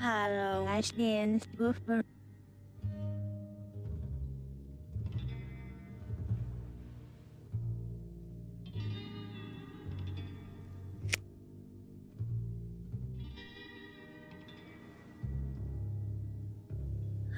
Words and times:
Hallo, 0.00 0.64
Ashton 0.68 1.40
Spoofer. 1.40 2.04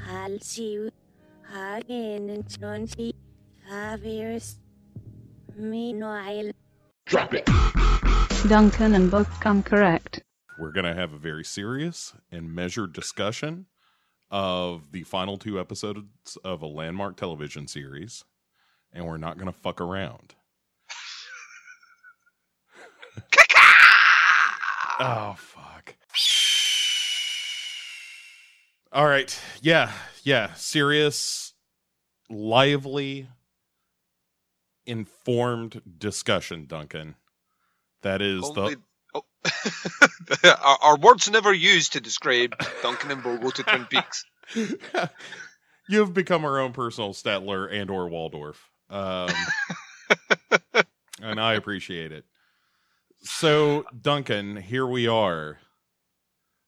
Halsiu, 0.06 0.90
Hagen 1.50 2.28
and 2.28 2.48
Chauncey, 2.58 3.14
Javiers, 3.66 4.58
Meanwhile, 5.56 6.52
Duncan 8.48 8.94
and 8.94 9.10
both 9.10 9.28
come 9.40 9.62
correct. 9.62 10.22
We're 10.60 10.72
going 10.72 10.84
to 10.84 10.94
have 10.94 11.14
a 11.14 11.18
very 11.18 11.42
serious 11.42 12.12
and 12.30 12.54
measured 12.54 12.92
discussion 12.92 13.64
of 14.30 14.92
the 14.92 15.04
final 15.04 15.38
two 15.38 15.58
episodes 15.58 16.36
of 16.44 16.60
a 16.60 16.66
landmark 16.66 17.16
television 17.16 17.66
series, 17.66 18.24
and 18.92 19.06
we're 19.06 19.16
not 19.16 19.38
going 19.38 19.50
to 19.50 19.58
fuck 19.58 19.80
around. 19.80 20.34
oh, 25.00 25.34
fuck. 25.38 25.96
All 28.92 29.06
right. 29.06 29.40
Yeah. 29.62 29.90
Yeah. 30.24 30.52
Serious, 30.52 31.54
lively, 32.28 33.28
informed 34.84 35.80
discussion, 35.96 36.66
Duncan. 36.66 37.14
That 38.02 38.20
is 38.20 38.44
Only, 38.44 38.74
the. 38.74 38.80
Oh. 39.14 39.24
our, 40.44 40.78
our 40.82 40.98
words 40.98 41.30
never 41.30 41.52
used 41.52 41.94
to 41.94 42.00
describe 42.00 42.54
Duncan 42.82 43.10
and 43.10 43.22
Bo 43.22 43.38
go 43.38 43.50
to 43.50 43.62
Twin 43.62 43.86
Peaks. 43.86 44.24
you 45.88 46.00
have 46.00 46.14
become 46.14 46.44
our 46.44 46.60
own 46.60 46.72
personal 46.72 47.12
Statler 47.12 47.72
and 47.72 47.90
or 47.90 48.08
Waldorf. 48.08 48.70
Um, 48.88 49.30
and 51.22 51.40
I 51.40 51.54
appreciate 51.54 52.12
it. 52.12 52.24
So, 53.22 53.84
Duncan, 54.00 54.56
here 54.56 54.86
we 54.86 55.06
are 55.06 55.58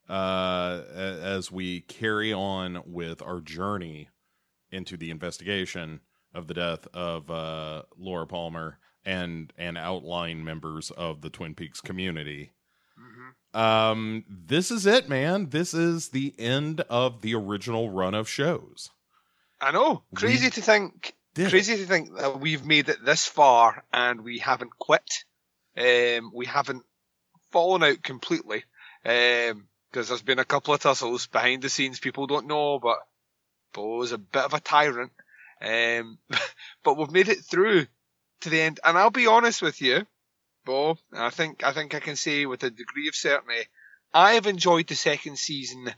uh, 0.08 0.82
as 0.92 1.50
we 1.50 1.80
carry 1.80 2.32
on 2.32 2.82
with 2.84 3.22
our 3.22 3.40
journey 3.40 4.08
into 4.70 4.96
the 4.96 5.10
investigation 5.10 6.00
of 6.34 6.46
the 6.46 6.54
death 6.54 6.86
of 6.92 7.30
uh, 7.30 7.82
Laura 7.96 8.26
Palmer 8.26 8.78
and 9.04 9.52
and 9.58 9.76
outline 9.78 10.44
members 10.44 10.90
of 10.90 11.20
the 11.20 11.30
Twin 11.30 11.54
Peaks 11.54 11.80
community. 11.80 12.52
Mhm. 12.98 13.58
Um, 13.58 14.24
this 14.28 14.70
is 14.70 14.86
it, 14.86 15.08
man. 15.08 15.50
This 15.50 15.74
is 15.74 16.08
the 16.10 16.34
end 16.38 16.80
of 16.82 17.20
the 17.20 17.34
original 17.34 17.90
run 17.90 18.14
of 18.14 18.28
shows. 18.28 18.90
I 19.60 19.70
know. 19.72 20.02
Crazy 20.14 20.46
We 20.46 20.50
to 20.50 20.62
think. 20.62 21.14
did 21.34 21.46
it. 21.46 21.50
Crazy 21.50 21.76
to 21.76 21.86
think 21.86 22.16
that 22.16 22.40
we've 22.40 22.64
made 22.64 22.88
it 22.88 23.04
this 23.04 23.26
far 23.26 23.84
and 23.92 24.22
we 24.22 24.38
haven't 24.38 24.76
quit. 24.78 25.24
Um, 25.76 26.32
we 26.34 26.46
haven't 26.46 26.84
fallen 27.50 27.82
out 27.82 28.02
completely. 28.02 28.64
Um, 29.04 29.68
because 29.90 30.08
there's 30.08 30.22
been 30.22 30.38
a 30.38 30.44
couple 30.44 30.72
of 30.72 30.80
tussles 30.80 31.26
behind 31.26 31.60
the 31.62 31.68
scenes 31.68 32.00
people 32.00 32.26
don't 32.26 32.46
know, 32.46 32.78
but 32.78 32.98
Bo's 33.74 34.12
a 34.12 34.18
bit 34.18 34.44
of 34.44 34.54
a 34.54 34.60
tyrant. 34.60 35.12
Um, 35.60 36.18
but 36.82 36.96
we've 36.96 37.10
made 37.10 37.28
it 37.28 37.44
through 37.44 37.86
to 38.42 38.50
the 38.50 38.60
end. 38.60 38.80
And 38.84 38.96
I'll 38.96 39.10
be 39.10 39.26
honest 39.26 39.62
with 39.62 39.80
you, 39.80 40.06
Bo, 40.64 40.96
I 41.12 41.30
think, 41.30 41.64
I 41.64 41.72
think 41.72 41.94
I 41.94 42.00
can 42.00 42.16
say 42.16 42.46
with 42.46 42.62
a 42.62 42.70
degree 42.70 43.08
of 43.08 43.14
certainty, 43.14 43.66
I 44.14 44.34
have 44.34 44.46
enjoyed 44.46 44.86
the 44.86 44.94
second 44.94 45.38
season 45.38 45.92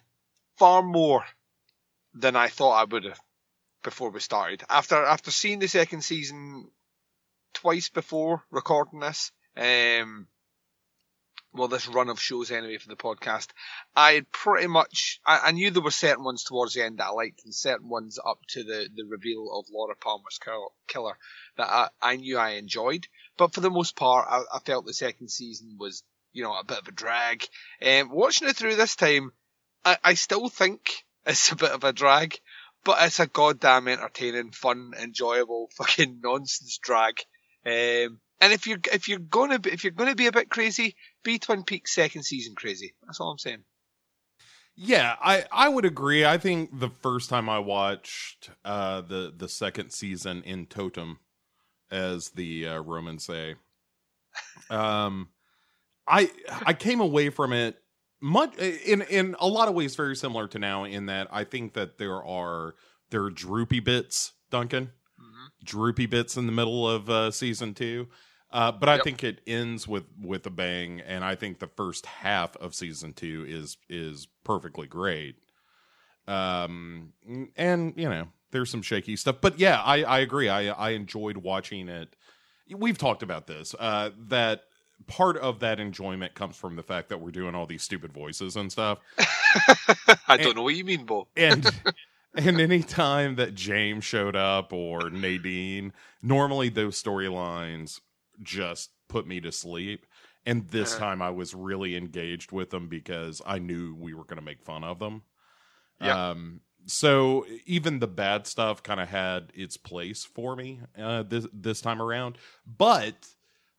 far 0.56 0.83
more 0.83 1.25
than 2.15 2.37
I 2.37 2.49
thought 2.49 2.81
I 2.81 2.84
would 2.84 3.04
have 3.04 3.21
before 3.83 4.10
we 4.10 4.21
started. 4.21 4.62
After 4.71 5.04
after 5.04 5.31
seeing 5.31 5.59
the 5.59 5.69
second 5.69 6.03
season 6.03 6.71
twice 7.53 7.88
before 7.91 8.43
recording 8.50 9.00
this, 9.00 9.33
um, 9.56 10.28
well, 11.54 11.69
this 11.69 11.87
run 11.87 12.09
of 12.09 12.20
shows 12.20 12.50
anyway 12.50 12.78
for 12.78 12.88
the 12.88 12.97
podcast, 12.97 13.48
I 13.94 14.25
pretty 14.32 14.66
much 14.66 15.20
I, 15.25 15.41
I 15.44 15.50
knew 15.53 15.70
there 15.70 15.82
were 15.82 15.91
certain 15.91 16.25
ones 16.25 16.44
towards 16.44 16.75
the 16.75 16.84
end 16.84 16.98
that 16.98 17.06
I 17.06 17.10
liked, 17.10 17.44
and 17.44 17.54
certain 17.54 17.88
ones 17.88 18.19
up 18.25 18.41
to 18.48 18.65
the 18.65 18.88
the 18.94 19.04
reveal 19.04 19.50
of 19.53 19.66
Laura 19.72 19.94
Palmer's 19.97 20.38
killer 20.88 21.15
that 21.56 21.69
I, 21.69 21.88
I 22.03 22.16
knew 22.16 22.38
I 22.38 22.50
enjoyed. 22.53 23.06
But 23.37 23.54
for 23.54 23.60
the 23.60 23.70
most 23.70 23.97
part, 23.97 24.26
I, 24.28 24.42
I 24.53 24.59
felt 24.59 24.87
the 24.87 24.92
second 24.92 25.28
season 25.28 25.76
was 25.78 26.03
you 26.32 26.42
know 26.42 26.54
a 26.54 26.65
bit 26.65 26.78
of 26.78 26.88
a 26.88 26.92
drag. 26.92 27.47
Um, 27.81 28.10
watching 28.10 28.48
it 28.48 28.56
through 28.56 28.76
this 28.76 28.97
time, 28.97 29.32
I, 29.84 29.98
I 30.03 30.15
still 30.15 30.48
think 30.48 31.04
it's 31.26 31.53
a 31.53 31.56
bit 31.56 31.71
of 31.71 31.84
a 31.84 31.92
drag 31.92 32.38
but 32.84 32.98
it's 33.00 33.19
a 33.19 33.26
goddamn 33.26 33.88
entertaining, 33.88 34.50
fun, 34.50 34.92
enjoyable 35.00 35.71
fucking 35.76 36.21
nonsense 36.22 36.78
drag. 36.78 37.19
Um, 37.66 38.21
and 38.41 38.53
if 38.53 38.66
you're 38.66 38.78
if 38.92 39.09
you're 39.09 39.19
gonna 39.19 39.59
be, 39.59 39.71
if 39.71 39.84
you're 39.84 39.92
gonna 39.92 40.15
be 40.15 40.26
a 40.26 40.32
bit 40.32 40.50
crazy, 40.50 40.97
be 41.24 41.38
Twin 41.38 41.64
Peaks 41.64 41.94
second 41.94 42.22
season 42.22 42.54
crazy. 42.54 42.94
That's 43.04 43.20
all 43.20 43.30
I'm 43.30 43.38
saying. 43.38 43.64
Yeah, 44.76 45.16
I 45.20 45.44
I 45.52 45.68
would 45.68 45.84
agree. 45.84 46.24
I 46.24 46.38
think 46.38 46.78
the 46.78 46.90
first 46.90 47.30
time 47.30 47.48
I 47.48 47.58
watched 47.58 48.50
uh 48.64 49.00
the 49.02 49.32
the 49.36 49.48
second 49.48 49.90
season 49.90 50.42
in 50.44 50.66
Totem 50.66 51.18
as 51.90 52.30
the 52.30 52.66
uh, 52.68 52.80
Romans 52.82 53.24
say 53.24 53.54
um 54.70 55.28
I 56.08 56.30
I 56.66 56.72
came 56.74 57.00
away 57.00 57.30
from 57.30 57.52
it 57.52 57.76
much 58.20 58.56
in 58.58 59.02
in 59.02 59.36
a 59.38 59.46
lot 59.46 59.68
of 59.68 59.74
ways 59.74 59.94
very 59.94 60.16
similar 60.16 60.48
to 60.48 60.58
now 60.58 60.84
in 60.84 61.06
that 61.06 61.28
I 61.30 61.44
think 61.44 61.74
that 61.74 61.98
there 61.98 62.22
are 62.24 62.74
there 63.10 63.22
are 63.22 63.30
droopy 63.30 63.80
bits, 63.80 64.32
Duncan. 64.50 64.86
Mhm. 65.20 65.48
Droopy 65.64 66.06
bits 66.06 66.36
in 66.36 66.46
the 66.46 66.52
middle 66.52 66.88
of 66.88 67.08
uh 67.08 67.30
season 67.30 67.74
2. 67.74 68.08
Uh, 68.54 68.72
but 68.72 68.88
I 68.88 68.98
Yep. 68.98 69.04
think 69.04 69.25
it 69.25 69.42
ends 69.48 69.88
with 69.88 70.04
with 70.22 70.47
a 70.47 70.50
bang, 70.50 71.03
and 71.03 71.25
I 71.25 71.37
think 71.37 71.60
the 71.60 71.69
first 71.69 72.06
half 72.06 72.56
of 72.59 72.75
season 72.75 73.15
two 73.15 73.44
is 73.48 73.78
is 73.91 74.28
perfectly 74.44 74.88
great. 74.88 75.37
Um, 76.26 77.12
and 77.56 77.94
you 77.97 78.09
know, 78.09 78.28
there's 78.53 78.70
some 78.70 78.82
shaky 78.82 79.16
stuff, 79.16 79.37
but 79.41 79.59
yeah, 79.59 79.82
I 79.82 80.03
I 80.04 80.20
agree. 80.20 80.48
I 80.48 80.69
I 80.69 80.91
enjoyed 80.91 81.38
watching 81.38 81.88
it. 81.88 82.16
We've 82.75 82.98
talked 82.98 83.22
about 83.22 83.47
this. 83.47 83.75
Uh, 83.78 84.10
that 84.28 84.62
part 85.06 85.36
of 85.38 85.60
that 85.60 85.81
enjoyment 85.81 86.34
comes 86.34 86.56
from 86.56 86.76
the 86.76 86.82
fact 86.84 87.10
that 87.10 87.21
we're 87.21 87.32
doing 87.32 87.54
all 87.54 87.66
these 87.66 87.82
stupid 87.82 88.12
voices 88.12 88.56
and 88.56 88.72
stuff, 88.72 89.00
I 90.28 90.38
don't 90.38 90.56
know 90.56 90.62
what 90.62 90.75
you 90.76 90.84
mean, 90.84 91.06
Bo. 91.06 91.28
and. 91.36 91.71
And 92.36 92.60
any 92.60 92.82
time 92.82 93.36
that 93.36 93.54
James 93.54 94.04
showed 94.04 94.36
up 94.36 94.72
or 94.72 95.10
Nadine, 95.10 95.92
normally 96.22 96.69
those 96.69 97.03
storylines 97.03 98.00
just 98.43 98.91
put 99.09 99.27
me 99.27 99.41
to 99.41 99.53
sleep. 99.53 100.06
And 100.47 100.69
this 100.69 100.95
Uh-huh. 100.95 101.05
time 101.05 101.22
I 101.22 101.31
was 101.31 101.55
really 101.55 101.97
engaged 101.97 102.53
with 102.53 102.71
them 102.71 102.89
because 102.89 103.41
I 103.47 103.59
knew 103.59 103.95
we 103.95 104.12
were 104.15 104.25
going 104.25 104.39
to 104.39 104.45
make 104.45 104.62
fun 104.62 104.84
of 104.84 104.99
them. 104.99 105.22
Yeah. 106.00 106.31
Um, 106.31 106.61
so 106.87 107.47
even 107.65 107.99
the 107.99 108.06
bad 108.06 108.47
stuff 108.47 108.83
kind 108.83 109.00
of 109.00 109.09
had 109.09 109.53
its 109.55 109.77
place 109.78 110.25
for 110.25 110.55
me 110.55 110.81
uh, 110.99 111.22
this 111.22 111.47
this 111.53 111.81
time 111.81 112.03
around, 112.03 112.37
but 112.67 113.15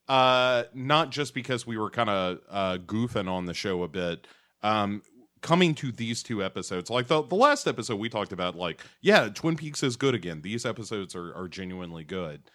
uh, 0.07 0.63
not 0.73 1.11
just 1.11 1.33
because 1.35 1.67
we 1.67 1.77
were 1.77 1.89
kind 1.91 2.09
of 2.09 2.39
uh, 2.49 2.77
goofing 2.77 3.29
on 3.29 3.45
the 3.45 3.53
show 3.53 3.83
a 3.83 3.87
bit. 3.87 4.25
Um, 4.63 5.03
coming 5.41 5.75
to 5.75 5.91
these 5.91 6.23
two 6.23 6.43
episodes, 6.43 6.89
like 6.89 7.05
the 7.07 7.21
the 7.21 7.35
last 7.35 7.67
episode 7.67 7.99
we 7.99 8.09
talked 8.09 8.31
about, 8.33 8.55
like 8.55 8.81
yeah, 9.01 9.29
Twin 9.29 9.55
Peaks 9.55 9.83
is 9.83 9.95
good 9.97 10.15
again. 10.15 10.41
These 10.41 10.65
episodes 10.65 11.15
are 11.15 11.31
are 11.35 11.47
genuinely 11.47 12.03
good, 12.03 12.49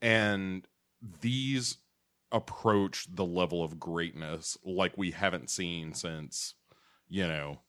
and 0.00 0.64
these 1.20 1.78
approach 2.32 3.06
the 3.14 3.24
level 3.24 3.62
of 3.62 3.78
greatness 3.78 4.58
like 4.64 4.98
we 4.98 5.12
haven't 5.12 5.48
seen 5.48 5.94
since 5.94 6.54
you 7.08 7.26
know 7.26 7.60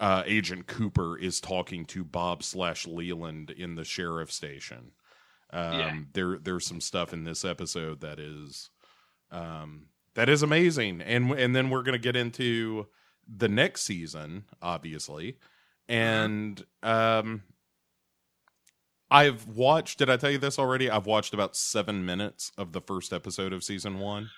uh 0.00 0.22
agent 0.26 0.66
cooper 0.66 1.18
is 1.18 1.38
talking 1.40 1.84
to 1.84 2.02
bob 2.02 2.42
slash 2.42 2.86
leland 2.86 3.50
in 3.50 3.74
the 3.74 3.84
sheriff 3.84 4.32
station. 4.32 4.92
Um 5.52 5.78
Yeah. 5.78 5.98
there 6.14 6.38
there's 6.38 6.66
some 6.66 6.80
stuff 6.80 7.12
in 7.12 7.24
this 7.24 7.44
episode 7.44 8.00
that 8.00 8.18
is 8.18 8.70
um 9.30 9.88
that 10.14 10.28
is 10.30 10.42
amazing. 10.42 11.02
And 11.02 11.30
and 11.32 11.54
then 11.54 11.68
we're 11.68 11.82
gonna 11.82 11.98
get 11.98 12.16
into 12.16 12.86
the 13.28 13.48
next 13.48 13.82
season 13.82 14.44
obviously. 14.62 15.36
And 15.88 16.64
um 16.82 17.42
I've 19.10 19.46
watched. 19.46 19.98
Did 19.98 20.10
I 20.10 20.16
tell 20.16 20.30
you 20.30 20.38
this 20.38 20.58
already? 20.58 20.90
I've 20.90 21.06
watched 21.06 21.32
about 21.32 21.56
seven 21.56 22.04
minutes 22.04 22.52
of 22.58 22.72
the 22.72 22.80
first 22.80 23.12
episode 23.12 23.52
of 23.52 23.64
season 23.64 23.98
one. 23.98 24.30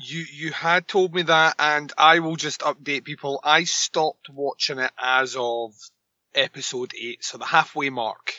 You 0.00 0.24
you 0.32 0.52
had 0.52 0.88
told 0.88 1.14
me 1.14 1.22
that, 1.22 1.56
and 1.58 1.92
I 1.98 2.20
will 2.20 2.36
just 2.36 2.60
update 2.60 3.04
people. 3.04 3.40
I 3.42 3.64
stopped 3.64 4.28
watching 4.28 4.78
it 4.78 4.92
as 4.98 5.36
of 5.36 5.74
episode 6.34 6.92
eight, 7.00 7.24
so 7.24 7.38
the 7.38 7.44
halfway 7.44 7.90
mark. 7.90 8.34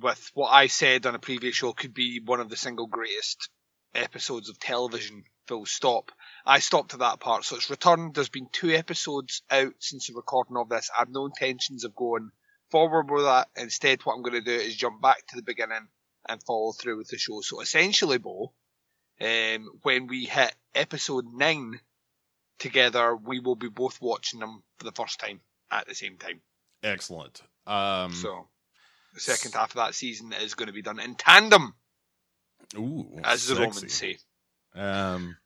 With 0.00 0.30
what 0.34 0.50
I 0.50 0.68
said 0.68 1.06
on 1.06 1.16
a 1.16 1.18
previous 1.18 1.56
show, 1.56 1.72
could 1.72 1.92
be 1.92 2.20
one 2.20 2.40
of 2.40 2.48
the 2.48 2.56
single 2.56 2.86
greatest 2.86 3.48
episodes 3.94 4.48
of 4.48 4.58
television 4.60 5.24
full 5.48 5.66
stop. 5.66 6.12
I 6.46 6.60
stopped 6.60 6.92
at 6.92 7.00
that 7.00 7.20
part, 7.20 7.44
so 7.44 7.56
it's 7.56 7.70
returned. 7.70 8.14
There's 8.14 8.28
been 8.28 8.48
two 8.52 8.70
episodes 8.70 9.42
out 9.50 9.74
since 9.80 10.06
the 10.06 10.14
recording 10.14 10.56
of 10.56 10.68
this. 10.68 10.90
I 10.94 11.00
have 11.00 11.10
no 11.10 11.26
intentions 11.26 11.84
of 11.84 11.96
going 11.96 12.30
forward 12.70 13.10
with 13.10 13.24
that. 13.24 13.48
Instead, 13.56 14.00
what 14.02 14.14
I'm 14.14 14.22
going 14.22 14.34
to 14.34 14.40
do 14.40 14.52
is 14.52 14.76
jump 14.76 15.00
back 15.00 15.26
to 15.28 15.36
the 15.36 15.42
beginning 15.42 15.88
and 16.28 16.42
follow 16.42 16.72
through 16.72 16.98
with 16.98 17.08
the 17.08 17.18
show. 17.18 17.40
So 17.40 17.60
essentially, 17.60 18.18
Bo, 18.18 18.52
um, 19.20 19.70
when 19.82 20.06
we 20.06 20.24
hit 20.24 20.54
episode 20.74 21.26
nine 21.32 21.80
together, 22.58 23.16
we 23.16 23.40
will 23.40 23.56
be 23.56 23.68
both 23.68 24.00
watching 24.00 24.40
them 24.40 24.62
for 24.78 24.84
the 24.84 24.92
first 24.92 25.20
time 25.20 25.40
at 25.70 25.86
the 25.86 25.94
same 25.94 26.16
time. 26.16 26.40
Excellent. 26.82 27.42
Um, 27.66 28.12
So 28.12 28.48
the 29.14 29.20
second 29.20 29.54
half 29.54 29.70
of 29.70 29.76
that 29.76 29.94
season 29.94 30.32
is 30.32 30.54
going 30.54 30.68
to 30.68 30.72
be 30.72 30.82
done 30.82 31.00
in 31.00 31.14
tandem, 31.14 31.74
ooh, 32.76 33.18
as 33.24 33.46
the 33.46 33.56
sexy. 33.56 33.62
Romans 33.62 33.92
say. 33.92 34.18
Um, 34.74 35.36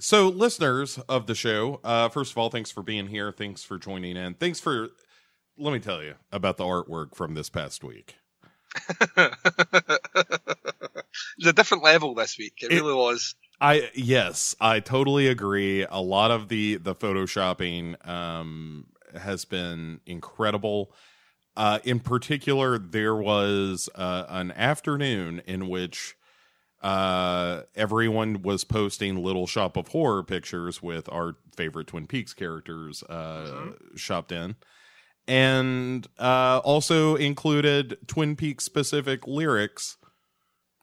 so, 0.00 0.28
listeners 0.28 0.98
of 1.08 1.26
the 1.26 1.34
show, 1.34 1.80
uh, 1.82 2.08
first 2.08 2.30
of 2.30 2.38
all, 2.38 2.50
thanks 2.50 2.70
for 2.70 2.82
being 2.82 3.08
here. 3.08 3.32
Thanks 3.32 3.64
for 3.64 3.78
joining 3.78 4.16
in. 4.16 4.34
Thanks 4.34 4.60
for, 4.60 4.90
let 5.58 5.72
me 5.72 5.80
tell 5.80 6.02
you 6.02 6.14
about 6.32 6.56
the 6.56 6.64
artwork 6.64 7.14
from 7.14 7.34
this 7.34 7.50
past 7.50 7.84
week. 7.84 8.16
it's 9.16 9.36
a 11.46 11.52
different 11.52 11.82
level 11.82 12.14
this 12.14 12.36
week. 12.38 12.54
It, 12.62 12.72
It- 12.72 12.76
really 12.82 12.94
was. 12.94 13.34
I 13.60 13.90
yes, 13.94 14.54
I 14.60 14.78
totally 14.78 15.26
agree. 15.26 15.84
A 15.90 16.00
lot 16.00 16.30
of 16.30 16.48
the 16.48 16.76
the 16.76 16.94
photoshopping 16.94 17.96
um 18.08 18.86
has 19.20 19.44
been 19.44 20.00
incredible. 20.06 20.92
Uh 21.56 21.80
in 21.82 21.98
particular 21.98 22.78
there 22.78 23.16
was 23.16 23.88
uh, 23.96 24.26
an 24.28 24.52
afternoon 24.52 25.42
in 25.44 25.68
which 25.68 26.14
uh 26.82 27.62
everyone 27.74 28.42
was 28.42 28.62
posting 28.62 29.24
little 29.24 29.48
shop 29.48 29.76
of 29.76 29.88
horror 29.88 30.22
pictures 30.22 30.80
with 30.80 31.08
our 31.10 31.34
favorite 31.56 31.88
Twin 31.88 32.06
Peaks 32.06 32.34
characters 32.34 33.02
uh 33.02 33.72
shopped 33.96 34.30
in 34.30 34.54
and 35.28 36.08
uh 36.18 36.60
also 36.64 37.14
included 37.14 37.98
Twin 38.08 38.34
Peaks 38.34 38.64
specific 38.64 39.26
lyrics 39.26 39.96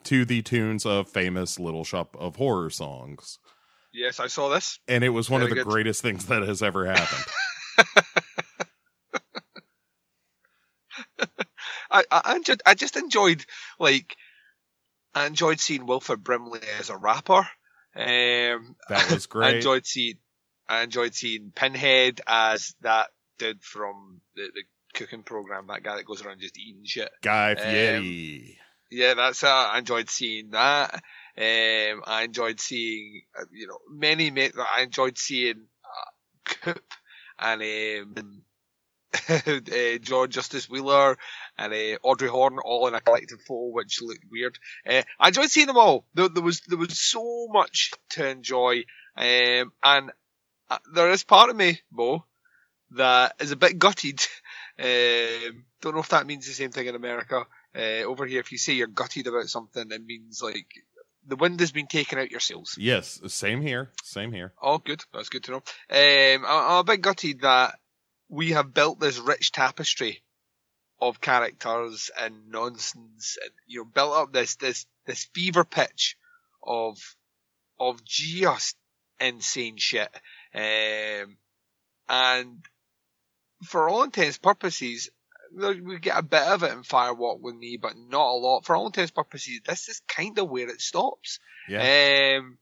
to 0.04 0.24
the 0.24 0.42
tunes 0.44 0.86
of 0.86 1.10
famous 1.10 1.60
Little 1.60 1.84
Shop 1.84 2.16
of 2.18 2.38
Horror 2.38 2.70
songs. 2.70 3.40
Yes, 3.92 4.20
I 4.20 4.28
saw 4.28 4.50
this. 4.50 4.80
And 4.88 5.04
it 5.04 5.10
was 5.10 5.30
one 5.30 5.42
of 5.42 5.50
the 5.50 5.56
good. 5.56 5.66
greatest 5.66 6.02
things 6.02 6.26
that 6.28 6.44
has 6.44 6.62
ever 6.62 6.86
happened. 6.86 7.24
I, 11.90 12.04
I, 12.12 12.22
I 12.26 12.40
just, 12.42 12.62
I 12.66 12.74
just 12.76 12.98
enjoyed, 12.98 13.46
like, 13.80 14.16
I 15.14 15.26
enjoyed 15.28 15.60
seeing 15.62 15.86
Wilford 15.86 16.24
Brimley 16.24 16.60
as 16.78 16.90
a 16.90 16.98
rapper. 16.98 17.48
Um, 17.96 18.76
That 18.90 19.10
was 19.10 19.26
great. 19.30 19.48
I 19.48 19.56
enjoyed 19.56 19.86
seeing, 19.86 20.18
I 20.68 20.82
enjoyed 20.82 21.16
seeing 21.16 21.54
Pinhead 21.56 22.20
as 22.28 22.76
that 22.82 23.08
dude 23.38 23.64
from 23.64 24.22
the, 24.36 24.50
the 24.54 24.64
cooking 24.94 25.24
program, 25.24 25.68
that 25.68 25.84
guy 25.84 25.96
that 25.98 26.06
goes 26.06 26.24
around 26.24 26.40
just 26.40 26.58
eating 26.58 26.84
shit. 26.86 27.10
Guy 27.22 27.52
Um, 27.52 27.58
Fieri. 27.58 28.60
Yeah, 28.92 29.14
that's 29.16 29.44
uh, 29.44 29.50
I 29.50 29.80
enjoyed 29.80 30.10
seeing 30.10 30.52
that. 30.52 30.94
Um, 31.38 32.04
I 32.06 32.24
enjoyed 32.24 32.60
seeing, 32.60 33.24
uh, 33.38 33.46
you 33.52 33.68
know, 33.68 33.80
many, 33.90 34.32
many. 34.32 34.54
I 34.58 34.84
enjoyed 34.84 35.18
seeing 35.18 35.66
uh, 35.84 36.10
Coop 36.46 36.94
and 37.38 37.62
um, 37.62 38.42
uh, 39.30 39.98
John 40.02 40.30
Justice 40.30 40.70
Wheeler 40.70 41.18
and 41.58 41.74
uh, 41.74 41.98
Audrey 42.04 42.30
Horne 42.30 42.60
all 42.64 42.88
in 42.88 42.94
a 42.94 43.02
collective 43.02 43.42
photo, 43.42 43.72
which 43.74 44.02
looked 44.02 44.24
weird. 44.32 44.58
Uh, 44.88 45.02
I 45.20 45.30
enjoyed 45.30 45.50
seeing 45.50 45.68
them 45.68 45.78
all. 45.78 46.06
There, 46.14 46.30
there 46.30 46.44
was 46.44 46.62
there 46.68 46.78
was 46.78 46.98
so 46.98 47.48
much 47.52 47.92
to 48.12 48.28
enjoy, 48.30 48.84
um, 49.18 49.74
and 49.84 50.12
uh, 50.70 50.78
there 50.94 51.10
is 51.12 51.24
part 51.24 51.50
of 51.50 51.56
me, 51.56 51.82
Bo, 51.92 52.24
that 52.92 53.36
is 53.40 53.52
a 53.52 53.56
bit 53.56 53.80
gutted. 53.80 54.20
Um, 54.78 55.64
don't 55.80 55.94
know 55.94 56.02
if 56.02 56.10
that 56.10 56.28
means 56.28 56.46
the 56.46 56.52
same 56.52 56.72
thing 56.72 56.88
in 56.88 56.96
America. 56.96 57.46
Uh, 57.74 58.04
over 58.04 58.26
here, 58.26 58.42
if 58.42 58.52
you 58.52 58.58
say 58.58 58.74
you're 58.74 58.88
gutted 58.88 59.26
about 59.26 59.48
something, 59.48 59.90
it 59.90 60.06
means 60.06 60.42
like 60.44 60.68
the 61.26 61.38
wind 61.38 61.62
has 61.62 61.72
been 61.72 61.88
taken 61.88 62.20
out 62.20 62.30
your 62.30 62.42
sails. 62.42 62.76
Yes, 62.78 63.22
same 63.28 63.62
here. 63.62 63.90
Same 64.04 64.34
here. 64.34 64.52
Oh, 64.62 64.80
good. 64.80 65.02
That's 65.14 65.30
good 65.30 65.46
to 65.46 65.52
know. 65.52 65.58
Um, 65.58 66.46
I- 66.46 66.66
I'm 66.72 66.80
a 66.80 66.84
bit 66.84 67.00
gutted 67.00 67.40
that 67.40 67.80
we 68.28 68.52
have 68.52 68.74
built 68.74 69.00
this 69.00 69.18
rich 69.18 69.54
tapestry 69.54 70.22
of 71.00 71.22
characters 71.22 72.12
and 72.20 72.50
nonsense, 72.50 73.38
and 73.42 73.52
you 73.68 73.80
know, 73.80 73.86
built 73.86 74.14
up 74.14 74.34
this 74.34 74.58
this 74.58 74.86
this 75.06 75.24
fever 75.34 75.64
pitch 75.64 76.18
of 76.62 76.98
of 77.80 78.04
just 78.04 78.76
insane 79.22 79.78
shit. 79.78 80.10
Um, 80.54 81.38
and 82.10 82.66
for 83.66 83.90
all 83.90 84.04
intents 84.04 84.38
and 84.38 84.44
purposes, 84.44 85.10
we 85.54 86.00
get 86.00 86.18
a 86.18 86.24
bit 86.24 86.44
of 86.44 86.64
it 86.64 86.72
in 86.72 86.84
Firewalk 86.84 87.40
with 87.40 87.56
me, 87.56 87.78
but 87.82 87.96
not 87.98 88.32
a 88.32 88.38
lot. 88.38 88.66
For 88.66 88.76
all 88.76 88.88
intents 88.88 89.12
and 89.12 89.16
purposes, 89.16 89.62
this 89.66 89.88
is 89.88 90.02
kind 90.08 90.38
of 90.38 90.50
where 90.50 90.70
it 90.70 90.82
stops. 90.82 91.40
Yeah. 91.70 92.38
Um, 92.38 92.58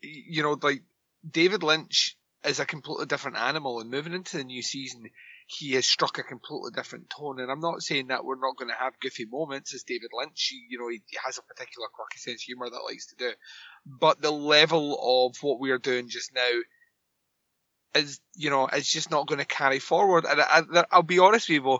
you 0.00 0.42
know, 0.42 0.56
like 0.60 0.82
David 1.28 1.62
Lynch 1.62 2.16
is 2.44 2.60
a 2.60 2.66
completely 2.66 3.06
different 3.06 3.36
animal, 3.36 3.80
and 3.80 3.90
moving 3.90 4.14
into 4.14 4.38
the 4.38 4.44
new 4.44 4.62
season, 4.62 5.10
he 5.46 5.72
has 5.72 5.86
struck 5.86 6.18
a 6.18 6.22
completely 6.22 6.70
different 6.74 7.10
tone. 7.10 7.40
And 7.40 7.50
I'm 7.50 7.60
not 7.60 7.82
saying 7.82 8.06
that 8.08 8.24
we're 8.24 8.40
not 8.40 8.56
going 8.56 8.70
to 8.70 8.78
have 8.78 9.00
goofy 9.00 9.26
moments 9.26 9.74
as 9.74 9.82
David 9.82 10.10
Lynch. 10.16 10.52
You 10.68 10.78
know, 10.78 10.88
he 10.88 11.02
has 11.24 11.38
a 11.38 11.42
particular 11.42 11.88
quirky 11.92 12.18
sense 12.18 12.42
of 12.42 12.46
humor 12.46 12.70
that 12.70 12.84
likes 12.88 13.08
to 13.08 13.16
do, 13.16 13.32
but 13.84 14.22
the 14.22 14.30
level 14.30 15.28
of 15.28 15.36
what 15.42 15.60
we 15.60 15.70
are 15.70 15.78
doing 15.78 16.08
just 16.08 16.32
now 16.34 16.48
is, 17.94 18.20
you 18.36 18.50
know, 18.50 18.66
is 18.68 18.88
just 18.88 19.10
not 19.10 19.26
going 19.26 19.38
to 19.38 19.44
carry 19.44 19.78
forward. 19.78 20.24
And 20.24 20.40
I, 20.40 20.62
I, 20.72 20.84
I'll 20.90 21.02
be 21.02 21.18
honest 21.18 21.48
with 21.48 21.62
you, 21.62 21.78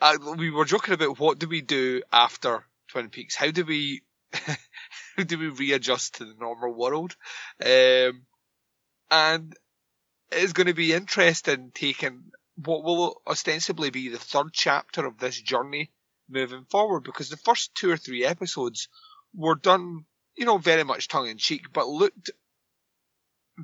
I, 0.00 0.16
we 0.16 0.50
were 0.50 0.64
joking 0.64 0.94
about 0.94 1.18
what 1.18 1.38
do 1.38 1.48
we 1.48 1.60
do 1.60 2.02
after 2.12 2.64
Twin 2.88 3.10
Peaks? 3.10 3.36
How 3.36 3.50
do 3.50 3.64
we 3.64 4.02
how 4.32 5.24
do 5.24 5.38
we 5.38 5.48
readjust 5.48 6.16
to 6.16 6.24
the 6.24 6.34
normal 6.38 6.72
world? 6.72 7.16
Um, 7.64 8.22
and 9.10 9.54
it's 10.30 10.52
going 10.52 10.68
to 10.68 10.74
be 10.74 10.92
interesting 10.92 11.72
taking 11.74 12.32
what 12.56 12.84
will 12.84 13.20
ostensibly 13.26 13.90
be 13.90 14.08
the 14.08 14.18
third 14.18 14.52
chapter 14.52 15.06
of 15.06 15.18
this 15.18 15.40
journey 15.40 15.90
moving 16.28 16.64
forward 16.70 17.02
because 17.02 17.28
the 17.28 17.36
first 17.36 17.74
two 17.74 17.90
or 17.90 17.96
three 17.96 18.24
episodes 18.24 18.88
were 19.34 19.54
done, 19.54 20.04
you 20.36 20.44
know, 20.44 20.58
very 20.58 20.84
much 20.84 21.08
tongue 21.08 21.28
in 21.28 21.38
cheek, 21.38 21.72
but 21.72 21.88
looked 21.88 22.30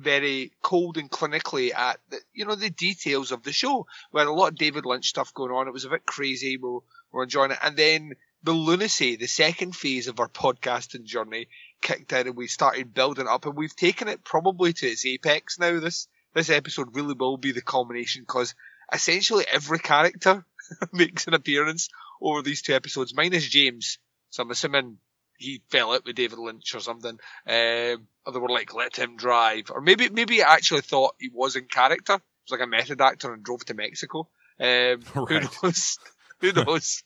very 0.01 0.51
cold 0.61 0.97
and 0.97 1.09
clinically 1.09 1.73
at 1.73 1.99
the, 2.09 2.19
you 2.33 2.45
know, 2.45 2.55
the 2.55 2.69
details 2.69 3.31
of 3.31 3.43
the 3.43 3.51
show. 3.51 3.87
We 4.11 4.19
had 4.19 4.27
a 4.27 4.33
lot 4.33 4.51
of 4.51 4.57
David 4.57 4.85
Lynch 4.85 5.07
stuff 5.07 5.33
going 5.33 5.51
on. 5.51 5.67
It 5.67 5.73
was 5.73 5.85
a 5.85 5.89
bit 5.89 6.05
crazy. 6.05 6.57
We 6.57 6.79
we're 7.11 7.23
enjoying 7.23 7.51
it. 7.51 7.59
And 7.61 7.75
then 7.77 8.13
the 8.43 8.51
lunacy, 8.53 9.15
the 9.15 9.27
second 9.27 9.75
phase 9.75 10.07
of 10.07 10.19
our 10.19 10.29
podcasting 10.29 11.03
journey 11.03 11.47
kicked 11.81 12.13
in 12.13 12.27
and 12.27 12.35
we 12.35 12.47
started 12.47 12.93
building 12.93 13.27
up 13.27 13.45
and 13.45 13.55
we've 13.55 13.75
taken 13.75 14.07
it 14.07 14.23
probably 14.23 14.73
to 14.73 14.87
its 14.87 15.05
apex 15.05 15.59
now. 15.59 15.79
This, 15.79 16.07
this 16.33 16.49
episode 16.49 16.95
really 16.95 17.13
will 17.13 17.37
be 17.37 17.51
the 17.51 17.61
culmination 17.61 18.21
because 18.21 18.55
essentially 18.93 19.45
every 19.51 19.79
character 19.79 20.45
makes 20.93 21.27
an 21.27 21.33
appearance 21.33 21.89
over 22.21 22.41
these 22.41 22.61
two 22.61 22.73
episodes, 22.73 23.13
minus 23.15 23.47
James. 23.47 23.99
So 24.29 24.43
I'm 24.43 24.51
assuming 24.51 24.97
he 25.37 25.61
fell 25.69 25.93
out 25.93 26.05
with 26.05 26.15
David 26.15 26.39
Lynch 26.39 26.75
or 26.75 26.79
something. 26.79 27.17
Um, 27.47 28.07
or 28.25 28.33
they 28.33 28.39
were 28.39 28.49
like, 28.49 28.73
let 28.73 28.97
him 28.97 29.15
drive. 29.15 29.71
Or 29.71 29.81
maybe, 29.81 30.09
maybe 30.09 30.35
he 30.35 30.41
actually 30.41 30.81
thought 30.81 31.15
he 31.19 31.29
was 31.33 31.55
in 31.55 31.65
character. 31.65 32.13
He 32.13 32.51
was 32.51 32.59
like 32.59 32.67
a 32.67 32.69
method 32.69 33.01
actor 33.01 33.33
and 33.33 33.43
drove 33.43 33.63
to 33.65 33.73
Mexico. 33.73 34.27
Um, 34.59 35.01
who 35.13 35.39
knows? 35.39 35.97
Who 36.41 36.51
knows? 36.65 37.03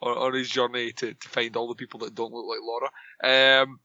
on, 0.00 0.16
on 0.16 0.34
his 0.34 0.48
journey 0.48 0.92
to, 0.92 1.14
to 1.14 1.28
find 1.28 1.56
all 1.56 1.68
the 1.68 1.74
people 1.74 2.00
that 2.00 2.14
don't 2.14 2.32
look 2.32 2.46
like 2.46 2.60
Laura. 2.62 3.62
Um, 3.62 3.80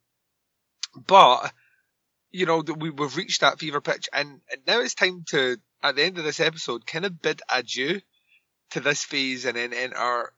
but, 1.07 1.51
you 2.31 2.45
know, 2.45 2.61
that 2.61 2.79
we, 2.79 2.89
we've 2.89 3.17
reached 3.17 3.41
that 3.41 3.59
fever 3.59 3.81
pitch 3.81 4.09
and, 4.13 4.41
and 4.51 4.61
now 4.67 4.79
it's 4.79 4.95
time 4.95 5.23
to, 5.29 5.57
at 5.83 5.95
the 5.95 6.03
end 6.03 6.17
of 6.17 6.23
this 6.23 6.39
episode, 6.39 6.85
kind 6.85 7.05
of 7.05 7.21
bid 7.21 7.41
adieu 7.49 8.01
to 8.71 8.79
this 8.79 9.03
phase 9.03 9.45
and 9.45 9.57
then 9.57 9.73
enter 9.73 10.33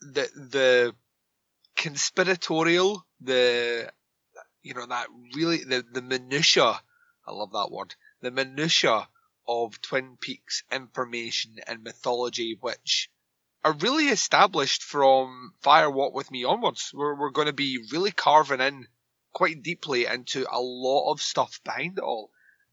the, 0.00 0.28
the 0.34 0.94
conspiratorial, 1.80 3.06
the, 3.22 3.90
you 4.62 4.74
know, 4.74 4.84
that 4.86 5.06
really, 5.34 5.64
the, 5.64 5.82
the 5.90 6.02
minutia, 6.02 6.78
I 7.26 7.32
love 7.32 7.52
that 7.52 7.70
word, 7.70 7.94
the 8.20 8.30
minutia 8.30 9.08
of 9.48 9.80
Twin 9.80 10.18
Peaks 10.20 10.62
information 10.70 11.56
and 11.66 11.82
mythology, 11.82 12.58
which 12.60 13.10
are 13.64 13.72
really 13.72 14.08
established 14.08 14.82
from 14.82 15.54
Fire 15.62 15.90
Walk 15.90 16.14
With 16.14 16.30
Me 16.30 16.44
onwards. 16.44 16.92
We're, 16.92 17.18
we're 17.18 17.30
going 17.30 17.46
to 17.46 17.54
be 17.54 17.78
really 17.90 18.10
carving 18.10 18.60
in 18.60 18.86
quite 19.32 19.62
deeply 19.62 20.04
into 20.04 20.46
a 20.50 20.60
lot 20.60 21.12
of 21.12 21.22
stuff 21.22 21.60
behind 21.64 21.96
it 21.96 22.04
all. 22.04 22.30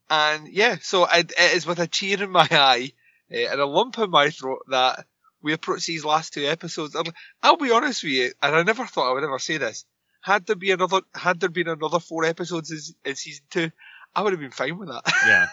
And 0.09 0.49
yeah, 0.49 0.77
so 0.81 1.05
it, 1.05 1.31
it 1.31 1.55
is 1.55 1.65
with 1.65 1.79
a 1.79 1.87
tear 1.87 2.21
in 2.21 2.29
my 2.29 2.47
eye 2.51 2.91
uh, 3.31 3.37
and 3.37 3.61
a 3.61 3.65
lump 3.65 3.97
in 3.99 4.09
my 4.09 4.31
throat 4.31 4.63
that 4.69 5.05
we 5.41 5.53
approach 5.53 5.85
these 5.85 6.05
last 6.05 6.33
two 6.33 6.45
episodes. 6.45 6.95
I'll, 6.95 7.03
I'll 7.43 7.57
be 7.57 7.71
honest 7.71 8.03
with 8.03 8.13
you, 8.13 8.31
and 8.41 8.55
I 8.55 8.63
never 8.63 8.85
thought 8.85 9.09
I 9.09 9.13
would 9.13 9.23
ever 9.23 9.39
say 9.39 9.57
this. 9.57 9.85
had 10.21 10.45
there 10.45 10.55
be 10.55 10.71
another, 10.71 11.01
had 11.13 11.39
there 11.39 11.49
been 11.49 11.67
another 11.67 11.99
four 11.99 12.25
episodes 12.25 12.71
in, 12.71 13.09
in 13.11 13.15
season 13.15 13.45
two, 13.49 13.71
I 14.15 14.21
would 14.21 14.33
have 14.33 14.39
been 14.39 14.51
fine 14.51 14.77
with 14.77 14.89
that. 14.89 15.03
yeah. 15.27 15.47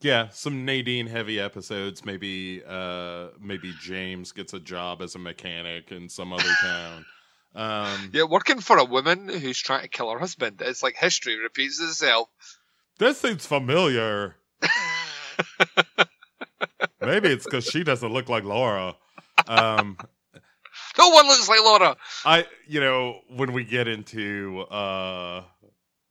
Yeah, 0.00 0.28
some 0.28 0.64
Nadine 0.64 1.08
heavy 1.08 1.40
episodes. 1.40 2.04
Maybe 2.04 2.62
uh 2.64 3.28
maybe 3.40 3.74
James 3.82 4.30
gets 4.30 4.52
a 4.54 4.60
job 4.60 5.02
as 5.02 5.16
a 5.16 5.18
mechanic 5.18 5.90
in 5.90 6.08
some 6.08 6.32
other 6.32 6.52
town. 6.60 7.04
Um 7.56 8.10
yeah, 8.12 8.22
working 8.22 8.60
for 8.60 8.78
a 8.78 8.84
woman 8.84 9.28
who's 9.28 9.58
trying 9.58 9.82
to 9.82 9.88
kill 9.88 10.10
her 10.12 10.18
husband. 10.20 10.62
It's 10.64 10.84
like 10.84 10.94
history 10.94 11.36
repeats 11.40 11.80
itself. 11.80 12.28
This 12.98 13.18
seems 13.20 13.44
familiar. 13.46 14.36
Maybe 17.00 17.28
it's 17.28 17.44
because 17.44 17.64
she 17.64 17.84
doesn't 17.84 18.12
look 18.12 18.28
like 18.28 18.44
Laura. 18.44 18.94
Um 19.46 19.96
no 20.98 21.08
one 21.08 21.26
looks 21.26 21.48
like 21.48 21.60
Laura. 21.60 21.96
I 22.24 22.46
you 22.66 22.80
know, 22.80 23.20
when 23.28 23.52
we 23.52 23.64
get 23.64 23.88
into 23.88 24.64
uh 24.70 25.42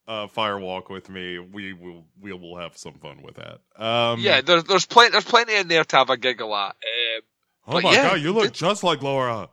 uh 0.08 0.28
Firewalk 0.28 0.90
with 0.90 1.10
me, 1.10 1.40
we 1.40 1.74
will 1.74 2.06
we 2.20 2.34
will 2.34 2.58
have 2.58 2.78
some 2.78 2.94
fun 2.96 3.22
with 3.22 3.36
that. 3.36 3.60
Um 3.84 4.20
yeah, 4.20 4.42
there's 4.42 4.64
there's 4.66 4.86
plenty 4.86 5.12
there's 5.12 5.26
plenty 5.26 5.56
in 5.56 5.68
there 5.68 5.84
to 5.84 5.98
have 5.98 6.10
a 6.10 6.18
giggle 6.18 6.56
at. 6.56 6.70
Um, 6.70 7.22
Oh 7.70 7.82
my 7.82 7.92
yeah, 7.92 8.12
god, 8.12 8.22
you 8.22 8.32
look 8.32 8.54
just 8.54 8.82
like 8.84 9.02
Laura. 9.02 9.50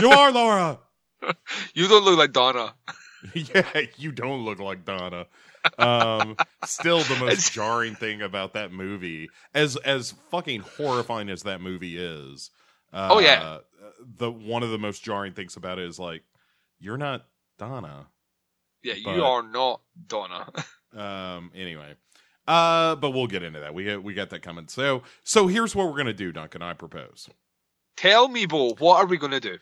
You 0.00 0.10
are 0.10 0.30
Laura. 0.30 0.78
you 1.74 1.88
don't 1.88 2.04
look 2.04 2.18
like 2.18 2.32
Donna. 2.32 2.74
yeah, 3.34 3.82
you 3.96 4.12
don't 4.12 4.44
look 4.44 4.58
like 4.58 4.84
Donna. 4.84 5.26
Um, 5.78 6.36
still 6.64 7.00
the 7.00 7.16
most 7.16 7.52
jarring 7.52 7.94
thing 7.94 8.22
about 8.22 8.54
that 8.54 8.72
movie, 8.72 9.28
as 9.54 9.76
as 9.76 10.12
fucking 10.30 10.60
horrifying 10.60 11.28
as 11.30 11.42
that 11.44 11.60
movie 11.60 11.96
is. 11.98 12.50
Uh, 12.92 13.08
Oh, 13.12 13.18
yeah. 13.20 13.58
the 14.18 14.30
one 14.30 14.62
of 14.62 14.70
the 14.70 14.78
most 14.78 15.02
jarring 15.02 15.32
things 15.34 15.56
about 15.56 15.78
it 15.78 15.84
is 15.86 15.98
like, 15.98 16.22
you're 16.80 16.96
not 16.98 17.26
Donna. 17.58 18.06
Yeah, 18.82 18.94
you 18.94 19.24
are 19.24 19.42
not 19.42 19.80
Donna. 20.06 20.50
Um, 20.96 21.50
anyway, 21.54 21.96
uh, 22.46 22.96
but 22.96 23.10
we'll 23.10 23.26
get 23.26 23.42
into 23.42 23.60
that. 23.60 23.74
We 23.74 23.94
we 23.98 24.14
got 24.14 24.30
that 24.30 24.40
coming. 24.40 24.68
So 24.68 25.02
so 25.22 25.46
here's 25.48 25.76
what 25.76 25.86
we're 25.86 25.98
gonna 25.98 26.14
do, 26.14 26.32
Duncan. 26.32 26.62
I 26.62 26.72
propose. 26.72 27.28
Tell 27.98 28.26
me, 28.28 28.46
Bo, 28.46 28.74
what 28.78 28.96
are 28.96 29.06
we 29.06 29.18
going 29.18 29.32
to 29.32 29.40
do? 29.40 29.58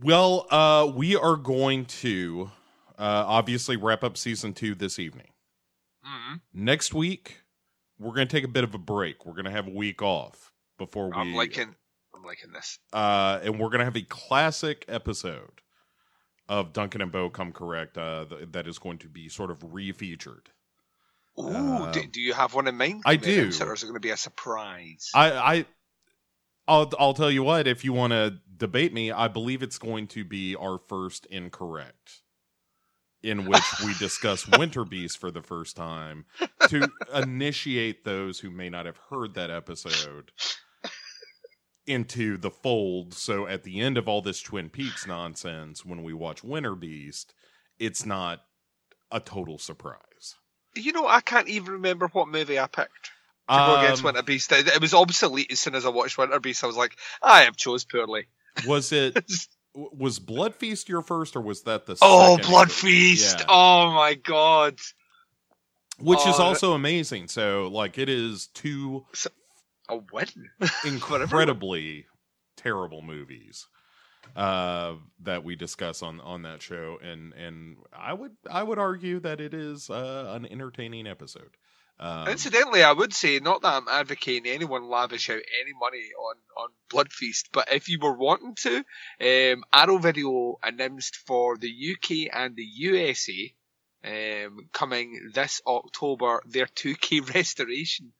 Well, 0.00 0.46
uh, 0.52 0.88
we 0.94 1.16
are 1.16 1.34
going 1.36 1.86
to 1.86 2.48
uh, 2.98 3.24
obviously 3.26 3.76
wrap 3.76 4.04
up 4.04 4.16
season 4.16 4.52
two 4.54 4.76
this 4.76 4.98
evening. 5.00 5.26
Hmm 6.08 6.34
Next 6.54 6.94
week, 6.94 7.42
we're 7.98 8.14
going 8.14 8.26
to 8.28 8.32
take 8.36 8.44
a 8.44 8.48
bit 8.48 8.64
of 8.64 8.74
a 8.74 8.78
break. 8.78 9.26
We're 9.26 9.34
going 9.34 9.44
to 9.44 9.50
have 9.50 9.66
a 9.66 9.70
week 9.72 10.00
off 10.02 10.52
before 10.78 11.08
we, 11.08 11.16
I'm 11.16 11.34
liking, 11.34 11.74
I'm 12.14 12.22
liking 12.24 12.52
this. 12.52 12.78
uh, 12.92 13.40
and 13.42 13.58
we're 13.58 13.68
going 13.68 13.80
to 13.80 13.84
have 13.84 13.96
a 13.96 14.02
classic 14.02 14.84
episode 14.88 15.60
of 16.48 16.72
Duncan 16.72 17.02
and 17.02 17.12
Bo 17.12 17.28
Come 17.28 17.52
Correct 17.52 17.98
uh, 17.98 18.24
th- 18.28 18.48
that 18.52 18.66
is 18.66 18.78
going 18.78 18.98
to 18.98 19.08
be 19.08 19.28
sort 19.28 19.50
of 19.50 19.58
refeatured. 19.60 20.46
Ooh, 21.38 21.44
Uh, 21.48 21.90
do, 21.92 22.06
do 22.06 22.20
you 22.20 22.32
have 22.32 22.54
one 22.54 22.66
in 22.66 22.76
mind? 22.76 23.02
I 23.04 23.16
Can 23.16 23.28
we 23.28 23.38
announce 23.38 23.58
do. 23.58 23.64
Or 23.66 23.74
is 23.74 23.82
it 23.82 23.86
going 23.86 23.94
to 23.94 24.00
be 24.00 24.10
a 24.10 24.16
surprise? 24.16 25.10
I, 25.14 25.32
I, 25.32 25.66
I'll, 26.66 26.90
I'll 26.98 27.14
tell 27.14 27.30
you 27.30 27.42
what. 27.42 27.66
If 27.66 27.84
you 27.84 27.92
want 27.92 28.12
to 28.12 28.38
debate 28.56 28.92
me, 28.92 29.12
I 29.12 29.28
believe 29.28 29.62
it's 29.62 29.78
going 29.78 30.06
to 30.08 30.24
be 30.24 30.56
our 30.56 30.78
first 30.78 31.26
incorrect, 31.26 32.22
in 33.22 33.46
which 33.48 33.62
we 33.84 33.94
discuss 33.94 34.46
Winter 34.46 34.84
Beast 34.84 35.18
for 35.18 35.30
the 35.30 35.42
first 35.42 35.76
time 35.76 36.24
to 36.68 36.88
initiate 37.14 38.04
those 38.04 38.38
who 38.40 38.50
may 38.50 38.68
not 38.70 38.86
have 38.86 38.98
heard 39.10 39.34
that 39.34 39.50
episode 39.50 40.30
into 41.86 42.36
the 42.36 42.50
fold. 42.50 43.14
So 43.14 43.46
at 43.46 43.64
the 43.64 43.80
end 43.80 43.96
of 43.98 44.08
all 44.08 44.22
this 44.22 44.40
Twin 44.40 44.68
Peaks 44.68 45.06
nonsense, 45.06 45.84
when 45.84 46.02
we 46.02 46.12
watch 46.12 46.44
Winter 46.44 46.74
Beast, 46.74 47.34
it's 47.78 48.04
not 48.04 48.40
a 49.10 49.20
total 49.20 49.58
surprise. 49.58 50.36
you 50.76 50.92
know, 50.92 51.06
I 51.08 51.20
can't 51.20 51.48
even 51.48 51.72
remember 51.74 52.08
what 52.08 52.28
movie 52.28 52.58
I 52.58 52.66
picked 52.66 53.10
to 53.48 53.56
go 53.56 53.76
against 53.80 54.02
Um, 54.02 54.06
Winter 54.06 54.22
Beast. 54.22 54.52
It, 54.52 54.80
was 54.80 54.92
obsolete 54.94 55.50
as 55.50 55.58
soon 55.60 55.74
as 55.74 55.86
I 55.86 55.88
watched 55.88 56.18
Winter 56.18 56.38
Beast. 56.40 56.62
I 56.62 56.66
was 56.66 56.76
like, 56.76 56.94
I 57.22 57.42
have 57.42 57.56
chose 57.56 57.84
poorly. 57.84 58.26
was 58.66 58.92
it 58.92 59.16
was 59.92 60.18
Blood 60.18 60.54
Feast 60.54 60.88
your 60.88 61.02
first, 61.02 61.36
or 61.36 61.40
was 61.40 61.62
that 61.62 61.86
the 61.86 61.96
oh, 62.02 62.36
second? 62.36 62.50
Blood 62.50 62.72
Feast! 62.72 63.40
Yeah. 63.40 63.46
Oh 63.48 63.92
my 63.92 64.14
god! 64.14 64.78
which 65.98 66.20
is 66.26 66.38
Oh, 66.38 66.44
also 66.44 66.72
amazing. 66.72 67.28
So, 67.28 67.68
like, 67.72 67.98
it 67.98 68.08
is 68.08 68.48
two 68.48 69.06
A 69.88 70.00
win. 70.12 70.26
incredibly 70.84 72.06
terrible 72.56 73.02
movies 73.02 73.66
uh, 74.36 74.94
that 75.22 75.44
we 75.44 75.56
discuss 75.56 76.02
on 76.02 76.20
on 76.20 76.42
that 76.42 76.62
show, 76.62 76.98
and 77.02 77.32
and 77.34 77.76
I 77.92 78.12
would 78.12 78.32
I 78.50 78.62
would 78.62 78.78
argue 78.78 79.20
that 79.20 79.40
it 79.40 79.54
is 79.54 79.90
uh, 79.90 80.32
an 80.34 80.46
entertaining 80.46 81.06
episode. 81.06 81.56
Um, 82.00 82.28
Incidentally, 82.28 82.82
I 82.84 82.92
would 82.92 83.12
say 83.12 83.40
not 83.40 83.62
that 83.62 83.74
I'm 83.74 83.88
advocating 83.88 84.50
anyone 84.50 84.88
lavish 84.88 85.30
out 85.30 85.40
any 85.60 85.72
money 85.78 86.10
on, 86.18 86.36
on 86.56 86.68
Blood 86.90 87.12
Feast, 87.12 87.48
but 87.52 87.72
if 87.72 87.88
you 87.88 87.98
were 88.00 88.16
wanting 88.16 88.54
to, 88.56 88.76
um, 89.20 89.64
Arrow 89.72 89.98
Video 89.98 90.58
announced 90.62 91.16
for 91.16 91.56
the 91.56 91.68
UK 91.68 92.32
and 92.32 92.54
the 92.54 92.64
USA 92.64 93.52
um, 94.04 94.68
coming 94.72 95.32
this 95.34 95.60
October 95.66 96.40
their 96.46 96.66
2K 96.66 97.34
restoration 97.34 98.12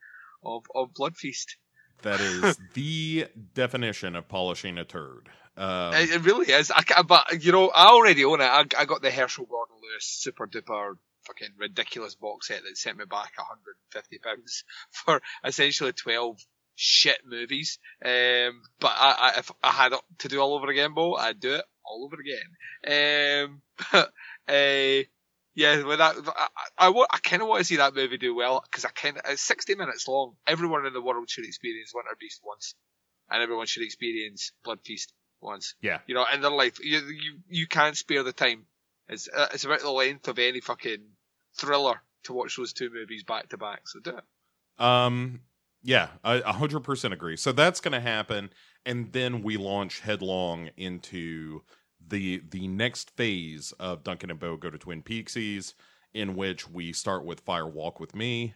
of, 0.43 0.65
of 0.75 0.93
Blood 0.95 1.17
Feast. 1.17 1.57
that 2.03 2.21
is 2.21 2.59
the 2.75 3.27
definition 3.55 4.17
of 4.17 4.29
polishing 4.29 4.79
a 4.79 4.85
turd. 4.85 5.29
Um, 5.57 5.93
it, 5.95 6.11
it 6.11 6.23
really 6.23 6.53
is. 6.53 6.73
I, 6.73 7.03
but 7.03 7.45
you 7.45 7.53
know, 7.53 7.69
I 7.69 7.87
already 7.87 8.25
own 8.25 8.41
it. 8.41 8.45
I, 8.45 8.65
I 8.77 8.85
got 8.85 9.03
the 9.03 9.11
Herschell 9.11 9.47
Gordon 9.47 9.77
Lewis 9.83 10.05
super 10.05 10.47
duper 10.47 10.95
fucking 11.29 11.55
ridiculous 11.59 12.15
box 12.15 12.49
set 12.49 12.63
that 12.63 12.77
sent 12.77 12.99
me 12.99 13.05
back 13.05 13.33
150 13.37 14.19
pounds 14.19 14.65
for 14.91 15.21
essentially 15.45 15.93
12 15.93 16.39
shit 16.75 17.19
movies. 17.27 17.79
Um, 18.05 18.63
but 18.81 18.93
I, 18.95 19.15
I, 19.19 19.39
if 19.39 19.51
I 19.63 19.71
had 19.71 19.93
to 20.19 20.29
do 20.29 20.41
all 20.41 20.55
over 20.55 20.69
again, 20.69 20.95
Bo, 20.95 21.15
I'd 21.15 21.41
do 21.41 21.55
it 21.55 21.65
all 21.85 22.05
over 22.05 22.17
again. 22.21 23.47
Um, 23.47 23.63
but, 23.93 24.11
uh, 24.49 25.05
yeah, 25.55 25.83
with 25.83 25.99
that, 25.99 26.15
I, 26.37 26.49
I, 26.79 27.05
I, 27.11 27.19
kind 27.19 27.43
of 27.43 27.49
want 27.49 27.61
to 27.61 27.65
see 27.65 27.77
that 27.77 27.95
movie 27.95 28.17
do 28.17 28.33
well 28.35 28.63
because 28.65 28.85
I 28.85 28.91
kind 28.91 29.21
it's 29.29 29.43
60 29.43 29.75
minutes 29.75 30.07
long. 30.07 30.35
Everyone 30.47 30.87
in 30.87 30.93
the 30.93 31.03
world 31.03 31.29
should 31.29 31.47
experience 31.47 31.91
Winter 31.93 32.17
Beast 32.21 32.41
once, 32.45 32.77
and 33.29 33.43
everyone 33.43 33.67
should 33.67 33.83
experience 33.83 34.53
Blood 34.63 34.79
Feast 34.85 35.13
once. 35.41 35.75
Yeah. 35.83 35.99
you 36.07 36.15
know, 36.15 36.27
in 36.33 36.43
their 36.43 36.53
life, 36.53 36.79
you 36.81 36.99
you 36.99 37.39
you 37.49 37.67
can't 37.67 37.97
spare 37.97 38.23
the 38.23 38.33
time. 38.33 38.67
It's 39.09 39.29
uh, 39.29 39.49
it's 39.53 39.65
about 39.65 39.81
the 39.81 39.91
length 39.91 40.29
of 40.29 40.39
any 40.39 40.61
fucking 40.61 41.05
thriller 41.59 42.01
to 42.25 42.33
watch 42.33 42.57
those 42.57 42.73
two 42.73 42.91
movies 42.93 43.25
back 43.25 43.49
to 43.51 43.59
back. 43.59 43.87
So 43.87 44.01
do 44.01 44.17
it. 44.17 44.83
Um, 44.83 45.41
yeah, 45.83 46.09
I 46.25 46.37
a 46.37 46.53
hundred 46.53 46.81
percent 46.81 47.15
agree. 47.15 47.37
So 47.37 47.53
that's 47.53 47.81
going 47.81 47.93
to 47.93 48.01
happen, 48.01 48.51
and 48.87 49.13
then 49.13 49.43
we 49.43 49.57
launch 49.57 50.01
headlong 50.01 50.71
into 50.77 51.63
the 52.07 52.43
the 52.51 52.69
next 52.69 53.11
phase 53.17 53.73
of 53.79 54.03
Duncan 54.05 54.31
and 54.31 54.41
Bo 54.41 54.57
go 54.57 54.71
to 54.71 54.79
Twin 54.79 55.03
Peaksies, 55.03 55.75
in 56.15 56.35
which 56.37 56.69
we 56.69 56.93
start 56.93 57.25
with 57.25 57.41
Fire 57.41 57.67
Walk 57.67 58.01
with 58.01 58.15
Me. 58.15 58.55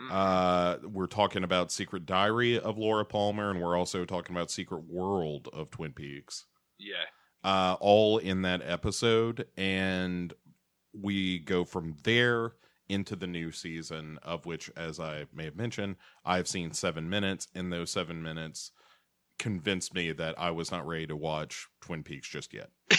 Mm. 0.00 0.08
Uh, 0.10 0.88
we're 0.88 1.06
talking 1.06 1.44
about 1.44 1.70
Secret 1.70 2.04
Diary 2.04 2.58
of 2.58 2.76
Laura 2.76 3.04
Palmer, 3.04 3.50
and 3.50 3.62
we're 3.62 3.78
also 3.78 4.04
talking 4.04 4.34
about 4.34 4.50
Secret 4.50 4.82
World 4.88 5.48
of 5.52 5.70
Twin 5.70 5.92
Peaks. 5.92 6.46
yeah, 6.78 7.04
Uh, 7.44 7.76
all 7.80 8.18
in 8.18 8.42
that 8.42 8.60
episode, 8.64 9.46
and 9.56 10.34
we 10.98 11.38
go 11.40 11.64
from 11.64 11.96
there 12.04 12.52
into 12.88 13.16
the 13.16 13.26
new 13.26 13.50
season, 13.50 14.18
of 14.22 14.46
which, 14.46 14.70
as 14.76 15.00
I 15.00 15.24
may 15.34 15.44
have 15.44 15.56
mentioned, 15.56 15.96
I've 16.24 16.46
seen 16.48 16.72
seven 16.72 17.08
minutes, 17.08 17.48
and 17.54 17.72
those 17.72 17.90
seven 17.90 18.22
minutes 18.22 18.70
convinced 19.38 19.94
me 19.94 20.12
that 20.12 20.38
I 20.38 20.50
was 20.50 20.70
not 20.70 20.86
ready 20.86 21.06
to 21.08 21.16
watch 21.16 21.66
Twin 21.80 22.02
Peaks 22.02 22.28
just 22.28 22.52
yet. 22.54 22.70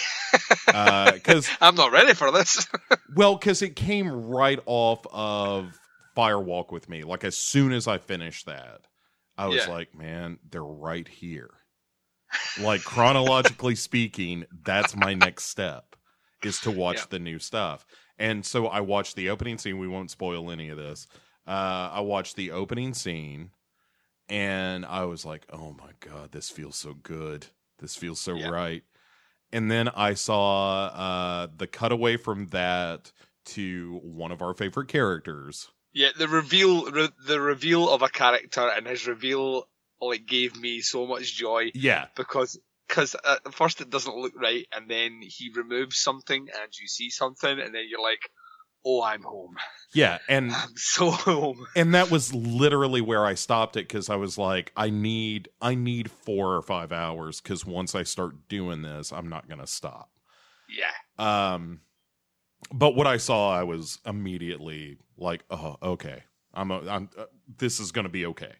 Uh, 0.67 1.13
because 1.13 1.49
I'm 1.61 1.75
not 1.75 1.93
ready 1.93 2.13
for 2.13 2.29
this. 2.29 2.67
well, 3.15 3.35
because 3.35 3.61
it 3.61 3.75
came 3.77 4.09
right 4.09 4.59
off 4.65 5.05
of 5.13 5.79
Firewalk 6.17 6.71
with 6.73 6.89
me. 6.89 7.03
Like 7.03 7.23
as 7.23 7.37
soon 7.37 7.71
as 7.71 7.87
I 7.87 7.99
finished 7.99 8.45
that, 8.47 8.81
I 9.37 9.47
was 9.47 9.65
Yeah. 9.65 9.71
like, 9.73 9.95
man, 9.95 10.39
they're 10.49 10.61
right 10.63 11.07
here. 11.07 11.51
Like 12.59 12.83
chronologically 12.83 13.75
speaking, 13.75 14.45
that's 14.65 14.93
my 14.95 15.13
next 15.13 15.45
step 15.45 15.95
is 16.44 16.60
to 16.62 16.72
watch 16.72 16.98
Yeah. 16.98 17.06
the 17.10 17.20
new 17.20 17.39
stuff. 17.39 17.86
And 18.18 18.46
so 18.46 18.68
I 18.68 18.80
watched 18.82 19.15
the 19.15 19.30
opening 19.30 19.58
scene. 19.58 19.77
We 19.77 19.88
won't 19.88 20.12
spoil 20.12 20.51
any 20.51 20.70
of 20.70 20.77
this. 20.77 21.08
Uh, 21.48 21.89
I 21.94 22.00
watched 22.01 22.36
the 22.36 22.51
opening 22.51 22.94
scene, 22.94 23.51
and 24.30 24.86
I 24.86 25.06
was 25.06 25.25
like, 25.25 25.46
"Oh 25.51 25.74
my 25.74 25.92
god, 26.00 26.32
this 26.32 26.50
feels 26.50 26.75
so 26.75 26.94
good. 26.94 27.48
This 27.80 27.96
feels 27.96 28.20
so 28.20 28.34
Yeah. 28.36 28.50
right." 28.50 28.84
And 29.51 29.70
then 29.70 29.89
I 29.89 30.15
saw 30.15 30.86
uh, 30.88 31.48
the 31.56 31.68
cutaway 31.68 32.18
from 32.18 32.48
that 32.48 33.12
to 33.46 34.00
one 34.04 34.32
of 34.32 34.42
our 34.42 34.54
favorite 34.54 34.88
characters. 34.88 35.70
yeah, 35.94 36.10
the 36.18 36.27
reveal, 36.27 36.89
re- 36.92 37.10
the 37.27 37.39
reveal 37.39 37.89
of 37.89 38.01
a 38.01 38.10
character 38.10 38.68
and 38.68 38.88
his 38.88 39.08
reveal 39.08 39.68
like 40.01 40.25
gave 40.25 40.60
me 40.60 40.82
so 40.82 41.06
much 41.06 41.36
joy 41.36 41.72
Yeah, 41.74 42.08
because 42.15 42.60
because 42.88 43.15
at 43.15 43.54
first 43.54 43.82
it 43.82 43.89
doesn't 43.89 44.15
look 44.15 44.34
right, 44.36 44.65
and 44.72 44.89
then 44.89 45.20
he 45.22 45.51
removes 45.56 45.98
something, 45.98 46.42
and 46.42 46.72
you 46.80 46.88
see 46.88 47.10
something, 47.10 47.60
and 47.60 47.74
then 47.74 47.84
you're 47.89 48.01
like, 48.01 48.30
"Oh, 48.86 49.01
I'm 49.04 49.24
home. 49.24 49.56
Yeah, 49.94 50.20
and 50.30 50.51
I'm 50.56 50.75
so 50.75 51.12
home." 51.12 51.65
and 51.75 51.94
that 51.96 52.12
was 52.12 52.34
literally 52.34 53.01
where 53.01 53.25
I 53.25 53.34
stopped 53.36 53.75
it 53.75 53.88
because 53.88 54.10
I 54.10 54.15
was 54.15 54.38
like, 54.38 54.72
I 54.75 54.89
need 54.89 55.50
I 55.62 55.75
need 55.75 56.12
four 56.12 56.56
or 56.56 56.62
five 56.62 56.92
hours 56.92 57.42
because 57.42 57.65
once 57.65 57.96
I 57.96 58.04
start 58.04 58.48
doing 58.48 58.82
this, 58.82 59.12
I'm 59.12 59.30
not 59.30 59.50
gonna 59.50 59.68
stop. 59.68 60.10
Yeah, 60.68 60.92
Um, 61.54 61.82
but 62.74 62.96
what 62.96 63.08
I 63.08 63.18
saw, 63.18 63.51
I 63.51 63.63
was 63.63 64.00
immediately 64.06 64.98
like, 65.18 65.44
oh, 65.51 65.77
okay, 65.82 66.24
I'm 66.54 66.72
a, 66.72 66.80
I'm 66.89 67.10
uh, 67.18 67.25
this 67.58 67.80
is 67.80 67.92
gonna 67.92 68.10
be 68.10 68.25
okay. 68.27 68.54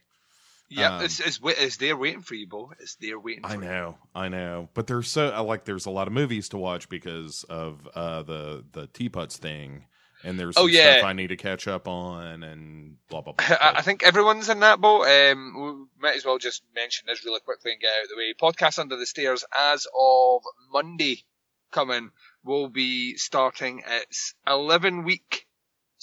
Yeah. 0.69 0.98
Um, 0.98 1.05
it's 1.05 1.19
it's 1.19 1.39
it's 1.43 1.77
there 1.77 1.95
waiting 1.98 2.22
for 2.22 2.36
you, 2.36 2.48
Bo. 2.48 2.72
It's 2.79 2.95
there 2.95 3.19
waiting. 3.19 3.43
For 3.43 3.50
you. 3.55 3.60
I 3.62 3.63
You. 3.63 3.69
know, 3.69 3.98
I 4.15 4.27
know, 4.29 4.69
but 4.74 4.88
there's 4.88 5.07
so 5.10 5.29
I 5.29 5.39
like 5.41 5.65
there's 5.65 5.86
a 5.86 5.91
lot 5.91 6.07
of 6.07 6.13
movies 6.13 6.50
to 6.50 6.57
watch 6.57 6.89
because 6.89 7.43
of 7.50 7.88
uh 7.95 8.24
the 8.24 8.63
the 8.72 8.88
teapots 8.88 9.38
thing, 9.38 9.86
and 10.24 10.39
there's 10.39 10.55
Oh, 10.57 10.65
yeah. 10.67 10.93
stuff 10.98 11.05
I 11.05 11.13
need 11.13 11.27
to 11.27 11.38
catch 11.38 11.67
up 11.67 11.88
on, 11.88 12.43
and 12.43 12.98
blah 13.10 13.22
blah 13.22 13.34
blah. 13.34 13.45
I 13.62 13.74
I 13.77 13.81
think 13.81 14.03
everyone's 14.03 14.50
in 14.50 14.60
that 14.62 14.81
boat. 14.81 15.05
Um, 15.05 15.88
we 16.01 16.01
might 16.10 16.15
as 16.15 16.25
well 16.25 16.38
just 16.38 16.63
mention 16.75 17.05
this 17.07 17.24
really 17.25 17.39
quickly 17.41 17.72
and 17.74 17.81
get 17.81 17.91
out 17.98 18.03
of 18.03 18.10
the 18.10 18.17
way. 18.17 18.34
Podcast 18.39 18.79
Under 18.79 18.95
the 18.98 19.05
Stairs, 19.05 19.43
as 19.57 19.88
of 19.98 20.41
Monday 20.72 21.24
coming, 21.72 22.12
will 22.43 22.69
be 22.69 23.17
starting 23.17 23.84
its 23.86 24.34
11 24.48 25.03
week 25.03 25.44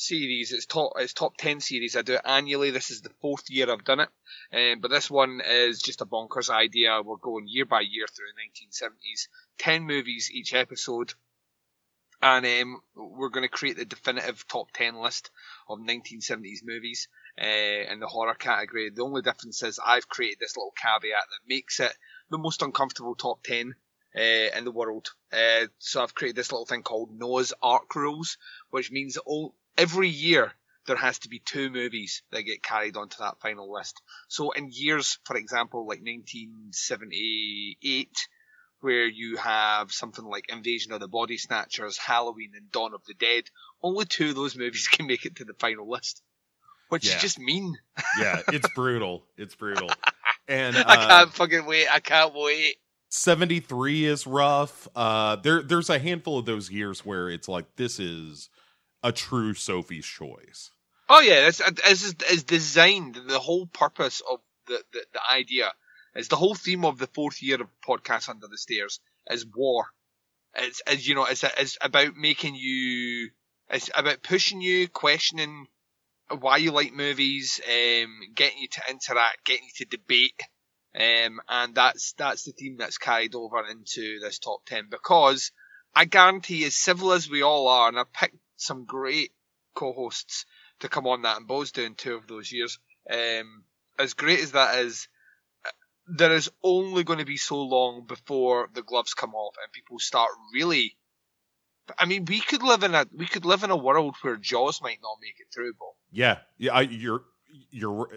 series. 0.03 0.53
It's 0.53 0.67
top, 0.67 0.93
it's 0.97 1.13
top 1.13 1.37
10 1.37 1.61
series. 1.61 1.97
I 1.97 2.03
do 2.03 2.15
it 2.15 2.23
annually. 2.25 2.71
This 2.71 2.91
is 2.91 3.01
the 3.01 3.11
fourth 3.21 3.49
year 3.49 3.71
I've 3.71 3.85
done 3.85 4.01
it. 4.01 4.09
Um, 4.53 4.81
but 4.81 4.91
this 4.91 5.11
one 5.11 5.41
is 5.47 5.81
just 5.81 6.01
a 6.01 6.07
bonkers 6.07 6.51
idea. 6.51 7.01
We're 7.03 7.17
going 7.17 7.47
year 7.47 7.65
by 7.65 7.81
year 7.81 8.07
through 8.07 8.27
the 8.35 8.87
1970s. 8.87 9.29
10 9.59 9.85
movies 9.85 10.31
each 10.33 10.55
episode. 10.55 11.15
And 12.21 12.47
um, 12.47 12.81
we're 12.95 13.31
going 13.31 13.43
to 13.43 13.49
create 13.49 13.77
the 13.77 13.85
definitive 13.85 14.47
top 14.47 14.71
10 14.73 14.95
list 14.97 15.31
of 15.69 15.79
1970s 15.79 16.61
movies 16.65 17.09
uh, 17.41 17.45
in 17.93 17.99
the 17.99 18.07
horror 18.07 18.35
category. 18.35 18.91
The 18.91 19.03
only 19.03 19.23
difference 19.23 19.63
is 19.63 19.81
I've 19.85 20.09
created 20.09 20.39
this 20.41 20.57
little 20.57 20.73
caveat 20.81 21.25
that 21.31 21.49
makes 21.49 21.81
it 21.81 21.93
the 22.31 22.39
most 22.39 22.63
uncomfortable 22.63 23.17
top 23.17 23.43
10 23.43 23.75
uh, 24.17 24.21
in 24.21 24.65
the 24.65 24.71
world. 24.71 25.11
Uh, 25.33 25.67
so 25.79 26.03
I've 26.03 26.15
created 26.15 26.37
this 26.37 26.53
little 26.53 26.67
thing 26.67 26.83
called 26.83 27.19
Noah's 27.19 27.55
Ark 27.63 27.95
rules, 27.95 28.39
which 28.71 28.91
means 28.91 29.17
all, 29.17 29.55
every 29.77 30.09
year 30.09 30.53
there 30.87 30.97
has 30.97 31.19
to 31.21 31.29
be 31.29 31.39
two 31.39 31.71
movies 31.71 32.23
that 32.33 32.43
get 32.43 32.63
carried 32.63 32.97
onto 32.97 33.17
that 33.21 33.41
final 33.41 33.73
list. 33.73 34.03
So 34.29 34.51
in 34.51 34.69
years, 34.73 35.19
for 35.25 35.37
example, 35.37 35.87
like 35.87 36.01
1978, 37.03 38.09
where 38.81 39.07
you 39.07 39.37
have 39.37 39.93
something 39.93 40.25
like 40.25 40.51
Invasion 40.53 40.93
of 40.93 40.99
the 41.01 41.07
Body 41.09 41.39
Snatchers, 41.39 41.97
Halloween, 41.99 42.51
and 42.57 42.71
Dawn 42.73 42.95
of 42.95 43.05
the 43.07 43.15
Dead, 43.15 43.45
only 43.83 44.05
two 44.07 44.31
of 44.31 44.35
those 44.35 44.57
movies 44.57 44.89
can 44.93 45.07
make 45.07 45.25
it 45.25 45.37
to 45.37 45.45
the 45.45 45.55
final 45.55 45.89
list. 45.89 46.21
Which 46.89 47.07
Yeah. 47.07 47.15
is 47.17 47.23
just 47.23 47.39
mean. 47.39 47.79
yeah, 48.21 48.43
it's 48.49 48.69
brutal. 48.75 49.25
It's 49.37 49.55
brutal. 49.55 49.89
And 50.49 50.77
I 50.77 50.81
uh, 50.81 51.09
can't 51.09 51.33
fucking 51.33 51.65
wait. 51.65 51.87
I 51.91 52.01
can't 52.01 52.35
wait. 52.35 52.75
73 53.09 54.07
is 54.07 54.27
rough. 54.27 54.89
Uh 54.97 55.37
there 55.37 55.63
there's 55.63 55.91
a 55.91 55.99
handful 55.99 56.39
of 56.39 56.47
those 56.47 56.71
years 56.71 57.05
where 57.05 57.31
it's 57.31 57.47
like 57.47 57.77
this 57.77 58.01
is 58.01 58.49
a 59.03 59.13
true 59.13 59.55
Sophie's 59.55 60.07
choice. 60.07 60.71
Oh 61.09 61.21
yeah, 61.21 61.49
it's, 61.49 61.61
it's, 61.61 62.15
it's 62.31 62.43
designed. 62.45 63.17
The 63.17 63.39
whole 63.39 63.67
purpose 63.67 64.23
of 64.31 64.41
the, 64.67 64.83
the, 64.93 65.01
the 65.13 65.21
idea 65.31 65.73
is 66.15 66.29
the 66.29 66.37
whole 66.37 66.55
theme 66.55 66.85
of 66.85 66.99
the 66.99 67.07
fourth 67.09 67.43
year 67.43 67.61
of 67.61 67.69
podcast 67.87 68.29
under 68.29 68.47
the 68.47 68.59
stairs 68.59 69.01
is 69.31 69.47
war. 69.47 69.87
It's, 70.55 70.83
it's 70.87 71.07
you 71.07 71.15
know 71.15 71.25
it's 71.25 71.45
it's 71.45 71.79
about 71.81 72.17
making 72.17 72.55
you. 72.55 73.31
It's 73.71 73.91
about 73.95 74.23
pushing 74.23 74.61
you, 74.61 74.89
questioning 74.89 75.67
why 76.29 76.59
you 76.59 76.73
like 76.73 76.93
movies, 76.93 77.61
um, 77.67 78.21
getting 78.35 78.59
you 78.59 78.69
to 78.69 78.83
interact, 78.91 79.45
getting 79.45 79.65
you 79.65 79.85
to 79.85 79.97
debate, 79.97 80.41
um, 80.95 81.41
and 81.49 81.75
that's 81.75 82.13
that's 82.19 82.45
the 82.45 82.53
theme 82.53 82.77
that's 82.79 82.99
carried 82.99 83.35
over 83.35 83.67
into 83.67 84.21
this 84.21 84.39
top 84.39 84.65
ten 84.67 84.89
because 84.91 85.53
I 85.95 86.05
guarantee, 86.05 86.65
as 86.65 86.75
civil 86.75 87.13
as 87.13 87.29
we 87.29 87.43
all 87.43 87.69
are, 87.69 87.89
and 87.89 87.99
I've 87.99 88.13
picked 88.13 88.37
some 88.63 88.85
great 88.85 89.33
co-hosts 89.75 90.47
to 90.81 90.89
come 90.89 91.07
on 91.07 91.23
that, 91.23 91.39
and 91.39 91.47
Bo's 91.47 91.73
doing 91.73 91.95
two 91.95 92.15
of 92.15 92.27
those 92.27 92.53
years. 92.53 92.79
Um, 93.11 93.65
as 93.99 94.15
great 94.15 94.41
as 94.41 94.53
that 94.53 94.79
is, 94.79 95.09
there 96.07 96.33
is 96.33 96.51
only 96.63 97.05
going 97.05 97.19
to 97.19 97.25
be 97.25 97.37
so 97.37 97.61
long 97.63 98.05
before 98.07 98.69
the 98.75 98.83
gloves 98.83 99.15
come 99.15 99.35
off 99.35 99.55
and 99.63 99.73
people 99.73 99.99
start 99.99 100.31
really. 100.53 100.97
I 101.99 102.07
mean, 102.07 102.25
we 102.25 102.41
could 102.41 102.63
live 102.63 102.83
in 102.83 102.95
a 102.95 103.07
we 103.17 103.27
could 103.27 103.45
live 103.45 103.65
in 103.65 103.71
a 103.71 103.77
world 103.77 104.17
where 104.23 104.37
Jaws 104.37 104.81
might 104.83 104.99
not 105.03 105.19
make 105.21 105.39
it 105.41 105.49
through, 105.53 105.75
Bo. 105.75 105.95
Yeah. 106.11 106.39
Yeah, 106.59 106.75
I, 106.75 106.81
you're 106.83 107.23
you're 107.71 108.09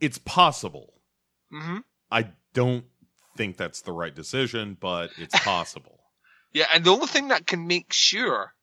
it's 0.00 0.18
possible. 0.18 0.94
hmm 1.50 1.78
I 2.10 2.28
don't 2.52 2.84
think 3.36 3.56
that's 3.56 3.82
the 3.82 3.92
right 3.92 4.14
decision, 4.14 4.76
but 4.78 5.10
it's 5.18 5.38
possible. 5.44 6.00
Yeah, 6.52 6.66
and 6.74 6.84
the 6.84 6.92
only 6.92 7.06
thing 7.06 7.28
that 7.28 7.46
can 7.46 7.66
make 7.66 7.92
sure 7.92 8.54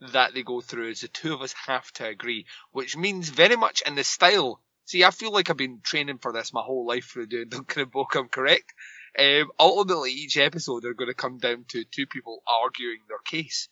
that 0.00 0.34
they 0.34 0.42
go 0.42 0.60
through 0.60 0.90
is 0.90 1.00
the 1.00 1.08
two 1.08 1.32
of 1.34 1.42
us 1.42 1.54
have 1.66 1.90
to 1.92 2.06
agree, 2.06 2.46
which 2.72 2.96
means 2.96 3.28
very 3.28 3.56
much 3.56 3.82
in 3.86 3.94
the 3.94 4.04
style. 4.04 4.60
See, 4.84 5.04
I 5.04 5.10
feel 5.10 5.32
like 5.32 5.50
I've 5.50 5.56
been 5.56 5.80
training 5.82 6.18
for 6.18 6.32
this 6.32 6.52
my 6.52 6.62
whole 6.62 6.86
life 6.86 7.06
through 7.06 7.26
doing 7.26 7.48
Duncan 7.48 7.82
and 7.82 7.90
Bo 7.90 8.04
Come 8.04 8.28
Correct. 8.28 8.72
Um, 9.18 9.50
ultimately, 9.58 10.12
each 10.12 10.36
episode 10.36 10.84
are 10.84 10.94
going 10.94 11.08
to 11.08 11.14
come 11.14 11.38
down 11.38 11.64
to 11.68 11.84
two 11.84 12.06
people 12.06 12.42
arguing 12.46 13.00
their 13.08 13.18
case. 13.24 13.68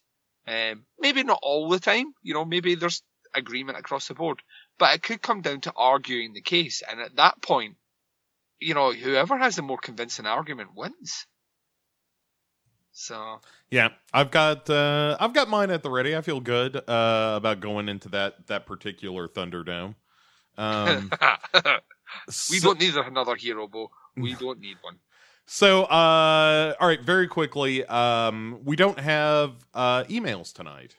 Um, 0.46 0.84
maybe 0.98 1.22
not 1.22 1.40
all 1.42 1.68
the 1.68 1.80
time, 1.80 2.14
you 2.22 2.34
know, 2.34 2.44
maybe 2.44 2.74
there's 2.74 3.02
agreement 3.34 3.78
across 3.78 4.08
the 4.08 4.14
board, 4.14 4.42
but 4.78 4.94
it 4.94 5.02
could 5.02 5.22
come 5.22 5.40
down 5.40 5.60
to 5.62 5.72
arguing 5.74 6.32
the 6.32 6.40
case, 6.40 6.82
and 6.88 7.00
at 7.00 7.16
that 7.16 7.40
point, 7.42 7.76
you 8.60 8.74
know, 8.74 8.92
whoever 8.92 9.36
has 9.38 9.56
the 9.56 9.62
more 9.62 9.78
convincing 9.78 10.26
argument 10.26 10.70
wins. 10.74 11.26
So, 12.94 13.40
Yeah, 13.70 13.90
I've 14.12 14.30
got 14.30 14.70
uh 14.70 15.16
I've 15.18 15.32
got 15.34 15.48
mine 15.48 15.70
at 15.70 15.82
the 15.82 15.90
ready. 15.90 16.16
I 16.16 16.20
feel 16.20 16.40
good 16.40 16.76
uh 16.76 17.34
about 17.36 17.60
going 17.60 17.88
into 17.88 18.08
that 18.10 18.46
that 18.46 18.66
particular 18.66 19.28
Thunderdome. 19.28 19.96
Um 20.56 21.14
we 22.48 22.60
so, 22.60 22.60
don't 22.60 22.78
need 22.80 22.96
another 22.96 23.34
hero, 23.36 23.66
Bo. 23.68 23.90
We 24.18 24.34
don't 24.36 24.60
need 24.60 24.78
one. 24.82 24.98
so 25.46 25.84
uh 25.84 26.74
all 26.80 26.88
right, 26.88 27.02
very 27.02 27.28
quickly, 27.28 27.84
um 27.86 28.60
we 28.64 28.76
don't 28.76 28.98
have 28.98 29.66
uh 29.74 30.04
emails 30.04 30.52
tonight, 30.52 30.96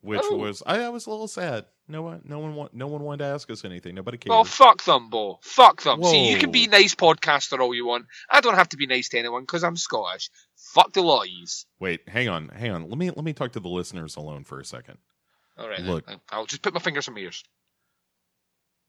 which 0.00 0.22
Oh. 0.22 0.36
was 0.38 0.62
I, 0.66 0.80
I 0.82 0.88
was 0.90 1.06
a 1.06 1.10
little 1.10 1.28
sad. 1.28 1.66
No 1.90 2.02
one 2.02 2.22
no 2.24 2.38
one 2.38 2.54
want, 2.54 2.72
no 2.74 2.86
one 2.86 3.02
wanted 3.02 3.18
to 3.18 3.24
ask 3.24 3.50
us 3.50 3.64
anything. 3.64 3.94
Nobody 3.96 4.16
cared. 4.18 4.30
Well, 4.30 4.44
fuck 4.44 4.84
them, 4.84 5.10
Bo. 5.10 5.40
Fuck 5.42 5.82
them. 5.82 6.02
See, 6.04 6.30
you 6.30 6.38
can 6.38 6.52
be 6.52 6.66
nice 6.68 6.94
podcaster 6.94 7.58
all 7.58 7.74
you 7.74 7.86
want. 7.86 8.06
I 8.30 8.40
don't 8.40 8.54
have 8.54 8.68
to 8.70 8.76
be 8.76 8.86
nice 8.86 9.08
to 9.10 9.18
anyone 9.18 9.42
because 9.42 9.64
I'm 9.64 9.76
Scottish. 9.76 10.30
Fuck 10.56 10.92
the 10.92 11.02
laws. 11.02 11.66
Wait, 11.80 12.08
hang 12.08 12.28
on, 12.28 12.48
hang 12.48 12.70
on. 12.70 12.88
Let 12.88 12.98
me 12.98 13.10
let 13.10 13.24
me 13.24 13.32
talk 13.32 13.52
to 13.52 13.60
the 13.60 13.68
listeners 13.68 14.16
alone 14.16 14.44
for 14.44 14.60
a 14.60 14.64
second. 14.64 14.98
All 15.58 15.68
right, 15.68 15.80
Look. 15.80 16.06
then. 16.06 16.20
I'll 16.30 16.46
just 16.46 16.62
put 16.62 16.72
my 16.74 16.80
fingers 16.80 17.08
in 17.08 17.14
my 17.14 17.20
ears. 17.20 17.42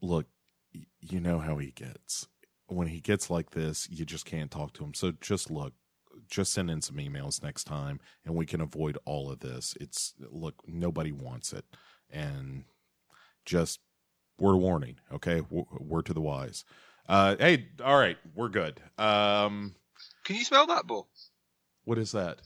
look, 0.01 0.27
you 0.99 1.19
know 1.19 1.39
how 1.39 1.57
he 1.57 1.71
gets. 1.71 2.27
When 2.67 2.87
he 2.87 3.01
gets 3.01 3.29
like 3.29 3.51
this, 3.51 3.89
you 3.89 4.05
just 4.05 4.25
can't 4.25 4.49
talk 4.51 4.73
to 4.73 4.83
him. 4.83 4.93
So 4.93 5.11
just 5.19 5.51
look, 5.51 5.73
just 6.29 6.53
send 6.53 6.69
in 6.71 6.81
some 6.81 6.97
emails 6.97 7.43
next 7.43 7.65
time 7.65 7.99
and 8.25 8.35
we 8.35 8.45
can 8.45 8.61
avoid 8.61 8.97
all 9.05 9.29
of 9.31 9.39
this. 9.39 9.75
It's 9.81 10.13
look, 10.29 10.55
nobody 10.67 11.11
wants 11.11 11.51
it. 11.51 11.65
And 12.09 12.63
just 13.45 13.79
word 14.39 14.55
of 14.55 14.61
warning, 14.61 14.95
okay? 15.13 15.41
Word 15.49 16.05
to 16.07 16.13
the 16.13 16.21
wise. 16.21 16.63
Uh 17.07 17.35
hey, 17.39 17.67
all 17.83 17.97
right, 17.97 18.17
we're 18.35 18.49
good. 18.49 18.79
Um 18.97 19.75
Can 20.23 20.35
you 20.35 20.43
smell 20.45 20.67
that, 20.67 20.87
Bo? 20.87 21.07
what 21.83 21.97
is 21.97 22.11
that? 22.11 22.39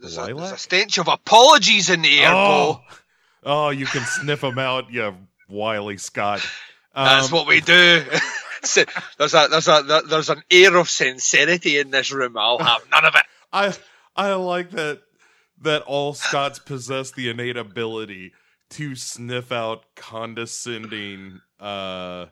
There's, 0.00 0.18
a, 0.18 0.34
there's 0.34 0.52
a 0.52 0.58
stench 0.58 0.98
of 0.98 1.08
apologies 1.08 1.88
in 1.90 2.02
the 2.02 2.20
air, 2.20 2.30
oh, 2.32 2.74
Bo. 2.74 2.96
oh, 3.44 3.70
you 3.70 3.86
can 3.86 4.04
sniff 4.04 4.42
them 4.42 4.58
out, 4.58 4.92
you 4.92 5.14
wily 5.48 5.96
Scot. 5.96 6.46
That's 6.94 7.26
Um, 7.26 7.32
what 7.32 7.46
we 7.46 7.60
do. 7.60 8.04
There's 9.18 9.34
a 9.34 9.48
there's 9.50 9.66
a 9.66 10.02
there's 10.08 10.30
an 10.30 10.42
air 10.48 10.76
of 10.76 10.88
sincerity 10.88 11.78
in 11.78 11.90
this 11.90 12.12
room. 12.12 12.36
I'll 12.38 12.58
have 12.60 12.82
none 12.92 13.04
of 13.04 13.14
it. 13.16 13.22
I 13.52 13.74
I 14.14 14.34
like 14.34 14.70
that 14.70 15.02
that 15.62 15.82
all 15.82 16.14
Scots 16.14 16.60
possess 16.60 17.10
the 17.10 17.28
innate 17.28 17.56
ability 17.56 18.34
to 18.72 18.94
sniff 18.96 19.50
out 19.52 19.84
condescending 19.96 21.40
uh 21.60 22.26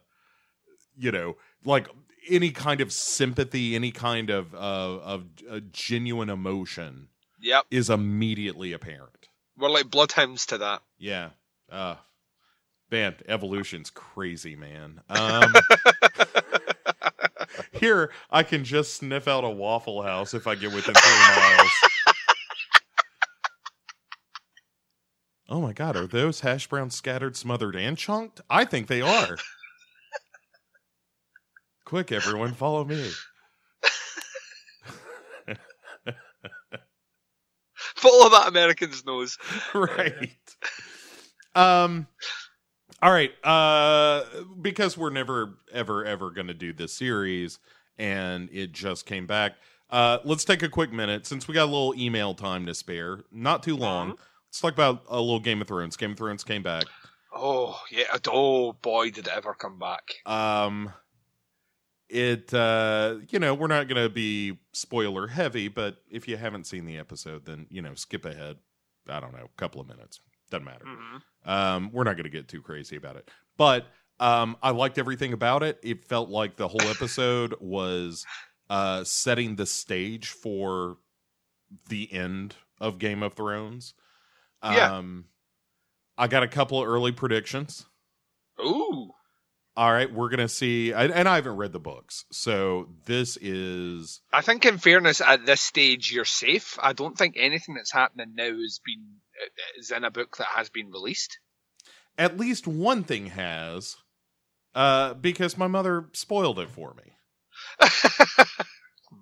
you 0.98 1.11
know 1.12 1.37
like 1.64 1.88
any 2.29 2.50
kind 2.50 2.81
of 2.81 2.92
sympathy 2.92 3.74
any 3.74 3.90
kind 3.90 4.29
of 4.31 4.55
uh, 4.55 4.59
of 4.59 5.24
uh, 5.50 5.61
genuine 5.72 6.29
emotion 6.31 7.09
Yep, 7.42 7.64
is 7.70 7.88
immediately 7.88 8.74
apparent. 8.74 9.29
We're 9.57 9.70
like 9.70 9.90
bloodhounds 9.90 10.44
to 10.46 10.59
that. 10.59 10.83
yeah. 10.98 11.31
Uh 11.70 11.94
man 12.90 13.14
evolution's 13.29 13.88
crazy 13.90 14.57
man. 14.57 15.00
Um 15.09 15.53
Here, 17.72 18.11
I 18.31 18.42
can 18.42 18.64
just 18.64 18.94
sniff 18.94 19.26
out 19.26 19.44
a 19.44 19.48
Waffle 19.50 20.03
House 20.03 20.35
if 20.35 20.46
I 20.46 20.55
get 20.55 20.72
within 20.72 20.94
three 20.94 21.37
miles. 21.37 21.70
Oh 25.50 25.60
my 25.60 25.72
god, 25.72 25.96
are 25.96 26.06
those 26.06 26.40
hash 26.40 26.68
browns 26.68 26.94
scattered, 26.94 27.36
smothered, 27.36 27.74
and 27.74 27.98
chunked? 27.98 28.40
I 28.48 28.64
think 28.64 28.86
they 28.86 29.02
are. 29.02 29.36
Quick, 31.84 32.12
everyone, 32.12 32.54
follow 32.54 32.84
me. 32.84 33.10
Follow 37.74 38.30
that 38.30 38.46
American's 38.48 39.04
nose. 39.04 39.36
right. 39.74 40.30
Um 41.56 42.06
all 43.02 43.10
right, 43.10 43.32
uh 43.44 44.22
because 44.62 44.96
we're 44.96 45.10
never 45.10 45.58
ever 45.72 46.04
ever 46.04 46.30
going 46.30 46.46
to 46.46 46.54
do 46.54 46.72
this 46.72 46.92
series 46.92 47.58
and 47.98 48.48
it 48.52 48.72
just 48.72 49.04
came 49.04 49.26
back. 49.26 49.56
Uh 49.90 50.18
let's 50.24 50.44
take 50.44 50.62
a 50.62 50.68
quick 50.68 50.92
minute 50.92 51.26
since 51.26 51.48
we 51.48 51.54
got 51.54 51.64
a 51.64 51.72
little 51.72 51.94
email 51.96 52.34
time 52.34 52.66
to 52.66 52.74
spare. 52.74 53.24
Not 53.32 53.64
too 53.64 53.76
long. 53.76 54.16
Let's 54.50 54.60
talk 54.60 54.72
about 54.72 55.04
a 55.08 55.20
little 55.20 55.38
Game 55.38 55.60
of 55.60 55.68
Thrones. 55.68 55.96
Game 55.96 56.12
of 56.12 56.18
Thrones 56.18 56.42
came 56.42 56.62
back. 56.62 56.84
Oh 57.32 57.80
yeah. 57.90 58.16
Oh 58.26 58.72
boy, 58.72 59.10
did 59.10 59.28
it 59.28 59.32
ever 59.32 59.54
come 59.54 59.78
back. 59.78 60.16
Um 60.26 60.92
it 62.08 62.52
uh 62.52 63.18
you 63.28 63.38
know, 63.38 63.54
we're 63.54 63.68
not 63.68 63.86
going 63.86 64.02
to 64.02 64.08
be 64.08 64.58
spoiler 64.72 65.28
heavy, 65.28 65.68
but 65.68 65.98
if 66.10 66.26
you 66.26 66.36
haven't 66.36 66.66
seen 66.66 66.84
the 66.84 66.98
episode 66.98 67.44
then, 67.46 67.66
you 67.70 67.80
know, 67.80 67.94
skip 67.94 68.24
ahead. 68.24 68.56
I 69.08 69.20
don't 69.20 69.32
know, 69.32 69.44
a 69.44 69.56
couple 69.56 69.80
of 69.80 69.86
minutes. 69.88 70.18
Doesn't 70.50 70.64
matter. 70.64 70.84
hmm 70.84 71.48
Um, 71.48 71.90
we're 71.92 72.04
not 72.04 72.16
going 72.16 72.24
to 72.24 72.30
get 72.30 72.48
too 72.48 72.60
crazy 72.62 72.96
about 72.96 73.14
it, 73.16 73.30
but 73.56 73.86
um, 74.18 74.56
I 74.62 74.70
liked 74.70 74.98
everything 74.98 75.32
about 75.32 75.62
it. 75.62 75.78
It 75.82 76.04
felt 76.04 76.28
like 76.28 76.56
the 76.56 76.68
whole 76.68 76.82
episode 76.90 77.54
was 77.60 78.26
uh, 78.68 79.04
setting 79.04 79.54
the 79.56 79.64
stage 79.66 80.28
for 80.28 80.98
the 81.88 82.12
end 82.12 82.56
of 82.80 82.98
Game 82.98 83.22
of 83.22 83.34
Thrones. 83.34 83.94
Yeah. 84.62 84.96
Um, 84.96 85.24
I 86.18 86.26
got 86.28 86.42
a 86.42 86.48
couple 86.48 86.82
of 86.82 86.88
early 86.88 87.12
predictions. 87.12 87.86
Ooh. 88.60 89.10
All 89.76 89.90
right, 89.90 90.12
we're 90.12 90.28
gonna 90.28 90.48
see, 90.48 90.92
and 90.92 91.12
and 91.12 91.26
I 91.28 91.36
haven't 91.36 91.56
read 91.56 91.72
the 91.72 91.78
books, 91.80 92.24
so 92.32 92.88
this 93.06 93.38
is 93.40 94.20
I 94.32 94.42
think, 94.42 94.66
in 94.66 94.76
fairness, 94.78 95.20
at 95.22 95.46
this 95.46 95.60
stage, 95.62 96.12
you're 96.12 96.24
safe. 96.26 96.76
I 96.82 96.92
don't 96.92 97.16
think 97.16 97.36
anything 97.38 97.76
that's 97.76 97.92
happening 97.92 98.34
now 98.34 98.50
has 98.50 98.80
been 98.84 99.06
is 99.78 99.90
in 99.90 100.04
a 100.04 100.10
book 100.10 100.36
that 100.36 100.48
has 100.48 100.68
been 100.68 100.90
released. 100.90 101.38
at 102.18 102.36
least 102.36 102.66
one 102.66 103.04
thing 103.04 103.26
has, 103.26 103.96
uh, 104.74 105.14
because 105.14 105.56
my 105.56 105.68
mother 105.68 106.10
spoiled 106.12 106.58
it 106.58 106.68
for 106.68 106.94
me. 106.94 107.14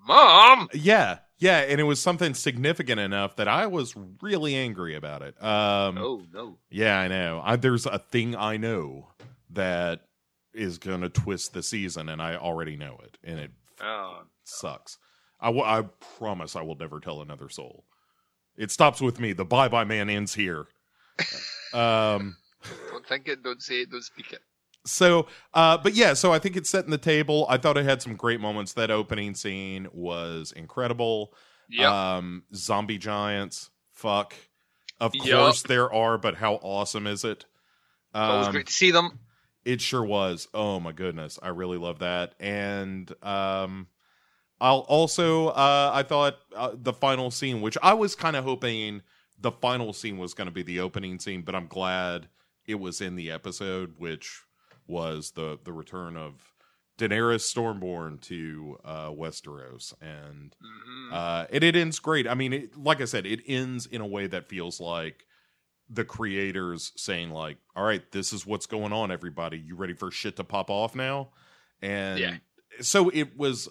Mom. 0.06 0.68
Yeah, 0.72 1.18
yeah, 1.38 1.58
and 1.60 1.80
it 1.80 1.84
was 1.84 2.00
something 2.02 2.34
significant 2.34 3.00
enough 3.00 3.36
that 3.36 3.48
I 3.48 3.66
was 3.66 3.94
really 4.22 4.54
angry 4.56 4.94
about 4.96 5.22
it. 5.22 5.40
Um, 5.42 5.98
Oh 5.98 6.22
no. 6.32 6.58
yeah, 6.70 6.98
I 6.98 7.08
know. 7.08 7.40
I, 7.44 7.56
there's 7.56 7.86
a 7.86 7.98
thing 7.98 8.34
I 8.36 8.56
know 8.56 9.08
that 9.50 10.02
is 10.52 10.78
going 10.78 11.02
to 11.02 11.08
twist 11.08 11.52
the 11.54 11.62
season, 11.62 12.08
and 12.08 12.20
I 12.20 12.36
already 12.36 12.76
know 12.76 12.98
it, 13.04 13.18
and 13.22 13.38
it 13.38 13.50
Oh. 13.80 14.22
sucks. 14.44 14.98
I, 15.40 15.46
w- 15.46 15.64
I 15.64 15.82
promise 16.18 16.56
I 16.56 16.62
will 16.62 16.74
never 16.74 16.98
tell 16.98 17.20
another 17.22 17.48
soul. 17.48 17.84
It 18.56 18.72
stops 18.72 19.00
with 19.00 19.20
me. 19.20 19.32
The 19.32 19.44
bye 19.44 19.68
bye 19.68 19.84
man 19.84 20.10
ends 20.10 20.34
here. 20.34 20.66
um. 21.72 22.36
Don't 22.90 23.06
think 23.06 23.28
it. 23.28 23.42
Don't 23.44 23.62
say 23.62 23.82
it. 23.82 23.90
Don't 23.90 24.02
speak 24.02 24.32
it. 24.32 24.40
So 24.90 25.26
uh 25.54 25.76
but 25.78 25.94
yeah 25.94 26.14
so 26.14 26.32
i 26.32 26.38
think 26.38 26.56
it's 26.56 26.70
setting 26.70 26.90
the 26.90 26.98
table. 26.98 27.46
I 27.48 27.58
thought 27.58 27.76
it 27.76 27.84
had 27.84 28.02
some 28.02 28.14
great 28.16 28.40
moments. 28.40 28.72
That 28.74 28.90
opening 28.90 29.34
scene 29.34 29.88
was 29.92 30.52
incredible. 30.52 31.34
Yeah. 31.68 32.16
um 32.16 32.44
zombie 32.54 32.98
giants. 32.98 33.70
Fuck. 33.92 34.34
Of 35.00 35.14
Yup. 35.14 35.38
course 35.38 35.62
there 35.62 35.92
are 35.92 36.18
but 36.18 36.36
how 36.36 36.54
awesome 36.54 37.06
is 37.06 37.24
it? 37.24 37.44
It 38.14 38.18
was 38.18 38.48
great 38.48 38.66
to 38.66 38.72
see 38.72 38.90
them. 38.90 39.18
it 39.64 39.80
sure 39.80 40.04
was. 40.04 40.48
Oh 40.54 40.80
my 40.80 40.92
goodness. 40.92 41.38
I 41.42 41.48
really 41.48 41.78
love 41.78 41.98
that. 42.00 42.34
And 42.40 43.12
um 43.22 43.86
i'll 44.60 44.80
also 44.88 45.48
uh 45.50 45.90
i 45.94 46.02
thought 46.02 46.34
uh, 46.56 46.72
the 46.74 46.92
final 46.92 47.30
scene 47.30 47.60
which 47.60 47.78
i 47.80 47.92
was 47.94 48.16
kind 48.16 48.34
of 48.34 48.42
hoping 48.44 49.02
the 49.40 49.52
final 49.52 49.92
scene 49.92 50.18
was 50.18 50.34
going 50.34 50.48
to 50.48 50.52
be 50.52 50.64
the 50.64 50.80
opening 50.80 51.20
scene 51.20 51.42
but 51.42 51.54
i'm 51.54 51.68
glad 51.68 52.28
it 52.66 52.74
was 52.74 53.00
in 53.00 53.14
the 53.14 53.30
episode 53.30 53.94
which 53.98 54.42
was 54.88 55.32
the 55.32 55.58
the 55.64 55.72
return 55.72 56.16
of 56.16 56.52
daenerys 56.98 57.44
stormborn 57.46 58.20
to 58.20 58.76
uh 58.84 59.08
westeros 59.10 59.94
and 60.02 60.56
Mhm. 60.64 61.12
uh, 61.12 61.46
and 61.52 61.62
it 61.62 61.76
ends 61.76 62.00
great. 62.00 62.26
I 62.26 62.34
mean, 62.34 62.52
it, 62.52 62.76
like 62.76 63.00
I 63.00 63.04
said, 63.04 63.24
it 63.26 63.40
ends 63.46 63.86
in 63.86 64.00
a 64.00 64.06
way 64.06 64.26
that 64.26 64.48
feels 64.48 64.80
like 64.80 65.24
the 65.88 66.04
creators 66.04 66.92
saying, 66.96 67.30
like, 67.30 67.56
"All 67.76 67.84
right, 67.84 68.10
this 68.12 68.32
is 68.32 68.44
what's 68.44 68.66
going 68.66 68.92
on, 68.92 69.10
everybody. 69.10 69.58
You 69.58 69.76
ready 69.76 69.94
for 69.94 70.10
shit 70.10 70.36
to 70.36 70.44
pop 70.44 70.70
off 70.70 70.94
now?" 70.96 71.30
And 71.80 72.18
Yeah. 72.18 72.36
so 72.80 73.10
it 73.10 73.36
was 73.38 73.68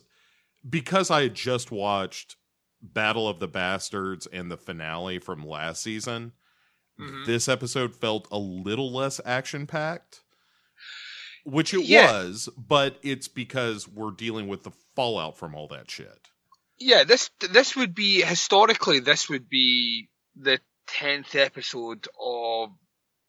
because 0.67 1.11
I 1.11 1.23
had 1.23 1.35
just 1.35 1.69
watched 1.69 2.37
Battle 2.81 3.27
of 3.27 3.39
the 3.39 3.47
Bastards 3.47 4.25
and 4.27 4.49
the 4.49 4.57
finale 4.57 5.19
from 5.19 5.45
last 5.45 5.83
season. 5.83 6.31
Mhm. 6.99 7.25
This 7.25 7.47
episode 7.47 7.95
felt 7.95 8.27
a 8.31 8.37
little 8.39 8.91
less 8.91 9.19
action 9.25 9.67
packed. 9.67 10.23
Which 11.49 11.73
it 11.73 11.85
Yeah. 11.85 12.11
was, 12.11 12.49
but 12.57 12.99
it's 13.03 13.29
because 13.29 13.87
we're 13.87 14.11
dealing 14.11 14.49
with 14.49 14.63
the 14.63 14.71
fallout 14.97 15.37
from 15.37 15.55
all 15.55 15.69
that 15.69 15.89
shit. 15.89 16.27
Yeah, 16.77 17.05
this 17.05 17.29
this 17.39 17.73
would 17.75 17.95
be 17.95 18.21
historically 18.21 18.99
this 18.99 19.29
would 19.29 19.47
be 19.47 20.09
the 20.35 20.59
tenth 20.87 21.35
episode 21.35 22.07
of 22.19 22.71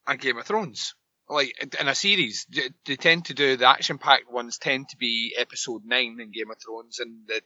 a 0.07 0.17
Game 0.17 0.37
of 0.37 0.47
Thrones. 0.47 0.95
Like 1.29 1.53
in 1.79 1.87
a 1.87 1.95
series, 1.95 2.45
they 2.87 2.97
tend 2.97 3.27
to 3.27 3.35
do 3.35 3.57
the 3.57 3.69
action-packed 3.69 4.29
ones 4.33 4.59
tend 4.59 4.89
to 4.89 4.97
be 4.97 5.35
episode 5.39 5.85
nine 5.85 6.19
in 6.21 6.33
Game 6.33 6.51
of 6.51 6.57
Thrones, 6.61 6.99
and 6.99 7.25
the 7.29 7.41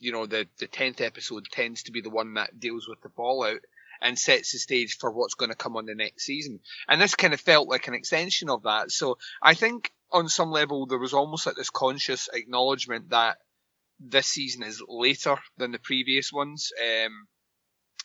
you 0.00 0.10
know 0.10 0.26
the 0.26 0.48
the 0.58 0.66
tenth 0.66 1.00
episode 1.00 1.46
tends 1.52 1.84
to 1.84 1.92
be 1.92 2.00
the 2.00 2.10
one 2.10 2.34
that 2.34 2.58
deals 2.58 2.88
with 2.88 3.00
the 3.00 3.10
fallout 3.10 3.60
and 4.02 4.18
sets 4.18 4.50
the 4.52 4.58
stage 4.58 4.96
for 4.98 5.12
what's 5.12 5.34
going 5.34 5.50
to 5.50 5.56
come 5.56 5.76
on 5.76 5.86
the 5.86 5.94
next 5.94 6.24
season. 6.24 6.58
And 6.88 7.00
this 7.00 7.14
kind 7.14 7.32
of 7.32 7.40
felt 7.40 7.68
like 7.68 7.86
an 7.86 7.94
extension 7.94 8.50
of 8.50 8.64
that. 8.64 8.90
So 8.90 9.18
I 9.40 9.54
think 9.54 9.92
on 10.12 10.28
some 10.28 10.50
level 10.50 10.86
there 10.86 10.98
was 10.98 11.14
almost 11.14 11.46
like 11.46 11.56
this 11.56 11.70
conscious 11.70 12.28
acknowledgement 12.32 13.10
that 13.10 13.38
this 14.00 14.26
season 14.26 14.62
is 14.62 14.82
later 14.88 15.36
than 15.58 15.72
the 15.72 15.78
previous 15.78 16.32
ones. 16.32 16.72
Um, 16.80 17.28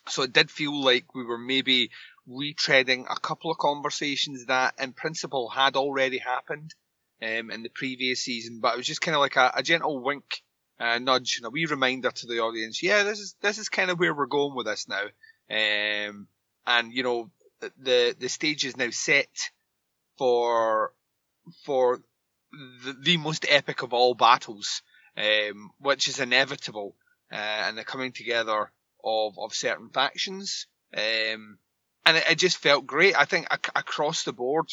so 0.08 0.24
it 0.24 0.34
did 0.34 0.52
feel 0.52 0.84
like 0.84 1.16
we 1.16 1.24
were 1.24 1.38
maybe 1.38 1.90
retreading 2.30 3.06
a 3.10 3.20
couple 3.20 3.52
of 3.52 3.58
conversations 3.58 4.46
that 4.46 4.76
in 4.80 4.94
principle 4.94 5.50
had 5.50 5.76
already 5.76 6.18
happened 6.18 6.74
um, 7.22 7.50
in 7.50 7.64
the 7.64 7.70
previous 7.70 8.22
season, 8.22 8.60
but 8.60 8.74
it 8.74 8.78
was 8.78 8.88
just 8.88 9.02
kind 9.02 9.16
of 9.16 9.22
like 9.22 9.38
a, 9.38 9.52
a 9.56 9.64
gentle 9.64 10.04
wink, 10.04 10.44
a 10.80 11.00
nudge, 11.00 11.38
and 11.38 11.46
a 11.46 11.50
wee 11.50 11.66
reminder 11.66 12.12
to 12.12 12.28
the 12.28 12.40
audience. 12.40 12.84
Yeah, 12.84 13.04
this 13.04 13.20
is 13.20 13.36
this 13.42 13.58
is 13.58 13.70
kind 13.70 13.90
of 13.90 14.00
where 14.00 14.14
we're 14.14 14.26
going 14.26 14.56
with 14.56 14.66
this 14.66 14.88
now, 14.88 15.06
um, 15.50 16.28
and 16.68 16.92
you 16.92 17.04
know 17.04 17.32
the 17.62 18.16
the 18.20 18.30
stage 18.30 18.66
is 18.66 18.78
now 18.78 18.90
set 18.92 19.30
for 20.18 20.92
for 21.64 22.02
the, 22.52 22.96
the 23.02 23.18
most 23.18 23.46
epic 23.50 23.82
of 23.82 23.94
all 23.94 24.14
battles 24.14 24.82
um, 25.18 25.72
which 25.80 26.08
is 26.08 26.20
inevitable, 26.20 26.96
uh, 27.32 27.36
and 27.36 27.78
the 27.78 27.84
coming 27.84 28.12
together 28.12 28.72
of, 29.04 29.38
of 29.40 29.54
certain 29.54 29.90
factions. 29.90 30.68
Um, 30.96 31.58
and 32.06 32.18
it, 32.18 32.24
it 32.32 32.38
just 32.38 32.58
felt 32.58 32.86
great. 32.86 33.16
I 33.18 33.26
think 33.26 33.48
ac- 33.52 33.72
across 33.76 34.24
the 34.24 34.34
board, 34.34 34.68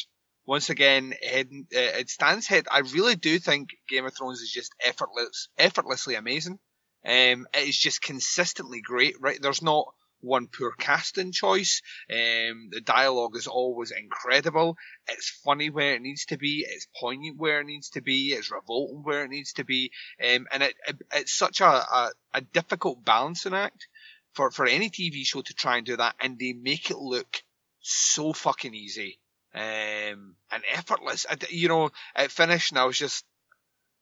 once 0.45 0.69
again, 0.69 1.13
uh, 1.13 1.43
it 1.71 2.09
stands 2.09 2.47
head. 2.47 2.67
I 2.69 2.79
really 2.79 3.15
do 3.15 3.39
think 3.39 3.69
Game 3.87 4.05
of 4.05 4.13
Thrones 4.15 4.41
is 4.41 4.51
just 4.51 4.73
effortless, 4.83 5.49
effortlessly 5.57 6.15
amazing. 6.15 6.59
Um, 7.05 7.47
it 7.53 7.67
is 7.67 7.77
just 7.77 8.01
consistently 8.01 8.81
great, 8.81 9.15
right? 9.19 9.41
There's 9.41 9.61
not 9.61 9.87
one 10.23 10.47
poor 10.47 10.71
casting 10.71 11.31
choice. 11.31 11.81
Um, 12.09 12.69
the 12.71 12.81
dialogue 12.83 13.35
is 13.35 13.47
always 13.47 13.91
incredible. 13.91 14.77
It's 15.07 15.29
funny 15.43 15.69
where 15.69 15.95
it 15.95 16.01
needs 16.01 16.25
to 16.27 16.37
be. 16.37 16.65
It's 16.67 16.87
poignant 16.99 17.37
where 17.37 17.59
it 17.59 17.65
needs 17.65 17.89
to 17.91 18.01
be. 18.01 18.29
It's 18.29 18.51
revolting 18.51 19.03
where 19.03 19.25
it 19.25 19.29
needs 19.29 19.53
to 19.53 19.65
be. 19.65 19.91
Um, 20.21 20.47
and 20.51 20.63
it, 20.63 20.73
it, 20.87 20.97
it's 21.13 21.33
such 21.33 21.61
a, 21.61 21.65
a, 21.65 22.11
a 22.33 22.41
difficult 22.41 23.03
balancing 23.03 23.53
act 23.53 23.87
for, 24.33 24.49
for 24.49 24.65
any 24.65 24.89
TV 24.89 25.25
show 25.25 25.41
to 25.41 25.53
try 25.53 25.77
and 25.77 25.85
do 25.85 25.97
that. 25.97 26.15
And 26.19 26.39
they 26.39 26.53
make 26.53 26.89
it 26.89 26.97
look 26.97 27.43
so 27.81 28.33
fucking 28.33 28.73
easy. 28.73 29.19
Um, 29.53 30.35
and 30.51 30.63
effortless. 30.71 31.27
I, 31.29 31.37
you 31.49 31.67
know, 31.67 31.91
it 32.15 32.31
finished 32.31 32.71
and 32.71 32.79
I 32.79 32.85
was 32.85 32.97
just, 32.97 33.23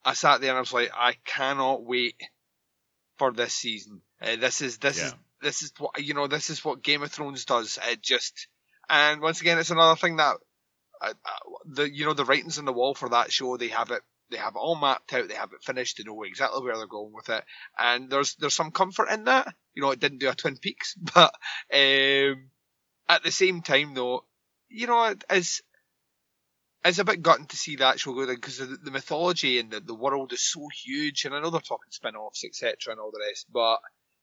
I 0.05 0.13
sat 0.13 0.39
there 0.39 0.51
and 0.51 0.57
I 0.57 0.62
was 0.62 0.71
like, 0.71 0.91
I 0.95 1.15
cannot 1.25 1.84
wait 1.84 2.15
for 3.17 3.34
this 3.34 3.53
season. 3.53 4.01
Uh, 4.21 4.36
this 4.38 4.62
is, 4.62 4.77
this 4.77 4.97
is, 4.97 5.12
Yeah. 5.12 5.17
This 5.41 5.62
is 5.62 5.73
what, 5.77 6.01
you 6.01 6.13
know, 6.13 6.27
this 6.27 6.49
is 6.49 6.63
what 6.63 6.84
Game 6.84 7.04
of 7.04 7.12
Thrones 7.12 7.45
does. 7.45 7.80
It 7.89 8.01
just, 8.01 8.47
and 8.89 9.21
once 9.21 9.41
again, 9.41 9.58
it's 9.58 9.71
another 9.71 9.95
thing 9.95 10.17
that, 10.17 10.36
uh, 11.01 11.10
uh, 11.10 11.49
the, 11.65 11.91
you 11.91 12.06
know, 12.06 12.13
the 12.13 12.25
writings 12.25 12.60
on 12.60 12.65
the 12.65 12.73
wall 12.73 12.93
for 12.93 13.10
that 13.10 13.32
show, 13.32 13.58
they 13.58 13.69
have 13.69 13.91
it, 13.91 14.01
they 14.30 14.38
have 14.38 14.56
it 14.56 14.60
all 14.60 14.75
mapped 14.75 15.13
out, 15.13 15.27
they 15.27 15.36
have 15.36 15.51
it 15.54 15.63
finished, 15.63 15.97
they 15.97 16.04
know 16.04 16.23
exactly 16.23 16.63
where 16.63 16.77
they're 16.77 16.88
going 16.88 17.13
with 17.13 17.30
it, 17.30 17.43
and 17.77 18.10
there's 18.10 18.36
there's 18.36 18.54
some 18.54 18.71
comfort 18.71 19.10
in 19.10 19.25
that. 19.25 19.54
You 19.73 19.82
know, 19.82 19.91
it 19.91 19.99
didn't 19.99 20.19
do 20.19 20.30
a 20.30 20.36
Twin 20.36 20.58
Peaks, 20.58 20.95
but 21.13 21.34
um, 21.73 22.49
at 23.10 23.23
the 23.23 23.32
same 23.32 23.62
time, 23.62 23.93
though, 23.93 24.25
you 24.69 24.88
know, 24.88 25.15
it's 25.30 25.62
it's 26.84 26.99
a 26.99 27.06
bit 27.06 27.21
gutting 27.21 27.45
to 27.47 27.58
see 27.58 27.75
that 27.77 27.99
show 27.99 28.13
go 28.13 28.25
because 28.25 28.58
the, 28.58 28.65
the 28.65 28.91
mythology 28.91 29.60
and 29.60 29.69
the, 29.69 29.80
the 29.82 29.93
world 29.93 30.34
is 30.34 30.41
so 30.41 30.67
huge, 30.84 31.25
and 31.25 31.36
I 31.36 31.41
know 31.41 31.49
they're 31.49 31.62
talking 31.62 31.91
spin-offs, 31.91 32.43
etc., 32.43 32.75
and 32.88 32.99
all 32.99 33.12
the 33.12 33.23
rest, 33.27 33.47
but 33.51 33.80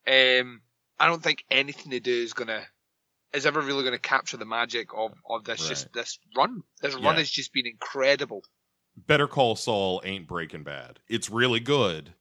um, 0.08 0.62
I 1.00 1.06
don't 1.06 1.22
think 1.22 1.44
anything 1.50 1.90
they 1.90 2.00
do 2.00 2.12
is 2.12 2.32
gonna 2.32 2.66
is 3.32 3.44
ever 3.46 3.60
really 3.60 3.82
going 3.82 3.92
to 3.92 3.98
capture 3.98 4.38
the 4.38 4.46
magic 4.46 4.88
of, 4.96 5.12
of 5.28 5.44
this 5.44 5.60
Right. 5.60 5.68
just 5.68 5.92
this 5.92 6.18
run. 6.36 6.62
This 6.80 6.94
Yeah. 6.94 7.06
run 7.06 7.16
has 7.16 7.30
just 7.30 7.52
been 7.52 7.66
incredible. 7.66 8.42
Better 8.96 9.28
Call 9.28 9.54
Saul 9.54 10.00
ain't 10.04 10.26
Breaking 10.26 10.64
Bad. 10.64 11.00
It's 11.08 11.28
really 11.28 11.60
good. 11.60 12.14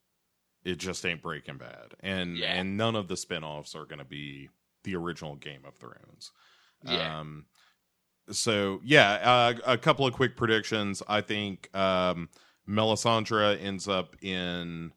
It 0.64 0.76
just 0.76 1.06
ain't 1.06 1.22
Breaking 1.22 1.58
Bad. 1.58 1.96
And 2.02 2.38
Yeah. 2.38 2.54
and 2.54 2.76
none 2.78 2.96
of 2.96 3.08
the 3.08 3.16
spin-offs 3.18 3.74
are 3.74 3.86
going 3.86 4.00
to 4.00 4.06
be 4.06 4.50
the 4.84 4.96
original 4.96 5.36
Game 5.36 5.64
of 5.66 5.76
Thrones. 5.78 6.32
Yeah. 6.84 7.20
Um 7.20 7.46
so 8.30 8.82
yeah, 8.84 9.14
uh, 9.14 9.54
a 9.66 9.78
couple 9.78 10.06
of 10.06 10.14
quick 10.14 10.36
predictions. 10.36 11.02
I 11.08 11.22
think 11.22 11.74
um 11.76 12.30
Melisandre 12.68 13.62
ends 13.62 13.88
up 13.88 14.22
in 14.22 14.92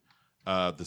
uh 0.45 0.73
the 0.73 0.85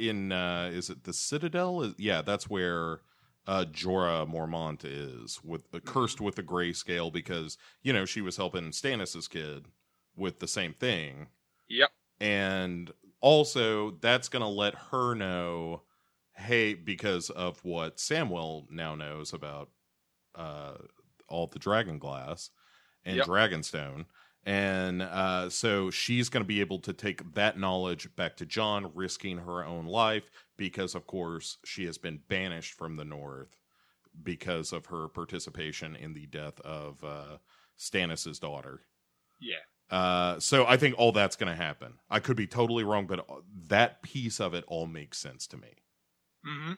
in 0.00 0.32
uh 0.32 0.70
is 0.72 0.90
it 0.90 1.04
the 1.04 1.12
Citadel? 1.12 1.82
Is- 1.82 1.94
Yeah, 1.98 2.22
that's 2.22 2.48
where 2.50 3.00
uh 3.46 3.64
Jorah 3.70 4.28
Mormont 4.30 4.80
is 4.84 5.40
with 5.44 5.62
uh, 5.74 5.80
cursed 5.80 6.20
with 6.20 6.34
the 6.36 6.42
grayscale 6.42 7.12
because 7.12 7.58
you 7.82 7.92
know 7.92 8.04
she 8.04 8.20
was 8.20 8.36
helping 8.36 8.70
Stannis's 8.72 9.28
kid 9.28 9.66
with 10.16 10.38
the 10.40 10.48
same 10.48 10.74
thing 10.74 11.28
Yep. 11.68 11.90
and 12.20 12.90
also 13.20 13.92
that's 14.02 14.28
going 14.28 14.42
to 14.42 14.48
let 14.48 14.74
her 14.90 15.14
know 15.14 15.82
hey 16.34 16.74
because 16.74 17.30
of 17.30 17.64
what 17.64 17.96
Samwell 17.98 18.70
now 18.70 18.94
knows 18.94 19.32
about 19.32 19.70
uh 20.34 20.74
all 21.28 21.46
the 21.46 21.58
dragon 21.58 21.98
glass 21.98 22.50
and 23.04 23.16
Yep. 23.16 23.26
dragonstone 23.26 24.04
and 24.44 25.02
uh 25.02 25.48
so 25.50 25.90
she's 25.90 26.28
going 26.28 26.42
to 26.42 26.48
be 26.48 26.60
able 26.60 26.78
to 26.78 26.92
take 26.92 27.34
that 27.34 27.58
knowledge 27.58 28.08
back 28.16 28.36
to 28.36 28.46
Jon 28.46 28.90
risking 28.94 29.38
her 29.38 29.64
own 29.64 29.86
life 29.86 30.30
because 30.56 30.94
of 30.94 31.06
course 31.06 31.58
she 31.64 31.84
has 31.84 31.98
been 31.98 32.20
banished 32.28 32.74
from 32.74 32.96
the 32.96 33.04
north 33.04 33.56
because 34.22 34.72
of 34.72 34.86
her 34.86 35.08
participation 35.08 35.94
in 35.96 36.14
the 36.14 36.26
death 36.26 36.58
of 36.60 37.02
uh 37.04 37.38
Stannis's 37.76 38.38
daughter 38.38 38.82
Yeah. 39.40 39.64
uh, 39.90 40.38
so 40.40 40.66
I 40.66 40.76
think 40.76 40.94
all 40.98 41.12
that's 41.12 41.36
going 41.36 41.50
to 41.50 41.62
happen. 41.62 41.94
I 42.10 42.20
could 42.20 42.36
be 42.36 42.46
totally 42.46 42.84
wrong, 42.84 43.06
but 43.06 43.26
that 43.68 44.02
piece 44.02 44.38
of 44.40 44.54
it 44.54 44.64
all 44.68 44.86
makes 44.86 45.18
sense 45.18 45.46
to 45.48 45.56
me. 45.56 45.82
Mm-hmm. 46.46 46.72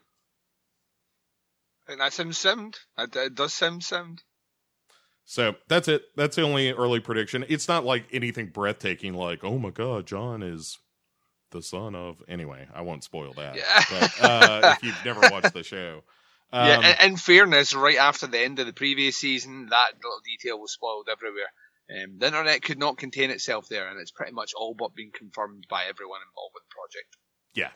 And 1.89 2.01
that 2.01 2.13
sounds 2.13 2.39
sound. 2.39 2.79
It, 2.99 3.15
it 3.17 3.35
does 3.35 3.53
sound 3.55 3.85
sound. 3.85 4.23
So 5.25 5.55
that's 5.69 5.89
it. 5.89 6.03
That's 6.17 6.37
the 6.37 6.43
only 6.43 6.73
early 6.73 7.01
prediction. 7.01 7.45
It's 7.49 7.69
not 7.69 7.85
like 7.85 8.07
anything 8.13 8.49
breathtaking, 8.49 9.15
like 9.15 9.45
oh 9.45 9.59
my 9.59 9.71
god, 9.71 10.07
Jon 10.07 10.43
is 10.43 10.79
the 11.51 11.63
son 11.63 11.95
of. 11.95 12.23
Anyway, 12.29 12.67
I 12.75 12.83
won't 12.83 13.05
spoil 13.05 13.33
that. 13.35 13.57
Yeah. 13.57 13.85
But 13.91 14.25
uh, 14.25 14.75
if 14.77 14.83
you've 14.83 15.05
never 15.05 15.21
watched 15.31 15.55
the 15.55 15.63
show, 15.63 16.03
um, 16.53 16.67
yeah. 16.67 17.05
In, 17.05 17.13
in 17.13 17.17
fairness, 17.17 17.75
right 17.75 17.99
after 17.99 18.27
the 18.27 18.41
end 18.41 18.59
of 18.59 18.67
the 18.67 18.73
previous 18.73 19.17
season, 19.17 19.69
that 19.71 19.93
little 19.97 20.21
detail 20.25 20.61
was 20.61 20.73
spoiled 20.73 21.09
everywhere. 21.11 21.53
Um, 21.91 22.19
the 22.19 22.27
internet 22.27 22.63
could 22.63 22.79
not 22.79 22.97
contain 22.97 23.31
itself 23.31 23.69
there, 23.69 23.89
and 23.89 24.01
it's 24.01 24.11
pretty 24.11 24.33
much 24.33 24.53
all 24.57 24.75
but 24.75 24.95
been 24.95 25.11
confirmed 25.13 25.67
by 25.69 25.85
everyone 25.89 26.21
involved 26.29 26.55
with 26.55 26.63
the 26.65 26.75
project. 26.75 27.17
yeah. 27.55 27.71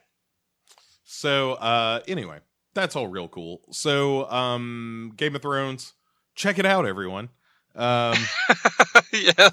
So 1.09 1.52
uh, 1.52 2.00
anyway, 2.09 2.40
that's 2.74 2.96
all 2.96 3.06
real 3.06 3.28
cool. 3.28 3.62
So 3.70 4.28
um, 4.30 5.12
Game 5.16 5.37
of 5.37 5.42
Thrones, 5.42 5.92
check 6.37 6.59
it 6.59 6.66
out, 6.66 6.87
everyone. 6.87 7.31
Um, 7.75 8.16
yeah. 9.12 9.51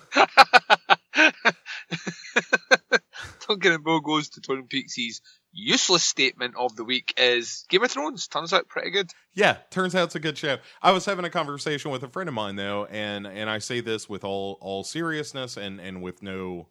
Duncan 3.47 3.73
and 3.73 3.83
Bo 3.83 3.99
goes 3.99 4.29
to 4.29 4.41
Twin 4.41 4.67
Peaks' 4.67 5.21
useless 5.51 6.03
statement 6.03 6.55
of 6.57 6.75
the 6.75 6.83
week 6.83 7.13
is 7.17 7.65
Game 7.69 7.83
of 7.83 7.91
Thrones 7.91 8.27
turns 8.27 8.53
out 8.53 8.67
pretty 8.67 8.91
good. 8.91 9.11
Yeah, 9.33 9.57
turns 9.69 9.95
out 9.95 10.05
it's 10.05 10.15
a 10.15 10.19
good 10.19 10.37
show. 10.37 10.57
I 10.81 10.91
was 10.91 11.05
having 11.05 11.25
a 11.25 11.29
conversation 11.29 11.91
with 11.91 12.03
a 12.03 12.07
friend 12.07 12.27
of 12.27 12.33
mine 12.35 12.55
though, 12.55 12.85
and 12.85 13.27
and 13.27 13.49
I 13.49 13.59
say 13.59 13.81
this 13.81 14.07
with 14.07 14.23
all 14.23 14.57
all 14.61 14.83
seriousness 14.83 15.57
and 15.57 15.79
and 15.79 16.01
with 16.01 16.23
no 16.23 16.67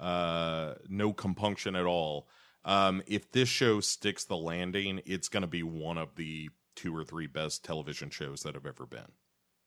uh 0.00 0.74
no 0.88 1.12
compunction 1.12 1.76
at 1.76 1.86
all. 1.86 2.28
Um 2.64 3.02
if 3.06 3.30
this 3.30 3.48
show 3.48 3.80
sticks 3.80 4.24
the 4.24 4.36
landing, 4.36 5.00
it's 5.06 5.28
going 5.28 5.42
to 5.42 5.46
be 5.46 5.62
one 5.62 5.96
of 5.96 6.16
the 6.16 6.50
two 6.74 6.94
or 6.94 7.04
three 7.04 7.26
best 7.26 7.64
television 7.64 8.10
shows 8.10 8.42
that 8.42 8.54
have 8.54 8.66
ever 8.66 8.84
been. 8.86 9.12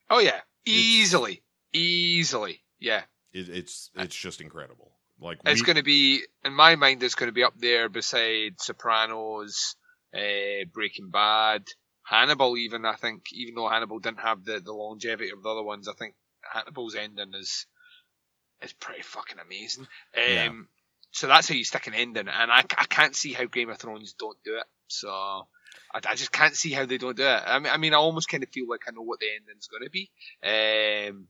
Oh 0.09 0.19
yeah, 0.19 0.39
easily, 0.65 1.43
easily, 1.73 2.61
yeah. 2.79 3.03
It, 3.31 3.49
it's 3.49 3.91
it's 3.95 4.15
just 4.15 4.41
incredible. 4.41 4.91
Like 5.21 5.39
It's 5.45 5.61
going 5.61 5.75
to 5.75 5.83
be, 5.83 6.21
in 6.45 6.53
my 6.53 6.75
mind, 6.75 7.03
it's 7.03 7.15
going 7.15 7.27
to 7.27 7.33
be 7.33 7.43
up 7.43 7.53
there 7.57 7.89
beside 7.89 8.61
Sopranos, 8.61 9.75
uh, 10.15 10.63
Breaking 10.73 11.09
Bad, 11.09 11.65
Hannibal. 12.03 12.57
Even 12.57 12.85
I 12.85 12.95
think, 12.95 13.25
even 13.33 13.55
though 13.55 13.67
Hannibal 13.67 13.99
didn't 13.99 14.21
have 14.21 14.45
the, 14.45 14.59
the 14.59 14.73
longevity 14.73 15.31
of 15.31 15.43
the 15.43 15.49
other 15.49 15.63
ones, 15.63 15.89
I 15.89 15.93
think 15.93 16.15
Hannibal's 16.41 16.95
ending 16.95 17.33
is 17.33 17.65
is 18.61 18.73
pretty 18.73 19.01
fucking 19.01 19.39
amazing. 19.45 19.87
Um, 20.15 20.23
Yeah. 20.27 20.51
So 21.11 21.27
that's 21.27 21.49
how 21.49 21.55
you 21.55 21.63
stick 21.63 21.87
an 21.87 21.95
ending, 21.95 22.27
and 22.27 22.51
I, 22.51 22.59
I 22.59 22.85
can't 22.85 23.15
see 23.15 23.33
how 23.33 23.45
Game 23.45 23.69
of 23.71 23.77
Thrones 23.79 24.13
don't 24.13 24.37
do 24.43 24.57
it. 24.57 24.65
So 24.87 25.47
I, 25.93 25.99
I 26.09 26.15
just 26.15 26.31
can't 26.31 26.55
see 26.55 26.71
how 26.71 26.85
they 26.85 26.97
don't 26.97 27.17
do 27.17 27.23
it. 27.23 27.43
I 27.45 27.59
mean, 27.59 27.71
I 27.71 27.77
mean, 27.77 27.93
I 27.93 27.97
almost 27.97 28.29
kind 28.29 28.43
of 28.43 28.49
feel 28.49 28.67
like 28.67 28.81
I 28.87 28.91
know 28.91 29.01
what 29.01 29.19
the 29.19 29.27
ending's 29.35 29.67
going 29.67 29.83
to 29.83 29.89
be. 29.89 30.09
Um, 30.43 31.27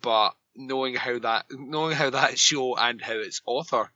but 0.00 0.34
knowing 0.54 0.94
how 0.94 1.18
that 1.18 1.46
knowing 1.50 1.96
how 1.96 2.10
that 2.10 2.38
show 2.38 2.76
and 2.76 3.00
how 3.00 3.14
its 3.14 3.42
author 3.46 3.90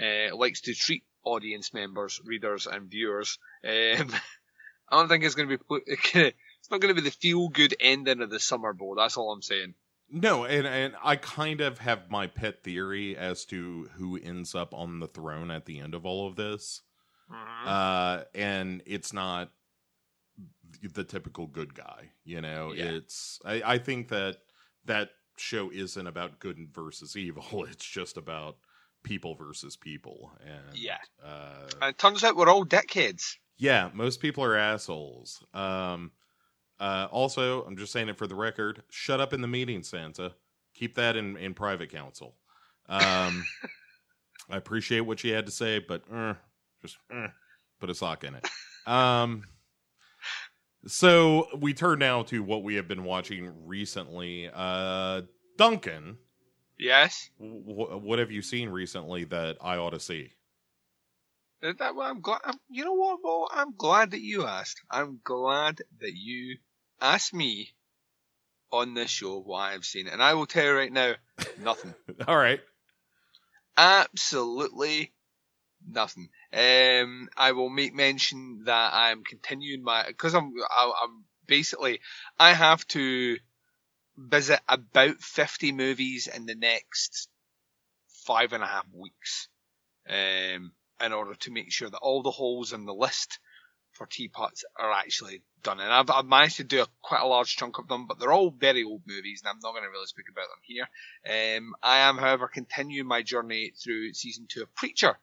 uh, 0.00 0.36
likes 0.36 0.62
to 0.62 0.74
treat 0.74 1.04
audience 1.24 1.72
members, 1.72 2.20
readers, 2.24 2.66
and 2.66 2.90
viewers, 2.90 3.38
um, 3.64 3.70
I 4.90 4.96
don't 4.96 5.08
think 5.08 5.24
it's 5.24 5.34
going 5.34 5.48
to 5.48 5.58
be 5.58 5.64
it's 6.14 6.70
not 6.70 6.80
going 6.80 6.94
to 6.94 7.00
be 7.00 7.08
the 7.08 7.14
feel 7.14 7.48
good 7.48 7.74
ending 7.80 8.22
of 8.22 8.30
the 8.30 8.40
summer 8.40 8.72
bowl. 8.72 8.94
That's 8.96 9.16
all 9.16 9.32
I'm 9.32 9.42
saying. 9.42 9.74
No, 10.14 10.44
and 10.44 10.66
and 10.66 10.94
I 11.02 11.16
kind 11.16 11.62
of 11.62 11.78
have 11.78 12.10
my 12.10 12.26
pet 12.26 12.62
theory 12.62 13.16
as 13.16 13.46
to 13.46 13.88
who 13.94 14.18
ends 14.18 14.54
up 14.54 14.74
on 14.74 15.00
the 15.00 15.06
throne 15.06 15.50
at 15.50 15.64
the 15.64 15.80
end 15.80 15.94
of 15.94 16.04
all 16.04 16.28
of 16.28 16.36
this. 16.36 16.82
Uh 17.34 18.24
and 18.34 18.82
it's 18.86 19.12
not 19.12 19.50
the 20.94 21.04
typical 21.04 21.46
good 21.46 21.74
guy 21.74 22.10
you 22.24 22.40
know? 22.40 22.72
Yeah. 22.74 22.84
it's 22.86 23.38
I, 23.44 23.62
I 23.64 23.78
think 23.78 24.08
that 24.08 24.38
that 24.84 25.10
show 25.36 25.70
isn't 25.70 26.06
about 26.06 26.38
good 26.40 26.58
versus 26.72 27.16
evil. 27.16 27.64
It's 27.70 27.84
just 27.84 28.16
about 28.16 28.56
people 29.02 29.34
versus 29.34 29.76
people. 29.76 30.32
And 30.46 30.76
Yeah. 30.76 30.98
uh 31.24 31.68
And 31.80 31.90
it 31.90 31.98
turns 31.98 32.24
out 32.24 32.36
we're 32.36 32.48
all 32.48 32.64
dickheads. 32.64 33.36
yeah 33.58 33.90
most 33.92 34.20
people 34.20 34.42
are 34.44 34.56
assholes. 34.56 35.44
Um 35.54 36.12
uh 36.80 37.06
also 37.12 37.64
i'm 37.64 37.76
just 37.76 37.92
saying 37.92 38.08
it 38.08 38.16
for 38.18 38.26
the 38.26 38.34
record 38.34 38.82
shut 38.90 39.20
up 39.20 39.32
in 39.32 39.40
the 39.40 39.48
meeting 39.48 39.82
Sansa. 39.82 40.32
Keep 40.74 40.94
that 40.96 41.16
in 41.16 41.36
in 41.36 41.54
private 41.54 41.90
counsel. 41.90 42.36
Um 42.88 43.44
i 44.50 44.56
appreciate 44.56 45.00
what 45.00 45.22
you 45.22 45.32
had 45.34 45.46
to 45.46 45.52
say 45.52 45.78
but 45.78 46.02
uh, 46.12 46.34
just 46.82 46.98
uh, 47.14 47.28
put 47.80 47.88
a 47.90 47.94
sock 47.94 48.24
in 48.24 48.34
it 48.34 48.46
um 48.86 49.44
so 50.86 51.46
we 51.60 51.72
turn 51.72 51.98
now 52.00 52.22
to 52.22 52.42
what 52.42 52.62
we 52.62 52.74
have 52.74 52.88
been 52.88 53.04
watching 53.04 53.66
recently 53.66 54.50
uh 54.52 55.22
duncan 55.56 56.16
Yes. 56.78 57.30
w- 57.38 57.98
what 57.98 58.18
have 58.18 58.30
you 58.32 58.42
seen 58.42 58.68
recently 58.68 59.24
that 59.24 59.56
i 59.60 59.76
ought 59.76 59.90
to 59.90 60.00
see 60.00 60.32
That, 61.60 61.94
well, 61.94 62.10
I'm 62.10 62.20
glad. 62.20 62.40
I'm, 62.44 62.58
you 62.68 62.84
know 62.84 62.94
what? 62.94 63.20
Well, 63.22 63.48
I'm 63.52 63.72
glad 63.76 64.10
that 64.10 64.20
you 64.20 64.44
asked. 64.46 64.80
I'm 64.90 65.20
glad 65.22 65.80
that 66.00 66.12
you 66.12 66.56
asked 67.00 67.32
me 67.32 67.68
on 68.72 68.94
this 68.94 69.10
show 69.10 69.38
why 69.40 69.72
I've 69.72 69.84
seen, 69.84 70.08
it, 70.08 70.12
and 70.12 70.20
I 70.20 70.34
will 70.34 70.46
tell 70.46 70.64
you 70.64 70.72
right 70.72 70.92
now, 70.92 71.14
nothing. 71.60 71.94
all 72.26 72.36
right 72.36 72.58
Absolutely 73.76 75.12
nothing. 75.88 76.28
Um, 76.54 77.28
I 77.36 77.52
will 77.52 77.70
make 77.70 77.94
mention 77.94 78.64
that 78.64 78.92
I'm 78.92 79.24
continuing 79.24 79.82
my 79.82 80.04
because 80.06 80.34
I'm 80.34 80.52
I, 80.70 80.92
I'm 81.04 81.24
basically 81.46 82.00
I 82.38 82.52
have 82.52 82.86
to 82.88 83.38
visit 84.16 84.60
about 84.68 85.20
50 85.20 85.72
movies 85.72 86.26
in 86.26 86.46
the 86.46 86.54
next 86.54 87.28
five 88.26 88.52
and 88.52 88.62
a 88.62 88.66
half 88.66 88.86
weeks, 88.94 89.48
um, 90.08 90.72
in 91.00 91.12
order 91.12 91.34
to 91.34 91.50
make 91.50 91.72
sure 91.72 91.88
that 91.88 91.98
all 91.98 92.22
the 92.22 92.30
holes 92.30 92.72
in 92.72 92.84
the 92.84 92.94
list 92.94 93.38
for 93.92 94.06
teapots 94.06 94.64
are 94.78 94.92
actually 94.92 95.42
done. 95.62 95.80
And 95.80 95.92
I've, 95.92 96.10
I've 96.10 96.26
managed 96.26 96.56
to 96.56 96.64
do 96.64 96.82
a, 96.82 96.86
quite 97.02 97.20
a 97.20 97.26
large 97.26 97.56
chunk 97.56 97.78
of 97.78 97.88
them, 97.88 98.06
but 98.06 98.18
they're 98.18 98.32
all 98.32 98.50
very 98.50 98.84
old 98.84 99.02
movies, 99.06 99.42
and 99.42 99.50
I'm 99.50 99.60
not 99.62 99.72
going 99.72 99.84
to 99.84 99.90
really 99.90 100.06
speak 100.06 100.26
about 100.30 100.46
them 100.48 100.62
here. 100.62 101.56
Um, 101.58 101.74
I 101.82 101.98
am, 101.98 102.18
however, 102.18 102.48
continuing 102.48 103.06
my 103.06 103.22
journey 103.22 103.72
through 103.82 104.14
season 104.14 104.46
two 104.48 104.62
of 104.62 104.74
Preacher, 104.74 105.18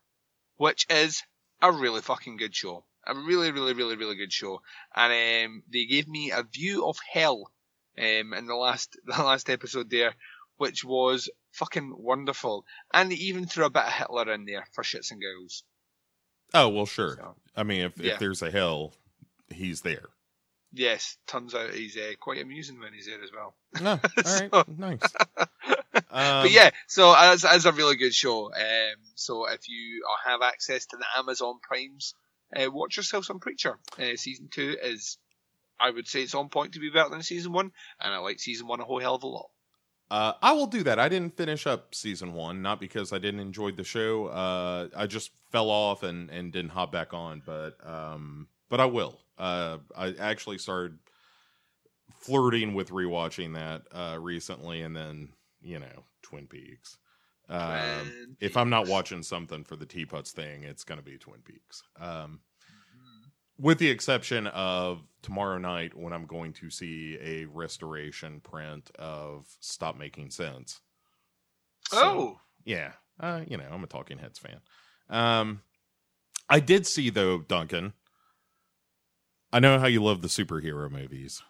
which 0.59 0.85
is 0.89 1.23
a 1.61 1.71
really 1.71 2.01
fucking 2.01 2.37
good 2.37 2.53
show. 2.53 2.83
A 3.07 3.15
really, 3.15 3.51
really, 3.51 3.73
really, 3.73 3.95
really 3.95 4.15
good 4.15 4.31
show. 4.31 4.61
And 4.95 5.11
um, 5.47 5.63
they 5.71 5.85
gave 5.85 6.07
me 6.07 6.31
a 6.31 6.43
view 6.43 6.85
of 6.85 6.97
hell 7.11 7.49
um, 7.97 8.33
in 8.33 8.45
the 8.45 8.55
last 8.55 8.95
the 9.05 9.23
last 9.23 9.49
episode 9.49 9.89
there, 9.89 10.13
which 10.57 10.83
was 10.83 11.29
fucking 11.53 11.95
wonderful. 11.97 12.65
And 12.93 13.09
they 13.09 13.15
even 13.15 13.45
threw 13.47 13.65
a 13.65 13.69
bit 13.71 13.83
of 13.85 13.93
Hitler 13.93 14.31
in 14.33 14.45
there 14.45 14.65
for 14.73 14.83
shits 14.83 15.11
and 15.11 15.19
giggles. 15.21 15.63
Oh 16.53 16.69
well, 16.69 16.85
sure. 16.85 17.15
So, 17.15 17.35
I 17.55 17.63
mean, 17.63 17.81
if 17.81 17.97
Yeah. 17.97 18.13
if 18.13 18.19
there's 18.19 18.41
a 18.41 18.51
hell, 18.51 18.93
he's 19.49 19.81
there. 19.81 20.09
yes, 20.73 21.17
turns 21.25 21.55
out 21.55 21.73
he's 21.73 21.97
uh, 21.97 22.11
quite 22.19 22.41
amusing 22.41 22.79
when 22.79 22.93
he's 22.93 23.07
there 23.07 23.23
as 23.23 23.31
well. 23.33 23.55
No, 23.81 23.91
all 23.93 23.99
right, 24.15 24.51
So- 24.51 24.65
nice. 24.77 25.01
Um, 26.11 26.43
but 26.43 26.51
yeah, 26.51 26.71
so 26.87 27.13
as 27.15 27.45
as 27.45 27.65
a 27.65 27.71
really 27.71 27.95
good 27.95 28.13
show. 28.13 28.47
Um, 28.53 28.95
so 29.15 29.47
if 29.47 29.69
you 29.69 30.03
have 30.25 30.41
access 30.41 30.85
to 30.87 30.97
the 30.97 31.05
Amazon 31.17 31.59
Primes, 31.61 32.15
uh, 32.55 32.71
watch 32.71 32.97
yourself 32.97 33.25
some 33.25 33.39
Preacher. 33.39 33.77
Uh, 33.97 34.15
season 34.15 34.49
two 34.51 34.75
is, 34.81 35.17
I 35.79 35.91
would 35.91 36.07
say, 36.07 36.23
it's 36.23 36.35
on 36.35 36.49
point 36.49 36.73
to 36.73 36.79
be 36.79 36.89
better 36.89 37.09
than 37.09 37.21
season 37.21 37.51
one, 37.51 37.71
and 38.01 38.13
I 38.13 38.17
like 38.17 38.39
season 38.39 38.67
one 38.67 38.79
a 38.79 38.85
whole 38.85 38.99
hell 38.99 39.15
of 39.15 39.23
a 39.23 39.27
lot. 39.27 39.49
Uh, 40.11 40.33
I 40.41 40.53
will 40.53 40.65
do 40.65 40.81
that. 40.83 40.97
I 40.97 41.07
didn't 41.07 41.37
finish 41.37 41.67
up 41.67 41.93
season 41.93 42.33
one, 42.33 42.63
not 42.63 42.79
because 42.79 43.13
I 43.13 43.19
didn't 43.19 43.41
enjoy 43.41 43.71
the 43.71 43.83
show. 43.83 44.25
Uh, 44.25 44.87
I 44.95 45.05
just 45.05 45.29
fell 45.51 45.69
off 45.69 46.01
and, 46.01 46.31
and 46.31 46.51
didn't 46.51 46.71
hop 46.71 46.91
back 46.91 47.13
on, 47.13 47.43
but 47.45 47.75
um, 47.87 48.47
but 48.69 48.79
I 48.79 48.85
will. 48.85 49.19
Uh, 49.37 49.77
I 49.95 50.15
actually 50.19 50.57
started 50.57 50.97
flirting 52.19 52.73
with 52.73 52.89
rewatching 52.89 53.53
that 53.53 53.83
uh, 53.91 54.17
recently, 54.19 54.81
and 54.81 54.95
then 54.95 55.29
you 55.61 55.79
know 55.79 56.03
Twin 56.21 56.47
Peaks. 56.47 56.97
Um, 57.49 57.61
Twin 57.61 58.37
if 58.39 58.57
I'm 58.57 58.69
not 58.69 58.87
watching 58.87 59.23
something 59.23 59.63
for 59.63 59.75
the 59.75 59.85
teapots 59.85 60.31
thing, 60.31 60.63
it's 60.63 60.83
going 60.83 60.99
to 60.99 61.05
be 61.05 61.17
Twin 61.17 61.41
Peaks. 61.41 61.83
Um, 61.99 62.41
with 63.59 63.77
the 63.77 63.89
exception 63.89 64.47
of 64.47 65.01
tomorrow 65.21 65.57
night 65.57 65.95
when 65.95 66.13
I'm 66.13 66.25
going 66.25 66.53
to 66.53 66.69
see 66.69 67.17
a 67.21 67.45
restoration 67.45 68.39
print 68.39 68.89
of 68.97 69.47
Stop 69.59 69.97
Making 69.97 70.29
Sense. 70.31 70.79
Oh, 71.91 72.39
yeah, 72.63 72.93
uh, 73.19 73.41
you 73.47 73.57
know, 73.57 73.65
I'm 73.69 73.83
a 73.83 73.87
Talking 73.87 74.19
Heads 74.19 74.39
fan. 74.39 74.59
Um, 75.09 75.61
I 76.49 76.59
did 76.59 76.87
see 76.87 77.09
though, 77.09 77.39
Duncan. 77.39 77.93
I 79.51 79.59
know 79.59 79.79
how 79.79 79.87
you 79.87 80.03
love 80.03 80.21
the 80.21 80.27
superhero 80.27 80.89
movies, 80.89 81.41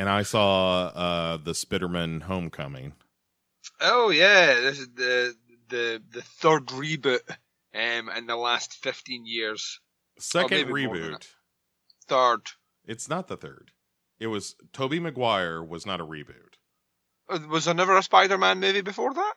and 0.00 0.08
I 0.08 0.22
saw 0.22 0.86
uh, 0.86 1.36
the 1.36 1.52
Spiderman 1.52 2.22
Homecoming. 2.22 2.94
oh 3.82 4.08
yeah, 4.08 4.54
this 4.54 4.78
is 4.78 4.88
the 4.94 5.34
the 5.68 6.02
the 6.10 6.22
third 6.22 6.68
reboot 6.68 7.20
um 7.74 8.08
in 8.16 8.26
the 8.26 8.36
last 8.36 8.72
fifteen 8.82 9.26
years. 9.26 9.78
Second 10.18 10.56
maybe 10.56 10.86
more 10.86 10.96
than 10.96 11.12
reboot. 11.12 11.26
Third. 12.06 12.40
It's 12.86 13.10
not 13.10 13.28
the 13.28 13.36
third. 13.36 13.72
It 14.18 14.28
was 14.28 14.56
Tobey 14.72 15.00
Maguire 15.00 15.62
was 15.62 15.84
not 15.84 16.00
a 16.00 16.06
reboot. 16.06 16.54
Uh, 17.28 17.40
Was 17.50 17.66
there 17.66 17.74
never 17.74 17.96
a 17.96 18.02
Spider-Man 18.02 18.58
movie 18.58 18.80
before 18.80 19.12
that? 19.12 19.34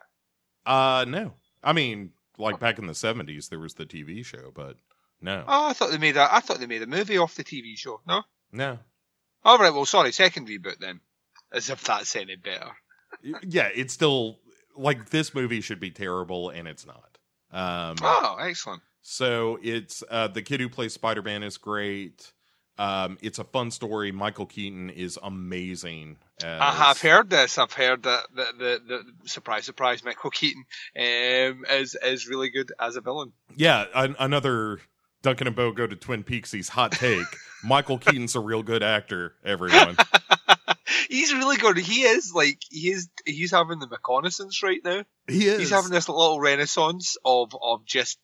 Uh 0.65 1.03
no. 1.05 1.33
I 1.61 1.73
mean, 1.73 2.11
like 2.37 2.61
back 2.61 2.79
in 2.79 2.87
the 2.87 2.95
seventies 2.95 3.49
there 3.49 3.59
was 3.59 3.73
the 3.73 3.85
TV 3.85 4.25
show, 4.25 4.51
but 4.55 4.77
no. 5.19 5.43
Oh, 5.45 5.67
I 5.67 5.73
thought 5.73 5.91
they 5.91 5.97
made 5.97 6.15
a 6.15 6.33
I 6.33 6.39
thought 6.39 6.59
they 6.61 6.67
made 6.67 6.83
a 6.83 6.87
movie 6.87 7.17
off 7.17 7.35
the 7.35 7.43
TV 7.43 7.77
show. 7.77 7.99
No. 8.07 8.23
No. 8.53 8.79
All 9.45 9.57
right. 9.57 9.73
Well, 9.73 9.85
sorry. 9.85 10.11
Second 10.11 10.47
reboot 10.47 10.79
then. 10.79 10.99
As 11.51 11.69
if 11.69 11.83
that's 11.83 12.15
any 12.15 12.35
better. 12.35 12.71
Yeah, 13.43 13.69
it's 13.75 13.93
still 13.93 14.39
like 14.75 15.09
this 15.09 15.35
movie 15.35 15.61
should 15.61 15.79
be 15.79 15.91
terrible 15.91 16.49
and 16.49 16.67
it's 16.67 16.85
not. 16.85 17.17
Um 17.51 17.95
Oh, 18.01 18.37
excellent. 18.39 18.81
so 19.01 19.59
it's 19.61 20.03
uh 20.09 20.27
the 20.29 20.41
kid 20.41 20.59
who 20.61 20.69
plays 20.69 20.93
Spider-Man 20.93 21.43
is 21.43 21.57
great. 21.57 22.33
Um 22.79 23.19
it's 23.21 23.37
a 23.37 23.43
fun 23.43 23.69
story. 23.69 24.11
Michael 24.11 24.47
Keaton 24.47 24.89
is 24.89 25.19
amazing. 25.21 26.17
As, 26.43 26.59
I 26.59 26.71
have 26.71 26.99
heard 26.99 27.29
this. 27.29 27.59
I've 27.59 27.71
heard 27.71 28.01
that 28.03 28.23
the, 28.33 28.45
the, 28.57 28.81
the 29.21 29.29
surprise, 29.29 29.65
surprise, 29.65 30.03
Michael 30.03 30.31
Keaton 30.31 30.65
um, 30.97 31.63
is 31.69 31.95
is 32.03 32.27
really 32.27 32.49
good 32.49 32.71
as 32.79 32.95
a 32.95 33.01
villain. 33.01 33.31
Yeah, 33.55 33.85
an- 33.93 34.15
another 34.17 34.79
Duncan 35.23 35.47
and 35.47 35.55
Bo 35.55 35.71
go 35.71 35.87
to 35.87 35.95
Twin 35.95 36.23
Peaks. 36.23 36.51
He's 36.51 36.69
hot 36.69 36.91
take. 36.91 37.25
Michael 37.63 37.97
Keaton's 37.97 38.35
a 38.35 38.41
real 38.41 38.61
good 38.61 38.83
actor, 38.83 39.33
everyone. 39.43 39.95
he's 41.09 41.33
really 41.33 41.55
good. 41.57 41.77
He 41.77 42.01
is 42.01 42.33
like 42.33 42.59
he 42.69 42.91
is. 42.91 43.09
He's 43.25 43.51
having 43.51 43.79
the 43.79 43.87
reconnaissance 43.87 44.61
right 44.61 44.81
now. 44.83 45.05
He 45.27 45.47
is. 45.47 45.59
He's 45.59 45.69
having 45.69 45.91
this 45.91 46.09
little 46.09 46.39
renaissance 46.41 47.15
of 47.23 47.55
of 47.61 47.85
just 47.85 48.19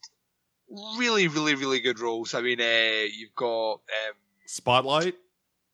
really, 0.98 1.30
really, 1.30 1.56
really 1.56 1.80
good 1.80 2.00
roles. 2.00 2.34
I 2.34 2.42
mean, 2.42 2.60
uh, 2.60 3.06
you've 3.14 3.34
got 3.36 3.74
um, 3.76 4.16
Spotlight. 4.46 5.16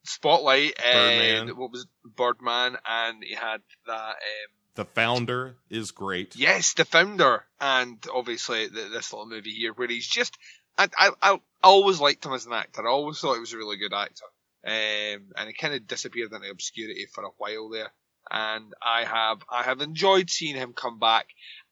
Spotlight 0.04 0.78
Birdman. 0.78 1.50
and 1.50 1.58
what 1.58 1.72
was 1.72 1.88
Birdman, 2.16 2.78
and 2.88 3.24
he 3.24 3.34
had 3.34 3.62
that. 3.88 4.10
Um, 4.12 4.52
The 4.76 4.86
founder 4.86 5.56
is 5.72 5.90
great. 5.90 6.36
Yes, 6.36 6.74
the 6.74 6.86
founder, 6.86 7.46
and 7.60 7.98
obviously 8.14 8.68
the, 8.68 8.90
this 8.94 9.12
little 9.12 9.26
movie 9.26 9.52
here 9.54 9.74
where 9.74 9.88
he's 9.88 10.08
just. 10.08 10.38
I, 10.78 10.90
I 10.98 11.12
I 11.22 11.40
always 11.64 12.00
liked 12.00 12.26
him 12.26 12.34
as 12.34 12.46
an 12.46 12.54
actor. 12.54 12.88
I 12.88 12.92
always 12.92 13.20
thought 13.20 13.36
he 13.36 13.40
was 13.40 13.54
a 13.54 13.58
really 13.58 13.78
good 13.78 13.94
actor, 13.94 14.26
um, 14.66 15.32
and 15.38 15.48
he 15.48 15.54
kind 15.54 15.74
of 15.74 15.88
disappeared 15.88 16.32
into 16.34 16.50
obscurity 16.50 17.08
for 17.14 17.24
a 17.24 17.30
while 17.38 17.70
there. 17.70 17.92
And 18.30 18.74
I 18.82 19.06
have 19.06 19.44
I 19.50 19.64
have 19.64 19.82
enjoyed 19.82 20.30
seeing 20.30 20.56
him 20.56 20.74
come 20.74 21.00
back 21.00 21.28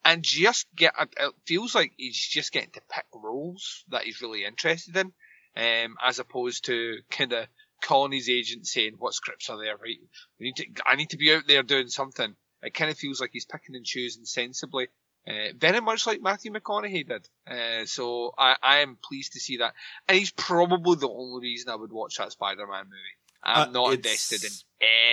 and 0.06 0.24
just 0.24 0.68
get. 0.76 0.94
It 1.00 1.34
feels 1.46 1.74
like 1.76 1.94
he's 1.98 2.18
just 2.18 2.52
getting 2.52 2.72
to 2.72 2.82
pick 2.90 3.06
roles 3.14 3.84
that 3.90 4.04
he's 4.04 4.22
really 4.22 4.46
interested 4.46 4.96
in, 4.96 5.14
um, 5.58 5.96
as 6.04 6.20
opposed 6.20 6.66
to 6.66 7.00
kind 7.10 7.34
of 7.34 7.48
calling 7.82 8.12
his 8.12 8.30
agent 8.30 8.68
saying 8.68 8.96
what 8.98 9.14
scripts 9.14 9.50
are 9.50 9.58
there. 9.58 9.78
Right, 9.78 9.98
we 10.40 10.46
need 10.46 10.56
to. 10.58 10.66
I 10.86 10.96
need 10.96 11.10
to 11.10 11.18
be 11.18 11.34
out 11.34 11.48
there 11.48 11.64
doing 11.64 11.90
something. 11.90 12.36
It 12.62 12.74
kind 12.74 12.90
of 12.90 12.98
feels 12.98 13.20
like 13.20 13.32
he's 13.34 13.46
picking 13.46 13.76
and 13.76 13.86
choosing 13.86 14.24
sensibly, 14.24 14.88
uh, 15.28 15.54
very 15.58 15.80
much 15.82 16.06
like 16.08 16.22
Matthew 16.22 16.52
McConaughey 16.52 17.08
did. 17.08 17.28
Uh, 17.48 17.86
so 17.86 18.34
I, 18.38 18.56
I 18.62 18.78
am 18.80 18.98
pleased 19.04 19.34
to 19.34 19.40
see 19.40 19.58
that, 19.58 19.74
and 20.08 20.18
he's 20.18 20.32
probably 20.32 20.98
the 20.98 21.10
only 21.10 21.42
reason 21.42 21.70
I 21.70 21.76
would 21.76 21.92
watch 21.92 22.18
that 22.18 22.32
Spider-Man 22.32 22.86
movie. 22.86 23.18
I'm 23.44 23.70
Uh, 23.70 23.72
not 23.72 23.94
invested 23.94 24.44
in 24.44 24.52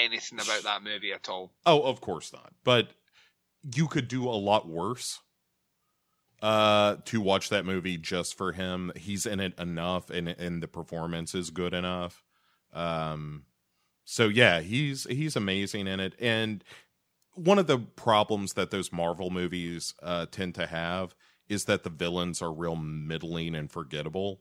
anything 0.04 0.40
about 0.40 0.62
that 0.62 0.82
movie 0.82 1.12
at 1.12 1.28
all. 1.28 1.52
Oh, 1.66 1.82
of 1.82 2.00
course 2.00 2.32
not. 2.32 2.52
But 2.62 2.90
you 3.74 3.88
could 3.88 4.08
do 4.08 4.28
a 4.28 4.38
lot 4.38 4.68
worse. 4.68 5.20
Uh, 6.42 6.96
to 7.04 7.20
watch 7.20 7.50
that 7.50 7.66
movie 7.66 7.98
just 7.98 8.34
for 8.34 8.52
him. 8.52 8.90
He's 8.96 9.26
in 9.26 9.40
it 9.40 9.52
enough, 9.58 10.08
and 10.08 10.26
and 10.26 10.62
the 10.62 10.68
performance 10.68 11.34
is 11.34 11.50
good 11.50 11.74
enough. 11.74 12.24
Um, 12.72 13.44
so 14.06 14.26
yeah, 14.28 14.60
he's 14.60 15.04
he's 15.04 15.36
amazing 15.36 15.86
in 15.86 16.00
it. 16.00 16.14
And 16.18 16.64
one 17.44 17.58
of 17.58 17.66
the 17.66 17.78
problems 17.78 18.52
that 18.52 18.70
those 18.70 18.92
Marvel 18.92 19.30
movies 19.30 19.94
uh 20.02 20.26
tend 20.30 20.54
to 20.56 20.66
have 20.66 21.14
is 21.48 21.64
that 21.64 21.82
the 21.82 21.90
villains 21.90 22.40
are 22.40 22.52
real 22.52 22.76
middling 22.76 23.54
and 23.54 23.70
forgettable. 23.70 24.40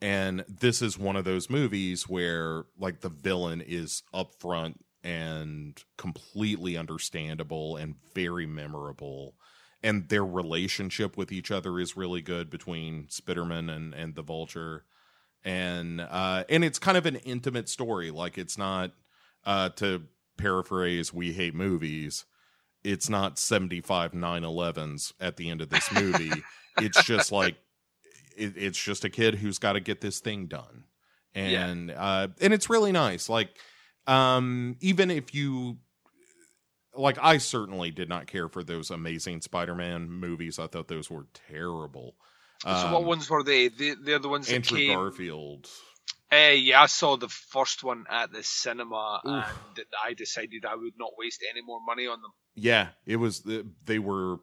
And 0.00 0.44
this 0.48 0.82
is 0.82 0.98
one 0.98 1.16
of 1.16 1.24
those 1.24 1.50
movies 1.50 2.08
where 2.08 2.64
like 2.78 3.00
the 3.00 3.08
villain 3.08 3.60
is 3.60 4.02
upfront 4.14 4.76
and 5.02 5.82
completely 5.98 6.76
understandable 6.76 7.76
and 7.76 7.96
very 8.14 8.46
memorable. 8.46 9.34
And 9.82 10.08
their 10.08 10.24
relationship 10.24 11.16
with 11.16 11.30
each 11.30 11.50
other 11.50 11.78
is 11.78 11.96
really 11.96 12.22
good 12.22 12.50
between 12.50 13.06
Spiderman 13.06 13.70
and, 13.70 13.94
and 13.94 14.14
the 14.14 14.22
Vulture. 14.22 14.84
And 15.44 16.00
uh 16.00 16.44
and 16.48 16.64
it's 16.64 16.78
kind 16.78 16.96
of 16.96 17.06
an 17.06 17.16
intimate 17.16 17.68
story. 17.68 18.10
Like 18.10 18.38
it's 18.38 18.56
not 18.56 18.92
uh 19.44 19.70
to 19.70 20.02
paraphrase 20.36 21.12
We 21.12 21.32
Hate 21.32 21.54
Movies, 21.54 22.24
it's 22.84 23.08
not 23.08 23.38
75 23.38 24.12
911s 24.12 25.12
at 25.20 25.36
the 25.36 25.50
end 25.50 25.60
of 25.60 25.70
this 25.70 25.90
movie. 25.92 26.42
it's 26.78 27.02
just 27.04 27.32
like 27.32 27.56
it, 28.36 28.54
it's 28.56 28.78
just 28.82 29.04
a 29.04 29.10
kid 29.10 29.34
who's 29.36 29.58
got 29.58 29.72
to 29.74 29.80
get 29.80 30.00
this 30.00 30.20
thing 30.20 30.46
done. 30.46 30.84
And 31.34 31.90
uh 31.90 32.28
and 32.40 32.52
it's 32.54 32.70
really 32.70 32.92
nice. 32.92 33.28
Like 33.28 33.50
um 34.06 34.76
even 34.80 35.10
if 35.10 35.34
you 35.34 35.78
like 36.94 37.18
I 37.20 37.38
certainly 37.38 37.90
did 37.90 38.08
not 38.08 38.26
care 38.26 38.48
for 38.48 38.62
those 38.64 38.90
amazing 38.90 39.42
Spider-Man 39.42 40.08
movies. 40.10 40.58
I 40.58 40.66
thought 40.66 40.88
those 40.88 41.10
were 41.10 41.26
terrible. 41.48 42.16
so 42.62 42.70
what 42.92 43.02
Um, 43.02 43.06
ones 43.06 43.28
were 43.28 43.42
they? 43.42 43.68
The, 43.68 43.96
they're 44.02 44.18
the 44.18 44.28
ones 44.30 44.46
that 44.48 44.54
Andrew 44.54 44.78
came. 44.78 44.94
Garfield. 44.96 45.68
Uh, 46.32 46.54
yeah, 46.54 46.82
I 46.82 46.86
saw 46.86 47.16
the 47.16 47.28
first 47.28 47.84
one 47.84 48.04
at 48.10 48.32
the 48.32 48.42
cinema, 48.42 49.20
Oof. 49.24 49.32
and 49.76 49.86
I 50.04 50.14
decided 50.14 50.64
I 50.64 50.74
would 50.74 50.94
not 50.98 51.12
waste 51.16 51.44
any 51.48 51.62
more 51.62 51.80
money 51.86 52.06
on 52.06 52.20
them. 52.20 52.32
Yeah, 52.56 52.88
it 53.04 53.16
was 53.16 53.40
the, 53.40 53.66
they 53.84 54.00
were 54.00 54.38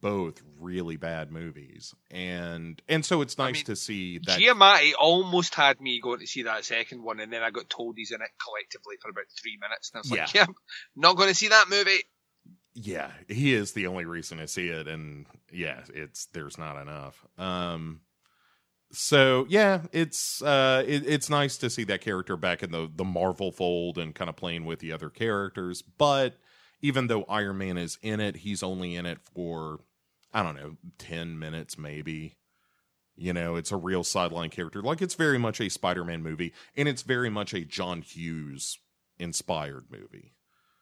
both 0.00 0.40
really 0.60 0.96
bad 0.96 1.32
movies, 1.32 1.94
and 2.12 2.80
and 2.88 3.04
so 3.04 3.22
it's 3.22 3.36
I 3.38 3.46
nice 3.46 3.54
mean, 3.56 3.64
to 3.64 3.76
see 3.76 4.18
that. 4.26 4.38
Giamatti 4.38 4.92
almost 4.98 5.56
had 5.56 5.80
me 5.80 6.00
going 6.00 6.20
to 6.20 6.26
see 6.28 6.44
that 6.44 6.64
second 6.64 7.02
one, 7.02 7.18
and 7.18 7.32
then 7.32 7.42
I 7.42 7.50
got 7.50 7.68
told 7.68 7.96
he's 7.96 8.12
in 8.12 8.20
it 8.20 8.30
collectively 8.44 8.94
for 9.02 9.10
about 9.10 9.24
three 9.42 9.58
minutes, 9.60 9.90
and 9.92 9.98
I 9.98 10.00
was 10.02 10.10
like, 10.10 10.34
Yeah. 10.34 10.44
"Yeah, 10.48 10.54
not 10.94 11.16
going 11.16 11.28
to 11.28 11.34
see 11.34 11.48
that 11.48 11.68
movie." 11.68 12.02
yeah, 12.78 13.10
he 13.26 13.54
is 13.54 13.72
the 13.72 13.86
only 13.86 14.04
reason 14.04 14.36
to 14.38 14.46
see 14.46 14.68
it, 14.68 14.86
and 14.86 15.24
yeah, 15.50 15.80
it's 15.94 16.26
there's 16.26 16.58
not 16.58 16.80
enough. 16.80 17.24
Um, 17.38 18.00
so 18.92 19.46
yeah, 19.48 19.82
it's 19.92 20.42
uh, 20.42 20.84
it, 20.86 21.06
it's 21.06 21.28
nice 21.28 21.56
to 21.58 21.70
see 21.70 21.84
that 21.84 22.00
character 22.00 22.36
back 22.36 22.62
in 22.62 22.70
the 22.70 22.90
the 22.94 23.04
Marvel 23.04 23.50
fold 23.50 23.98
and 23.98 24.14
kind 24.14 24.28
of 24.28 24.36
playing 24.36 24.64
with 24.64 24.78
the 24.78 24.92
other 24.92 25.10
characters. 25.10 25.82
But 25.82 26.36
even 26.80 27.08
though 27.08 27.24
Iron 27.24 27.58
Man 27.58 27.78
is 27.78 27.98
in 28.02 28.20
it, 28.20 28.36
he's 28.36 28.62
only 28.62 28.94
in 28.94 29.06
it 29.06 29.18
for 29.34 29.80
I 30.32 30.42
don't 30.42 30.56
know 30.56 30.76
ten 30.98 31.38
minutes 31.38 31.76
maybe. 31.76 32.36
You 33.18 33.32
know, 33.32 33.56
it's 33.56 33.72
a 33.72 33.76
real 33.76 34.04
sideline 34.04 34.50
character. 34.50 34.82
Like 34.82 35.00
it's 35.00 35.14
very 35.14 35.38
much 35.38 35.58
a 35.58 35.70
Spider-Man 35.70 36.22
movie, 36.22 36.52
and 36.76 36.86
it's 36.86 37.00
very 37.00 37.30
much 37.30 37.54
a 37.54 37.64
John 37.64 38.02
Hughes 38.02 38.78
inspired 39.18 39.86
movie. 39.90 40.34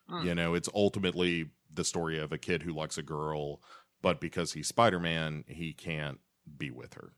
Hmm. 0.08 0.26
You 0.26 0.34
know, 0.34 0.54
it's 0.54 0.68
ultimately 0.74 1.50
the 1.72 1.84
story 1.84 2.18
of 2.18 2.32
a 2.32 2.38
kid 2.38 2.64
who 2.64 2.72
likes 2.72 2.98
a 2.98 3.02
girl, 3.02 3.62
but 4.02 4.20
because 4.20 4.52
he's 4.52 4.66
Spider-Man, 4.66 5.44
he 5.46 5.72
can't 5.72 6.18
be 6.58 6.72
with 6.72 6.94
her 6.94 7.12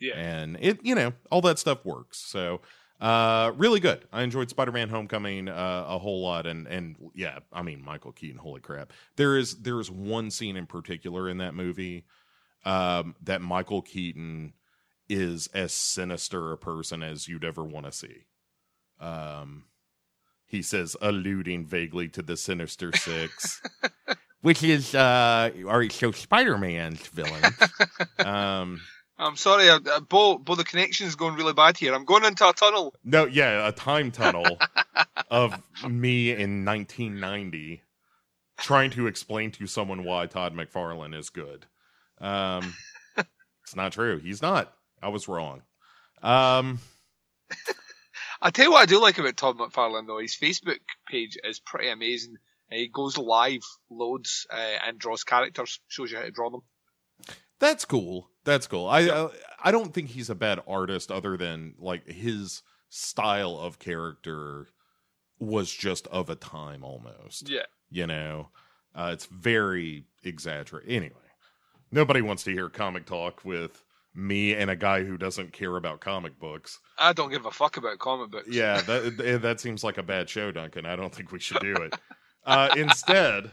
Yeah, 0.00 0.14
and 0.16 0.56
it 0.60 0.78
you 0.82 0.94
know 0.94 1.12
all 1.30 1.40
that 1.42 1.58
stuff 1.58 1.84
works. 1.84 2.18
So 2.18 2.60
uh 3.00 3.52
really 3.56 3.78
good. 3.80 4.06
I 4.12 4.22
enjoyed 4.22 4.50
spider-man 4.50 4.88
homecoming 4.88 5.48
uh, 5.48 5.84
a 5.88 5.98
whole 5.98 6.20
lot. 6.22 6.46
And 6.46 6.66
and 6.66 6.96
yeah 7.14 7.38
i 7.52 7.62
mean 7.62 7.84
michael 7.84 8.12
keaton 8.12 8.38
holy 8.38 8.60
crap. 8.60 8.92
There 9.16 9.36
is 9.36 9.56
there 9.62 9.78
is 9.80 9.90
one 9.90 10.30
scene 10.30 10.56
in 10.56 10.66
particular 10.66 11.28
in 11.28 11.38
that 11.38 11.54
movie 11.54 12.04
um 12.64 13.14
that 13.22 13.40
michael 13.40 13.82
keaton 13.82 14.52
is 15.08 15.48
as 15.54 15.72
sinister 15.72 16.52
a 16.52 16.58
person 16.58 17.02
as 17.02 17.28
you'd 17.28 17.44
ever 17.44 17.62
want 17.64 17.86
to 17.86 17.92
see. 17.92 18.26
Um 19.00 19.64
he 20.46 20.62
says 20.62 20.96
alluding 21.00 21.66
vaguely 21.66 22.08
to 22.08 22.22
the 22.22 22.36
sinister 22.36 22.90
six 22.96 23.60
which 24.40 24.62
is 24.64 24.94
uh 24.94 25.50
all 25.66 25.78
right 25.78 25.92
so 25.92 26.10
spider-man's 26.10 27.06
villain. 27.08 27.42
Um 28.18 28.80
I'm 29.18 29.36
sorry, 29.36 29.68
uh, 29.68 29.80
uh, 29.90 30.00
Bo. 30.00 30.38
Bo, 30.38 30.54
the 30.54 30.64
connection's 30.64 31.16
going 31.16 31.34
really 31.34 31.52
bad 31.52 31.76
here. 31.76 31.94
I'm 31.94 32.04
going 32.04 32.24
into 32.24 32.48
a 32.48 32.52
tunnel. 32.52 32.94
No, 33.04 33.26
yeah, 33.26 33.66
a 33.66 33.72
time 33.72 34.10
tunnel 34.12 34.58
of 35.30 35.60
me 35.88 36.30
in 36.30 36.64
1990 36.64 37.82
trying 38.58 38.90
to 38.90 39.06
explain 39.06 39.50
to 39.52 39.66
someone 39.66 40.04
why 40.04 40.26
Todd 40.26 40.54
McFarlane 40.54 41.16
is 41.18 41.30
good. 41.30 41.66
Um, 42.20 42.74
it's 43.62 43.76
not 43.76 43.92
true. 43.92 44.18
He's 44.18 44.42
not. 44.42 44.72
I 45.02 45.08
was 45.08 45.28
wrong. 45.28 45.62
Um, 46.22 46.78
I 48.42 48.50
tell 48.50 48.66
you 48.66 48.72
what 48.72 48.82
I 48.82 48.86
do 48.86 49.00
like 49.00 49.18
about 49.18 49.36
Todd 49.36 49.58
McFarlane 49.58 50.06
though. 50.06 50.18
His 50.18 50.36
Facebook 50.36 50.78
page 51.08 51.36
is 51.42 51.60
pretty 51.60 51.88
amazing. 51.88 52.36
Uh, 52.70 52.76
He 52.76 52.88
goes 52.88 53.16
live, 53.18 53.62
loads, 53.90 54.46
uh, 54.52 54.76
and 54.86 54.98
draws 54.98 55.24
characters. 55.24 55.80
Shows 55.88 56.10
you 56.10 56.18
how 56.18 56.24
to 56.24 56.30
draw 56.30 56.50
them. 56.50 56.62
that's 57.58 57.84
cool. 57.84 58.28
That's 58.48 58.66
cool. 58.66 58.88
I, 58.88 59.00
I 59.08 59.28
I 59.64 59.70
don't 59.70 59.92
think 59.92 60.08
he's 60.08 60.30
a 60.30 60.34
bad 60.34 60.60
artist, 60.66 61.12
other 61.12 61.36
than 61.36 61.74
like 61.78 62.06
his 62.08 62.62
style 62.88 63.58
of 63.58 63.78
character 63.78 64.68
was 65.38 65.70
just 65.70 66.06
of 66.08 66.30
a 66.30 66.34
time 66.34 66.82
almost. 66.82 67.48
Yeah. 67.48 67.66
you 67.90 68.06
know 68.06 68.48
uh, 68.94 69.10
it's 69.12 69.26
very 69.26 70.04
exaggerated 70.24 70.90
anyway 70.90 71.28
nobody 71.92 72.20
wants 72.22 72.42
to 72.44 72.50
hear 72.52 72.68
comic 72.68 73.04
talk 73.06 73.44
with 73.44 73.84
me 74.14 74.54
and 74.54 74.70
a 74.70 74.76
guy 74.76 75.04
who 75.04 75.16
doesn't 75.16 75.52
care 75.52 75.76
about 75.76 76.00
comic 76.00 76.38
books 76.40 76.80
I 76.98 77.12
don't 77.12 77.30
give 77.30 77.46
a 77.46 77.50
fuck 77.50 77.76
about 77.76 77.98
comic 77.98 78.30
books. 78.30 78.48
yeah 78.50 78.80
that 78.82 79.38
that 79.42 79.60
seems 79.60 79.84
like 79.84 79.98
a 79.98 80.02
bad 80.02 80.28
show 80.28 80.50
duncan 80.50 80.84
i 80.86 80.96
don't 80.96 81.14
think 81.14 81.30
we 81.30 81.38
should 81.38 81.60
do 81.60 81.74
it 81.76 81.94
uh, 82.46 82.70
instead 82.76 83.52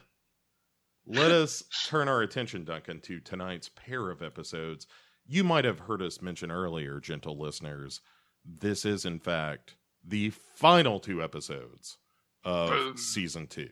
let 1.08 1.32
us 1.32 1.64
turn 1.88 2.08
our 2.08 2.22
attention 2.22 2.64
duncan 2.64 3.00
to 3.02 3.20
tonight's 3.20 3.70
pair 3.70 4.10
of 4.10 4.22
episodes 4.24 4.88
you 5.28 5.44
might 5.44 5.66
have 5.66 5.80
heard 5.80 6.02
us 6.02 6.22
mention 6.22 6.52
earlier 6.52 7.00
gentle 7.00 7.38
listeners 7.38 8.02
this 8.44 8.86
is 8.86 9.06
in 9.06 9.20
fact 9.20 9.76
the 10.04 10.30
final 10.56 11.00
two 11.00 11.22
episodes 11.24 11.98
of 12.44 12.70
Boom. 12.70 12.98
season 12.98 13.48
two 13.48 13.70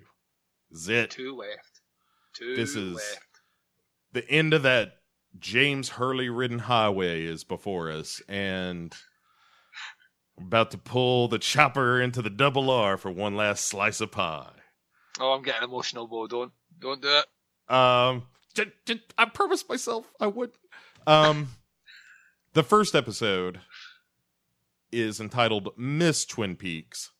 zit 0.76 1.12
Two 1.12 1.36
left. 1.36 1.82
Two 2.34 2.56
This 2.56 2.76
is- 2.76 2.96
left. 2.96 3.28
the 4.12 4.28
end 4.30 4.54
of 4.54 4.64
that 4.64 4.94
James 5.40 5.90
Hurley 5.90 6.30
ridden 6.30 6.60
highway 6.60 7.24
is 7.24 7.44
before 7.44 7.90
us, 7.92 8.22
and 8.28 8.96
about 10.38 10.70
to 10.72 10.78
pull 10.78 11.28
the 11.28 11.40
chopper 11.40 12.00
into 12.02 12.22
the 12.22 12.30
double 12.30 12.70
R 12.70 12.98
for 12.98 13.10
one 13.12 13.36
last 13.36 13.66
slice 13.66 14.00
of 14.02 14.12
pie. 14.12 14.52
Oh, 15.20 15.34
I'm 15.34 15.42
getting 15.44 15.64
emotional, 15.64 16.08
Bo. 16.08 16.28
Don't 16.28 16.52
don't 16.84 17.02
do 17.02 17.08
it. 17.10 17.74
Um, 17.74 18.24
j- 18.54 18.72
j- 18.86 19.02
I 19.18 19.26
promised 19.26 19.68
myself 19.70 20.06
I 20.20 20.28
would. 20.28 20.52
Um, 21.08 21.50
the 22.54 22.64
first 22.64 22.94
episode 22.96 23.60
is 24.92 25.20
entitled 25.20 25.70
Miss 25.78 26.26
Twin 26.26 26.56
Peaks, 26.56 27.12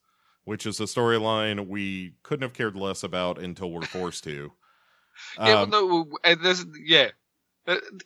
which 0.44 0.64
is 0.66 0.78
a 0.80 0.84
storyline 0.84 1.66
we 1.66 2.14
couldn't 2.22 2.42
have 2.42 2.52
cared 2.52 2.76
less 2.76 3.02
about 3.02 3.38
until 3.38 3.70
we're 3.70 3.82
forced 3.82 4.22
to. 4.24 4.52
yeah, 5.38 5.60
Um, 5.62 5.70
but 5.70 5.80
no, 5.80 6.06
uh, 6.22 6.36
there's, 6.40 6.64
yeah. 6.84 7.08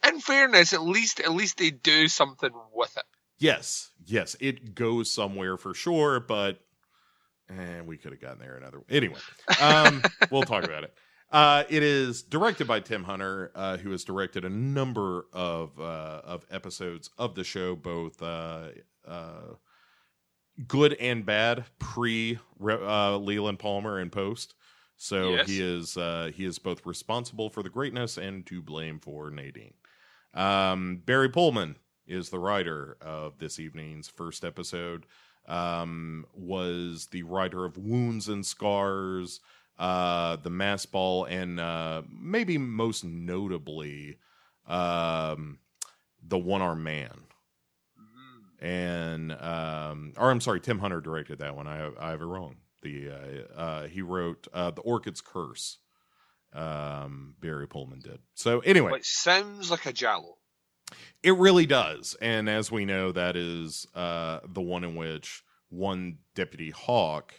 In 0.07 0.21
fairness, 0.21 0.73
at 0.73 0.83
least 0.83 1.19
at 1.21 1.33
least 1.33 1.59
they 1.59 1.71
do 1.71 2.07
something 2.07 2.51
with 2.73 2.97
it. 2.97 3.03
Yes, 3.41 3.91
yes, 4.07 4.37
it 4.41 4.75
goes 4.75 5.11
somewhere 5.11 5.57
for 5.57 5.75
sure, 5.75 6.21
but 6.21 6.61
and 7.49 7.87
we 7.89 7.97
could 7.97 8.13
have 8.13 8.21
gotten 8.21 8.39
there 8.39 8.57
another. 8.57 8.79
Way. 8.79 8.85
Anyway, 8.91 9.19
um, 9.61 10.03
we'll 10.31 10.43
talk 10.43 10.63
about 10.65 10.85
it. 10.85 10.95
Uh, 11.31 11.65
it 11.69 11.83
is 11.83 12.23
directed 12.23 12.67
by 12.67 12.81
Tim 12.81 13.05
Hunter, 13.05 13.51
uh, 13.55 13.77
who 13.77 13.91
has 13.91 14.03
directed 14.05 14.45
a 14.45 14.49
number 14.49 15.27
of 15.33 15.79
uh, 15.79 16.23
of 16.25 16.47
episodes 16.51 17.11
of 17.19 17.35
the 17.35 17.45
show, 17.45 17.77
both 17.77 18.23
uh, 18.23 18.69
uh, 19.07 19.55
good 20.67 20.95
and 20.95 21.27
bad, 21.27 21.65
pre 21.79 22.39
uh, 22.63 23.17
Leland 23.19 23.59
Palmer 23.59 23.99
and 23.99 24.11
post. 24.11 24.55
So 24.97 25.31
Yes. 25.31 25.49
he 25.49 25.61
is 25.61 25.97
uh, 25.97 26.31
he 26.35 26.45
is 26.45 26.59
both 26.59 26.85
responsible 26.87 27.51
for 27.51 27.63
the 27.63 27.69
greatness 27.71 28.17
and 28.17 28.45
to 28.47 28.63
blame 28.63 28.99
for 28.99 29.31
Nadine. 29.31 29.75
Um, 30.35 31.03
Barry 31.05 31.29
Pullman 31.29 31.77
is 32.07 32.31
the 32.31 32.39
writer 32.39 32.97
of 33.03 33.39
this 33.39 33.59
evening's 33.61 34.09
first 34.09 34.45
episode. 34.45 35.05
Um, 35.47 36.27
was 36.35 37.07
the 37.11 37.23
writer 37.23 37.65
of 37.65 37.79
Wounds 37.79 38.29
and 38.29 38.45
Scars, 38.45 39.41
uh, 39.79 40.37
The 40.37 40.51
Masked 40.51 40.93
Ball, 40.93 41.25
and 41.25 41.61
uh, 41.61 42.03
maybe 42.11 42.59
most 42.59 43.05
notably, 43.05 44.19
um, 44.67 45.59
The 46.27 46.39
One 46.39 46.63
Arm 46.63 46.83
Man. 46.83 47.11
Mm. 48.01 48.67
And 48.67 49.33
um, 49.33 50.13
or 50.17 50.31
I'm 50.31 50.41
sorry, 50.41 50.61
Tim 50.61 50.79
Hunter 50.79 51.01
directed 51.01 51.39
that 51.41 51.55
one. 51.57 51.67
I 51.67 51.91
I 52.01 52.11
have 52.11 52.21
it 52.21 52.25
wrong. 52.27 52.57
The 52.83 53.11
uh, 53.11 53.59
uh, 53.61 53.87
he 53.89 54.03
wrote 54.03 54.47
uh, 54.53 54.71
The 54.73 54.83
Orchid's 54.83 55.21
Curse. 55.21 55.79
Um, 56.55 57.35
Barry 57.41 57.69
Pullman 57.69 58.01
did. 58.01 58.21
So 58.35 58.61
anyway, 58.61 58.91
Which 58.93 59.07
sounds 59.07 59.71
like 59.71 59.85
a 59.85 59.93
giallo. 59.93 60.39
it 61.23 61.33
really 61.37 61.67
does. 61.67 62.17
And 62.23 62.49
as 62.49 62.73
we 62.73 62.87
know, 62.87 63.13
that 63.13 63.37
is 63.37 63.87
uh, 63.95 64.41
the 64.49 64.63
one 64.63 64.83
in 64.83 64.97
which 64.97 65.43
one 65.69 66.19
Deputy 66.35 66.71
Hawk 66.71 67.35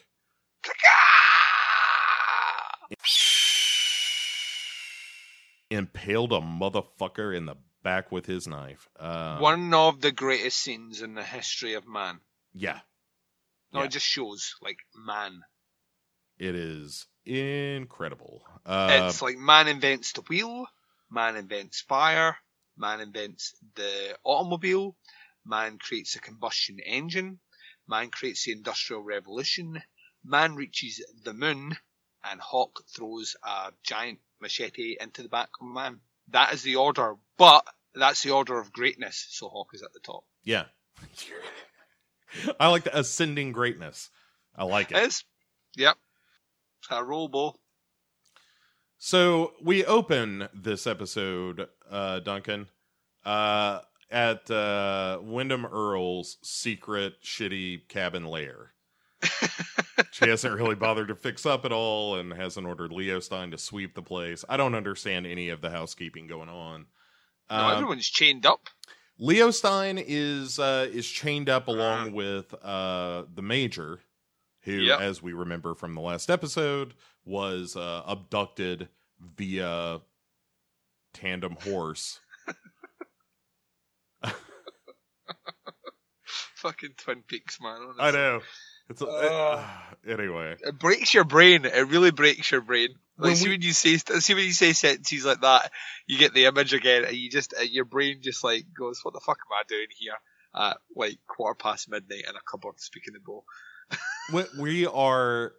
impaled 5.69 6.33
a 6.33 6.39
motherfucker 6.41 7.35
in 7.35 7.45
the 7.45 7.55
back 7.83 8.11
with 8.11 8.25
his 8.25 8.47
knife. 8.47 8.87
Uh, 8.97 9.37
One 9.39 9.73
of 9.73 10.01
the 10.01 10.11
greatest 10.11 10.57
scenes 10.59 11.01
in 11.01 11.13
the 11.13 11.23
history 11.23 11.73
of 11.75 11.87
man. 11.87 12.19
Yeah, 12.53 12.81
No, 13.71 13.79
Yeah. 13.81 13.85
it 13.85 13.91
just 13.91 14.05
shows 14.07 14.55
like 14.61 14.79
man. 14.95 15.41
it 16.37 16.55
is 16.55 17.05
incredible. 17.25 18.43
Uh, 18.65 19.07
it's 19.09 19.21
like 19.21 19.37
man 19.37 19.67
invents 19.67 20.13
the 20.13 20.21
wheel, 20.21 20.65
man 21.09 21.35
invents 21.35 21.81
fire, 21.81 22.37
man 22.77 22.99
invents 23.01 23.53
the 23.75 24.17
automobile, 24.23 24.95
man 25.45 25.77
creates 25.77 26.15
a 26.15 26.19
combustion 26.19 26.79
engine, 26.79 27.39
man 27.87 28.09
creates 28.09 28.45
the 28.45 28.51
industrial 28.53 29.03
revolution, 29.03 29.81
man 30.23 30.55
reaches 30.55 31.03
the 31.23 31.33
moon, 31.33 31.77
and 32.23 32.41
Hawk 32.41 32.83
throws 32.95 33.35
a 33.43 33.71
giant 33.83 34.19
machete 34.41 34.97
into 34.99 35.23
the 35.23 35.29
back 35.29 35.49
of 35.59 35.67
a 35.67 35.69
man. 35.69 35.99
That 36.29 36.53
is 36.53 36.61
the 36.63 36.75
order, 36.75 37.15
but 37.37 37.65
that's 37.95 38.23
the 38.23 38.31
order 38.31 38.59
of 38.59 38.71
greatness, 38.71 39.27
so 39.29 39.49
Hawk 39.49 39.69
is 39.73 39.83
at 39.83 39.93
the 39.93 39.99
top. 39.99 40.23
yeah. 40.43 40.65
I 42.59 42.67
like 42.67 42.83
the 42.83 42.97
ascending 42.97 43.53
greatness. 43.53 44.09
I 44.55 44.63
like 44.63 44.91
it. 44.91 44.97
It's, 44.97 45.23
yep. 45.75 45.97
It's 46.79 46.91
a 46.91 47.03
robo. 47.03 47.55
So 48.99 49.53
we 49.61 49.85
open 49.85 50.49
this 50.53 50.85
episode, 50.85 51.67
uh, 51.89 52.19
Duncan, 52.19 52.67
uh, 53.25 53.79
at 54.11 54.51
uh, 54.51 55.19
Windom 55.21 55.65
Earle's 55.65 56.37
secret 56.43 57.21
shitty 57.23 57.87
cabin 57.87 58.25
lair. 58.25 58.73
she 60.19 60.29
hasn't 60.29 60.53
really 60.55 60.75
bothered 60.75 61.07
to 61.09 61.15
fix 61.15 61.45
up 61.45 61.65
at 61.65 61.71
all 61.71 62.15
and 62.15 62.31
hasn't 62.33 62.65
ordered 62.67 62.91
Leo 62.91 63.19
Stein 63.19 63.51
to 63.51 63.57
sweep 63.57 63.95
the 63.95 64.01
place. 64.01 64.43
I 64.49 64.57
don't 64.57 64.75
understand 64.75 65.25
any 65.27 65.49
of 65.49 65.61
the 65.61 65.69
housekeeping 65.69 66.27
going 66.27 66.49
on. 66.49 66.85
No, 67.49 67.55
Um, 67.57 67.71
everyone's 67.75 68.07
chained 68.07 68.45
up. 68.45 68.69
Leo 69.17 69.51
Stein 69.51 69.97
is 69.97 70.59
uh, 70.59 70.87
is 70.91 71.07
chained 71.07 71.49
up 71.49 71.67
along 71.67 72.13
with 72.13 72.53
uh, 72.63 73.23
the 73.33 73.41
Major, 73.41 73.99
who, 74.61 74.71
Yep. 74.73 75.01
as 75.01 75.21
we 75.21 75.33
remember 75.33 75.75
from 75.75 75.93
the 75.93 76.01
last 76.01 76.29
episode, 76.29 76.93
was 77.25 77.75
uh, 77.75 78.03
abducted 78.07 78.87
via 79.19 79.99
tandem 81.13 81.57
horse. 81.63 82.19
Fucking 86.55 86.91
Twin 86.97 87.23
Peaks, 87.27 87.59
man. 87.61 87.77
honestly. 87.81 88.03
I 88.03 88.11
know. 88.11 88.41
It's 88.89 89.01
Ugh. 89.01 89.65
anyway. 90.07 90.55
It 90.61 90.79
breaks 90.79 91.13
your 91.13 91.23
brain. 91.23 91.65
It 91.65 91.87
really 91.87 92.11
breaks 92.11 92.51
your 92.51 92.61
brain. 92.61 92.89
Like, 93.17 93.27
When 93.29 93.35
see 93.35 93.45
we- 93.45 93.53
when 93.55 93.61
you 93.61 93.73
say 93.73 93.97
see 93.97 94.33
when 94.33 94.45
you 94.45 94.51
say 94.53 94.73
sentences 94.73 95.25
like 95.25 95.41
that, 95.41 95.71
you 96.07 96.17
get 96.17 96.33
the 96.33 96.45
image 96.45 96.73
again, 96.73 97.03
and 97.05 97.15
you 97.15 97.29
just 97.29 97.53
uh, 97.57 97.63
your 97.63 97.85
brain 97.85 98.19
just 98.21 98.43
like 98.43 98.63
goes, 98.77 98.99
"What 99.03 99.13
the 99.13 99.19
fuck 99.19 99.37
am 99.39 99.53
I 99.57 99.63
doing 99.67 99.87
here?" 99.97 100.13
At 100.55 100.77
like 100.95 101.17
quarter 101.27 101.55
past 101.55 101.89
midnight 101.89 102.23
in 102.27 102.35
a 102.35 102.39
cupboard 102.49 102.79
speaking 102.79 103.13
the 103.13 103.19
bow. 103.19 103.43
we, 104.33 104.43
we 104.61 104.85
are 104.87 105.51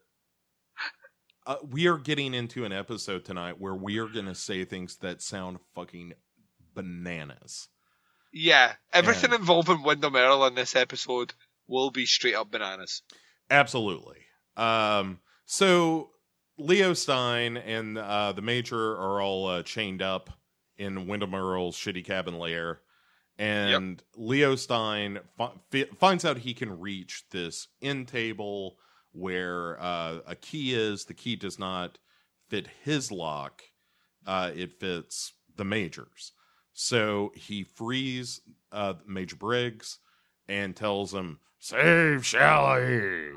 uh, 1.46 1.56
we 1.68 1.86
are 1.86 1.98
getting 1.98 2.32
into 2.34 2.64
an 2.64 2.72
episode 2.72 3.24
tonight 3.24 3.60
where 3.60 3.74
we 3.74 3.98
are 3.98 4.08
going 4.08 4.26
to 4.26 4.34
say 4.34 4.64
things 4.64 4.96
that 4.96 5.20
sound 5.22 5.58
fucking 5.74 6.14
bananas. 6.74 7.68
Yeah, 8.32 8.72
everything 8.92 9.30
Yeah. 9.32 9.36
involving 9.38 9.82
Windom 9.82 10.16
Earle 10.16 10.46
in 10.46 10.54
this 10.54 10.74
episode 10.76 11.34
will 11.70 11.90
be 11.90 12.04
straight 12.04 12.34
up 12.34 12.50
bananas. 12.50 13.02
Absolutely. 13.48 14.18
Um, 14.56 15.20
so 15.46 16.10
Leo 16.58 16.92
Stein 16.92 17.56
and 17.56 17.96
uh, 17.96 18.32
the 18.32 18.42
Major 18.42 18.92
are 18.92 19.22
all 19.22 19.46
uh, 19.46 19.62
chained 19.62 20.02
up 20.02 20.30
in 20.76 21.06
Windom 21.06 21.34
Earle's 21.34 21.76
shitty 21.76 22.04
cabin 22.04 22.38
lair, 22.38 22.80
and 23.38 24.02
Leo 24.16 24.56
Stein 24.56 25.20
fi- 25.38 25.52
fi- 25.70 25.88
finds 25.98 26.24
out 26.24 26.38
he 26.38 26.54
can 26.54 26.78
reach 26.80 27.24
this 27.30 27.68
end 27.80 28.08
table 28.08 28.76
where 29.12 29.80
uh, 29.80 30.18
a 30.26 30.34
key 30.34 30.74
is. 30.74 31.04
The 31.04 31.14
key 31.14 31.36
does 31.36 31.58
not 31.58 31.98
fit 32.48 32.68
his 32.84 33.10
lock; 33.10 33.62
uh, 34.26 34.50
it 34.54 34.78
fits 34.80 35.32
the 35.56 35.64
Major's. 35.64 36.32
So 36.72 37.32
he 37.34 37.64
frees 37.64 38.40
uh, 38.72 38.94
Major 39.06 39.36
Briggs 39.36 39.98
and 40.48 40.74
tells 40.74 41.12
him, 41.12 41.38
"Save 41.60 42.24
Shelly." 42.26 43.30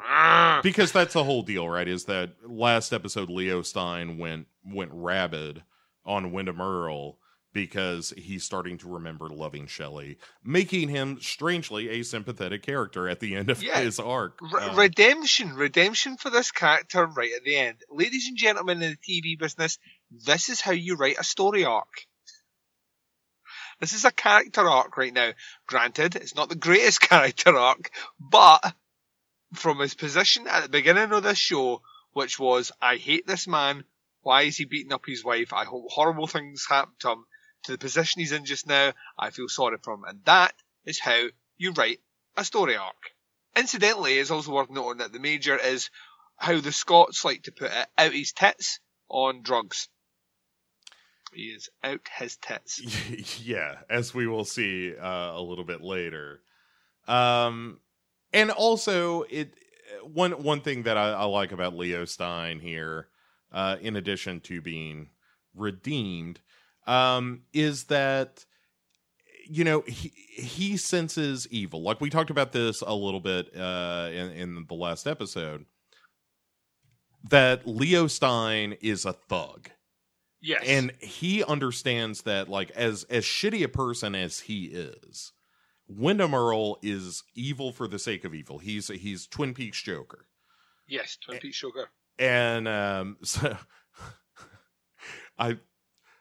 because 0.64 0.92
that's 0.92 1.14
the 1.14 1.24
whole 1.24 1.44
deal, 1.44 1.68
right? 1.70 1.88
Is 1.88 2.06
that 2.06 2.32
last 2.50 2.94
episode 2.94 3.30
Leo 3.30 3.62
Stein 3.62 4.18
went 4.18 4.48
went 4.66 4.92
rabid 4.94 5.64
on 6.06 6.32
Windom 6.32 6.62
Earle 6.62 7.20
because 7.54 8.12
he's 8.18 8.44
starting 8.44 8.80
to 8.80 8.88
remember 8.90 9.30
loving 9.30 9.68
Shelly, 9.68 10.18
making 10.44 10.90
him 10.90 11.20
strangely 11.22 11.90
a 11.90 12.02
sympathetic 12.04 12.64
character 12.64 13.08
at 13.08 13.20
the 13.20 13.36
end 13.36 13.52
of 13.52 13.62
Yeah. 13.62 13.80
his 13.82 14.00
arc. 14.00 14.40
Re- 14.42 14.64
Uh, 14.64 14.76
redemption, 14.76 15.54
redemption 15.54 16.18
for 16.18 16.32
this 16.32 16.50
character 16.52 17.06
right 17.06 17.32
at 17.36 17.44
the 17.44 17.56
end. 17.56 17.78
Ladies 17.92 18.28
and 18.28 18.36
gentlemen 18.38 18.82
in 18.82 18.92
the 18.92 18.98
TV 18.98 19.38
business, 19.38 19.78
this 20.10 20.50
is 20.50 20.62
how 20.62 20.72
you 20.72 20.96
write 20.96 21.18
a 21.20 21.24
story 21.24 21.64
arc. 21.64 22.08
This 23.84 23.92
is 23.92 24.06
a 24.06 24.12
character 24.12 24.62
arc 24.62 24.96
right 24.96 25.12
now. 25.12 25.34
Granted, 25.68 26.16
it's 26.16 26.36
not 26.36 26.48
the 26.48 26.56
greatest 26.56 27.02
character 27.10 27.54
arc, 27.58 27.92
but 28.18 28.74
from 29.56 29.80
his 29.80 29.94
position 29.94 30.48
at 30.48 30.64
the 30.64 30.70
beginning 30.70 31.12
of 31.12 31.22
this 31.24 31.38
show, 31.38 31.82
which 32.14 32.40
was, 32.40 32.72
I 32.82 32.96
hate 32.96 33.28
this 33.28 33.46
man, 33.46 33.84
why 34.22 34.44
is 34.44 34.56
he 34.56 34.64
beating 34.64 34.94
up 34.94 35.06
his 35.06 35.26
wife? 35.26 35.52
I 35.52 35.66
hope 35.66 35.92
horrible 35.92 36.28
things 36.28 36.66
happen 36.66 36.94
to 37.00 37.10
him, 37.10 37.26
to 37.64 37.74
the 37.74 37.78
position 37.78 38.22
he's 38.22 38.32
in 38.32 38.46
just 38.46 38.68
now, 38.68 38.94
I 39.20 39.32
feel 39.32 39.50
sorry 39.50 39.78
for 39.84 39.96
him. 39.96 40.06
And 40.06 40.24
that 40.24 40.56
is 40.86 41.02
how 41.02 41.26
you 41.58 41.74
write 41.74 42.00
a 42.38 42.46
story 42.46 42.78
arc. 42.78 43.12
Incidentally, 43.54 44.18
it's 44.18 44.32
also 44.32 44.54
worth 44.54 44.70
noting 44.70 45.00
that 45.00 45.12
the 45.12 45.20
major 45.20 45.58
is 45.58 45.90
how 46.38 46.62
the 46.62 46.72
Scots 46.72 47.26
like 47.26 47.44
to 47.44 47.52
put 47.52 47.70
it, 47.70 47.88
out 47.98 48.14
his 48.14 48.32
tits 48.32 48.80
on 49.10 49.42
drugs. 49.42 49.90
He 51.36 51.48
is 51.48 51.70
out 51.84 52.08
his 52.18 52.38
tits. 52.38 52.82
yeah, 53.44 53.76
as 53.90 54.14
we 54.14 54.28
will 54.28 54.46
see 54.46 54.96
uh, 54.96 55.32
a 55.34 55.42
little 55.42 55.64
bit 55.64 55.82
later. 55.82 56.42
Um, 57.08 57.80
and 58.32 58.52
also, 58.52 59.24
it 59.24 59.54
one 60.04 60.32
one 60.44 60.62
thing 60.62 60.84
that 60.84 60.98
I, 60.98 61.12
I 61.12 61.24
like 61.26 61.52
about 61.52 61.76
Leo 61.76 62.06
Stein 62.06 62.60
here, 62.60 63.08
uh, 63.52 63.78
in 63.82 63.96
addition 63.96 64.40
to 64.42 64.62
being 64.62 65.10
redeemed, 65.56 66.42
um, 66.88 67.44
is 67.54 67.86
that 67.86 68.46
you 69.46 69.64
know 69.64 69.82
he 69.82 70.10
he 70.36 70.78
senses 70.78 71.48
evil. 71.52 71.84
Like 71.84 72.02
we 72.02 72.10
talked 72.10 72.30
about 72.30 72.52
this 72.52 72.82
a 72.82 72.94
little 72.94 73.20
bit 73.20 73.56
uh, 73.56 74.10
in 74.12 74.32
in 74.32 74.66
the 74.68 74.76
last 74.76 75.08
episode. 75.08 75.66
That 77.30 77.66
Leo 77.66 78.08
Stein 78.08 78.76
is 78.82 79.06
a 79.06 79.14
thug 79.14 79.70
Yes. 80.46 80.64
and 80.68 80.92
he 81.00 81.42
understands 81.44 82.24
that 82.24 82.50
like 82.50 82.70
as 82.72 83.06
as 83.06 83.24
shitty 83.24 83.64
a 83.64 83.70
person 83.70 84.14
as 84.14 84.42
he 84.42 84.66
is 84.66 85.32
windom 85.88 86.36
earle 86.36 86.78
is 86.82 87.24
evil 87.34 87.72
for 87.72 87.88
the 87.88 87.98
sake 87.98 88.26
of 88.26 88.36
evil 88.36 88.60
he's 88.60 88.90
he's 88.90 89.26
twin 89.26 89.54
peaks 89.54 89.82
joker 89.82 90.28
yes, 90.86 91.18
Twin 91.24 91.40
Peaks 91.40 91.58
Joker. 91.60 91.90
and 92.20 92.68
um 92.68 93.18
so 93.24 93.56
i 95.40 95.50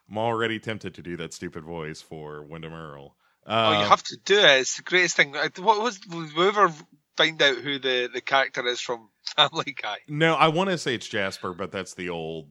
i'm 0.09 0.17
already 0.17 0.59
tempted 0.59 0.93
to 0.95 1.01
do 1.01 1.17
that 1.17 1.33
stupid 1.33 1.63
voice 1.63 2.01
for 2.01 2.43
windom 2.43 2.73
earle 2.73 3.15
oh, 3.45 3.71
you 3.71 3.77
Um, 3.79 3.89
have 3.89 4.03
to 4.03 4.17
do 4.23 4.39
it. 4.39 4.59
It's 4.61 4.77
the 4.77 4.83
greatest 4.83 5.17
thing. 5.17 5.35
Uh, 5.35 5.49
What 5.57 5.81
was? 5.81 5.99
Will 6.07 6.29
we 6.35 6.47
ever 6.47 6.71
find 7.17 7.41
out 7.41 7.57
who 7.57 7.77
the, 7.77 8.09
the 8.13 8.21
character 8.21 8.65
is 8.67 8.79
from 8.79 9.09
Family 9.35 9.75
Guy? 9.81 9.97
no 10.07 10.33
i 10.35 10.47
want 10.47 10.69
to 10.69 10.77
say 10.77 10.95
it's 10.95 11.07
jasper 11.07 11.53
but 11.53 11.71
that's 11.71 11.93
the 11.93 12.09
old 12.09 12.47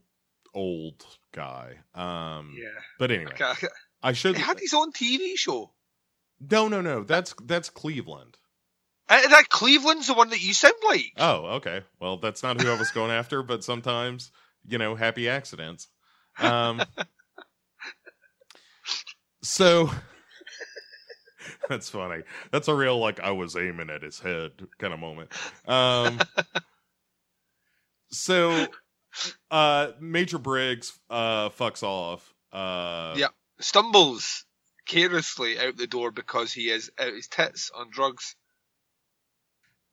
old 0.54 1.04
guy 1.32 1.74
um 1.94 2.56
Yeah. 2.58 2.80
but 2.98 3.10
anyway 3.10 3.32
Okay. 3.32 3.68
i 4.02 4.12
should 4.12 4.36
He 4.36 4.42
had 4.42 4.58
his 4.60 4.74
own 4.74 4.92
TV 4.92 5.36
show. 5.36 5.72
no 6.50 6.68
no 6.68 6.80
no 6.80 7.02
that's 7.04 7.34
that's 7.44 7.70
cleveland 7.70 8.36
Uh, 9.08 9.28
that 9.28 9.48
Cleveland's 9.50 10.06
the 10.06 10.14
one 10.14 10.30
that 10.30 10.40
you 10.40 10.54
sound 10.54 10.74
like. 10.88 11.12
Oh, 11.18 11.56
okay. 11.56 11.82
Well, 12.00 12.16
that's 12.16 12.42
not 12.42 12.56
who 12.56 12.70
I 12.70 12.78
was 12.78 12.90
going 12.92 13.10
after, 13.10 13.42
but 13.42 13.62
sometimes, 13.62 14.30
you 14.66 14.78
know, 14.78 14.94
happy 14.94 15.28
accidents. 15.28 15.88
Um 16.38 16.86
So 19.42 19.90
that's 21.68 21.90
funny. 21.90 22.22
That's 22.50 22.68
a 22.68 22.74
real 22.74 22.98
like 22.98 23.20
I 23.20 23.32
was 23.32 23.56
aiming 23.56 23.90
at 23.90 24.02
his 24.02 24.20
head 24.20 24.52
kind 24.78 24.94
of 24.94 25.00
moment. 25.00 25.30
Um 25.66 26.20
So 28.10 28.68
uh 29.50 29.92
Major 30.00 30.38
Briggs 30.38 30.98
uh 31.10 31.50
fucks 31.50 31.82
off. 31.82 32.32
Uh 32.52 33.14
Yeah. 33.16 33.28
Stumbles 33.60 34.44
carelessly 34.86 35.58
out 35.58 35.76
the 35.76 35.86
door 35.86 36.10
because 36.10 36.52
he 36.52 36.70
is 36.70 36.90
out 36.98 37.12
his 37.12 37.28
tits 37.28 37.70
on 37.74 37.90
drugs. 37.90 38.34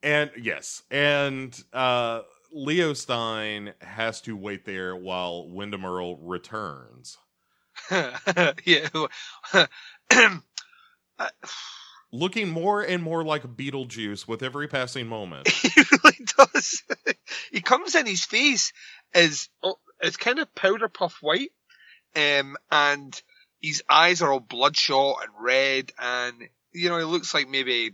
And 0.02 0.30
yes, 0.36 0.82
and 0.90 1.56
uh 1.72 2.22
Leo 2.52 2.94
Stein 2.94 3.74
has 3.80 4.20
to 4.22 4.36
wait 4.36 4.64
there 4.64 4.96
while 4.96 5.48
Windom 5.48 5.84
Earle 5.84 6.16
returns. 6.16 7.16
yeah. 7.90 8.88
Uh, 11.20 11.28
looking 12.12 12.48
more 12.48 12.80
and 12.80 13.02
more 13.02 13.22
like 13.22 13.42
Beetlejuice 13.42 14.26
with 14.26 14.42
every 14.42 14.66
passing 14.68 15.06
moment. 15.06 15.48
he 15.50 15.82
really 15.92 16.26
does. 16.38 16.82
he 17.52 17.60
comes 17.60 17.94
in, 17.94 18.06
his 18.06 18.24
face 18.24 18.72
is 19.14 19.48
oh, 19.62 19.76
it's 20.00 20.16
kind 20.16 20.38
of 20.38 20.54
powder 20.54 20.88
puff 20.88 21.18
white, 21.20 21.52
um, 22.16 22.56
and 22.70 23.20
his 23.60 23.82
eyes 23.88 24.22
are 24.22 24.32
all 24.32 24.40
bloodshot 24.40 25.16
and 25.22 25.32
red, 25.38 25.92
and 25.98 26.48
you 26.72 26.88
know 26.88 26.98
he 26.98 27.04
looks 27.04 27.34
like 27.34 27.48
maybe 27.48 27.92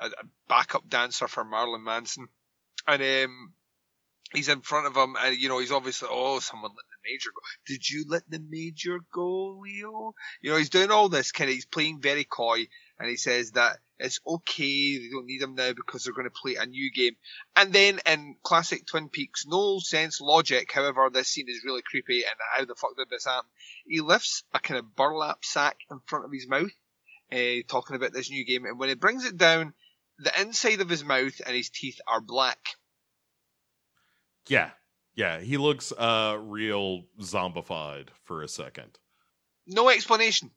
a, 0.00 0.06
a 0.06 0.24
backup 0.48 0.88
dancer 0.88 1.28
for 1.28 1.44
Marilyn 1.44 1.84
Manson, 1.84 2.28
and 2.86 3.02
um, 3.02 3.52
he's 4.32 4.48
in 4.48 4.62
front 4.62 4.86
of 4.86 4.96
him, 4.96 5.16
and 5.20 5.36
you 5.36 5.48
know 5.48 5.58
he's 5.58 5.72
obviously 5.72 6.08
oh 6.10 6.38
someone 6.38 6.70
let 6.70 6.76
the 6.76 7.10
major 7.10 7.30
go. 7.30 7.40
Did 7.66 7.88
you 7.88 8.04
let 8.08 8.28
the 8.28 8.42
major 8.48 8.98
go, 9.12 9.60
Leo? 9.60 10.14
You 10.40 10.50
know 10.50 10.56
he's 10.56 10.70
doing 10.70 10.90
all 10.90 11.08
this 11.08 11.32
kind 11.32 11.50
of 11.50 11.54
he's 11.54 11.66
playing 11.66 12.00
very 12.00 12.24
coy, 12.24 12.66
and 13.02 13.10
he 13.10 13.16
says 13.16 13.50
that 13.52 13.78
it's 13.98 14.20
okay, 14.24 14.98
they 14.98 15.08
don't 15.10 15.26
need 15.26 15.42
him 15.42 15.56
now 15.56 15.72
because 15.72 16.04
they're 16.04 16.14
going 16.14 16.28
to 16.28 16.30
play 16.30 16.54
a 16.54 16.64
new 16.64 16.88
game. 16.92 17.16
And 17.56 17.72
then 17.72 17.98
in 18.06 18.36
classic 18.44 18.86
Twin 18.86 19.08
Peaks, 19.08 19.44
no 19.44 19.80
sense 19.80 20.20
logic, 20.20 20.70
however, 20.70 21.10
this 21.12 21.26
scene 21.26 21.48
is 21.48 21.64
really 21.64 21.82
creepy 21.82 22.22
and 22.22 22.34
how 22.54 22.64
the 22.64 22.76
fuck 22.76 22.96
did 22.96 23.10
this 23.10 23.24
happen? 23.24 23.50
He 23.84 24.00
lifts 24.00 24.44
a 24.54 24.60
kind 24.60 24.78
of 24.78 24.94
burlap 24.94 25.44
sack 25.44 25.78
in 25.90 25.98
front 26.06 26.26
of 26.26 26.32
his 26.32 26.46
mouth, 26.48 26.70
uh, 27.32 27.66
talking 27.66 27.96
about 27.96 28.12
this 28.12 28.30
new 28.30 28.44
game, 28.44 28.66
and 28.66 28.78
when 28.78 28.88
he 28.88 28.94
brings 28.94 29.24
it 29.24 29.36
down, 29.36 29.74
the 30.18 30.40
inside 30.40 30.80
of 30.80 30.88
his 30.88 31.04
mouth 31.04 31.40
and 31.44 31.56
his 31.56 31.70
teeth 31.70 31.98
are 32.06 32.20
black. 32.20 32.60
Yeah, 34.46 34.70
yeah, 35.16 35.40
he 35.40 35.56
looks 35.56 35.90
uh 35.90 36.36
real 36.40 37.02
zombified 37.20 38.10
for 38.26 38.42
a 38.42 38.48
second. 38.48 38.96
No 39.66 39.88
explanation. 39.88 40.52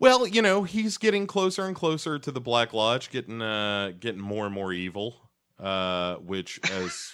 Well, 0.00 0.26
you 0.26 0.42
know, 0.42 0.62
he's 0.62 0.96
getting 0.96 1.26
closer 1.26 1.66
and 1.66 1.74
closer 1.74 2.18
to 2.18 2.30
the 2.30 2.40
Black 2.40 2.72
Lodge, 2.72 3.10
getting 3.10 3.42
uh 3.42 3.92
getting 3.98 4.20
more 4.20 4.46
and 4.46 4.54
more 4.54 4.72
evil, 4.72 5.16
uh 5.58 6.16
which 6.16 6.60
as 6.70 7.12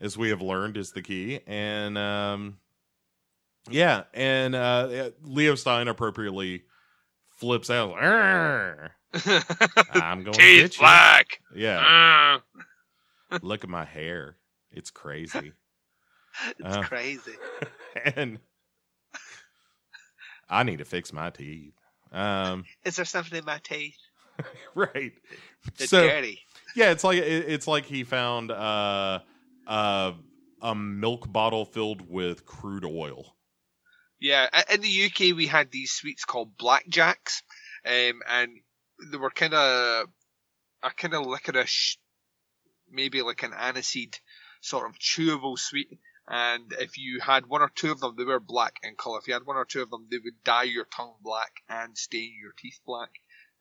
as 0.00 0.16
we 0.16 0.28
have 0.30 0.42
learned 0.42 0.76
is 0.76 0.92
the 0.92 1.02
key. 1.02 1.40
And 1.46 1.98
um 1.98 2.58
yeah, 3.68 4.04
and 4.14 4.54
uh 4.54 5.10
Leo 5.22 5.54
Stein 5.56 5.88
appropriately 5.88 6.62
flips 7.38 7.70
out. 7.70 7.94
I'm 8.00 8.90
going 10.22 10.24
to 10.24 10.30
Teeth 10.32 10.62
get 10.62 10.74
you. 10.76 10.80
black. 10.80 11.40
Yeah, 11.54 12.38
look 13.42 13.64
at 13.64 13.70
my 13.70 13.84
hair. 13.84 14.36
It's 14.70 14.90
crazy. 14.90 15.52
it's 16.58 16.76
Uh. 16.76 16.82
crazy. 16.82 17.32
and 18.14 18.38
I 20.48 20.62
need 20.62 20.78
to 20.78 20.84
fix 20.84 21.12
my 21.12 21.30
teeth. 21.30 21.72
Um 22.16 22.64
Is 22.84 22.96
there 22.96 23.04
something 23.04 23.38
in 23.38 23.44
my 23.44 23.60
teeth? 23.62 23.96
right. 24.74 25.12
It's 25.78 25.90
so 25.90 26.06
dirty. 26.06 26.40
yeah, 26.74 26.90
it's 26.90 27.04
like 27.04 27.18
it, 27.18 27.44
it's 27.48 27.66
like 27.66 27.84
he 27.84 28.04
found 28.04 28.50
uh 28.50 29.20
uh 29.66 30.12
a 30.62 30.74
milk 30.74 31.30
bottle 31.30 31.64
filled 31.64 32.08
with 32.08 32.46
crude 32.46 32.84
oil. 32.84 33.36
Yeah, 34.18 34.48
in 34.72 34.80
the 34.80 35.04
UK 35.06 35.36
we 35.36 35.46
had 35.46 35.70
these 35.70 35.92
sweets 35.92 36.24
called 36.24 36.56
blackjacks, 36.56 37.42
um, 37.84 38.22
and 38.26 38.50
they 39.10 39.18
were 39.18 39.30
kind 39.30 39.52
of 39.52 40.06
a 40.82 40.90
kind 40.90 41.14
of 41.14 41.26
licorice, 41.26 41.98
maybe 42.90 43.20
like 43.22 43.42
an 43.42 43.52
aniseed 43.52 44.18
sort 44.60 44.88
of 44.88 44.98
chewable 44.98 45.58
sweet. 45.58 45.98
And 46.28 46.72
if 46.80 46.98
you 46.98 47.20
had 47.20 47.46
one 47.46 47.62
or 47.62 47.70
two 47.74 47.92
of 47.92 48.00
them, 48.00 48.14
they 48.16 48.24
were 48.24 48.40
black 48.40 48.76
in 48.82 48.96
color. 48.96 49.18
If 49.18 49.28
you 49.28 49.34
had 49.34 49.46
one 49.46 49.56
or 49.56 49.64
two 49.64 49.82
of 49.82 49.90
them, 49.90 50.08
they 50.10 50.18
would 50.18 50.42
dye 50.44 50.64
your 50.64 50.84
tongue 50.84 51.14
black 51.22 51.52
and 51.68 51.96
stain 51.96 52.32
your 52.40 52.52
teeth 52.58 52.80
black. 52.84 53.10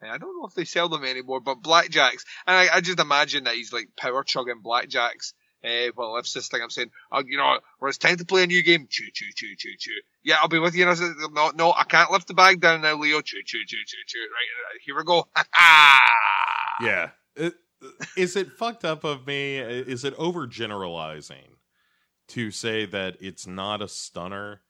And 0.01 0.11
I 0.11 0.18
don't 0.18 0.38
know 0.38 0.47
if 0.47 0.55
they 0.55 0.66
sell 0.66 0.89
them 0.89 1.03
anymore, 1.03 1.39
but 1.39 1.61
blackjacks. 1.61 2.26
And 2.47 2.55
I, 2.55 2.76
I 2.76 2.82
just 2.82 2.99
imagine 2.99 3.43
that 3.43 3.55
he's 3.55 3.72
like 3.72 3.89
power 3.95 4.24
chugging 4.24 4.61
blackjacks. 4.63 5.34
Uh, 5.63 5.91
well, 5.95 6.18
if 6.18 6.32
this 6.32 6.47
thing 6.47 6.61
I'm 6.61 6.70
saying, 6.70 6.91
oh, 7.11 7.24
you 7.26 7.38
know, 7.38 7.57
well, 7.80 7.89
it's 7.89 7.97
time 7.97 8.18
to 8.18 8.26
play 8.26 8.43
a 8.43 8.47
new 8.47 8.61
game. 8.61 8.88
Choo, 8.89 9.05
choo, 9.13 9.26
choo, 9.36 9.55
choo, 9.57 9.76
choo. 9.80 9.91
Yeah, 10.24 10.36
I'll 10.41 10.47
be 10.47 10.59
with 10.59 10.76
you. 10.76 10.86
No, 11.32 11.51
no, 11.55 11.72
I 11.72 11.86
can't 11.86 12.11
lift 12.11 12.28
the 12.28 12.36
bag 12.36 12.61
down 12.61 12.82
now, 12.82 12.95
Leo. 12.95 13.22
Choo, 13.22 13.41
choo, 13.43 13.59
choo, 13.66 13.78
choo, 13.86 13.97
choo. 14.05 14.20
Right, 14.20 14.74
right, 14.74 14.82
here 14.86 14.95
we 14.95 15.03
go. 15.03 15.28
Yeah. 16.82 17.11
Is 18.18 18.36
it 18.36 18.51
fucked 18.51 18.84
up 18.84 19.05
of 19.05 19.26
me? 19.26 19.57
Is 19.57 20.03
it 20.03 20.16
overgeneralizing 20.18 21.55
to 22.30 22.52
say 22.52 22.86
that 22.86 23.18
it's 23.20 23.46
not 23.48 23.82
a 23.82 23.88
stunner 23.88 24.62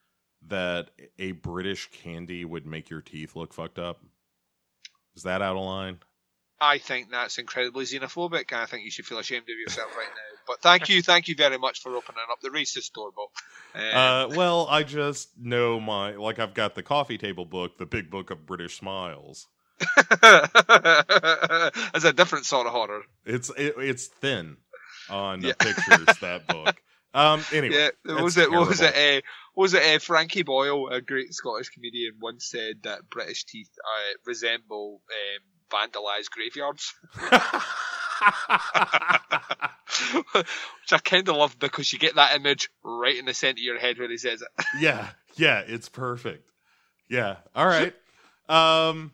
that 0.47 0.91
a 1.17 1.31
British 1.33 1.89
candy 1.91 2.45
would 2.45 2.65
make 2.65 2.89
your 2.89 3.01
teeth 3.01 3.35
look 3.35 3.53
fucked 3.53 3.79
up? 3.79 4.01
Is 5.15 5.23
that 5.23 5.41
out 5.41 5.55
of 5.55 5.63
line? 5.63 5.99
I 6.59 6.77
think 6.77 7.11
that's 7.11 7.37
incredibly 7.37 7.83
xenophobic, 7.85 8.51
and 8.51 8.61
I 8.61 8.65
think 8.65 8.85
you 8.85 8.91
should 8.91 9.05
feel 9.05 9.17
ashamed 9.19 9.43
of 9.43 9.59
yourself 9.59 9.95
right 9.97 10.07
now. 10.07 10.39
But 10.47 10.61
thank 10.61 10.87
you, 10.89 11.01
thank 11.03 11.27
you 11.27 11.35
very 11.35 11.57
much 11.57 11.81
for 11.81 11.95
opening 11.95 12.21
up 12.31 12.39
the 12.41 12.49
racist 12.49 12.93
door, 12.93 13.11
Bob. 13.15 13.29
Uh, 13.75 13.79
Uh, 13.97 14.27
well, 14.35 14.67
I 14.69 14.83
just 14.83 15.37
know 15.37 15.79
my 15.79 16.11
like 16.15 16.39
I've 16.39 16.53
got 16.53 16.75
the 16.75 16.83
coffee 16.83 17.17
table 17.17 17.45
book, 17.45 17.77
the 17.77 17.85
big 17.85 18.09
book 18.09 18.29
of 18.31 18.45
British 18.45 18.77
smiles. 18.77 19.47
It's 21.93 22.05
a 22.05 22.13
different 22.13 22.45
sort 22.45 22.67
of 22.67 22.73
horror. 22.73 23.03
It's 23.25 23.49
it, 23.57 23.75
it's 23.77 24.07
thin 24.07 24.57
on 25.09 25.41
the 25.41 25.47
Yeah. 25.49 25.53
pictures 25.59 26.17
that 26.21 26.47
book. 26.47 26.75
Um. 27.15 27.43
Anyway, 27.53 27.77
Yeah, 27.77 27.89
what 28.13 28.23
was 28.23 28.37
it? 28.37 28.51
What 28.51 28.67
was 28.67 28.81
it? 28.81 28.93
Uh, 28.93 29.21
what 29.53 29.63
was 29.63 29.73
it? 29.73 29.83
Uh, 29.83 29.99
Frankie 29.99 30.43
Boyle, 30.43 30.89
a 30.89 30.99
great 30.99 31.33
Scottish 31.33 31.69
comedian, 31.69 32.15
once 32.21 32.45
said 32.45 32.83
that 32.83 33.09
British 33.09 33.45
teeth 33.45 33.69
uh, 33.79 34.17
resemble 34.25 35.01
um, 35.09 35.41
vandalised 35.71 36.29
graveyards, 36.29 36.93
which 40.33 40.91
I 40.91 40.97
kind 41.03 41.27
of 41.29 41.37
love 41.37 41.57
because 41.57 41.91
you 41.93 41.99
get 41.99 42.15
that 42.15 42.35
image 42.35 42.69
right 42.83 43.15
in 43.15 43.25
the 43.25 43.33
centre 43.33 43.59
of 43.59 43.63
your 43.63 43.79
head 43.79 43.97
when 43.97 44.09
he 44.09 44.17
says 44.17 44.41
it. 44.41 44.65
yeah, 44.79 45.09
yeah, 45.35 45.63
it's 45.65 45.89
perfect. 45.89 46.49
Yeah. 47.09 47.37
All 47.55 47.65
right. 47.65 47.93
Um. 48.49 49.11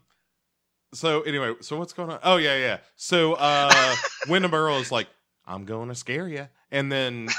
So 0.93 1.21
anyway, 1.21 1.53
so 1.61 1.77
what's 1.77 1.93
going 1.93 2.09
on? 2.09 2.19
Oh 2.23 2.37
yeah, 2.37 2.57
yeah. 2.57 2.77
So 2.95 3.33
uh, 3.33 3.95
Windom 4.27 4.53
Earle 4.53 4.79
is 4.79 4.91
like, 4.91 5.07
"I'm 5.45 5.65
going 5.65 5.89
to 5.89 5.95
scare 5.95 6.27
you," 6.27 6.47
and 6.71 6.91
then 6.91 7.29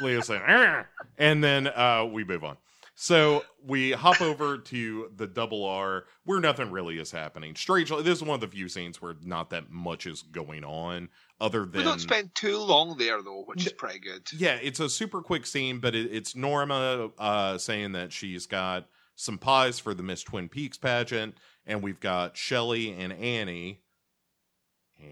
Leo's 0.00 0.26
saying, 0.26 0.42
"Arr!" 0.42 0.88
and 1.18 1.42
then 1.42 1.68
uh, 1.68 2.08
we 2.10 2.24
move 2.24 2.44
on. 2.44 2.56
So 2.94 3.44
we 3.64 3.92
hop 3.92 4.20
over 4.20 4.58
to 4.58 5.10
the 5.16 5.26
double 5.26 5.64
R 5.64 6.04
where 6.24 6.40
nothing 6.40 6.70
really 6.70 6.98
is 6.98 7.10
happening. 7.10 7.56
Strangely, 7.56 8.02
this 8.02 8.18
is 8.18 8.22
one 8.22 8.34
of 8.34 8.40
the 8.40 8.48
few 8.48 8.68
scenes 8.68 9.00
where 9.00 9.16
not 9.22 9.50
that 9.50 9.70
much 9.70 10.06
is 10.06 10.22
going 10.22 10.62
on, 10.62 11.08
other 11.40 11.60
than. 11.60 11.78
We 11.78 11.82
don't 11.82 12.00
spend 12.00 12.34
too 12.34 12.58
long 12.58 12.96
there 12.98 13.22
though, 13.22 13.44
which 13.46 13.66
is 13.66 13.72
pretty 13.72 13.98
good. 13.98 14.28
yeah, 14.36 14.58
it's 14.62 14.80
a 14.80 14.88
super 14.88 15.22
quick 15.22 15.46
scene, 15.46 15.78
but 15.78 15.94
it, 15.94 16.12
it's 16.12 16.36
Norma 16.36 17.10
uh, 17.18 17.58
saying 17.58 17.92
that 17.92 18.12
she's 18.12 18.46
got 18.46 18.86
some 19.16 19.38
pies 19.38 19.78
for 19.78 19.94
the 19.94 20.02
Miss 20.02 20.22
Twin 20.22 20.48
Peaks 20.48 20.78
pageant, 20.78 21.36
and 21.66 21.82
we've 21.82 22.00
got 22.00 22.36
Shelly 22.36 22.92
and 22.92 23.12
Annie. 23.12 23.80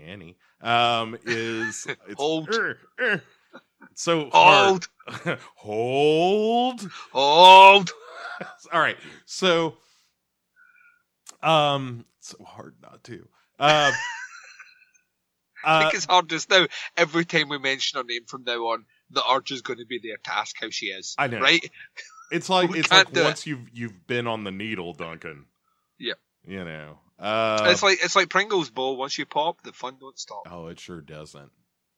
Annie 0.07 0.37
um, 0.61 1.17
is 1.25 1.87
it's, 2.09 2.15
Hold. 2.17 2.49
"Urgh, 2.51 2.77
urgh." 3.01 3.23
It's 3.91 4.03
so. 4.03 4.31
Hold, 4.33 4.89
hold. 5.57 6.91
hold. 7.13 7.91
All 8.73 8.81
right, 8.81 8.97
so 9.27 9.77
um, 11.43 12.05
so 12.21 12.43
hard 12.45 12.75
not 12.83 13.03
to. 13.05 13.27
Uh, 13.59 13.93
I 15.65 15.77
uh, 15.77 15.81
think 15.83 15.95
it's 15.95 16.07
hard 16.07 16.31
just 16.31 16.49
now. 16.51 16.67
Every 16.97 17.25
time 17.25 17.49
we 17.49 17.59
mention 17.59 17.99
her 17.99 18.05
name 18.05 18.25
from 18.27 18.45
now 18.45 18.59
on, 18.69 18.87
the 19.11 19.23
urge 19.31 19.51
is 19.51 19.63
going 19.63 19.79
to 19.79 19.87
be 19.87 20.01
there 20.03 20.17
to 20.17 20.35
ask 20.35 20.57
how 20.59 20.71
she 20.71 20.87
is. 20.87 21.15
I 21.19 21.27
know. 21.27 21.41
right? 21.41 21.63
It's 22.31 22.49
like 22.49 22.75
it's 22.75 22.91
like 22.91 23.13
do 23.13 23.21
it. 23.21 23.25
once 23.25 23.47
you've 23.47 23.69
you've 23.73 24.07
been 24.07 24.27
on 24.27 24.45
the 24.45 24.53
needle, 24.53 24.95
Duncan. 24.95 25.47
Yep. 25.99 26.19
You 26.47 26.65
know. 26.65 26.99
Uh, 27.19 27.67
it's 27.67 27.83
like 27.83 27.99
it's 28.03 28.17
like 28.17 28.31
Pringles 28.31 28.71
bowl. 28.71 28.97
Once 28.97 29.19
you 29.19 29.27
pop, 29.27 29.63
the 29.63 29.73
fun 29.73 29.97
don't 30.01 30.19
stop. 30.19 30.43
oh, 30.51 30.69
it 30.69 30.81
sure 30.81 31.01
doesn't. 31.01 31.51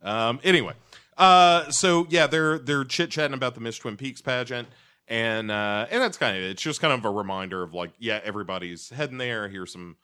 Um. 0.02 0.40
Anyway. 0.42 0.74
Uh. 1.16 1.70
So 1.70 2.06
yeah, 2.08 2.26
they're 2.26 2.58
they're 2.58 2.84
chit 2.84 3.10
chatting 3.10 3.34
about 3.34 3.54
the 3.54 3.60
Miss 3.60 3.78
Twin 3.78 3.96
Peaks 3.96 4.20
pageant, 4.20 4.68
and 5.08 5.50
uh, 5.50 5.86
and 5.90 6.00
that's 6.00 6.16
kind 6.16 6.36
of. 6.36 6.42
It's 6.42 6.62
just 6.62 6.80
kind 6.80 6.92
of 6.92 7.04
a 7.04 7.10
reminder 7.10 7.62
of 7.62 7.74
like, 7.74 7.92
yeah, 7.98 8.20
everybody's 8.24 8.90
heading 8.90 9.18
there. 9.18 9.48
Here's 9.48 9.72
some 9.72 9.96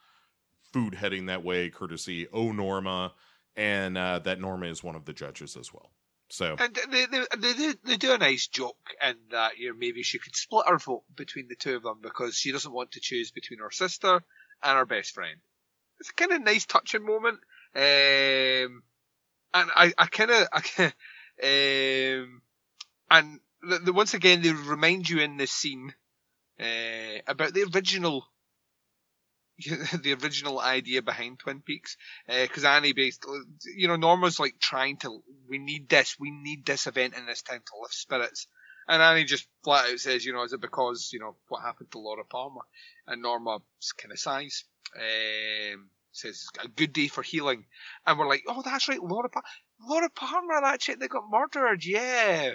food 0.72 0.94
heading 0.94 1.26
that 1.26 1.44
way, 1.44 1.70
courtesy 1.70 2.26
Oh 2.32 2.52
Norma, 2.52 3.12
and 3.56 3.96
uh, 3.96 4.18
that 4.20 4.40
Norma 4.40 4.66
is 4.66 4.82
one 4.82 4.96
of 4.96 5.04
the 5.04 5.12
judges 5.12 5.56
as 5.56 5.72
well. 5.72 5.90
So 6.30 6.56
And 6.58 6.78
they 6.90 7.06
they, 7.06 7.24
they 7.38 7.52
do 7.54 7.74
they 7.84 7.96
do 7.96 8.12
a 8.12 8.18
nice 8.18 8.48
joke 8.48 8.76
in 9.02 9.16
that 9.30 9.56
you 9.56 9.70
know 9.70 9.76
maybe 9.78 10.02
she 10.02 10.18
could 10.18 10.36
split 10.36 10.68
her 10.68 10.78
vote 10.78 11.04
between 11.16 11.48
the 11.48 11.56
two 11.56 11.76
of 11.76 11.82
them 11.82 12.00
because 12.02 12.36
she 12.36 12.52
doesn't 12.52 12.72
want 12.72 12.92
to 12.92 13.00
choose 13.00 13.30
between 13.30 13.60
her 13.60 13.70
sister 13.70 14.22
and 14.62 14.78
her 14.78 14.84
best 14.84 15.14
friend. 15.14 15.38
It's 16.00 16.10
a 16.10 16.14
kind 16.14 16.32
of 16.32 16.42
nice 16.42 16.66
touching 16.66 17.04
moment. 17.04 17.38
Um, 17.74 18.82
and 19.54 19.70
I 19.74 19.92
I 19.98 20.06
kind 20.06 20.30
of 20.30 20.48
um, 20.78 22.42
and 23.10 23.40
the, 23.62 23.78
the, 23.84 23.92
once 23.92 24.14
again 24.14 24.42
they 24.42 24.52
remind 24.52 25.08
you 25.08 25.20
in 25.20 25.36
this 25.36 25.50
scene 25.50 25.92
uh, 26.60 27.20
about 27.26 27.54
the 27.54 27.64
original 27.74 28.26
the 30.02 30.16
original 30.22 30.60
idea 30.60 31.02
behind 31.02 31.38
Twin 31.38 31.60
Peaks. 31.60 31.96
Because 32.26 32.64
Annie 32.64 32.92
basically, 32.92 33.40
you 33.76 33.88
know, 33.88 33.96
Norma's 33.96 34.38
like 34.38 34.58
trying 34.60 34.98
to, 34.98 35.22
we 35.48 35.58
need 35.58 35.88
this, 35.88 36.16
we 36.18 36.30
need 36.30 36.64
this 36.64 36.86
event 36.86 37.14
in 37.16 37.26
this 37.26 37.42
town 37.42 37.58
to 37.58 37.80
lift 37.80 37.94
spirits. 37.94 38.46
And 38.86 39.02
Annie 39.02 39.24
just 39.24 39.48
flat 39.64 39.90
out 39.90 39.98
says, 39.98 40.24
you 40.24 40.32
know, 40.32 40.44
is 40.44 40.52
it 40.52 40.60
because, 40.60 41.10
you 41.12 41.18
know, 41.18 41.36
what 41.48 41.62
happened 41.62 41.90
to 41.92 41.98
Laura 41.98 42.24
Palmer? 42.24 42.62
And 43.06 43.20
Norma 43.20 43.58
kind 44.00 44.12
of 44.12 44.18
sighs, 44.18 44.64
um, 44.96 45.90
says, 46.12 46.46
a 46.62 46.68
good 46.68 46.92
day 46.92 47.08
for 47.08 47.22
healing. 47.22 47.64
And 48.06 48.18
we're 48.18 48.28
like, 48.28 48.44
oh, 48.48 48.62
that's 48.62 48.88
right, 48.88 49.02
Laura, 49.02 49.28
pa- 49.28 49.42
Laura 49.80 50.08
Palmer, 50.10 50.60
that 50.60 50.80
chick 50.80 51.00
that 51.00 51.10
got 51.10 51.30
murdered, 51.30 51.84
yeah. 51.84 52.52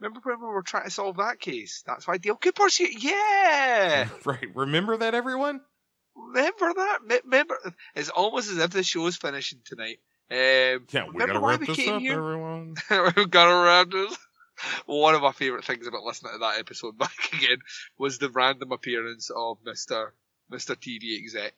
Remember 0.00 0.20
when 0.22 0.40
we 0.40 0.46
were 0.46 0.62
trying 0.62 0.84
to 0.84 0.90
solve 0.90 1.16
that 1.18 1.40
case? 1.40 1.82
That's 1.86 2.06
why 2.06 2.18
Dale 2.18 2.36
Cooper's 2.36 2.76
here, 2.76 2.88
yeah! 2.98 4.08
right, 4.24 4.54
remember 4.54 4.96
that 4.96 5.14
everyone? 5.14 5.60
remember 6.16 6.72
that? 6.74 6.98
Remember, 7.24 7.58
it's 7.94 8.08
almost 8.08 8.50
as 8.50 8.58
if 8.58 8.70
the 8.70 8.82
show's 8.82 9.16
finishing 9.16 9.60
tonight. 9.64 9.98
Um, 10.30 10.86
Yeah, 10.90 11.06
we 11.12 11.18
gotta 11.18 11.38
wrap 11.38 11.60
we 11.60 11.66
this 11.66 11.88
up, 11.88 12.00
here? 12.00 12.12
everyone. 12.12 12.76
We've 13.16 13.30
got 13.30 13.48
around 13.48 13.94
us. 13.94 14.16
One 14.86 15.14
of 15.14 15.22
my 15.22 15.32
favourite 15.32 15.64
things 15.64 15.86
about 15.86 16.04
listening 16.04 16.32
to 16.34 16.38
that 16.38 16.58
episode 16.58 16.96
back 16.98 17.32
again 17.32 17.58
was 17.98 18.18
the 18.18 18.30
random 18.30 18.72
appearance 18.72 19.30
of 19.34 19.58
Mr. 19.64 20.10
Mr. 20.52 20.76
TV 20.76 21.18
exec. 21.18 21.54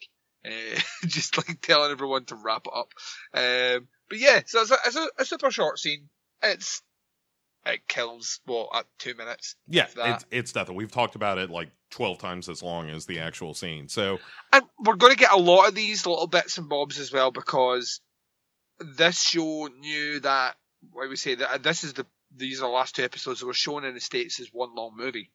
Uh, 0.47 0.80
just 1.07 1.36
like 1.36 1.61
telling 1.61 1.90
everyone 1.90 2.24
to 2.26 2.36
wrap 2.36 2.66
it 2.66 2.72
up. 2.74 2.92
Um, 3.34 3.88
but 4.09 4.18
yeah, 4.18 4.42
so 4.47 4.62
it's 4.62 4.70
a, 4.70 4.76
it's 4.86 4.97
a, 4.97 5.09
a 5.18 5.24
super 5.24 5.51
short 5.51 5.78
scene. 5.78 6.09
It's, 6.42 6.82
it 7.64 7.88
kills, 7.88 8.40
what, 8.44 8.68
at 8.74 8.86
two 8.99 9.14
minutes? 9.14 9.57
Yeah, 9.66 9.88
it's 9.97 10.24
it's 10.30 10.55
nothing. 10.55 10.76
We've 10.76 10.92
talked 10.92 11.16
about 11.16 11.38
it 11.38 11.51
like 11.51 11.70
twelve 11.90 12.18
times 12.18 12.49
as 12.49 12.62
long 12.62 12.90
as 12.90 13.07
the 13.07 13.18
actual 13.18 13.55
scene. 13.55 13.88
So 13.88 14.18
And 14.53 14.64
we're 14.78 14.94
going 14.94 15.12
to 15.12 15.18
get 15.18 15.32
a 15.32 15.38
lot 15.38 15.68
of 15.68 15.74
these 15.74 16.07
little 16.07 16.28
bits 16.28 16.59
and 16.59 16.68
bobs 16.68 17.01
as 17.01 17.12
well 17.12 17.32
because 17.32 18.01
this 18.78 19.20
show 19.20 19.68
knew 19.80 20.20
that, 20.20 20.55
Why 20.92 21.09
we 21.09 21.16
say, 21.16 21.34
that 21.36 21.64
this 21.64 21.82
is 21.82 21.94
the, 21.94 22.07
these 22.36 22.61
are 22.61 22.68
the 22.68 22.72
last 22.72 22.94
two 22.94 23.03
episodes 23.03 23.40
that 23.40 23.47
were 23.47 23.55
shown 23.55 23.84
in 23.84 23.94
the 23.94 24.01
States 24.01 24.38
as 24.38 24.49
one 24.53 24.74
long 24.76 24.92
movie. 24.97 25.32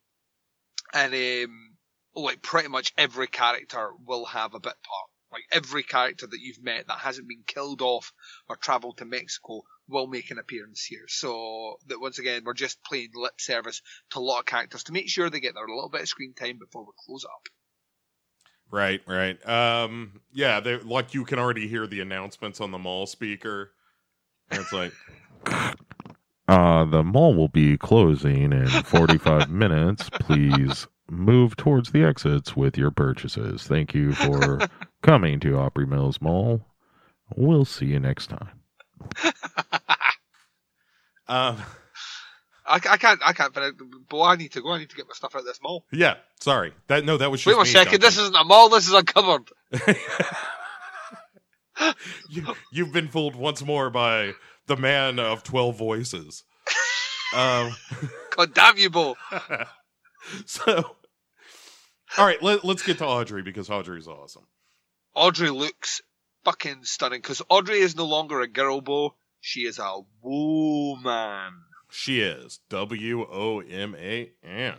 And, 0.94 1.14
um, 1.14 1.71
like 2.16 2.42
pretty 2.42 2.68
much 2.68 2.94
every 2.98 3.28
character 3.28 3.92
will 4.06 4.26
have 4.26 4.54
a 4.54 4.60
bit 4.60 4.74
part. 4.84 5.10
Like 5.32 5.44
every 5.52 5.84
character 5.84 6.28
that 6.28 6.42
you've 6.42 6.62
met 6.62 6.88
that 6.88 7.00
hasn't 7.00 7.28
been 7.28 7.44
killed 7.48 7.82
off 7.82 8.12
or 8.50 8.58
travelled 8.58 8.98
to 8.98 9.06
Mexico 9.06 9.62
will 9.88 10.08
make 10.08 10.30
an 10.30 10.40
appearance 10.40 10.84
here. 10.84 11.06
So 11.08 11.76
that 11.88 12.02
once 12.02 12.20
again, 12.20 12.44
we're 12.46 12.54
just 12.54 12.84
playing 12.84 13.12
lip 13.16 13.40
service 13.40 13.82
to 14.12 14.20
a 14.20 14.22
lot 14.22 14.40
of 14.40 14.46
characters 14.46 14.84
to 14.86 14.92
make 14.92 15.10
sure 15.10 15.30
they 15.30 15.40
get 15.40 15.54
their 15.54 15.68
little 15.68 15.90
bit 15.90 16.02
of 16.02 16.10
screen 16.10 16.34
time 16.34 16.60
before 16.60 16.84
we 16.84 16.92
close 17.06 17.24
up. 17.24 17.48
right, 18.72 19.02
right. 19.08 19.48
Um, 19.48 20.20
yeah, 20.34 20.60
they 20.60 20.78
like 20.80 21.14
you 21.14 21.24
can 21.24 21.40
already 21.40 21.68
hear 21.68 21.88
the 21.88 22.02
announcements 22.02 22.60
on 22.60 22.72
the 22.72 22.80
mall 22.80 23.06
speaker. 23.06 23.72
And 24.50 24.60
it's 24.60 24.74
like, 24.74 24.92
uh, 26.50 26.84
the 26.86 27.04
mall 27.04 27.34
will 27.34 27.48
be 27.48 27.78
closing 27.78 28.52
in 28.52 28.68
forty 28.68 29.18
five 29.18 29.50
minutes. 29.50 30.10
Please 30.10 30.88
move 31.12 31.56
towards 31.56 31.92
the 31.92 32.04
exits 32.04 32.56
with 32.56 32.78
your 32.78 32.92
purchases. 32.92 33.64
Thank 33.64 33.94
you 33.94 34.14
for 34.14 34.60
coming 35.04 35.40
to 35.42 35.58
Opry 35.58 35.86
Mills 35.86 36.22
Mall. 36.22 36.66
We'll 37.36 37.66
see 37.66 37.88
you 37.88 38.00
next 38.00 38.28
time. 38.28 38.62
Um. 41.28 41.58
I, 42.66 42.76
I 42.76 42.98
can't, 42.98 43.22
I 43.26 43.34
can't, 43.34 43.54
but 43.54 43.74
boy, 44.10 44.24
I 44.24 44.36
need 44.36 44.52
to 44.54 44.62
go. 44.62 44.72
I 44.72 44.80
need 44.80 44.90
to 44.90 44.96
get 44.96 45.08
my 45.08 45.14
stuff 45.14 45.34
out 45.36 45.40
of 45.40 45.46
this 45.46 45.62
mall. 45.62 45.86
Yeah, 45.92 46.16
sorry. 46.40 46.74
That 46.88 47.06
no, 47.06 47.18
that 47.18 47.32
was 47.32 47.42
just 47.42 47.58
Wait 47.58 47.62
a 47.62 47.66
second. 47.66 48.00
Duncan. 48.00 48.02
This 48.02 48.18
isn't 48.18 48.36
a 48.36 48.44
mall. 48.44 48.70
This 48.70 48.88
is 48.88 48.94
a 48.94 49.04
cupboard. 49.04 49.50
you, 52.30 52.54
you've 52.72 52.94
been 52.94 53.08
fooled 53.08 53.36
once 53.36 53.64
more 53.64 53.90
by 53.90 54.34
the 54.68 54.78
man 54.78 55.20
of 55.20 55.44
12 55.44 55.78
voices. 55.78 56.44
um, 57.36 57.76
God 58.36 58.54
damn 58.54 58.78
you, 58.78 58.90
Bo. 58.90 59.16
so, 60.46 60.96
all 62.18 62.26
right, 62.26 62.42
let, 62.42 62.64
let's 62.64 62.84
get 62.84 62.98
to 63.00 63.06
Audrey 63.06 63.42
because 63.42 63.70
Audrey's 63.70 64.08
awesome. 64.08 64.48
Audrey 65.14 65.50
looks 65.50 66.02
fucking 66.44 66.84
stunning 66.84 67.20
because 67.20 67.42
Audrey 67.50 67.80
is 67.80 67.96
no 67.96 68.06
longer 68.06 68.42
a 68.42 68.48
girl, 68.48 68.82
Bo. 68.82 69.16
She 69.40 69.62
is 69.62 69.80
a 69.80 70.00
woman. 70.22 71.54
She 71.90 72.22
is 72.22 72.60
W 72.70 73.28
O 73.30 73.60
M 73.60 73.96
A 74.00 74.32
N. 74.44 74.76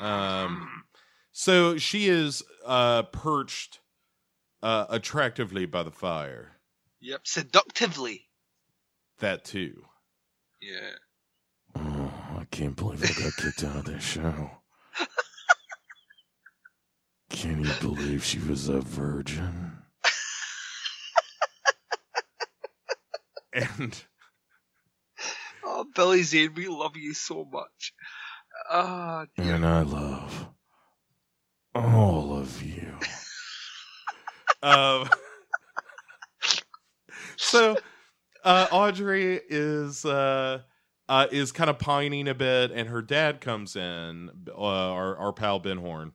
Um, 0.00 0.84
so 1.32 1.76
she 1.76 2.08
is 2.08 2.42
uh, 2.64 3.02
perched 3.04 3.80
uh, 4.62 4.86
attractively 4.88 5.66
by 5.66 5.82
the 5.82 5.90
fire. 5.90 6.58
Yep, 7.00 7.26
seductively. 7.26 8.28
That 9.18 9.44
too. 9.44 9.84
Yeah. 10.60 10.92
Oh, 11.74 12.12
I 12.38 12.44
can't 12.50 12.76
believe 12.76 13.02
I 13.02 13.22
got 13.22 13.36
kicked 13.36 13.64
out 13.64 13.76
of 13.76 13.84
this 13.86 14.04
show. 14.04 14.50
Can 17.32 17.64
you 17.64 17.72
believe 17.80 18.24
she 18.24 18.38
was 18.38 18.68
a 18.68 18.80
virgin? 18.80 19.72
and 23.52 24.04
Oh, 25.64 25.86
Billy 25.94 26.22
Zane, 26.22 26.54
we 26.54 26.68
love 26.68 26.96
you 26.96 27.14
so 27.14 27.46
much. 27.50 27.92
Ah, 28.70 29.26
dear. 29.36 29.54
and 29.54 29.66
I 29.66 29.82
love 29.82 30.48
all 31.74 32.36
of 32.36 32.62
you. 32.62 32.98
um, 34.62 35.08
so 37.36 37.76
uh, 38.44 38.66
Audrey 38.70 39.40
is 39.48 40.04
uh, 40.04 40.60
uh, 41.08 41.26
is 41.30 41.52
kind 41.52 41.70
of 41.70 41.78
pining 41.78 42.28
a 42.28 42.34
bit, 42.34 42.70
and 42.70 42.88
her 42.88 43.02
dad 43.02 43.40
comes 43.40 43.76
in, 43.76 44.30
uh, 44.48 44.52
our 44.60 45.16
our 45.16 45.32
pal 45.32 45.58
Ben 45.58 45.78
Horne, 45.78 46.12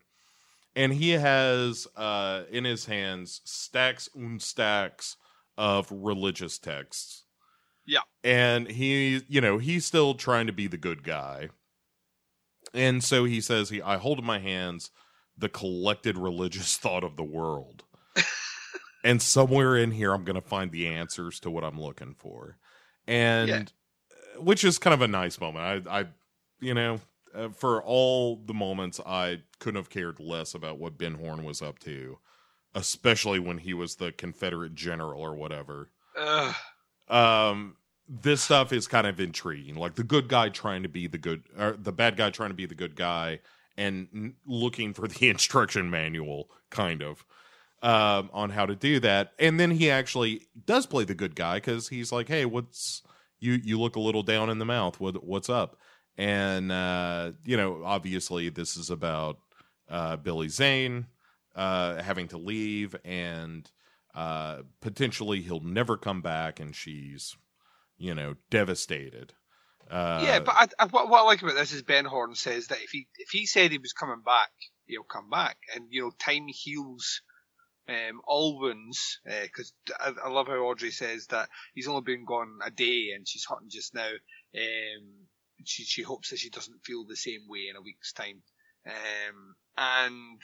and 0.77 0.93
he 0.93 1.09
has 1.09 1.87
uh, 1.97 2.43
in 2.49 2.63
his 2.63 2.85
hands 2.85 3.41
stacks 3.43 4.07
and 4.15 4.41
stacks 4.41 5.17
of 5.57 5.91
religious 5.91 6.57
texts. 6.57 7.23
Yeah. 7.85 8.01
and 8.23 8.69
he, 8.69 9.23
you 9.27 9.41
know, 9.41 9.57
he's 9.57 9.85
still 9.85 10.13
trying 10.13 10.47
to 10.47 10.53
be 10.53 10.67
the 10.67 10.77
good 10.77 11.03
guy, 11.03 11.49
and 12.73 13.03
so 13.03 13.23
he 13.25 13.41
says, 13.41 13.69
"He, 13.69 13.81
I 13.81 13.97
hold 13.97 14.19
in 14.19 14.25
my 14.25 14.39
hands 14.39 14.91
the 15.37 15.49
collected 15.49 16.17
religious 16.17 16.77
thought 16.83 17.03
of 17.03 17.15
the 17.15 17.23
world." 17.23 17.83
and 19.03 19.21
somewhere 19.21 19.77
in 19.77 19.91
here 19.91 20.11
i'm 20.11 20.23
going 20.23 20.35
to 20.35 20.41
find 20.41 20.71
the 20.71 20.87
answers 20.87 21.39
to 21.39 21.51
what 21.51 21.63
i'm 21.63 21.79
looking 21.79 22.15
for 22.17 22.57
and 23.07 23.47
Yeah. 23.47 23.63
uh, 24.37 24.41
which 24.41 24.63
is 24.63 24.79
kind 24.79 24.93
of 24.93 25.01
a 25.03 25.07
nice 25.07 25.39
moment 25.39 25.87
i 25.87 25.99
i 25.99 26.05
you 26.59 26.73
know 26.73 26.99
uh, 27.37 27.49
for 27.49 27.81
all 27.83 28.41
the 28.45 28.53
moments 28.53 28.99
i 29.05 29.39
couldn't 29.59 29.77
have 29.77 29.89
cared 29.89 30.19
less 30.19 30.53
about 30.53 30.77
what 30.79 30.97
ben 30.97 31.13
horne 31.15 31.43
was 31.43 31.61
up 31.61 31.79
to 31.79 32.17
especially 32.77 33.39
when 33.39 33.57
he 33.57 33.73
was 33.73 33.95
the 33.95 34.11
confederate 34.11 34.75
general 34.75 35.19
or 35.19 35.35
whatever. 35.35 35.89
Ugh. 36.17 36.55
um 37.09 37.75
this 38.09 38.41
stuff 38.41 38.71
is 38.71 38.87
kind 38.87 39.05
of 39.05 39.19
intriguing. 39.19 39.75
Like 39.75 39.95
the 39.95 40.03
good 40.03 40.29
guy 40.29 40.47
trying 40.47 40.83
to 40.83 40.89
be 40.89 41.07
the 41.07 41.17
good 41.17 41.43
or 41.57 41.75
the 41.77 41.91
bad 41.91 42.15
guy 42.15 42.29
trying 42.29 42.51
to 42.51 42.55
be 42.55 42.65
the 42.65 42.75
good 42.75 42.95
guy 42.95 43.39
and 43.75 44.07
n- 44.15 44.35
looking 44.45 44.93
for 44.93 45.07
the 45.07 45.27
instruction 45.29 45.89
manual 45.89 46.49
kind 46.69 47.01
of 47.01 47.25
um 47.81 48.29
on 48.31 48.51
how 48.51 48.65
to 48.65 48.75
do 48.75 48.99
that. 49.01 49.33
And 49.39 49.59
then 49.59 49.71
he 49.71 49.89
actually 49.89 50.47
does 50.65 50.85
play 50.85 51.03
the 51.03 51.15
good 51.15 51.35
guy 51.35 51.55
because 51.55 51.89
he's 51.89 52.11
like 52.11 52.27
hey 52.27 52.45
what's 52.45 53.01
you 53.39 53.53
you 53.53 53.79
look 53.79 53.95
a 53.95 54.01
little 54.01 54.23
down 54.23 54.49
in 54.49 54.59
the 54.59 54.65
mouth. 54.65 54.99
What 54.99 55.23
what's 55.23 55.49
up 55.49 55.77
and 56.17 56.71
uh 56.71 57.31
you 57.45 57.57
know 57.57 57.83
obviously 57.83 58.49
this 58.49 58.75
is 58.75 58.89
about 58.89 59.37
uh 59.89 60.15
billy 60.17 60.49
zane 60.49 61.05
uh 61.55 62.01
having 62.01 62.27
to 62.27 62.37
leave 62.37 62.95
and 63.05 63.69
uh 64.15 64.61
potentially 64.81 65.41
he'll 65.41 65.59
never 65.59 65.97
come 65.97 66.21
back 66.21 66.59
and 66.59 66.75
she's 66.75 67.35
you 67.97 68.13
know 68.13 68.35
devastated 68.49 69.33
uh 69.89 70.21
yeah, 70.21 70.39
but 70.39 70.55
I, 70.57 70.67
I, 70.79 70.85
what, 70.87 71.09
what 71.09 71.21
I 71.21 71.23
like 71.23 71.41
about 71.41 71.55
this 71.55 71.71
is 71.71 71.81
Ben 71.81 72.03
Horne 72.03 72.35
says 72.35 72.67
that 72.67 72.79
if 72.81 72.89
he 72.89 73.07
if 73.19 73.29
he 73.29 73.45
said 73.45 73.71
he 73.71 73.77
was 73.77 73.93
coming 73.93 74.21
back, 74.25 74.49
he'll 74.85 75.03
come 75.03 75.29
back, 75.29 75.57
and 75.73 75.85
you 75.89 76.01
know 76.01 76.11
time 76.19 76.47
heals 76.47 77.21
um, 77.87 78.21
all 78.25 78.59
wounds. 78.59 79.19
Because 79.25 79.73
I, 79.99 80.11
I 80.25 80.29
love 80.29 80.47
how 80.47 80.55
Audrey 80.55 80.91
says 80.91 81.27
that 81.27 81.49
he's 81.73 81.87
only 81.87 82.01
been 82.01 82.25
gone 82.25 82.59
a 82.65 82.71
day 82.71 83.11
and 83.15 83.27
she's 83.27 83.45
hurting 83.45 83.69
just 83.69 83.93
now. 83.93 84.09
Um, 84.55 85.26
she 85.65 85.83
she 85.83 86.01
hopes 86.01 86.29
that 86.29 86.39
she 86.39 86.49
doesn't 86.49 86.85
feel 86.85 87.05
the 87.05 87.15
same 87.15 87.47
way 87.47 87.67
in 87.69 87.75
a 87.75 87.81
week's 87.81 88.13
time. 88.13 88.41
Um, 88.85 89.55
and 89.77 90.41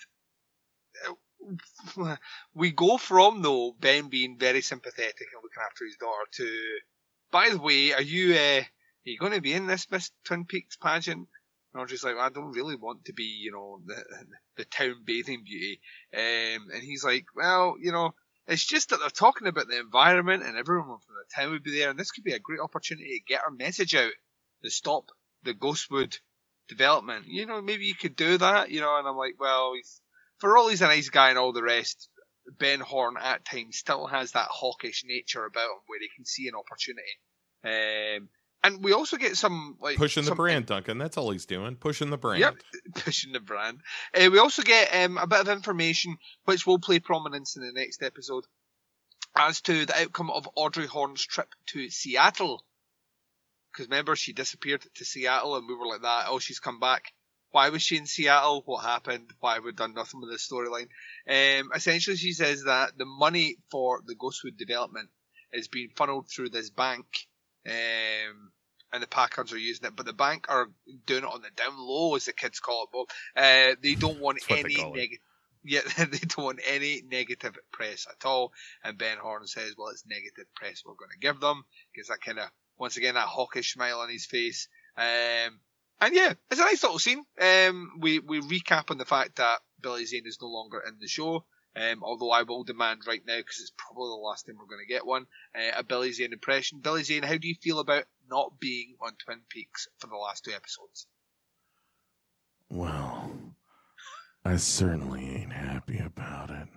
uh, 1.08 2.16
we 2.54 2.72
go 2.72 2.98
from 2.98 3.42
though 3.42 3.76
Ben 3.80 4.10
being 4.10 4.38
very 4.38 4.62
sympathetic 4.62 5.28
and 5.34 5.42
looking 5.44 5.64
after 5.66 5.86
his 5.86 5.98
daughter 5.98 6.26
to, 6.34 6.78
by 7.32 7.50
the 7.50 7.60
way, 7.60 7.94
are 7.94 8.02
you 8.02 8.34
uh, 8.36 8.62
are 8.62 9.10
you 9.10 9.18
going 9.18 9.34
to 9.34 9.42
be 9.42 9.54
in 9.54 9.68
this 9.68 9.90
Miss 9.92 10.12
Twin 10.26 10.46
Peaks 10.46 10.78
pageant? 10.78 11.28
And 11.74 11.82
Audrey's 11.82 12.04
like, 12.04 12.18
I 12.18 12.30
don't 12.30 12.52
really 12.52 12.76
want 12.76 13.06
to 13.06 13.14
be, 13.14 13.24
you 13.24 13.52
know, 13.52 13.82
the 13.86 14.04
the 14.58 14.66
town 14.66 15.04
bathing 15.06 15.44
beauty. 15.44 15.82
Um, 16.16 16.68
and 16.74 16.84
he's 16.84 17.04
like, 17.04 17.26
well, 17.36 17.76
you 17.82 17.92
know, 17.92 18.14
it's 18.48 18.66
just 18.66 18.90
that 18.90 19.00
they're 19.00 19.10
talking 19.10 19.48
about 19.48 19.68
the 19.68 19.80
environment 19.80 20.44
and 20.44 20.58
everyone 20.58 20.88
from 20.88 21.16
the 21.16 21.36
town 21.36 21.52
would 21.52 21.64
be 21.64 21.78
there, 21.78 21.90
and 21.90 22.00
this 22.00 22.12
could 22.12 22.24
be 22.24 22.34
a 22.34 22.40
great 22.40 22.60
opportunity 22.60 23.20
to 23.20 23.34
get 23.34 23.44
our 23.44 23.52
message 23.52 23.96
out 23.96 24.12
to 24.64 24.70
stop 24.70 25.06
the 25.44 25.54
Ghostwood 25.54 26.18
development. 26.68 27.26
You 27.28 27.46
know, 27.46 27.62
maybe 27.62 27.86
you 27.86 27.96
could 27.96 28.16
do 28.16 28.38
that, 28.38 28.72
you 28.72 28.82
know. 28.82 28.98
And 28.98 29.08
I'm 29.08 29.18
like, 29.18 29.36
well, 29.40 29.74
he's 29.76 30.00
for 30.40 30.58
all 30.58 30.70
he's 30.70 30.82
a 30.82 30.88
nice 30.88 31.10
guy 31.10 31.30
and 31.30 31.38
all 31.38 31.54
the 31.54 31.64
rest. 31.64 32.10
Ben 32.60 32.82
Horne 32.82 33.16
at 33.22 33.46
times 33.46 33.78
still 33.78 34.06
has 34.08 34.34
that 34.34 34.48
hawkish 34.50 35.04
nature 35.06 35.46
about 35.46 35.64
him 35.64 35.78
where 35.88 36.00
he 36.02 36.10
can 36.14 36.26
see 36.26 36.48
an 36.50 36.56
opportunity. 36.56 37.08
Um, 37.64 38.28
and 38.66 38.84
we 38.84 38.92
also 38.94 39.16
get 39.18 39.38
some 39.38 39.78
like 39.82 39.98
Pushing 39.98 40.24
the 40.24 40.30
some- 40.30 40.38
brand, 40.38 40.66
Duncan. 40.66 40.98
That's 40.98 41.18
all 41.18 41.32
he's 41.32 41.46
doing. 41.46 41.76
Pushing 41.78 42.10
the 42.10 42.18
brand. 42.18 42.42
Yep. 42.42 42.56
pushing 42.96 43.32
the 43.32 43.40
brand. 43.40 43.80
Uh, 44.14 44.30
we 44.32 44.40
also 44.40 44.62
get 44.62 44.94
um, 44.94 45.18
a 45.18 45.28
bit 45.28 45.40
of 45.40 45.50
information 45.50 46.18
which 46.46 46.66
will 46.68 46.80
play 46.80 47.00
prominence 47.00 47.56
in 47.56 47.62
the 47.62 47.72
next 47.74 48.04
episode 48.04 48.46
as 49.36 49.62
to 49.62 49.86
the 49.86 50.02
outcome 50.02 50.30
of 50.30 50.48
Audrey 50.56 50.86
Horne's 50.86 51.26
trip 51.26 51.48
to 51.68 51.90
Seattle. 51.90 52.64
Because 53.74 53.90
remember, 53.90 54.16
she 54.16 54.34
disappeared 54.34 54.86
to 54.96 55.06
Seattle, 55.06 55.56
and 55.56 55.68
we 55.68 55.76
were 55.76 55.88
like 55.88 56.04
that. 56.04 56.26
Oh, 56.28 56.40
she's 56.40 56.60
come 56.60 56.80
back. 56.80 57.12
Why 57.52 57.70
was 57.70 57.82
she 57.82 57.98
in 57.98 58.06
Seattle? 58.06 58.62
What 58.66 58.84
happened? 58.84 59.32
Why 59.40 59.56
have 59.56 59.64
we 59.64 59.72
done 59.72 59.94
nothing 59.94 60.22
with 60.22 60.32
this 60.32 60.48
storyline? 60.48 60.90
Um, 61.28 61.72
essentially, 61.74 62.18
she 62.18 62.34
says 62.34 62.64
that 62.64 62.98
the 62.98 63.06
money 63.06 63.58
for 63.72 64.02
the 64.06 64.16
Ghostwood 64.16 64.58
development 64.58 65.10
is 65.52 65.68
being 65.68 65.90
funneled 65.96 66.30
through 66.30 66.50
this 66.50 66.70
bank, 66.70 67.06
um, 67.68 68.52
and 68.92 69.02
the 69.02 69.08
Packards 69.08 69.54
are 69.54 69.58
using 69.58 69.88
it, 69.88 69.96
but 69.96 70.06
the 70.06 70.14
bank 70.14 70.46
are 70.50 70.68
doing 71.06 71.24
it 71.24 71.30
on 71.30 71.42
the 71.42 71.50
down 71.56 71.78
low, 71.78 72.16
as 72.16 72.26
the 72.26 72.34
kids 72.34 72.60
call 72.60 72.84
it. 72.84 72.90
Bob. 72.92 73.08
Uh, 73.36 73.76
they 73.82 73.96
don't 73.96 74.20
want 74.20 74.40
That's 74.40 74.50
what 74.50 74.70
they 74.70 74.76
any 74.76 74.92
negative. 74.92 75.20
Yeah, 75.64 75.82
they 75.98 76.18
don't 76.18 76.46
want 76.46 76.60
any 76.68 77.02
negative 77.08 77.58
press 77.72 78.06
at 78.10 78.26
all. 78.28 78.52
And 78.84 78.98
Ben 78.98 79.18
Horne 79.18 79.48
says, 79.48 79.74
"Well, 79.78 79.90
it's 79.90 80.06
negative 80.08 80.46
press 80.56 80.84
we're 80.86 80.94
going 80.94 81.12
to 81.12 81.20
give 81.20 81.40
them." 81.40 81.64
because 81.94 82.08
that 82.08 82.22
kind 82.22 82.40
of 82.40 82.50
once 82.84 82.98
again 82.98 83.14
that 83.14 83.28
hawkish 83.28 83.74
smile 83.74 84.00
on 84.00 84.10
his 84.10 84.26
face. 84.26 84.68
Um, 84.98 85.62
and 86.02 86.14
yeah, 86.14 86.34
it's 86.52 86.60
a 86.60 86.66
nice 86.66 86.84
little 86.84 87.00
scene. 87.00 87.24
Um, 87.40 87.94
we 88.02 88.20
we 88.20 88.42
recap 88.42 88.92
on 88.92 88.98
the 88.98 89.06
fact 89.06 89.38
that 89.38 89.60
Billy 89.82 90.06
Zane 90.06 90.28
is 90.28 90.38
no 90.42 90.50
longer 90.50 90.84
in 90.86 90.98
the 91.00 91.08
show. 91.08 91.46
Um, 91.78 92.04
although 92.04 92.30
I 92.30 92.44
will 92.44 92.66
demand 92.66 93.08
right 93.08 93.22
now, 93.26 93.38
because 93.38 93.62
it's 93.62 93.72
probably 93.78 94.10
the 94.10 94.22
last 94.22 94.46
time 94.46 94.58
we're 94.60 94.66
going 94.66 94.86
to 94.86 94.94
get 94.94 95.06
one, 95.06 95.28
uh, 95.56 95.80
a 95.80 95.84
Billy 95.84 96.12
Zane 96.12 96.34
impression. 96.34 96.82
Billy 96.82 97.04
Zane, 97.04 97.24
how 97.24 97.38
do 97.38 97.48
you 97.48 97.56
feel 97.56 97.80
about 97.80 98.04
not 98.30 98.60
being 98.60 98.96
on 99.00 99.14
Twin 99.16 99.40
Peaks 99.48 99.88
for 99.98 100.08
the 100.08 100.18
last 100.18 100.44
two 100.44 100.52
episodes? 100.52 101.08
Well, 102.70 103.32
I 104.44 104.58
certainly 104.58 105.30
ain't 105.30 105.54
happy 105.54 106.00
about 106.00 106.50
it. 106.50 106.68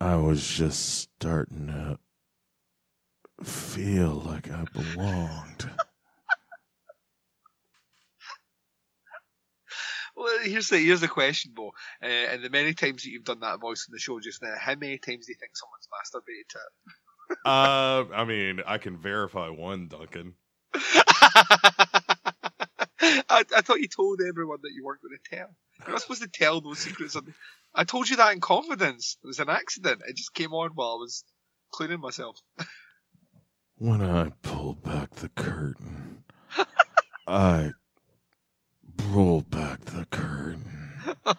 I 0.00 0.16
was 0.16 0.48
just 0.48 0.98
starting 1.00 1.66
to 1.66 1.98
feel 3.44 4.22
like 4.26 4.50
I 4.50 4.64
belonged. 4.72 5.70
Well, 10.16 10.38
here's 10.42 10.70
the 10.70 10.78
here's 10.78 11.02
the 11.02 11.08
question, 11.08 11.52
Bo. 11.54 11.74
Uh, 12.02 12.06
and 12.06 12.42
the 12.42 12.48
many 12.48 12.72
times 12.72 13.02
that 13.02 13.10
you've 13.10 13.24
done 13.24 13.40
that 13.40 13.60
voice 13.60 13.86
in 13.86 13.92
the 13.92 13.98
show 13.98 14.18
just 14.18 14.42
now, 14.42 14.54
how 14.58 14.74
many 14.74 14.96
times 14.96 15.26
do 15.26 15.32
you 15.32 15.36
think 15.38 15.52
someone's 15.54 15.88
masturbated 15.92 16.48
to 16.48 16.58
it? 16.58 17.38
Uh, 17.44 18.04
I 18.14 18.24
mean, 18.24 18.62
I 18.66 18.78
can 18.78 18.96
verify 18.96 19.48
one, 19.48 19.88
Duncan. 19.88 20.34
I, 23.28 23.44
I 23.54 23.60
thought 23.60 23.80
you 23.80 23.88
told 23.88 24.20
everyone 24.26 24.58
that 24.62 24.72
you 24.72 24.84
weren't 24.84 25.02
going 25.02 25.18
to 25.22 25.36
tell. 25.36 25.48
You're 25.80 25.92
not 25.92 26.00
supposed 26.00 26.22
to 26.22 26.28
tell 26.28 26.60
those 26.60 26.78
secrets. 26.78 27.16
On 27.16 27.34
I 27.74 27.84
told 27.84 28.08
you 28.08 28.16
that 28.16 28.32
in 28.32 28.40
confidence. 28.40 29.18
It 29.22 29.26
was 29.26 29.40
an 29.40 29.50
accident. 29.50 30.02
It 30.08 30.16
just 30.16 30.32
came 30.32 30.54
on 30.54 30.70
while 30.74 30.92
I 30.92 31.00
was 31.00 31.24
cleaning 31.72 32.00
myself. 32.00 32.40
When 33.78 34.00
I 34.02 34.30
pull 34.42 34.74
back 34.74 35.10
the 35.16 35.28
curtain, 35.30 36.24
I 37.26 37.72
rolled 39.10 39.50
back 39.50 39.80
the 39.86 40.06
curtain. 40.06 40.90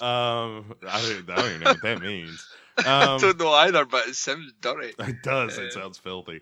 Um, 0.00 0.74
I 0.86 1.02
don't, 1.02 1.30
I 1.30 1.34
don't 1.36 1.46
even 1.46 1.60
know 1.60 1.70
what 1.70 1.82
that 1.82 2.00
means. 2.00 2.46
I 2.78 3.02
Um, 3.04 3.20
don't 3.20 3.38
know 3.38 3.50
either, 3.52 3.84
but 3.84 4.06
it 4.08 4.14
sounds 4.14 4.52
dirty. 4.60 4.94
It 4.98 5.22
does. 5.22 5.58
Uh, 5.58 5.62
It 5.62 5.72
sounds 5.72 5.98
filthy. 5.98 6.40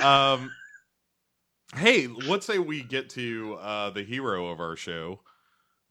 Um, 0.00 0.50
hey, 1.76 2.08
let's 2.08 2.44
say 2.46 2.58
we 2.58 2.82
get 2.82 3.08
to 3.10 3.54
uh, 3.60 3.90
the 3.90 4.02
hero 4.02 4.48
of 4.48 4.58
our 4.60 4.74
show, 4.76 5.20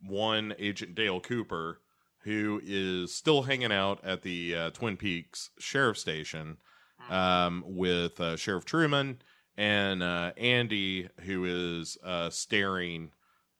one 0.01 0.53
Agent 0.59 0.95
Dale 0.95 1.21
Cooper, 1.21 1.81
who 2.23 2.61
is 2.63 3.15
still 3.15 3.43
hanging 3.43 3.71
out 3.71 4.03
at 4.03 4.21
the 4.21 4.55
uh, 4.55 4.69
Twin 4.71 4.97
Peaks 4.97 5.49
Sheriff 5.59 5.97
Station 5.97 6.57
um, 7.09 7.63
with 7.65 8.19
uh, 8.19 8.35
Sheriff 8.35 8.65
Truman 8.65 9.19
and 9.57 10.03
uh, 10.03 10.31
Andy, 10.37 11.09
who 11.21 11.45
is 11.45 11.97
uh, 12.03 12.29
staring 12.29 13.11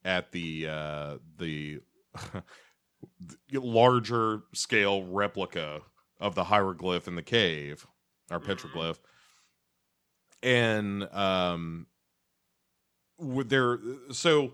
at 0.06 0.32
the 0.32 0.68
uh, 0.68 1.18
the 1.38 1.80
larger 3.52 4.42
scale 4.54 5.04
replica 5.04 5.82
of 6.20 6.36
the 6.36 6.46
hieroglyph 6.46 7.08
in 7.08 7.16
the 7.16 7.24
cave, 7.24 7.86
or 8.32 8.40
petroglyph, 8.40 9.00
and 10.44 11.04
um, 11.14 11.88
with 13.18 13.50
their 13.50 13.80
so 14.12 14.54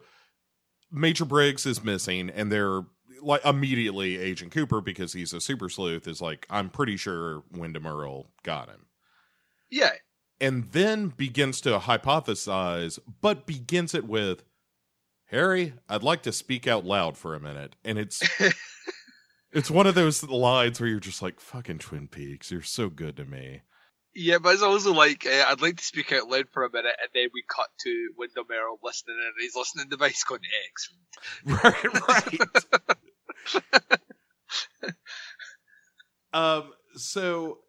Major 0.91 1.25
Briggs 1.25 1.65
is 1.65 1.83
missing, 1.83 2.29
and 2.29 2.51
they're 2.51 2.83
like 3.23 3.43
immediately 3.45 4.17
Agent 4.19 4.51
Cooper 4.51 4.81
because 4.81 5.13
he's 5.13 5.33
a 5.33 5.41
super 5.41 5.69
sleuth 5.69 6.07
is 6.07 6.21
like 6.21 6.45
I'm 6.49 6.69
pretty 6.69 6.97
sure 6.97 7.43
Windom 7.51 7.87
Earle 7.87 8.27
got 8.43 8.69
him, 8.69 8.85
Yeah. 9.71 9.91
and 10.41 10.71
then 10.71 11.07
begins 11.09 11.61
to 11.61 11.79
hypothesize, 11.79 12.99
but 13.21 13.45
begins 13.45 13.93
it 13.93 14.05
with. 14.05 14.43
Harry, 15.27 15.73
I'd 15.89 16.03
like 16.03 16.21
to 16.23 16.31
speak 16.31 16.67
out 16.67 16.85
loud 16.85 17.17
for 17.17 17.33
a 17.33 17.39
minute. 17.39 17.75
And 17.83 17.97
it's 17.97 18.21
it's 19.51 19.71
one 19.71 19.87
of 19.87 19.95
those 19.95 20.21
lines 20.23 20.79
where 20.79 20.89
you're 20.89 20.99
just 20.99 21.21
like, 21.23 21.39
fucking 21.39 21.79
Twin 21.79 22.07
Peaks, 22.07 22.51
you're 22.51 22.61
so 22.61 22.89
good 22.89 23.15
to 23.17 23.25
me. 23.25 23.61
Yeah, 24.15 24.37
but 24.37 24.53
it's 24.53 24.61
also 24.61 24.93
like 24.93 25.25
uh, 25.25 25.45
I'd 25.47 25.61
like 25.61 25.77
to 25.77 25.83
speak 25.83 26.11
out 26.11 26.27
loud 26.29 26.47
for 26.51 26.65
a 26.65 26.71
minute, 26.71 26.93
and 27.01 27.09
then 27.15 27.29
we 27.33 27.43
cut 27.49 27.65
to 27.79 28.09
Windom 28.15 28.45
Earle 28.51 28.77
listening, 28.83 29.17
and 29.19 29.33
he's 29.39 29.55
listening 29.55 29.89
device 29.89 30.23
going 30.23 30.41
excellent. 30.69 31.63
right, 31.63 32.07
right. 32.07 32.95
Um, 36.33 36.73
so, 36.95 37.59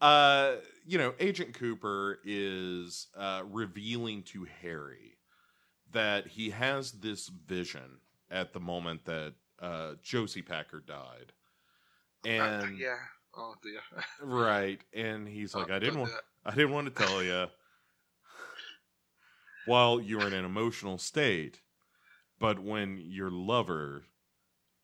uh, 0.00 0.54
you 0.86 0.96
know, 0.96 1.12
Agent 1.18 1.54
Cooper 1.54 2.20
is 2.24 3.08
uh, 3.16 3.42
revealing 3.50 4.22
to 4.24 4.46
Harry 4.62 5.18
that 5.90 6.28
he 6.28 6.50
has 6.50 6.92
this 6.92 7.28
vision 7.28 7.98
at 8.30 8.52
the 8.52 8.60
moment 8.60 9.04
that 9.06 9.34
uh, 9.60 9.94
Josie 10.02 10.42
Packard 10.42 10.86
died, 10.86 11.32
and 12.24 12.78
yeah, 12.78 12.98
oh 13.36 13.54
dear. 13.62 13.80
right, 14.22 14.80
and 14.94 15.26
he's 15.26 15.54
like, 15.54 15.70
Oh, 15.70 15.74
I 15.74 15.78
didn't 15.80 15.98
want. 15.98 16.12
I 16.44 16.54
didn't 16.54 16.70
want 16.70 16.94
to 16.94 17.04
tell 17.04 17.22
you 17.22 17.46
while 19.66 20.00
you 20.00 20.18
were 20.18 20.28
in 20.28 20.32
an 20.32 20.44
emotional 20.44 20.98
state, 20.98 21.60
but 22.40 22.60
when 22.60 22.98
your 22.98 23.30
lover, 23.30 24.04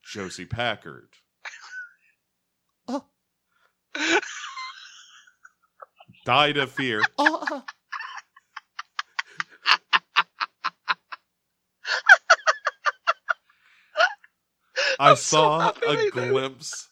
Josie 0.05 0.47
Packard, 0.47 1.11
oh, 2.89 3.05
died 6.25 6.59
of 6.59 6.73
fear. 6.73 7.09
Oh, 7.19 7.41
uh-huh. 7.43 7.63
I 14.99 15.11
I'm 15.11 15.17
so 15.17 15.19
saw 15.29 15.51
happy 15.51 15.81
a 15.83 15.93
right 15.93 16.17
now. 16.17 16.33
glimpse 16.33 16.89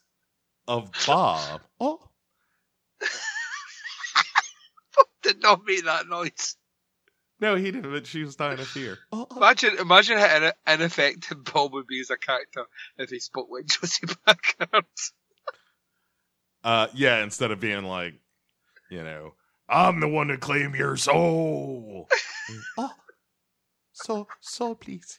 of 0.69 0.91
Bob. 1.07 1.63
Oh, 1.81 2.01
Did 5.23 5.43
not 5.43 5.61
make 5.67 5.85
that 5.85 6.09
noise. 6.09 6.57
No, 7.43 7.57
he 7.57 7.73
didn't. 7.73 7.91
But 7.91 8.07
she 8.07 8.23
was 8.23 8.37
dying 8.37 8.61
of 8.61 8.69
fear. 8.69 8.99
Oh, 9.11 9.27
oh. 9.31 9.37
Imagine, 9.37 9.79
imagine 9.79 10.17
how 10.17 10.37
ine- 10.37 10.53
ineffective 10.67 11.43
Bob 11.43 11.73
would 11.73 11.89
be 11.89 12.01
as 12.01 12.11
a 12.11 12.17
character 12.17 12.65
if 12.97 13.11
he 13.11 13.19
spoke 13.19 13.49
like 13.51 13.67
Josie 13.67 14.07
Packard. 14.25 14.85
Uh, 16.65 16.87
yeah, 16.95 17.25
instead 17.25 17.51
of 17.51 17.59
being 17.59 17.83
like, 17.83 18.15
you 18.89 19.03
know, 19.03 19.35
I'm 19.69 19.99
the 19.99 20.07
one 20.07 20.29
to 20.29 20.39
claim 20.39 20.77
your 20.77 20.97
soul. 20.97 22.09
oh, 22.79 22.93
so, 23.93 24.29
so 24.39 24.77
please. 24.77 25.19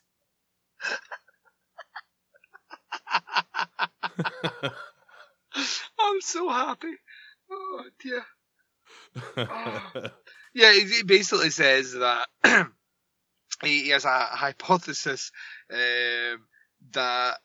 I'm 5.99 6.21
so 6.21 6.47
happy. 6.47 6.93
Oh 7.51 7.83
dear. 8.01 8.23
Yeah, 10.53 10.71
he 10.71 11.03
basically 11.03 11.49
says 11.49 11.93
that 11.93 12.27
he 13.63 13.85
he 13.85 13.89
has 13.89 14.05
a 14.05 14.19
hypothesis 14.19 15.31
um, 15.71 16.45
that 16.91 17.39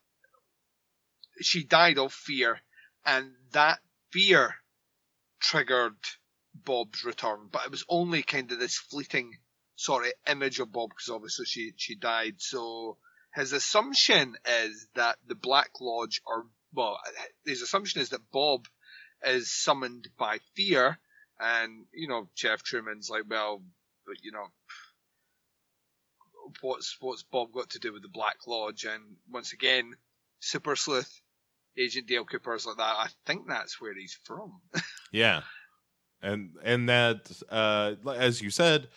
she 1.41 1.65
died 1.65 1.99
of 1.99 2.13
fear, 2.13 2.61
and 3.07 3.33
that 3.53 3.79
fear 4.11 4.55
triggered 5.41 5.97
Bob's 6.55 7.05
return. 7.05 7.49
But 7.51 7.65
it 7.65 7.71
was 7.71 7.85
only 7.89 8.23
kind 8.23 8.53
of 8.53 8.59
this 8.59 8.77
fleeting 8.77 9.39
sort 9.77 10.05
of 10.05 10.13
image 10.31 10.61
of 10.61 10.71
Bob, 10.71 10.91
because 10.91 11.09
obviously 11.09 11.47
she 11.47 11.73
she 11.77 11.95
died. 11.95 12.35
So 12.39 12.99
his 13.35 13.55
assumption 13.55 14.37
is 14.47 14.87
that 14.97 15.17
the 15.27 15.35
Black 15.35 15.71
Lodge, 15.81 16.21
or 16.27 16.45
well, 16.75 16.99
his 17.47 17.63
assumption 17.63 18.03
is 18.03 18.11
that 18.11 18.31
Bob 18.31 18.69
is 19.25 19.51
summoned 19.51 20.09
by 20.19 20.41
fear, 20.55 20.99
And 21.41 21.84
you 21.93 22.09
know, 22.09 22.28
Jeff 22.34 22.62
Truman's 22.62 23.11
like, 23.11 23.24
well, 23.28 23.62
but 24.07 24.16
you 24.22 24.32
know, 24.32 24.47
what's 26.61 26.97
what's 27.01 27.22
Bob 27.22 27.53
got 27.53 27.70
to 27.70 27.78
do 27.78 27.93
with 27.93 28.03
the 28.03 28.09
Black 28.09 28.36
Lodge? 28.47 28.84
And 28.84 29.03
once 29.30 29.53
again, 29.53 29.95
Super 30.41 30.76
Sleuth, 30.76 31.20
Agent 31.76 32.07
Dale 32.07 32.24
Cooper's 32.24 32.66
like 32.66 32.76
that. 32.78 32.82
I 32.82 33.09
think 33.26 33.49
that's 33.49 33.80
where 33.80 33.95
he's 33.95 34.18
from. 34.24 34.61
Yeah, 35.11 35.41
and 36.20 36.51
and 36.62 36.91
that 36.91 37.30
uh, 37.49 37.95
as 38.14 38.43
you 38.43 38.51
said, 38.51 38.89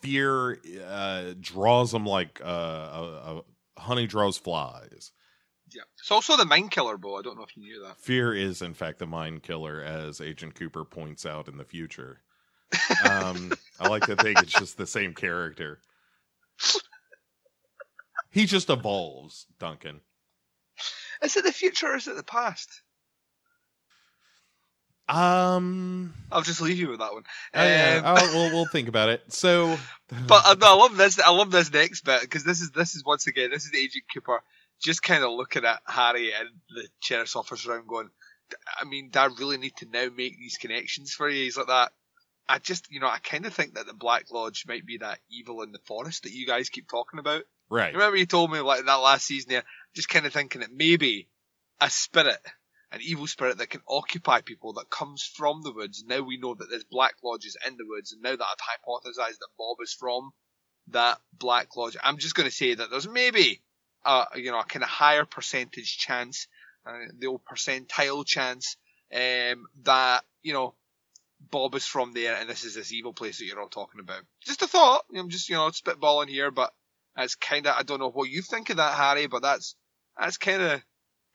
fear 0.00 0.58
uh, 0.86 1.34
draws 1.38 1.92
them 1.92 2.06
like 2.06 2.40
uh, 2.42 2.48
a, 2.48 3.42
a 3.76 3.80
honey 3.80 4.06
draws 4.06 4.38
flies. 4.38 5.12
Yeah, 5.72 5.82
it's 5.98 6.10
also 6.10 6.36
the 6.36 6.44
Mind 6.44 6.70
Killer, 6.70 6.96
Bo. 6.96 7.16
I 7.16 7.22
don't 7.22 7.36
know 7.36 7.44
if 7.44 7.56
you 7.56 7.62
knew 7.62 7.82
that. 7.86 7.98
Fear 8.00 8.34
is 8.34 8.62
in 8.62 8.74
fact 8.74 8.98
the 8.98 9.06
mind 9.06 9.42
killer, 9.42 9.80
as 9.82 10.20
Agent 10.20 10.54
Cooper 10.54 10.84
points 10.84 11.24
out 11.26 11.48
in 11.48 11.56
the 11.56 11.64
future. 11.64 12.20
Um, 13.10 13.52
I 13.80 13.88
like 13.88 14.04
to 14.06 14.16
think 14.16 14.42
it's 14.42 14.52
just 14.52 14.76
the 14.76 14.86
same 14.86 15.14
character. 15.14 15.78
He 18.30 18.44
just 18.44 18.68
evolves, 18.68 19.46
Duncan. 19.58 20.00
Is 21.22 21.36
it 21.36 21.44
the 21.44 21.52
future 21.52 21.86
or 21.86 21.96
is 21.96 22.08
it 22.08 22.16
the 22.16 22.22
past? 22.22 22.82
Um, 25.08 26.12
I'll 26.30 26.42
just 26.42 26.60
leave 26.60 26.78
you 26.78 26.88
with 26.90 26.98
that 26.98 27.14
one. 27.14 27.22
oh, 27.54 27.64
yeah, 27.64 28.02
Um, 28.04 28.18
oh, 28.20 28.30
we'll 28.34 28.50
we'll 28.52 28.66
think 28.66 28.88
about 28.88 29.08
it. 29.08 29.22
So, 29.32 29.78
But 30.26 30.42
uh, 30.46 30.54
no, 30.60 30.74
I 30.74 30.76
love 30.76 30.96
this. 30.96 31.18
I 31.18 31.30
love 31.30 31.50
this 31.50 31.72
next 31.72 32.02
bit 32.02 32.20
because 32.20 32.44
this 32.44 32.60
is 32.60 32.70
this 32.72 32.94
is 32.94 33.04
once 33.04 33.26
again 33.26 33.50
this 33.50 33.64
is 33.64 33.72
Agent 33.74 34.04
Cooper 34.12 34.42
just 34.80 35.02
kind 35.02 35.24
of 35.24 35.32
looking 35.32 35.64
at 35.64 35.80
Harry 35.86 36.32
and 36.32 36.48
the 36.70 36.88
sheriff's 37.00 37.36
office 37.36 37.66
around, 37.66 37.88
going, 37.88 38.10
"I 38.80 38.84
mean, 38.84 39.10
do 39.10 39.18
I 39.18 39.26
really 39.26 39.58
need 39.58 39.76
to 39.78 39.86
now 39.86 40.08
make 40.08 40.38
these 40.38 40.58
connections 40.58 41.12
for 41.12 41.28
you?" 41.28 41.44
He's 41.44 41.56
like 41.56 41.66
that. 41.66 41.92
I 42.48 42.58
just, 42.58 42.90
you 42.90 43.00
know, 43.00 43.08
I 43.08 43.18
kind 43.18 43.44
of 43.44 43.52
think 43.52 43.74
that 43.74 43.86
the 43.86 43.92
Black 43.92 44.30
Lodge 44.30 44.64
might 44.66 44.86
be 44.86 44.98
that 44.98 45.20
evil 45.30 45.62
in 45.62 45.72
the 45.72 45.80
forest 45.80 46.22
that 46.22 46.32
you 46.32 46.46
guys 46.46 46.70
keep 46.70 46.88
talking 46.88 47.18
about. 47.18 47.44
right, 47.68 47.92
Remember 47.92 48.16
you 48.16 48.24
told 48.24 48.50
me 48.50 48.60
like 48.60 48.86
that 48.86 48.94
last 48.94 49.26
season 49.26 49.50
there, 49.50 49.64
just 49.94 50.08
kind 50.08 50.24
of 50.24 50.32
thinking 50.32 50.62
that 50.62 50.72
maybe 50.72 51.28
a 51.80 51.90
spirit, 51.90 52.38
an 52.90 53.00
evil 53.02 53.26
spirit 53.26 53.58
that 53.58 53.68
can 53.68 53.82
occupy 53.86 54.40
people 54.40 54.72
that 54.74 54.88
comes 54.88 55.22
from 55.22 55.62
the 55.62 55.72
woods. 55.72 56.04
Now 56.06 56.22
we 56.22 56.38
know 56.38 56.54
that 56.54 56.68
there's 56.70 56.84
Black 56.84 57.14
Lodges 57.22 57.56
in 57.66 57.76
the 57.76 57.86
woods, 57.86 58.12
and 58.12 58.22
now 58.22 58.34
that 58.34 58.46
I've 58.46 58.80
hypothesized 58.80 59.38
that 59.38 59.56
Bob 59.58 59.76
is 59.82 59.92
from 59.92 60.30
that 60.88 61.20
Black 61.34 61.76
Lodge, 61.76 61.98
I'm 62.02 62.16
just 62.16 62.34
going 62.34 62.48
to 62.48 62.54
say 62.54 62.74
that 62.74 62.90
there's 62.90 63.08
maybe 63.08 63.60
a 64.04 64.26
you 64.36 64.50
know 64.50 64.60
a 64.60 64.64
kind 64.64 64.82
of 64.82 64.88
higher 64.88 65.24
percentage 65.24 65.98
chance, 65.98 66.48
uh, 66.86 66.92
the 67.18 67.26
old 67.26 67.42
percentile 67.44 68.24
chance, 68.26 68.76
um, 69.14 69.66
that 69.82 70.24
you 70.42 70.52
know 70.52 70.74
Bob 71.40 71.74
is 71.74 71.86
from 71.86 72.12
there, 72.12 72.36
and 72.36 72.48
this 72.48 72.64
is 72.64 72.74
this 72.74 72.92
evil 72.92 73.12
place 73.12 73.38
that 73.38 73.46
you're 73.46 73.60
all 73.60 73.68
talking 73.68 74.00
about. 74.00 74.22
Just 74.44 74.62
a 74.62 74.66
thought. 74.66 75.04
I'm 75.14 75.30
just 75.30 75.48
you 75.48 75.56
know 75.56 75.68
spitballing 75.70 76.28
here, 76.28 76.50
but 76.50 76.72
that's 77.16 77.34
kind 77.34 77.66
of 77.66 77.74
I 77.76 77.82
don't 77.82 78.00
know 78.00 78.10
what 78.10 78.30
you 78.30 78.42
think 78.42 78.70
of 78.70 78.76
that, 78.76 78.94
Harry, 78.94 79.26
but 79.26 79.42
that's 79.42 79.74
that's 80.18 80.38
kind 80.38 80.62
of 80.62 80.82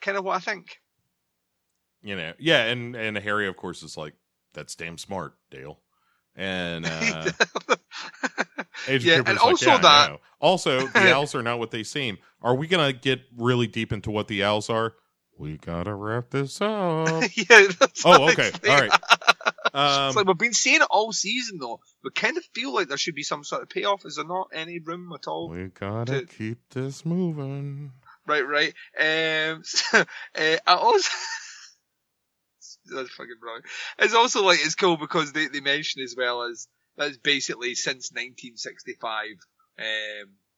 kind 0.01 0.18
of 0.18 0.24
what 0.24 0.36
I 0.36 0.39
think. 0.39 0.78
you 2.01 2.16
know, 2.16 2.34
yeah, 2.38 2.66
and 2.66 2.95
and 2.95 3.18
Harry, 3.18 3.47
of 3.47 3.55
course, 3.55 3.82
is 3.84 3.97
like, 3.97 4.14
"That's 4.53 4.76
damn 4.76 4.97
smart, 4.97 5.36
Dale," 5.49 5.80
and 6.36 6.86
uh, 6.88 7.32
Agent 8.88 9.04
Yeah, 9.04 9.18
Cooper's 9.18 9.30
and 9.30 9.38
like, 9.38 9.46
also 9.46 9.66
"Yeah, 9.72 9.78
that- 9.80 10.10
know." 10.12 10.20
Also, 10.40 10.88
the 10.88 11.14
owls 11.14 11.36
are 11.36 11.42
not 11.44 11.60
what 11.60 11.72
they 11.72 11.84
seem. 11.84 12.18
Are 12.42 12.54
we 12.56 12.68
gonna 12.68 12.92
get 12.94 13.22
really 13.38 13.68
deep 13.68 13.92
into 13.94 14.12
what 14.12 14.28
the 14.28 14.44
owls 14.44 14.70
are? 14.70 14.94
We 15.38 15.58
gotta 15.58 15.94
wrap 15.96 16.30
this 16.30 16.60
up. 16.62 17.24
yeah. 17.36 17.68
That's 17.80 18.04
oh, 18.06 18.30
okay, 18.32 18.52
I'm 18.66 18.70
all 18.72 18.80
right. 18.82 18.92
it's 19.66 19.76
Um, 19.76 20.16
like 20.16 20.28
we've 20.28 20.38
been 20.38 20.54
saying 20.54 20.82
it 20.82 20.88
all 20.90 21.12
season 21.14 21.58
though. 21.60 21.80
We 22.04 22.12
kind 22.12 22.38
of 22.38 22.44
feel 22.54 22.74
like 22.74 22.88
there 22.90 22.98
should 22.98 23.16
be 23.16 23.24
some 23.24 23.44
sort 23.44 23.64
of 23.64 23.70
payoff. 23.70 24.06
Is 24.06 24.18
there 24.18 24.26
not 24.26 24.50
any 24.54 24.80
room 24.80 25.12
at 25.14 25.28
all? 25.28 25.50
we 25.50 25.68
gotta 25.68 26.22
to- 26.22 26.26
keep 26.28 26.58
this 26.72 27.06
moving. 27.06 27.92
Right, 28.28 28.48
right. 28.48 28.74
Um, 29.00 29.64
so, 29.66 30.00
uh, 30.00 30.58
I 30.68 30.74
also. 30.76 31.10
That's 32.94 33.10
fucking 33.12 33.36
brilliant. 33.40 33.66
It's 34.00 34.14
also 34.14 34.44
like 34.44 34.60
it's 34.62 34.76
cool 34.76 34.98
because 34.98 35.32
they, 35.32 35.48
they 35.48 35.62
mention 35.62 36.02
as 36.04 36.16
well 36.18 36.44
as 36.44 36.68
that's 36.98 37.18
basically 37.18 37.76
since 37.76 38.12
1965, 38.12 39.26
um, 39.80 39.86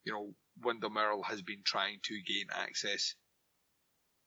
you 0.03 0.13
know, 0.13 0.33
Windom 0.61 0.97
Earle 0.97 1.23
has 1.23 1.41
been 1.41 1.61
trying 1.63 1.99
to 2.03 2.21
gain 2.21 2.45
access 2.53 3.15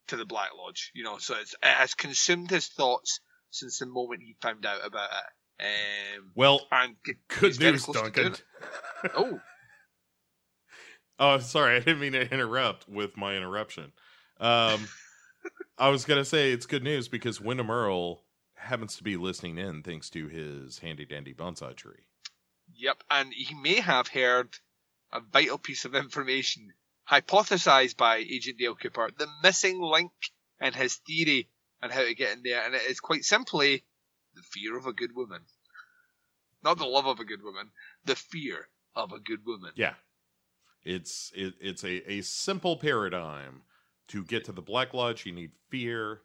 to 0.08 0.16
the 0.16 0.26
Black 0.26 0.50
Lodge. 0.56 0.90
You 0.94 1.04
know, 1.04 1.18
so 1.18 1.34
it's, 1.40 1.54
it 1.54 1.68
has 1.68 1.94
consumed 1.94 2.50
his 2.50 2.66
thoughts 2.66 3.20
since 3.50 3.78
the 3.78 3.86
moment 3.86 4.22
he 4.22 4.36
found 4.40 4.66
out 4.66 4.84
about 4.84 5.10
it. 5.10 5.64
Um, 5.64 6.30
Well, 6.34 6.66
and 6.70 6.96
good 7.28 7.58
news, 7.58 7.86
Duncan. 7.86 8.34
Oh, 9.14 9.40
Oh, 11.20 11.38
sorry, 11.38 11.76
I 11.76 11.78
didn't 11.80 12.00
mean 12.00 12.12
to 12.12 12.32
interrupt 12.32 12.88
with 12.88 13.16
my 13.16 13.34
interruption. 13.36 13.92
Um, 14.38 14.86
I 15.78 15.88
was 15.88 16.04
gonna 16.04 16.24
say 16.24 16.52
it's 16.52 16.66
good 16.66 16.84
news 16.84 17.08
because 17.08 17.40
Windom 17.40 17.70
Earle 17.70 18.22
happens 18.58 18.96
to 18.96 19.04
be 19.04 19.16
listening 19.16 19.58
in 19.58 19.82
thanks 19.82 20.10
to 20.10 20.28
his 20.28 20.78
handy 20.78 21.04
dandy 21.04 21.34
bonsai 21.34 21.74
tree. 21.74 22.06
Yep, 22.74 23.02
and 23.10 23.32
he 23.32 23.54
may 23.54 23.80
have 23.80 24.08
heard 24.08 24.58
a 25.12 25.20
vital 25.20 25.58
piece 25.58 25.84
of 25.84 25.94
information 25.94 26.72
hypothesized 27.10 27.96
by 27.96 28.16
Agent 28.16 28.58
Dale 28.58 28.74
Cooper, 28.74 29.10
the 29.16 29.28
missing 29.42 29.80
link 29.80 30.12
in 30.60 30.72
his 30.72 30.96
theory 30.96 31.48
on 31.82 31.90
how 31.90 32.02
to 32.02 32.14
get 32.14 32.36
in 32.36 32.42
there, 32.42 32.64
and 32.64 32.74
it 32.74 32.82
is 32.82 33.00
quite 33.00 33.24
simply 33.24 33.84
the 34.34 34.42
fear 34.42 34.76
of 34.76 34.86
a 34.86 34.92
good 34.92 35.14
woman. 35.14 35.40
Not 36.62 36.78
the 36.78 36.84
love 36.84 37.06
of 37.06 37.20
a 37.20 37.24
good 37.24 37.42
woman, 37.42 37.70
the 38.04 38.16
fear 38.16 38.68
of 38.94 39.12
a 39.12 39.20
good 39.20 39.46
woman. 39.46 39.72
Yeah, 39.76 39.94
it's 40.84 41.32
it, 41.34 41.54
it's 41.60 41.84
a 41.84 42.10
a 42.10 42.20
simple 42.22 42.76
paradigm 42.76 43.62
to 44.08 44.24
get 44.24 44.44
to 44.46 44.52
the 44.52 44.62
Black 44.62 44.92
Lodge. 44.92 45.24
You 45.24 45.32
need 45.32 45.52
fear, 45.70 46.22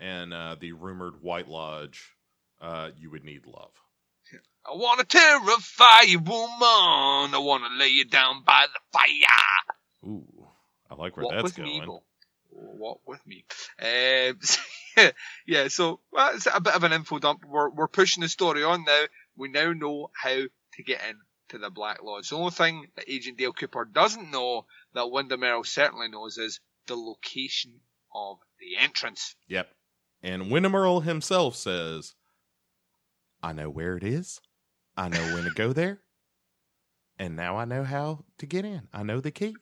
and 0.00 0.32
uh, 0.32 0.56
the 0.58 0.72
rumored 0.72 1.22
White 1.22 1.48
Lodge, 1.48 2.16
uh, 2.60 2.90
you 2.96 3.10
would 3.10 3.24
need 3.24 3.46
love. 3.46 3.72
I 4.68 4.74
want 4.74 4.98
to 4.98 5.06
terrify 5.06 6.02
you, 6.02 6.18
woman. 6.18 7.34
I 7.34 7.38
want 7.38 7.62
to 7.64 7.78
lay 7.78 7.88
you 7.88 8.04
down 8.04 8.42
by 8.44 8.66
the 8.72 8.80
fire. 8.92 10.10
Ooh, 10.10 10.48
I 10.90 10.94
like 10.96 11.16
where 11.16 11.24
Walk 11.24 11.34
that's 11.34 11.52
going. 11.52 11.86
me. 11.86 11.98
Walk 12.50 13.00
with 13.06 13.24
me. 13.26 13.44
Um, 13.80 14.40
yeah, 15.46 15.68
so 15.68 16.00
well, 16.10 16.34
it's 16.34 16.48
a 16.52 16.60
bit 16.60 16.74
of 16.74 16.82
an 16.82 16.92
info 16.92 17.18
dump. 17.18 17.44
We're 17.44 17.70
we're 17.70 17.86
pushing 17.86 18.22
the 18.22 18.28
story 18.28 18.64
on 18.64 18.84
now. 18.84 19.04
We 19.36 19.48
now 19.48 19.72
know 19.72 20.10
how 20.20 20.34
to 20.34 20.82
get 20.82 21.00
in 21.08 21.16
to 21.50 21.58
the 21.58 21.70
Black 21.70 22.02
Lodge. 22.02 22.30
The 22.30 22.36
only 22.36 22.50
thing 22.50 22.88
that 22.96 23.08
Agent 23.08 23.38
Dale 23.38 23.52
Cooper 23.52 23.84
doesn't 23.84 24.30
know 24.30 24.66
that 24.94 25.10
Windom 25.10 25.44
Earle 25.44 25.64
certainly 25.64 26.08
knows 26.08 26.38
is 26.38 26.60
the 26.86 26.96
location 26.96 27.80
of 28.14 28.38
the 28.58 28.82
entrance. 28.82 29.36
Yep. 29.48 29.68
And 30.26 30.50
Earle 30.74 31.02
himself 31.02 31.54
says, 31.54 32.14
I 33.44 33.52
know 33.52 33.70
where 33.70 33.96
it 33.96 34.02
is. 34.02 34.40
I 34.96 35.08
know 35.08 35.22
when 35.32 35.44
to 35.44 35.50
go 35.50 35.72
there. 35.72 36.00
And 37.16 37.36
now 37.36 37.58
I 37.58 37.64
know 37.64 37.84
how 37.84 38.24
to 38.38 38.46
get 38.46 38.64
in. 38.64 38.88
I 38.92 39.04
know 39.04 39.20
the 39.20 39.30
key. 39.30 39.54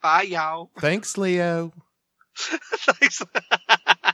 Bye, 0.00 0.22
y'all. 0.22 0.70
Thanks, 0.78 1.18
Leo. 1.18 1.72
Thanks. 2.36 3.20
I 3.68 4.12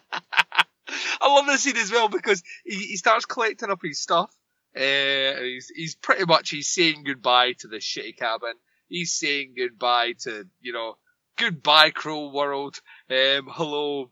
love 1.23 1.45
this 1.45 1.63
scene 1.63 1.77
as 1.77 1.93
well 1.93 2.09
because 2.09 2.43
he, 2.65 2.77
he 2.77 2.97
starts 2.97 3.27
collecting 3.27 3.71
up 3.71 3.81
his 3.83 4.01
stuff. 4.01 4.35
Uh, 4.75 5.41
he's 5.41 5.71
he's 5.75 5.95
pretty 5.95 6.25
much 6.25 6.49
he's 6.49 6.69
saying 6.71 7.05
goodbye 7.05 7.53
to 7.59 7.69
the 7.69 7.77
shitty 7.77 8.17
cabin. 8.17 8.55
He's 8.89 9.13
saying 9.13 9.55
goodbye 9.59 10.15
to 10.21 10.47
you 10.63 10.73
know 10.73 10.97
goodbye 11.37 11.91
cruel 11.91 12.33
world. 12.33 12.81
Um, 13.11 13.47
hello, 13.51 14.11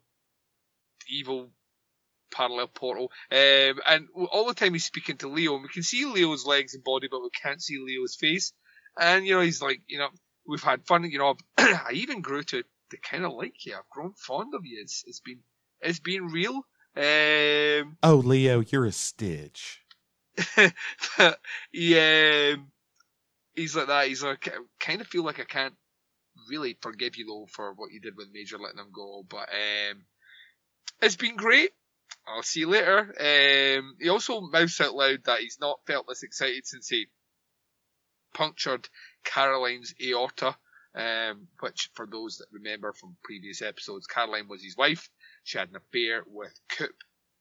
evil 1.09 1.51
parallel 2.33 2.69
portal. 2.69 3.11
Um, 3.31 3.81
and 3.87 4.09
all 4.31 4.47
the 4.47 4.55
time 4.55 4.73
he's 4.73 4.85
speaking 4.85 5.19
to 5.19 5.29
Leo, 5.29 5.55
and 5.55 5.63
we 5.63 5.69
can 5.69 5.83
see 5.83 6.05
Leo's 6.05 6.47
legs 6.47 6.75
and 6.75 6.83
body, 6.85 7.09
but 7.11 7.23
we 7.23 7.31
can't 7.31 7.63
see 7.63 7.79
Leo's 7.79 8.17
face. 8.17 8.53
And 8.99 9.27
you 9.27 9.35
know 9.35 9.41
he's 9.41 9.63
like, 9.63 9.81
you 9.87 9.99
know, 9.99 10.09
we've 10.47 10.63
had 10.63 10.87
fun. 10.87 11.05
You 11.11 11.19
know, 11.19 11.35
I 11.59 11.93
even 11.93 12.21
grew 12.21 12.43
to 12.43 12.63
to 12.91 12.97
kind 12.99 13.25
of 13.25 13.33
like 13.33 13.65
you. 13.65 13.75
I've 13.75 13.89
grown 13.91 14.13
fond 14.15 14.55
of 14.55 14.65
you. 14.65 14.81
It's 14.83 15.05
it's 15.07 15.21
been 15.21 15.41
it's 15.81 16.01
been 16.01 16.27
real. 16.27 16.63
Um, 16.97 17.97
Oh, 18.03 18.17
Leo, 18.25 18.61
you're 18.61 18.85
a 18.85 18.93
stitch. 18.93 19.81
but 21.17 21.39
he, 21.71 21.99
um, 21.99 22.71
he's 23.55 23.77
like 23.77 23.87
that. 23.87 24.09
He's 24.09 24.23
like, 24.23 24.49
I 24.49 24.59
kind 24.81 25.01
of 25.01 25.07
feel 25.07 25.25
like 25.25 25.41
I 25.41 25.45
can't 25.45 25.75
really 26.49 26.77
forgive 26.81 27.17
you 27.17 27.27
though 27.27 27.47
for 27.51 27.73
what 27.75 27.93
you 27.93 28.01
did 28.01 28.17
with 28.17 28.29
Major 28.33 28.59
letting 28.59 28.79
him 28.79 28.93
go. 28.95 29.25
But 29.29 29.49
um, 29.51 30.05
it's 31.01 31.17
been 31.17 31.37
great. 31.37 31.71
I'll 32.27 32.43
see 32.43 32.61
you 32.61 32.69
later. 32.69 33.01
Um, 33.01 33.97
he 34.01 34.09
also 34.09 34.41
mouths 34.41 34.81
out 34.81 34.95
loud 34.95 35.25
that 35.25 35.41
he's 35.41 35.59
not 35.61 35.81
felt 35.87 36.07
this 36.09 36.23
excited 36.23 36.67
since 36.67 36.89
he 36.89 37.09
punctured 38.35 38.89
Caroline's 39.25 39.95
aorta. 40.01 40.57
Um, 40.95 41.49
which, 41.61 41.89
for 41.95 42.07
those 42.07 42.37
that 42.37 42.49
remember 42.53 42.93
from 42.93 43.17
previous 43.25 43.63
episodes, 43.63 44.07
Caroline 44.07 44.47
was 44.47 44.63
his 44.63 44.77
wife. 44.77 45.09
She 45.43 45.57
had 45.57 45.71
an 45.71 45.77
affair 45.77 46.23
with 46.27 46.53
Coop. 46.69 46.95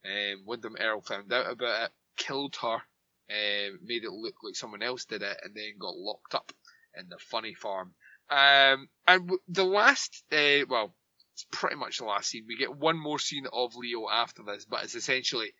Um, 0.04 0.44
Windom 0.46 0.76
Earle 0.80 1.02
found 1.02 1.30
out 1.32 1.50
about 1.50 1.84
it. 1.84 1.92
killed 2.16 2.56
her, 2.62 2.76
uh, 2.76 3.76
made 3.84 4.04
it 4.04 4.10
look 4.10 4.36
like 4.42 4.56
someone 4.56 4.82
else 4.82 5.04
did 5.04 5.22
it, 5.22 5.36
and 5.44 5.54
then 5.54 5.74
got 5.78 5.96
locked 5.96 6.34
up 6.34 6.50
in 6.98 7.08
the 7.10 7.18
funny 7.18 7.54
farm. 7.54 7.94
Um, 8.30 8.88
and 9.06 9.30
the 9.48 9.64
last, 9.64 10.24
uh, 10.32 10.64
well, 10.68 10.94
it's 11.42 11.58
pretty 11.58 11.76
much 11.76 11.98
the 11.98 12.04
last 12.04 12.30
scene. 12.30 12.44
We 12.46 12.56
get 12.56 12.76
one 12.76 12.98
more 12.98 13.18
scene 13.18 13.46
of 13.52 13.74
Leo 13.74 14.08
after 14.08 14.42
this, 14.42 14.64
but 14.64 14.84
it's 14.84 14.94
essentially 14.94 15.52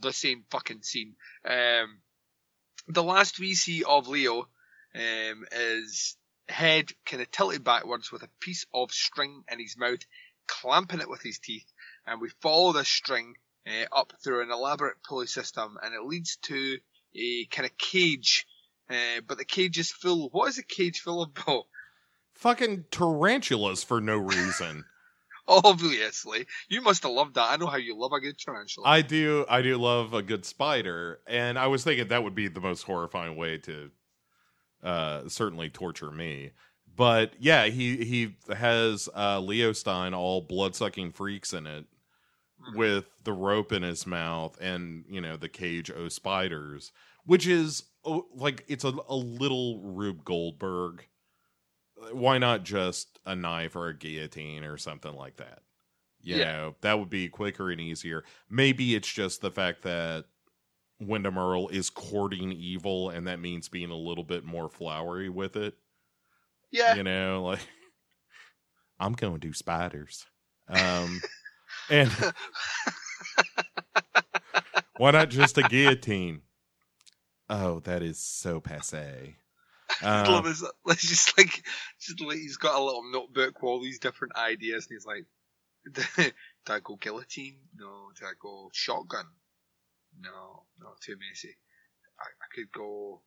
the 0.00 0.12
same 0.12 0.44
fucking 0.50 0.82
scene. 0.82 1.14
Um, 1.44 1.98
the 2.88 3.02
last 3.02 3.38
we 3.38 3.54
see 3.54 3.84
of 3.84 4.08
Leo 4.08 4.48
um, 4.94 5.44
is 5.52 6.16
head 6.48 6.90
kind 7.04 7.22
of 7.22 7.30
tilted 7.30 7.64
backwards 7.64 8.10
with 8.10 8.22
a 8.22 8.30
piece 8.40 8.66
of 8.72 8.92
string 8.92 9.42
in 9.50 9.58
his 9.58 9.76
mouth, 9.76 10.00
clamping 10.46 11.00
it 11.00 11.10
with 11.10 11.22
his 11.22 11.38
teeth, 11.38 11.70
and 12.06 12.20
we 12.20 12.30
follow 12.40 12.72
this 12.72 12.88
string 12.88 13.34
uh, 13.66 13.94
up 13.94 14.12
through 14.22 14.42
an 14.42 14.50
elaborate 14.50 15.02
pulley 15.06 15.26
system, 15.26 15.76
and 15.82 15.94
it 15.94 16.04
leads 16.04 16.36
to 16.42 16.78
a 17.14 17.46
kind 17.46 17.66
of 17.66 17.76
cage. 17.76 18.46
Uh, 18.88 19.20
but 19.26 19.36
the 19.36 19.44
cage 19.44 19.78
is 19.78 19.90
full. 19.90 20.28
What 20.30 20.48
is 20.48 20.58
a 20.58 20.62
cage 20.62 21.00
full 21.00 21.22
of? 21.22 21.64
Fucking 22.34 22.84
tarantulas 22.90 23.82
for 23.82 24.00
no 24.00 24.16
reason. 24.16 24.84
Obviously, 25.48 26.46
you 26.68 26.80
must 26.82 27.02
have 27.04 27.12
loved 27.12 27.34
that. 27.34 27.50
I 27.50 27.56
know 27.56 27.66
how 27.66 27.76
you 27.76 27.96
love 27.96 28.12
a 28.12 28.20
good 28.20 28.38
tarantula. 28.38 28.88
I 28.88 29.02
do 29.02 29.44
I 29.48 29.62
do 29.62 29.76
love 29.76 30.12
a 30.14 30.22
good 30.22 30.44
spider, 30.44 31.20
and 31.26 31.58
I 31.58 31.66
was 31.68 31.84
thinking 31.84 32.08
that 32.08 32.24
would 32.24 32.34
be 32.34 32.48
the 32.48 32.60
most 32.60 32.82
horrifying 32.82 33.36
way 33.36 33.58
to 33.58 33.90
uh 34.82 35.28
certainly 35.28 35.70
torture 35.70 36.10
me. 36.10 36.52
But 36.94 37.34
yeah, 37.38 37.66
he 37.66 38.04
he 38.04 38.36
has 38.54 39.08
uh 39.16 39.40
Leo 39.40 39.72
Stein 39.72 40.14
all 40.14 40.40
blood 40.40 40.74
sucking 40.74 41.12
freaks 41.12 41.52
in 41.52 41.66
it 41.66 41.86
Mhm. 42.60 42.76
with 42.76 43.06
the 43.24 43.34
rope 43.34 43.70
in 43.72 43.82
his 43.82 44.06
mouth 44.06 44.56
and 44.60 45.04
you 45.08 45.20
know 45.20 45.36
the 45.36 45.48
cage 45.48 45.90
o 45.90 46.08
spiders, 46.08 46.90
which 47.24 47.46
is 47.46 47.84
oh, 48.04 48.26
like 48.34 48.64
it's 48.68 48.84
a, 48.84 48.94
a 49.08 49.14
little 49.16 49.80
Rube 49.82 50.24
Goldberg. 50.24 51.06
Why 52.12 52.38
not 52.38 52.62
just 52.62 53.18
a 53.24 53.34
knife 53.34 53.74
or 53.74 53.88
a 53.88 53.96
guillotine 53.96 54.64
or 54.64 54.76
something 54.76 55.14
like 55.14 55.36
that? 55.36 55.62
You 56.22 56.38
Yeah. 56.38 56.40
know, 56.44 56.76
that 56.82 56.98
would 56.98 57.10
be 57.10 57.28
quicker 57.28 57.70
and 57.70 57.80
easier. 57.80 58.24
Maybe 58.50 58.94
it's 58.94 59.10
just 59.12 59.40
the 59.40 59.50
fact 59.50 59.82
that 59.82 60.26
Windom 61.00 61.38
Earle 61.38 61.68
is 61.70 61.88
courting 61.90 62.52
evil, 62.52 63.10
and 63.10 63.26
that 63.26 63.40
means 63.40 63.68
being 63.68 63.90
a 63.90 63.96
little 63.96 64.24
bit 64.24 64.44
more 64.44 64.68
flowery 64.68 65.28
with 65.30 65.56
it. 65.56 65.74
yeah, 66.70 66.94
You 66.94 67.02
know, 67.02 67.44
like 67.44 67.60
I'm 69.00 69.12
going 69.12 69.34
to 69.34 69.38
do 69.38 69.52
spiders. 69.52 70.26
Um, 70.68 71.22
and 71.88 72.10
why 74.96 75.10
not 75.10 75.30
just 75.30 75.58
a 75.58 75.64
guillotine? 75.64 76.42
Oh, 77.50 77.80
that 77.80 78.02
is 78.04 78.18
so 78.20 78.60
passe. 78.60 79.34
I 80.24 80.30
Uh, 80.30 80.32
love 80.32 80.46
it's 80.46 80.60
just 81.08 81.36
like, 81.38 81.64
just 82.00 82.20
like 82.20 82.38
he's 82.38 82.56
got 82.56 82.78
a 82.78 82.84
little 82.84 83.10
notebook 83.10 83.54
with 83.62 83.68
all 83.68 83.80
these 83.80 83.98
different 83.98 84.36
ideas, 84.36 84.86
and 84.86 84.96
he's 84.96 85.06
like, 85.06 85.26
"Do 86.66 86.72
I 86.72 86.80
go 86.80 86.96
guillotine? 86.96 87.58
No. 87.76 88.10
Do 88.18 88.26
I 88.26 88.32
go 88.40 88.70
shotgun? 88.72 89.26
No, 90.20 90.64
not 90.80 91.00
too 91.00 91.16
messy. 91.28 91.56
I, 92.20 92.24
I 92.26 92.46
could 92.54 92.72
go 92.72 93.22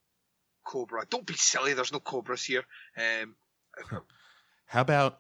cobra. 0.66 1.06
Don't 1.10 1.26
be 1.28 1.36
silly. 1.36 1.74
There's 1.74 1.94
no 1.94 2.00
cobras 2.00 2.44
here. 2.44 2.66
Um, 2.98 3.36
how 4.68 4.82
about 4.82 5.20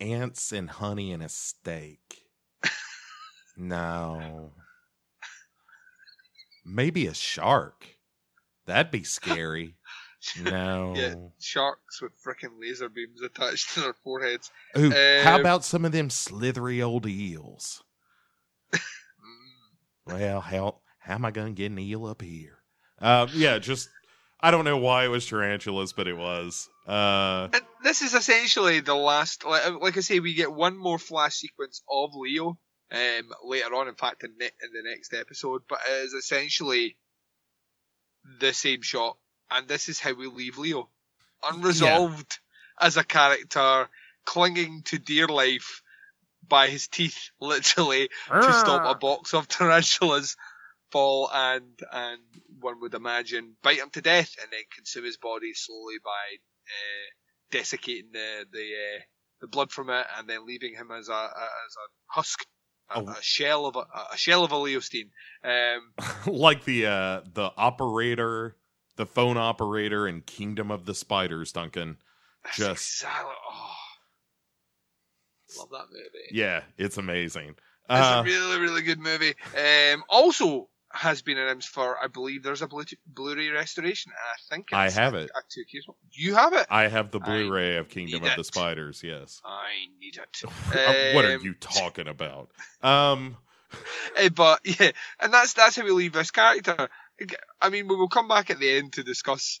ants 0.00 0.52
and 0.52 0.70
honey 0.70 1.12
and 1.12 1.22
a 1.22 1.28
steak? 1.28 2.24
no. 3.56 4.52
Maybe 6.64 7.06
a 7.06 7.12
shark. 7.12 7.98
That'd 8.66 8.92
be 8.92 9.04
scary. 9.04 9.76
No. 10.42 10.92
yeah, 10.96 11.14
sharks 11.40 12.02
with 12.02 12.12
freaking 12.22 12.60
laser 12.60 12.88
beams 12.88 13.22
attached 13.22 13.74
to 13.74 13.80
their 13.80 13.94
foreheads. 14.04 14.50
Ooh, 14.76 14.90
how 15.22 15.34
Um, 15.36 15.40
about 15.40 15.64
some 15.64 15.84
of 15.84 15.92
them 15.92 16.10
slithery 16.10 16.82
old 16.82 17.06
eels? 17.06 17.82
Well, 20.06 20.40
how 20.40 20.80
how 20.98 21.14
am 21.14 21.24
I 21.24 21.30
going 21.30 21.48
to 21.48 21.52
get 21.52 21.70
an 21.70 21.78
eel 21.78 22.06
up 22.06 22.22
here? 22.22 22.58
Um, 22.98 23.28
yeah, 23.32 23.58
just 23.58 23.88
I 24.40 24.50
don't 24.50 24.64
know 24.64 24.78
why 24.78 25.04
it 25.04 25.08
was 25.08 25.26
tarantulas, 25.26 25.92
but 25.92 26.08
it 26.08 26.16
was. 26.16 26.68
Uh, 26.86 27.48
And 27.52 27.62
this 27.84 28.02
is 28.02 28.14
essentially 28.14 28.80
the 28.80 28.94
last. 28.94 29.44
Like, 29.44 29.80
like 29.80 29.96
I 29.96 30.00
say, 30.00 30.18
we 30.20 30.34
get 30.34 30.52
one 30.52 30.76
more 30.76 30.98
flash 30.98 31.34
sequence 31.36 31.82
of 31.88 32.10
Leo 32.14 32.58
um, 32.90 33.30
later 33.44 33.74
on. 33.74 33.88
In 33.88 33.94
fact, 33.94 34.24
in, 34.24 34.32
ne- 34.38 34.46
in 34.46 34.72
the 34.72 34.82
next 34.90 35.14
episode, 35.14 35.62
but 35.68 35.78
it 35.88 35.92
is 36.06 36.12
essentially 36.12 36.96
the 38.40 38.52
same 38.52 38.82
shot, 38.82 39.16
and 39.50 39.68
this 39.68 39.88
is 39.88 40.00
how 40.00 40.12
we 40.12 40.26
leave 40.26 40.58
Leo, 40.58 40.88
unresolved 41.42 42.38
as 42.80 42.96
a 42.96 43.04
character, 43.04 43.88
clinging 44.24 44.82
to 44.84 44.98
dear 44.98 45.26
life 45.26 45.82
by 46.46 46.68
his 46.68 46.88
teeth, 46.88 47.30
literally 47.40 48.08
to 48.28 48.52
stop 48.52 48.84
a 48.84 48.98
box 48.98 49.34
of 49.34 49.48
tarantulas 49.48 50.36
fall 50.90 51.30
and 51.32 51.78
and 51.92 52.20
one 52.58 52.80
would 52.80 52.94
imagine 52.94 53.54
bite 53.62 53.78
him 53.78 53.90
to 53.90 54.02
death 54.02 54.34
and 54.42 54.50
then 54.50 54.60
consume 54.74 55.04
his 55.04 55.16
body 55.16 55.52
slowly 55.54 55.94
by 56.02 56.36
uh, 56.66 57.10
desiccating 57.50 58.10
the 58.12 58.44
the 58.52 58.58
uh, 58.58 59.00
the 59.40 59.46
blood 59.46 59.70
from 59.70 59.90
it 59.90 60.06
and 60.18 60.28
then 60.28 60.46
leaving 60.46 60.74
him 60.74 60.90
as 60.90 61.08
a, 61.08 61.12
a 61.12 61.16
as 61.16 61.76
a 61.76 61.86
husk. 62.06 62.42
A, 62.42 62.46
Oh. 62.92 63.06
a 63.08 63.22
shell 63.22 63.66
of 63.66 63.76
a, 63.76 63.86
a 64.12 64.16
shell 64.16 64.42
of 64.42 64.50
a 64.50 64.56
Leostein. 64.56 65.10
Um, 65.44 65.92
like 66.26 66.64
the 66.64 66.86
uh, 66.86 67.20
the 67.32 67.52
operator, 67.56 68.56
the 69.00 69.06
phone 69.06 69.38
operator 69.38 70.06
in 70.06 70.20
Kingdom 70.20 70.70
of 70.70 70.84
the 70.84 70.94
Spiders, 70.94 71.52
Duncan. 71.52 71.96
that's 72.44 72.56
Just- 72.58 73.02
exactly. 73.02 73.32
Oh, 73.50 73.76
love 75.58 75.70
that 75.70 75.86
movie. 75.90 76.28
Yeah, 76.32 76.62
it's 76.76 76.98
amazing. 76.98 77.50
It's 77.50 77.56
Uh, 77.88 78.20
a 78.20 78.22
really, 78.24 78.58
really 78.60 78.82
good 78.82 78.98
movie. 79.00 79.34
Um, 79.56 80.04
also 80.08 80.68
has 80.92 81.22
been 81.22 81.38
announced 81.38 81.68
for, 81.68 81.96
I 82.02 82.08
believe 82.08 82.42
there's 82.42 82.62
a 82.62 82.68
Blu- 82.68 82.84
Blu-ray 83.06 83.48
restoration. 83.48 84.12
and 84.12 84.18
I 84.20 84.54
think 84.54 84.72
I 84.72 84.90
have 84.90 85.14
a, 85.14 85.18
it. 85.24 85.30
Two. 85.48 85.64
You 86.12 86.34
have 86.34 86.52
it. 86.52 86.66
I 86.68 86.88
have 86.88 87.10
the 87.10 87.20
I 87.20 87.24
Blu-ray 87.24 87.76
of 87.76 87.88
Kingdom 87.88 88.24
of 88.24 88.36
the. 88.36 88.44
Spiders. 88.44 89.02
Yes. 89.02 89.40
I 89.44 89.70
need 89.98 90.18
it. 90.18 90.42
Uh, 90.76 91.12
what 91.14 91.24
are 91.24 91.36
Um, 91.36 91.42
you 91.42 91.54
talking 91.60 92.06
about? 92.08 92.50
Um, 92.82 93.36
Eh, 94.16 94.30
but 94.30 94.58
yeah, 94.64 94.90
and 95.20 95.32
that's 95.32 95.52
that's 95.52 95.76
how 95.76 95.84
we 95.84 95.92
leave 95.92 96.12
this 96.12 96.32
character. 96.32 96.88
I 97.60 97.68
mean, 97.70 97.88
we 97.88 97.96
will 97.96 98.08
come 98.08 98.28
back 98.28 98.50
at 98.50 98.58
the 98.58 98.70
end 98.70 98.94
to 98.94 99.02
discuss. 99.02 99.60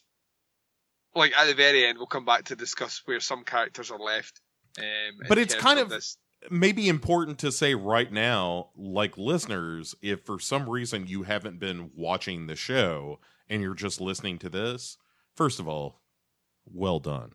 Like 1.14 1.36
at 1.36 1.46
the 1.46 1.54
very 1.54 1.84
end, 1.84 1.98
we'll 1.98 2.06
come 2.06 2.24
back 2.24 2.44
to 2.44 2.56
discuss 2.56 3.02
where 3.04 3.20
some 3.20 3.44
characters 3.44 3.90
are 3.90 3.98
left. 3.98 4.40
Um, 4.78 5.18
But 5.28 5.38
it's 5.38 5.54
kind 5.54 5.78
of- 5.80 5.88
this. 5.88 6.16
maybe 6.50 6.88
important 6.88 7.38
to 7.40 7.50
say 7.52 7.74
right 7.74 8.10
now, 8.12 8.70
like 8.76 9.18
listeners, 9.18 9.94
if 10.00 10.24
for 10.24 10.38
some 10.38 10.68
reason 10.70 11.06
you 11.06 11.24
haven't 11.24 11.58
been 11.58 11.90
watching 11.94 12.46
the 12.46 12.56
show 12.56 13.18
and 13.48 13.60
you're 13.60 13.74
just 13.74 14.00
listening 14.00 14.38
to 14.38 14.48
this, 14.48 14.96
first 15.34 15.58
of 15.58 15.66
all, 15.68 16.00
well 16.64 17.00
done. 17.00 17.32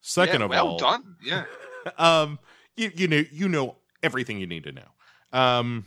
Second 0.00 0.40
yeah, 0.40 0.44
of 0.44 0.50
well 0.50 0.66
all, 0.68 0.76
well 0.76 0.78
done. 0.78 1.16
Yeah, 1.22 1.44
um, 1.98 2.38
you 2.76 2.92
you 2.94 3.08
know 3.08 3.24
you 3.32 3.48
know 3.48 3.78
everything 4.02 4.38
you 4.38 4.46
need 4.46 4.62
to 4.64 4.72
know. 4.72 4.88
Um, 5.32 5.86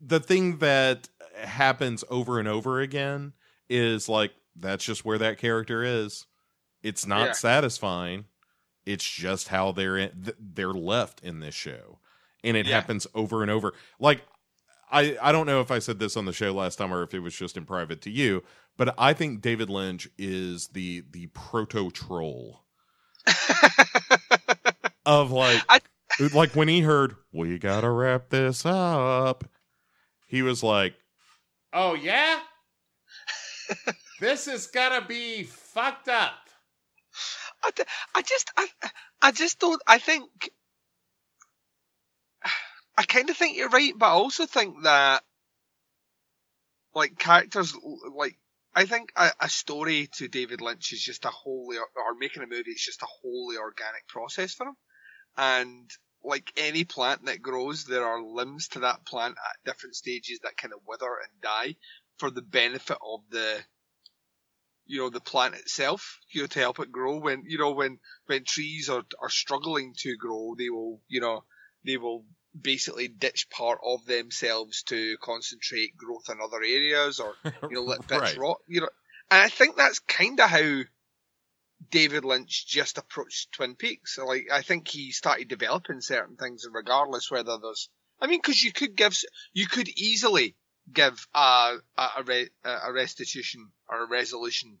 the 0.00 0.20
thing 0.20 0.58
that 0.58 1.08
happens 1.36 2.04
over 2.10 2.38
and 2.38 2.48
over 2.48 2.80
again 2.80 3.32
is 3.68 4.08
like 4.08 4.32
that's 4.56 4.84
just 4.84 5.04
where 5.04 5.18
that 5.18 5.38
character 5.38 5.82
is. 5.82 6.26
It's 6.82 7.06
not 7.06 7.26
Yeah. 7.28 7.32
satisfying. 7.32 8.26
It's 8.86 9.08
just 9.08 9.48
how 9.48 9.72
they're 9.72 9.96
in, 9.96 10.22
th- 10.22 10.36
they're 10.38 10.72
left 10.74 11.20
in 11.22 11.40
this 11.40 11.54
show, 11.54 11.98
and 12.42 12.56
it 12.56 12.66
Yeah. 12.66 12.74
happens 12.74 13.06
over 13.14 13.42
and 13.42 13.50
over. 13.50 13.72
Like 13.98 14.22
I 14.90 15.16
I 15.20 15.32
don't 15.32 15.46
know 15.46 15.60
if 15.60 15.70
I 15.70 15.78
said 15.78 15.98
this 15.98 16.16
on 16.16 16.24
the 16.26 16.32
show 16.32 16.52
last 16.52 16.76
time 16.76 16.92
or 16.92 17.02
if 17.02 17.14
it 17.14 17.20
was 17.20 17.34
just 17.34 17.56
in 17.56 17.64
private 17.64 18.00
to 18.02 18.10
you, 18.10 18.42
but 18.76 18.94
I 18.98 19.12
think 19.14 19.40
David 19.40 19.70
Lynch 19.70 20.08
is 20.18 20.68
the 20.68 21.02
the 21.10 21.26
proto 21.28 21.90
troll 21.90 22.64
of 25.06 25.30
like 25.30 25.62
I- 25.68 25.80
like 26.32 26.54
when 26.54 26.68
he 26.68 26.80
heard 26.82 27.16
we 27.32 27.58
gotta 27.58 27.90
wrap 27.90 28.28
this 28.30 28.64
up 28.64 29.44
he 30.26 30.42
was 30.42 30.62
like 30.62 30.94
oh 31.74 31.94
yeah? 31.94 32.38
This 34.20 34.46
is 34.48 34.68
gonna 34.68 35.04
be 35.06 35.42
fucked 35.42 36.08
up. 36.08 36.48
I, 38.14 38.22
just 38.22 38.50
I, 38.56 38.68
I 39.22 39.32
just 39.32 39.58
don't 39.58 39.82
I 39.86 39.98
think 39.98 40.50
I 42.96 43.02
kind 43.04 43.28
of 43.28 43.36
think 43.36 43.56
you're 43.56 43.68
right, 43.68 43.92
but 43.96 44.06
I 44.06 44.10
also 44.10 44.46
think 44.46 44.82
that 44.84 45.22
like 46.94 47.18
characters 47.18 47.74
like 48.14 48.36
I 48.74 48.84
think 48.86 49.12
a, 49.16 49.30
a 49.40 49.48
story 49.48 50.08
to 50.14 50.28
David 50.28 50.60
Lynch 50.60 50.92
is 50.92 51.02
just 51.02 51.24
a 51.24 51.30
wholly 51.30 51.78
or 51.78 52.14
making 52.18 52.42
a 52.42 52.46
movie 52.46 52.70
is 52.70 52.82
just 52.84 53.02
a 53.02 53.06
wholly 53.06 53.56
organic 53.56 54.06
process 54.08 54.54
for 54.54 54.66
him, 54.66 54.76
and 55.36 55.90
like 56.24 56.52
any 56.56 56.84
plant 56.84 57.26
that 57.26 57.42
grows, 57.42 57.84
there 57.84 58.04
are 58.06 58.22
limbs 58.22 58.68
to 58.68 58.80
that 58.80 59.04
plant 59.04 59.36
at 59.38 59.64
different 59.64 59.94
stages 59.94 60.40
that 60.42 60.56
kind 60.56 60.72
of 60.72 60.80
wither 60.86 61.06
and 61.06 61.40
die 61.42 61.76
for 62.18 62.30
the 62.30 62.42
benefit 62.42 62.98
of 63.04 63.20
the, 63.30 63.60
you 64.86 65.00
know, 65.00 65.10
the 65.10 65.20
plant 65.20 65.54
itself, 65.54 66.18
you 66.30 66.42
know, 66.42 66.46
to 66.46 66.58
help 66.58 66.80
it 66.80 66.92
grow. 66.92 67.18
When, 67.18 67.44
you 67.46 67.58
know, 67.58 67.72
when, 67.72 67.98
when 68.26 68.44
trees 68.44 68.88
are, 68.88 69.04
are 69.20 69.28
struggling 69.30 69.94
to 69.98 70.16
grow, 70.16 70.54
they 70.56 70.70
will, 70.70 71.00
you 71.08 71.20
know, 71.20 71.44
they 71.84 71.96
will 71.96 72.24
basically 72.58 73.08
ditch 73.08 73.48
part 73.50 73.80
of 73.84 74.06
themselves 74.06 74.82
to 74.84 75.16
concentrate 75.18 75.96
growth 75.96 76.28
in 76.30 76.38
other 76.40 76.62
areas 76.62 77.20
or, 77.20 77.36
you 77.68 77.76
know, 77.76 77.82
let 77.82 78.06
bits 78.08 78.20
Right. 78.20 78.38
rot, 78.38 78.58
you 78.66 78.80
know. 78.80 78.88
And 79.30 79.42
I 79.42 79.48
think 79.48 79.76
that's 79.76 79.98
kind 80.00 80.38
of 80.40 80.48
how 80.50 80.80
David 81.90 82.24
Lynch 82.24 82.66
just 82.66 82.98
approached 82.98 83.52
Twin 83.52 83.74
Peaks. 83.76 84.18
Like, 84.18 84.46
I 84.52 84.62
think 84.62 84.88
he 84.88 85.12
started 85.12 85.48
developing 85.48 86.00
certain 86.00 86.36
things, 86.36 86.66
regardless 86.70 87.30
whether 87.30 87.58
there's, 87.58 87.88
I 88.20 88.26
mean, 88.26 88.40
because 88.40 88.62
you 88.62 88.72
could 88.72 88.96
give, 88.96 89.16
you 89.52 89.66
could 89.66 89.88
easily 89.88 90.56
give 90.92 91.26
a 91.34 91.76
a, 91.96 92.22
re, 92.24 92.48
a 92.64 92.92
restitution 92.92 93.70
or 93.88 94.04
a 94.04 94.08
resolution 94.08 94.78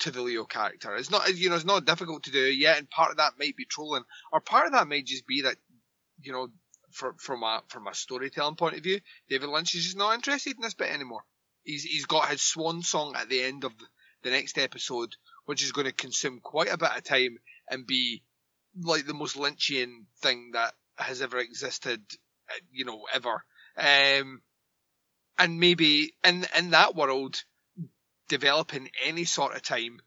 to 0.00 0.10
the 0.10 0.22
Leo 0.22 0.44
character. 0.44 0.96
It's 0.96 1.10
not, 1.10 1.32
you 1.36 1.48
know, 1.48 1.56
it's 1.56 1.64
not 1.64 1.84
difficult 1.84 2.24
to 2.24 2.32
do 2.32 2.40
yet, 2.40 2.78
and 2.78 2.90
part 2.90 3.10
of 3.10 3.18
that 3.18 3.34
might 3.38 3.56
be 3.56 3.64
trolling, 3.64 4.04
or 4.32 4.40
part 4.40 4.66
of 4.66 4.72
that 4.72 4.88
may 4.88 5.02
just 5.02 5.26
be 5.26 5.42
that, 5.42 5.56
you 6.20 6.32
know, 6.32 6.48
for, 6.90 7.14
from 7.18 7.42
a 7.42 7.62
from 7.68 7.86
a 7.86 7.94
storytelling 7.94 8.56
point 8.56 8.76
of 8.76 8.82
view, 8.82 9.00
David 9.28 9.48
Lynch 9.48 9.74
is 9.74 9.84
just 9.84 9.96
not 9.96 10.14
interested 10.14 10.56
in 10.56 10.62
this 10.62 10.74
bit 10.74 10.90
anymore. 10.90 11.22
He's 11.64 11.84
he's 11.84 12.06
got 12.06 12.28
his 12.28 12.42
swan 12.42 12.82
song 12.82 13.14
at 13.16 13.28
the 13.28 13.42
end 13.42 13.64
of 13.64 13.72
the 14.22 14.30
next 14.30 14.58
episode, 14.58 15.14
which 15.46 15.62
is 15.62 15.72
going 15.72 15.86
to 15.86 15.92
consume 15.92 16.40
quite 16.40 16.72
a 16.72 16.78
bit 16.78 16.96
of 16.96 17.04
time 17.04 17.38
and 17.68 17.86
be 17.86 18.22
like 18.80 19.06
the 19.06 19.14
most 19.14 19.36
Lynchian 19.36 20.04
thing 20.20 20.52
that 20.52 20.74
has 20.96 21.22
ever 21.22 21.38
existed, 21.38 22.00
you 22.70 22.84
know, 22.84 23.06
ever. 23.12 23.44
Um, 23.76 24.42
and 25.38 25.58
maybe 25.58 26.14
in 26.24 26.46
in 26.56 26.70
that 26.70 26.94
world, 26.94 27.42
developing 28.28 28.90
any 29.04 29.24
sort 29.24 29.54
of 29.54 29.62
time 29.62 30.00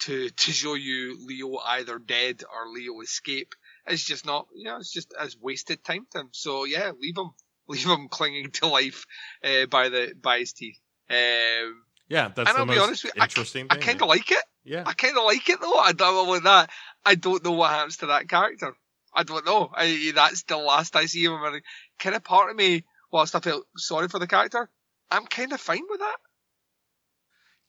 to 0.00 0.30
to 0.30 0.52
show 0.52 0.74
you 0.74 1.16
Leo 1.26 1.58
either 1.58 1.98
dead 1.98 2.42
or 2.42 2.68
Leo 2.68 3.00
escape 3.00 3.54
is 3.88 4.04
just 4.04 4.26
not, 4.26 4.46
you 4.54 4.64
know, 4.64 4.76
it's 4.76 4.92
just 4.92 5.12
as 5.18 5.36
wasted 5.36 5.84
time 5.84 6.06
to 6.10 6.20
him. 6.20 6.28
So 6.32 6.64
yeah, 6.64 6.92
leave 6.98 7.16
him, 7.16 7.30
leave 7.68 7.86
him 7.86 8.08
clinging 8.08 8.50
to 8.52 8.66
life 8.66 9.04
uh, 9.44 9.66
by 9.66 9.88
the 9.88 10.14
by 10.20 10.40
his 10.40 10.52
teeth. 10.52 10.80
Um, 11.10 11.84
Yeah, 12.12 12.28
that's 12.34 12.48
And 12.50 12.56
the 12.56 12.60
I'll 12.60 12.66
be 12.66 12.74
most 12.74 12.86
honest 12.86 13.04
with 13.04 13.12
you, 13.16 13.22
I- 13.22 13.24
interesting 13.24 13.66
I 13.70 13.74
thing. 13.74 13.82
kind 13.84 14.02
of 14.02 14.08
like 14.08 14.30
it. 14.30 14.44
yeah. 14.64 14.84
I 14.86 14.92
kind 14.92 15.16
of 15.16 15.24
like 15.24 15.48
it 15.48 15.60
though. 15.60 15.78
I 15.78 15.92
don't 15.92 16.26
know 16.26 16.38
that. 16.40 16.70
I 17.04 17.14
don't 17.14 17.42
know 17.44 17.52
what 17.52 17.70
happens 17.70 17.96
to 17.98 18.06
that 18.06 18.28
character. 18.28 18.74
I 19.14 19.22
don't 19.24 19.44
know. 19.46 19.70
I, 19.74 20.12
that's 20.14 20.42
the 20.44 20.56
last 20.56 20.94
I 20.96 21.06
see 21.06 21.24
of 21.26 21.32
him. 21.32 21.44
And 21.44 21.62
kind 21.98 22.14
of 22.16 22.22
part 22.24 22.50
of 22.50 22.56
me, 22.56 22.84
whilst 23.10 23.34
I 23.34 23.40
feel 23.40 23.62
sorry 23.76 24.08
for 24.08 24.18
the 24.18 24.26
character, 24.26 24.68
I'm 25.10 25.26
kind 25.26 25.52
of 25.52 25.60
fine 25.60 25.82
with 25.88 26.00
that. 26.00 26.16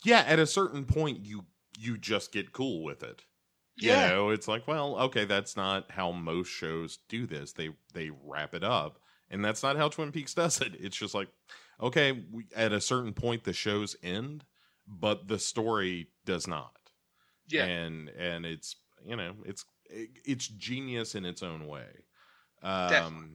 yeah, 0.03 0.23
at 0.27 0.39
a 0.39 0.45
certain 0.47 0.85
point 0.85 1.25
you 1.25 1.45
you 1.79 1.97
just 1.97 2.31
get 2.31 2.51
cool 2.53 2.83
with 2.83 3.01
it. 3.03 3.23
Yeah. 3.77 4.09
You 4.09 4.15
know, 4.15 4.29
it's 4.29 4.47
like, 4.47 4.67
well, 4.67 4.95
okay, 4.97 5.25
that's 5.25 5.55
not 5.57 5.89
how 5.91 6.11
most 6.11 6.49
shows 6.49 6.99
do 7.09 7.25
this. 7.25 7.53
They 7.53 7.69
they 7.93 8.11
wrap 8.23 8.53
it 8.53 8.63
up, 8.63 8.99
and 9.29 9.43
that's 9.43 9.63
not 9.63 9.77
how 9.77 9.89
Twin 9.89 10.11
Peaks 10.11 10.33
does 10.33 10.61
it. 10.61 10.73
It's 10.79 10.95
just 10.97 11.15
like, 11.15 11.29
okay, 11.81 12.11
we, 12.31 12.45
at 12.55 12.71
a 12.71 12.81
certain 12.81 13.13
point 13.13 13.43
the 13.43 13.53
shows 13.53 13.95
end, 14.03 14.45
but 14.87 15.27
the 15.27 15.39
story 15.39 16.09
does 16.25 16.47
not. 16.47 16.71
Yeah. 17.49 17.65
and 17.65 18.09
and 18.09 18.45
it's 18.45 18.75
you 19.05 19.15
know 19.17 19.33
it's 19.45 19.65
it's 19.89 20.47
genius 20.47 21.13
in 21.13 21.25
its 21.25 21.43
own 21.43 21.67
way 21.67 21.85
um 22.63 22.89
Definitely. 22.89 23.29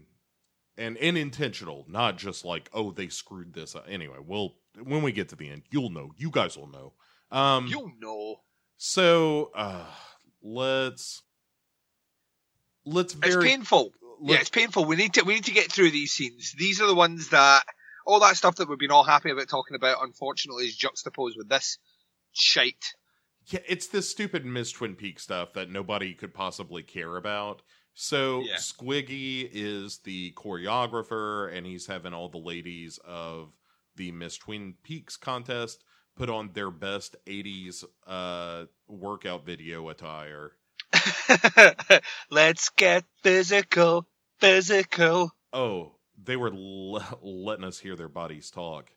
and 0.78 0.97
and 0.97 1.19
intentional 1.19 1.85
not 1.89 2.16
just 2.16 2.43
like 2.43 2.70
oh 2.73 2.90
they 2.90 3.09
screwed 3.09 3.52
this 3.52 3.77
up 3.77 3.85
anyway 3.86 4.16
well 4.27 4.55
when 4.82 5.02
we 5.02 5.12
get 5.12 5.28
to 5.28 5.36
the 5.36 5.51
end 5.51 5.62
you'll 5.70 5.90
know 5.90 6.10
you 6.16 6.31
guys 6.31 6.56
will 6.56 6.69
know 6.70 6.94
um 7.31 7.66
you 7.66 7.93
know. 8.01 8.36
so 8.78 9.51
uh 9.55 9.85
let's 10.43 11.23
let's 12.86 13.12
Very, 13.12 13.35
It's 13.35 13.44
painful. 13.44 13.93
Yeah, 14.23 14.31
let's- 14.31 14.40
it's 14.43 14.51
painful. 14.51 14.85
We 14.86 14.97
need 14.97 15.15
to 15.15 15.23
we 15.23 15.35
need 15.35 15.44
to 15.44 15.52
get 15.52 15.70
through 15.70 15.90
these 15.90 16.12
scenes. 16.12 16.55
These 16.59 16.81
are 16.81 16.86
the 16.86 16.94
ones 16.94 17.28
that 17.28 17.62
all 18.09 18.20
that 18.20 18.39
stuff 18.39 18.56
that 18.56 18.68
we've 18.70 18.78
been 18.78 18.90
all 18.90 19.05
happy 19.05 19.30
about 19.30 19.48
talking 19.51 19.76
about, 19.76 20.02
unfortunately, 20.02 20.64
is 20.64 20.74
juxtaposed 20.74 21.36
with 21.36 21.51
this 21.51 21.76
shite. 22.32 22.94
Yeah, 23.48 23.60
it's 23.68 23.89
this 23.89 24.10
stupid 24.10 24.47
Miss 24.47 24.72
Twin 24.72 24.94
Peaks 24.94 25.22
stuff 25.24 25.52
that 25.52 25.70
nobody 25.70 26.14
could 26.14 26.32
possibly 26.32 26.82
care 26.82 27.16
about. 27.16 27.60
So 27.93 28.40
Yeah. 28.40 28.56
Squiggy 28.56 29.48
is 29.52 29.98
the 30.05 30.32
choreographer, 30.32 31.55
and 31.55 31.66
he's 31.66 31.86
having 31.86 32.14
all 32.14 32.30
the 32.30 32.39
ladies 32.39 32.98
of 33.05 33.52
the 33.97 34.10
Miss 34.10 34.39
Twin 34.39 34.74
Peaks 34.82 35.18
contest 35.18 35.85
put 36.16 36.30
on 36.30 36.52
their 36.55 36.70
best 36.70 37.14
'80s 37.26 37.85
uh, 38.06 38.64
workout 38.86 39.44
video 39.44 39.90
attire. 39.90 40.52
Let's 42.30 42.70
get 42.70 43.05
physical, 43.22 44.06
physical. 44.40 45.30
Oh, 45.52 45.98
they 46.23 46.36
were 46.36 46.53
l- 46.53 47.03
letting 47.23 47.65
us 47.65 47.78
hear 47.78 47.97
their 47.97 48.09
bodies 48.09 48.51
talk. 48.51 48.90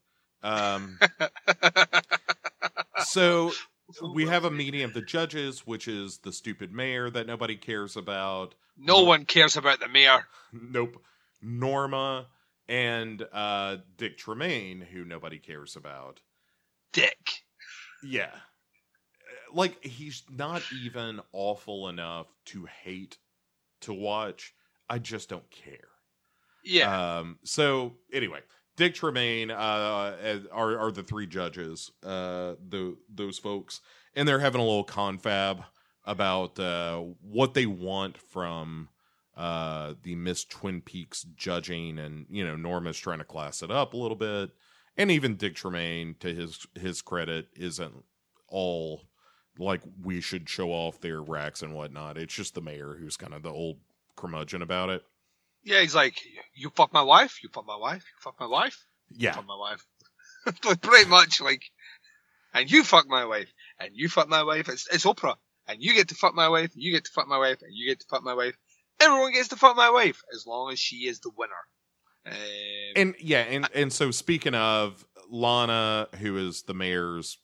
Um, 0.44 0.98
so 3.04 3.52
we 4.14 4.26
have 4.28 4.46
a 4.46 4.52
meeting 4.52 4.82
of 4.84 4.94
the 4.94 5.02
judges, 5.02 5.66
which 5.68 5.88
is 5.88 6.20
the 6.20 6.32
stupid 6.32 6.72
mayor 6.72 7.10
that 7.10 7.28
nobody 7.28 7.56
cares 7.56 7.96
about. 7.98 8.56
No 8.78 9.04
one 9.04 9.26
cares 9.26 9.58
about 9.58 9.80
the 9.80 9.88
mayor. 9.88 10.26
Nope. 10.54 11.02
Norma 11.42 12.28
and 12.68 13.26
uh, 13.32 13.78
Dick 13.98 14.18
Tremaine, 14.18 14.82
who 14.82 15.06
nobody 15.06 15.40
cares 15.40 15.76
about. 15.78 16.20
Dick. 16.92 17.44
Yeah. 18.04 18.32
Uh, 18.34 19.54
Like, 19.56 19.82
he's 19.86 20.24
not 20.30 20.62
even 20.84 21.22
awful 21.32 21.88
enough 21.88 22.28
to 22.48 22.66
hate 22.84 23.18
to 23.82 23.94
watch. 23.94 24.54
I 24.90 25.00
just 25.00 25.30
don't 25.30 25.50
care. 25.50 25.88
Yeah. 26.64 27.18
Um, 27.18 27.40
so 27.44 27.94
anyway, 28.14 28.40
Dick 28.76 28.96
Tremaine 28.96 29.52
uh, 29.52 30.38
are 30.52 30.78
are 30.78 30.92
the 30.92 31.04
three 31.04 31.28
judges, 31.28 31.92
uh, 32.04 32.56
the 32.68 32.98
those 33.14 33.38
folks, 33.38 33.82
and 34.16 34.28
they're 34.28 34.40
having 34.40 34.62
a 34.62 34.66
little 34.66 34.84
confab 34.84 35.64
about 36.06 36.60
uh, 36.60 36.98
what 37.22 37.54
they 37.54 37.66
want 37.66 38.18
from 38.18 38.90
uh, 39.36 39.94
the 40.04 40.16
Miss 40.16 40.46
Twin 40.46 40.82
Peaks 40.82 41.26
judging, 41.36 42.00
and 42.00 42.26
you 42.30 42.46
know 42.46 42.56
Norma's 42.56 42.98
trying 42.98 43.20
to 43.20 43.26
class 43.26 43.62
it 43.62 43.72
up 43.72 43.94
a 43.94 43.98
little 43.98 44.18
bit, 44.18 44.52
and 44.98 45.12
even 45.12 45.36
Dick 45.36 45.56
Tremaine, 45.56 46.16
to 46.20 46.34
his 46.34 46.66
his 46.76 47.02
credit, 47.02 47.48
isn't 47.56 48.04
all 48.48 49.04
like 49.58 49.82
we 50.02 50.22
should 50.22 50.50
show 50.50 50.72
off 50.72 51.02
their 51.02 51.22
racks 51.22 51.62
and 51.62 51.74
whatnot. 51.74 52.18
It's 52.18 52.34
just 52.34 52.56
the 52.56 52.62
mayor 52.62 52.96
who's 53.00 53.18
kind 53.18 53.34
of 53.34 53.44
the 53.44 53.52
old 53.52 53.78
curmudgeon 54.16 54.62
about 54.62 54.90
it. 54.90 55.04
Yeah, 55.64 55.82
he's 55.82 55.96
like, 55.96 56.16
you 56.56 56.70
fuck 56.76 56.94
my 56.94 57.02
wife, 57.02 57.44
you 57.44 57.50
fuck 57.54 57.66
my 57.66 57.78
wife, 57.78 58.04
you 58.04 58.22
fuck 58.22 58.40
my 58.40 58.48
wife, 58.48 58.86
Yeah, 59.16 59.34
fuck 59.34 59.48
my 59.48 59.58
wife. 59.58 59.86
Pretty 60.82 61.10
much 61.10 61.42
like, 61.42 61.64
and 62.54 62.70
you 62.70 62.84
fuck 62.84 63.08
my 63.08 63.26
wife, 63.26 63.52
and 63.80 63.92
you 63.94 64.10
fuck 64.10 64.28
my 64.28 64.44
wife. 64.44 64.70
It's, 64.70 64.88
it's 64.92 65.06
Oprah. 65.06 65.36
And 65.68 65.82
you 65.82 65.94
get 65.94 66.10
to 66.10 66.16
fuck 66.16 66.34
my 66.34 66.50
wife, 66.50 66.74
and 66.74 66.82
you 66.82 66.92
get 66.92 67.06
to 67.06 67.12
fuck 67.12 67.28
my 67.28 67.38
wife, 67.38 67.62
and 67.62 67.72
you 67.74 67.88
get 67.90 68.00
to 68.00 68.06
fuck 68.10 68.24
my 68.24 68.34
wife. 68.34 68.56
Everyone 69.00 69.32
gets 69.34 69.50
to 69.50 69.56
fuck 69.56 69.76
my 69.76 69.90
wife, 69.90 70.22
as 70.34 70.46
long 70.46 70.72
as 70.72 70.80
she 70.80 71.08
is 71.08 71.20
the 71.20 71.32
winner. 71.38 71.54
Um, 72.26 72.34
and 72.96 73.16
yeah, 73.20 73.42
and 73.42 73.68
and 73.74 73.94
so 73.94 74.12
speaking 74.12 74.54
of 74.54 75.06
Lana, 75.30 76.08
who 76.20 76.38
is 76.38 76.64
the 76.64 76.74
mayor's 76.74 77.38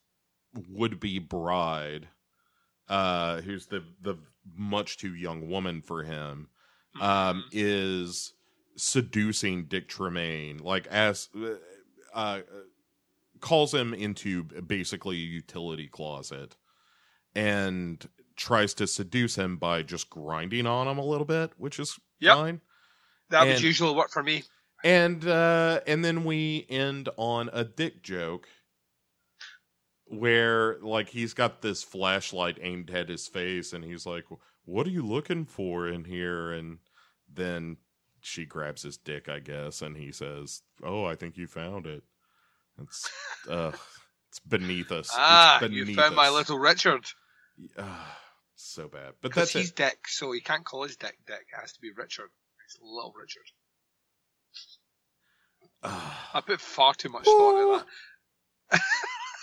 would 0.69 0.99
be 0.99 1.19
bride, 1.19 2.07
uh, 2.89 3.41
who's 3.41 3.67
the 3.67 3.83
the 4.01 4.15
much 4.55 4.97
too 4.97 5.15
young 5.15 5.49
woman 5.49 5.81
for 5.81 6.03
him, 6.03 6.49
um, 7.01 7.43
is 7.51 8.33
seducing 8.75 9.65
Dick 9.65 9.87
Tremaine, 9.87 10.57
like 10.57 10.87
as 10.87 11.29
uh, 12.13 12.41
calls 13.39 13.73
him 13.73 13.93
into 13.93 14.43
basically 14.43 15.15
a 15.17 15.19
utility 15.19 15.87
closet, 15.87 16.55
and 17.35 18.07
tries 18.35 18.73
to 18.75 18.85
seduce 18.87 19.35
him 19.35 19.57
by 19.57 19.81
just 19.81 20.09
grinding 20.09 20.67
on 20.67 20.87
him 20.87 20.97
a 20.97 21.05
little 21.05 21.25
bit, 21.25 21.51
which 21.57 21.79
is 21.79 21.99
Yep. 22.19 22.35
fine. 22.35 22.61
that 23.29 23.47
and- 23.47 23.61
usually 23.61 23.93
work 23.95 24.09
for 24.11 24.23
me. 24.23 24.43
And 24.83 25.27
uh 25.27 25.81
and 25.87 26.05
then 26.05 26.23
we 26.23 26.65
end 26.69 27.09
on 27.17 27.49
a 27.51 27.63
dick 27.63 28.03
joke 28.03 28.47
where 30.05 30.77
like 30.81 31.09
he's 31.09 31.33
got 31.33 31.61
this 31.61 31.83
flashlight 31.83 32.57
aimed 32.61 32.89
at 32.91 33.09
his 33.09 33.27
face 33.27 33.73
and 33.73 33.83
he's 33.83 34.05
like, 34.05 34.25
"What 34.65 34.87
are 34.87 34.91
you 34.91 35.05
looking 35.05 35.45
for 35.45 35.87
in 35.87 36.05
here?" 36.05 36.51
and 36.51 36.77
then 37.37 37.77
she 38.19 38.43
grabs 38.45 38.81
his 38.83 38.97
dick, 38.97 39.29
I 39.29 39.39
guess, 39.39 39.81
and 39.81 39.95
he 39.95 40.11
says, 40.11 40.61
"Oh, 40.83 41.05
I 41.05 41.15
think 41.15 41.37
you 41.37 41.47
found 41.47 41.85
it." 41.85 42.03
It's 42.81 43.09
uh 43.49 43.71
it's 44.29 44.39
beneath 44.39 44.91
us. 44.91 45.09
Ah, 45.13 45.59
it's 45.61 45.71
you 45.73 45.81
beneath 45.85 45.95
found 45.97 46.15
my 46.15 46.29
little 46.29 46.59
Richard. 46.59 47.05
Ah, 47.77 48.19
so 48.55 48.87
bad. 48.89 49.13
But 49.21 49.33
that's 49.33 49.53
he's 49.53 49.69
it. 49.69 49.75
Dick, 49.77 50.07
so 50.07 50.31
he 50.33 50.41
can't 50.41 50.65
call 50.65 50.83
his 50.83 50.97
Dick 50.97 51.17
Dick. 51.25 51.47
It 51.53 51.59
has 51.61 51.71
to 51.73 51.79
be 51.79 51.91
Richard. 51.95 52.29
It's 52.65 52.77
Little 52.81 53.13
Richard. 53.19 53.43
Ah, 55.83 56.31
I 56.33 56.41
put 56.41 56.59
far 56.59 56.93
too 56.93 57.09
much 57.09 57.23
thought 57.23 57.61
into 57.79 57.85
that. 58.71 58.81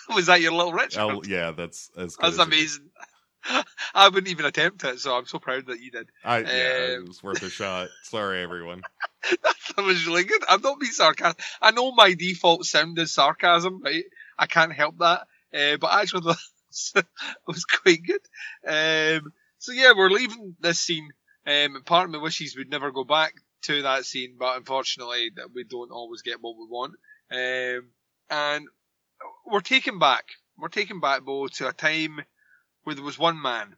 Was 0.14 0.26
that 0.26 0.40
your 0.40 0.52
Little 0.52 0.72
Richard? 0.72 1.00
I'll- 1.00 1.26
yeah, 1.26 1.52
that's 1.52 1.90
as 1.96 2.16
good 2.16 2.26
That's 2.26 2.38
amazing. 2.38 2.90
I 3.94 4.08
wouldn't 4.08 4.28
even 4.28 4.46
attempt 4.46 4.84
it, 4.84 5.00
so 5.00 5.16
I'm 5.16 5.26
so 5.26 5.38
proud 5.38 5.66
that 5.66 5.80
you 5.80 5.90
did. 5.90 6.08
I, 6.24 6.38
yeah, 6.40 6.46
it 6.46 6.98
Um, 6.98 7.06
was 7.06 7.22
worth 7.22 7.42
a 7.42 7.50
shot. 7.50 7.88
Sorry, 8.02 8.42
everyone. 8.42 8.82
that 9.76 9.84
was 9.84 10.06
really 10.06 10.24
good. 10.24 10.42
I'm 10.48 10.62
not 10.62 10.80
being 10.80 10.92
sarcastic. 10.92 11.44
I 11.60 11.70
know 11.70 11.92
my 11.92 12.14
default 12.14 12.64
sound 12.64 12.98
is 12.98 13.12
sarcasm, 13.12 13.82
right? 13.82 14.04
I 14.38 14.46
can't 14.46 14.72
help 14.72 14.98
that. 14.98 15.26
Uh, 15.54 15.76
but 15.80 15.92
actually, 15.92 16.22
that 16.94 17.06
was, 17.46 17.64
quite 17.64 18.00
good. 18.04 18.20
Um, 18.66 19.32
so 19.58 19.72
yeah, 19.72 19.92
we're 19.96 20.10
leaving 20.10 20.56
this 20.60 20.80
scene. 20.80 21.08
Um, 21.46 21.82
part 21.84 22.06
of 22.06 22.10
me 22.10 22.18
wishes 22.18 22.56
we'd 22.56 22.70
never 22.70 22.90
go 22.90 23.04
back 23.04 23.34
to 23.62 23.82
that 23.82 24.04
scene, 24.04 24.36
but 24.38 24.56
unfortunately, 24.56 25.30
that 25.36 25.48
we 25.54 25.64
don't 25.64 25.90
always 25.92 26.22
get 26.22 26.40
what 26.40 26.56
we 26.56 26.66
want. 26.68 26.94
Um, 27.30 27.90
and 28.30 28.66
we're 29.46 29.60
taken 29.60 29.98
back. 29.98 30.24
We're 30.58 30.68
taken 30.68 31.00
back, 31.00 31.22
Bo, 31.22 31.48
to 31.48 31.68
a 31.68 31.72
time 31.72 32.20
where 32.84 32.94
there 32.94 33.04
was 33.04 33.18
one 33.18 33.40
man, 33.40 33.76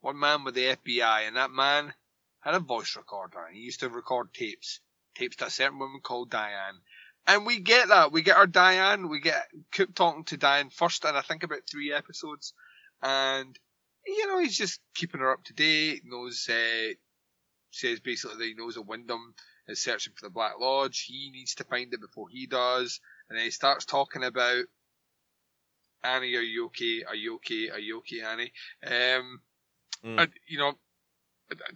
one 0.00 0.18
man 0.18 0.44
with 0.44 0.54
the 0.54 0.76
FBI, 0.76 1.26
and 1.26 1.36
that 1.36 1.50
man 1.50 1.92
had 2.40 2.54
a 2.54 2.60
voice 2.60 2.96
recorder. 2.96 3.44
and 3.44 3.56
He 3.56 3.62
used 3.62 3.80
to 3.80 3.88
record 3.88 4.32
tapes, 4.32 4.80
tapes 5.16 5.36
to 5.36 5.46
a 5.46 5.50
certain 5.50 5.78
woman 5.78 6.00
called 6.02 6.30
Diane. 6.30 6.80
And 7.26 7.44
we 7.44 7.58
get 7.58 7.88
that. 7.88 8.12
We 8.12 8.22
get 8.22 8.36
our 8.36 8.46
Diane. 8.46 9.08
We 9.08 9.20
get 9.20 9.48
Coop 9.72 9.94
talking 9.94 10.24
to 10.24 10.36
Diane 10.36 10.70
first 10.70 11.04
in 11.04 11.16
I 11.16 11.22
think 11.22 11.42
about 11.42 11.68
three 11.68 11.92
episodes. 11.92 12.54
And, 13.02 13.58
you 14.06 14.28
know, 14.28 14.38
he's 14.38 14.56
just 14.56 14.80
keeping 14.94 15.20
her 15.20 15.32
up 15.32 15.42
to 15.44 15.52
date, 15.52 16.02
knows, 16.04 16.48
uh, 16.48 16.94
says 17.72 17.98
basically 17.98 18.36
that 18.38 18.44
he 18.44 18.54
knows 18.54 18.76
that 18.76 18.82
Windom 18.82 19.34
is 19.66 19.82
searching 19.82 20.12
for 20.16 20.24
the 20.24 20.30
Black 20.30 20.60
Lodge. 20.60 21.04
He 21.08 21.30
needs 21.32 21.56
to 21.56 21.64
find 21.64 21.92
it 21.92 22.00
before 22.00 22.28
he 22.28 22.46
does. 22.46 23.00
And 23.28 23.36
then 23.36 23.44
he 23.44 23.50
starts 23.50 23.84
talking 23.84 24.22
about 24.22 24.66
Annie, 26.06 26.36
are 26.36 26.40
you 26.40 26.66
okay? 26.66 27.04
Are 27.04 27.14
you 27.14 27.36
okay? 27.36 27.70
Are 27.70 27.78
you 27.78 27.98
okay, 27.98 28.20
Annie? 28.20 28.52
Um, 28.86 29.40
Mm. 30.04 30.20
and, 30.22 30.32
you 30.46 30.58
know, 30.58 30.74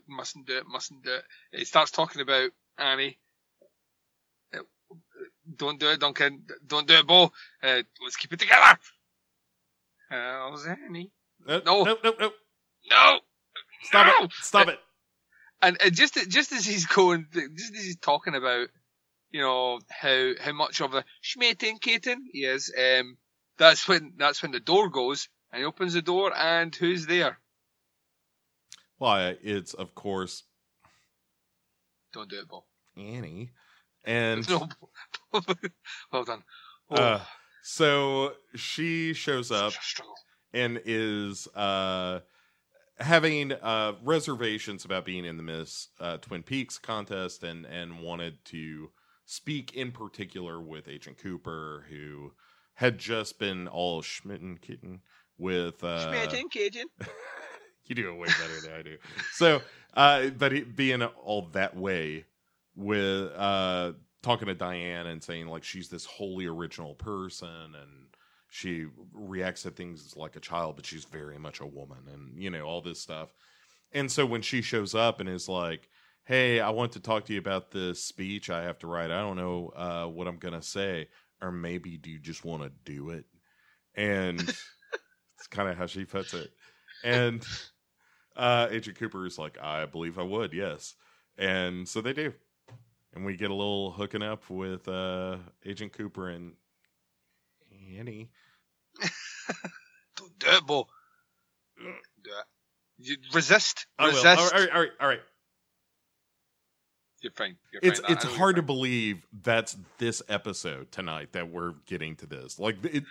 mustn't 0.07 0.47
do 0.47 0.59
it, 0.59 0.67
mustn't 0.67 1.03
do 1.03 1.15
it. 1.15 1.25
He 1.53 1.65
starts 1.65 1.91
talking 1.91 2.21
about 2.21 2.51
Annie. 2.77 3.19
Uh, 4.55 4.59
Don't 5.57 5.81
do 5.81 5.89
it, 5.91 6.01
Duncan. 6.01 6.45
Don't 6.67 6.87
do 6.87 6.95
it, 6.95 7.07
Bo. 7.07 7.33
Uh, 7.63 7.83
let's 8.03 8.17
keep 8.17 8.33
it 8.33 8.39
together. 8.41 8.79
How's 10.11 10.67
Annie? 10.67 11.11
Uh, 11.49 11.61
No. 11.65 11.85
no, 11.85 11.97
no, 12.05 12.15
no. 12.21 12.31
No! 12.91 13.21
Stop 13.83 14.07
No! 14.07 14.25
it. 14.27 14.33
Stop 14.41 14.69
it. 14.69 14.79
And, 15.63 15.81
and 15.83 15.95
just 15.95 16.15
just 16.29 16.53
as 16.53 16.65
he's 16.67 16.87
going, 16.87 17.27
just 17.33 17.75
as 17.75 17.85
he's 17.85 17.97
talking 17.99 18.35
about, 18.35 18.69
you 19.31 19.41
know, 19.41 19.81
how 19.89 20.33
how 20.41 20.53
much 20.53 20.81
of 20.81 20.95
a 20.95 21.05
schmating 21.23 21.81
kitten 21.81 22.29
he 22.33 22.45
is, 22.45 22.73
um, 22.77 23.17
that's 23.61 23.87
when 23.87 24.15
that's 24.17 24.43
when 24.43 24.51
the 24.51 24.59
door 24.59 24.89
goes 24.89 25.29
and 25.53 25.61
he 25.61 25.67
opens 25.67 25.93
the 25.93 26.03
door 26.03 26.33
and 26.37 26.75
who's 26.75 27.07
there? 27.07 27.39
Why, 28.99 29.37
it's, 29.43 29.73
of 29.75 29.95
course, 29.95 30.43
Don't 32.13 32.29
do 32.29 32.39
it, 32.41 32.49
Bo. 32.49 32.65
Annie. 32.97 33.51
And 34.05 34.49
No. 34.49 34.69
well 36.13 36.25
done. 36.25 36.43
Oh, 36.91 36.97
uh, 36.97 37.21
so 37.63 38.33
she 38.57 39.13
shows 39.13 39.51
up 39.53 39.73
such 39.73 39.81
a 39.81 39.85
struggle. 39.85 40.15
and 40.53 40.81
is 40.85 41.47
uh, 41.55 42.21
having 42.99 43.53
uh, 43.53 43.93
reservations 44.03 44.85
about 44.85 45.05
being 45.05 45.25
in 45.25 45.37
the 45.37 45.43
Miss 45.43 45.89
uh, 46.01 46.17
Twin 46.19 46.43
Peaks 46.43 46.79
contest 46.79 47.43
and, 47.43 47.67
and 47.67 48.01
wanted 48.01 48.45
to 48.47 48.91
speak 49.27 49.75
in 49.75 49.93
particular 49.93 50.61
with 50.61 50.89
Agent 50.89 51.19
Cooper, 51.19 51.87
who 51.89 52.33
had 52.81 52.97
just 52.97 53.39
been 53.39 53.69
all 53.69 54.01
schmitten 54.01 54.57
kitten 54.59 55.03
with. 55.37 55.85
Uh, 55.85 56.11
Schmating 56.11 56.51
kitten. 56.51 56.87
you 57.85 57.95
do 57.95 58.09
it 58.09 58.17
way 58.17 58.27
better 58.27 58.61
than 58.63 58.73
I 58.73 58.83
do. 58.83 58.97
So, 59.33 59.61
uh, 59.93 60.29
but 60.31 60.53
he, 60.53 60.63
being 60.63 61.03
all 61.03 61.43
that 61.53 61.77
way 61.77 62.25
with 62.75 63.33
uh, 63.37 63.93
talking 64.23 64.49
to 64.49 64.55
Diane 64.55 65.09
and 65.09 65.23
saying 65.23 65.49
like 65.49 65.63
she's 65.63 65.91
this 65.91 66.07
wholly 66.07 66.47
original 66.47 66.95
person 66.95 67.49
and 67.49 68.07
she 68.49 68.87
reacts 69.13 69.65
to 69.65 69.71
things 69.71 70.17
like 70.17 70.35
a 70.37 70.41
child, 70.41 70.77
but 70.77 70.87
she's 70.87 71.05
very 71.05 71.39
much 71.39 71.61
a 71.61 71.67
woman, 71.67 71.99
and 72.11 72.43
you 72.43 72.49
know 72.49 72.63
all 72.63 72.81
this 72.81 72.99
stuff. 72.99 73.29
And 73.93 74.11
so 74.11 74.25
when 74.25 74.41
she 74.41 74.63
shows 74.63 74.95
up 74.95 75.21
and 75.21 75.29
is 75.29 75.51
like, 75.51 75.91
"Hey, 76.25 76.61
I 76.61 76.71
want 76.71 76.93
to 76.93 77.01
talk 77.01 77.27
to 77.27 77.35
you 77.35 77.39
about 77.39 77.73
this 77.73 78.03
speech 78.03 78.49
I 78.49 78.63
have 78.63 78.79
to 78.79 78.87
write. 78.87 79.11
I 79.11 79.21
don't 79.21 79.37
know 79.37 79.71
uh, 79.77 80.07
what 80.07 80.27
I'm 80.27 80.39
gonna 80.39 80.63
say, 80.63 81.09
or 81.43 81.53
maybe 81.53 81.97
do 81.97 82.11
you 82.11 82.19
just 82.19 82.45
want 82.45 82.63
to 82.63 82.71
do 82.85 83.11
it?" 83.11 83.25
And 83.95 84.41
it's 85.39 85.47
kind 85.51 85.69
of 85.69 85.77
how 85.77 85.87
she 85.87 86.05
puts 86.05 86.35
it. 86.35 86.51
And 87.03 87.47
uh, 88.37 88.69
Agent 88.71 88.99
Cooper 88.99 89.27
is 89.27 89.39
like, 89.39 89.59
"I 89.61 89.87
believe 89.87 90.19
I 90.19 90.23
would, 90.23 90.53
yes." 90.53 90.95
And 91.39 91.89
so 91.89 92.01
they 92.01 92.13
do, 92.13 92.33
and 93.15 93.25
we 93.25 93.37
get 93.37 93.51
a 93.51 93.55
little 93.55 93.93
hooking 93.93 94.23
up 94.23 94.49
with 94.51 94.89
uh, 94.89 95.39
Agent 95.65 95.93
Cooper 95.93 96.29
and 96.29 96.53
Annie. 97.97 98.31
Don't 100.17 100.39
do 100.39 100.47
it, 100.49 100.67
Bo. 100.67 100.87
Don't 101.79 101.95
it. 102.25 102.45
You 102.99 103.17
resist. 103.33 103.87
I 103.99 104.07
will. 104.07 104.15
Resist. 104.15 104.53
All 104.53 104.61
right, 104.61 104.71
all 104.71 104.81
right, 104.81 104.91
all 105.01 105.09
right. 105.09 105.21
You're 107.21 107.33
fine. 107.33 107.57
You're 107.73 107.81
It's 107.83 108.01
fine. 108.01 108.13
It's 108.13 108.25
I 108.25 108.29
know 108.29 108.35
hard 108.37 108.57
to 108.57 108.63
believe 108.63 109.27
that's 109.43 109.77
this 109.99 110.23
episode 110.29 110.91
tonight 110.91 111.33
that 111.33 111.51
we're 111.51 111.75
getting 111.87 112.17
to 112.17 112.27
this. 112.27 112.59
Like 112.59 112.83
it, 112.85 113.05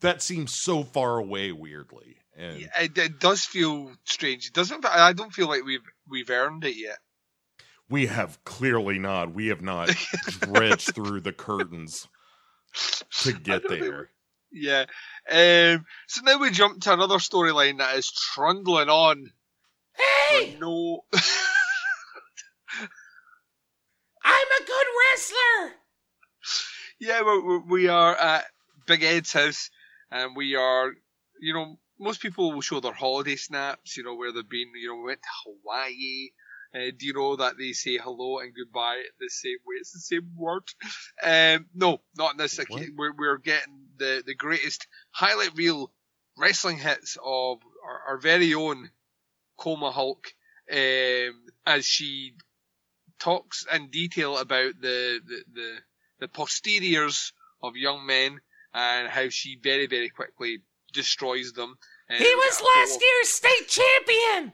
that 0.00 0.22
seems 0.22 0.54
so 0.54 0.84
far 0.84 1.18
away 1.18 1.52
weirdly. 1.52 2.16
And. 2.36 2.60
Yeah, 2.60 2.80
It, 2.80 2.96
it 2.96 3.18
does 3.18 3.44
feel 3.44 3.92
strange. 4.04 4.46
It 4.48 4.52
doesn't. 4.52 4.84
I 4.86 5.12
don't 5.12 5.32
feel 5.32 5.48
like 5.48 5.64
we've 5.64 5.84
we've 6.08 6.30
earned 6.30 6.64
it 6.64 6.76
yet. 6.76 6.98
we 7.88 8.06
have 8.06 8.42
clearly 8.44 8.98
not. 8.98 9.34
We 9.34 9.48
have 9.48 9.62
not 9.62 9.88
dredged 10.40 10.94
through 10.94 11.20
the 11.20 11.32
curtains 11.32 12.06
to 13.22 13.32
get 13.32 13.62
don't 13.62 13.80
there. 13.80 14.10
Yeah. 14.52 14.84
Um, 15.30 15.84
so 16.06 16.22
now 16.22 16.38
we 16.38 16.50
jump 16.50 16.82
to 16.82 16.92
another 16.92 17.16
storyline 17.16 17.78
that 17.78 17.96
is 17.96 18.10
trundling 18.12 18.88
on. 18.88 19.32
Hey! 20.28 20.56
No. 20.60 21.04
I'm 24.26 24.62
a 24.62 24.66
good 24.66 24.86
wrestler. 24.98 25.76
yeah, 27.00 27.22
we're, 27.22 27.60
we're, 27.60 27.90
at 27.90 28.44
Big 28.86 29.04
Ed's 29.04 29.32
house, 29.32 29.70
and 30.10 30.34
we 30.36 30.56
are, 30.56 30.90
you 31.40 31.54
know, 31.54 31.78
most 32.00 32.20
people 32.20 32.52
will 32.52 32.60
show 32.60 32.80
their 32.80 32.92
holiday 32.92 33.36
snaps, 33.36 33.96
you 33.96 34.02
know, 34.02 34.16
where 34.16 34.32
they've 34.32 34.48
been, 34.48 34.72
you 34.80 34.88
know, 34.88 34.96
we 34.96 35.04
went 35.06 35.20
to 35.22 35.50
Hawaii. 35.50 36.30
Uh, 36.74 36.90
do 36.98 37.06
you 37.06 37.14
know 37.14 37.36
that 37.36 37.54
they 37.56 37.72
say 37.72 37.96
hello 37.96 38.40
and 38.40 38.52
goodbye 38.54 39.02
the 39.20 39.30
same 39.30 39.58
way? 39.64 39.76
It's 39.80 39.92
the 39.92 40.00
same 40.00 40.32
word. 40.36 40.64
Um, 41.22 41.66
no, 41.74 42.02
not 42.18 42.32
in 42.32 42.38
this. 42.38 42.58
What? 42.68 42.82
We're, 42.96 43.14
we're 43.16 43.38
getting 43.38 43.86
the, 43.96 44.22
the 44.26 44.34
greatest 44.34 44.86
highlight 45.12 45.56
reel 45.56 45.92
wrestling 46.36 46.78
hits 46.78 47.16
of 47.24 47.58
our, 47.86 48.00
our 48.08 48.18
very 48.18 48.52
own 48.54 48.90
Coma 49.56 49.90
Hulk 49.90 50.26
um, 50.70 51.42
as 51.64 51.86
she 51.86 52.34
talks 53.18 53.66
in 53.72 53.88
detail 53.90 54.38
about 54.38 54.74
the, 54.80 55.20
the, 55.26 55.44
the, 55.54 55.74
the 56.20 56.28
posteriors 56.28 57.32
of 57.62 57.76
young 57.76 58.06
men 58.06 58.38
and 58.74 59.08
how 59.08 59.28
she 59.28 59.58
very, 59.62 59.86
very 59.86 60.08
quickly 60.08 60.58
destroys 60.92 61.52
them. 61.52 61.76
And 62.08 62.18
He 62.18 62.34
was 62.34 62.58
get 62.58 62.60
a 62.60 62.64
photo 62.64 62.80
last 62.80 63.00
year's 63.00 63.28
state 63.28 63.68
champion. 63.68 64.52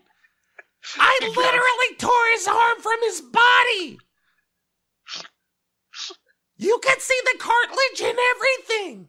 I 0.98 1.18
literally 1.22 1.96
tore 1.98 2.30
his 2.32 2.48
arm 2.48 2.80
from 2.80 3.02
his 3.02 3.20
body. 3.20 3.98
You 6.56 6.78
could 6.82 7.00
see 7.00 7.20
the 7.24 7.38
cartilage 7.38 8.02
and 8.02 8.18
everything. 8.36 9.08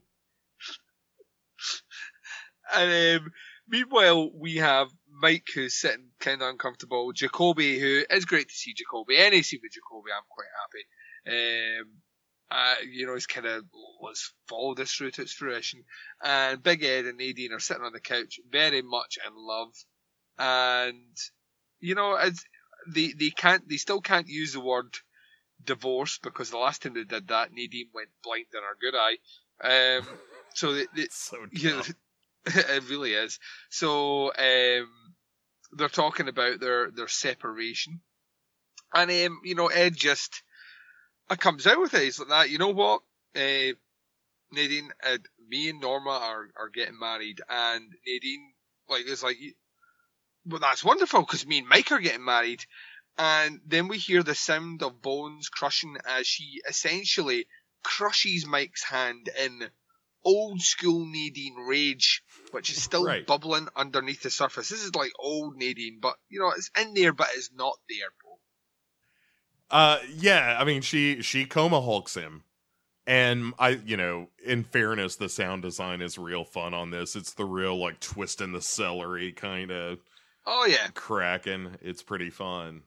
And 2.74 3.22
um, 3.22 3.32
meanwhile, 3.68 4.32
we 4.34 4.56
have 4.56 4.90
Mike 5.22 5.48
who's 5.54 5.76
sitting 5.76 6.10
kind 6.20 6.42
of 6.42 6.50
uncomfortable. 6.50 7.12
Jacoby, 7.14 7.80
who 7.80 8.04
is 8.10 8.26
great 8.26 8.50
to 8.50 8.56
see 8.56 8.74
Jacoby. 8.74 9.18
Any 9.18 9.42
scene 9.42 9.60
with 9.62 9.74
Jacoby, 9.74 10.12
I'm 10.16 10.24
quite 10.30 10.48
happy. 10.62 11.80
Um, 11.80 11.88
uh, 12.52 12.76
you 12.92 13.08
know, 13.08 13.14
he's 13.14 13.26
kind 13.28 13.48
of 13.48 13.64
let's 14.02 14.34
follow 14.48 14.76
this 14.76 14.94
through 14.94 15.12
to 15.12 15.22
its 15.22 15.34
fruition. 15.34 15.84
And 16.24 16.62
Big 16.62 16.84
Ed 16.84 17.06
and 17.06 17.18
Nadine 17.18 17.54
are 17.54 17.60
sitting 17.60 17.84
on 17.84 17.94
the 17.94 18.00
couch, 18.00 18.40
very 18.50 18.82
much 18.82 19.18
in 19.26 19.34
love. 19.36 19.74
And 20.38 21.18
you 21.80 21.96
know, 21.96 22.16
it's, 22.16 22.44
they 22.88 23.14
they 23.18 23.30
can't, 23.30 23.68
they 23.68 23.78
still 23.78 24.02
can't 24.02 24.28
use 24.28 24.54
the 24.54 24.60
word 24.60 24.94
divorce 25.64 26.20
because 26.22 26.50
the 26.50 26.58
last 26.58 26.82
time 26.82 26.94
they 26.94 27.04
did 27.04 27.28
that, 27.30 27.52
Nadine 27.54 27.90
went 27.94 28.10
blind 28.24 28.46
in 28.54 28.62
her 28.62 28.78
good 28.80 28.96
eye. 28.96 29.18
Um, 29.64 30.08
so 30.54 30.74
they, 30.74 30.86
they, 30.96 31.08
So 31.12 31.38
yeah, 31.52 31.82
dumb. 31.82 31.96
it 32.46 32.90
really 32.90 33.14
is. 33.14 33.40
So 33.70 34.34
um, 34.34 34.90
they're 35.76 35.90
talking 35.90 36.28
about 36.28 36.60
their 36.60 36.92
their 36.92 37.08
separation, 37.08 38.02
And 38.94 39.12
um, 39.12 39.42
you 39.44 39.56
know, 39.56 39.68
Ed 39.68 39.96
just 39.96 40.44
uh, 41.30 41.36
comes 41.36 41.68
out 41.68 41.80
with 41.80 41.94
it. 41.94 42.04
He's 42.04 42.20
like 42.20 42.30
that. 42.30 42.50
You 42.50 42.58
know 42.58 42.70
what? 42.70 43.02
Uh, 43.36 43.74
Nadine, 44.52 44.92
uh, 45.04 45.18
me 45.50 45.70
and 45.70 45.82
Norma 45.82 46.12
are, 46.12 46.48
are 46.58 46.70
getting 46.70 47.00
married, 47.00 47.42
and 47.50 47.92
Nadine 48.06 48.54
like 48.90 49.06
is 49.08 49.24
like, 49.24 49.38
well, 50.46 50.60
that's 50.60 50.84
wonderful 50.84 51.22
because 51.22 51.46
me 51.48 51.60
and 51.60 51.68
Mike 51.68 51.92
are 51.92 52.00
getting 52.00 52.26
married. 52.26 52.64
And 53.18 53.62
then 53.66 53.88
we 53.88 53.98
hear 53.98 54.24
the 54.24 54.36
sound 54.36 54.82
of 54.84 55.02
bones 55.02 55.50
crushing 55.50 55.98
as 56.06 56.26
she 56.28 56.62
essentially 56.68 57.48
crushes 57.84 58.46
Mike's 58.48 58.84
hand 58.84 59.30
in 59.40 59.70
old 60.26 60.62
school 60.62 61.06
Nadine 61.06 61.56
rage, 61.68 62.24
which 62.52 62.70
is 62.70 62.82
still 62.82 63.06
Right. 63.06 63.26
bubbling 63.26 63.68
underneath 63.76 64.22
the 64.24 64.30
surface. 64.30 64.70
This 64.70 64.84
is 64.84 64.96
like 64.96 65.12
old 65.20 65.58
Nadine, 65.58 66.00
but 66.02 66.16
you 66.30 66.40
know 66.40 66.52
it's 66.52 66.70
in 66.80 66.94
there, 66.94 67.14
but 67.14 67.30
it's 67.34 67.52
not 67.54 67.78
there. 67.90 68.10
Bro. 68.22 68.32
Uh, 69.70 70.00
yeah, 70.16 70.58
I 70.60 70.64
mean, 70.66 70.82
she 70.82 71.22
she 71.22 71.46
coma 71.46 71.82
hulks 71.82 72.16
him, 72.16 72.44
and 73.08 73.54
I, 73.58 73.70
you 73.70 73.98
know, 73.98 74.30
in 74.46 74.64
fairness, 74.64 75.16
the 75.16 75.30
sound 75.30 75.64
design 75.64 76.02
is 76.02 76.18
real 76.18 76.44
fun 76.44 76.74
on 76.74 76.92
this. 76.92 77.16
It's 77.16 77.34
the 77.34 77.46
real 77.46 77.78
like 77.80 78.00
twist 78.00 78.40
in 78.42 78.52
the 78.52 78.62
celery 78.62 79.32
kind 79.32 79.72
of 79.72 80.00
Oh 80.46 80.66
yeah, 80.66 80.88
cracking. 80.94 81.78
It's 81.82 82.04
pretty 82.04 82.30
fun. 82.30 82.84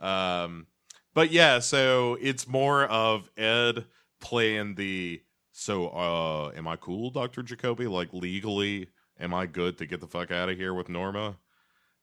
Um, 0.00 0.66
but 1.14 1.30
yeah, 1.30 1.60
so 1.60 2.18
it's 2.20 2.48
more 2.48 2.84
of 2.84 3.30
Ed 3.36 3.84
playing 4.20 4.74
the 4.74 5.22
so 5.58 5.88
uh 5.88 6.52
am 6.54 6.68
I 6.68 6.76
cool, 6.76 7.10
Dr. 7.10 7.42
Jacoby? 7.42 7.86
Like 7.86 8.12
legally, 8.12 8.88
am 9.18 9.32
I 9.32 9.46
good 9.46 9.78
to 9.78 9.86
get 9.86 10.00
the 10.00 10.06
fuck 10.06 10.30
out 10.30 10.50
of 10.50 10.56
here 10.58 10.74
with 10.74 10.88
Norma? 10.90 11.38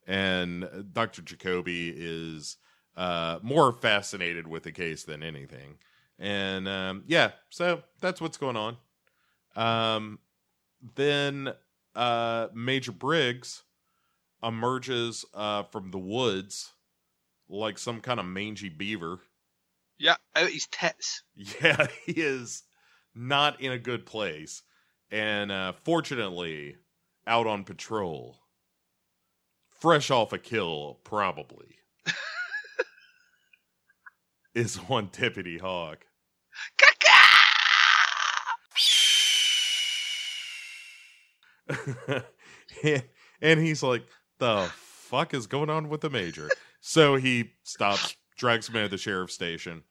And 0.07 0.67
Dr. 0.91 1.21
Jacoby 1.21 1.93
is 1.95 2.57
uh 2.97 3.39
more 3.43 3.71
fascinated 3.71 4.47
with 4.47 4.63
the 4.63 4.71
case 4.71 5.03
than 5.03 5.21
anything. 5.23 5.77
And 6.17 6.67
um 6.67 7.03
yeah, 7.05 7.31
so 7.49 7.83
that's 8.01 8.19
what's 8.19 8.37
going 8.37 8.57
on. 8.57 8.77
Um 9.55 10.19
then 10.95 11.53
uh 11.95 12.47
Major 12.55 12.91
Briggs 12.91 13.63
emerges 14.41 15.25
uh 15.33 15.63
from 15.63 15.91
the 15.91 15.99
woods 15.99 16.71
like 17.47 17.77
some 17.77 18.01
kind 18.01 18.19
of 18.19 18.25
mangy 18.25 18.69
beaver. 18.69 19.19
yeah, 19.99 20.15
out 20.35 20.49
his 20.49 20.67
tits. 20.71 21.21
Yeah, 21.35 21.87
he 22.05 22.13
is 22.13 22.63
not 23.15 23.61
in 23.61 23.71
a 23.71 23.79
good 23.79 24.05
place. 24.05 24.63
And 25.11 25.51
uh 25.51 25.73
fortunately, 25.83 26.77
out 27.27 27.47
on 27.47 27.63
patrol. 27.63 28.39
Fresh 29.69 30.11
off 30.11 30.33
a 30.33 30.37
kill, 30.37 30.99
probably. 31.03 31.75
is 34.55 34.77
one 34.77 35.09
Tippity 35.09 35.59
Hawk. 35.59 36.05
and, 42.83 43.03
and 43.41 43.59
he's 43.59 43.83
like, 43.83 44.03
the 44.39 44.69
fuck 44.75 45.33
is 45.33 45.47
going 45.47 45.69
on 45.69 45.89
with 45.89 46.01
the 46.01 46.09
major? 46.09 46.49
so 46.81 47.15
he 47.15 47.51
stops, 47.63 48.15
drags 48.37 48.69
him 48.69 48.77
into 48.77 48.89
the 48.89 48.97
sheriff's 48.97 49.33
station. 49.33 49.83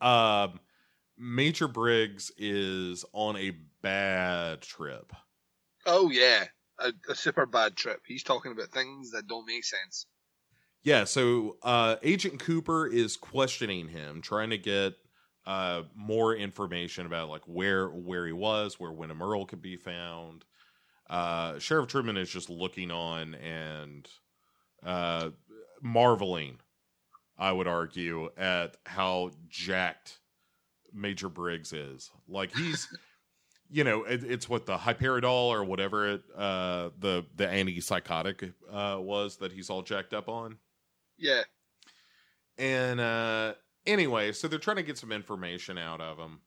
Um, 0.00 0.60
Major 1.18 1.68
Briggs 1.68 2.30
is 2.36 3.04
on 3.12 3.36
a 3.36 3.52
bad 3.82 4.62
trip. 4.62 5.12
Oh 5.86 6.10
yeah, 6.10 6.44
a, 6.78 6.92
a 7.08 7.14
super 7.14 7.46
bad 7.46 7.76
trip. 7.76 8.00
He's 8.06 8.22
talking 8.22 8.52
about 8.52 8.70
things 8.70 9.10
that 9.10 9.26
don't 9.26 9.46
make 9.46 9.64
sense. 9.64 10.06
Yeah, 10.82 11.04
so 11.04 11.56
uh, 11.62 11.96
Agent 12.02 12.40
Cooper 12.40 12.86
is 12.86 13.16
questioning 13.16 13.88
him, 13.88 14.22
trying 14.22 14.50
to 14.50 14.58
get 14.58 14.94
uh, 15.44 15.82
more 15.94 16.34
information 16.34 17.06
about 17.06 17.28
like 17.28 17.42
where 17.46 17.88
where 17.88 18.26
he 18.26 18.32
was, 18.32 18.78
where 18.78 18.92
Windom 18.92 19.22
Earle 19.22 19.46
could 19.46 19.62
be 19.62 19.76
found. 19.76 20.44
Uh, 21.08 21.58
Sheriff 21.58 21.88
Truman 21.88 22.16
is 22.16 22.28
just 22.28 22.50
looking 22.50 22.90
on 22.90 23.34
and 23.34 24.06
uh, 24.84 25.30
marveling, 25.82 26.58
I 27.38 27.50
would 27.50 27.66
argue, 27.66 28.28
at 28.36 28.76
how 28.84 29.30
jacked 29.48 30.18
Major 30.92 31.28
Briggs 31.28 31.72
is. 31.72 32.10
Like 32.28 32.54
he's, 32.54 32.88
you 33.70 33.84
know, 33.84 34.04
it, 34.04 34.24
it's 34.24 34.48
what 34.48 34.66
the 34.66 34.76
Haloperidol 34.76 35.24
or 35.48 35.64
whatever 35.64 36.08
it, 36.14 36.22
uh, 36.36 36.90
the 36.98 37.24
the 37.36 37.46
antipsychotic 37.46 38.52
uh, 38.70 39.00
was 39.00 39.36
that 39.38 39.52
he's 39.52 39.70
all 39.70 39.82
jacked 39.82 40.14
up 40.14 40.28
on. 40.28 40.58
Yeah, 41.18 41.42
And 42.56 43.00
uh 43.00 43.54
anyway, 43.86 44.32
so 44.32 44.46
they're 44.46 44.58
trying 44.58 44.76
to 44.76 44.82
get 44.82 44.98
some 44.98 45.12
information 45.12 45.78
out 45.78 46.00
of 46.00 46.18
him. 46.18 46.40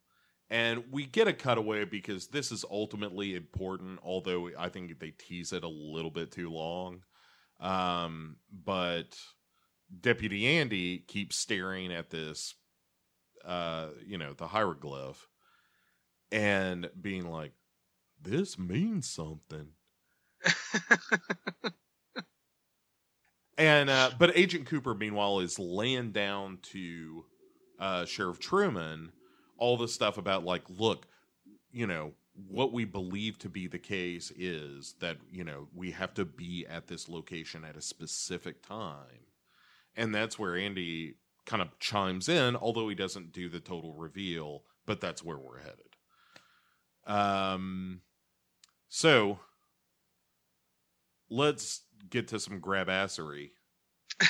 And 0.49 0.83
we 0.91 1.05
get 1.05 1.29
a 1.29 1.33
cutaway 1.33 1.85
because 1.85 2.27
this 2.27 2.51
is 2.51 2.65
ultimately 2.69 3.35
important, 3.35 3.99
although 4.03 4.49
I 4.59 4.67
think 4.67 4.99
they 4.99 5.11
tease 5.11 5.53
it 5.53 5.63
a 5.63 5.69
little 5.69 6.11
bit 6.11 6.31
too 6.31 6.49
long. 6.49 7.03
Um, 7.61 8.35
but 8.51 9.17
Deputy 10.01 10.45
Andy 10.47 10.99
keeps 10.99 11.37
staring 11.37 11.93
at 11.93 12.09
this 12.09 12.55
uh, 13.45 13.87
you 14.05 14.17
know, 14.17 14.33
the 14.33 14.47
hieroglyph 14.47 15.27
and 16.31 16.89
being 16.99 17.29
like, 17.29 17.53
This 18.21 18.57
means 18.57 19.09
something. 19.09 19.69
And 23.61 23.91
uh, 23.91 24.09
but 24.17 24.35
Agent 24.35 24.65
Cooper, 24.65 24.95
meanwhile, 24.95 25.39
is 25.39 25.59
laying 25.59 26.11
down 26.11 26.57
to 26.71 27.25
uh, 27.79 28.05
Sheriff 28.05 28.39
Truman 28.39 29.11
all 29.57 29.77
the 29.77 29.87
stuff 29.87 30.17
about 30.17 30.43
like, 30.43 30.63
look, 30.67 31.05
you 31.71 31.85
know, 31.85 32.13
what 32.47 32.73
we 32.73 32.85
believe 32.85 33.37
to 33.37 33.49
be 33.49 33.67
the 33.67 33.77
case 33.77 34.31
is 34.35 34.95
that 34.99 35.17
you 35.31 35.43
know 35.43 35.67
we 35.75 35.91
have 35.91 36.13
to 36.15 36.25
be 36.25 36.65
at 36.67 36.87
this 36.87 37.07
location 37.07 37.63
at 37.63 37.77
a 37.77 37.81
specific 37.81 38.65
time, 38.65 39.27
and 39.95 40.15
that's 40.15 40.39
where 40.39 40.55
Andy 40.55 41.17
kind 41.45 41.61
of 41.61 41.77
chimes 41.79 42.29
in, 42.29 42.55
although 42.55 42.89
he 42.89 42.95
doesn't 42.95 43.31
do 43.31 43.49
the 43.49 43.59
total 43.59 43.93
reveal. 43.93 44.63
But 44.85 45.01
that's 45.01 45.23
where 45.23 45.37
we're 45.37 45.59
headed. 45.59 45.95
Um, 47.05 48.01
so 48.89 49.39
let's 51.29 51.81
get 52.09 52.27
to 52.29 52.39
some 52.39 52.59
grabassery. 52.61 53.51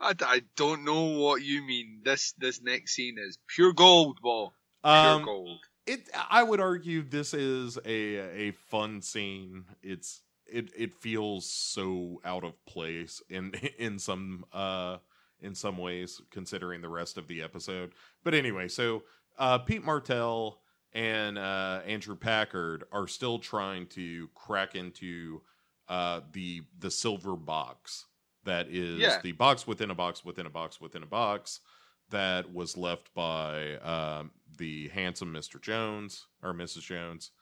I, 0.00 0.14
I 0.20 0.42
don't 0.56 0.84
know 0.84 1.04
what 1.18 1.42
you 1.42 1.62
mean. 1.62 2.00
This 2.04 2.32
this 2.38 2.60
next 2.62 2.92
scene 2.94 3.16
is 3.18 3.38
pure 3.48 3.72
gold, 3.72 4.18
ball. 4.22 4.54
Pure 4.98 5.18
Um, 5.18 5.22
gold. 5.24 5.58
it 5.86 6.08
I 6.30 6.42
would 6.42 6.60
argue 6.60 7.02
this 7.02 7.34
is 7.34 7.78
a 7.84 8.48
a 8.48 8.50
fun 8.52 9.00
scene. 9.02 9.64
It's 9.82 10.22
it 10.46 10.70
it 10.76 10.94
feels 10.94 11.50
so 11.50 12.20
out 12.24 12.44
of 12.44 12.64
place 12.66 13.22
in 13.28 13.52
in 13.78 13.98
some 13.98 14.44
uh 14.52 14.98
in 15.40 15.54
some 15.54 15.76
ways 15.78 16.20
considering 16.30 16.80
the 16.80 16.88
rest 16.88 17.18
of 17.18 17.26
the 17.28 17.42
episode. 17.42 17.92
But 18.24 18.34
anyway, 18.34 18.68
so 18.68 19.02
uh 19.38 19.58
Pete 19.58 19.84
Martell 19.84 20.60
and 20.92 21.38
uh 21.38 21.80
Andrew 21.86 22.16
Packard 22.16 22.84
are 22.92 23.06
still 23.08 23.38
trying 23.38 23.86
to 23.88 24.28
crack 24.34 24.74
into 24.74 25.42
uh 25.88 26.20
the 26.32 26.62
the 26.78 26.90
silver 26.90 27.36
box 27.36 28.06
that 28.44 28.68
is 28.68 28.98
Yeah. 29.00 29.20
the 29.22 29.32
box 29.32 29.66
within 29.66 29.90
a 29.90 29.94
box 29.94 30.24
within 30.24 30.46
a 30.46 30.50
box 30.50 30.80
within 30.80 31.02
a 31.02 31.06
box 31.06 31.60
that 32.10 32.52
was 32.54 32.76
left 32.76 33.12
by 33.14 33.74
um, 33.78 34.30
the 34.58 34.86
handsome 34.90 35.32
Mr. 35.34 35.60
Jones 35.60 36.28
or 36.40 36.54
Mrs. 36.54 36.82
Jones. 36.82 37.32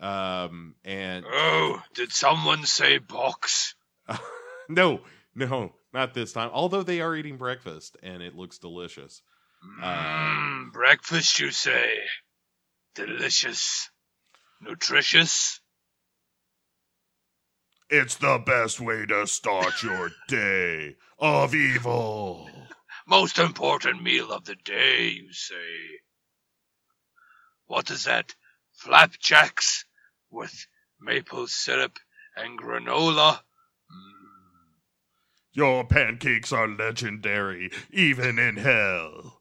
Um, 0.00 0.74
and 0.84 1.24
Oh, 1.28 1.80
did 1.94 2.10
someone 2.12 2.64
say 2.64 2.98
box? 2.98 3.76
no, 4.68 5.00
no, 5.34 5.72
not 5.94 6.12
this 6.12 6.32
time. 6.32 6.50
Although 6.52 6.82
they 6.82 7.00
are 7.00 7.14
eating 7.14 7.36
breakfast 7.36 7.96
and 8.02 8.22
it 8.22 8.34
looks 8.34 8.58
delicious. 8.58 9.22
Uh, 9.82 9.86
mmm, 9.86 10.72
breakfast, 10.72 11.40
you 11.40 11.50
say? 11.50 12.00
Delicious. 12.94 13.88
Nutritious? 14.60 15.60
It's 17.88 18.16
the 18.16 18.42
best 18.44 18.80
way 18.80 19.06
to 19.06 19.26
start 19.26 19.82
your 19.82 20.10
day 20.28 20.96
of 21.18 21.54
evil. 21.54 22.50
Most 23.06 23.38
important 23.38 24.02
meal 24.02 24.32
of 24.32 24.44
the 24.44 24.56
day, 24.56 25.08
you 25.08 25.32
say. 25.32 26.00
What 27.66 27.90
is 27.90 28.04
that? 28.04 28.34
Flapjacks 28.72 29.84
with 30.30 30.66
maple 31.00 31.46
syrup 31.46 31.98
and 32.36 32.58
granola? 32.58 33.40
Your 35.54 35.84
pancakes 35.84 36.52
are 36.52 36.66
legendary, 36.68 37.70
even 37.92 38.38
in 38.38 38.56
hell. 38.56 39.40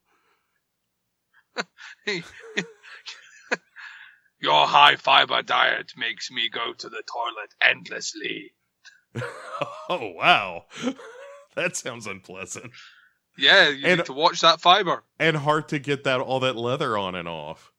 Your 4.40 4.68
high 4.68 4.98
fiber 4.98 5.42
diet 5.42 5.94
makes 5.96 6.30
me 6.30 6.50
go 6.50 6.74
to 6.74 6.90
the 6.90 7.02
toilet 7.12 7.54
endlessly. 7.62 8.54
oh 9.90 10.12
wow, 10.16 10.66
that 11.56 11.76
sounds 11.78 12.08
unpleasant 12.08 12.72
Yeah, 13.38 13.70
you 13.70 13.88
And- 13.88 13.98
need 14.00 14.06
to 14.08 14.14
watch 14.14 14.42
that 14.42 14.60
fiber. 14.60 15.04
and 15.20 15.38
hard 15.38 15.70
to 15.70 15.80
get 15.80 16.04
that 16.06 16.20
all 16.20 16.40
that 16.42 16.56
leather 16.56 16.98
on 16.98 17.16
and 17.16 17.28
off. 17.28 17.72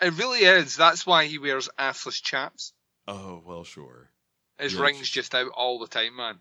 It 0.00 0.16
really 0.16 0.40
is. 0.40 0.76
That's 0.76 1.04
why 1.06 1.26
he 1.26 1.38
wears 1.38 1.68
assless 1.78 2.22
chaps. 2.22 2.72
Oh 3.06 3.42
well, 3.44 3.64
sure. 3.64 4.10
His 4.58 4.72
Yes. 4.74 4.80
rings 4.80 5.10
just 5.10 5.34
out 5.34 5.50
all 5.54 5.78
the 5.80 5.88
time, 5.88 6.16
man. 6.16 6.38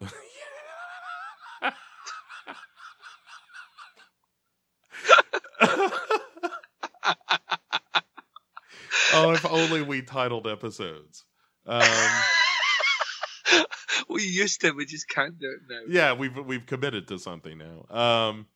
Oh, 9.13 9.31
if 9.31 9.45
only 9.45 9.81
we 9.81 10.01
titled 10.01 10.47
episodes. 10.47 11.23
Um, 11.65 11.83
we 14.09 14.23
used 14.23 14.61
to, 14.61 14.71
we 14.71 14.85
just 14.85 15.09
can't 15.09 15.37
do 15.39 15.47
it 15.47 15.59
now. 15.69 15.81
yeah, 15.87 16.13
we've 16.13 16.35
we've 16.45 16.65
committed 16.65 17.07
to 17.09 17.19
something 17.19 17.57
now. 17.57 17.95
Um, 17.95 18.47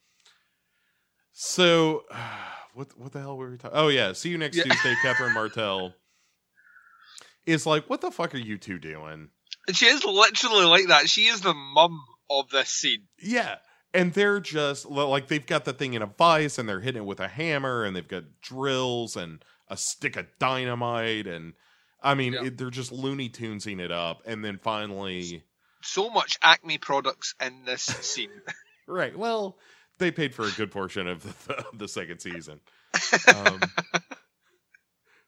so 1.33 2.03
what 2.73 2.97
what 2.97 3.11
the 3.11 3.19
hell 3.19 3.37
were 3.37 3.51
we 3.51 3.57
talking? 3.57 3.77
Oh 3.77 3.89
yeah, 3.89 4.13
see 4.13 4.29
you 4.29 4.37
next 4.37 4.57
Yeah. 4.57 4.63
Tuesday. 4.63 4.95
Catherine 5.01 5.33
Martell 5.33 5.93
is 7.45 7.65
like, 7.65 7.89
what 7.89 8.01
the 8.01 8.11
fuck 8.11 8.33
are 8.35 8.37
you 8.39 8.57
two 8.57 8.79
doing? 8.79 9.29
She 9.73 9.85
is 9.85 10.03
literally 10.03 10.65
like 10.65 10.87
that. 10.87 11.09
She 11.09 11.25
is 11.25 11.41
the 11.41 11.53
mum 11.53 11.99
of 12.39 12.49
this 12.49 12.69
scene. 12.69 13.03
Yeah. 13.21 13.55
And 13.93 14.13
they're 14.13 14.39
just 14.39 14.85
like 14.85 15.27
they've 15.27 15.45
got 15.45 15.65
the 15.65 15.73
thing 15.73 15.93
in 15.95 16.01
a 16.01 16.05
vice 16.05 16.57
and 16.57 16.67
they're 16.69 16.79
hitting 16.79 17.01
it 17.01 17.05
with 17.05 17.19
a 17.19 17.27
hammer 17.27 17.83
and 17.83 17.93
they've 17.95 18.07
got 18.07 18.23
drills 18.41 19.15
and 19.17 19.43
a 19.67 19.75
stick 19.75 20.15
of 20.15 20.27
dynamite 20.39 21.27
and 21.27 21.53
I 22.01 22.13
mean 22.15 22.33
Yeah. 22.33 22.45
it, 22.45 22.57
they're 22.57 22.69
just 22.69 22.91
Looney 22.93 23.29
Tunesing 23.29 23.79
it 23.81 23.91
up 23.91 24.21
and 24.25 24.43
then 24.45 24.57
finally 24.57 25.43
So 25.81 26.09
much 26.09 26.37
Acme 26.41 26.77
products 26.77 27.35
in 27.45 27.63
this 27.65 27.83
scene. 27.83 28.29
right 28.87 29.17
well 29.17 29.57
they 29.97 30.09
paid 30.11 30.33
for 30.33 30.45
a 30.47 30.51
good 30.51 30.71
portion 30.71 31.07
of 31.07 31.23
the, 31.47 31.65
the 31.73 31.87
second 31.87 32.19
season 32.19 32.59
um, 33.35 33.59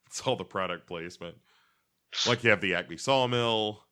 it's 0.07 0.21
all 0.25 0.35
the 0.35 0.43
product 0.45 0.87
placement 0.87 1.35
like 2.27 2.43
you 2.43 2.49
have 2.49 2.61
the 2.61 2.75
Acme 2.75 2.97
sawmill 2.97 3.83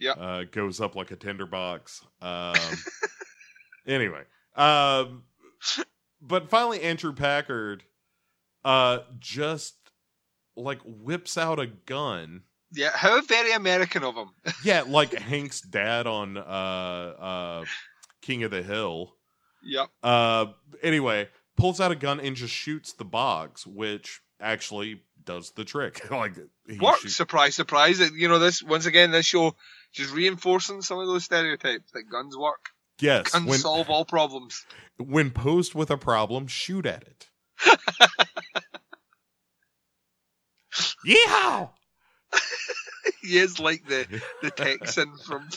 Yeah. 0.00 0.12
uh, 0.12 0.44
goes 0.50 0.80
up 0.80 0.94
like 0.94 1.10
a 1.10 1.16
tinderbox 1.16 2.04
um, 2.22 2.54
anyway 3.86 4.22
um, 4.54 5.24
but 6.20 6.48
finally 6.50 6.82
Andrew 6.82 7.12
Packard 7.12 7.82
uh, 8.64 9.00
just 9.18 9.74
like 10.56 10.80
whips 10.84 11.36
out 11.36 11.58
a 11.58 11.66
gun 11.66 12.42
yeah, 12.70 12.90
how 12.94 13.22
very 13.22 13.52
American 13.52 14.04
of 14.04 14.14
him. 14.14 14.28
yeah 14.64 14.82
like 14.86 15.14
Hank's 15.14 15.60
dad 15.60 16.06
on 16.06 16.36
uh, 16.36 16.40
uh, 16.40 17.64
King 18.22 18.42
of 18.44 18.50
the 18.50 18.62
Hill 18.62 19.14
yep. 19.62 19.88
uh, 20.02 20.46
anyway, 20.82 21.28
pulls 21.56 21.80
out 21.80 21.92
a 21.92 21.96
gun 21.96 22.20
and 22.20 22.36
just 22.36 22.54
shoots 22.54 22.92
the 22.92 23.04
box, 23.04 23.66
which 23.66 24.20
actually 24.40 25.02
does 25.24 25.50
the 25.52 25.64
trick. 25.64 26.10
like 26.10 26.34
he 26.66 26.78
Works. 26.78 27.14
Surprise, 27.14 27.54
surprise. 27.54 27.98
You 28.10 28.28
know, 28.28 28.38
this, 28.38 28.62
once 28.62 28.86
again, 28.86 29.10
this 29.10 29.26
show 29.26 29.54
just 29.92 30.12
reinforcing 30.12 30.82
some 30.82 30.98
of 30.98 31.06
those 31.06 31.24
stereotypes 31.24 31.90
that 31.92 32.04
guns 32.10 32.36
work. 32.36 32.70
yes, 33.00 33.30
Guns 33.30 33.46
when 33.48 33.58
solve 33.58 33.88
all 33.90 34.04
problems. 34.04 34.64
when 34.98 35.30
posed 35.30 35.74
with 35.74 35.90
a 35.90 35.96
problem, 35.98 36.46
shoot 36.46 36.86
at 36.86 37.02
it. 37.04 37.28
Yeehaw! 41.06 41.70
he 43.22 43.38
is 43.38 43.58
like 43.58 43.86
the, 43.86 44.06
the 44.42 44.50
Texan 44.50 45.12
from, 45.26 45.48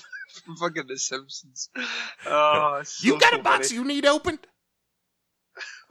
from 0.44 0.56
fucking 0.58 0.88
The 0.88 0.98
Simpsons. 0.98 1.70
Oh, 2.26 2.78
it's 2.82 3.04
You 3.04 3.20
got 3.20 3.34
so 3.34 3.40
a 3.40 3.44
box 3.44 3.68
funny. 3.70 3.80
you 3.80 3.86
need 3.88 4.06
opened? 4.06 4.40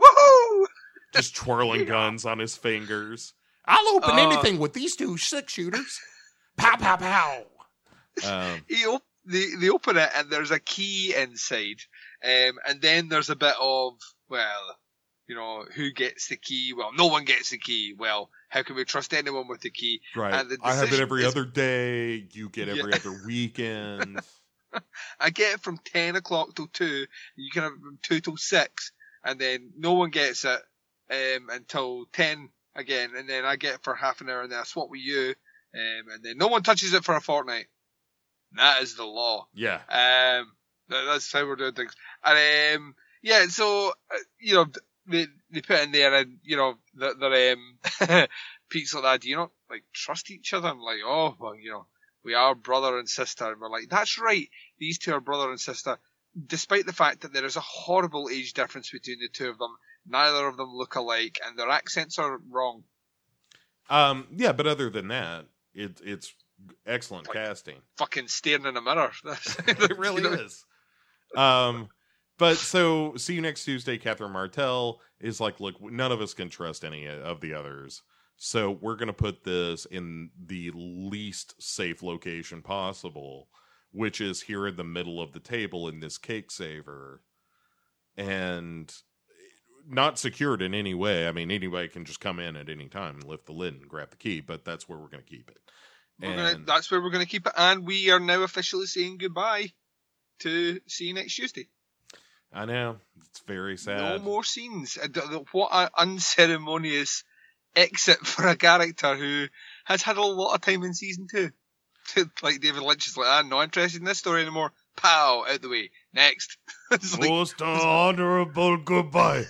Woohoo! 0.00 0.64
Just 1.14 1.36
twirling 1.36 1.80
Yeah. 1.80 1.86
guns 1.86 2.24
on 2.24 2.38
his 2.38 2.56
fingers. 2.56 3.34
I'll 3.66 3.96
open 3.96 4.10
Uh, 4.18 4.30
anything 4.30 4.58
with 4.58 4.72
these 4.72 4.96
two 4.96 5.16
six 5.18 5.52
shooters. 5.52 5.98
Pow 6.56 6.76
pow 6.76 6.96
pow. 6.96 7.44
Um, 8.26 8.64
he 8.68 8.84
op- 8.86 9.04
they, 9.26 9.46
they 9.60 9.68
open 9.68 9.96
it 9.96 10.10
and 10.16 10.30
there's 10.30 10.50
a 10.50 10.58
key 10.60 11.14
inside. 11.16 11.80
Um, 12.24 12.58
and 12.68 12.80
then 12.80 13.08
there's 13.08 13.30
a 13.30 13.36
bit 13.36 13.54
of, 13.60 13.94
well, 14.28 14.76
you 15.26 15.36
know, 15.36 15.64
who 15.74 15.92
gets 15.92 16.28
the 16.28 16.36
key? 16.36 16.72
Well, 16.76 16.90
no 16.96 17.06
one 17.06 17.24
gets 17.24 17.50
the 17.50 17.58
key. 17.58 17.94
Well, 17.96 18.30
how 18.48 18.62
can 18.62 18.74
we 18.76 18.84
trust 18.84 19.14
anyone 19.14 19.46
with 19.46 19.60
the 19.60 19.70
key? 19.70 20.00
right. 20.16 20.34
And 20.34 20.50
the 20.50 20.58
I 20.62 20.74
have 20.74 20.92
it 20.92 21.00
every 21.00 21.22
is- 21.24 21.28
other 21.28 21.44
day. 21.44 22.26
You 22.32 22.48
get 22.48 22.68
every 22.68 22.90
Yeah. 22.90 22.96
other 22.96 23.20
weekend. 23.26 24.20
I 25.20 25.30
get 25.30 25.54
it 25.54 25.60
from 25.60 25.78
10 25.78 26.16
o'clock 26.16 26.54
till 26.54 26.68
2. 26.72 27.06
You 27.36 27.50
can 27.52 27.62
have 27.62 27.72
it 27.72 27.80
from 27.80 27.98
2 28.02 28.20
till 28.20 28.36
6. 28.36 28.92
And 29.24 29.38
then 29.38 29.70
no 29.76 29.92
one 29.94 30.10
gets 30.10 30.44
it 30.44 30.60
um, 31.10 31.48
until 31.50 32.06
10 32.12 32.48
again. 32.74 33.10
And 33.16 33.28
then 33.28 33.44
I 33.44 33.56
get 33.56 33.74
it 33.74 33.82
for 33.84 33.94
half 33.94 34.20
an 34.20 34.30
hour 34.30 34.42
and 34.42 34.50
then 34.52 34.58
I 34.60 34.64
swap 34.64 34.88
with 34.90 35.00
you. 35.00 35.34
Um, 35.74 36.12
and 36.14 36.22
then 36.24 36.38
no 36.38 36.48
one 36.48 36.62
touches 36.62 36.92
it 36.94 37.04
for 37.04 37.14
a 37.16 37.20
fortnight. 37.20 37.66
That 38.56 38.82
is 38.82 38.96
the 38.96 39.04
law. 39.04 39.46
yeah. 39.54 39.76
Um, 39.88 40.52
that- 40.88 41.04
that's 41.06 41.32
how 41.32 41.46
we're 41.46 41.56
doing 41.56 41.74
things. 41.74 41.94
And 42.24 42.76
um, 42.76 42.94
yeah, 43.22 43.46
so 43.46 43.90
uh, 43.90 44.18
you 44.40 44.54
know 44.54 44.66
they 45.06 45.26
they 45.50 45.60
put 45.62 45.80
in 45.80 45.92
there, 45.92 46.14
and 46.14 46.38
you 46.42 46.56
know 46.56 46.74
they're, 46.94 47.14
they're 47.14 47.52
um, 47.52 48.26
Pete's 48.68 48.94
like 48.94 49.02
that. 49.04 49.20
Do 49.20 49.28
you 49.28 49.36
not 49.36 49.50
like 49.70 49.84
trust 49.92 50.30
each 50.30 50.52
other? 50.52 50.68
I'm 50.68 50.80
like, 50.80 50.98
oh 51.04 51.36
well, 51.38 51.54
you 51.54 51.70
know, 51.70 51.86
we 52.24 52.34
are 52.34 52.54
brother 52.54 52.98
and 52.98 53.08
sister, 53.08 53.50
and 53.52 53.60
we're 53.60 53.70
like, 53.70 53.88
that's 53.88 54.18
right. 54.18 54.48
These 54.78 54.98
two 54.98 55.12
are 55.14 55.20
brother 55.20 55.50
and 55.50 55.60
sister, 55.60 55.98
despite 56.46 56.86
the 56.86 56.92
fact 56.92 57.20
that 57.22 57.32
there 57.32 57.44
is 57.44 57.56
a 57.56 57.60
horrible 57.60 58.28
age 58.32 58.52
difference 58.52 58.90
between 58.90 59.18
the 59.20 59.28
two 59.28 59.48
of 59.48 59.58
them. 59.58 59.76
Neither 60.06 60.46
of 60.48 60.56
them 60.56 60.70
look 60.72 60.94
alike, 60.96 61.38
and 61.46 61.58
their 61.58 61.68
accents 61.70 62.18
are 62.18 62.40
wrong. 62.50 62.82
Um, 63.88 64.26
yeah, 64.34 64.52
but 64.52 64.66
other 64.66 64.88
than 64.88 65.08
that, 65.08 65.46
it, 65.74 66.00
it's 66.04 66.32
excellent 66.86 67.28
Like- 67.28 67.36
casting. 67.36 67.76
Fucking 67.98 68.28
staring 68.28 68.66
in 68.66 68.76
a 68.76 68.80
mirror. 68.80 69.12
That's- 69.24 69.56
It 69.68 69.98
really 69.98 70.22
you 70.22 70.30
know, 70.30 70.36
is. 70.36 70.64
Um, 71.36 71.88
but 72.38 72.56
so 72.56 73.14
see 73.16 73.34
you 73.34 73.40
next 73.40 73.64
Tuesday. 73.64 73.98
Catherine 73.98 74.32
Martell 74.32 75.00
is 75.20 75.40
like, 75.40 75.60
look, 75.60 75.80
none 75.80 76.10
of 76.12 76.20
us 76.20 76.34
can 76.34 76.48
trust 76.48 76.84
any 76.84 77.06
of 77.06 77.40
the 77.40 77.54
others, 77.54 78.02
so 78.36 78.70
we're 78.80 78.96
gonna 78.96 79.12
put 79.12 79.44
this 79.44 79.84
in 79.86 80.30
the 80.46 80.70
least 80.74 81.54
safe 81.62 82.02
location 82.02 82.62
possible, 82.62 83.48
which 83.92 84.20
is 84.20 84.40
here 84.40 84.66
in 84.66 84.76
the 84.76 84.84
middle 84.84 85.20
of 85.20 85.32
the 85.32 85.40
table 85.40 85.86
in 85.88 86.00
this 86.00 86.16
cake 86.16 86.50
saver, 86.50 87.22
and 88.16 88.92
not 89.86 90.18
secured 90.18 90.62
in 90.62 90.74
any 90.74 90.94
way. 90.94 91.28
I 91.28 91.32
mean, 91.32 91.50
anybody 91.50 91.88
can 91.88 92.04
just 92.04 92.20
come 92.20 92.38
in 92.38 92.56
at 92.56 92.68
any 92.68 92.88
time 92.88 93.16
and 93.16 93.24
lift 93.24 93.46
the 93.46 93.52
lid 93.52 93.74
and 93.74 93.88
grab 93.88 94.10
the 94.10 94.16
key, 94.16 94.40
but 94.40 94.64
that's 94.64 94.88
where 94.88 94.98
we're 94.98 95.08
gonna 95.08 95.22
keep 95.22 95.48
it. 95.50 95.58
We're 96.22 96.36
gonna, 96.36 96.64
that's 96.66 96.90
where 96.90 97.00
we're 97.00 97.10
going 97.10 97.24
to 97.24 97.30
keep 97.30 97.46
it, 97.46 97.52
and 97.56 97.86
we 97.86 98.10
are 98.10 98.20
now 98.20 98.42
officially 98.42 98.86
saying 98.86 99.18
goodbye 99.18 99.72
to 100.40 100.80
see 100.86 101.06
you 101.06 101.14
next 101.14 101.34
Tuesday. 101.34 101.68
I 102.52 102.64
know 102.66 102.96
it's 103.28 103.40
very 103.46 103.76
sad. 103.76 103.98
No 103.98 104.18
more 104.18 104.44
scenes. 104.44 104.98
What 105.52 105.70
an 105.72 105.88
unceremonious 105.96 107.24
exit 107.76 108.18
for 108.26 108.46
a 108.46 108.56
character 108.56 109.14
who 109.14 109.46
has 109.84 110.02
had 110.02 110.16
a 110.16 110.22
lot 110.22 110.54
of 110.54 110.60
time 110.60 110.82
in 110.82 110.94
season 110.94 111.28
two. 111.30 111.50
like 112.42 112.60
David 112.60 112.82
Lynch 112.82 113.06
is 113.06 113.16
like, 113.16 113.28
ah, 113.28 113.38
I'm 113.38 113.48
not 113.48 113.62
interested 113.62 114.00
in 114.00 114.04
this 114.04 114.18
story 114.18 114.42
anymore. 114.42 114.72
Pow, 114.96 115.44
out 115.48 115.62
the 115.62 115.68
way. 115.68 115.90
Next. 116.12 116.56
it's 116.90 117.18
like, 117.18 117.30
Most 117.30 117.62
honorable 117.62 118.78
goodbye. 118.78 119.44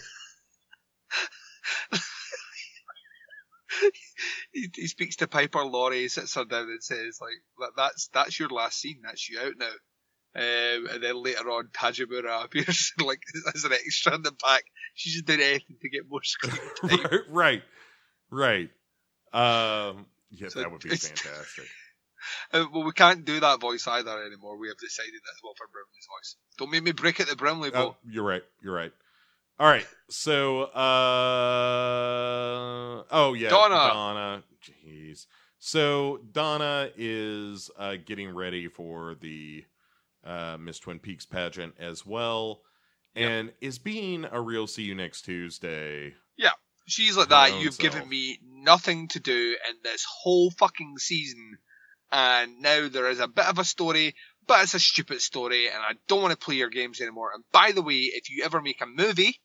he, 4.53 4.71
he 4.75 4.87
speaks 4.87 5.17
to 5.17 5.29
Piper 5.29 5.65
Laurie, 5.65 6.09
sits 6.09 6.35
her 6.35 6.45
down 6.45 6.65
and 6.65 6.83
says, 6.83 7.21
like, 7.21 7.71
that's 7.77 8.09
that's 8.09 8.39
your 8.39 8.49
last 8.49 8.81
scene. 8.81 9.01
That's 9.03 9.29
you 9.29 9.41
out 9.41 9.55
now. 9.59 9.71
Um, 10.33 10.87
and 10.87 11.03
then 11.03 11.23
later 11.23 11.51
on, 11.51 11.69
Tojamura 11.73 12.45
appears 12.45 12.93
like 13.05 13.21
as 13.55 13.65
an 13.65 13.73
extra 13.73 14.15
in 14.15 14.23
the 14.23 14.33
back. 14.33 14.65
She's 14.95 15.15
just 15.15 15.27
doing 15.27 15.41
anything 15.41 15.77
to 15.83 15.89
get 15.89 16.09
more 16.09 16.23
screen 16.23 16.55
time. 16.81 17.23
right, 17.29 17.63
right, 18.31 18.71
right. 19.33 19.91
Um, 19.91 20.07
yeah, 20.31 20.49
So 20.49 20.61
that 20.61 20.71
would 20.71 20.83
be 20.83 20.91
fantastic. 20.91 21.67
Uh, 22.53 22.67
well, 22.73 22.85
we 22.85 22.93
can't 22.93 23.25
do 23.25 23.41
that 23.41 23.61
voice 23.61 23.87
either 23.89 24.23
anymore. 24.23 24.59
We 24.59 24.69
have 24.69 24.77
decided 24.77 25.15
that's 25.25 25.43
Wilford 25.43 25.69
Brimley's 25.73 26.07
voice. 26.07 26.37
Don't 26.59 26.71
make 26.71 26.83
me 26.83 26.93
break 26.93 27.19
it 27.19 27.29
the 27.29 27.37
Brimley 27.37 27.71
Oh, 27.75 27.97
you're 28.07 28.25
right. 28.25 28.43
You're 28.63 28.75
right. 28.75 28.93
All 29.61 29.67
right. 29.69 29.87
So, 30.09 30.63
uh, 30.63 30.73
oh 33.11 33.35
yeah, 33.35 33.51
Donna. 33.51 33.75
Donna. 33.75 34.43
Jeez. 34.65 35.27
So 35.59 36.21
Donna 36.33 36.89
is 36.97 37.71
uh, 37.79 37.97
getting 38.05 38.35
ready 38.35 38.69
for 38.69 39.17
the 39.21 39.67
uh, 40.25 40.57
Miss 40.59 40.79
Twin 40.79 40.99
Peaks 40.99 41.27
pageant 41.27 41.75
as 41.79 42.07
well, 42.07 42.63
Yep. 43.15 43.31
and 43.31 43.53
is 43.61 43.79
being 43.79 44.25
a 44.31 44.41
real 44.41 44.67
see 44.67 44.83
you 44.85 44.95
next 44.95 45.23
Tuesday. 45.27 46.15
Yeah, 46.39 46.53
she's 46.87 47.19
like 47.19 47.29
that. 47.29 47.61
You've 47.61 47.75
self. 47.75 47.93
given 47.93 48.09
me 48.09 48.39
nothing 48.43 49.09
to 49.09 49.21
do 49.21 49.57
in 49.69 49.77
this 49.83 50.07
whole 50.09 50.51
fucking 50.53 50.97
season, 50.97 51.59
and 52.11 52.63
now 52.63 52.89
there 52.89 53.11
is 53.11 53.21
a 53.21 53.29
bit 53.29 53.45
of 53.47 53.59
a 53.59 53.65
story, 53.65 54.15
but 54.47 54.63
it's 54.63 54.73
a 54.73 54.81
stupid 54.81 55.21
story, 55.21 55.67
and 55.67 55.77
I 55.83 55.93
don't 56.09 56.23
want 56.23 56.33
to 56.33 56.39
play 56.43 56.55
your 56.55 56.71
games 56.71 57.03
anymore. 57.03 57.33
And 57.35 57.45
by 57.53 57.73
the 57.73 57.83
way, 57.83 57.97
if 57.97 58.31
you 58.31 58.43
ever 58.45 58.63
make 58.63 58.81
a 58.81 58.87
movie, 58.87 59.39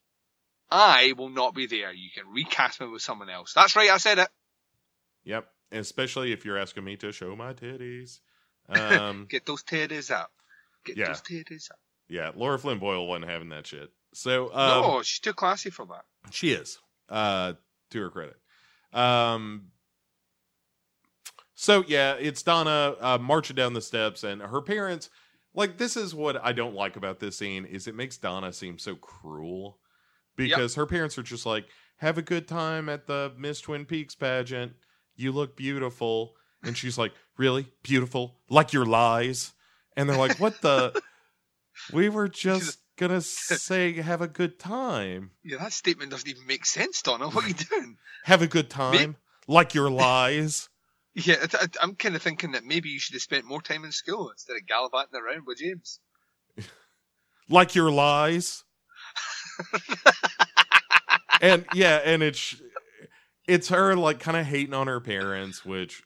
I 0.71 1.13
will 1.17 1.29
not 1.29 1.53
be 1.53 1.67
there. 1.67 1.93
You 1.93 2.09
can 2.13 2.27
recast 2.31 2.81
me 2.81 2.87
with 2.87 3.01
someone 3.01 3.29
else. 3.29 3.53
That's 3.53 3.75
right, 3.75 3.89
I 3.89 3.97
said 3.97 4.19
it. 4.19 4.27
Yep. 5.23 5.47
Especially 5.71 6.31
if 6.31 6.45
you're 6.45 6.57
asking 6.57 6.83
me 6.83 6.95
to 6.97 7.11
show 7.11 7.35
my 7.35 7.53
titties. 7.53 8.19
Um, 8.67 9.27
Get 9.29 9.45
those 9.45 9.63
titties 9.63 10.09
up. 10.09 10.31
Get 10.85 10.97
Yeah. 10.97 11.07
those 11.09 11.21
titties 11.21 11.69
up. 11.69 11.77
yeah, 12.09 12.31
Lara 12.35 12.57
Flynn 12.57 12.79
Boyle 12.79 13.05
wasn't 13.07 13.29
having 13.29 13.49
that 13.49 13.67
shit. 13.67 13.91
So 14.13 14.45
um, 14.55 14.81
no, 14.81 15.01
she's 15.03 15.19
too 15.19 15.33
classy 15.33 15.69
for 15.69 15.85
that. 15.85 16.03
She 16.31 16.49
is, 16.51 16.79
uh, 17.09 17.53
to 17.91 17.99
her 18.01 18.09
credit. 18.09 18.37
Um, 18.91 19.67
so 21.53 21.83
yeah, 21.87 22.15
it's 22.15 22.41
Donna 22.41 22.95
uh, 22.99 23.17
marching 23.19 23.55
down 23.55 23.73
the 23.73 23.81
steps, 23.81 24.23
and 24.23 24.41
her 24.41 24.61
parents. 24.61 25.09
Like 25.53 25.77
this 25.77 25.95
is 25.95 26.15
what 26.15 26.43
I 26.43 26.51
don't 26.51 26.73
like 26.73 26.95
about 26.95 27.19
this 27.19 27.37
scene 27.37 27.65
is 27.65 27.87
it 27.87 27.93
makes 27.95 28.17
Donna 28.17 28.51
seem 28.51 28.79
so 28.79 28.95
cruel 28.95 29.77
because 30.35 30.75
her 30.75 30.85
parents 30.85 31.17
are 31.17 31.23
just 31.23 31.45
like, 31.45 31.65
"Have 31.97 32.17
a 32.17 32.21
good 32.21 32.47
time 32.47 32.89
at 32.89 33.07
the 33.07 33.33
Miss 33.37 33.61
Twin 33.61 33.85
Peaks 33.85 34.15
pageant. 34.15 34.73
You 35.15 35.31
look 35.31 35.55
beautiful," 35.55 36.35
and 36.63 36.77
she's 36.77 36.97
like, 36.97 37.13
"Really 37.37 37.67
beautiful? 37.83 38.39
Like 38.49 38.73
your 38.73 38.85
lies?" 38.85 39.53
And 39.95 40.09
they're 40.09 40.17
like, 40.17 40.39
"What 40.39 40.61
the? 40.61 41.01
we 41.93 42.09
were 42.09 42.27
just 42.27 42.79
gonna 42.97 43.21
say 43.21 43.93
have 43.93 44.21
a 44.21 44.27
good 44.27 44.59
time." 44.59 45.31
Yeah, 45.43 45.57
that 45.59 45.73
statement 45.73 46.11
doesn't 46.11 46.27
even 46.29 46.45
make 46.47 46.65
sense, 46.65 47.01
Donna. 47.01 47.29
What 47.29 47.45
are 47.45 47.47
you 47.47 47.53
doing? 47.53 47.97
have 48.25 48.41
a 48.41 48.47
good 48.47 48.69
time 48.69 49.17
like 49.47 49.75
your 49.75 49.91
lies 49.91 50.69
Yeah, 51.13 51.35
I- 51.53 51.65
I- 51.65 51.83
I'm 51.83 51.95
kind 51.95 52.15
of 52.15 52.21
thinking 52.23 52.53
that 52.53 52.63
maybe 52.65 52.89
you 52.89 52.99
should 52.99 53.13
have 53.13 53.21
spent 53.21 53.45
more 53.45 53.61
time 53.61 53.85
in 53.85 53.91
school 53.91 54.31
instead 54.31 54.55
of 54.57 54.65
gallivanting 54.65 55.19
around 55.21 55.45
with 55.45 55.59
James. 55.59 55.99
like 57.47 57.75
your 57.75 57.91
lies 57.91 58.63
and 61.41 61.65
yeah 61.73 62.01
and 62.03 62.23
it's 62.23 62.55
it's 63.47 63.69
her 63.69 63.95
like 63.95 64.19
kind 64.19 64.37
of 64.37 64.45
hating 64.45 64.73
on 64.73 64.87
her 64.87 64.99
parents 64.99 65.65
which 65.65 66.03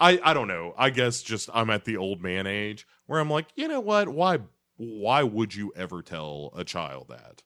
i 0.00 0.18
i 0.22 0.32
don't 0.32 0.48
know. 0.48 0.74
I 0.76 0.90
guess 0.90 1.22
just 1.22 1.50
i'm 1.52 1.70
at 1.70 1.84
the 1.84 1.96
old 1.96 2.22
man 2.22 2.46
age 2.46 2.86
where 3.06 3.20
i'm 3.20 3.30
like 3.30 3.46
you 3.56 3.68
know 3.68 3.80
what? 3.80 4.08
Why 4.08 4.38
why 4.76 5.22
would 5.22 5.54
you 5.54 5.72
ever 5.76 6.02
tell 6.02 6.52
a 6.56 6.64
child 6.64 7.08
that 7.08 7.42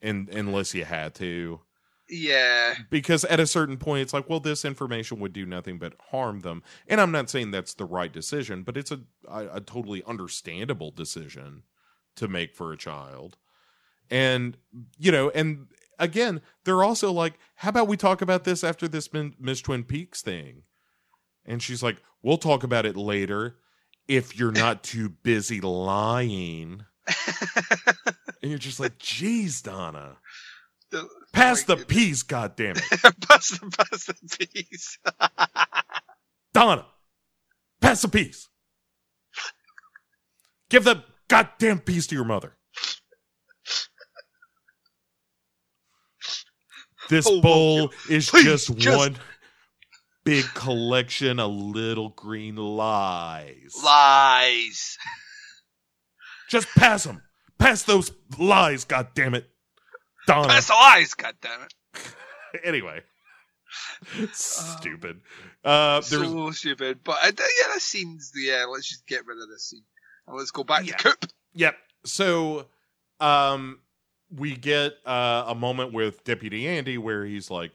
and 0.00 0.28
unless 0.30 0.74
you 0.74 0.84
had 0.84 1.14
to? 1.16 1.60
Yeah, 2.08 2.74
because 2.90 3.24
at 3.26 3.38
a 3.38 3.46
certain 3.46 3.76
point 3.76 4.02
it's 4.02 4.12
like 4.12 4.28
well 4.28 4.40
this 4.40 4.64
information 4.64 5.20
would 5.20 5.32
do 5.32 5.46
nothing 5.46 5.78
but 5.78 5.94
harm 6.10 6.40
them. 6.40 6.62
And 6.88 7.00
i'm 7.00 7.12
not 7.12 7.30
saying 7.30 7.50
that's 7.50 7.74
the 7.74 7.84
right 7.84 8.12
decision 8.12 8.62
but 8.62 8.76
it's 8.76 8.90
a 8.90 9.00
a, 9.28 9.56
a 9.56 9.60
totally 9.60 10.02
understandable 10.06 10.90
decision 10.90 11.62
to 12.16 12.26
make 12.28 12.54
for 12.56 12.72
a 12.72 12.76
child. 12.76 13.36
And 14.10 14.56
you 14.98 15.12
know 15.12 15.30
and 15.30 15.68
again 16.00 16.40
they're 16.64 16.82
also 16.82 17.12
like 17.12 17.34
how 17.56 17.68
about 17.68 17.86
we 17.88 17.96
talk 17.96 18.20
about 18.20 18.44
this 18.44 18.64
after 18.64 18.88
this 18.88 19.08
miss 19.38 19.60
twin 19.60 19.84
peaks 19.84 20.22
thing 20.22 20.62
and 21.44 21.62
she's 21.62 21.82
like 21.82 22.02
we'll 22.22 22.38
talk 22.38 22.64
about 22.64 22.86
it 22.86 22.96
later 22.96 23.56
if 24.08 24.36
you're 24.36 24.50
not 24.50 24.82
too 24.82 25.08
busy 25.08 25.60
lying 25.60 26.84
and 28.42 28.50
you're 28.50 28.58
just 28.58 28.80
like 28.80 28.98
geez 28.98 29.62
donna 29.62 30.16
pass 31.32 31.62
the 31.64 31.76
peas 31.76 32.22
god 32.22 32.56
damn 32.56 32.76
it 32.76 32.84
pass 33.28 33.50
the 33.50 33.70
pass 33.70 34.06
the 34.06 34.46
piece. 34.46 34.98
Donna, 36.52 36.86
pass 37.80 38.02
the 38.02 38.08
piece. 38.08 38.48
Give 40.68 40.84
the 40.84 41.04
goddamn 41.28 41.80
piece 41.80 42.06
to 42.08 42.14
your 42.14 42.24
mother. 42.24 42.56
This 47.10 47.26
Oh, 47.28 47.40
bowl 47.42 47.92
is 48.08 48.30
Please, 48.30 48.44
just, 48.44 48.74
just- 48.76 48.96
one 48.96 49.18
big 50.24 50.44
collection 50.54 51.38
of 51.40 51.50
little 51.50 52.10
green 52.10 52.56
lies. 52.56 53.74
Lies. 53.84 54.96
Just 56.48 56.68
pass 56.76 57.04
them. 57.04 57.22
Pass 57.58 57.82
those 57.82 58.10
lies, 58.38 58.84
God 58.84 59.08
damn 59.14 59.34
it, 59.34 59.50
Donna. 60.26 60.48
Pass 60.48 60.68
the 60.68 60.72
lies. 60.74 61.12
God 61.14 61.34
damn 61.42 61.60
it. 61.62 61.74
anyway, 62.64 63.02
stupid. 64.32 65.20
Uh, 65.64 66.00
there's 66.00 66.10
so 66.30 66.50
stupid. 66.52 67.00
But 67.04 67.18
uh, 67.22 67.26
yeah, 67.36 67.72
that 67.74 67.80
scene's 67.80 68.30
the 68.32 68.40
yeah. 68.42 68.64
Let's 68.64 68.88
just 68.88 69.06
get 69.06 69.26
rid 69.26 69.38
of 69.42 69.48
this 69.50 69.68
scene 69.68 69.84
and 70.26 70.36
let's 70.36 70.50
go 70.50 70.64
back 70.64 70.86
Yeah. 70.86 70.96
to 70.96 71.02
Coop. 71.10 71.30
Yep. 71.54 71.76
So, 72.06 72.66
um, 73.20 73.80
we 74.34 74.56
get 74.56 74.94
uh, 75.04 75.44
a 75.48 75.54
moment 75.54 75.92
with 75.92 76.24
Deputy 76.24 76.66
Andy 76.68 76.98
where 76.98 77.24
he's 77.24 77.50
like, 77.50 77.72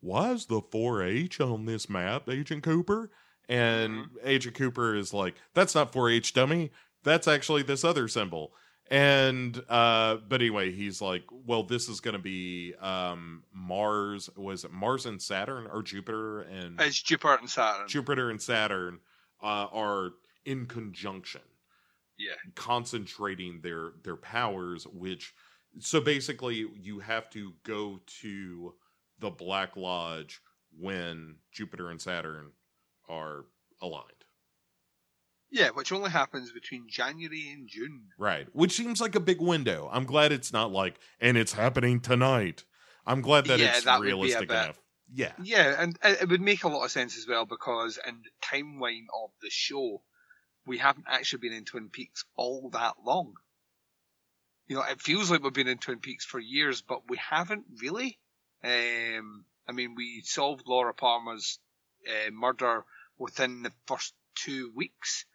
"Why 0.00 0.30
is 0.32 0.46
the 0.46 0.60
4-H 0.60 1.40
on 1.40 1.66
this 1.66 1.88
map, 1.88 2.28
Agent 2.28 2.62
Cooper?" 2.62 3.10
And 3.48 4.06
Agent 4.22 4.54
Cooper 4.54 4.94
is 4.94 5.12
like, 5.12 5.34
"That's 5.54 5.74
not 5.74 5.92
4-H, 5.92 6.32
dummy. 6.34 6.70
That's 7.02 7.28
actually 7.28 7.62
this 7.62 7.84
other 7.84 8.08
symbol." 8.08 8.52
And 8.90 9.62
uh, 9.68 10.16
but 10.28 10.40
anyway, 10.40 10.72
he's 10.72 11.00
like, 11.00 11.24
"Well, 11.30 11.62
this 11.62 11.88
is 11.88 12.00
going 12.00 12.16
to 12.16 12.22
be 12.22 12.74
um 12.80 13.44
Mars. 13.52 14.28
Was 14.36 14.64
it 14.64 14.72
Mars 14.72 15.06
and 15.06 15.20
Saturn 15.20 15.66
or 15.66 15.82
Jupiter 15.82 16.42
and 16.42 16.80
It's 16.80 17.00
Jupiter 17.00 17.34
and 17.34 17.48
Saturn. 17.48 17.88
Jupiter 17.88 18.30
and 18.30 18.40
Saturn 18.40 19.00
uh, 19.42 19.66
are 19.72 20.10
in 20.44 20.66
conjunction?" 20.66 21.42
yeah. 22.22 22.34
concentrating 22.54 23.60
their 23.62 23.92
their 24.04 24.16
powers 24.16 24.86
which 24.86 25.34
so 25.78 26.00
basically 26.00 26.66
you 26.80 27.00
have 27.00 27.30
to 27.30 27.52
go 27.64 28.00
to 28.20 28.74
the 29.18 29.30
black 29.30 29.76
lodge 29.76 30.40
when 30.78 31.36
jupiter 31.52 31.90
and 31.90 32.00
saturn 32.00 32.52
are 33.08 33.44
aligned. 33.80 34.06
Yeah, 35.50 35.68
which 35.68 35.92
only 35.92 36.10
happens 36.10 36.50
between 36.50 36.86
January 36.88 37.50
and 37.52 37.68
June. 37.68 38.08
right 38.18 38.48
which 38.52 38.72
seems 38.72 39.00
like 39.00 39.14
a 39.14 39.20
big 39.20 39.40
window. 39.40 39.88
I'm 39.92 40.04
glad 40.04 40.32
it's 40.32 40.52
not 40.52 40.72
like 40.72 40.98
and 41.20 41.36
it's 41.36 41.52
happening 41.52 42.00
tonight. 42.00 42.64
I'm 43.06 43.20
glad 43.20 43.46
that 43.46 43.58
Yeah, 43.58 43.76
it's 43.76 43.84
that 43.84 43.98
would 43.98 44.06
be 44.06 44.12
a 44.12 44.14
realistic 44.14 44.50
enough. 44.50 44.78
Yeah. 45.14 45.32
Yeah, 45.42 45.74
and 45.78 45.98
it 46.02 46.28
would 46.28 46.40
make 46.40 46.64
a 46.64 46.68
lot 46.68 46.84
of 46.84 46.90
sense 46.90 47.18
as 47.18 47.26
well 47.28 47.44
because 47.44 47.98
in 48.06 48.22
the 48.22 48.30
timeline 48.46 49.06
of 49.22 49.30
the 49.42 49.50
show, 49.50 50.02
we 50.66 50.78
haven't 50.78 51.04
actually 51.08 51.40
been 51.40 51.52
in 51.52 51.64
Twin 51.64 51.90
Peaks 51.90 52.24
all 52.36 52.70
that 52.70 52.94
long. 53.04 53.34
You 54.68 54.76
know, 54.76 54.82
it 54.82 55.00
feels 55.00 55.30
like 55.30 55.42
we've 55.42 55.52
been 55.52 55.68
in 55.68 55.78
Twin 55.78 55.98
Peaks 55.98 56.24
for 56.24 56.38
years, 56.38 56.82
but 56.82 57.08
we 57.08 57.18
haven't 57.18 57.64
really. 57.80 58.18
Um, 58.64 59.44
I 59.68 59.72
mean, 59.72 59.94
we 59.96 60.22
solved 60.24 60.66
Laura 60.66 60.94
Palmer's 60.94 61.58
uh, 62.08 62.30
murder 62.30 62.84
within 63.18 63.62
the 63.62 63.72
first 63.86 64.14
two 64.34 64.72
weeks, 64.74 65.26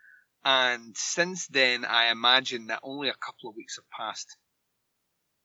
and 0.44 0.96
since 0.96 1.48
then, 1.48 1.86
I 1.86 2.10
imagine 2.10 2.68
that 2.68 2.80
only 2.84 3.10
a 3.10 3.14
couple 3.14 3.50
of 3.50 3.56
weeks 3.56 3.76
have 3.76 3.90
passed 3.90 4.38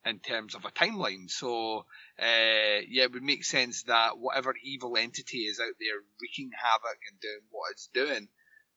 in 0.05 0.19
terms 0.21 0.55
of 0.55 0.65
a 0.65 0.71
timeline. 0.71 1.31
So, 1.31 1.87
uh, 2.19 2.83
yeah, 2.89 3.05
it 3.05 3.13
would 3.13 3.23
make 3.23 3.45
sense 3.45 3.85
that 3.85 4.19
whatever 4.19 4.55
evil 4.63 4.97
entity 4.97 5.39
is 5.39 5.61
out 5.61 5.75
there 5.79 6.01
wreaking 6.21 6.51
havoc 6.61 6.99
and 7.11 7.21
doing 7.21 7.41
what 7.51 7.73
it's 7.73 7.89
doing 7.93 8.29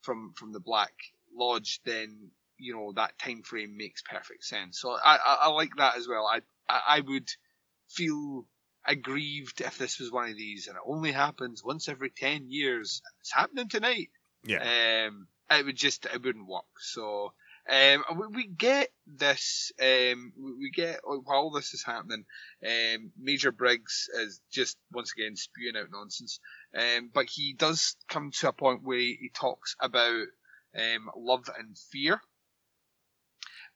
from 0.02 0.34
from 0.36 0.53
the 0.53 0.60
Black 0.60 0.94
Lodge, 1.34 1.80
then 1.84 2.32
you 2.57 2.73
know 2.73 2.94
that 2.95 3.18
time 3.19 3.44
frame 3.44 3.77
makes 3.77 4.02
perfect 4.02 4.44
sense. 4.44 4.80
So 4.80 4.91
I 4.91 5.15
I, 5.15 5.38
I 5.44 5.49
like 5.49 5.76
that 5.77 5.98
as 5.98 6.07
well. 6.07 6.26
I, 6.26 6.41
I 6.69 6.98
I 6.98 6.99
would 7.02 7.30
feel 7.90 8.48
aggrieved 8.88 9.61
if 9.61 9.77
this 9.77 9.99
was 9.99 10.11
one 10.11 10.30
of 10.30 10.38
these 10.38 10.68
and 10.68 10.76
it 10.76 10.82
only 10.86 11.11
happens 11.11 11.64
once 11.64 11.90
every 11.90 12.11
ten 12.11 12.45
years 12.49 13.02
and 13.03 13.14
it's 13.22 13.34
happening 13.34 13.68
tonight. 13.68 14.10
yeah 14.44 15.07
Um, 15.07 15.27
it 15.49 15.65
would 15.65 15.76
just 15.76 16.06
it 16.06 16.23
wouldn't 16.23 16.48
work. 16.48 16.65
So 16.80 17.34
um, 17.69 18.03
we, 18.18 18.27
we 18.27 18.48
get 18.48 18.90
this. 19.07 19.72
Um, 19.82 20.34
we, 20.38 20.53
we 20.53 20.72
get 20.72 20.99
while 21.03 21.49
this 21.49 21.73
is 21.73 21.84
happening. 21.84 22.26
Um, 22.64 23.11
Major 23.19 23.52
Briggs 23.52 24.07
is 24.14 24.40
just 24.52 24.77
once 24.91 25.14
again 25.18 25.36
spewing 25.36 25.76
out 25.76 25.90
nonsense. 25.91 26.40
Um, 26.77 27.10
but 27.14 27.26
he 27.27 27.53
does 27.53 27.95
come 28.07 28.32
to 28.40 28.49
a 28.49 28.53
point 28.53 28.84
where 28.84 28.98
he 28.99 29.32
talks 29.34 29.76
about 29.80 30.27
um, 30.77 31.10
love 31.18 31.49
and 31.57 31.77
fear. 31.91 32.22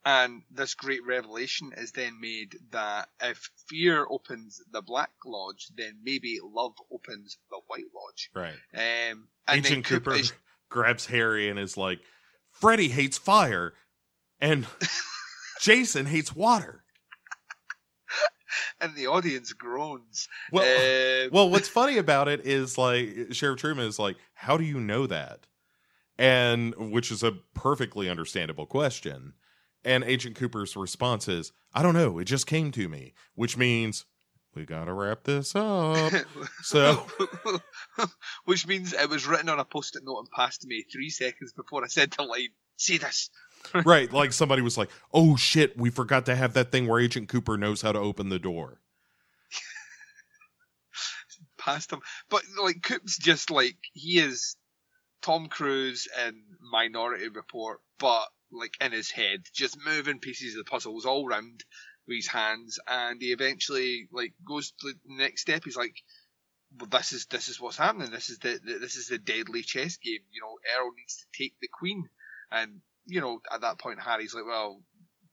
And 0.05 0.43
this 0.49 0.76
great 0.76 1.05
revelation 1.05 1.71
is 1.76 1.91
then 1.91 2.19
made 2.21 2.55
that 2.71 3.09
if 3.21 3.49
fear 3.67 4.05
opens 4.09 4.61
the 4.71 4.81
Black 4.81 5.11
Lodge, 5.26 5.67
then 5.76 5.99
maybe 6.03 6.39
love 6.41 6.73
opens 6.91 7.38
the 7.51 7.59
White 7.67 7.85
Lodge. 7.93 8.30
right 8.34 8.55
Um, 9.11 9.27
and 9.47 9.65
agent 9.65 9.85
cooper 9.85 10.13
is- 10.15 10.34
grabs 10.69 11.07
harry 11.07 11.49
and 11.49 11.57
is 11.57 11.76
like 11.77 11.99
freddy 12.51 12.89
hates 12.89 13.17
fire 13.17 13.73
and 14.39 14.67
jason 15.59 16.05
hates 16.05 16.35
water 16.35 16.84
and 18.81 18.95
the 18.95 19.07
audience 19.07 19.53
groans. 19.53 20.27
well 20.51 20.63
Uh, 20.65 21.30
Well, 21.31 21.49
what's 21.49 21.67
funny 21.69 21.97
about 21.97 22.27
it 22.27 22.45
is 22.45 22.77
like 22.77 23.34
Sheriff 23.34 23.59
Truman 23.59 23.85
is 23.88 23.99
like, 23.99 24.17
"How 24.34 24.57
do 24.57 24.63
you 24.63 24.80
know 24.80 25.05
that?" 25.07 25.45
and 26.17 26.73
which 26.91 27.11
is 27.11 27.21
a 27.23 27.34
perfectly 27.53 28.09
understandable 28.09 28.65
question. 28.65 29.34
And 29.89 30.03
Agent 30.03 30.35
Cooper's 30.35 30.75
response 30.75 31.27
is, 31.27 31.51
I 31.73 31.81
don't 31.81 31.95
know, 31.95 32.19
it 32.19 32.25
just 32.25 32.45
came 32.45 32.71
to 32.73 32.87
me, 32.87 33.13
which 33.33 33.57
means 33.57 34.05
we 34.53 34.63
gotta 34.63 34.93
wrap 34.93 35.23
this 35.23 35.55
up. 35.55 36.13
So- 36.61 37.07
which 38.45 38.67
means 38.67 38.93
it 38.93 39.09
was 39.09 39.25
written 39.25 39.49
on 39.49 39.59
a 39.59 39.65
post-it 39.65 40.03
note 40.05 40.19
and 40.19 40.29
passed 40.31 40.61
to 40.61 40.67
me 40.67 40.83
three 40.83 41.09
seconds 41.09 41.53
before 41.53 41.83
I 41.83 41.87
said 41.87 42.11
the 42.11 42.21
line. 42.21 42.49
See 42.77 42.99
this? 42.99 43.31
right, 43.83 44.13
like 44.13 44.31
somebody 44.31 44.61
was 44.61 44.77
like, 44.77 44.89
"Oh 45.11 45.35
shit, 45.35 45.75
we 45.75 45.89
forgot 45.89 46.27
to 46.27 46.35
have 46.35 46.53
that 46.53 46.71
thing 46.71 46.87
where 46.87 46.99
Agent 47.01 47.27
Cooper 47.27 47.57
knows 47.57 47.81
how 47.81 47.91
to 47.91 47.99
open 47.99 48.29
the 48.29 48.39
door." 48.39 48.79
past 51.57 51.91
him. 51.91 51.99
But 52.29 52.43
like 52.61 52.81
Coop's 52.81 53.17
just 53.17 53.51
like 53.51 53.75
he 53.93 54.19
is 54.19 54.55
Tom 55.21 55.47
Cruise 55.47 56.07
in 56.27 56.41
Minority 56.71 57.27
Report, 57.27 57.79
but 57.97 58.27
like 58.51 58.76
in 58.81 58.91
his 58.91 59.11
head, 59.11 59.43
just 59.53 59.77
moving 59.85 60.19
pieces 60.19 60.55
of 60.55 60.65
the 60.65 60.69
puzzles 60.69 61.05
all 61.05 61.27
round 61.27 61.63
with 62.07 62.17
his 62.17 62.27
hands, 62.27 62.80
and 62.88 63.21
he 63.21 63.31
eventually 63.31 64.07
like 64.11 64.34
goes 64.47 64.71
to 64.71 64.93
the 64.93 65.15
next 65.15 65.41
step. 65.41 65.63
He's 65.63 65.77
like, 65.77 65.95
well, 66.77 66.89
"This 66.89 67.13
is 67.13 67.26
this 67.27 67.47
is 67.47 67.59
what's 67.59 67.77
happening. 67.77 68.11
This 68.11 68.30
is 68.30 68.39
the, 68.39 68.59
the 68.63 68.80
this 68.80 68.95
is 68.95 69.07
the 69.07 69.17
deadly 69.17 69.61
chess 69.61 69.97
game. 69.97 70.21
You 70.31 70.41
know, 70.41 70.57
Earle 70.77 70.91
needs 70.97 71.17
to 71.17 71.26
take 71.43 71.53
the 71.61 71.67
queen." 71.67 72.09
And 72.51 72.81
you 73.05 73.21
know, 73.21 73.41
at 73.51 73.61
that 73.61 73.80
point, 73.80 74.01
Harry's 74.01 74.34
like, 74.34 74.45
"Well." 74.45 74.81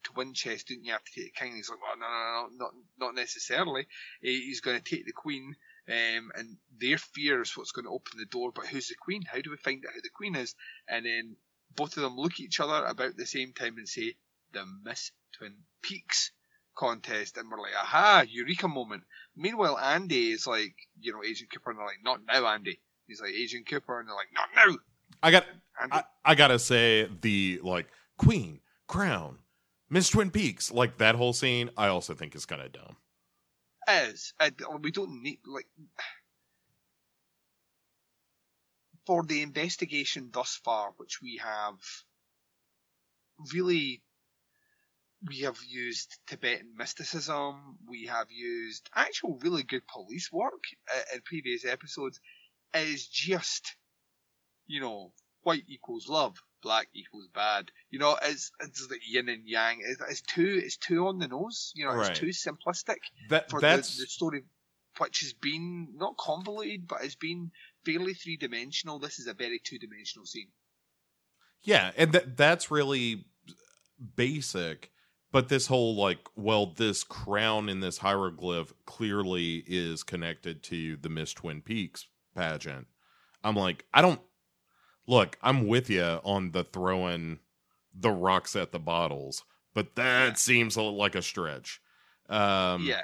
To 0.05 0.13
win 0.15 0.35
chess, 0.35 0.63
didn't 0.63 0.85
you 0.85 0.93
have 0.93 1.03
to 1.03 1.13
take 1.13 1.35
the 1.35 1.45
king? 1.45 1.57
He's 1.57 1.69
like, 1.69 1.81
well, 1.83 1.99
no, 1.99 2.07
no, 2.07 2.49
no, 2.49 2.65
not 2.65 2.73
not 2.97 3.15
necessarily. 3.17 3.89
He's 4.21 4.61
going 4.61 4.81
to 4.81 4.91
take 4.97 5.05
the 5.05 5.11
queen, 5.11 5.57
um, 5.89 6.31
and 6.37 6.59
their 6.79 6.97
fear 6.97 7.43
is 7.43 7.57
what's 7.57 7.73
going 7.73 7.87
to 7.87 7.91
open 7.91 8.17
the 8.17 8.27
door. 8.27 8.53
But 8.55 8.69
who's 8.69 8.87
the 8.87 8.95
queen? 8.95 9.23
How 9.23 9.41
do 9.41 9.51
we 9.51 9.57
find 9.57 9.85
out 9.85 9.95
who 9.95 10.01
the 10.01 10.11
queen 10.15 10.37
is? 10.37 10.55
And 10.87 11.05
then 11.05 11.37
both 11.77 11.97
of 11.97 12.03
them 12.03 12.17
look 12.17 12.33
at 12.35 12.41
each 12.41 12.61
other 12.61 12.85
about 12.85 13.17
the 13.17 13.27
same 13.27 13.53
time 13.53 13.77
and 13.79 13.89
say, 13.89 14.17
"The 14.53 14.65
Miss 14.85 15.13
Twin 15.33 15.65
Peaks 15.83 16.33
contest," 16.75 17.37
and 17.37 17.51
we're 17.51 17.61
like, 17.61 17.77
"Aha! 17.77 18.25
Eureka 18.29 18.69
moment!" 18.69 19.05
Meanwhile, 19.37 19.79
Andy 19.79 20.31
is 20.31 20.47
like, 20.47 20.75
you 21.01 21.13
know, 21.13 21.23
Agent 21.23 21.51
Cooper, 21.51 21.71
and 21.71 21.79
they're 21.79 21.87
like, 21.87 22.03
"Not 22.03 22.21
now, 22.27 22.47
Andy." 22.47 22.81
He's 23.07 23.21
like, 23.21 23.33
"Agent 23.33 23.69
Cooper," 23.69 24.01
and 24.01 24.09
they're 24.09 24.17
like, 24.17 24.33
"Not 24.33 24.49
now." 24.55 24.77
I 25.23 25.31
got 25.31 25.47
I, 25.79 26.05
I 26.25 26.35
gotta 26.35 26.59
say 26.59 27.09
the 27.21 27.61
like 27.63 27.89
Queen, 28.19 28.61
Crown, 28.87 29.39
Miss 29.91 30.09
Twin 30.09 30.31
Peaks, 30.31 30.71
like 30.71 30.99
that 30.99 31.15
whole 31.15 31.33
scene, 31.33 31.71
I 31.77 31.89
also 31.89 32.15
think 32.15 32.35
is 32.35 32.47
kind 32.47 32.63
of 32.63 32.73
dumb. 32.73 32.97
is 33.89 34.33
and 34.41 34.55
we 34.83 34.91
don't 34.91 35.23
need 35.23 35.39
like 35.47 35.67
for 39.07 39.25
the 39.25 39.43
investigation 39.43 40.31
thus 40.33 40.57
far, 40.57 40.93
which 40.99 41.23
we 41.23 41.39
have 41.39 41.81
really 43.53 44.03
we 45.23 45.41
have 45.41 45.59
used 45.65 46.19
Tibetan 46.27 46.75
mysticism, 46.77 47.79
we 47.87 48.07
have 48.07 48.31
used 48.31 48.89
actual 48.95 49.39
really 49.39 49.63
good 49.63 49.87
police 49.87 50.31
work 50.33 50.63
uh, 50.95 51.03
in 51.15 51.21
previous 51.23 51.65
episodes, 51.65 52.21
is 52.75 53.07
just 53.09 53.77
you 54.67 54.81
know 54.81 55.13
white 55.43 55.65
equals 55.69 56.09
love, 56.09 56.37
black 56.63 56.89
equals 56.95 57.29
bad. 57.35 57.71
You 57.91 57.99
know, 58.01 58.19
it's 58.23 58.53
it's 58.61 58.89
like 58.91 59.03
yin 59.07 59.29
and 59.29 59.49
yang. 59.49 59.81
It's, 59.83 60.01
it's 60.03 60.23
too 60.23 60.61
it's 60.65 60.77
too 60.79 61.07
on 61.09 61.19
the 61.19 61.29
nose. 61.29 61.73
You 61.75 61.87
know, 61.87 61.93
Right. 61.93 61.99
it's 61.99 62.11
too 62.11 62.29
simplistic 62.29 62.99
That 63.29 63.51
for 63.51 63.63
the, 63.63 63.77
the 63.79 64.07
story, 64.07 64.45
which 64.99 65.21
has 65.21 65.33
been 65.35 65.97
not 65.97 66.17
convoluted, 66.19 66.87
but 66.89 67.03
has 67.03 67.17
been 67.17 67.53
fairly 67.87 68.13
three 68.15 68.37
dimensional. 68.37 68.99
This 68.99 69.19
is 69.19 69.27
a 69.29 69.33
very 69.35 69.61
two 69.65 69.79
dimensional 69.79 70.27
scene. 70.27 70.49
yeah, 71.63 71.93
and 71.97 72.13
that 72.13 72.37
that's 72.37 72.71
really 72.71 73.25
basic. 74.17 74.91
But 75.33 75.49
this 75.49 75.67
whole 75.67 75.95
like, 75.97 76.21
well, 76.37 76.67
this 76.77 77.05
crown 77.05 77.69
in 77.69 77.81
this 77.81 77.99
hieroglyph 77.99 78.73
clearly 78.87 79.65
is 79.67 80.03
connected 80.03 80.63
to 80.65 80.97
the 80.97 81.09
Miss 81.09 81.35
Twin 81.35 81.61
Peaks 81.63 82.07
pageant. 82.35 82.87
I'm 83.45 83.57
like, 83.57 83.85
I 83.93 84.01
don't 84.03 84.21
look. 85.07 85.37
I'm 85.43 85.67
with 85.67 85.91
you 85.91 86.03
on 86.03 86.53
the 86.53 86.65
throwing 86.65 87.41
the 87.95 88.11
rocks 88.11 88.57
at 88.57 88.73
the 88.73 88.79
bottles, 88.79 89.43
but 89.75 89.95
that 89.97 90.27
Yeah. 90.29 90.35
seems 90.35 90.77
a, 90.77 90.83
like 90.83 91.15
a 91.15 91.23
stretch. 91.23 91.81
Um, 92.29 92.85
yeah, 92.85 93.03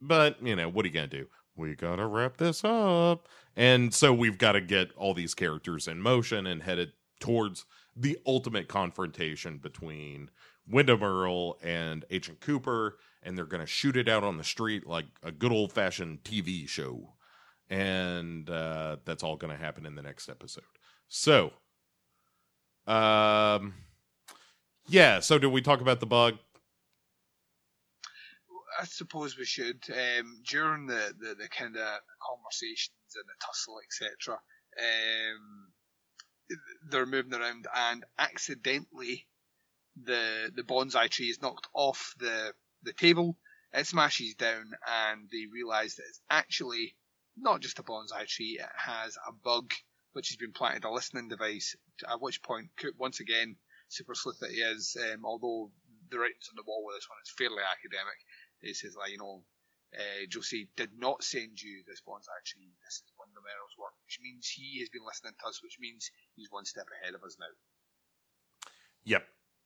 But, 0.00 0.42
you 0.42 0.56
know, 0.56 0.68
what 0.68 0.84
are 0.84 0.88
you 0.88 0.94
going 0.94 1.08
to 1.10 1.18
do? 1.20 1.26
We 1.60 1.74
got 1.74 1.96
to 1.96 2.06
wrap 2.06 2.38
this 2.38 2.64
up. 2.64 3.28
And 3.54 3.92
so 3.92 4.14
we've 4.14 4.38
got 4.38 4.52
to 4.52 4.60
get 4.60 4.92
all 4.96 5.12
these 5.12 5.34
characters 5.34 5.86
in 5.86 6.00
motion 6.00 6.46
and 6.46 6.62
headed 6.62 6.92
towards 7.20 7.66
the 7.94 8.18
ultimate 8.26 8.66
confrontation 8.66 9.58
between 9.58 10.30
Windom 10.66 11.02
Earle 11.02 11.58
and 11.62 12.04
Agent 12.10 12.40
Cooper. 12.40 12.96
And 13.22 13.36
they're 13.36 13.44
to 13.60 13.66
shoot 13.66 13.96
it 13.96 14.08
out 14.08 14.24
on 14.24 14.38
the 14.38 14.44
street 14.44 14.86
like 14.86 15.04
a 15.22 15.30
good 15.30 15.52
old 15.52 15.72
fashioned 15.72 16.24
TV 16.24 16.66
show. 16.66 17.12
And 17.68 18.48
uh, 18.48 18.96
that's 19.04 19.22
all 19.22 19.36
to 19.54 19.62
happen 19.62 19.84
in 19.84 19.94
the 19.94 20.02
next 20.02 20.30
episode. 20.30 20.64
So, 21.08 21.52
um, 22.86 23.74
yeah. 24.88 25.20
So, 25.20 25.38
did 25.38 25.48
we 25.48 25.60
talk 25.60 25.80
about 25.80 26.00
the 26.00 26.06
bug? 26.06 26.38
I 28.80 28.84
suppose 28.84 29.36
we 29.36 29.44
should. 29.44 29.84
Um, 29.90 30.42
during 30.46 30.86
the, 30.86 31.14
the, 31.18 31.34
the 31.34 31.48
kind 31.48 31.76
of 31.76 32.00
conversations 32.26 33.14
and 33.14 33.24
the 33.26 33.44
tussle, 33.44 33.78
etc., 33.84 34.38
um, 34.78 35.72
they're 36.90 37.06
moving 37.06 37.34
around 37.34 37.66
and 37.74 38.04
accidentally 38.18 39.26
the 40.02 40.50
the 40.54 40.62
bonsai 40.62 41.08
tree 41.08 41.28
is 41.28 41.42
knocked 41.42 41.68
off 41.74 42.14
the 42.18 42.54
the 42.82 42.92
table. 42.92 43.36
It 43.72 43.86
smashes 43.86 44.34
down, 44.34 44.72
and 44.88 45.28
they 45.30 45.46
realise 45.52 45.96
that 45.96 46.06
it's 46.08 46.20
actually 46.28 46.96
not 47.36 47.60
just 47.60 47.78
a 47.78 47.82
bonsai 47.82 48.26
tree. 48.26 48.58
It 48.60 48.68
has 48.76 49.16
a 49.28 49.32
bug 49.32 49.72
which 50.12 50.28
has 50.28 50.36
been 50.36 50.52
planted 50.52 50.84
a 50.84 50.90
listening 50.90 51.28
device. 51.28 51.76
At 52.08 52.20
which 52.20 52.42
point, 52.42 52.70
once 52.98 53.20
again, 53.20 53.56
super 53.88 54.14
sleuth 54.14 54.40
that 54.40 54.50
he 54.50 54.60
is, 54.60 54.96
um, 55.12 55.24
although 55.24 55.70
the 56.10 56.18
writings 56.18 56.48
on 56.50 56.56
the 56.56 56.66
wall 56.66 56.84
with 56.84 56.96
this 56.96 57.08
one 57.08 57.18
is 57.22 57.34
fairly 57.38 57.62
academic. 57.62 58.18
He 58.60 58.74
says, 58.74 58.94
like, 58.96 59.10
you 59.10 59.18
know, 59.18 59.42
uh, 59.96 60.26
Josie 60.28 60.68
did 60.76 60.90
not 60.96 61.24
send 61.24 61.60
you 61.60 61.82
this 61.86 62.00
bonsai 62.06 62.30
actually 62.38 62.70
This 62.84 62.96
is 62.96 63.12
Windom 63.18 63.42
Earle's 63.42 63.76
work, 63.78 63.94
which 64.06 64.18
means 64.22 64.46
he 64.48 64.78
has 64.80 64.88
been 64.88 65.04
listening 65.04 65.32
to 65.40 65.48
us, 65.48 65.62
which 65.62 65.78
means 65.80 66.10
he's 66.36 66.50
one 66.50 66.64
step 66.64 66.86
ahead 67.02 67.14
of 67.14 67.24
us 67.24 67.36
now. 67.40 67.46
Yep. 69.04 69.24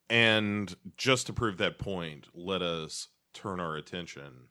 And 0.08 0.76
just 0.96 1.26
to 1.26 1.32
prove 1.32 1.58
that 1.58 1.78
point, 1.78 2.28
let 2.34 2.62
us 2.62 3.08
turn 3.32 3.60
our 3.60 3.76
attention 3.76 4.48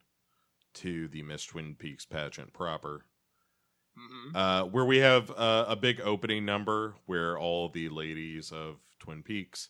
to 0.76 1.07
the 1.07 1.24
Miss 1.24 1.45
Twin 1.45 1.76
Peaks 1.76 2.06
pageant 2.06 2.53
proper, 2.53 3.06
Mm-hmm. 3.95 4.36
uh, 4.36 4.64
where 4.65 4.86
we 4.86 4.98
have 4.98 5.30
uh, 5.30 5.65
a 5.68 5.76
big 5.76 6.02
opening 6.02 6.45
number 6.45 6.95
where 7.06 7.38
all 7.38 7.70
the 7.70 7.90
ladies 7.90 8.52
of 8.52 8.78
Twin 8.99 9.22
Peaks 9.22 9.70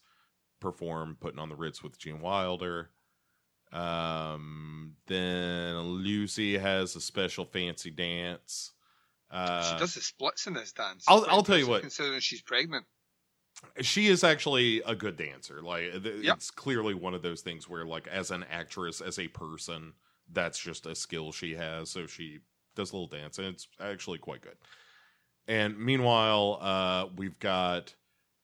perform 0.62 1.18
"Putting 1.20 1.40
on 1.40 1.50
the 1.50 1.58
Ritz" 1.58 1.84
with 1.84 2.00
Gene 2.00 2.22
Wilder. 2.22 2.91
Um, 3.74 4.95
then 5.08 5.78
Lucy 5.80 6.58
has 6.58 6.95
a 6.95 7.02
special 7.02 7.45
fancy 7.45 7.91
dance. 7.91 8.72
Uh, 9.32 9.74
she 9.74 9.80
does 9.80 9.95
the 9.95 10.02
splits 10.02 10.45
in 10.48 10.54
this 10.54 10.72
dance. 10.74 11.06
I'll- 11.08 11.26
I'll 11.28 11.44
tell 11.44 11.58
you 11.58 11.68
what. 11.68 11.82
Considering 11.82 12.20
she's 12.20 12.41
pregnant. 12.41 12.86
she 13.82 14.08
is 14.08 14.24
actually 14.24 14.82
a 14.82 14.94
good 14.95 15.16
dancer 15.16 15.62
like 15.62 15.91
th- 16.04 16.24
Yep. 16.24 16.36
it's 16.38 16.52
clearly 16.52 16.94
one 16.95 17.14
of 17.14 17.22
those 17.22 17.41
things 17.41 17.70
where 17.70 17.86
like 17.86 18.08
as 18.08 18.30
an 18.32 18.44
actress 18.52 19.00
as 19.00 19.18
a 19.20 19.28
person 19.30 19.94
that's 20.32 20.60
just 20.60 20.86
a 20.86 20.95
skill 20.95 21.32
she 21.32 21.54
has 21.54 21.90
so 21.90 22.06
she 22.08 22.40
does 22.76 22.91
a 22.91 22.95
little 22.95 23.08
dance 23.08 23.38
and 23.38 23.48
it's 23.48 23.68
actually 23.80 24.18
quite 24.18 24.41
good 24.41 24.58
and 25.48 25.78
meanwhile 25.80 26.58
uh 26.62 27.08
we've 27.16 27.40
got 27.40 27.94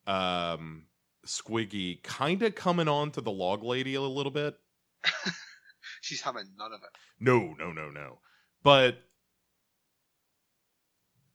um 0.07 0.85
squiggy 1.25 2.01
kind 2.03 2.41
of 2.43 2.55
coming 2.55 2.87
on 2.87 3.11
to 3.11 3.19
the 3.19 3.31
log 3.31 3.63
lady 3.63 3.95
a 3.95 4.01
little 4.01 4.31
bit 4.31 4.57
She's 6.01 6.21
having 6.21 6.45
none 6.57 6.71
of 6.73 6.81
it. 6.83 6.89
no 7.19 7.53
no 7.59 7.71
no 7.71 7.89
no 7.89 8.19
but 8.63 8.97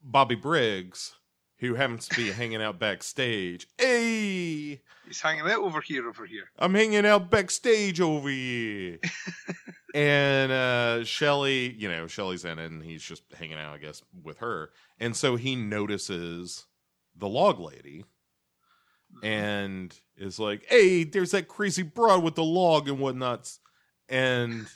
bobby 0.03 0.35
briggs 0.35 1.15
who 1.59 1.74
happens 1.74 2.09
to 2.09 2.16
be 2.16 2.31
hanging 2.41 2.62
out 2.62 2.78
backstage 2.78 3.66
hey 3.78 4.81
He's 5.07 5.20
hanging 5.20 5.43
out 5.43 5.59
over 5.61 5.82
here, 5.82 6.09
over 6.09 6.24
here. 6.24 6.45
I'm 6.59 6.73
hanging 6.73 7.05
out 7.05 7.31
backstage 7.31 8.01
over 8.01 8.27
here. 8.31 9.01
and 9.95 10.51
uh 10.51 11.05
Shelly, 11.05 11.74
you 11.74 11.91
know, 11.91 12.07
Shelly's 12.07 12.47
in 12.47 12.59
it 12.59 12.70
and 12.70 12.82
he's 12.82 13.03
just 13.03 13.23
hanging 13.39 13.59
out, 13.59 13.74
I 13.74 13.78
guess, 13.78 14.03
with 14.23 14.39
her. 14.39 14.70
And 14.99 15.15
so 15.15 15.36
he 15.36 15.57
notices 15.57 16.65
the 17.15 17.28
log 17.28 17.61
lady 17.61 18.07
and 19.23 19.95
is 20.16 20.39
like, 20.39 20.65
Hey, 20.69 21.05
there's 21.05 21.31
that 21.32 21.49
crazy 21.49 21.82
broad 21.82 22.23
with 22.23 22.35
the 22.35 22.45
log 22.45 22.89
and 22.89 22.99
whatnots. 22.99 23.59
And 24.09 24.66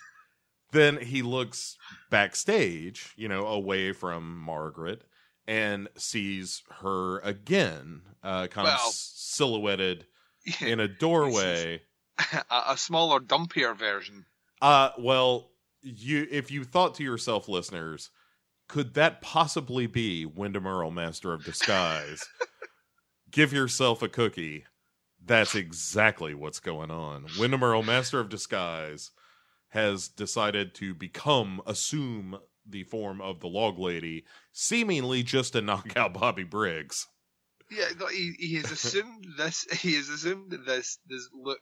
then 0.72 0.98
he 1.00 1.22
looks 1.22 1.76
backstage, 2.10 3.12
you 3.16 3.28
know, 3.28 3.46
away 3.46 3.92
from 3.92 4.38
Margaret, 4.38 5.02
and 5.46 5.88
sees 5.96 6.62
her 6.82 7.18
again, 7.20 8.02
uh, 8.22 8.46
kind 8.48 8.68
of 8.68 8.74
Well- 8.74 8.88
s- 8.88 9.12
silhouetted 9.16 10.06
in 10.60 10.80
a 10.80 10.88
doorway. 10.88 11.82
a, 12.50 12.62
a 12.70 12.76
smaller, 12.76 13.20
dumpier 13.20 13.76
version. 13.76 14.26
Uh, 14.60 14.90
well, 14.98 15.50
you 15.82 16.26
if 16.30 16.50
you 16.50 16.64
thought 16.64 16.94
to 16.96 17.04
yourself, 17.04 17.48
listeners, 17.48 18.10
could 18.68 18.94
that 18.94 19.22
possibly 19.22 19.86
be 19.86 20.26
Windom 20.26 20.66
Earle, 20.66 20.90
Master 20.90 21.32
of 21.32 21.44
Disguise? 21.44 22.24
Give 23.30 23.52
yourself 23.52 24.02
a 24.02 24.08
cookie. 24.08 24.64
That's 25.24 25.54
exactly 25.54 26.34
what's 26.34 26.60
going 26.60 26.90
on. 26.90 27.26
Windom 27.38 27.62
Earle, 27.62 27.82
Master 27.82 28.20
of 28.20 28.28
Disguise, 28.28 29.10
has 29.68 30.08
decided 30.08 30.74
to 30.76 30.94
become, 30.94 31.60
assume 31.66 32.38
the 32.66 32.84
form 32.84 33.20
of 33.20 33.40
the 33.40 33.48
log 33.48 33.78
lady, 33.78 34.24
seemingly 34.52 35.22
just 35.22 35.52
to 35.52 35.60
knock 35.60 35.96
out 35.96 36.14
Bobby 36.14 36.44
Briggs. 36.44 37.06
Yeah, 37.70 37.88
no, 37.98 38.06
he, 38.06 38.32
he 38.38 38.54
has 38.56 38.70
assumed 38.72 39.26
this. 39.36 39.64
He 39.70 39.94
has 39.96 40.08
assumed 40.08 40.52
this 40.66 40.98
this 41.06 41.28
look. 41.34 41.60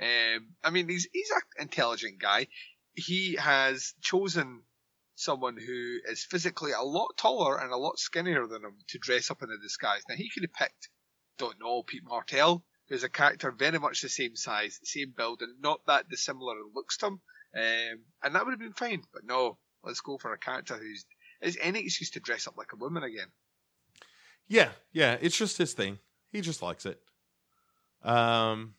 Um, 0.00 0.48
I 0.62 0.70
mean, 0.70 0.88
he's 0.88 1.08
he's 1.12 1.30
an 1.30 1.62
intelligent 1.62 2.18
guy. 2.20 2.48
He 2.94 3.36
has 3.36 3.94
chosen 4.00 4.62
someone 5.18 5.56
who 5.56 5.98
is 6.08 6.24
physically 6.24 6.72
a 6.72 6.82
lot 6.82 7.16
taller 7.16 7.58
and 7.58 7.72
a 7.72 7.76
lot 7.76 7.98
skinnier 7.98 8.46
than 8.46 8.64
him 8.64 8.76
to 8.88 8.98
dress 8.98 9.30
up 9.30 9.42
in 9.42 9.50
a 9.50 9.62
disguise. 9.62 10.02
Now 10.08 10.14
he 10.14 10.30
could 10.30 10.44
have 10.44 10.52
picked, 10.52 10.88
don't 11.38 11.60
know, 11.60 11.82
Pete 11.82 12.04
Martell, 12.04 12.64
who's 12.88 13.04
a 13.04 13.08
character 13.08 13.50
very 13.50 13.78
much 13.78 14.02
the 14.02 14.08
same 14.08 14.36
size, 14.36 14.78
same 14.82 15.12
build, 15.16 15.42
and 15.42 15.60
not 15.60 15.80
that 15.86 16.08
dissimilar 16.08 16.56
in 16.58 16.70
looks 16.74 16.96
to 16.98 17.06
him. 17.06 17.20
Um, 17.56 18.00
and 18.22 18.34
that 18.34 18.44
would 18.44 18.52
have 18.52 18.60
been 18.60 18.72
fine. 18.72 19.02
But 19.12 19.24
no, 19.24 19.58
let's 19.82 20.00
go 20.00 20.18
for 20.18 20.32
a 20.32 20.38
character 20.38 20.74
who's 20.74 21.04
is 21.40 21.58
any 21.60 21.80
excuse 21.80 22.10
to 22.10 22.20
dress 22.20 22.46
up 22.46 22.56
like 22.56 22.72
a 22.72 22.76
woman 22.76 23.02
again. 23.02 23.28
Yeah, 24.48 24.70
yeah, 24.92 25.16
it's 25.20 25.36
just 25.36 25.58
his 25.58 25.72
thing. 25.72 25.98
He 26.32 26.40
just 26.40 26.62
likes 26.62 26.84
it. 26.84 27.00
Um, 28.02 28.74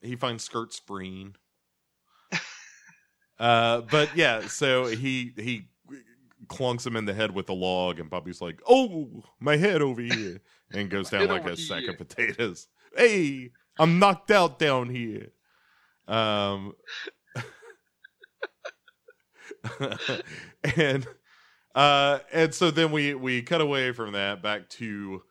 he 0.00 0.16
finds 0.16 0.44
skirts 0.44 0.80
freeing. 0.86 1.34
uh, 3.38 3.82
but 3.82 4.16
yeah, 4.16 4.46
so 4.46 4.86
he 4.86 5.32
he 5.36 5.68
clunks 6.48 6.86
him 6.86 6.96
in 6.96 7.04
the 7.04 7.14
head 7.14 7.34
with 7.34 7.48
a 7.48 7.54
log, 7.54 8.00
and 8.00 8.10
Bobby's 8.10 8.40
like, 8.40 8.60
"Oh, 8.68 9.22
my 9.40 9.56
head 9.56 9.82
over 9.82 10.00
here," 10.00 10.40
and 10.72 10.90
goes 10.90 11.10
down 11.10 11.28
like 11.28 11.46
a 11.46 11.56
sack 11.56 11.86
of 11.88 11.98
potatoes. 11.98 12.68
Hey, 12.96 13.50
I'm 13.78 13.98
knocked 13.98 14.30
out 14.30 14.58
down 14.58 14.88
here. 14.88 15.28
Um, 16.06 16.74
and 20.76 21.06
uh, 21.74 22.18
and 22.32 22.54
so 22.54 22.70
then 22.70 22.90
we 22.92 23.14
we 23.14 23.42
cut 23.42 23.60
away 23.60 23.92
from 23.92 24.12
that 24.12 24.42
back 24.42 24.68
to 24.70 25.22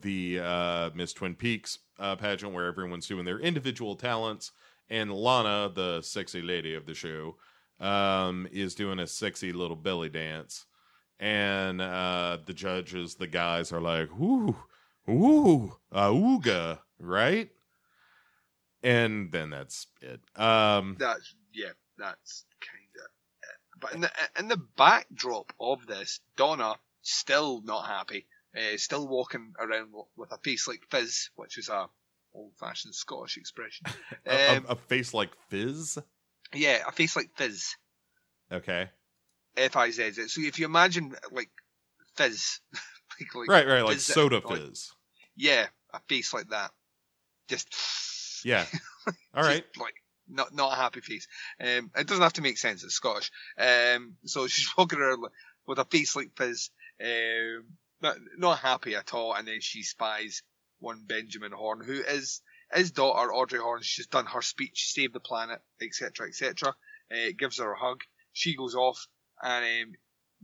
the 0.00 0.40
uh, 0.40 0.90
Miss 0.94 1.12
Twin 1.12 1.34
Peaks 1.34 1.78
uh, 1.98 2.16
pageant 2.16 2.52
where 2.52 2.66
everyone's 2.66 3.06
doing 3.06 3.24
their 3.24 3.38
individual 3.38 3.94
talents, 3.94 4.52
and 4.88 5.12
Lana, 5.12 5.70
the 5.72 6.02
sexy 6.02 6.42
lady 6.42 6.74
of 6.74 6.86
the 6.86 6.94
show, 6.94 7.36
um, 7.82 8.48
is 8.52 8.74
doing 8.74 8.98
a 8.98 9.06
sexy 9.06 9.52
little 9.52 9.76
belly 9.76 10.08
dance, 10.08 10.64
and 11.18 11.80
uh, 11.80 12.38
the 12.46 12.54
judges, 12.54 13.16
the 13.16 13.26
guys, 13.26 13.72
are 13.72 13.80
like, 13.80 14.10
"Ooh, 14.12 14.56
ooh, 15.10 15.76
auga," 15.92 16.78
right? 16.98 17.50
And 18.82 19.30
then 19.30 19.50
that's 19.50 19.86
it. 20.00 20.20
Um, 20.40 20.96
That's 20.98 21.34
yeah, 21.52 21.72
that's 21.98 22.44
kind 22.60 22.88
of. 22.96 23.80
But 23.80 23.94
in 23.94 24.00
the 24.02 24.10
in 24.38 24.48
the 24.48 24.60
backdrop 24.76 25.52
of 25.60 25.86
this, 25.86 26.20
Donna 26.36 26.74
still 27.02 27.62
not 27.62 27.86
happy, 27.86 28.26
uh, 28.56 28.76
still 28.76 29.06
walking 29.06 29.54
around 29.58 29.92
with 30.16 30.32
a 30.32 30.38
face 30.38 30.66
like 30.68 30.82
fizz, 30.90 31.30
which 31.36 31.58
is 31.58 31.68
a 31.68 31.88
old-fashioned 32.34 32.94
Scottish 32.94 33.36
expression. 33.36 33.86
a, 34.26 34.56
Um, 34.56 34.66
a, 34.68 34.72
a 34.72 34.76
face 34.76 35.12
like 35.12 35.30
Fizz. 35.48 35.98
Yeah, 36.54 36.82
a 36.86 36.92
face 36.92 37.16
like 37.16 37.30
fizz, 37.36 37.76
Okay. 38.52 38.88
F 39.56 39.76
I 39.76 39.90
Z 39.90 40.10
Z. 40.12 40.28
So 40.28 40.40
if 40.42 40.58
you 40.58 40.66
imagine 40.66 41.14
like 41.30 41.50
fizz, 42.16 42.60
like, 43.20 43.34
like 43.34 43.48
right, 43.48 43.66
right, 43.66 43.84
like 43.84 43.94
fizz- 43.94 44.06
soda 44.14 44.40
like- 44.44 44.58
fizz. 44.60 44.90
yeah, 45.36 45.66
a 45.92 46.00
face 46.08 46.32
like 46.34 46.48
that, 46.48 46.70
just 47.48 47.68
Yeah. 48.44 48.66
All 49.34 49.42
right. 49.44 49.64
Just, 49.64 49.80
like 49.80 49.94
not 50.28 50.54
not 50.54 50.72
a 50.72 50.76
happy 50.76 51.00
face. 51.00 51.26
Um, 51.60 51.90
it 51.96 52.06
doesn't 52.06 52.22
have 52.22 52.32
to 52.34 52.42
make 52.42 52.58
sense. 52.58 52.82
It's 52.84 52.94
Scottish. 52.94 53.30
Um, 53.58 54.14
so 54.24 54.46
she's 54.48 54.68
walking 54.76 54.98
around 54.98 55.22
like- 55.22 55.32
with 55.66 55.78
a 55.78 55.84
face 55.84 56.16
like 56.16 56.30
Fizz, 56.36 56.70
um, 57.00 57.64
not 58.00 58.16
not 58.36 58.58
happy 58.58 58.96
at 58.96 59.14
all. 59.14 59.32
And 59.34 59.46
then 59.46 59.60
she 59.60 59.82
spies 59.84 60.42
one 60.80 61.04
Benjamin 61.06 61.52
Horne, 61.52 61.84
who 61.84 62.00
is 62.02 62.40
his 62.74 62.90
daughter 62.90 63.32
Audrey 63.32 63.58
Horne. 63.58 63.82
She's 63.82 64.06
done 64.06 64.26
her 64.26 64.42
speech, 64.42 64.92
save 64.92 65.12
the 65.12 65.20
planet, 65.20 65.60
etc., 65.80 66.28
etc. 66.28 66.74
Uh, 67.10 67.32
gives 67.36 67.58
her 67.58 67.72
a 67.72 67.78
hug. 67.78 68.02
She 68.32 68.56
goes 68.56 68.74
off 68.74 69.06
and 69.42 69.64
um, 69.64 69.92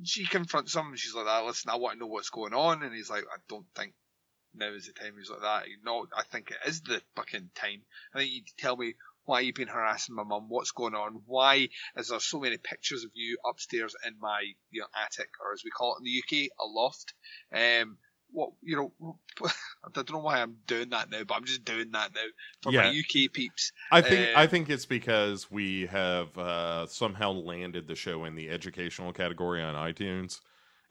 she 0.04 0.26
confronts 0.26 0.74
him. 0.74 0.94
She's 0.96 1.14
like, 1.14 1.26
"Ah, 1.26 1.44
"Listen, 1.44 1.70
I 1.70 1.76
want 1.76 1.94
to 1.94 2.00
know 2.00 2.06
what's 2.06 2.30
going 2.30 2.54
on." 2.54 2.82
And 2.82 2.94
he's 2.94 3.10
like, 3.10 3.24
"I 3.24 3.38
don't 3.48 3.66
think." 3.74 3.94
Now 4.54 4.68
is 4.68 4.86
the 4.86 4.92
time. 4.92 5.14
He's 5.18 5.30
like 5.30 5.42
that. 5.42 5.66
No, 5.84 6.06
I 6.16 6.22
think 6.24 6.50
it 6.50 6.68
is 6.68 6.80
the 6.80 7.02
fucking 7.14 7.50
time. 7.54 7.82
I 8.14 8.18
think 8.18 8.32
you 8.32 8.42
tell 8.56 8.76
me 8.76 8.94
why 9.28 9.40
you've 9.40 9.54
been 9.54 9.68
harassing 9.68 10.14
my 10.14 10.24
mum, 10.24 10.48
what's 10.48 10.70
going 10.70 10.94
on, 10.94 11.20
why 11.26 11.68
is 11.98 12.08
there 12.08 12.18
so 12.18 12.40
many 12.40 12.56
pictures 12.56 13.04
of 13.04 13.10
you 13.12 13.36
upstairs 13.46 13.94
in 14.06 14.18
my 14.18 14.40
you 14.70 14.80
know 14.80 14.86
attic, 14.96 15.28
or 15.44 15.52
as 15.52 15.60
we 15.62 15.70
call 15.70 15.94
it 15.94 15.98
in 16.00 16.04
the 16.04 16.46
UK, 16.46 16.50
a 16.58 16.64
loft. 16.64 17.12
Um, 17.52 17.98
what 18.32 18.50
you 18.62 18.76
know, 18.76 19.16
I 19.44 19.88
don't 19.92 20.10
know 20.12 20.18
why 20.18 20.40
I'm 20.40 20.56
doing 20.66 20.90
that 20.90 21.10
now, 21.10 21.22
but 21.24 21.34
I'm 21.34 21.44
just 21.44 21.64
doing 21.64 21.90
that 21.92 22.14
now 22.14 22.20
for 22.62 22.72
my 22.72 22.90
Yeah. 22.90 23.00
UK 23.00 23.32
peeps. 23.32 23.72
I 23.90 24.00
think 24.00 24.36
I 24.36 24.44
Um, 24.44 24.48
think 24.50 24.68
it's 24.70 24.86
because 24.86 25.50
we 25.50 25.86
have 25.86 26.36
uh, 26.38 26.86
somehow 26.86 27.32
landed 27.32 27.86
the 27.86 27.94
show 27.94 28.24
in 28.24 28.34
the 28.34 28.50
educational 28.50 29.12
category 29.12 29.62
on 29.62 29.74
iTunes, 29.74 30.40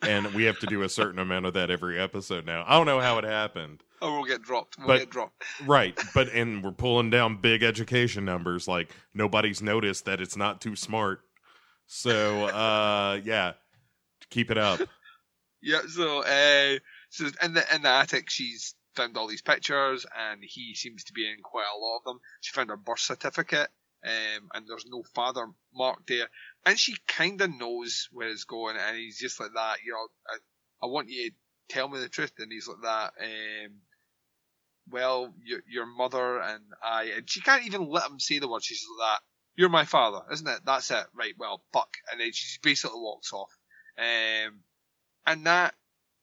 and 0.01 0.33
we 0.33 0.43
have 0.45 0.59
to 0.59 0.65
do 0.67 0.81
a 0.83 0.89
certain 0.89 1.19
amount 1.19 1.45
of 1.45 1.53
that 1.53 1.69
every 1.69 1.99
episode 1.99 2.45
now. 2.45 2.63
I 2.67 2.77
don't 2.77 2.85
know 2.85 2.99
how 2.99 3.17
it 3.17 3.23
happened. 3.23 3.83
Oh, 4.01 4.13
we'll 4.13 4.25
get 4.25 4.43
dropped. 4.43 4.77
We'll 4.77 4.87
But- 4.87 4.99
get 4.99 5.09
dropped. 5.09 5.43
Right, 5.65 5.99
but 6.13 6.29
and 6.29 6.63
we're 6.63 6.71
pulling 6.71 7.09
down 7.09 7.37
big 7.41 7.63
education 7.63 8.25
numbers. 8.25 8.67
Like 8.67 8.89
nobody's 9.13 9.61
noticed 9.61 10.05
that 10.05 10.21
it's 10.21 10.35
not 10.37 10.61
too 10.61 10.75
smart. 10.75 11.21
So 11.87 12.45
uh, 12.45 13.19
yeah, 13.23 13.53
keep 14.29 14.51
it 14.51 14.57
up. 14.57 14.81
Yeah, 15.59 15.81
so 15.89 16.19
uh, 16.23 16.77
so 17.09 17.25
in 17.41 17.53
the 17.53 17.75
in 17.75 17.81
the 17.81 17.89
attic, 17.89 18.29
she's 18.29 18.75
found 18.95 19.17
all 19.17 19.27
these 19.27 19.41
pictures, 19.41 20.05
and 20.17 20.41
he 20.43 20.73
seems 20.75 21.05
to 21.05 21.13
be 21.13 21.29
in 21.29 21.37
quite 21.43 21.67
a 21.73 21.79
lot 21.79 21.97
of 21.97 22.03
them. 22.03 22.19
She 22.41 22.53
found 22.53 22.69
her 22.69 22.77
birth 22.77 22.99
certificate, 22.99 23.69
um, 24.05 24.49
and 24.53 24.67
there's 24.67 24.85
no 24.87 25.03
father 25.15 25.47
marked 25.73 26.07
there, 26.07 26.27
and 26.65 26.77
she 26.77 26.95
kind 27.07 27.39
of 27.41 27.51
knows 27.51 28.09
where 28.11 28.29
it's 28.29 28.43
going, 28.43 28.77
and 28.77 28.97
he's 28.97 29.19
just 29.19 29.39
like 29.39 29.51
that. 29.53 29.77
You 29.85 29.93
know, 29.93 30.07
I, 30.27 30.85
I 30.85 30.89
want 30.89 31.09
you 31.09 31.29
to 31.29 31.35
tell 31.69 31.87
me 31.87 31.99
the 31.99 32.09
truth, 32.09 32.33
and 32.39 32.51
he's 32.51 32.67
like 32.67 32.81
that. 32.83 33.13
Um, 33.21 33.81
well, 34.89 35.33
your 35.43 35.59
your 35.67 35.85
mother 35.85 36.39
and 36.39 36.63
I, 36.83 37.13
and 37.17 37.29
she 37.29 37.41
can't 37.41 37.65
even 37.65 37.89
let 37.89 38.09
him 38.09 38.19
say 38.19 38.39
the 38.39 38.47
word. 38.47 38.63
She's 38.63 38.85
like 38.99 39.09
that. 39.09 39.21
You're 39.55 39.69
my 39.69 39.85
father, 39.85 40.21
isn't 40.31 40.47
it? 40.47 40.59
That's 40.65 40.91
it. 40.91 41.05
Right. 41.13 41.33
Well, 41.37 41.63
fuck. 41.73 41.89
And 42.11 42.21
then 42.21 42.31
she 42.31 42.59
basically 42.61 42.99
walks 42.99 43.33
off. 43.33 43.51
Um, 43.97 44.59
and 45.25 45.45
that 45.47 45.73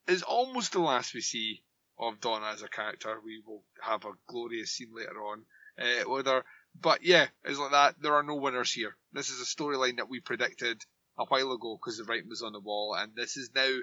is 0.07 0.23
almost 0.23 0.73
the 0.73 0.81
last 0.81 1.15
we 1.15 1.21
see 1.21 1.63
of 1.99 2.21
Donna 2.21 2.47
as 2.47 2.63
a 2.63 2.69
character. 2.69 3.21
We 3.25 3.43
will 3.47 3.63
have 3.83 4.05
a 4.05 4.13
glorious 4.27 4.73
scene 4.73 4.95
later 4.95 5.25
on 5.25 5.45
uh, 5.79 6.09
with 6.09 6.27
her. 6.27 6.45
But 6.81 7.03
yeah, 7.03 7.29
it's 7.45 7.59
like 7.59 7.71
that. 7.71 7.95
There 8.01 8.15
are 8.15 8.23
no 8.23 8.35
winners 8.35 8.73
here. 8.73 8.97
This 9.13 9.31
is 9.31 9.41
a 9.41 9.45
storyline 9.45 9.97
that 9.97 10.09
we 10.09 10.21
predicted 10.21 10.83
a 11.19 11.25
while 11.25 11.53
ago 11.53 11.79
because 11.81 11.99
the 11.99 12.05
writing 12.05 12.29
was 12.29 12.43
on 12.43 12.53
the 12.53 12.61
wall, 12.61 12.95
and 12.95 13.15
this 13.15 13.37
is 13.37 13.51
now 13.55 13.79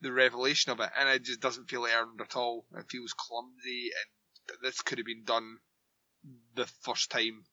the 0.00 0.12
revelation 0.12 0.72
of 0.72 0.80
it. 0.80 0.90
And 0.98 1.08
it 1.08 1.24
just 1.24 1.40
doesn't 1.40 1.68
feel 1.68 1.84
earned 1.84 2.20
at 2.20 2.36
all. 2.36 2.64
It 2.76 2.90
feels 2.90 3.12
clumsy, 3.12 3.90
and 4.48 4.58
this 4.62 4.80
could 4.80 4.98
have 4.98 5.06
been 5.06 5.24
done 5.24 5.58
the 6.54 6.66
first 6.66 7.10
time 7.10 7.44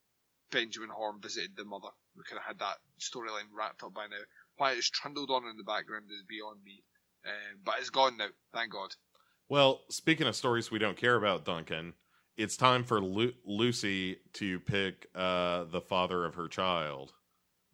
Benjamin 0.51 0.89
Horne 0.89 1.21
visited 1.21 1.55
the 1.55 1.65
mother. 1.65 1.89
We 2.15 2.23
could 2.23 2.37
have 2.37 2.47
had 2.47 2.59
that 2.59 2.77
storyline 2.99 3.51
wrapped 3.51 3.83
up 3.83 3.93
by 3.93 4.07
now. 4.07 4.23
Why 4.57 4.71
it's 4.73 4.89
trundled 4.89 5.29
on 5.29 5.45
in 5.45 5.57
the 5.57 5.63
background 5.63 6.05
is 6.11 6.23
beyond 6.27 6.63
me. 6.63 6.83
Um, 7.25 7.59
but 7.63 7.75
it's 7.79 7.89
gone 7.89 8.17
now, 8.17 8.27
thank 8.53 8.71
God. 8.71 8.95
Well, 9.49 9.81
speaking 9.89 10.27
of 10.27 10.35
stories 10.35 10.71
we 10.71 10.79
don't 10.79 10.97
care 10.97 11.15
about, 11.15 11.45
Duncan, 11.45 11.93
it's 12.37 12.55
time 12.55 12.83
for 12.83 13.01
Lu- 13.01 13.33
Lucy 13.45 14.19
to 14.33 14.59
pick 14.59 15.07
uh, 15.15 15.65
the 15.65 15.81
father 15.81 16.25
of 16.25 16.35
her 16.35 16.47
child, 16.47 17.13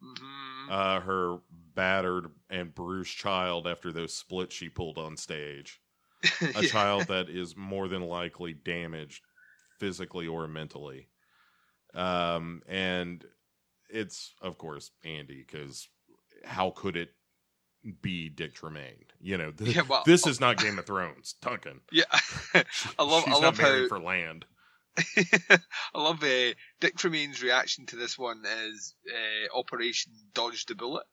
hmm 0.00 0.70
uh, 0.70 1.00
her 1.00 1.38
battered 1.74 2.26
and 2.50 2.74
bruised 2.74 3.16
child 3.16 3.66
after 3.66 3.92
those 3.92 4.14
splits 4.14 4.54
she 4.54 4.68
pulled 4.68 4.98
on 4.98 5.16
stage. 5.16 5.80
A 6.56 6.62
Yeah. 6.62 6.68
child 6.68 7.08
that 7.08 7.28
is 7.28 7.56
more 7.56 7.88
than 7.88 8.02
likely 8.02 8.52
damaged 8.52 9.22
physically 9.78 10.26
or 10.26 10.48
mentally. 10.48 11.08
Um, 11.94 12.62
and 12.66 13.24
it's, 13.88 14.34
of 14.42 14.58
course, 14.58 14.90
Andy, 15.04 15.44
because 15.46 15.88
how 16.44 16.70
could 16.70 16.96
it 16.96 17.10
be 18.02 18.28
Dick 18.28 18.54
Tremayne. 18.54 19.04
You 19.20 19.38
know, 19.38 19.50
th- 19.52 19.74
Yeah, 19.74 19.82
well, 19.88 20.02
this 20.06 20.26
is 20.26 20.40
not 20.40 20.58
Game 20.58 20.78
of 20.78 20.86
Thrones, 20.86 21.34
Duncan. 21.40 21.80
Yeah, 21.92 22.04
I 22.98 23.02
love 23.02 23.24
She's 23.24 23.34
I 23.34 23.38
love 23.38 23.58
how 23.58 23.88
for 23.88 23.98
land. 24.00 24.44
I 24.98 25.58
love 26.00 26.22
uh, 26.22 26.54
Dick 26.80 26.96
Tremayne's 26.96 27.42
reaction 27.42 27.84
to 27.86 27.96
this 27.96 28.18
one 28.18 28.42
is 28.66 28.94
uh, 29.10 29.58
Operation 29.58 30.12
Dodge 30.34 30.64
the 30.66 30.74
Bullet. 30.74 31.04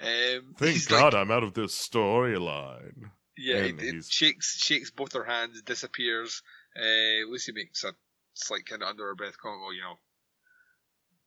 Um, 0.00 0.54
Thank 0.58 0.88
God 0.88 1.12
like- 1.12 1.20
I'm 1.20 1.30
out 1.30 1.42
of 1.42 1.54
this 1.54 1.74
storyline. 1.76 3.10
yeah, 3.36 3.56
and 3.56 3.80
it, 3.80 3.94
it 3.96 4.04
shakes 4.04 4.56
shakes 4.58 4.90
both 4.90 5.12
her 5.14 5.24
hands, 5.24 5.60
disappears. 5.62 6.42
Uh, 6.76 7.28
Lucy 7.30 7.52
makes 7.52 7.84
a 7.84 7.92
slight 8.34 8.64
kind 8.66 8.82
of 8.82 8.88
under 8.88 9.06
her 9.06 9.14
breath 9.14 9.36
comment, 9.38 9.60
"Well, 9.62 9.74
you 9.74 9.82
know, 9.82 9.98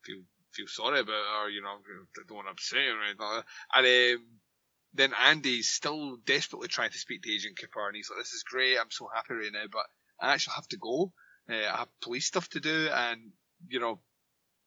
feel 0.04 0.22
feel 0.52 0.68
sorry 0.68 1.02
about 1.02 1.12
her, 1.44 1.50
you 1.50 1.62
know, 1.62 1.68
I 1.70 2.22
don't 2.28 2.36
want 2.36 2.48
to 2.48 2.52
upset 2.52 2.80
her 2.80 2.98
or 2.98 3.04
anything 3.04 3.20
like 3.20 3.44
that." 3.44 3.46
And 3.86 4.20
um, 4.20 4.26
then 4.96 5.14
Andy's 5.14 5.70
still 5.70 6.18
desperately 6.26 6.68
trying 6.68 6.92
to 6.92 6.98
speak 6.98 7.24
to 7.24 7.34
Agent 7.34 7.60
Cooper, 7.60 7.88
and 7.88 7.96
he's 7.96 8.10
like, 8.10 8.20
"This 8.20 8.34
is 8.34 8.44
great, 8.44 8.78
I'm 8.78 8.92
so 8.92 9.08
happy 9.14 9.34
right 9.34 9.52
now, 9.52 9.66
but 9.72 9.86
I 10.20 10.34
actually 10.34 10.56
have 10.56 10.68
to 10.70 10.78
go. 10.78 11.14
Uh, 11.50 11.54
I 11.56 11.78
have 11.78 12.00
police 12.02 12.26
stuff 12.26 12.50
to 12.50 12.60
do, 12.60 12.90
and 12.92 13.34
you 13.68 13.80
know, 13.80 14.02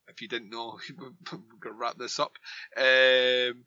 if 0.08 0.20
you 0.22 0.28
didn't 0.28 0.50
know, 0.50 0.78
we're 0.98 1.38
gonna 1.60 1.74
wrap 1.76 1.96
this 1.98 2.18
up." 2.18 2.36
Um, 2.76 3.64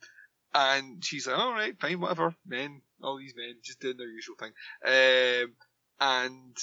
and 0.53 1.03
she's 1.03 1.27
like, 1.27 1.37
"All 1.37 1.53
right, 1.53 1.79
fine, 1.79 1.99
whatever, 1.99 2.35
men, 2.45 2.81
all 3.01 3.17
these 3.17 3.35
men 3.35 3.55
just 3.63 3.79
doing 3.79 3.97
their 3.97 4.07
usual 4.07 4.35
thing." 4.35 4.53
Um, 4.85 5.55
and 5.99 6.57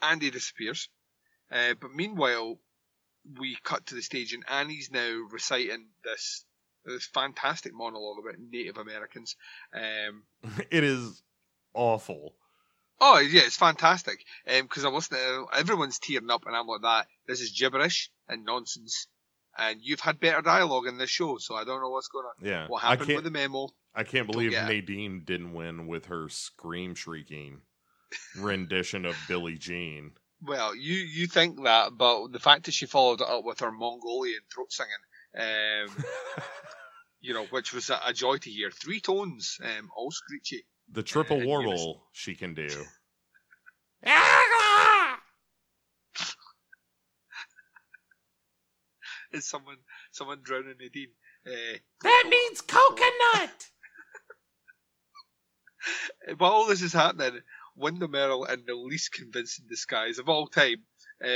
Andy 0.00 0.30
disappears. 0.30 0.88
Uh, 1.50 1.74
but 1.80 1.92
meanwhile, 1.92 2.58
we 3.38 3.56
cut 3.62 3.86
to 3.86 3.94
the 3.94 4.02
stage, 4.02 4.32
and 4.32 4.44
Annie's 4.48 4.90
now 4.90 5.26
reciting 5.30 5.88
this 6.04 6.44
this 6.88 7.06
fantastic 7.06 7.72
monologue 7.74 8.18
about 8.22 8.38
Native 8.50 8.76
Americans. 8.78 9.36
Um, 9.74 10.22
It 10.70 10.84
is 10.84 11.22
awful. 11.74 12.34
oh 13.00 13.18
yeah, 13.18 13.42
it's 13.44 13.56
fantastic. 13.56 14.24
Because 14.46 14.84
I'm 14.84 14.94
listening, 14.94 15.20
to, 15.20 15.46
everyone's 15.56 15.98
tearing 15.98 16.30
up, 16.30 16.46
and 16.46 16.56
I'm 16.56 16.66
like, 16.66 16.82
"That 16.82 17.06
this 17.26 17.40
is 17.40 17.52
gibberish 17.52 18.10
and 18.28 18.44
nonsense." 18.44 19.06
And 19.56 19.80
you've 19.82 19.98
had 20.00 20.20
better 20.20 20.40
dialogue 20.40 20.86
in 20.86 20.98
this 20.98 21.10
show, 21.10 21.38
so 21.38 21.56
I 21.56 21.64
don't 21.64 21.80
know 21.82 21.88
what's 21.90 22.06
going 22.06 22.26
on. 22.26 22.46
Yeah, 22.46 22.68
What 22.68 22.82
happened 22.82 23.08
with 23.16 23.24
the 23.24 23.30
memo? 23.30 23.70
I 23.92 24.04
can't 24.04 24.28
believe 24.30 24.52
get 24.52 24.70
it. 24.70 24.72
Nadine 24.72 25.22
didn't 25.24 25.52
win 25.52 25.88
with 25.88 26.06
her 26.06 26.28
scream 26.28 26.94
shrieking 26.94 27.62
rendition 28.38 29.04
of 29.04 29.16
Billie 29.26 29.58
Jean. 29.58 30.12
Well, 30.40 30.76
you 30.76 30.94
you 30.94 31.26
think 31.26 31.64
that, 31.64 31.96
but 31.98 32.28
the 32.28 32.38
fact 32.38 32.66
that 32.66 32.72
she 32.74 32.86
followed 32.86 33.20
it 33.20 33.26
up 33.28 33.42
with 33.44 33.58
her 33.58 33.72
Mongolian 33.72 34.38
throat 34.54 34.72
singing, 34.72 34.92
um, 35.36 36.04
you 37.20 37.34
know, 37.34 37.44
which 37.46 37.72
was 37.72 37.90
a, 37.90 38.00
a 38.06 38.12
joy 38.12 38.36
to 38.38 38.50
hear. 38.50 38.70
Three 38.70 39.00
tones, 39.00 39.58
um, 39.62 39.90
all 39.96 40.10
screechy. 40.10 40.64
the 40.90 41.02
triple 41.02 41.42
Uh, 41.42 41.44
warble 41.44 42.08
she 42.12 42.34
can 42.34 42.54
do. 42.54 42.68
Is 49.32 49.46
someone 49.48 49.76
someone 50.10 50.40
drowning 50.42 50.76
Nadine? 50.80 51.12
Uh, 51.46 51.78
That 52.02 52.24
means 52.30 52.60
coconut. 52.62 53.68
while 56.38 56.52
all 56.52 56.66
this 56.66 56.82
is 56.82 56.92
happening, 56.92 57.40
Windom 57.76 58.14
Earle 58.14 58.44
in 58.46 58.64
the 58.66 58.74
least 58.74 59.12
convincing 59.12 59.66
disguise 59.68 60.18
of 60.18 60.28
all 60.28 60.46
time 60.46 60.82
uh, 61.22 61.26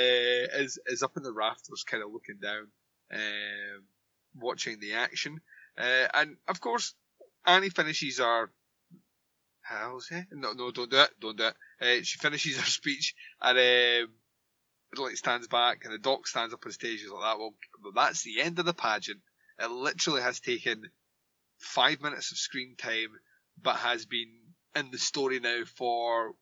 is 0.63 0.79
is 0.87 1.03
up 1.03 1.17
in 1.17 1.23
the 1.23 1.33
rafters, 1.33 1.85
kind 1.85 2.03
of 2.03 2.11
looking 2.13 2.39
down, 2.41 2.69
um, 3.13 3.85
watching 4.35 4.81
the 4.81 4.95
action. 4.95 5.41
Uh, 5.79 6.09
and 6.15 6.37
of 6.49 6.61
course, 6.61 6.95
Annie 7.47 7.71
finishes 7.71 8.19
her. 8.19 8.51
How's 9.63 10.09
it? 10.11 10.27
No, 10.33 10.53
no, 10.53 10.71
don't 10.71 10.91
do 10.91 11.01
it, 11.01 11.11
don't 11.21 11.37
do 11.37 11.47
it. 11.47 11.55
Uh, 11.81 12.03
she 12.03 12.19
finishes 12.19 12.57
her 12.59 12.67
speech, 12.67 13.15
and 13.41 13.59
um, 13.59 14.13
like 15.03 15.17
stands 15.17 15.49
back, 15.49 15.85
and 15.85 15.95
the 15.95 15.99
doc 15.99 16.27
stands 16.27 16.53
up 16.53 16.65
on 16.65 16.73
stage. 16.73 17.01
He's 17.01 17.11
like 17.11 17.23
that. 17.23 17.39
Well, 17.39 17.55
that's 17.95 18.23
the 18.23 18.41
end 18.41 18.59
of 18.59 18.67
the 18.67 18.75
pageant. 18.75 19.21
It 19.59 19.71
literally 19.71 20.23
has 20.23 20.41
taken 20.41 20.91
five 21.59 22.01
minutes 22.01 22.33
of 22.33 22.39
screen 22.39 22.75
time, 22.77 23.19
but 23.61 23.77
has 23.77 24.07
been 24.07 24.31
in 24.75 24.91
the 24.91 24.99
story 24.99 25.41
now 25.41 25.63
for 25.77 26.35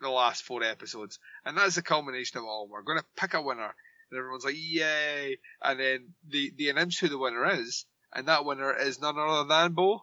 the 0.00 0.10
last 0.10 0.42
four 0.42 0.62
episodes. 0.62 1.18
And 1.44 1.56
that's 1.56 1.76
the 1.76 1.82
culmination 1.82 2.38
of 2.38 2.44
all. 2.44 2.68
We're 2.68 2.82
going 2.82 2.98
to 2.98 3.04
pick 3.16 3.34
a 3.34 3.42
winner. 3.42 3.74
And 4.10 4.18
everyone's 4.18 4.44
like, 4.44 4.56
yay. 4.56 5.38
And 5.62 5.80
then 5.80 6.08
they, 6.30 6.50
they 6.56 6.68
announce 6.68 6.98
who 6.98 7.08
the 7.08 7.18
winner 7.18 7.46
is. 7.60 7.84
And 8.14 8.26
that 8.28 8.44
winner 8.44 8.72
is 8.74 9.00
none 9.00 9.18
other 9.18 9.46
than 9.48 9.72
Bo. 9.72 10.00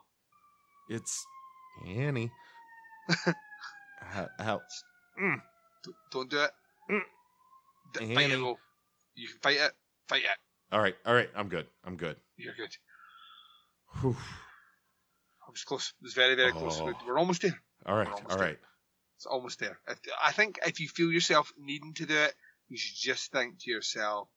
It's 0.89 1.25
Annie. 1.87 2.31
how, 4.01 4.27
how 4.39 4.61
D- 5.83 5.91
Don't 6.11 6.29
do 6.29 6.39
it. 6.41 6.51
Mm. 6.91 6.99
D- 7.93 8.15
fight 8.15 8.31
it, 8.31 8.39
Bo. 8.39 8.57
You 9.15 9.27
can 9.27 9.37
fight 9.41 9.57
it. 9.57 9.71
Fight 10.07 10.21
it. 10.23 10.37
all 10.71 10.81
right, 10.81 10.95
all 11.05 11.13
right, 11.15 11.29
I'm 11.35 11.47
good. 11.49 11.65
I'm 11.83 11.95
good. 11.97 12.15
You're 12.37 12.53
good. 12.55 12.75
Whew. 14.01 14.15
I 15.47 15.51
was 15.51 15.63
close. 15.63 15.93
It 15.99 16.03
was 16.03 16.13
very, 16.13 16.35
very 16.35 16.51
close. 16.51 16.79
Oh. 16.79 16.85
We- 16.85 16.93
We're 17.07 17.17
almost 17.19 17.41
there. 17.41 17.59
All 17.85 17.95
right, 17.95 18.07
all 18.07 18.37
there. 18.37 18.57
It's 19.17 19.25
almost 19.25 19.59
there. 19.59 19.79
If, 19.87 19.99
I 20.23 20.31
think 20.31 20.59
if 20.65 20.79
you 20.79 20.89
feel 20.89 21.11
yourself 21.11 21.51
needing 21.57 21.93
to 21.95 22.05
do 22.05 22.15
it, 22.15 22.33
you 22.67 22.77
should 22.77 22.97
just 22.97 23.31
think 23.31 23.59
to 23.61 23.71
yourself, 23.71 24.27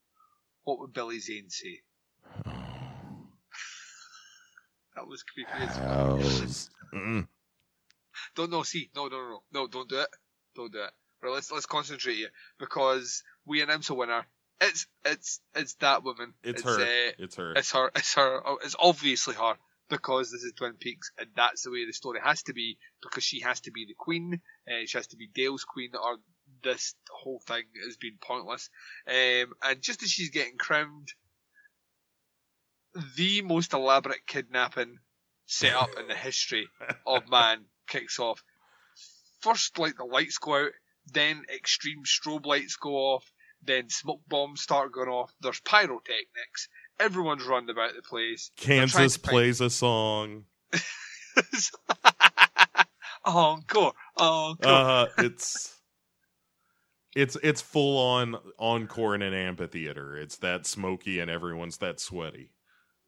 what 0.64 0.78
would 0.80 0.92
Billy 0.92 1.18
Zane 1.18 1.48
say? 1.50 1.80
That 4.98 5.06
was 5.06 5.22
creepy 5.22 5.50
as. 5.52 6.70
Mm. 6.94 7.28
Don't 8.34 8.50
no 8.50 8.62
see 8.62 8.88
no 8.96 9.08
no 9.08 9.18
no 9.18 9.42
no 9.52 9.66
don't 9.68 9.90
do 9.90 10.00
it 10.00 10.08
don't 10.56 10.72
do 10.72 10.78
it. 10.78 10.90
Right, 11.22 11.34
let's 11.34 11.52
let's 11.52 11.66
concentrate 11.66 12.16
here 12.16 12.30
because 12.58 13.22
we 13.44 13.60
announce 13.60 13.90
a 13.90 13.94
winner. 13.94 14.26
It's 14.62 14.86
it's 15.04 15.40
it's 15.54 15.74
that 15.74 16.02
woman. 16.02 16.32
It's, 16.42 16.62
her. 16.62 16.80
Uh, 16.80 17.12
it's 17.18 17.36
her. 17.36 17.52
it's 17.52 17.72
her. 17.72 17.90
It's 17.94 18.14
her. 18.14 18.40
oh, 18.48 18.58
It's 18.64 18.74
obviously 18.80 19.34
her 19.34 19.56
because 19.90 20.32
this 20.32 20.42
is 20.44 20.54
Twin 20.54 20.72
Peaks 20.80 21.12
and 21.18 21.28
that's 21.36 21.64
the 21.64 21.70
way 21.70 21.84
the 21.84 21.92
story 21.92 22.20
has 22.24 22.42
to 22.44 22.54
be 22.54 22.78
because 23.02 23.22
she 23.22 23.40
has 23.42 23.60
to 23.60 23.70
be 23.70 23.84
the 23.84 23.94
queen. 23.94 24.40
and 24.66 24.88
she 24.88 24.96
has 24.96 25.08
to 25.08 25.16
be 25.16 25.28
Dale's 25.32 25.64
queen 25.64 25.90
or 25.94 26.16
this 26.64 26.94
whole 27.10 27.40
thing 27.46 27.64
has 27.84 27.98
been 27.98 28.16
pointless. 28.20 28.70
Um, 29.06 29.52
and 29.62 29.82
just 29.82 30.02
as 30.02 30.10
she's 30.10 30.30
getting 30.30 30.56
crowned, 30.56 31.08
the 33.16 33.42
most 33.42 33.72
elaborate 33.72 34.26
kidnapping 34.26 34.98
set 35.46 35.74
up 35.74 35.90
in 35.98 36.08
the 36.08 36.14
history 36.14 36.68
of 37.06 37.28
man 37.30 37.64
kicks 37.88 38.18
off. 38.18 38.42
First, 39.40 39.78
like 39.78 39.96
the 39.96 40.04
lights 40.04 40.38
go 40.38 40.64
out, 40.64 40.72
then 41.12 41.42
extreme 41.54 42.02
strobe 42.04 42.46
lights 42.46 42.76
go 42.76 42.90
off, 42.90 43.24
then 43.62 43.88
smoke 43.88 44.20
bombs 44.28 44.60
start 44.62 44.92
going 44.92 45.08
off. 45.08 45.32
There's 45.40 45.60
pyrotechnics. 45.60 46.68
Everyone's 47.00 47.44
running 47.44 47.70
about 47.70 47.94
the 47.94 48.02
place. 48.02 48.50
Kansas 48.56 49.16
find- 49.16 49.22
plays 49.22 49.60
a 49.60 49.70
song. 49.70 50.44
encore, 53.24 53.92
encore. 54.16 54.56
Uh, 54.62 55.06
it's 55.18 55.78
it's 57.14 57.36
it's 57.42 57.60
full 57.60 57.98
on 57.98 58.36
encore 58.58 59.14
in 59.14 59.22
an 59.22 59.34
amphitheater. 59.34 60.16
It's 60.16 60.36
that 60.38 60.66
smoky 60.66 61.20
and 61.20 61.30
everyone's 61.30 61.78
that 61.78 62.00
sweaty. 62.00 62.52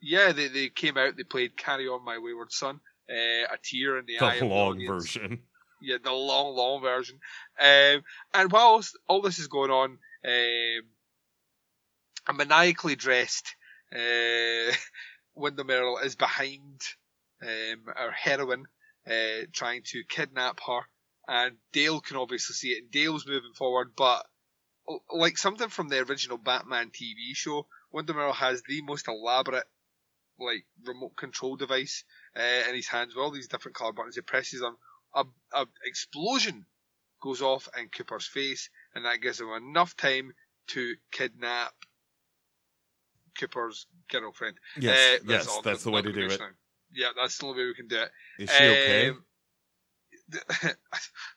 Yeah, 0.02 0.32
they 0.32 0.48
they 0.48 0.68
came 0.68 0.97
out. 0.97 1.16
They 1.16 1.24
played 1.24 1.56
"Carry 1.56 1.89
On 1.89 2.05
My 2.05 2.18
Wayward 2.18 2.52
Son." 2.52 2.81
Uh, 3.10 3.44
a 3.52 3.59
tear 3.62 3.98
in 3.98 4.06
the, 4.06 4.20
eye. 4.20 4.39
The 4.39 4.47
long 4.47 4.86
version. 4.86 5.43
Yeah, 5.82 5.97
the 6.02 6.12
long, 6.12 6.55
long 6.55 6.82
version. 6.82 7.18
Um, 7.59 8.02
and 8.35 8.52
whilst 8.52 8.97
all 9.09 9.22
this 9.22 9.39
is 9.39 9.48
going 9.48 9.70
on, 9.70 9.98
um, 10.24 10.82
a 12.28 12.32
maniacally 12.35 12.97
dressed 12.97 13.56
uh, 13.94 14.72
Windom 15.35 15.70
Earle 15.70 15.98
is 15.98 16.16
behind 16.16 16.81
um, 17.43 17.85
our 17.97 18.10
heroine, 18.10 18.66
uh, 19.06 19.47
trying 19.52 19.82
to 19.86 20.05
kidnap 20.09 20.60
her. 20.66 20.81
And 21.27 21.56
Dale 21.72 22.01
can 22.01 22.16
obviously 22.16 22.55
see 22.55 22.68
it. 22.70 22.82
And 22.82 22.90
Dale's 22.90 23.27
moving 23.27 23.55
forward, 23.55 23.93
but 23.97 24.24
like 25.12 25.39
something 25.39 25.68
from 25.68 25.89
the 25.89 26.01
original 26.01 26.39
Batman 26.39 26.90
TV 26.90 27.35
show, 27.35 27.66
Windom 27.93 28.18
Earle 28.18 28.32
has 28.32 28.62
the 28.68 28.82
most 28.82 29.09
elaborate 29.09 29.66
like 30.40 30.64
remote 30.84 31.16
control 31.16 31.56
device 31.56 32.04
uh, 32.36 32.68
in 32.68 32.74
his 32.74 32.88
hands 32.88 33.14
with 33.14 33.22
all 33.22 33.30
these 33.30 33.48
different 33.48 33.76
color 33.76 33.92
buttons. 33.92 34.14
He 34.16 34.22
presses 34.22 34.60
them 34.60 34.76
a, 35.14 35.24
a 35.52 35.66
explosion 35.84 36.66
goes 37.22 37.42
off 37.42 37.68
in 37.78 37.88
Cooper's 37.88 38.26
face, 38.26 38.70
and 38.94 39.04
that 39.04 39.20
gives 39.20 39.40
him 39.40 39.48
enough 39.50 39.96
time 39.96 40.32
to 40.68 40.94
kidnap 41.12 41.72
Cooper's 43.38 43.86
girlfriend. 44.10 44.56
Yes, 44.78 45.20
Uh, 45.20 45.24
yes, 45.26 45.46
all. 45.48 45.62
that's 45.62 45.84
the 45.84 45.90
way 45.90 46.02
to 46.02 46.12
do 46.12 46.26
it. 46.26 46.40
Now. 46.40 46.48
Yeah, 46.92 47.08
that's 47.16 47.38
the 47.38 47.46
only 47.46 47.62
way 47.62 47.66
we 47.66 47.74
can 47.74 47.88
do 47.88 48.00
it. 48.02 48.10
Is 48.38 48.50
she 48.50 48.64
okay? 48.64 49.08
Um, 49.10 49.24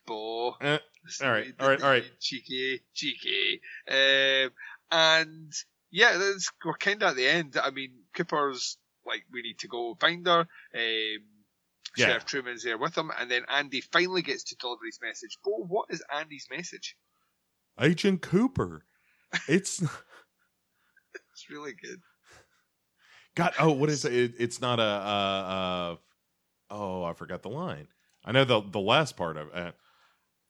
Bo. 0.06 0.56
Eh, 0.62 0.78
all 1.24 1.32
right, 1.32 1.54
all 1.60 1.68
right, 1.70 1.82
all 1.82 1.90
right. 1.90 2.06
Cheeky, 2.20 2.82
cheeky. 2.94 3.62
Um, 3.90 4.52
and 4.92 5.52
yeah, 5.92 6.18
that's, 6.18 6.52
we're 6.64 6.74
kind 6.74 7.02
of 7.04 7.10
at 7.12 7.16
the 7.16 7.28
end. 7.28 7.58
I 7.62 7.72
mean, 7.72 7.92
Cooper's 8.16 8.78
like, 9.06 9.24
we 9.32 9.42
need 9.42 9.60
to 9.60 9.68
go 9.68 9.96
find 10.00 10.26
her. 10.28 10.40
Um, 10.42 11.18
Yeah. 11.96 12.08
Sheriff 12.08 12.26
Truman's 12.26 12.64
there 12.64 12.78
with 12.78 12.98
him, 12.98 13.12
and 13.20 13.30
then 13.30 13.44
Andy 13.50 13.82
finally 13.82 14.22
gets 14.22 14.44
to 14.46 14.56
deliver 14.56 14.86
his 14.86 15.00
message. 15.02 15.38
But 15.44 15.68
what 15.68 15.88
is 15.90 16.02
Andy's 16.14 16.48
message? 16.50 16.96
Agent 17.80 18.22
Cooper. 18.22 18.86
It's 19.48 19.82
It's 21.34 21.50
really 21.50 21.74
good. 21.74 22.00
God. 23.36 23.54
Oh, 23.60 23.72
what 23.72 23.90
is 23.90 24.06
it? 24.06 24.14
it 24.14 24.34
it's 24.40 24.62
not 24.62 24.80
a. 24.80 24.84
Uh, 24.84 24.86
uh, 25.56 25.96
oh, 26.70 27.04
I 27.04 27.14
forgot 27.14 27.42
the 27.42 27.50
line. 27.50 27.88
I 28.24 28.32
know 28.32 28.46
the 28.46 28.62
the 28.62 28.80
last 28.80 29.18
part 29.18 29.38
of 29.38 29.48
it. 29.48 29.76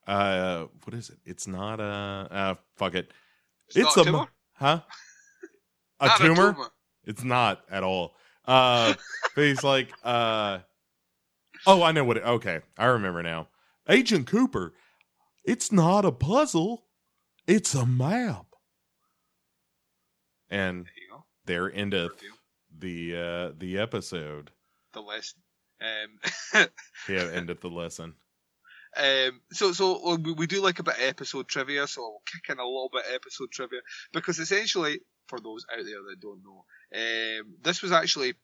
Uh, 0.05 0.11
uh, 0.11 0.67
what 0.83 0.93
is 0.93 1.09
it? 1.09 1.17
It's 1.25 1.47
not 1.47 1.79
a. 1.79 2.27
Uh, 2.29 2.55
fuck 2.75 2.95
it. 2.95 3.11
It's 3.69 3.77
not 3.77 3.95
a 3.95 3.99
mo- 3.99 4.17
tumor? 4.17 4.27
Huh? 4.53 4.81
A 5.99 6.07
Not 6.07 6.17
tumor? 6.19 6.55
It's 7.05 7.23
not 7.23 7.61
at 7.71 7.83
all. 7.83 8.15
Uh, 8.45 8.93
but 9.35 9.43
he's 9.43 9.63
like, 9.63 9.89
uh, 10.03 10.59
oh, 11.65 11.83
I 11.83 11.91
know 11.91 12.03
what. 12.03 12.17
It, 12.17 12.23
okay, 12.23 12.59
I 12.77 12.85
remember 12.85 13.23
now. 13.23 13.47
Agent 13.87 14.27
Cooper. 14.27 14.73
It's 15.45 15.71
not 15.71 16.05
a 16.05 16.11
puzzle. 16.11 16.85
It's 17.47 17.73
a 17.75 17.85
map. 17.85 18.45
And 20.49 20.87
There 21.45 21.69
there 21.69 21.73
endeth 21.73 22.11
the 22.77 23.15
uh 23.15 23.51
the 23.57 23.79
episode. 23.79 24.51
The 24.93 25.01
lesson. 25.01 25.41
Um, 25.81 26.67
Yeah, 27.09 27.29
endeth 27.33 27.61
the 27.61 27.69
lesson. 27.69 28.13
Um, 28.95 29.41
so, 29.51 29.73
so 29.73 30.15
we, 30.17 30.33
we 30.33 30.47
do 30.47 30.61
like 30.61 30.79
a 30.79 30.83
bit 30.83 30.95
of 30.95 31.01
episode 31.01 31.47
trivia, 31.47 31.87
so 31.87 32.01
we'll 32.01 32.21
kick 32.31 32.49
in 32.49 32.59
a 32.59 32.63
little 32.63 32.91
bit 32.93 33.05
of 33.07 33.13
episode 33.13 33.51
trivia 33.51 33.79
because 34.13 34.37
essentially, 34.37 34.99
for 35.27 35.39
those 35.39 35.65
out 35.71 35.83
there 35.83 36.03
that 36.09 36.21
don't 36.21 36.43
know, 36.43 36.63
um, 36.93 37.55
this 37.63 37.81
was 37.81 37.91
actually 37.91 38.35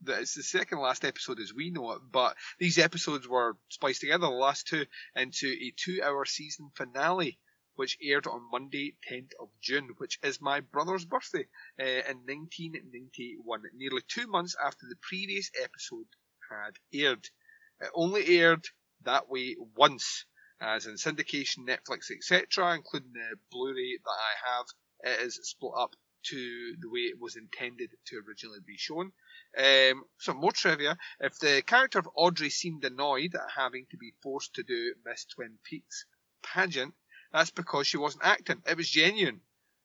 the, 0.00 0.20
it's 0.20 0.34
the 0.34 0.42
second 0.42 0.78
last 0.78 1.04
episode 1.04 1.40
as 1.40 1.52
we 1.54 1.70
know 1.70 1.92
it, 1.92 2.00
but 2.10 2.36
these 2.58 2.78
episodes 2.78 3.28
were 3.28 3.56
spliced 3.68 4.00
together, 4.00 4.26
the 4.26 4.32
last 4.32 4.66
two, 4.66 4.86
into 5.14 5.48
a 5.48 5.72
two-hour 5.76 6.24
season 6.24 6.70
finale, 6.74 7.38
which 7.74 7.98
aired 8.02 8.26
on 8.26 8.50
Monday, 8.50 8.96
10th 9.10 9.32
of 9.40 9.48
June, 9.60 9.90
which 9.98 10.18
is 10.22 10.40
my 10.40 10.60
brother's 10.60 11.04
birthday 11.04 11.46
uh, 11.80 11.84
in 11.84 12.24
1991, 12.26 13.62
nearly 13.74 14.02
two 14.08 14.26
months 14.26 14.56
after 14.62 14.86
the 14.88 14.96
previous 15.02 15.50
episode 15.62 16.06
had 16.50 16.76
aired. 16.92 17.28
It 17.80 17.90
only 17.94 18.38
aired 18.38 18.66
that 19.02 19.28
way 19.28 19.56
once, 19.76 20.24
as 20.60 20.86
in 20.86 20.94
syndication, 20.94 21.66
Netflix, 21.66 22.10
etc., 22.10 22.74
including 22.74 23.12
the 23.12 23.36
Blu-ray 23.50 23.98
that 24.04 24.10
I 24.10 24.56
have. 24.56 24.66
It 25.00 25.26
is 25.26 25.40
split 25.42 25.72
up 25.76 25.94
to 26.24 26.74
the 26.80 26.88
way 26.90 27.00
it 27.00 27.20
was 27.20 27.36
intended 27.36 27.90
to 28.06 28.22
originally 28.26 28.60
be 28.66 28.76
shown. 28.76 29.12
Um, 29.56 30.04
some 30.18 30.38
more 30.38 30.52
trivia. 30.52 30.96
If 31.20 31.38
the 31.38 31.62
character 31.62 31.98
of 31.98 32.08
Audrey 32.14 32.50
seemed 32.50 32.84
annoyed 32.84 33.34
at 33.34 33.50
having 33.56 33.86
to 33.90 33.96
be 33.96 34.12
forced 34.22 34.54
to 34.54 34.62
do 34.62 34.94
Miss 35.04 35.24
Twin 35.24 35.58
Peaks 35.64 36.06
pageant, 36.42 36.94
that's 37.32 37.50
because 37.50 37.86
she 37.86 37.96
wasn't 37.96 38.24
acting. 38.24 38.62
It 38.68 38.76
was 38.76 38.88
genuine. 38.88 39.40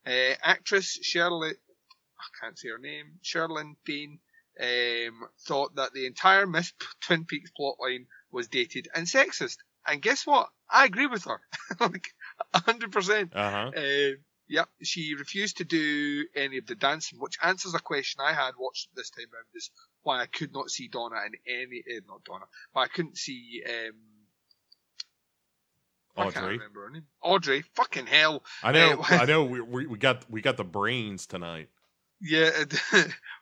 Uh, 0.05 0.35
actress 0.41 0.99
Shirley, 1.01 1.51
I 1.51 2.27
can't 2.41 2.57
say 2.57 2.69
her 2.69 2.77
name, 2.77 3.19
Sherlyn 3.23 3.75
Payne, 3.85 4.19
um, 4.59 5.27
thought 5.41 5.75
that 5.75 5.93
the 5.93 6.05
entire 6.05 6.47
Miss 6.47 6.73
Twin 7.01 7.25
Peaks 7.25 7.51
plotline 7.59 8.05
was 8.31 8.47
dated 8.47 8.87
and 8.93 9.07
sexist. 9.07 9.57
And 9.87 10.01
guess 10.01 10.25
what? 10.25 10.49
I 10.69 10.85
agree 10.85 11.07
with 11.07 11.25
her. 11.25 11.41
like, 11.79 12.13
100%. 12.53 13.29
Uh 13.33 13.51
huh. 13.51 13.71
Uh, 13.75 14.15
yeah, 14.49 14.65
she 14.81 15.13
refused 15.13 15.57
to 15.57 15.63
do 15.63 16.25
any 16.35 16.57
of 16.57 16.65
the 16.65 16.73
dancing, 16.73 17.19
which 17.19 17.37
answers 17.41 17.75
a 17.75 17.79
question 17.79 18.19
I 18.19 18.33
had 18.33 18.53
watched 18.57 18.89
this 18.95 19.11
time 19.11 19.27
round 19.31 19.45
is 19.53 19.69
why 20.01 20.21
I 20.21 20.25
could 20.25 20.51
not 20.51 20.71
see 20.71 20.87
Donna 20.87 21.17
in 21.27 21.33
any, 21.47 21.83
uh, 21.87 22.01
not 22.07 22.23
Donna, 22.23 22.45
but 22.73 22.79
I 22.81 22.87
couldn't 22.87 23.17
see, 23.17 23.61
um, 23.67 23.95
I 26.17 26.23
can't 26.23 26.35
Audrey. 26.37 26.57
remember 26.57 26.85
her 26.85 26.89
name. 26.89 27.05
Audrey, 27.21 27.63
fucking 27.75 28.07
hell. 28.07 28.43
I 28.63 28.71
know. 28.71 28.99
Uh, 28.99 29.05
I 29.11 29.25
know. 29.27 29.43
We, 29.43 29.61
we 29.61 29.85
we 29.85 29.97
got 29.99 30.29
we 30.29 30.41
got 30.41 30.57
the 30.57 30.63
brains 30.65 31.27
tonight. 31.27 31.69
Yeah, 32.19 32.49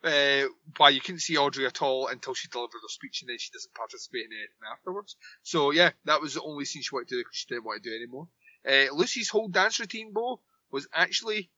uh, 0.04 0.44
why 0.78 0.90
you 0.90 1.02
couldn't 1.02 1.22
see 1.22 1.38
Audrey 1.38 1.66
at 1.66 1.82
all 1.82 2.08
until 2.08 2.36
she 2.36 2.48
delivered 2.50 2.78
her 2.84 2.90
speech 2.90 3.22
and 3.22 3.30
then 3.30 3.38
she 3.40 3.50
doesn't 3.52 3.74
participate 3.74 4.26
in 4.26 4.34
anything 4.34 4.72
afterwards. 4.72 5.16
So 5.42 5.72
yeah, 5.72 5.92
that 6.06 6.22
was 6.22 6.36
the 6.36 6.44
only 6.44 6.66
scene 6.66 6.84
she 6.84 6.94
wanted 6.94 7.08
to 7.08 7.16
do 7.16 7.22
because 7.22 7.38
she 7.38 7.48
didn't 7.48 7.66
want 7.66 7.82
to 7.82 7.90
do 7.90 7.96
anymore. 7.96 8.28
Uh, 8.68 8.94
Lucy's 8.94 9.30
whole 9.30 9.48
dance 9.48 9.80
routine, 9.80 10.12
Bo, 10.14 10.42
was 10.72 10.88
actually 10.94 11.50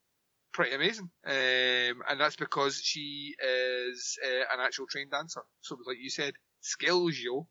pretty 0.51 0.75
amazing. 0.75 1.09
Um, 1.25 2.01
and 2.09 2.19
that's 2.19 2.35
because 2.35 2.81
she 2.83 3.35
is 3.41 4.17
uh, 4.25 4.53
an 4.53 4.65
actual 4.65 4.87
trained 4.87 5.11
dancer. 5.11 5.41
So 5.61 5.77
like 5.85 5.97
you 6.01 6.09
said, 6.09 6.33
skills, 6.61 7.17
yo. 7.17 7.47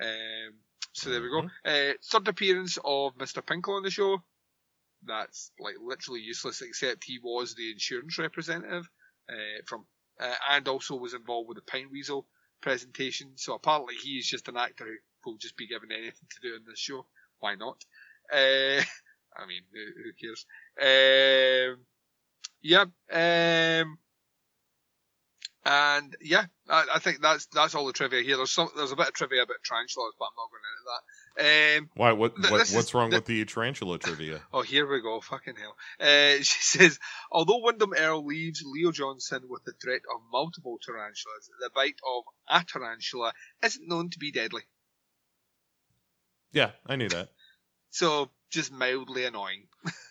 Um, 0.00 0.54
so 0.92 1.10
there 1.10 1.22
we 1.22 1.28
go. 1.30 1.48
Uh, 1.64 1.94
third 2.10 2.28
appearance 2.28 2.78
of 2.84 3.16
Mr. 3.16 3.44
Pinkle 3.44 3.76
on 3.76 3.82
the 3.82 3.90
show. 3.90 4.18
That's 5.04 5.50
like 5.58 5.74
literally 5.82 6.20
useless, 6.20 6.62
except 6.62 7.04
he 7.04 7.18
was 7.22 7.54
the 7.54 7.72
insurance 7.72 8.18
representative 8.18 8.88
uh, 9.28 9.62
from, 9.66 9.84
uh, 10.20 10.34
and 10.50 10.68
also 10.68 10.94
was 10.94 11.14
involved 11.14 11.48
with 11.48 11.56
the 11.56 11.62
Pine 11.62 11.88
Weasel 11.90 12.26
presentation. 12.60 13.32
So 13.36 13.54
apparently 13.54 13.94
he 13.96 14.18
is 14.18 14.26
just 14.26 14.48
an 14.48 14.56
actor 14.56 14.86
who 15.22 15.32
will 15.32 15.38
just 15.38 15.56
be 15.56 15.66
given 15.66 15.90
anything 15.90 16.28
to 16.30 16.48
do 16.48 16.54
in 16.54 16.62
this 16.66 16.78
show. 16.78 17.06
Why 17.40 17.56
not? 17.56 17.84
I 19.36 19.46
mean, 19.46 19.62
who, 19.72 20.12
cares? 20.20 20.46
Um, 20.80 21.84
yeah. 22.62 22.84
Um, 23.10 23.98
and 25.64 26.16
yeah, 26.20 26.46
I, 26.68 26.86
I 26.94 26.98
think 26.98 27.22
that's 27.22 27.46
that's 27.46 27.74
all 27.74 27.86
the 27.86 27.92
trivia 27.92 28.22
here. 28.22 28.36
There's 28.36 28.50
some 28.50 28.68
there's 28.76 28.90
a 28.90 28.96
bit 28.96 29.08
of 29.08 29.14
trivia 29.14 29.42
about 29.42 29.58
tarantulas, 29.64 30.14
but 30.18 30.26
I'm 30.26 30.32
not 30.36 30.50
going 30.50 30.62
into 30.72 30.88
that. 30.90 31.78
Um, 31.78 31.90
Why? 31.94 32.12
What? 32.12 32.36
Th- 32.36 32.50
what 32.50 32.68
what's 32.70 32.94
wrong 32.94 33.10
th- 33.10 33.20
with 33.20 33.26
the 33.26 33.44
tarantula 33.44 33.98
trivia? 33.98 34.40
Oh, 34.52 34.62
here 34.62 34.90
we 34.90 35.00
go. 35.00 35.20
Fucking 35.20 35.54
hell. 35.56 35.76
Uh, 36.00 36.38
she 36.42 36.62
says, 36.78 36.98
although 37.30 37.62
Windom 37.62 37.94
Earle 37.96 38.26
leaves 38.26 38.62
Leo 38.66 38.90
Johnson 38.90 39.42
with 39.48 39.64
the 39.64 39.72
threat 39.80 40.02
of 40.12 40.20
multiple 40.32 40.78
tarantulas, 40.84 41.48
the 41.60 41.70
bite 41.72 42.00
of 42.04 42.24
a 42.48 42.64
tarantula 42.64 43.32
isn't 43.64 43.88
known 43.88 44.10
to 44.10 44.18
be 44.18 44.32
deadly. 44.32 44.62
Yeah, 46.52 46.72
I 46.86 46.96
knew 46.96 47.08
that. 47.08 47.30
So, 47.90 48.30
just 48.52 48.72
mildly 48.72 49.24
annoying. 49.24 49.68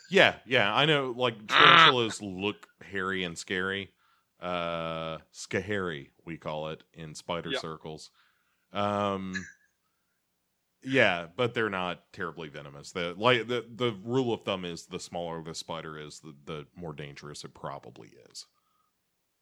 Yeah, 0.10 0.40
yeah, 0.46 0.74
I 0.74 0.86
know. 0.86 1.14
Like 1.16 1.48
tarantulas 1.48 2.22
look 2.22 2.68
hairy 2.84 3.24
and 3.24 3.38
scary. 3.38 3.92
Uh, 4.40 5.20
scary 5.32 6.12
we 6.26 6.38
call 6.38 6.70
it 6.70 6.84
in 6.94 7.16
spider 7.16 7.54
Yep. 7.54 7.62
circles. 7.62 8.12
Um, 8.74 9.50
yeah, 10.84 11.28
but 11.36 11.54
they're 11.54 11.70
not 11.70 12.12
terribly 12.12 12.50
venomous. 12.50 12.92
The 12.92 13.14
like 13.18 13.48
the 13.48 13.66
the 13.74 13.94
rule 14.04 14.34
of 14.34 14.44
thumb 14.44 14.66
is 14.66 14.88
the 14.88 15.00
smaller 15.00 15.44
the 15.44 15.54
spider 15.54 15.98
is, 15.98 16.20
the 16.22 16.36
the 16.46 16.68
more 16.76 16.94
dangerous 16.94 17.44
it 17.44 17.54
probably 17.54 18.14
is. 18.32 18.48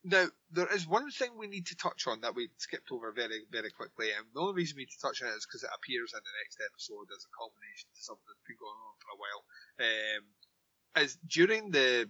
Now, 0.03 0.27
there 0.51 0.73
is 0.73 0.87
one 0.87 1.11
thing 1.11 1.31
we 1.37 1.47
need 1.47 1.67
to 1.67 1.75
touch 1.75 2.07
on 2.07 2.21
that 2.21 2.33
we 2.33 2.49
skipped 2.57 2.91
over 2.91 3.11
very, 3.11 3.43
very 3.51 3.69
quickly, 3.69 4.11
and 4.15 4.25
the 4.33 4.39
only 4.39 4.53
reason 4.53 4.77
we 4.77 4.83
need 4.83 4.95
to 4.95 5.01
touch 5.01 5.21
on 5.21 5.27
it 5.27 5.35
is 5.35 5.45
because 5.45 5.63
it 5.63 5.75
appears 5.75 6.13
in 6.13 6.21
the 6.23 6.37
next 6.39 6.57
episode 6.63 7.11
as 7.11 7.25
a 7.25 7.35
culmination 7.35 7.89
to 7.93 8.01
something 8.01 8.23
that's 8.27 8.47
been 8.47 8.55
going 8.59 8.79
on 8.79 8.95
for 9.03 9.11
a 9.11 9.19
while. 9.19 9.41
Um, 9.83 10.23
as 10.95 11.17
during 11.27 11.71
the 11.71 12.09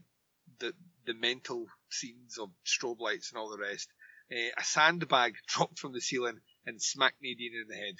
the 0.59 0.73
the 1.05 1.13
mental 1.13 1.65
scenes 1.89 2.37
of 2.37 2.49
strobe 2.65 2.99
lights 2.99 3.31
and 3.31 3.39
all 3.39 3.49
the 3.49 3.57
rest, 3.57 3.89
uh, 4.31 4.53
a 4.57 4.63
sandbag 4.63 5.33
dropped 5.47 5.79
from 5.79 5.93
the 5.93 6.01
ceiling 6.01 6.39
and 6.65 6.81
smacked 6.81 7.21
Nadine 7.21 7.53
in 7.55 7.67
the 7.67 7.75
head. 7.75 7.95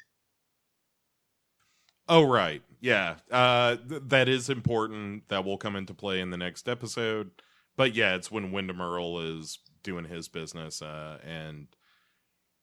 Oh 2.08 2.24
right, 2.24 2.62
yeah. 2.80 3.16
Uh, 3.32 3.78
th- 3.78 4.04
that 4.08 4.30
is 4.30 4.50
important. 4.50 5.30
That 5.30 5.46
will 5.46 5.58
come 5.58 5.76
into 5.76 5.94
play 5.94 6.20
in 6.20 6.30
the 6.30 6.38
next 6.38 6.68
episode. 6.70 7.32
But 7.78 7.96
yeah, 7.96 8.16
it's 8.16 8.32
when 8.32 8.52
Windom 8.52 8.82
Earle 8.82 9.20
is 9.20 9.60
doing 9.84 10.06
his 10.06 10.28
business, 10.28 10.82
uh, 10.82 11.20
and 11.26 11.68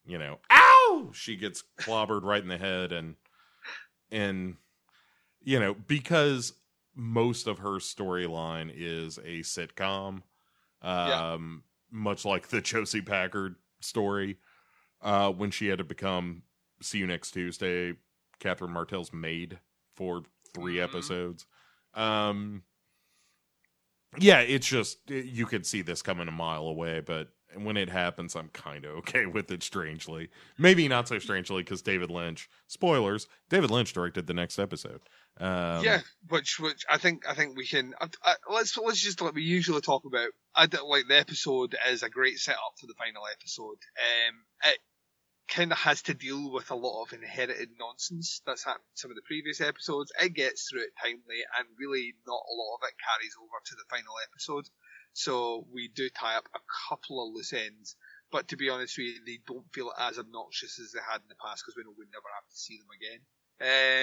you 0.06 0.18
know, 0.18 0.38
ow, 0.50 1.10
she 1.12 1.36
gets 1.36 1.64
clobbered 1.78 2.22
right 2.22 2.42
in 2.42 2.48
the 2.48 2.58
head, 2.58 2.92
and 2.92 3.16
and 4.10 4.56
you 5.42 5.58
know 5.58 5.74
because 5.74 6.52
most 6.94 7.46
of 7.46 7.58
her 7.58 7.78
storyline 7.78 8.72
is 8.74 9.18
a 9.18 9.40
sitcom, 9.40 10.22
um, 10.82 11.62
much 11.90 12.24
like 12.24 12.48
the 12.48 12.60
Josie 12.60 13.02
Packard 13.02 13.56
story, 13.80 14.38
uh, 15.02 15.30
when 15.30 15.50
she 15.50 15.68
had 15.68 15.78
to 15.78 15.84
become 15.84 16.42
see 16.80 16.98
you 16.98 17.06
next 17.06 17.32
Tuesday, 17.32 17.94
Catherine 18.38 18.72
Martell's 18.72 19.12
maid 19.12 19.58
for 19.94 20.22
3 20.54 20.76
Mhm. 20.76 20.82
episodes. 20.84 21.46
Um, 21.94 22.62
yeah, 24.18 24.40
it's 24.40 24.66
just 24.66 24.98
you 25.08 25.46
could 25.46 25.66
see 25.66 25.82
this 25.82 26.02
coming 26.02 26.28
a 26.28 26.32
mile 26.32 26.66
away, 26.66 27.00
but 27.00 27.28
when 27.54 27.76
it 27.76 27.88
happens, 27.88 28.36
I'm 28.36 28.48
kind 28.48 28.84
of 28.84 28.96
okay 28.98 29.26
with 29.26 29.50
it. 29.50 29.62
Strangely, 29.62 30.28
maybe 30.58 30.88
not 30.88 31.08
so 31.08 31.18
strangely 31.18 31.62
because 31.62 31.82
David 31.82 32.10
Lynch. 32.10 32.48
Spoilers: 32.66 33.26
David 33.48 33.70
Lynch 33.70 33.92
directed 33.92 34.26
the 34.26 34.34
next 34.34 34.58
episode. 34.58 35.00
Um, 35.38 35.84
yeah, 35.84 36.00
which 36.28 36.58
which 36.58 36.84
I 36.88 36.98
think 36.98 37.28
I 37.28 37.34
think 37.34 37.56
we 37.56 37.66
can 37.66 37.94
I, 38.00 38.08
I, 38.22 38.34
let's 38.50 38.76
let's 38.78 39.00
just 39.00 39.20
like 39.20 39.34
we 39.34 39.42
usually 39.42 39.80
talk 39.80 40.04
about. 40.04 40.30
I 40.54 40.62
like 40.62 41.04
the 41.08 41.18
episode 41.18 41.76
is 41.90 42.02
a 42.02 42.08
great 42.08 42.38
setup 42.38 42.74
for 42.80 42.86
the 42.86 42.94
final 42.94 43.22
episode. 43.32 43.78
Um, 43.98 44.44
it 44.64 44.78
kind 45.48 45.72
of 45.72 45.78
has 45.78 46.02
to 46.02 46.14
deal 46.14 46.50
with 46.50 46.70
a 46.70 46.74
lot 46.74 47.04
of 47.04 47.12
inherited 47.12 47.70
nonsense 47.78 48.42
that's 48.46 48.64
happened 48.64 48.84
in 48.92 48.96
some 48.96 49.10
of 49.10 49.16
the 49.16 49.22
previous 49.26 49.60
episodes. 49.60 50.12
It 50.20 50.34
gets 50.34 50.68
through 50.68 50.82
it 50.82 50.94
timely, 51.00 51.42
and 51.58 51.68
really 51.78 52.14
not 52.26 52.42
a 52.42 52.54
lot 52.54 52.76
of 52.76 52.88
it 52.88 52.94
carries 52.98 53.34
over 53.40 53.58
to 53.64 53.74
the 53.76 53.88
final 53.88 54.14
episode. 54.30 54.68
So 55.12 55.66
we 55.72 55.88
do 55.88 56.08
tie 56.10 56.36
up 56.36 56.48
a 56.54 56.60
couple 56.88 57.22
of 57.22 57.34
loose 57.34 57.52
ends, 57.52 57.96
but 58.30 58.48
to 58.48 58.56
be 58.56 58.68
honest 58.68 58.98
with 58.98 59.06
you, 59.06 59.14
they 59.24 59.38
don't 59.46 59.72
feel 59.72 59.92
as 59.98 60.18
obnoxious 60.18 60.78
as 60.78 60.92
they 60.92 61.00
had 61.00 61.22
in 61.22 61.28
the 61.28 61.40
past 61.42 61.62
because 61.64 61.76
we 61.76 61.84
know 61.84 61.94
we'd 61.96 62.12
never 62.12 62.28
have 62.34 62.48
to 62.50 62.56
see 62.56 62.78
them 62.78 62.92
again. 62.92 63.20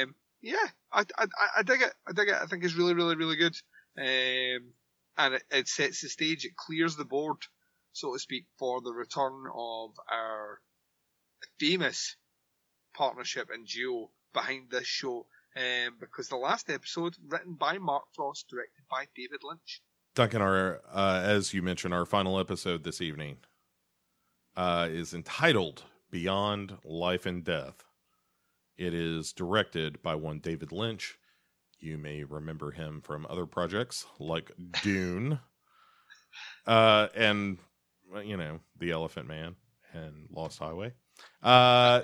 Um, 0.08 0.16
yeah, 0.42 0.68
I, 0.92 1.06
I, 1.18 1.48
I 1.60 1.64
dig 1.64 1.82
it. 1.82 1.94
I 2.08 2.14
dig 2.14 2.30
it. 2.30 2.36
I 2.42 2.46
think 2.46 2.64
it's 2.64 2.76
really, 2.76 2.94
really, 2.94 3.16
really 3.16 3.36
good. 3.36 3.56
Um, 3.98 4.74
and 5.18 5.36
it, 5.36 5.44
it 5.52 5.68
sets 5.68 6.02
the 6.02 6.10
stage. 6.10 6.46
It 6.46 6.56
clears 6.56 6.96
the 6.96 7.06
board, 7.06 7.38
so 7.92 8.14
to 8.14 8.20
speak, 8.20 8.46
for 8.58 8.82
the 8.82 8.92
return 8.92 9.46
of 9.54 9.92
our 10.12 10.60
famous 11.60 12.16
partnership 12.94 13.50
and 13.54 13.68
duo 13.68 14.10
behind 14.34 14.70
this 14.70 14.88
show. 14.88 15.28
Um, 15.56 15.98
because 16.00 16.30
the 16.30 16.36
last 16.36 16.70
episode, 16.70 17.16
written 17.28 17.54
by 17.54 17.78
Mark 17.78 18.06
Frost, 18.16 18.48
directed 18.50 18.84
by 18.90 19.06
David 19.16 19.42
Lynch. 19.44 19.82
Duncan, 20.16 20.42
our 20.42 20.82
uh, 20.92 21.22
as 21.24 21.54
you 21.54 21.62
mentioned, 21.62 21.94
our 21.94 22.06
final 22.06 22.40
episode 22.40 22.84
this 22.84 23.02
evening 23.02 23.38
uh, 24.56 24.88
is 24.90 25.14
entitled 25.14 25.84
"Beyond 26.10 26.78
Life 26.84 27.28
and 27.28 27.44
Death." 27.44 27.84
It 28.78 28.96
is 28.96 29.32
directed 29.32 30.02
by 30.02 30.16
one 30.16 30.40
David 30.40 30.72
Lynch. 30.72 31.20
You 31.80 31.98
may 32.00 32.24
remember 32.24 32.72
him 32.72 33.02
from 33.02 33.28
other 33.30 33.46
projects 33.46 34.06
like 34.20 34.52
Dune, 34.82 35.40
uh, 36.68 37.10
and 37.16 37.60
you 38.24 38.38
know 38.38 38.60
The 38.80 38.92
Elephant 38.92 39.28
Man 39.28 39.56
and 39.94 40.28
Lost 40.32 40.58
Highway. 40.58 40.94
Uh, 41.42 42.02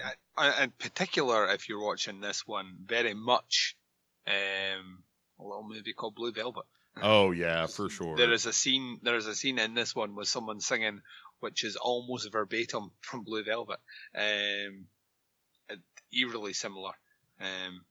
in 0.61 0.71
particular, 0.71 1.49
if 1.49 1.69
you're 1.69 1.83
watching 1.83 2.21
this 2.21 2.45
one, 2.47 2.75
very 2.85 3.13
much 3.13 3.77
um, 4.27 5.03
a 5.39 5.43
little 5.43 5.67
movie 5.67 5.93
called 5.93 6.15
Blue 6.15 6.31
Velvet. 6.31 6.65
oh 7.01 7.31
yeah, 7.31 7.65
for 7.67 7.89
sure. 7.89 8.15
There 8.15 8.31
is 8.31 8.45
a 8.45 8.53
scene. 8.53 8.99
There 9.01 9.15
is 9.15 9.27
a 9.27 9.35
scene 9.35 9.59
in 9.59 9.73
this 9.73 9.95
one 9.95 10.15
with 10.15 10.27
someone 10.27 10.59
singing, 10.59 11.01
which 11.39 11.63
is 11.63 11.75
almost 11.75 12.31
verbatim 12.31 12.91
from 13.01 13.23
Blue 13.23 13.43
Velvet. 13.43 13.79
Um, 14.15 14.87
eerily 16.13 16.53
similar. 16.53 16.91
Um, 17.39 17.85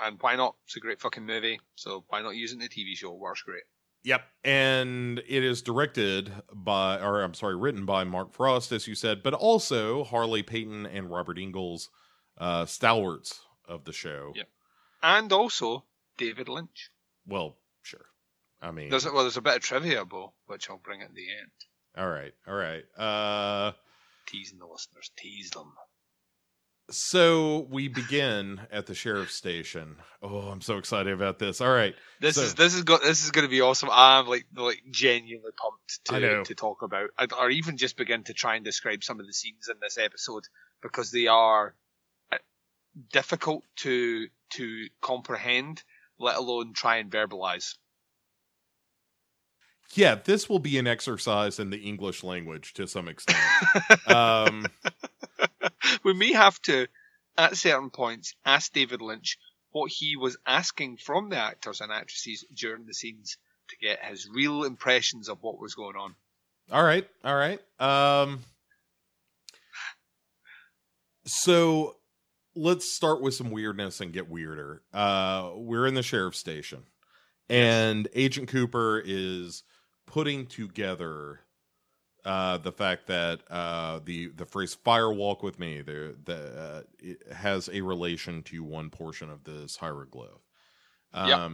and 0.00 0.18
why 0.20 0.36
not? 0.36 0.56
It's 0.64 0.76
a 0.76 0.80
great 0.80 1.00
fucking 1.00 1.24
movie. 1.24 1.60
So 1.76 2.04
why 2.08 2.22
not 2.22 2.36
use 2.36 2.52
it 2.52 2.54
in 2.54 2.60
the 2.60 2.68
TV 2.68 2.96
show? 2.96 3.12
It 3.12 3.18
works 3.18 3.42
great. 3.42 3.62
Yep, 4.02 4.22
and 4.44 5.18
it 5.28 5.44
is 5.44 5.60
directed 5.60 6.32
by, 6.52 6.98
or 7.00 7.22
I'm 7.22 7.34
sorry, 7.34 7.54
written 7.56 7.84
by 7.84 8.04
Mark 8.04 8.32
Frost, 8.32 8.72
as 8.72 8.86
you 8.86 8.94
said, 8.94 9.22
but 9.22 9.34
also 9.34 10.04
Harley 10.04 10.42
Peyton 10.42 10.86
and 10.86 11.10
Robert 11.10 11.38
Engels, 11.38 11.90
uh, 12.38 12.64
stalwarts 12.64 13.40
of 13.68 13.84
the 13.84 13.92
show. 13.92 14.32
Yep. 14.34 14.48
And 15.02 15.32
also 15.32 15.84
David 16.16 16.48
Lynch. 16.48 16.90
Well, 17.26 17.56
sure. 17.82 18.06
I 18.62 18.70
mean, 18.70 18.88
There's 18.88 19.04
a, 19.06 19.12
well, 19.12 19.22
there's 19.22 19.36
a 19.36 19.42
bit 19.42 19.56
of 19.56 19.62
trivia, 19.62 20.04
Bo, 20.06 20.32
which 20.46 20.70
I'll 20.70 20.78
bring 20.78 21.02
at 21.02 21.14
the 21.14 21.26
end. 21.30 21.50
all 21.96 22.08
right, 22.10 22.32
all 22.48 22.54
right. 22.54 22.84
Uh, 22.96 23.72
Teasing 24.26 24.58
the 24.58 24.66
listeners, 24.66 25.10
tease 25.16 25.50
them. 25.50 25.72
So 26.90 27.66
we 27.70 27.88
begin 27.88 28.60
at 28.70 28.86
the 28.86 28.94
sheriff's 28.94 29.34
station. 29.34 29.96
Oh, 30.22 30.48
I'm 30.48 30.60
so 30.60 30.76
excited 30.78 31.12
about 31.12 31.38
this. 31.38 31.60
All 31.60 31.72
right, 31.72 31.94
This 32.20 32.36
So- 32.36 32.42
is 32.42 32.54
this 32.54 32.74
is 32.74 32.82
go, 32.82 32.98
this 32.98 33.24
is 33.24 33.30
going 33.30 33.44
to 33.46 33.50
be 33.50 33.60
awesome. 33.60 33.88
I'm 33.92 34.26
like 34.26 34.46
like 34.56 34.82
genuinely 34.90 35.52
pumped 35.56 36.04
to 36.06 36.44
to 36.44 36.54
talk 36.54 36.82
about, 36.82 37.10
I'd- 37.18 37.34
or 37.34 37.50
even 37.50 37.76
just 37.76 37.96
begin 37.96 38.24
to 38.24 38.34
try 38.34 38.56
and 38.56 38.64
describe 38.64 39.02
some 39.04 39.20
of 39.20 39.26
the 39.26 39.32
scenes 39.32 39.68
in 39.68 39.76
this 39.80 39.98
episode 39.98 40.44
because 40.82 41.10
they 41.10 41.26
are 41.26 41.74
uh, 42.32 42.38
difficult 43.12 43.64
to 43.76 44.28
to 44.50 44.88
comprehend, 45.00 45.82
let 46.18 46.36
alone 46.36 46.72
try 46.74 46.96
and 46.96 47.10
verbalize. 47.10 47.76
Yeah, 49.94 50.16
this 50.16 50.48
will 50.48 50.58
be 50.58 50.78
an 50.78 50.86
exercise 50.86 51.58
in 51.58 51.70
the 51.70 51.78
English 51.78 52.22
language 52.22 52.74
to 52.74 52.86
some 52.86 53.08
extent. 53.08 53.38
um, 54.06 54.66
we 56.04 56.14
may 56.14 56.32
have 56.32 56.60
to, 56.62 56.86
at 57.36 57.56
certain 57.56 57.90
points, 57.90 58.34
ask 58.44 58.72
David 58.72 59.00
Lynch 59.00 59.38
what 59.72 59.90
he 59.90 60.16
was 60.16 60.36
asking 60.46 60.96
from 60.96 61.28
the 61.28 61.36
actors 61.36 61.80
and 61.80 61.92
actresses 61.92 62.44
during 62.54 62.86
the 62.86 62.94
scenes 62.94 63.36
to 63.68 63.76
get 63.76 64.04
his 64.04 64.28
real 64.28 64.64
impressions 64.64 65.28
of 65.28 65.38
what 65.42 65.60
was 65.60 65.74
going 65.74 65.96
on. 65.96 66.14
All 66.70 66.82
right, 66.82 67.08
all 67.24 67.36
right. 67.36 67.60
Um 67.78 68.40
so 71.24 71.96
let's 72.56 72.92
start 72.92 73.20
with 73.20 73.34
some 73.34 73.50
weirdness 73.50 74.00
and 74.00 74.12
get 74.12 74.28
weirder. 74.28 74.82
Uh 74.92 75.50
we're 75.54 75.86
in 75.86 75.94
the 75.94 76.02
sheriff's 76.02 76.38
station 76.38 76.84
and 77.48 78.08
Agent 78.14 78.48
Cooper 78.48 79.02
is 79.04 79.64
putting 80.10 80.44
together 80.46 81.40
uh 82.24 82.58
the 82.58 82.72
fact 82.72 83.06
that 83.06 83.40
uh 83.48 84.00
the 84.04 84.26
the 84.28 84.44
phrase 84.44 84.74
fire 84.74 85.10
walk 85.12 85.42
with 85.42 85.58
me 85.58 85.80
there 85.80 86.12
the 86.24 86.60
uh, 86.60 86.82
it 86.98 87.32
has 87.32 87.70
a 87.72 87.80
relation 87.80 88.42
to 88.42 88.62
one 88.64 88.90
portion 88.90 89.30
of 89.30 89.44
this 89.44 89.76
hieroglyph. 89.76 90.42
Um 91.14 91.28
Yep. 91.28 91.50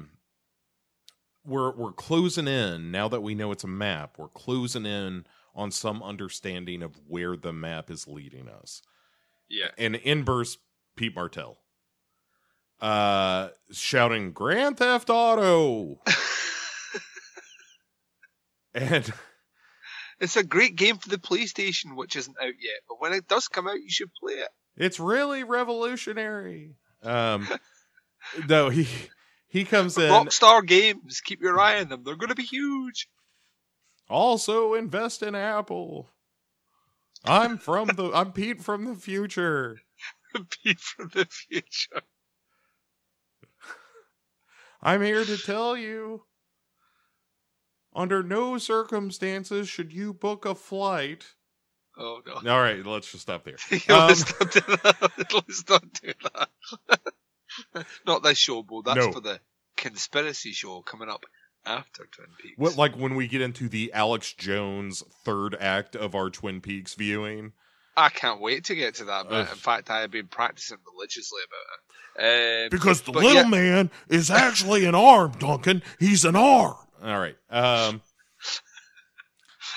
we're 1.44 1.70
we're 1.76 1.92
closing 1.92 2.48
in 2.48 2.90
now 2.90 3.08
that 3.08 3.20
we 3.22 3.34
know 3.34 3.52
it's 3.52 3.64
a 3.64 3.68
map. 3.68 4.16
We're 4.18 4.28
closing 4.28 4.86
in 4.86 5.26
on 5.54 5.70
some 5.70 6.02
understanding 6.02 6.82
of 6.82 6.98
where 7.06 7.36
the 7.36 7.52
map 7.52 7.90
is 7.90 8.08
leading 8.08 8.48
us. 8.48 8.82
Yeah. 9.48 9.68
And 9.78 9.94
in 9.96 10.22
bursts 10.24 10.58
Pete 10.96 11.14
Martell, 11.14 11.58
uh, 12.80 13.50
shouting 13.70 14.32
"Grand 14.32 14.78
Theft 14.78 15.10
Auto!" 15.10 16.00
and 18.76 19.12
It's 20.18 20.36
a 20.36 20.44
great 20.44 20.76
game 20.76 20.96
for 20.96 21.08
the 21.08 21.18
PlayStation, 21.18 21.94
which 21.94 22.16
isn't 22.16 22.36
out 22.40 22.54
yet. 22.58 22.80
But 22.88 23.00
when 23.00 23.12
it 23.12 23.28
does 23.28 23.48
come 23.48 23.68
out, 23.68 23.80
you 23.80 23.90
should 23.90 24.10
play 24.14 24.34
it. 24.34 24.48
it's 24.76 24.98
really 24.98 25.44
revolutionary. 25.44 26.76
Um, 27.02 27.46
no, 28.48 28.70
he 28.70 28.88
he 29.48 29.64
comes 29.64 29.98
in. 29.98 30.10
Rockstar 30.10 30.66
Games, 30.66 31.20
keep 31.20 31.42
your 31.42 31.60
eye 31.60 31.80
on 31.80 31.88
them. 31.88 32.02
They're 32.02 32.16
going 32.16 32.30
to 32.30 32.34
be 32.34 32.44
huge. 32.44 33.08
Also, 34.08 34.74
invest 34.74 35.22
in 35.22 35.34
Apple. 35.34 36.08
I'm 37.24 37.58
from 37.58 37.88
the. 37.88 38.10
I'm 38.14 38.32
Pete 38.32 38.62
from 38.62 38.86
the 38.86 38.94
future. 38.94 39.80
be 40.64 40.74
from 40.74 41.10
the 41.12 41.26
future. 41.26 42.00
I'm 44.80 45.02
here 45.02 45.24
to 45.24 45.36
tell 45.36 45.76
you. 45.76 46.22
Under 47.96 48.22
no 48.22 48.58
circumstances 48.58 49.68
should 49.70 49.90
you 49.92 50.12
book 50.12 50.44
a 50.44 50.54
flight. 50.54 51.24
Oh 51.98 52.20
no. 52.26 52.52
All 52.52 52.60
right, 52.60 52.84
let's 52.84 53.10
just 53.10 53.22
stop 53.22 53.44
there. 53.44 53.56
let's 53.88 54.38
not 54.38 54.52
do 54.52 54.60
that. 54.60 55.12
Let's 55.32 55.68
not 55.68 55.92
do 55.94 56.12
that. 57.74 57.86
not 58.06 58.22
this 58.22 58.36
show, 58.36 58.62
Bo. 58.62 58.82
That's 58.82 58.98
No. 59.06 59.12
for 59.12 59.20
the 59.20 59.40
conspiracy 59.78 60.52
show 60.52 60.82
coming 60.82 61.08
up 61.08 61.24
after 61.64 62.06
Twin 62.12 62.28
Peaks. 62.38 62.58
What, 62.58 62.76
like 62.76 62.96
when 62.96 63.14
we 63.14 63.26
get 63.28 63.40
into 63.40 63.66
the 63.68 63.92
Alex 63.94 64.34
Jones 64.34 65.02
third 65.24 65.56
act 65.58 65.96
of 65.96 66.14
our 66.14 66.28
Twin 66.28 66.60
Peaks 66.60 66.94
viewing? 66.94 67.52
I 67.96 68.10
can't 68.10 68.42
wait 68.42 68.64
to 68.64 68.74
get 68.74 68.96
to 68.96 69.04
that 69.06 69.30
bit. 69.30 69.38
Ugh. 69.38 69.48
In 69.50 69.56
fact, 69.56 69.90
I 69.90 70.00
have 70.00 70.10
been 70.10 70.26
practicing 70.26 70.76
religiously 70.94 71.40
about 71.46 72.26
it. 72.28 72.64
Um, 72.64 72.68
Because 72.70 73.00
the 73.00 73.12
little 73.12 73.32
yeah, 73.34 73.48
man 73.48 73.90
is 74.08 74.30
actually 74.30 74.84
an 74.84 74.94
arm, 74.94 75.32
Duncan. 75.38 75.82
He's 75.98 76.26
an 76.26 76.36
arm. 76.36 76.76
All 77.06 77.20
right. 77.20 77.36
Um. 77.48 78.02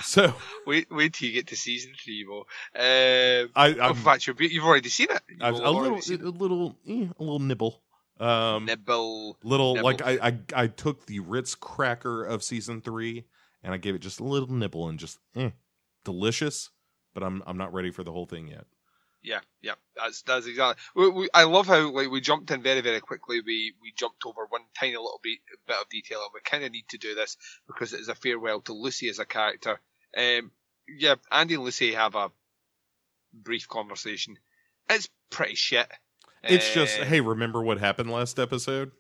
So 0.02 0.34
wait, 0.66 0.88
wait 0.92 1.14
till 1.14 1.28
you 1.28 1.34
get 1.34 1.48
to 1.48 1.56
season 1.56 1.92
three, 2.02 2.24
Bo. 2.24 2.40
Um, 2.40 3.50
I, 3.56 3.76
oh, 3.82 3.90
in 3.90 3.96
fact, 3.96 4.28
you've 4.28 4.64
already 4.64 4.90
seen 4.90 5.08
it. 5.10 5.22
You've 5.30 5.42
I'm 5.42 5.56
a 5.56 5.58
already 5.58 5.96
little, 5.96 6.28
a 6.28 6.32
little, 6.32 6.76
eh, 6.88 7.08
a 7.20 7.24
little 7.24 7.40
nibble. 7.40 7.82
Um, 8.20 8.66
Nibble. 8.66 9.38
little 9.44 9.76
nibble. 9.76 9.86
like 9.86 10.02
I, 10.02 10.20
I, 10.22 10.64
I 10.64 10.68
took 10.68 11.06
the 11.06 11.20
Ritz 11.22 11.56
cracker 11.56 12.24
of 12.24 12.44
season 12.44 12.82
three 12.82 13.26
and 13.64 13.74
I 13.74 13.78
gave 13.78 13.96
it 13.96 14.00
just 14.00 14.20
a 14.20 14.26
little 14.26 14.54
nibble 14.54 14.90
and 14.90 15.00
just 15.00 15.20
eh, 15.36 15.52
delicious. 16.04 16.70
But 17.14 17.24
I'm, 17.24 17.42
I'm 17.48 17.58
not 17.58 17.74
ready 17.74 17.92
for 17.92 18.04
the 18.04 18.12
whole 18.12 18.26
thing 18.26 18.50
yet. 18.50 18.66
Yeah, 19.22 19.42
yeah, 19.62 19.74
that's 19.98 20.22
that's 20.22 20.48
exactly. 20.48 20.82
We, 20.96 21.10
we, 21.10 21.30
I 21.34 21.44
love 21.44 21.68
how 21.68 21.90
like 21.92 22.10
we 22.10 22.22
jumped 22.22 22.52
in 22.52 22.62
very 22.64 22.80
very 22.82 23.02
quickly. 23.02 23.42
We 23.42 23.74
we 23.82 23.92
jumped 23.96 24.26
over 24.26 24.46
one 24.48 24.62
tiny 24.80 24.94
little 24.96 25.20
bit 25.22 25.40
bit 25.68 25.76
of 25.82 25.90
detail, 25.90 26.20
and 26.22 26.32
we 26.34 26.40
kind 26.42 26.64
of 26.64 26.72
need 26.72 26.88
to 26.90 26.98
do 26.98 27.16
this 27.16 27.36
because 27.68 27.92
it 27.94 28.00
is 28.00 28.08
a 28.08 28.16
farewell 28.16 28.62
to 28.62 28.74
Lucy 28.74 29.10
as 29.10 29.20
a 29.20 29.26
character. 29.26 29.80
Um, 30.18 30.52
yeah, 30.88 31.16
Andy 31.32 31.56
and 31.56 31.64
Lucy 31.64 31.94
have 31.94 32.16
a 32.16 32.32
brief 33.34 33.68
conversation. 33.68 34.40
It's 34.90 35.10
pretty 35.30 35.56
shit. 35.56 35.88
It's 36.42 36.74
just, 36.74 37.00
Uh, 37.00 37.04
hey, 37.06 37.20
remember 37.20 37.62
what 37.62 37.78
happened 37.80 38.10
last 38.10 38.40
episode? 38.40 38.92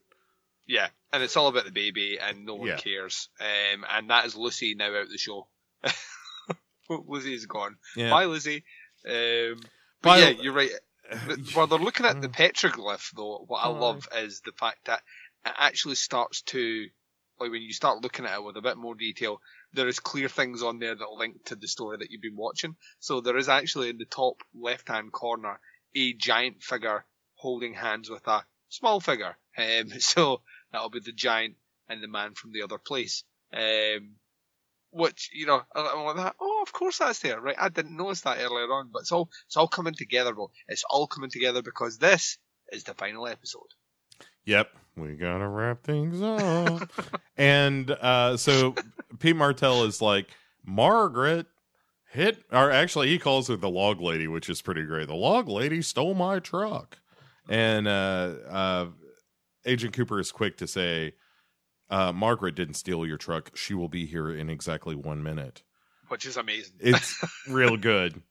yeah, 0.67 0.89
and 1.13 1.23
it's 1.23 1.37
all 1.37 1.47
about 1.47 1.63
the 1.65 1.71
baby, 1.71 2.19
and 2.19 2.45
no 2.45 2.55
one 2.55 2.67
Yeah. 2.67 2.75
cares. 2.75 3.29
Um, 3.39 3.85
and 3.89 4.09
that 4.09 4.25
is 4.25 4.35
Lucy 4.35 4.75
now 4.75 4.93
out 4.93 5.07
the 5.09 5.17
show. 5.17 5.47
Lucy 6.89 7.33
is 7.33 7.45
gone. 7.45 7.77
Yeah. 7.95 8.09
Bye, 8.09 8.25
Lucy. 8.25 8.63
Um, 9.07 9.61
But 10.01 10.19
yeah, 10.19 10.29
you're 10.29 10.53
right. 10.53 10.71
While 11.53 11.67
they're 11.67 11.79
looking 11.79 12.05
at 12.05 12.21
the 12.21 12.29
petroglyph, 12.29 13.11
though, 13.15 13.43
what 13.47 13.63
I 13.63 13.67
Mm. 13.67 13.79
love 13.79 14.07
is 14.15 14.41
the 14.41 14.51
fact 14.51 14.85
that 14.85 15.01
it 15.45 15.53
actually 15.57 15.95
starts 15.95 16.41
to, 16.43 16.89
like, 17.39 17.51
when 17.51 17.61
you 17.61 17.73
start 17.73 18.01
looking 18.01 18.25
at 18.25 18.35
it 18.35 18.43
with 18.43 18.57
a 18.57 18.61
bit 18.61 18.77
more 18.77 18.95
detail, 18.95 19.41
there 19.73 19.87
is 19.87 19.99
clear 19.99 20.29
things 20.29 20.61
on 20.61 20.79
there 20.79 20.95
that 20.95 21.11
link 21.11 21.43
to 21.45 21.55
the 21.55 21.67
story 21.67 21.97
that 21.97 22.11
you've 22.11 22.21
been 22.21 22.35
watching. 22.35 22.75
So 22.99 23.21
there 23.21 23.37
is 23.37 23.49
actually 23.49 23.89
in 23.89 23.97
the 23.97 24.05
top 24.05 24.41
left-hand 24.53 25.11
corner 25.11 25.59
a 25.95 26.13
giant 26.13 26.61
figure 26.61 27.05
holding 27.35 27.73
hands 27.73 28.09
with 28.09 28.27
a 28.27 28.45
small 28.69 28.99
figure. 28.99 29.35
Um, 29.57 29.89
so 29.99 30.41
that'll 30.71 30.89
be 30.89 30.99
the 30.99 31.11
giant 31.11 31.55
and 31.87 32.03
the 32.03 32.07
man 32.07 32.35
from 32.35 32.51
the 32.51 32.61
other 32.61 32.77
place. 32.77 33.23
Um, 33.51 34.15
which 34.91 35.29
you 35.33 35.45
know, 35.45 35.61
like. 35.75 36.33
Oh, 36.39 36.59
of 36.61 36.73
course 36.73 36.99
that's 36.99 37.19
there, 37.19 37.39
right? 37.39 37.55
I 37.59 37.69
didn't 37.69 37.97
notice 37.97 38.21
that 38.21 38.39
earlier 38.39 38.71
on, 38.71 38.89
but 38.91 39.01
it's 39.01 39.11
all 39.11 39.29
it's 39.47 39.57
all 39.57 39.67
coming 39.67 39.93
together, 39.93 40.33
bro. 40.33 40.51
It's 40.67 40.83
all 40.89 41.07
coming 41.07 41.29
together 41.29 41.61
because 41.61 41.97
this 41.97 42.37
is 42.71 42.83
the 42.83 42.93
final 42.93 43.27
episode. 43.27 43.61
Yep, 44.45 44.69
we 44.95 45.13
gotta 45.13 45.47
wrap 45.47 45.83
things 45.83 46.21
up. 46.21 46.89
and 47.37 47.91
uh, 47.91 48.37
so 48.37 48.75
Pete 49.19 49.35
Martell 49.35 49.83
is 49.83 50.01
like, 50.01 50.29
Margaret 50.65 51.47
hit, 52.11 52.43
or 52.51 52.71
actually, 52.71 53.09
he 53.09 53.19
calls 53.19 53.47
her 53.47 53.55
the 53.55 53.69
log 53.69 54.01
lady, 54.01 54.27
which 54.27 54.49
is 54.49 54.61
pretty 54.61 54.83
great. 54.83 55.07
The 55.07 55.15
log 55.15 55.47
lady 55.47 55.81
stole 55.81 56.13
my 56.13 56.39
truck. 56.39 56.99
And 57.47 57.87
uh, 57.87 58.35
uh, 58.49 58.85
Agent 59.65 59.93
Cooper 59.93 60.19
is 60.19 60.31
quick 60.31 60.57
to 60.57 60.67
say, 60.67 61.13
uh, 61.89 62.11
Margaret 62.11 62.55
didn't 62.55 62.75
steal 62.75 63.05
your 63.05 63.17
truck. 63.17 63.55
She 63.55 63.73
will 63.73 63.89
be 63.89 64.05
here 64.05 64.29
in 64.29 64.49
exactly 64.49 64.95
one 64.95 65.23
minute. 65.23 65.63
Which 66.07 66.25
is 66.25 66.37
amazing. 66.37 66.75
It's 66.79 67.23
real 67.47 67.77
good. 67.77 68.21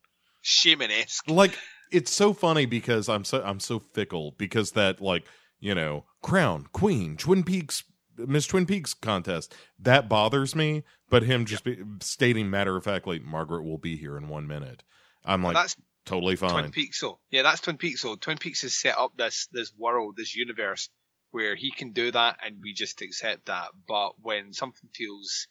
Shaman 0.41 0.91
esque. 0.91 1.29
like 1.29 1.59
it's 1.91 2.13
so 2.13 2.33
funny 2.33 2.67
because 2.67 3.09
I'm 3.09 3.25
so 3.25 3.43
I'm 3.45 3.61
so 3.61 3.81
fickle 3.93 4.35
because 4.39 4.73
that 4.73 5.01
like 5.01 5.27
you 5.61 5.75
know 5.75 6.05
crown 6.23 6.67
queen 6.73 7.17
Twin 7.17 7.43
Peaks 7.43 7.85
Miss 8.17 8.47
Twin 8.47 8.67
Peaks 8.67 8.95
contest 8.95 9.55
that 9.79 10.09
bothers 10.09 10.55
me, 10.55 10.83
but 11.09 11.23
him 11.23 11.45
just 11.45 11.65
be, 11.65 11.79
stating 12.01 12.51
matter 12.51 12.77
of 12.77 12.85
factly 12.85 13.19
Margaret 13.19 13.65
will 13.65 13.79
be 13.79 13.97
here 13.97 14.17
in 14.17 14.29
one 14.29 14.47
minute. 14.47 14.83
I'm 15.25 15.43
like 15.43 15.55
that's 15.55 15.77
totally 16.05 16.37
fine. 16.37 16.51
Twin. 16.51 16.71
Peaks. 16.71 16.99
So 16.99 17.19
yeah, 17.31 17.43
that's 17.43 17.61
Twin 17.61 17.77
Peaks. 17.77 18.01
So 18.01 18.17
Twin 18.17 18.39
Peaks 18.39 18.63
has 18.63 18.75
set 18.75 18.99
up 18.99 19.13
this 19.17 19.49
this 19.53 19.73
world, 19.77 20.15
this 20.17 20.35
universe 20.35 20.89
where 21.31 21.55
he 21.55 21.71
can 21.71 21.93
do 21.93 22.11
that, 22.11 22.39
and 22.45 22.57
we 22.63 22.73
just 22.73 23.03
accept 23.03 23.47
that. 23.47 23.69
But 23.87 24.13
when 24.21 24.53
something 24.53 24.89
feels 24.95 25.47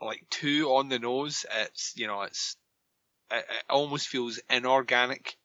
like 0.00 0.24
too 0.30 0.68
on 0.74 0.88
the 0.88 0.98
nose, 0.98 1.46
it's 1.54 1.92
you 1.96 2.06
know 2.06 2.22
it's 2.22 2.56
it, 3.30 3.38
it 3.48 3.64
almost 3.70 4.08
feels 4.08 4.40
inorganic 4.50 5.36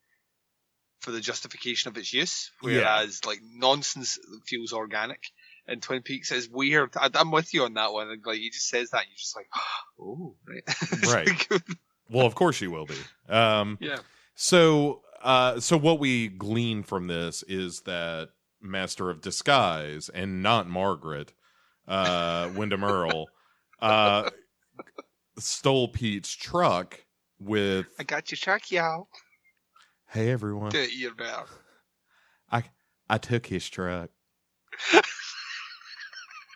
for 1.01 1.11
the 1.11 1.22
justification 1.22 1.89
of 1.89 1.97
its 1.97 2.14
use, 2.14 2.51
Yeah. 2.61 2.69
whereas 2.69 3.22
like 3.26 3.39
nonsense 3.53 4.19
feels 4.45 4.73
organic. 4.73 5.23
And 5.65 5.81
Twin 5.84 6.01
Peaks 6.01 6.31
is 6.31 6.49
weird. 6.49 6.95
I, 6.97 7.10
I'm 7.14 7.30
with 7.31 7.53
you 7.53 7.64
on 7.64 7.76
that 7.76 7.93
one. 7.93 8.10
Like 8.26 8.38
he 8.39 8.49
just 8.49 8.68
says 8.69 8.89
that, 8.89 9.01
and 9.03 9.07
you're 9.10 9.18
just 9.18 9.35
like, 9.35 9.47
oh, 10.01 10.35
right, 10.47 11.07
Right. 11.07 11.51
like- 11.51 11.61
Well, 12.11 12.26
of 12.26 12.34
course 12.34 12.60
you 12.60 12.72
will 12.72 12.88
be. 12.88 12.95
Um, 13.31 13.77
yeah. 13.80 13.99
So, 14.34 15.03
uh, 15.22 15.60
so 15.60 15.77
what 15.77 15.99
we 15.99 16.27
glean 16.27 16.81
from 16.81 17.06
this 17.06 17.43
is 17.47 17.81
that 17.81 18.30
Master 18.61 19.10
of 19.10 19.22
Disguise 19.22 20.10
and 20.10 20.44
not 20.44 20.68
Margaret, 20.68 21.34
uh, 21.88 22.49
Windom 22.56 22.84
Earle, 22.84 23.30
uh, 23.81 24.30
stole 25.38 25.88
Pete's 25.88 26.36
truck 26.36 27.06
with, 27.40 27.88
I 27.98 28.03
got 28.03 28.31
your 28.31 28.38
truck, 28.38 28.72
y'all. 28.72 29.07
"Hey 30.07 30.31
everyone, 30.31 30.72
Do 30.72 30.80
it 30.80 30.94
your 30.94 31.15
better. 31.15 31.45
I 33.10 33.18
took 33.18 33.48
his 33.48 33.68
truck. 33.69 34.11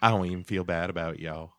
I 0.01 0.09
don't 0.09 0.25
even 0.25 0.43
feel 0.43 0.63
bad 0.63 0.89
about 0.89 1.19
y'all." 1.19 1.53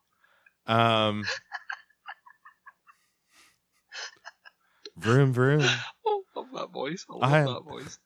Um, 0.67 1.25
vroom 4.97 5.33
vroom. 5.33 5.65
Oh, 6.05 6.23
love 6.35 6.47
that 6.53 6.71
voice. 6.71 7.05
I 7.09 7.13
love 7.13 7.23
I 7.23 7.53
that 7.53 7.63
voice. 7.63 7.99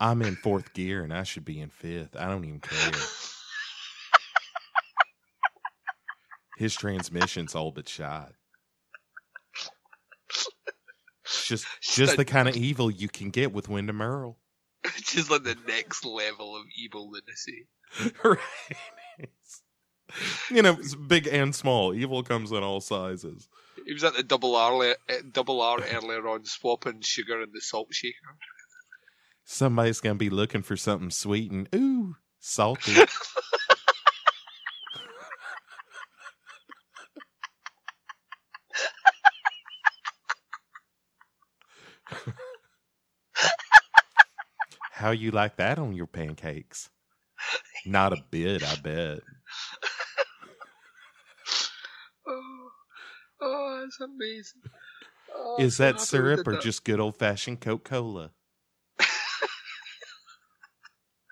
I'm 0.00 0.22
in 0.22 0.36
fourth 0.36 0.72
gear 0.74 1.02
and 1.02 1.12
I 1.12 1.24
should 1.24 1.44
be 1.44 1.60
in 1.60 1.70
fifth. 1.70 2.16
I 2.16 2.28
don't 2.28 2.44
even 2.44 2.60
care. 2.60 2.92
His 6.56 6.74
transmission's 6.74 7.54
all 7.54 7.70
but 7.72 7.88
shot. 7.88 8.32
It's 11.24 11.46
Just, 11.46 11.66
just 11.82 12.16
the 12.16 12.24
kind 12.24 12.48
of 12.48 12.56
evil 12.56 12.90
you 12.90 13.08
can 13.08 13.30
get 13.30 13.52
with 13.52 13.68
Windom 13.68 14.00
Earle. 14.02 14.38
Just 15.02 15.30
like 15.30 15.44
the 15.44 15.56
next 15.66 16.04
level 16.04 16.56
of 16.56 16.62
evil 16.76 17.10
lunacy. 17.10 17.68
right? 18.24 18.38
It's- 19.18 19.62
you 20.50 20.62
know, 20.62 20.72
it's 20.72 20.94
big 20.94 21.26
and 21.26 21.54
small. 21.54 21.92
Evil 21.94 22.22
comes 22.22 22.50
in 22.50 22.62
all 22.62 22.80
sizes. 22.80 23.46
He 23.84 23.92
was 23.92 24.04
at 24.04 24.14
the 24.14 24.22
double 24.22 24.56
R, 24.56 24.82
eh, 24.82 24.94
double 25.30 25.60
R 25.60 25.80
earlier 25.92 26.26
on, 26.28 26.46
swapping 26.46 27.02
sugar 27.02 27.42
in 27.42 27.50
the 27.52 27.60
salt 27.60 27.88
shaker. 27.92 28.16
Somebody's 29.50 30.00
gonna 30.00 30.14
be 30.16 30.28
looking 30.28 30.60
for 30.60 30.76
something 30.76 31.10
sweet 31.10 31.50
and 31.50 31.66
ooh, 31.74 32.16
salty. 32.38 32.92
How 44.92 45.12
you 45.12 45.30
like 45.30 45.56
that 45.56 45.78
on 45.78 45.94
your 45.94 46.06
pancakes? 46.06 46.90
Not 47.86 48.12
a 48.12 48.18
bit, 48.30 48.62
I 48.62 48.74
bet. 48.76 49.20
Oh, 52.26 52.68
oh 53.40 53.80
that's 53.80 53.98
amazing. 53.98 54.60
Oh, 55.34 55.56
Is 55.58 55.78
that 55.78 56.02
syrup 56.02 56.46
or 56.46 56.52
that. 56.52 56.60
just 56.60 56.84
good 56.84 57.00
old 57.00 57.16
fashioned 57.16 57.62
Coca 57.62 57.88
Cola? 57.88 58.32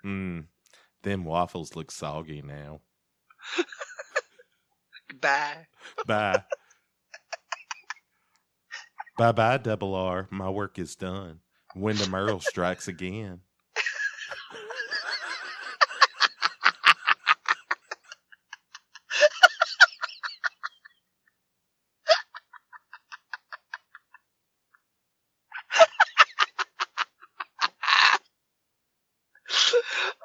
Mmm. 0.07 0.45
Them 1.03 1.25
waffles 1.25 1.75
look 1.75 1.91
soggy 1.91 2.41
now. 2.41 2.79
Bye. 5.21 5.67
Bye. 6.05 6.43
bye 9.17 9.31
bye, 9.31 9.57
double 9.57 9.95
R. 9.95 10.27
My 10.31 10.49
work 10.49 10.79
is 10.79 10.95
done. 10.95 11.39
Windom 11.75 12.15
Earle 12.15 12.39
strikes 12.39 12.87
again. 12.87 13.41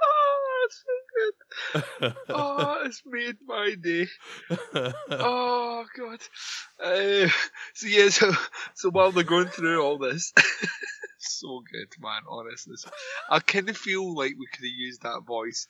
oh, 0.03 0.59
that's 0.63 0.85
so 0.85 0.93
good. 1.15 2.15
Oh, 2.29 2.83
it's 2.85 3.03
my 3.63 3.75
day. 3.75 4.07
Oh 5.11 5.85
god. 5.97 6.21
Uh, 6.83 7.29
so 7.75 7.87
yeah, 7.87 8.09
so 8.09 8.33
so 8.75 8.91
while 8.91 9.11
they're 9.11 9.25
going 9.25 9.49
through 9.49 9.83
all 9.83 9.99
this, 9.99 10.33
so 11.19 11.63
good, 11.71 11.89
man. 12.01 12.23
Honestly, 12.29 12.77
I 13.29 13.41
kind 13.41 13.69
of 13.69 13.77
feel 13.77 14.15
like 14.15 14.35
we 14.39 14.47
could 14.53 14.65
have 14.65 14.79
used 14.79 15.03
that 15.03 15.23
voice 15.27 15.67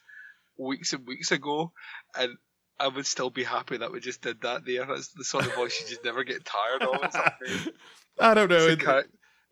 weeks 0.59 0.93
and 0.93 1.07
weeks 1.07 1.33
ago, 1.33 1.73
and 2.15 2.37
I 2.79 2.89
would 2.89 3.07
still 3.07 3.31
be 3.31 3.45
happy 3.45 3.79
that 3.79 3.93
we 3.93 4.01
just 4.01 4.21
did 4.21 4.43
that. 4.43 4.67
There, 4.67 4.85
that's 4.87 5.09
the 5.09 5.25
sort 5.25 5.47
of 5.47 5.55
voice 5.55 5.81
you 5.81 5.89
just 5.89 6.05
never 6.05 6.25
get 6.25 6.45
tired 6.45 6.83
of. 6.83 7.71
I 8.21 8.35
don't 8.35 8.51
know. 8.51 8.67
It, 8.67 8.83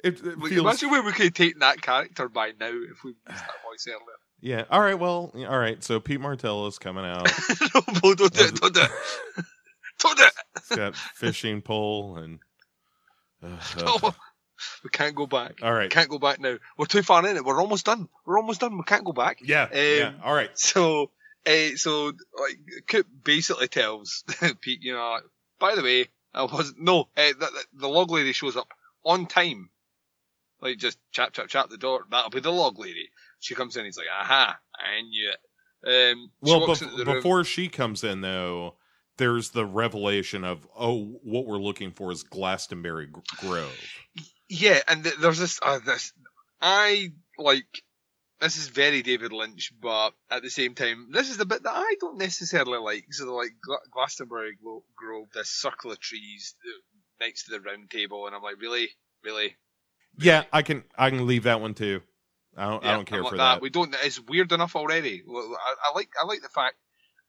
it, 0.03 0.15
it 0.15 0.21
feels. 0.23 0.53
Imagine 0.53 0.91
where 0.91 1.03
we 1.03 1.13
could 1.13 1.27
have 1.27 1.35
taken 1.35 1.61
that 1.61 1.81
character 1.81 2.29
by 2.29 2.53
now 2.59 2.69
if 2.69 3.03
we 3.05 3.11
used 3.11 3.27
that 3.27 3.63
voice 3.65 3.87
earlier. 3.89 4.20
Yeah. 4.41 4.65
All 4.71 4.81
right. 4.81 4.99
Well. 4.99 5.33
All 5.49 5.59
right. 5.59 5.83
So 5.83 6.01
Pete 6.01 6.21
Martell 6.21 6.67
is 6.67 6.79
coming 6.79 7.05
out. 7.05 7.29
no, 7.75 8.15
don't 8.15 8.33
do 8.33 8.45
it, 8.45 8.55
don't 8.55 8.75
do 8.75 8.81
it. 8.83 8.91
Don't 9.99 10.17
do 10.17 10.25
it. 10.25 10.33
He's 10.67 10.79
got 10.79 10.97
fishing 10.97 11.61
pole 11.61 12.17
and. 12.17 12.39
uh, 13.43 13.49
uh, 13.77 13.99
No. 14.03 14.15
We 14.83 14.89
can't 14.91 15.15
go 15.15 15.27
back. 15.27 15.59
all 15.63 15.73
right. 15.73 15.91
Can't 15.91 16.09
go 16.09 16.19
back 16.19 16.41
now. 16.41 16.57
We're 16.79 16.87
too 16.87 17.03
far 17.03 17.27
in 17.27 17.37
it. 17.37 17.45
We're 17.45 17.61
almost 17.61 17.85
done. 17.85 18.09
We're 18.25 18.39
almost 18.39 18.61
done. 18.61 18.79
We 18.79 18.85
can't 18.85 19.05
go 19.05 19.13
back. 19.13 19.41
Yeah. 19.43 19.69
yeah. 19.75 20.09
Um, 20.09 20.15
All 20.25 20.35
right. 20.35 20.51
So, 20.59 21.11
uh, 21.47 21.77
so 21.77 22.07
like, 22.07 22.59
Coop 22.87 23.07
basically 23.25 23.69
tells 23.69 24.25
Pete, 24.63 24.83
you 24.83 24.95
know, 24.95 25.19
by 25.59 25.75
the 25.75 25.83
way, 25.83 26.07
I 26.33 26.45
wasn't. 26.45 26.81
No, 26.81 27.01
uh, 27.01 27.29
the, 27.29 27.35
the, 27.39 27.65
the 27.81 27.89
log 27.89 28.11
lady 28.11 28.33
shows 28.33 28.57
up 28.57 28.69
on 29.05 29.27
time. 29.27 29.69
Like 30.63 30.79
just 30.79 30.99
chap 31.11 31.33
chap 31.33 31.49
chap 31.49 31.69
the 31.69 31.79
door. 31.79 32.05
That'll 32.11 32.31
be 32.31 32.41
the 32.41 32.53
log 32.53 32.79
lady. 32.79 33.11
She 33.41 33.55
comes 33.55 33.77
in. 33.77 33.85
He's 33.85 33.97
like, 33.97 34.07
aha, 34.13 34.59
I 34.75 35.03
knew 35.03 35.31
it. 35.31 35.39
Um, 36.13 36.31
Well, 36.41 36.67
bef- 36.67 36.83
into 36.83 36.97
the 36.97 37.05
room. 37.05 37.17
before 37.17 37.43
she 37.45 37.69
comes 37.69 38.05
in, 38.05 38.21
though, 38.21 38.77
there's 39.17 39.51
the 39.51 39.65
revelation 39.67 40.45
of 40.45 40.67
oh, 40.77 41.19
what 41.23 41.47
we're 41.47 41.59
looking 41.59 41.91
for 41.91 42.13
is 42.13 42.23
Glastonbury 42.23 43.09
Grove. 43.39 43.73
Yeah, 44.49 44.81
and 44.89 45.05
th- 45.05 45.17
there's 45.17 45.39
this. 45.39 45.59
Uh, 45.63 45.79
this 45.85 46.13
I 46.61 47.13
like. 47.39 47.65
This 48.41 48.57
is 48.57 48.69
very 48.69 49.03
David 49.03 49.33
Lynch, 49.33 49.71
but 49.81 50.13
at 50.31 50.43
the 50.43 50.49
same 50.49 50.75
time, 50.75 51.09
this 51.13 51.29
is 51.29 51.37
the 51.37 51.45
bit 51.45 51.63
that 51.63 51.75
I 51.75 51.95
don't 52.01 52.17
necessarily 52.17 52.79
like. 52.79 53.05
So, 53.11 53.35
like 53.35 53.51
Gla- 53.63 53.77
Glastonbury 53.93 54.57
Grove, 54.97 55.29
this 55.35 55.51
circle 55.51 55.93
of 55.93 56.01
trees 56.01 56.55
next 57.21 57.45
to 57.45 57.51
the 57.53 57.61
round 57.61 57.91
table, 57.91 58.27
and 58.27 58.35
I'm 58.35 58.43
like, 58.43 58.61
really, 58.61 58.89
really. 59.23 59.57
Yeah, 60.19 60.45
I 60.53 60.63
can 60.63 60.85
I 60.97 61.11
can 61.11 61.27
leave 61.27 61.43
that 61.45 61.61
one 61.61 61.75
too. 61.75 62.01
I 62.57 62.69
don't 62.69 62.85
I 62.85 62.93
don't 62.93 63.07
care 63.07 63.25
for 63.25 63.37
that. 63.37 63.63
We 63.63 63.71
don't. 63.71 63.95
It's 64.03 64.21
weird 64.21 64.53
enough 64.53 64.77
already. 64.77 65.23
I, 65.29 65.75
I 65.87 65.95
like. 65.95 66.11
I 66.21 66.27
like 66.27 66.43
the 66.43 66.49
fact. 66.49 66.77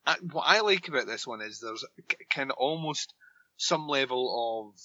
I, 0.06 0.16
what 0.32 0.44
I 0.48 0.62
like 0.62 0.88
about 0.88 1.06
this 1.06 1.28
one 1.28 1.42
is 1.42 1.60
there's 1.60 1.86
kind 2.34 2.50
of 2.50 2.58
almost 2.58 3.14
some 3.58 3.88
level 3.88 4.74
of 4.74 4.82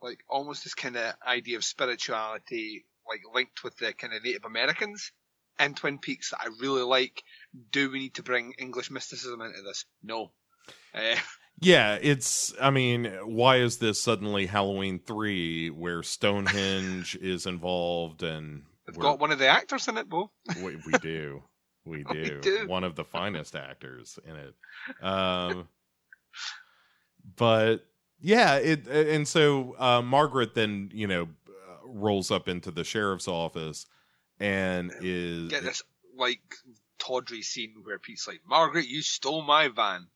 like 0.00 0.20
almost 0.28 0.64
this 0.64 0.74
kind 0.74 0.96
of 0.96 1.14
idea 1.26 1.56
of 1.56 1.64
spirituality, 1.64 2.86
like 3.06 3.20
linked 3.34 3.62
with 3.62 3.76
the 3.76 3.92
kind 3.92 4.14
of 4.14 4.24
Native 4.24 4.44
Americans 4.44 5.12
in 5.60 5.74
Twin 5.74 5.98
Peaks 5.98 6.30
that 6.30 6.40
I 6.40 6.48
really 6.60 6.82
like. 6.82 7.22
Do 7.70 7.90
we 7.90 7.98
need 7.98 8.14
to 8.14 8.22
bring 8.22 8.54
English 8.58 8.90
mysticism 8.90 9.40
into 9.42 9.62
this? 9.62 9.84
No. 10.02 10.32
Uh, 10.94 11.16
Yeah, 11.60 11.98
it's. 12.00 12.52
I 12.60 12.70
mean, 12.70 13.04
why 13.24 13.58
is 13.58 13.78
this 13.78 14.02
suddenly 14.02 14.46
Halloween 14.46 14.98
three 14.98 15.70
where 15.70 16.02
Stonehenge 16.02 17.16
is 17.20 17.46
involved 17.46 18.22
and 18.22 18.64
we've 18.86 18.98
got 18.98 19.18
one 19.18 19.30
of 19.32 19.38
the 19.38 19.48
actors 19.48 19.88
in 19.88 19.96
it, 19.98 20.08
Bo. 20.08 20.30
we, 20.62 20.76
we 20.86 20.92
do, 21.02 21.42
we 21.84 22.04
We 22.04 22.24
do. 22.24 22.40
do. 22.40 22.66
One 22.68 22.84
of 22.84 22.94
the 22.96 23.04
finest 23.04 23.54
actors 23.56 24.18
in 24.26 24.36
it. 24.36 24.54
Um, 25.02 25.68
but 27.36 27.86
yeah, 28.20 28.56
it 28.56 28.86
and 28.86 29.26
so 29.26 29.74
uh, 29.78 30.02
Margaret 30.02 30.54
then 30.54 30.90
you 30.92 31.06
know 31.06 31.28
uh, 31.48 31.86
rolls 31.86 32.30
up 32.30 32.48
into 32.48 32.70
the 32.70 32.84
sheriff's 32.84 33.28
office 33.28 33.86
and 34.40 34.92
is 35.00 35.48
Get 35.48 35.62
this 35.62 35.82
like 36.16 36.40
tawdry 36.98 37.42
scene 37.42 37.74
where 37.82 37.98
Pete's 37.98 38.26
like, 38.28 38.40
"Margaret, 38.46 38.86
you 38.86 39.02
stole 39.02 39.42
my 39.42 39.68
van." 39.68 40.06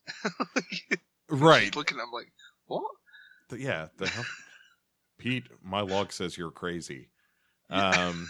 right. 1.31 1.65
She's 1.65 1.75
looking 1.77 1.99
at 1.99 2.03
him 2.05 2.13
like, 2.13 2.33
"What?" 2.67 2.85
Th- 3.51 3.63
yeah, 3.63 3.89
the 3.97 4.09
hell? 4.09 4.25
Pete, 5.19 5.45
my 5.63 5.81
log 5.81 6.13
says 6.13 6.37
you're 6.37 6.51
crazy. 6.51 7.09
Um, 7.71 8.29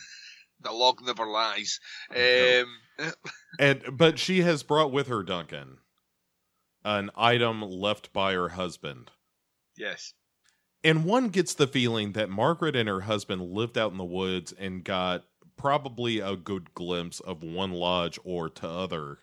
The 0.60 0.72
log 0.72 1.00
never 1.04 1.26
lies. 1.26 1.78
Um, 2.14 3.12
and 3.60 3.82
but 3.92 4.18
she 4.18 4.42
has 4.42 4.62
brought 4.62 4.92
with 4.92 5.06
her 5.08 5.22
Duncan 5.22 5.78
an 6.84 7.10
item 7.16 7.60
left 7.62 8.12
by 8.12 8.32
her 8.34 8.50
husband. 8.50 9.10
yes. 9.76 10.14
And 10.84 11.04
one 11.04 11.28
gets 11.30 11.54
the 11.54 11.66
feeling 11.66 12.12
that 12.12 12.30
Margaret 12.30 12.76
and 12.76 12.88
her 12.88 13.00
husband 13.00 13.42
lived 13.42 13.76
out 13.76 13.90
in 13.90 13.98
the 13.98 14.04
woods 14.04 14.52
and 14.52 14.84
got 14.84 15.24
probably 15.56 16.20
a 16.20 16.36
good 16.36 16.72
glimpse 16.72 17.18
of 17.18 17.42
one 17.42 17.72
lodge 17.72 18.16
or 18.22 18.48
to 18.48 18.68
other 18.68 19.18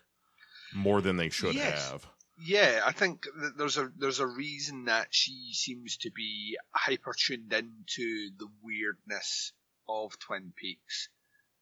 more 0.74 1.00
than 1.00 1.16
they 1.16 1.30
should 1.30 1.54
Yes. 1.54 1.90
have. 1.90 2.06
Yeah, 2.38 2.82
I 2.84 2.92
think 2.92 3.24
that 3.40 3.56
there's 3.56 3.78
a 3.78 3.90
there's 3.96 4.20
a 4.20 4.26
reason 4.26 4.84
that 4.84 5.08
she 5.10 5.50
seems 5.54 5.96
to 5.98 6.10
be 6.10 6.58
hyper 6.74 7.14
tuned 7.18 7.50
into 7.54 8.30
the 8.38 8.48
weirdness 8.62 9.52
of 9.88 10.18
Twin 10.18 10.52
Peaks, 10.54 11.08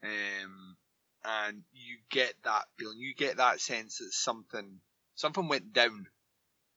um, 0.04 0.76
and 1.24 1.62
you 1.72 1.96
get 2.10 2.34
that 2.44 2.64
feeling, 2.78 2.98
you 2.98 3.14
get 3.14 3.38
that 3.38 3.60
sense 3.60 3.98
that 3.98 4.12
something 4.12 4.80
something 5.14 5.48
went 5.48 5.72
down, 5.72 6.06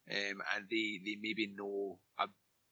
um, 0.10 0.42
and 0.56 0.66
they 0.70 1.00
they 1.04 1.18
maybe 1.22 1.48
know 1.48 2.00
a 2.20 2.28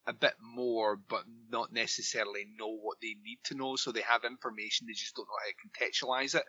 a 0.06 0.12
bit 0.12 0.34
more, 0.40 0.96
but 0.96 1.24
not 1.50 1.72
necessarily 1.72 2.46
know 2.58 2.76
what 2.76 2.98
they 3.02 3.14
need 3.24 3.38
to 3.44 3.54
know. 3.56 3.76
So 3.76 3.92
they 3.92 4.02
have 4.02 4.24
information, 4.24 4.86
they 4.86 4.94
just 4.94 5.14
don't 5.16 5.26
know 5.26 5.34
how 5.38 5.50
to 5.50 5.84
contextualize 5.84 6.34
it. 6.34 6.44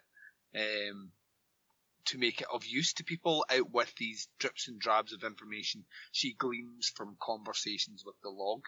Um, 0.55 1.11
to 2.05 2.17
make 2.17 2.39
it 2.39 2.47
of 2.53 2.65
use 2.65 2.93
to 2.93 3.03
people 3.03 3.45
out 3.51 3.69
with 3.71 3.93
these 3.97 4.29
drips 4.39 4.69
and 4.69 4.79
drabs 4.79 5.11
of 5.11 5.23
information 5.23 5.83
she 6.13 6.33
gleans 6.33 6.91
from 6.95 7.17
conversations 7.21 8.03
with 8.05 8.15
the 8.23 8.29
log. 8.29 8.61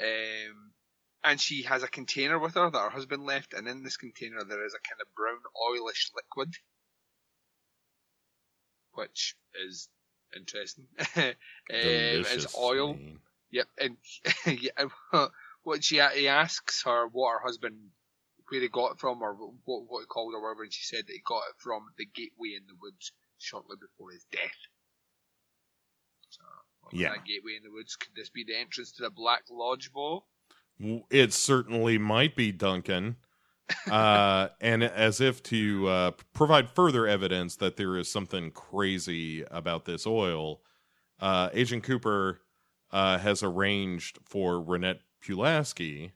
Um, 0.00 0.72
and 1.26 1.40
she 1.40 1.62
has 1.64 1.82
a 1.82 1.88
container 1.88 2.38
with 2.38 2.54
her 2.54 2.70
that 2.70 2.78
her 2.78 2.90
husband 2.90 3.26
left, 3.26 3.52
and 3.52 3.66
in 3.66 3.82
this 3.82 3.96
container 3.96 4.44
there 4.44 4.64
is 4.64 4.74
a 4.74 4.88
kind 4.88 5.00
of 5.00 5.12
brown 5.14 5.40
oilish 5.56 6.10
liquid, 6.14 6.54
which 8.92 9.34
is 9.66 9.88
interesting. 10.36 10.86
um, 11.16 11.34
it's 11.68 12.56
oil. 12.56 12.96
Yep, 13.50 13.66
and 13.78 13.96
yeah, 14.46 15.26
what 15.64 15.82
she 15.82 16.00
he 16.14 16.28
asks 16.28 16.84
her 16.84 17.08
what 17.08 17.32
her 17.32 17.44
husband 17.44 17.76
where 18.48 18.60
he 18.60 18.68
got 18.68 18.92
it 18.92 19.00
from 19.00 19.20
or 19.20 19.34
what 19.34 19.82
what 19.88 20.00
he 20.00 20.06
called 20.06 20.32
or 20.32 20.40
whatever, 20.40 20.62
and 20.62 20.72
she 20.72 20.84
said 20.84 21.06
that 21.06 21.12
he 21.12 21.22
got 21.26 21.48
it 21.50 21.56
from 21.58 21.86
the 21.98 22.06
gateway 22.06 22.54
in 22.56 22.66
the 22.68 22.78
woods 22.80 23.10
shortly 23.38 23.76
before 23.80 24.12
his 24.12 24.24
death. 24.30 24.60
So, 26.30 26.42
Yeah. 26.92 27.10
that 27.10 27.24
gateway 27.24 27.56
in 27.56 27.64
the 27.64 27.72
woods? 27.72 27.96
Could 27.96 28.14
this 28.14 28.30
be 28.30 28.44
the 28.44 28.56
entrance 28.56 28.92
to 28.92 29.02
the 29.02 29.10
Black 29.10 29.42
Lodge 29.50 29.90
Bowl? 29.92 30.26
It 30.78 31.32
certainly 31.32 31.98
might 31.98 32.36
be 32.36 32.52
Duncan. 32.52 33.16
uh, 33.90 34.48
and 34.60 34.84
as 34.84 35.20
if 35.20 35.42
to 35.42 35.88
uh, 35.88 36.10
provide 36.32 36.70
further 36.70 37.06
evidence 37.06 37.56
that 37.56 37.76
there 37.76 37.96
is 37.96 38.10
something 38.10 38.50
crazy 38.52 39.44
about 39.50 39.84
this 39.84 40.06
oil, 40.06 40.60
uh, 41.20 41.48
Agent 41.52 41.82
Cooper 41.82 42.42
uh, 42.92 43.18
has 43.18 43.42
arranged 43.42 44.18
for 44.24 44.62
Ronette 44.62 45.00
Pulaski, 45.20 46.12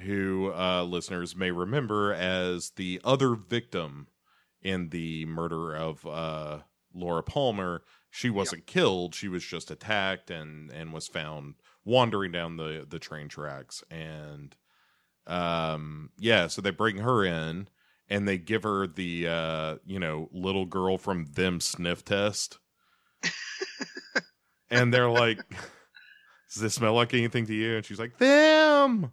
who 0.00 0.52
uh, 0.54 0.84
listeners 0.84 1.36
may 1.36 1.50
remember 1.50 2.12
as 2.14 2.70
the 2.76 3.00
other 3.04 3.34
victim 3.34 4.08
in 4.62 4.88
the 4.88 5.26
murder 5.26 5.76
of 5.76 6.06
uh, 6.06 6.60
Laura 6.94 7.22
Palmer. 7.22 7.82
She 8.14 8.30
wasn't 8.30 8.66
killed; 8.66 9.12
she 9.12 9.26
was 9.26 9.44
just 9.44 9.72
attacked 9.72 10.30
and 10.30 10.70
and 10.70 10.92
was 10.92 11.08
found 11.08 11.56
wandering 11.84 12.30
down 12.30 12.56
the 12.56 12.86
the 12.88 13.00
train 13.00 13.26
tracks. 13.26 13.82
And 13.90 14.54
um 15.26 16.10
yeah 16.20 16.46
so 16.46 16.62
they 16.62 16.70
bring 16.70 16.98
her 16.98 17.24
in 17.24 17.66
and 18.08 18.28
they 18.28 18.38
give 18.38 18.62
her 18.62 18.86
the 18.86 19.26
uh 19.26 19.76
you 19.84 19.98
know 19.98 20.28
little 20.30 20.64
girl 20.64 20.96
from 20.96 21.24
them 21.32 21.58
sniff 21.58 22.04
test. 22.04 22.60
And 24.70 24.94
they're 24.94 25.10
like 25.10 25.38
does 26.52 26.62
this 26.62 26.74
smell 26.74 26.94
like 26.94 27.14
anything 27.14 27.46
to 27.46 27.54
you? 27.54 27.78
And 27.78 27.84
she's 27.84 27.98
like 27.98 28.18
them! 28.18 29.10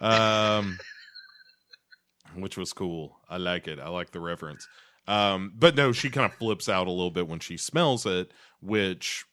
Um 0.00 0.78
which 2.36 2.56
was 2.56 2.72
cool. 2.72 3.18
I 3.28 3.38
like 3.38 3.66
it. 3.66 3.80
I 3.80 3.88
like 3.88 4.12
the 4.12 4.20
reference 4.20 4.68
um 5.06 5.52
but 5.56 5.74
no 5.74 5.92
she 5.92 6.10
kind 6.10 6.30
of 6.30 6.36
flips 6.38 6.68
out 6.68 6.86
a 6.86 6.90
little 6.90 7.10
bit 7.10 7.28
when 7.28 7.40
she 7.40 7.56
smells 7.56 8.06
it 8.06 8.32
which 8.60 9.24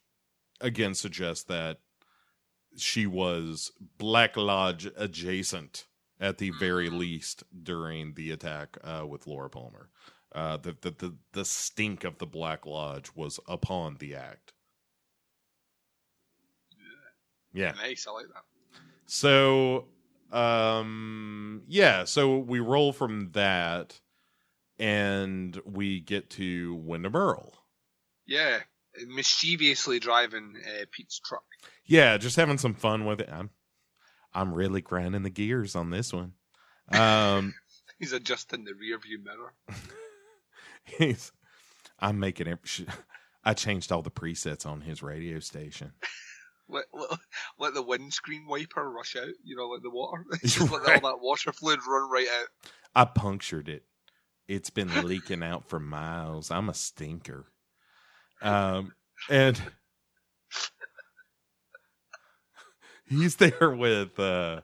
again 0.60 0.94
suggests 0.94 1.44
that 1.44 1.78
she 2.76 3.06
was 3.06 3.72
Black 3.98 4.36
Lodge 4.36 4.88
adjacent 4.96 5.86
at 6.20 6.38
the 6.38 6.50
very 6.58 6.90
least 6.90 7.44
during 7.62 8.14
the 8.14 8.30
attack 8.30 8.76
uh, 8.82 9.04
with 9.06 9.26
Laura 9.26 9.50
Palmer. 9.50 9.90
Uh, 10.34 10.56
the, 10.56 10.76
the 10.80 10.90
the 10.90 11.14
the 11.32 11.44
stink 11.44 12.02
of 12.02 12.18
the 12.18 12.26
Black 12.26 12.66
Lodge 12.66 13.10
was 13.14 13.38
upon 13.48 13.96
the 14.00 14.14
act. 14.14 14.52
Yeah. 17.52 17.72
Nice, 17.76 18.06
I 18.08 18.10
like 18.10 18.26
that. 18.26 18.42
So, 19.06 19.86
um, 20.32 21.62
yeah. 21.68 22.02
So 22.04 22.38
we 22.38 22.58
roll 22.58 22.92
from 22.92 23.30
that, 23.32 24.00
and 24.78 25.60
we 25.64 26.00
get 26.00 26.30
to 26.30 26.74
Windom 26.74 27.16
Earle. 27.16 27.54
Yeah, 28.26 28.60
mischievously 29.06 29.98
driving 29.98 30.54
uh, 30.66 30.84
Pete's 30.90 31.20
truck. 31.20 31.44
Yeah, 31.84 32.16
just 32.16 32.36
having 32.36 32.58
some 32.58 32.74
fun 32.74 33.04
with 33.04 33.20
it. 33.20 33.28
I'm, 33.30 33.50
I'm 34.32 34.54
really 34.54 34.80
grinding 34.80 35.22
the 35.22 35.30
gears 35.30 35.76
on 35.76 35.90
this 35.90 36.12
one. 36.12 36.32
Um, 36.92 37.54
He's 37.98 38.12
adjusting 38.12 38.64
the 38.64 38.74
rear 38.74 38.98
view 38.98 39.18
mirror. 39.22 39.54
he's, 40.84 41.32
I'm 41.98 42.18
making 42.18 42.48
it. 42.48 42.58
I 43.44 43.54
changed 43.54 43.92
all 43.92 44.02
the 44.02 44.10
presets 44.10 44.66
on 44.66 44.80
his 44.80 45.02
radio 45.02 45.38
station. 45.38 45.92
Let, 46.66 46.86
let, 46.94 47.18
let 47.58 47.74
the 47.74 47.82
windscreen 47.82 48.46
wiper 48.48 48.90
rush 48.90 49.16
out, 49.16 49.28
you 49.44 49.54
know, 49.54 49.66
like 49.68 49.82
the 49.82 49.90
water. 49.90 50.24
Just 50.42 50.72
let 50.72 50.88
all 50.88 51.10
that 51.10 51.20
water 51.20 51.52
fluid 51.52 51.80
run 51.86 52.10
right 52.10 52.26
out. 52.40 52.46
I 52.94 53.04
punctured 53.04 53.68
it. 53.68 53.84
It's 54.46 54.70
been 54.70 55.06
leaking 55.06 55.42
out 55.42 55.68
for 55.68 55.80
miles. 55.80 56.50
I'm 56.50 56.68
a 56.68 56.74
stinker. 56.74 57.46
Um, 58.42 58.92
and 59.30 59.60
he's 63.06 63.36
there 63.36 63.70
with 63.70 64.18
uh, 64.20 64.60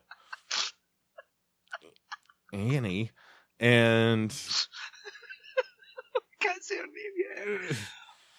Annie, 2.53 3.11
and 3.59 4.31
Can't 6.41 6.63
say 6.65 6.77
her 6.77 6.83
name 6.83 7.61
yet. 7.69 7.77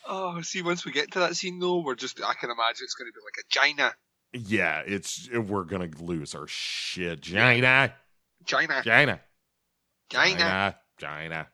Oh, 0.07 0.41
see, 0.41 0.61
once 0.61 0.85
we 0.85 0.91
get 0.91 1.11
to 1.11 1.19
that 1.19 1.35
scene 1.35 1.59
though, 1.59 1.79
we're 1.79 1.95
just 1.95 2.19
I 2.21 2.33
can 2.33 2.49
imagine 2.49 2.83
it's 2.83 2.95
going 2.95 3.09
to 3.11 3.13
be 3.13 3.19
like 3.23 3.37
a 3.39 3.43
China, 3.49 3.93
Yeah, 4.33 4.81
it's 4.85 5.29
we're 5.31 5.63
gonna 5.63 5.89
lose 5.99 6.35
our 6.35 6.47
shit. 6.47 7.21
China, 7.21 7.93
China, 8.45 8.81
China, 8.83 8.85
China, 8.85 9.21
China, 10.09 10.75
China. 11.01 11.47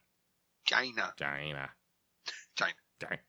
China, 0.65 1.13
China. 1.17 1.69
China. 2.99 3.19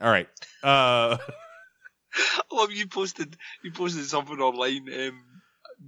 All 0.00 0.10
right. 0.10 0.28
Uh, 0.62 1.16
I 2.14 2.42
love 2.52 2.72
you 2.72 2.86
posted 2.86 3.36
you 3.64 3.72
posted 3.72 4.04
something 4.04 4.38
online 4.38 4.86
um, 4.92 5.22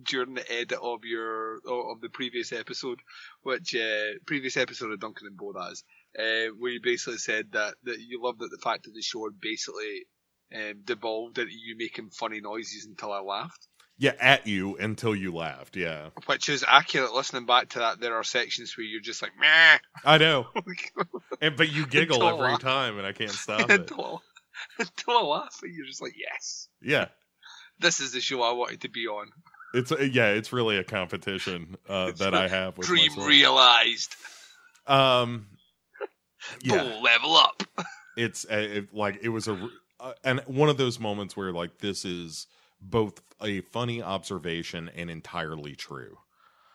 during 0.08 0.34
the 0.34 0.52
edit 0.52 0.78
of 0.80 1.04
your 1.04 1.56
of 1.56 2.00
the 2.00 2.08
previous 2.08 2.52
episode, 2.52 3.00
which 3.42 3.74
uh, 3.74 4.16
previous 4.26 4.56
episode 4.56 4.90
of 4.90 5.00
Duncan 5.00 5.26
and 5.26 5.36
Bo 5.36 5.52
that 5.52 5.72
is, 5.72 5.84
uh, 6.18 6.54
where 6.58 6.72
you 6.72 6.80
basically 6.82 7.18
said 7.18 7.52
that, 7.52 7.74
that 7.82 7.98
you 8.00 8.22
loved 8.22 8.40
that 8.40 8.50
the 8.50 8.62
fact 8.62 8.84
that 8.84 8.92
the 8.94 9.02
show 9.02 9.28
basically 9.38 10.06
um, 10.54 10.80
devolved 10.84 11.38
into 11.38 11.52
you 11.52 11.76
making 11.76 12.08
funny 12.08 12.40
noises 12.40 12.86
until 12.86 13.12
I 13.12 13.20
laughed. 13.20 13.68
Yeah, 13.98 14.12
at 14.20 14.46
you 14.46 14.76
until 14.76 15.14
you 15.14 15.34
laughed. 15.34 15.76
Yeah, 15.76 16.10
Which 16.26 16.48
is 16.48 16.64
accurate. 16.66 17.12
Listening 17.12 17.46
back 17.46 17.68
to 17.70 17.78
that, 17.80 18.00
there 18.00 18.14
are 18.16 18.24
sections 18.24 18.76
where 18.76 18.84
you're 18.86 19.00
just 19.00 19.22
like, 19.22 19.32
meh. 19.40 19.78
I 20.04 20.18
know. 20.18 20.46
And 21.40 21.56
but 21.56 21.70
you 21.72 21.86
giggle 21.90 22.22
every 22.26 22.54
I- 22.54 22.58
time, 22.58 22.98
and 22.98 23.06
I 23.06 23.12
can't 23.12 23.30
stop 23.46 23.70
it. 23.70 23.80
until, 23.80 24.22
until 24.78 25.18
I 25.18 25.22
laugh, 25.22 25.58
and 25.62 25.74
you're 25.74 25.86
just 25.86 26.00
like, 26.02 26.14
yes, 26.16 26.68
Yeah, 26.82 27.06
this 27.80 28.00
is 28.00 28.12
the 28.12 28.20
show 28.20 28.42
I 28.42 28.52
wanted 28.52 28.80
to 28.82 28.88
be 28.88 29.06
on. 29.08 29.28
it's 29.74 29.90
yeah, 29.90 30.28
it's 30.30 30.52
really 30.52 30.76
a 30.78 30.84
competition 30.84 31.76
uh, 31.88 32.12
that 32.12 32.34
I 32.34 32.48
have 32.48 32.78
with 32.78 32.86
Dream 32.86 33.08
myself. 33.10 33.26
realized. 33.28 34.14
Um, 34.86 35.46
yeah, 36.62 36.78
Full 36.82 37.02
level 37.02 37.36
up. 37.36 37.62
it's 38.16 38.44
uh, 38.50 38.56
it, 38.56 38.94
like 38.94 39.18
it 39.22 39.28
was 39.30 39.48
a, 39.48 39.68
uh, 39.98 40.12
and 40.22 40.40
one 40.46 40.68
of 40.68 40.76
those 40.76 41.00
moments 41.00 41.36
where 41.36 41.52
like 41.52 41.78
this 41.78 42.04
is 42.04 42.46
both 42.90 43.20
a 43.42 43.60
funny 43.62 44.02
observation 44.02 44.90
and 44.94 45.10
entirely 45.10 45.74
true. 45.74 46.18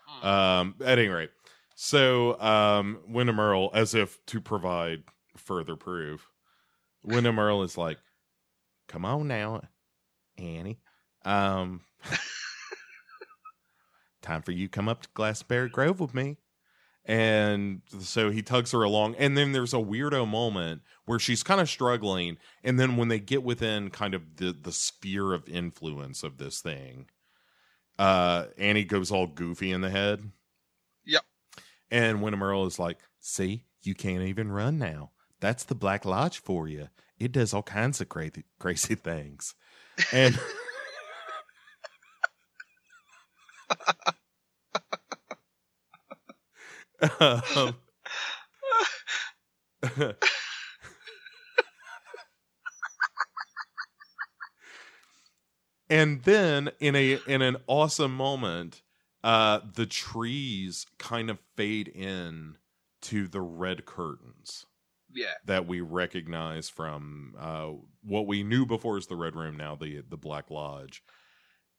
Hmm. 0.06 0.28
Um, 0.28 0.76
at 0.82 1.00
any 1.00 1.08
rate, 1.08 1.32
so 1.76 2.40
um, 2.42 3.00
Windom 3.08 3.40
Earle, 3.40 3.72
as 3.74 3.96
if 3.96 4.24
to 4.28 4.42
provide 4.42 5.04
further 5.38 5.76
proof, 5.76 6.28
Windom 7.04 7.40
Earle 7.40 7.64
is 7.64 7.78
like, 7.78 8.00
"Come 8.88 9.06
on 9.06 9.28
now, 9.28 9.62
Annie, 10.38 10.80
um, 11.24 11.82
time 14.22 14.42
for 14.42 14.52
you 14.52 14.68
to 14.68 14.72
come 14.72 14.90
up 14.90 15.04
to 15.04 15.10
Glastonbury 15.14 15.70
Grove 15.70 16.00
with 16.00 16.14
me." 16.14 16.38
And 17.10 17.82
so 18.02 18.30
he 18.30 18.44
tugs 18.44 18.72
her 18.72 18.84
along, 18.84 19.16
and 19.16 19.36
then 19.36 19.52
there's 19.52 19.74
a 19.74 19.78
weirdo 19.78 20.28
moment 20.28 20.84
where 21.06 21.18
she's 21.18 21.42
kind 21.42 21.60
of 21.60 21.68
struggling, 21.68 22.38
and 22.64 22.80
then 22.80 22.98
when 22.98 23.08
they 23.08 23.20
get 23.20 23.42
within 23.42 23.90
kind 23.90 24.14
of 24.14 24.36
the 24.38 24.52
the 24.54 24.72
sphere 24.72 25.34
of 25.34 25.50
influence 25.50 26.22
of 26.22 26.38
this 26.38 26.62
thing, 26.62 27.08
uh, 27.98 28.46
Annie 28.60 28.86
goes 28.86 29.12
all 29.12 29.28
goofy 29.28 29.72
in 29.72 29.82
the 29.82 29.90
head. 29.90 30.32
Yep. 31.06 31.24
And 31.92 32.22
Windom 32.22 32.44
Earle 32.44 32.68
is 32.68 32.80
like, 32.80 33.00
"See, 33.20 33.66
you 33.82 33.96
can't 33.96 34.24
even 34.24 34.52
run 34.52 34.78
now. 34.78 35.12
That's 35.40 35.64
the 35.64 35.76
Black 35.76 36.06
Lodge 36.06 36.40
for 36.40 36.68
you. 36.68 36.90
It 37.20 37.32
does 37.32 37.54
all 37.56 37.64
kinds 37.64 38.02
of 38.02 38.10
crazy 38.10 38.46
crazy 38.60 38.96
things." 38.96 39.56
And 40.14 40.40
um, 47.02 47.76
and 55.90 56.24
then 56.24 56.72
in 56.80 56.96
a 56.96 57.20
in 57.28 57.42
an 57.42 57.58
awesome 57.68 58.16
moment 58.16 58.82
uh 59.24 59.60
the 59.76 59.86
trees 59.86 60.86
kind 60.98 61.30
of 61.30 61.40
fade 61.56 61.88
in 61.88 62.56
to 63.02 63.28
the 63.28 63.42
red 63.42 63.86
curtains 63.86 64.66
Yeah. 65.14 65.34
that 65.46 65.68
we 65.68 65.82
recognize 65.82 66.70
from 66.70 67.36
uh 67.40 67.70
what 68.04 68.28
we 68.28 68.44
knew 68.44 68.66
before 68.66 68.98
is 68.98 69.08
the 69.08 69.16
red 69.16 69.36
room 69.36 69.58
now 69.58 69.76
the 69.76 70.02
the 70.08 70.18
black 70.18 70.50
lodge 70.50 71.04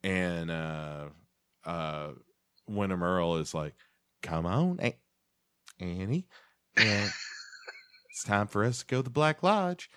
and 0.03 0.51
uh 0.51 1.07
uh 1.65 2.11
Earle 3.03 3.37
is 3.37 3.55
like 3.55 3.75
come 4.23 4.47
on 4.47 4.79
A- 4.83 4.97
Annie 5.81 6.27
and 6.77 7.11
it's 8.11 8.25
time 8.25 8.47
for 8.47 8.65
us 8.65 8.81
to 8.81 8.87
go 8.87 8.97
to 8.99 9.03
the 9.05 9.11
black 9.11 9.43
lodge 9.43 9.91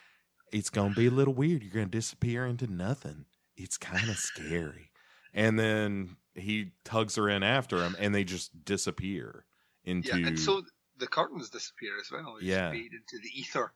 it's 0.51 0.69
gonna 0.69 0.93
be 0.93 1.07
a 1.07 1.11
little 1.11 1.34
weird 1.34 1.64
you're 1.64 1.73
gonna 1.73 1.85
disappear 1.85 2.45
into 2.45 2.68
nothing 2.68 3.26
it's 3.55 3.77
kind 3.77 4.10
of 4.10 4.18
scary 4.18 4.91
and 5.34 5.60
then 5.60 6.15
he 6.35 6.72
tugs 6.84 7.15
her 7.15 7.30
in 7.30 7.43
after 7.43 7.77
him 7.77 7.95
and 7.99 8.14
they 8.14 8.23
just 8.23 8.65
disappear 8.65 9.45
into 9.84 10.19
Yeah. 10.19 10.27
And 10.27 10.39
so 10.39 10.64
the 10.97 11.07
curtains 11.07 11.49
disappear 11.49 11.99
as 11.99 12.11
well. 12.11 12.38
They 12.39 12.45
Yeah. 12.45 12.72
into 12.72 13.19
the 13.22 13.30
ether. 13.34 13.73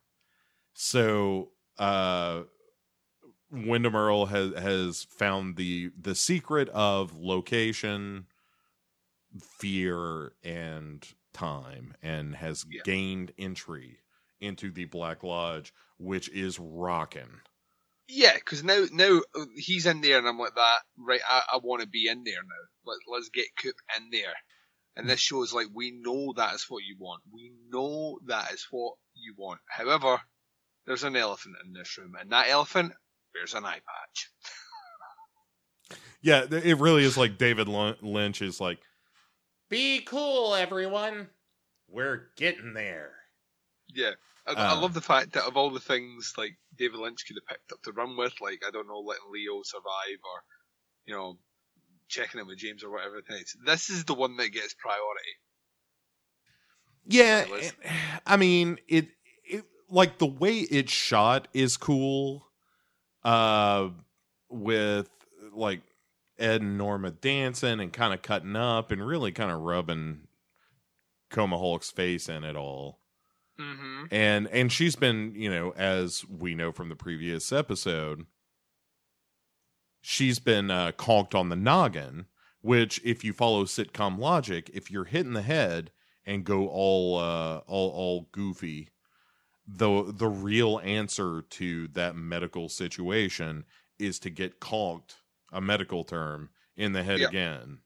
So 0.74 1.52
uh 1.78 2.44
Windom 3.50 3.96
Earle 3.96 4.26
has 4.28 4.54
has 4.56 5.04
found 5.04 5.56
the 5.56 5.92
the 6.00 6.16
secret 6.16 6.68
of 6.70 7.16
location, 7.16 8.28
fear, 9.40 10.34
and 10.44 11.08
time, 11.38 11.94
and 12.02 12.36
has 12.36 12.66
Yeah. 12.70 12.82
gained 12.84 13.34
entry 13.38 14.00
into 14.40 14.72
the 14.72 14.86
Black 14.86 15.24
Lodge, 15.24 15.74
which 15.98 16.30
is 16.30 16.60
rocking. 16.60 17.42
Yeah, 18.08 18.36
because 18.36 18.64
now 18.64 18.86
now 18.92 19.22
uh, 19.36 19.46
he's 19.56 19.86
in 19.86 20.02
there, 20.02 20.18
and 20.18 20.28
I'm 20.28 20.40
like 20.40 20.56
that. 20.56 20.80
Right, 20.98 21.22
I, 21.28 21.44
I 21.54 21.58
want 21.62 21.82
to 21.82 21.88
be 21.88 22.08
in 22.08 22.24
there 22.24 22.42
now. 22.42 22.92
Let 22.92 23.00
let's 23.08 23.30
get 23.30 23.56
Coop 23.62 23.76
in 23.98 24.10
there. 24.12 24.34
And 24.96 25.08
this 25.08 25.20
shows 25.20 25.54
like 25.54 25.68
we 25.74 25.92
know 25.92 26.34
that 26.38 26.56
is 26.56 26.66
what 26.70 26.84
you 26.84 26.96
want. 26.98 27.22
We 27.32 27.52
know 27.70 28.20
that 28.26 28.52
is 28.54 28.66
what 28.72 28.96
you 29.14 29.36
want. 29.38 29.60
However, 29.68 30.20
there's 30.86 31.04
an 31.04 31.16
elephant 31.16 31.58
in 31.66 31.74
this 31.74 31.98
room, 31.98 32.16
and 32.20 32.32
that 32.32 32.48
elephant 32.50 32.94
wears 33.36 33.54
an 33.54 33.66
eye 33.66 33.82
patch. 33.86 34.32
Yeah, 36.22 36.46
it 36.50 36.80
really 36.80 37.04
is 37.04 37.16
like 37.16 37.38
David 37.38 37.68
Lynch 37.68 38.42
is 38.42 38.60
like, 38.60 38.80
Be 39.70 40.02
cool, 40.02 40.56
everyone. 40.56 41.30
We're 41.90 42.30
getting 42.38 42.74
there. 42.74 43.12
Yeah, 43.94 44.12
I, 44.46 44.54
I 44.54 44.70
Uh. 44.72 44.82
love 44.82 44.94
the 44.94 45.02
fact 45.02 45.34
that 45.34 45.44
of 45.46 45.58
all 45.58 45.70
the 45.70 45.80
things 45.80 46.34
like 46.38 46.58
David 46.78 47.00
Lynch 47.00 47.26
could 47.28 47.38
have 47.38 47.48
picked 47.48 47.72
up 47.72 47.82
to 47.84 47.92
run 47.92 48.16
with, 48.18 48.34
like 48.42 48.62
I 48.66 48.72
don't 48.72 48.88
know, 48.88 49.00
letting 49.00 49.30
Leo 49.32 49.62
survive 49.64 50.20
or 50.24 50.44
you 51.06 51.14
know 51.14 51.38
checking 52.08 52.40
in 52.40 52.48
with 52.48 52.58
James 52.58 52.84
or 52.84 52.92
whatever. 52.92 53.22
It's, 53.30 53.56
this 53.66 53.90
is 53.90 54.06
the 54.06 54.14
one 54.14 54.38
that 54.38 54.50
gets 54.50 54.74
priority. 54.74 55.32
Yeah, 57.06 57.46
was- 57.50 57.68
it- 57.68 57.76
I 58.26 58.38
mean 58.38 58.80
it, 58.88 59.10
it 59.46 59.66
like 59.90 60.18
the 60.18 60.26
way 60.26 60.60
it's 60.60 60.92
shot 60.92 61.48
is 61.54 61.78
cool. 61.78 62.48
Uh 63.24 63.90
with 64.50 65.10
like 65.54 65.82
Ed 66.40 66.62
and 66.62 66.78
Norma 66.78 67.12
dancing 67.12 67.80
and 67.80 67.92
kind 67.92 68.14
of 68.14 68.22
cutting 68.22 68.56
up 68.56 68.92
and 68.92 69.06
really 69.06 69.32
kind 69.32 69.52
of 69.52 69.62
rubbing 69.62 70.28
Coma 71.30 71.58
Hulk's 71.58 71.92
face 71.92 72.30
in 72.30 72.44
it 72.44 72.56
all. 72.56 73.00
Mm-hmm. 73.60 74.06
And 74.12 74.48
and 74.48 74.72
she's 74.72 74.96
been, 74.96 75.34
you 75.36 75.50
know, 75.50 75.74
as 75.76 76.26
we 76.28 76.54
know 76.54 76.72
from 76.72 76.90
the 76.90 76.96
previous 76.96 77.52
episode, 77.52 78.26
she's 80.02 80.40
been 80.40 80.70
uh, 80.70 80.92
conked 80.92 81.34
on 81.34 81.50
the 81.50 81.56
noggin. 81.56 82.26
Which, 82.62 83.00
if 83.06 83.24
you 83.24 83.34
follow 83.34 83.64
sitcom 83.64 84.18
logic, 84.18 84.70
if 84.74 84.92
you're 84.92 85.06
hit 85.06 85.26
in 85.26 85.34
the 85.34 85.42
head 85.42 85.92
and 86.26 86.44
go 86.44 86.68
all 86.68 87.18
uh, 87.18 87.60
all 87.68 87.90
all 87.92 88.28
goofy, 88.32 88.90
the 89.66 90.12
the 90.12 90.28
real 90.28 90.82
answer 90.84 91.44
to 91.52 91.88
that 91.90 92.16
medical 92.16 92.68
situation 92.68 93.64
is 94.00 94.20
to 94.20 94.30
get 94.30 94.60
conked, 94.60 95.16
a 95.52 95.62
medical 95.62 96.04
term, 96.04 96.50
in 96.76 96.94
the 96.94 97.04
head 97.04 97.20
Yeah. 97.20 97.28
again, 97.28 97.80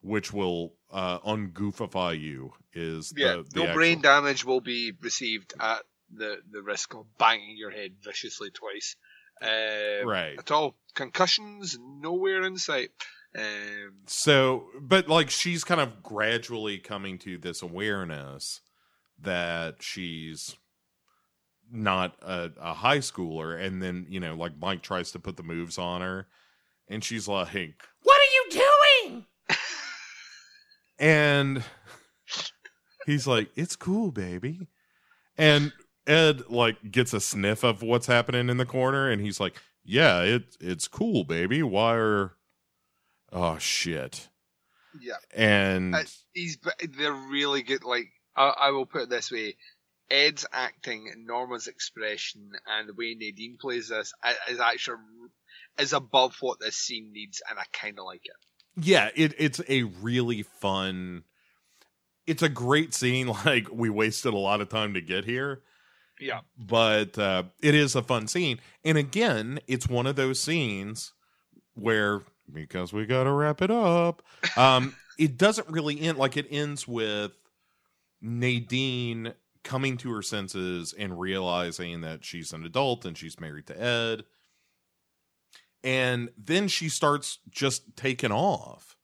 which 0.00 0.32
will 0.32 0.74
uh, 0.90 1.18
ungoofify 1.20 2.20
you. 2.20 2.52
Is 2.72 3.12
Yeah, 3.16 3.36
the, 3.36 3.42
the 3.42 3.48
no 3.56 3.62
actual- 3.62 3.74
brain 3.74 4.00
damage 4.00 4.44
will 4.44 4.60
be 4.60 4.92
received 5.00 5.54
at 5.60 5.82
the 6.12 6.38
the 6.50 6.62
risk 6.62 6.94
of 6.94 7.06
banging 7.18 7.56
your 7.56 7.70
head 7.70 7.92
viciously 8.02 8.50
twice. 8.50 8.96
Uh, 9.42 10.04
right. 10.04 10.38
At 10.38 10.50
all, 10.50 10.76
concussions 10.94 11.76
nowhere 11.80 12.42
in 12.42 12.56
sight. 12.56 12.90
Um, 13.36 14.02
So, 14.06 14.68
but 14.80 15.08
like 15.08 15.30
she's 15.30 15.64
kind 15.64 15.80
of 15.80 16.02
gradually 16.02 16.78
coming 16.78 17.18
to 17.20 17.36
this 17.38 17.62
awareness 17.62 18.60
that 19.20 19.76
she's 19.82 20.56
not 21.72 22.16
a, 22.22 22.50
a 22.60 22.74
high 22.74 22.98
schooler. 22.98 23.60
And 23.60 23.82
then, 23.82 24.06
you 24.08 24.20
know, 24.20 24.34
like 24.34 24.52
Mike 24.58 24.82
tries 24.82 25.10
to 25.12 25.18
put 25.18 25.36
the 25.36 25.42
moves 25.42 25.78
on 25.78 26.00
her 26.00 26.28
and 26.88 27.02
she's 27.04 27.26
like, 27.28 27.48
What 28.02 28.20
are 28.20 28.32
you 28.34 28.62
doing? 29.10 29.26
and 30.98 31.64
he's 33.06 33.26
like, 33.26 33.50
it's 33.56 33.76
cool, 33.76 34.10
baby. 34.10 34.68
And 35.36 35.72
Ed 36.06 36.48
like 36.50 36.90
gets 36.90 37.12
a 37.12 37.20
sniff 37.20 37.64
of 37.64 37.82
what's 37.82 38.06
happening 38.06 38.48
in 38.48 38.56
the 38.56 38.66
corner, 38.66 39.10
and 39.10 39.20
he's 39.22 39.40
like, 39.40 39.56
"Yeah, 39.84 40.20
it 40.20 40.56
it's 40.60 40.86
cool, 40.86 41.24
baby. 41.24 41.62
Why 41.62 41.94
are 41.94 42.32
oh 43.32 43.58
shit?" 43.58 44.28
Yeah. 45.00 45.16
And 45.34 45.94
Uh, 45.94 46.02
he's 46.32 46.58
they're 46.98 47.12
really 47.12 47.62
good. 47.62 47.84
Like 47.84 48.12
I, 48.36 48.48
I 48.48 48.70
will 48.70 48.86
put 48.86 49.02
it 49.04 49.08
this 49.08 49.32
way: 49.32 49.56
Ed's 50.10 50.46
acting, 50.52 51.10
Norma's 51.26 51.66
expression, 51.68 52.52
and 52.66 52.88
the 52.88 52.94
way 52.94 53.14
Nadine 53.18 53.56
plays 53.58 53.88
this 53.88 54.12
is 54.48 54.60
actually 54.60 54.98
is 55.78 55.92
above 55.92 56.36
what 56.40 56.60
this 56.60 56.76
scene 56.76 57.12
needs, 57.12 57.42
and 57.48 57.58
I 57.58 57.64
kind 57.72 57.98
of 57.98 58.04
like 58.04 58.22
it. 58.24 58.84
yeah, 58.84 59.10
it 59.14 59.34
it's 59.38 59.60
a 59.68 59.82
really 59.84 60.42
fun. 60.42 61.24
It's 62.26 62.42
a 62.42 62.48
great 62.48 62.94
scene. 62.94 63.26
Like 63.44 63.68
we 63.72 63.90
wasted 63.90 64.32
a 64.34 64.38
lot 64.38 64.60
of 64.60 64.68
time 64.68 64.94
to 64.94 65.00
get 65.00 65.24
here. 65.24 65.62
Yeah. 66.20 66.40
but 66.56 67.18
uh, 67.18 67.42
it 67.60 67.74
is 67.74 67.96
a 67.96 68.02
fun 68.02 68.28
scene. 68.28 68.60
And 68.84 68.96
again, 68.96 69.58
it's 69.66 69.88
one 69.88 70.06
of 70.06 70.14
those 70.14 70.40
scenes 70.40 71.12
where 71.74 72.22
because 72.52 72.92
we 72.92 73.04
got 73.04 73.24
to 73.24 73.32
wrap 73.32 73.60
it 73.62 73.70
up, 73.70 74.22
um, 74.56 74.94
it 75.18 75.36
doesn't 75.36 75.68
really 75.68 76.00
end 76.00 76.16
like 76.16 76.36
it 76.36 76.46
ends 76.50 76.86
with 76.86 77.32
Nadine 78.22 79.34
coming 79.64 79.96
to 79.98 80.12
her 80.12 80.22
senses 80.22 80.94
and 80.96 81.18
realizing 81.18 82.02
that 82.02 82.24
she's 82.24 82.52
an 82.52 82.64
adult 82.64 83.04
and 83.04 83.16
she's 83.18 83.40
married 83.40 83.66
to 83.66 83.82
Ed. 83.82 84.24
And 85.84 86.30
then 86.36 86.66
she 86.68 86.88
starts 86.88 87.38
just 87.50 87.94
taking 87.96 88.32
off. 88.32 88.96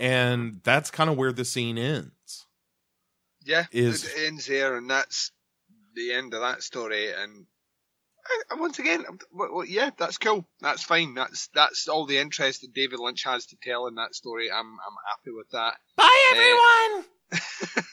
And 0.00 0.60
that's 0.62 0.90
kind 0.92 1.10
of 1.10 1.16
where 1.16 1.32
the 1.32 1.44
scene 1.44 1.76
ends. 1.76 2.46
Yeah, 3.44 3.66
Is- 3.72 4.04
it 4.04 4.26
ends 4.26 4.46
there, 4.46 4.76
and 4.76 4.88
that's 4.88 5.32
the 5.94 6.12
end 6.12 6.34
of 6.34 6.40
that 6.40 6.62
story. 6.62 7.10
And, 7.12 7.46
and 8.50 8.60
once 8.60 8.78
again, 8.78 9.04
well, 9.32 9.48
well, 9.52 9.64
yeah, 9.64 9.90
that's 9.98 10.18
cool. 10.18 10.46
That's 10.60 10.82
fine. 10.84 11.14
That's 11.14 11.48
that's 11.54 11.88
all 11.88 12.06
the 12.06 12.18
interest 12.18 12.60
that 12.60 12.72
David 12.74 13.00
Lynch 13.00 13.24
has 13.24 13.46
to 13.46 13.56
tell 13.60 13.86
in 13.88 13.96
that 13.96 14.14
story. 14.14 14.52
I'm 14.52 14.66
I'm 14.66 14.96
happy 15.08 15.30
with 15.36 15.50
that. 15.50 15.74
Bye, 15.96 16.32
Eh, 16.34 16.36
everyone. 16.36 17.04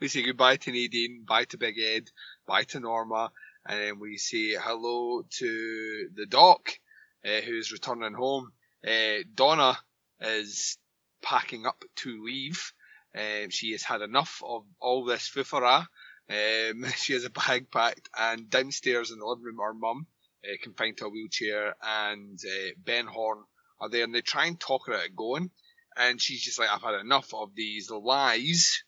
we 0.00 0.08
say 0.08 0.22
goodbye 0.22 0.56
to 0.56 0.70
Nadine, 0.70 1.24
bye 1.26 1.44
to 1.46 1.58
Big 1.58 1.78
Ed, 1.78 2.10
bye 2.46 2.64
to 2.64 2.78
Norma, 2.80 3.32
and 3.66 3.80
then 3.80 3.98
we 3.98 4.18
say 4.18 4.54
hello 4.54 5.22
to 5.38 6.08
the 6.14 6.26
Doc, 6.26 6.78
uh, 7.24 7.40
who's 7.40 7.72
returning 7.72 8.14
home. 8.14 8.52
Uh, 8.86 9.22
Donna 9.34 9.78
is 10.20 10.78
packing 11.22 11.66
up 11.66 11.82
to 11.96 12.24
leave. 12.24 12.72
Um, 13.14 13.50
she 13.50 13.72
has 13.72 13.82
had 13.82 14.02
enough 14.02 14.42
of 14.44 14.64
all 14.80 15.04
this 15.04 15.28
fufara. 15.28 15.86
Um, 16.30 16.84
she 16.96 17.14
has 17.14 17.24
a 17.24 17.30
bag 17.30 17.70
packed, 17.70 18.08
and 18.18 18.48
downstairs 18.48 19.10
in 19.10 19.18
the 19.18 19.26
living 19.26 19.44
room, 19.44 19.58
her 19.58 19.74
mum, 19.74 20.06
uh, 20.44 20.56
confined 20.62 20.98
to 20.98 21.06
a 21.06 21.10
wheelchair, 21.10 21.74
and 21.82 22.38
uh, 22.44 22.70
Ben 22.84 23.06
Horne 23.06 23.44
are 23.80 23.88
there, 23.88 24.04
and 24.04 24.14
they 24.14 24.20
try 24.20 24.46
and 24.46 24.58
talk 24.58 24.86
her 24.86 24.94
out 24.94 25.08
of 25.08 25.16
going. 25.16 25.50
And 25.96 26.20
she's 26.20 26.42
just 26.42 26.58
like, 26.58 26.68
I've 26.70 26.82
had 26.82 27.00
enough 27.00 27.34
of 27.34 27.54
these 27.54 27.90
lies 27.90 28.84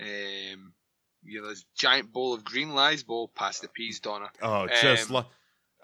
um, 0.00 0.72
you 1.24 1.40
know, 1.40 1.48
this 1.48 1.64
giant 1.76 2.12
bowl 2.12 2.34
of 2.34 2.44
green 2.44 2.74
lies 2.74 3.02
bowl 3.02 3.28
past 3.34 3.62
the 3.62 3.68
peas, 3.68 4.00
Donna. 4.00 4.30
Oh, 4.42 4.66
just 4.68 5.08
Um, 5.10 5.14
like 5.14 5.26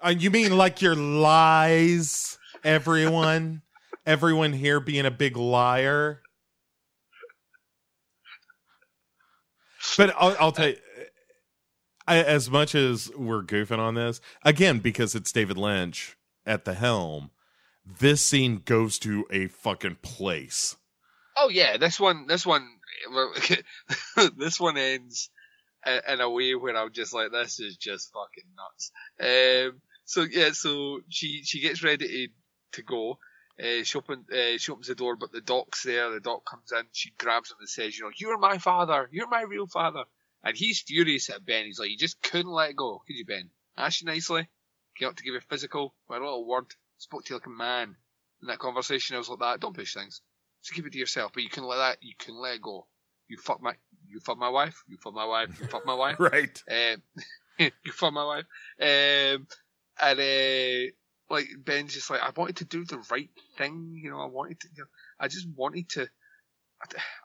uh, 0.03 0.09
you 0.09 0.29
mean 0.29 0.57
like 0.57 0.81
your 0.81 0.95
lies, 0.95 2.37
everyone, 2.63 3.61
everyone 4.05 4.53
here 4.53 4.79
being 4.79 5.05
a 5.05 5.11
big 5.11 5.37
liar. 5.37 6.21
But 9.97 10.13
I'll, 10.17 10.35
I'll 10.39 10.51
tell 10.51 10.69
you, 10.69 10.77
I, 12.07 12.21
as 12.21 12.49
much 12.49 12.75
as 12.75 13.11
we're 13.15 13.43
goofing 13.43 13.79
on 13.79 13.95
this, 13.95 14.19
again 14.43 14.79
because 14.79 15.15
it's 15.15 15.31
David 15.31 15.57
Lynch 15.57 16.17
at 16.45 16.65
the 16.65 16.73
helm, 16.73 17.31
this 17.85 18.21
scene 18.21 18.61
goes 18.65 18.99
to 18.99 19.25
a 19.31 19.47
fucking 19.47 19.97
place. 20.01 20.75
Oh 21.37 21.49
yeah, 21.49 21.77
this 21.77 21.99
one, 21.99 22.27
this 22.27 22.45
one, 22.45 22.67
this 24.37 24.59
one 24.59 24.77
ends 24.77 25.29
in, 25.85 26.21
a 26.21 26.29
way 26.29 26.55
where 26.55 26.75
I'm 26.75 26.91
just 26.91 27.13
like, 27.13 27.31
this 27.31 27.59
is 27.59 27.77
just 27.77 28.11
fucking 28.13 28.49
nuts. 28.55 28.91
Um, 29.19 29.81
so 30.05 30.23
yeah, 30.29 30.51
so 30.51 31.01
she 31.09 31.43
she 31.43 31.59
gets 31.61 31.83
ready 31.83 32.07
to 32.07 32.27
to 32.73 32.83
go. 32.83 33.19
Uh, 33.59 33.83
she, 33.83 33.99
open, 33.99 34.25
uh, 34.33 34.57
she 34.57 34.71
opens 34.71 34.87
the 34.87 34.95
door, 34.95 35.15
but 35.15 35.31
the 35.31 35.39
doc's 35.39 35.83
there. 35.83 36.09
The 36.09 36.19
doc 36.19 36.43
comes 36.43 36.71
in. 36.71 36.85
She 36.91 37.11
grabs 37.19 37.51
him 37.51 37.57
and 37.59 37.69
says, 37.69 37.95
"You 37.95 38.05
know, 38.05 38.11
you're 38.17 38.39
my 38.39 38.57
father. 38.57 39.07
You're 39.11 39.27
my 39.27 39.43
real 39.43 39.67
father." 39.67 40.05
And 40.43 40.57
he's 40.57 40.81
furious 40.81 41.29
at 41.29 41.45
Ben. 41.45 41.65
He's 41.65 41.79
like, 41.79 41.91
"You 41.91 41.97
just 41.97 42.21
couldn't 42.21 42.51
let 42.51 42.75
go, 42.75 43.01
could 43.05 43.15
you, 43.15 43.25
Ben? 43.25 43.51
Asked 43.77 44.01
you 44.01 44.07
nicely, 44.07 44.49
came 44.97 45.07
up 45.07 45.15
to 45.17 45.23
give 45.23 45.33
you 45.33 45.39
a 45.39 45.41
physical, 45.41 45.93
with 46.09 46.19
a 46.19 46.23
little 46.23 46.45
word, 46.47 46.65
spoke 46.97 47.25
to 47.25 47.33
you 47.33 47.35
like 47.37 47.45
a 47.45 47.49
man." 47.51 47.95
In 48.41 48.47
that 48.47 48.59
conversation, 48.59 49.15
I 49.15 49.19
was 49.19 49.29
like, 49.29 49.39
"That 49.39 49.59
don't 49.59 49.75
push 49.75 49.93
things. 49.93 50.21
Just 50.63 50.73
keep 50.73 50.87
it 50.87 50.93
to 50.93 50.99
yourself." 50.99 51.31
But 51.33 51.43
you 51.43 51.49
can 51.49 51.63
let 51.65 51.77
that. 51.77 51.97
You 52.01 52.13
can 52.17 52.35
let 52.35 52.55
it 52.55 52.61
go. 52.63 52.87
You 53.27 53.37
fuck 53.37 53.61
my. 53.61 53.73
You 54.07 54.19
fuck 54.19 54.39
my 54.39 54.49
wife. 54.49 54.83
You 54.87 54.97
fuck 54.97 55.13
my 55.13 55.25
wife. 55.25 55.59
You 55.59 55.67
fuck 55.67 55.85
my 55.85 55.93
wife. 55.93 56.17
Right. 56.19 56.63
Um, 56.69 57.03
you 57.59 57.91
fuck 57.91 58.13
my 58.13 58.25
wife. 58.25 58.45
Um, 58.81 59.47
and 60.01 60.19
uh, 60.19 60.91
like 61.29 61.47
Ben's 61.57 61.93
just 61.93 62.09
like, 62.09 62.21
I 62.21 62.31
wanted 62.35 62.57
to 62.57 62.65
do 62.65 62.85
the 62.85 63.03
right 63.11 63.29
thing, 63.57 63.99
you 64.01 64.11
know. 64.11 64.19
I 64.19 64.25
wanted 64.27 64.59
to, 64.61 64.67
you 64.75 64.83
know, 64.83 64.89
I 65.19 65.27
just 65.27 65.47
wanted 65.55 65.89
to, 65.89 66.07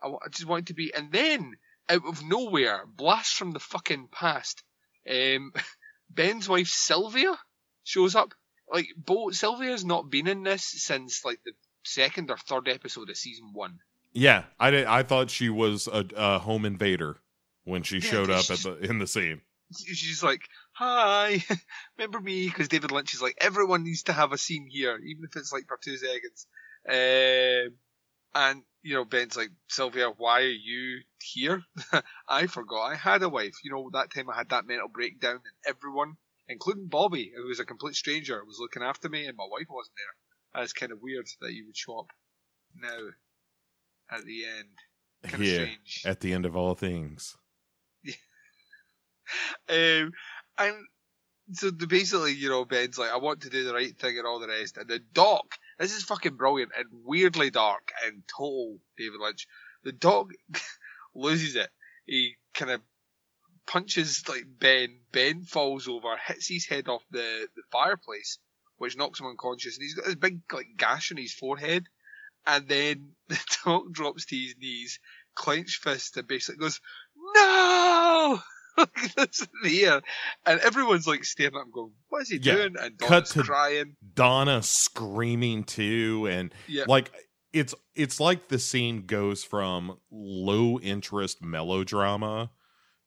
I, 0.03 0.09
I 0.09 0.29
just 0.31 0.47
wanted 0.47 0.69
to 0.69 0.75
be. 0.75 0.93
And 0.95 1.13
then 1.13 1.55
out 1.89 2.07
of 2.07 2.25
nowhere, 2.25 2.85
blast 2.87 3.35
from 3.35 3.53
the 3.53 3.61
fucking 3.61 4.09
past, 4.13 4.63
um, 5.11 5.53
Ben's 6.11 6.49
wife 6.49 6.69
Sylvia 6.69 7.39
shows 7.85 8.15
up. 8.15 8.35
Like, 8.71 8.89
Bo 8.97 9.31
Sylvia's 9.31 9.85
not 9.85 10.11
been 10.11 10.27
in 10.29 10.43
this 10.43 10.65
since 10.65 11.25
like 11.25 11.41
the 11.45 11.53
second 11.85 12.31
or 12.31 12.37
third 12.37 12.69
episode 12.69 13.09
of 13.11 13.17
season 13.17 13.51
one. 13.53 13.79
Yeah, 14.13 14.45
I 14.59 14.71
did, 14.71 14.87
I 14.87 15.03
thought 15.03 15.31
she 15.31 15.49
was 15.49 15.87
a, 15.87 16.05
a 16.17 16.39
home 16.39 16.65
invader 16.65 17.19
when 17.65 17.83
she 17.83 18.01
Yeah, 18.01 18.11
showed 18.11 18.31
up 18.31 18.51
at 18.51 18.59
the 18.59 18.77
in 18.79 18.99
the 18.99 19.07
scene. 19.07 19.41
she's 19.77 20.23
like, 20.23 20.43
"Hi, 20.79 21.43
remember 21.99 22.21
me?" 22.21 22.47
Because 22.47 22.69
David 22.69 22.93
Lynch 22.93 23.13
is 23.13 23.21
like, 23.21 23.37
"Everyone 23.41 23.83
needs 23.83 24.05
to 24.05 24.13
have 24.13 24.31
a 24.33 24.39
scene 24.39 24.69
here, 24.71 24.97
even 24.97 25.25
if 25.25 25.35
it's 25.35 25.53
like 25.53 25.67
for 25.67 25.77
two 25.83 25.97
seconds." 25.97 26.47
Um, 26.89 27.79
and 28.33 28.63
you 28.83 28.95
know, 28.95 29.05
Ben's 29.05 29.37
like, 29.37 29.51
"Sylvia, 29.67 30.11
why 30.11 30.43
are 30.43 30.47
you 30.47 31.01
here?" 31.21 31.65
I 32.29 32.47
forgot 32.47 32.93
I 32.93 32.95
had 32.95 33.25
a 33.25 33.29
wife. 33.29 33.57
You 33.65 33.73
know, 33.73 33.91
that 33.93 34.15
time 34.15 34.31
I 34.31 34.37
had 34.37 34.51
that 34.51 34.67
mental 34.67 34.87
breakdown, 34.87 35.41
and 35.45 35.77
everyone, 35.77 36.17
including 36.49 36.87
Bobby, 36.87 37.33
who 37.35 37.49
was 37.49 37.59
a 37.59 37.65
complete 37.65 37.97
stranger, 37.97 38.45
was 38.45 38.59
looking 38.61 38.85
after 38.85 39.09
me, 39.09 39.27
and 39.27 39.37
my 39.37 39.47
wife 39.51 39.67
wasn't 39.69 39.97
there. 39.97 40.61
That's 40.61 40.73
kind 40.73 40.93
of 40.93 41.03
weird 41.03 41.27
that 41.41 41.53
you 41.53 41.67
would 41.67 41.77
show 41.77 41.99
up 41.99 42.13
now 42.77 43.09
at 44.17 44.25
the 44.25 44.45
end. 44.45 44.69
Kind 45.25 45.35
of 45.35 45.49
Yeah, 45.49 45.55
strange. 45.55 46.03
at 46.07 46.21
the 46.21 46.33
end 46.33 46.47
of 46.47 46.57
all 46.57 46.77
things. 46.77 47.37
Um, 49.69 50.13
and 50.59 50.75
so 51.53 51.71
basically, 51.71 52.33
you 52.33 52.51
know, 52.51 52.65
Ben's 52.65 52.99
like, 52.99 53.11
I 53.11 53.17
want 53.17 53.43
to 53.43 53.51
do 53.51 53.65
the 53.65 53.73
right 53.73 53.97
thing 53.99 54.19
and 54.19 54.27
all 54.27 54.39
the 54.39 54.49
rest. 54.49 54.77
And 54.77 54.89
the 54.89 54.99
doc, 54.99 55.55
this 55.79 55.97
is 55.97 56.03
fucking 56.03 56.37
brilliant 56.37 56.73
and 56.77 56.87
weirdly 57.05 57.51
dark 57.51 57.93
and 58.05 58.23
total 58.29 58.79
David 58.99 59.21
Lynch. 59.21 59.47
The 59.85 59.93
doc 59.93 60.29
loses 61.15 61.57
it. 61.57 61.71
He 62.05 62.35
kind 62.53 62.71
of 62.71 62.83
punches 63.67 64.29
like 64.29 64.45
Ben. 64.59 64.99
Ben 65.13 65.45
falls 65.45 65.89
over, 65.89 66.17
hits 66.17 66.49
his 66.49 66.67
head 66.67 66.89
off 66.89 67.03
the, 67.11 67.49
the 67.57 67.63
fireplace, 67.73 68.39
which 68.77 68.97
knocks 68.97 69.21
him 69.21 69.27
unconscious. 69.27 69.77
And 69.77 69.83
he's 69.83 69.95
got 69.95 70.05
this 70.05 70.17
big 70.17 70.41
like 70.53 70.69
gash 70.77 71.13
on 71.13 71.19
his 71.19 71.33
forehead. 71.33 71.87
And 72.47 72.69
then 72.69 73.11
the 73.29 73.41
doc 73.65 73.85
drops 73.93 74.27
to 74.27 74.37
his 74.37 74.55
knees, 74.59 74.99
clenched 75.35 75.83
fist, 75.83 76.17
and 76.19 76.29
basically 76.29 76.59
goes, 76.59 76.81
"No!" 77.35 78.41
Like, 78.79 79.15
That's 79.17 79.47
here, 79.65 80.01
and 80.47 80.61
everyone's 80.61 81.07
like 81.07 81.25
staring 81.25 81.55
at 81.57 81.63
him, 81.63 81.71
going, 81.73 81.93
"What 82.09 82.23
is 82.23 82.29
he 82.31 82.37
Yeah. 82.37 82.55
doing?" 82.55 82.77
And 82.79 82.99
Cut 82.99 83.09
Donna's 83.09 83.31
to- 83.31 83.43
crying. 83.43 83.97
Donna 84.15 84.63
screaming 84.63 85.65
too, 85.65 86.29
and 86.31 86.55
Yeah, 86.67 86.85
like 86.87 87.11
it's 87.53 87.75
it's 87.95 88.21
like 88.21 88.49
the 88.49 88.59
scene 88.59 89.07
goes 89.07 89.43
from 89.43 89.99
low 90.11 90.79
interest 90.81 91.43
melodrama 91.43 92.51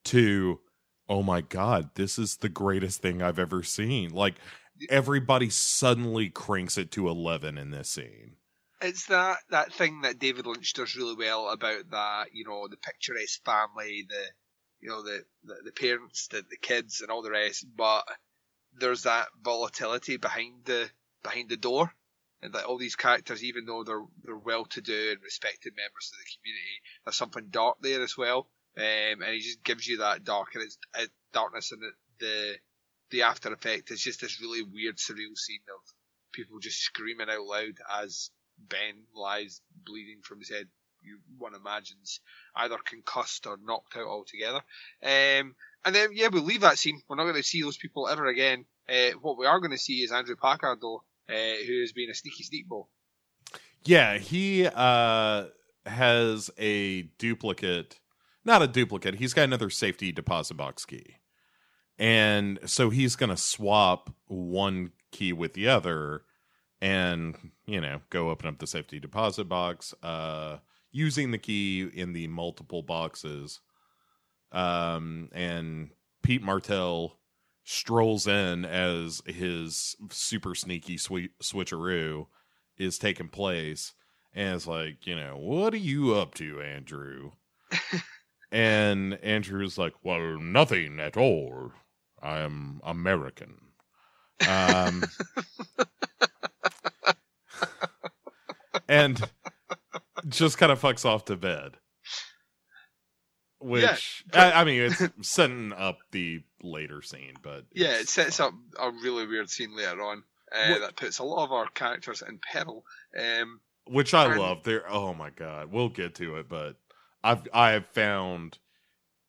to 0.06 0.60
oh 1.08 1.22
my 1.22 1.42
god 1.42 1.92
this 1.96 2.18
is 2.18 2.38
the 2.38 2.50
greatest 2.50 3.02
thing 3.02 3.22
i've 3.22 3.38
ever 3.38 3.62
seen 3.62 4.10
like 4.10 4.34
everybody 4.90 5.48
suddenly 5.50 6.28
cranks 6.30 6.76
it 6.76 6.90
to 6.92 7.08
11 7.08 7.56
in 7.60 7.70
this 7.70 7.90
scene 7.92 8.36
it's 8.82 9.06
that 9.06 9.38
that 9.52 9.72
thing 9.72 10.02
that 10.02 10.18
David 10.18 10.48
Lynch 10.48 10.74
does 10.74 10.96
really 10.96 11.14
well 11.16 11.50
about 11.50 11.92
that, 11.92 12.30
you 12.34 12.44
know, 12.46 12.68
the 12.68 12.78
picturesque 12.78 13.46
family, 13.46 14.08
the 14.10 14.24
you 14.82 14.90
know 14.90 15.04
the 15.04 15.24
the, 15.44 15.56
the 15.66 15.72
parents, 15.72 16.28
the, 16.28 16.44
the 16.50 16.58
kids, 16.58 17.02
and 17.02 17.10
all 17.12 17.22
the 17.22 17.32
rest. 17.32 17.66
But 17.76 18.04
there's 18.80 19.04
that 19.04 19.28
volatility 19.44 20.18
behind 20.18 20.66
the 20.66 20.90
behind 21.24 21.50
the 21.50 21.58
door, 21.58 21.92
and 22.42 22.54
that 22.54 22.66
all 22.66 22.78
these 22.78 22.96
characters, 22.96 23.44
even 23.44 23.66
though 23.66 23.84
they're 23.84 24.06
they're 24.24 24.38
well 24.38 24.66
to 24.66 24.82
do 24.82 25.10
and 25.12 25.22
respected 25.24 25.74
members 25.76 26.12
of 26.12 26.20
the 26.20 26.32
community, 26.38 26.82
there's 27.06 27.16
something 27.16 27.48
dark 27.50 27.78
there 27.82 28.02
as 28.02 28.18
well. 28.18 28.50
um, 28.78 29.22
and 29.22 29.34
he 29.34 29.40
just 29.40 29.64
gives 29.64 29.88
you 29.88 29.98
that 30.00 30.24
dark 30.24 30.56
and 30.56 30.64
it's 30.64 30.78
darkness 31.34 31.72
and 31.72 31.84
it, 31.84 31.94
the 32.20 32.56
the 33.10 33.24
after 33.24 33.52
effect 33.54 33.92
is 33.92 34.02
just 34.02 34.22
this 34.22 34.42
really 34.42 34.64
weird 34.64 34.98
surreal 34.98 35.38
scene 35.38 35.60
of 35.76 35.82
people 36.34 36.60
just 36.60 36.80
screaming 36.80 37.30
out 37.30 37.44
loud 37.44 37.76
as 38.02 38.32
Ben 38.58 39.04
lies 39.14 39.62
bleeding 39.86 40.22
from 40.24 40.40
his 40.40 40.50
head. 40.50 40.68
You 41.04 41.20
one 41.38 41.56
imagines 41.56 42.20
either 42.56 42.78
concussed 42.78 43.48
or 43.48 43.58
knocked 43.64 43.98
out 43.98 44.08
altogether. 44.08 44.62
Um, 45.04 45.56
and 45.84 45.96
then 45.96 46.10
yeah, 46.14 46.28
we'll 46.32 46.44
leave 46.44 46.62
that 46.62 46.78
scene. 46.78 47.02
We're 47.08 47.16
not 47.16 47.24
going 47.24 47.36
to 47.36 47.44
see 47.44 47.62
those 47.62 47.78
people 47.78 48.08
ever 48.08 48.28
again. 48.28 48.66
Uh, 48.88 49.12
what 49.22 49.38
we 49.38 49.46
are 49.46 49.60
going 49.60 49.72
to 49.72 49.78
see 49.78 50.04
is 50.04 50.12
Andrew 50.12 50.36
Packard 50.36 50.80
though, 50.82 51.04
uh, 51.30 51.66
who 51.66 51.82
has 51.82 51.92
been 51.92 52.10
a 52.10 52.14
sneaky 52.14 52.44
sneakball. 52.44 52.88
Yeah, 53.84 54.18
he 54.18 54.68
uh 54.68 55.46
has 55.86 56.52
a 56.60 57.04
duplicate, 57.18 58.00
not 58.46 58.62
a 58.62 58.68
duplicate. 58.68 59.16
He's 59.16 59.34
got 59.34 59.44
another 59.44 59.70
safety 59.70 60.12
deposit 60.12 60.56
box 60.56 60.86
key. 60.86 61.16
And 61.98 62.60
so 62.66 62.90
he's 62.90 63.16
going 63.16 63.30
to 63.30 63.38
swap 63.38 64.10
one 64.28 64.92
key 65.12 65.34
with 65.34 65.54
the 65.54 65.68
other 65.68 66.24
and, 66.80 67.36
you 67.66 67.80
know, 67.80 68.02
go 68.10 68.30
open 68.30 68.48
up 68.48 68.60
the 68.60 68.68
safety 68.68 69.00
deposit 69.00 69.46
box 69.46 69.94
uh 70.04 70.58
using 70.92 71.32
the 71.32 71.38
key 71.38 71.90
in 71.94 72.14
the 72.14 72.28
multiple 72.28 72.84
boxes. 72.84 73.60
Um 74.52 75.30
and 75.32 75.92
Pete 76.24 76.44
Martell 76.44 77.18
strolls 77.64 78.28
in 78.28 78.66
as 78.66 79.22
his 79.26 79.96
super 80.10 80.56
sneaky 80.56 80.98
sweet 80.98 81.32
switcheroo 81.40 82.26
is 82.78 82.98
taking 82.98 83.28
place 83.28 83.94
and 84.34 84.56
it's 84.56 84.68
like 84.68 85.06
you 85.06 85.16
know 85.16 85.38
what 85.38 85.74
are 85.74 85.78
you 85.78 86.16
up 86.16 86.34
to 86.34 86.60
andrew 86.62 87.32
and 88.52 89.14
andrew's 89.24 89.78
like 89.78 89.94
well 90.04 90.40
nothing 90.40 91.00
at 91.00 91.16
all 91.16 91.72
i'm 92.22 92.82
american 92.84 93.56
um 94.50 95.04
and 98.90 99.30
just 100.30 100.58
kind 100.58 100.72
of 100.72 100.80
fucks 100.82 101.06
off 101.06 101.26
to 101.26 101.36
bed 101.36 101.78
which 103.60 104.24
I, 104.34 104.52
I 104.52 104.64
mean 104.64 104.82
it's 104.82 105.04
setting 105.22 105.72
up 105.74 106.00
the 106.12 106.42
later 106.64 107.02
scene 107.02 107.34
but 107.44 107.66
Yeah, 107.74 108.00
it 108.00 108.10
sets 108.10 108.40
up 108.40 108.54
a 108.80 108.90
really 108.90 109.28
weird 109.28 109.50
scene 109.50 109.76
later 109.76 110.02
on 110.02 110.24
uh, 110.52 110.80
that 110.80 110.96
puts 110.96 111.20
a 111.20 111.24
lot 111.24 111.46
of 111.46 111.52
our 111.52 111.68
characters 111.70 112.22
in 112.28 112.38
peril. 112.40 112.84
Um, 113.18 113.62
which 113.88 114.14
I 114.14 114.32
And- 114.32 114.40
love. 114.40 114.64
There, 114.64 114.84
oh 114.92 115.14
my 115.14 115.30
god, 115.30 115.72
we'll 115.72 115.90
get 115.90 116.16
to 116.16 116.36
it, 116.38 116.50
but 116.50 116.76
I've 117.24 117.48
I 117.54 117.72
have 117.72 117.86
found 117.88 118.58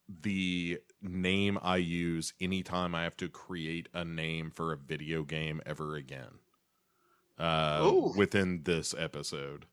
the 0.09 0.79
name 1.01 1.59
I 1.63 1.77
use 1.77 2.33
anytime 2.41 2.95
I 2.95 3.05
have 3.05 3.17
to 3.19 3.29
create 3.29 3.89
a 3.95 4.05
name 4.05 4.51
for 4.51 4.73
a 4.73 4.77
video 4.77 5.23
game 5.23 5.61
ever 5.65 5.95
again. 5.95 6.39
Uh, 7.39 7.81
Ooh. 7.85 8.15
within 8.17 8.63
this 8.65 8.95
episode, 8.99 9.67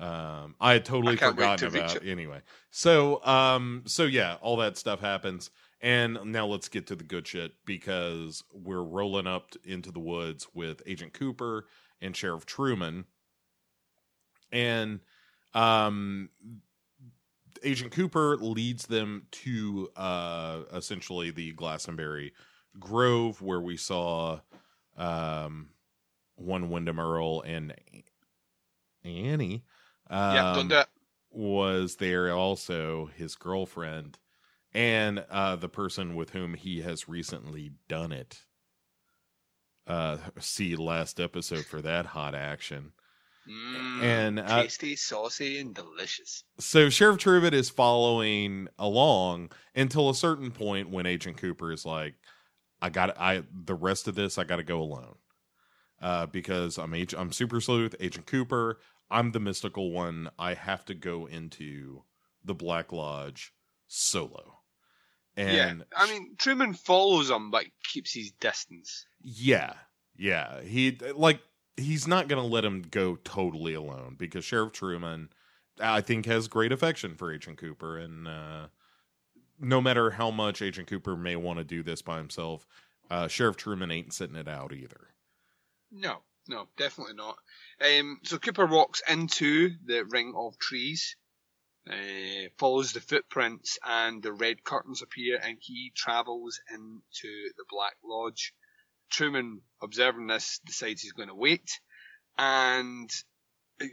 um, 0.00 0.54
I 0.58 0.72
had 0.72 0.84
totally 0.86 1.12
I 1.14 1.16
forgotten 1.16 1.68
about 1.68 1.96
it. 1.96 2.08
anyway. 2.08 2.40
So, 2.70 3.22
um, 3.24 3.82
so 3.86 4.04
yeah, 4.04 4.36
all 4.40 4.56
that 4.56 4.78
stuff 4.78 5.00
happens. 5.00 5.50
And 5.82 6.18
now 6.26 6.46
let's 6.46 6.68
get 6.68 6.86
to 6.88 6.96
the 6.96 7.04
good 7.04 7.26
shit 7.26 7.52
because 7.64 8.42
we're 8.52 8.82
rolling 8.82 9.26
up 9.26 9.52
into 9.64 9.90
the 9.92 10.00
woods 10.00 10.46
with 10.54 10.82
Agent 10.86 11.12
Cooper 11.12 11.66
and 12.00 12.16
Sheriff 12.16 12.46
Truman. 12.46 13.04
And 14.52 15.00
um 15.54 16.30
Agent 17.62 17.92
Cooper 17.92 18.36
leads 18.36 18.86
them 18.86 19.26
to 19.32 19.90
uh 19.96 20.62
essentially 20.74 21.30
the 21.30 21.52
Glastonbury 21.52 22.32
Grove 22.78 23.40
where 23.42 23.60
we 23.60 23.76
saw 23.76 24.40
um 24.96 25.70
one 26.36 26.70
Windom 26.70 27.00
Earle 27.00 27.42
and 27.42 27.74
Annie 29.04 29.64
um, 30.10 30.34
yeah, 30.34 30.52
don't 30.52 30.68
do 30.68 30.78
it. 30.78 30.88
was 31.30 31.96
there 31.96 32.32
also 32.32 33.06
his 33.16 33.36
girlfriend 33.36 34.18
and 34.74 35.24
uh 35.30 35.56
the 35.56 35.68
person 35.68 36.14
with 36.14 36.30
whom 36.30 36.54
he 36.54 36.80
has 36.82 37.08
recently 37.08 37.72
done 37.88 38.12
it 38.12 38.44
uh 39.86 40.18
see 40.38 40.76
last 40.76 41.18
episode 41.20 41.66
for 41.66 41.80
that 41.82 42.06
hot 42.06 42.34
action 42.34 42.92
Mm, 43.48 44.00
and, 44.02 44.38
uh, 44.38 44.62
tasty, 44.62 44.96
saucy, 44.96 45.58
and 45.58 45.74
delicious. 45.74 46.44
so 46.58 46.88
sheriff 46.90 47.18
truman 47.18 47.54
is 47.54 47.70
following 47.70 48.68
along 48.78 49.50
until 49.74 50.10
a 50.10 50.14
certain 50.14 50.50
point 50.50 50.90
when 50.90 51.06
agent 51.06 51.36
cooper 51.36 51.72
is 51.72 51.86
like 51.86 52.14
i 52.82 52.90
got 52.90 53.16
i 53.18 53.42
the 53.64 53.74
rest 53.74 54.08
of 54.08 54.14
this 54.14 54.38
i 54.38 54.44
got 54.44 54.56
to 54.56 54.62
go 54.64 54.80
alone 54.80 55.14
uh 56.02 56.26
because 56.26 56.78
i'm 56.78 56.94
Ag- 56.94 57.14
i'm 57.16 57.32
super 57.32 57.60
sleuth 57.60 57.94
agent 58.00 58.26
cooper 58.26 58.78
i'm 59.10 59.32
the 59.32 59.40
mystical 59.40 59.90
one 59.90 60.28
i 60.38 60.54
have 60.54 60.84
to 60.84 60.94
go 60.94 61.26
into 61.26 62.02
the 62.44 62.54
black 62.54 62.92
lodge 62.92 63.52
solo 63.86 64.60
and 65.36 65.78
yeah, 65.78 65.84
I 65.96 66.10
mean 66.10 66.34
Truman 66.38 66.74
follows 66.74 67.30
him 67.30 67.50
but 67.50 67.64
keeps 67.84 68.12
his 68.12 68.32
distance. 68.32 69.06
Yeah, 69.22 69.74
yeah. 70.16 70.60
He 70.62 70.98
like 71.14 71.40
he's 71.76 72.06
not 72.06 72.28
going 72.28 72.42
to 72.42 72.48
let 72.48 72.64
him 72.64 72.82
go 72.90 73.16
totally 73.16 73.74
alone 73.74 74.16
because 74.18 74.44
Sheriff 74.44 74.72
Truman, 74.72 75.30
I 75.80 76.00
think, 76.00 76.26
has 76.26 76.48
great 76.48 76.72
affection 76.72 77.14
for 77.14 77.32
Agent 77.32 77.58
Cooper, 77.58 77.98
and 77.98 78.28
uh, 78.28 78.66
no 79.58 79.80
matter 79.80 80.10
how 80.10 80.30
much 80.30 80.62
Agent 80.62 80.88
Cooper 80.88 81.16
may 81.16 81.36
want 81.36 81.58
to 81.58 81.64
do 81.64 81.82
this 81.82 82.02
by 82.02 82.18
himself, 82.18 82.66
uh, 83.10 83.28
Sheriff 83.28 83.56
Truman 83.56 83.90
ain't 83.90 84.12
sitting 84.12 84.36
it 84.36 84.48
out 84.48 84.72
either. 84.72 85.08
No, 85.90 86.18
no, 86.48 86.68
definitely 86.76 87.14
not. 87.14 87.36
Um, 87.80 88.20
so 88.24 88.38
Cooper 88.38 88.66
walks 88.66 89.02
into 89.08 89.70
the 89.84 90.04
ring 90.04 90.34
of 90.36 90.58
trees, 90.58 91.16
uh, 91.88 92.48
follows 92.58 92.92
the 92.92 93.00
footprints, 93.00 93.78
and 93.84 94.22
the 94.22 94.32
red 94.32 94.64
curtains 94.64 95.02
appear, 95.02 95.38
and 95.42 95.58
he 95.60 95.92
travels 95.94 96.60
into 96.72 97.50
the 97.56 97.64
Black 97.68 97.94
Lodge. 98.04 98.54
Truman, 99.10 99.60
observing 99.82 100.28
this, 100.28 100.60
decides 100.64 101.02
he's 101.02 101.12
going 101.12 101.28
to 101.28 101.34
wait 101.34 101.80
and 102.38 103.10
uh, 103.82 103.86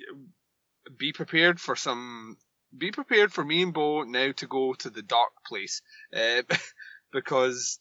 be 0.97 1.11
prepared 1.13 1.59
for 1.59 1.75
some. 1.75 2.37
Be 2.77 2.91
prepared 2.91 3.33
for 3.33 3.43
me 3.43 3.63
and 3.63 3.73
Bo 3.73 4.03
now 4.03 4.31
to 4.33 4.47
go 4.47 4.73
to 4.73 4.89
the 4.89 5.01
dark 5.01 5.31
place, 5.47 5.81
uh, 6.15 6.43
because 7.11 7.79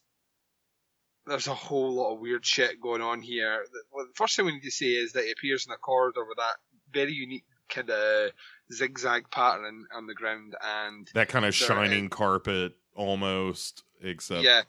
there's 1.27 1.47
a 1.49 1.55
whole 1.55 1.93
lot 1.95 2.13
of 2.15 2.21
weird 2.21 2.45
shit 2.47 2.81
going 2.81 3.03
on 3.03 3.21
here. 3.21 3.65
The- 3.73 4.07
first 4.15 4.37
thing 4.37 4.47
we 4.47 4.53
need 4.53 4.63
to 4.63 4.71
say 4.71 4.87
is 4.87 5.13
that 5.13 5.25
it 5.25 5.33
appears 5.33 5.67
in 5.67 5.73
a 5.73 5.77
corridor 5.77 6.25
with 6.25 6.37
that 6.39 6.57
very 6.93 7.13
unique 7.13 7.45
kind 7.69 7.91
of 7.91 8.31
zigzag 8.73 9.31
pattern 9.31 9.87
on 9.93 10.07
the 10.07 10.15
ground, 10.15 10.55
and 10.63 11.09
That 11.15 11.29
kind 11.29 11.45
of 11.45 11.55
shining 11.55 12.09
carpet 12.09 12.77
almost, 12.95 13.83
except 14.01 14.43
yeah, 14.43 14.63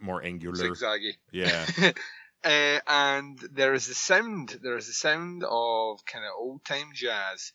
more 0.00 0.22
angular. 0.22 0.56
zigzaggy. 0.56 1.16
Yeah. 1.32 1.66
uh, 2.44 2.78
and 2.86 3.38
there 3.52 3.74
is 3.74 3.88
a 3.88 3.94
sound. 3.94 4.58
There 4.62 4.76
is 4.76 4.88
a 4.88 4.92
sound 4.92 5.44
of 5.48 6.04
kind 6.06 6.24
of 6.24 6.32
old 6.38 6.64
time 6.64 6.90
jazz. 6.94 7.52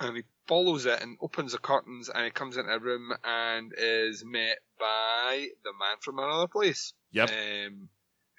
And 0.00 0.16
he 0.16 0.22
follows 0.46 0.86
it 0.86 1.02
and 1.02 1.18
opens 1.20 1.52
the 1.52 1.58
curtains, 1.58 2.08
and 2.08 2.24
he 2.24 2.30
comes 2.30 2.56
into 2.56 2.72
a 2.72 2.78
room 2.78 3.12
and 3.22 3.72
is 3.76 4.24
met 4.24 4.58
by 4.78 5.48
the 5.62 5.72
man 5.78 5.98
from 6.00 6.18
another 6.18 6.48
place. 6.48 6.94
Yep. 7.12 7.30
Um, 7.30 7.88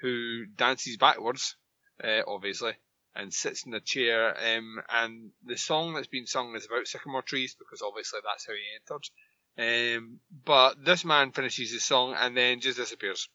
who 0.01 0.45
dances 0.55 0.97
backwards, 0.97 1.55
uh, 2.03 2.21
obviously, 2.27 2.73
and 3.15 3.33
sits 3.33 3.65
in 3.65 3.73
a 3.73 3.79
chair. 3.79 4.35
Um, 4.35 4.81
and 4.89 5.31
the 5.45 5.57
song 5.57 5.93
that's 5.93 6.07
been 6.07 6.25
sung 6.25 6.55
is 6.55 6.65
about 6.65 6.87
sycamore 6.87 7.21
trees 7.21 7.55
because 7.57 7.81
obviously 7.81 8.19
that's 8.25 8.47
how 8.47 8.53
he 8.53 8.59
entered. 8.79 9.97
Um, 9.97 10.19
but 10.45 10.83
this 10.83 11.05
man 11.05 11.31
finishes 11.31 11.71
his 11.71 11.83
song 11.83 12.15
and 12.17 12.35
then 12.35 12.61
just 12.61 12.77
disappears. 12.77 13.29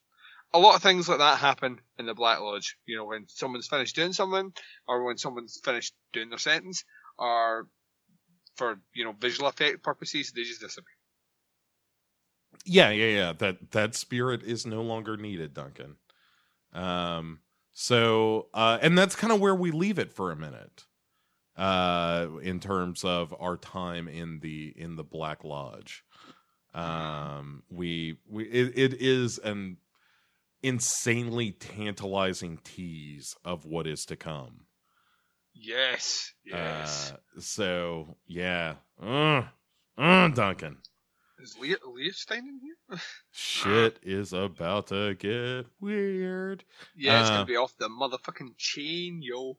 A 0.53 0.59
lot 0.59 0.75
of 0.75 0.81
things 0.81 1.07
like 1.07 1.19
that 1.19 1.39
happen 1.39 1.79
in 1.97 2.05
the 2.05 2.13
Black 2.13 2.39
Lodge. 2.39 2.77
You 2.85 2.97
know, 2.97 3.05
when 3.05 3.25
someone's 3.27 3.67
finished 3.67 3.95
doing 3.95 4.13
something, 4.13 4.53
or 4.87 5.03
when 5.03 5.17
someone's 5.17 5.59
finished 5.63 5.93
doing 6.13 6.29
their 6.29 6.37
sentence, 6.37 6.83
or 7.17 7.67
for 8.57 8.79
you 8.93 9.05
know 9.05 9.13
visual 9.13 9.47
effect 9.47 9.83
purposes, 9.83 10.31
they 10.31 10.43
just 10.43 10.61
disappear. 10.61 10.93
Yeah, 12.65 12.89
yeah, 12.89 13.05
yeah. 13.07 13.33
That 13.33 13.71
that 13.71 13.95
spirit 13.95 14.43
is 14.43 14.65
no 14.65 14.81
longer 14.81 15.15
needed, 15.17 15.53
Duncan. 15.53 15.95
Um 16.73 17.39
so 17.71 18.47
uh 18.53 18.79
and 18.81 18.97
that's 18.97 19.15
kind 19.15 19.31
of 19.31 19.39
where 19.39 19.55
we 19.55 19.71
leave 19.71 19.99
it 19.99 20.11
for 20.11 20.31
a 20.31 20.35
minute. 20.35 20.85
Uh 21.55 22.27
in 22.41 22.59
terms 22.59 23.03
of 23.03 23.33
our 23.39 23.57
time 23.57 24.07
in 24.07 24.39
the 24.39 24.73
in 24.75 24.95
the 24.95 25.03
Black 25.03 25.43
Lodge. 25.43 26.03
Um 26.73 27.63
we 27.69 28.19
we 28.27 28.43
it, 28.45 28.77
it 28.77 29.01
is 29.01 29.37
an 29.39 29.77
insanely 30.63 31.51
tantalizing 31.51 32.59
tease 32.63 33.35
of 33.45 33.65
what 33.65 33.87
is 33.87 34.05
to 34.05 34.15
come. 34.15 34.66
Yes, 35.59 36.31
yes. 36.45 37.11
Uh, 37.13 37.39
so 37.41 38.15
yeah. 38.25 38.75
Ugh. 39.01 39.45
Uh, 39.97 40.27
Duncan. 40.29 40.77
Is 41.39 41.57
Leah, 41.59 41.77
Leah 41.87 42.13
staying 42.13 42.47
in 42.47 42.59
here? 42.61 42.99
Shit 43.31 43.99
is 44.03 44.33
about 44.33 44.87
to 44.87 45.15
get 45.15 45.65
weird. 45.79 46.63
yeah, 46.95 47.21
it's 47.21 47.29
Uh, 47.29 47.33
gonna 47.35 47.45
be 47.45 47.55
off 47.55 47.75
the 47.77 47.89
motherfucking 47.89 48.57
chain, 48.57 49.21
yo. 49.21 49.57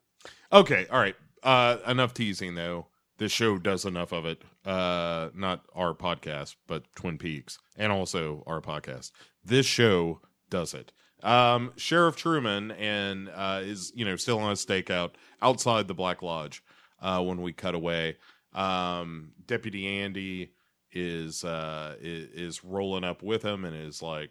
Okay, 0.53 0.87
all 0.91 0.99
right. 1.01 1.17
Uh 1.43 1.79
enough 1.87 2.15
teasing 2.15 2.55
though. 2.55 2.87
This 3.19 3.33
show 3.33 3.59
does 3.59 3.85
enough 3.85 4.13
of 4.13 4.27
it. 4.27 4.43
Uh 4.65 5.29
not 5.35 5.65
our 5.75 5.95
podcast, 5.95 6.57
but 6.67 6.85
Twin 6.97 7.17
Peaks 7.19 7.59
and 7.77 7.93
also 7.93 8.43
our 8.47 8.61
podcast. 8.61 9.13
This 9.45 9.67
show 9.67 10.21
does 10.51 10.75
it. 10.75 10.93
Um 11.23 11.73
Sheriff 11.77 12.17
Truman 12.17 12.71
and 12.73 13.29
uh 13.35 13.61
is, 13.63 13.93
you 13.95 14.05
know, 14.05 14.17
still 14.17 14.39
on 14.39 14.51
a 14.51 14.55
stakeout 14.55 15.13
outside 15.43 15.89
the 15.89 15.95
Black 15.95 16.23
Lodge 16.23 16.63
uh 17.01 17.23
when 17.23 17.43
we 17.43 17.53
cut 17.53 17.75
away. 17.75 18.17
Um 18.55 19.33
Deputy 19.47 19.87
Andy 19.87 20.53
is 20.93 21.45
uh 21.45 21.97
is, 22.01 22.65
rolling 22.65 23.05
up 23.05 23.23
with 23.23 23.43
him 23.43 23.65
and 23.65 23.77
is 23.77 24.01
like, 24.03 24.31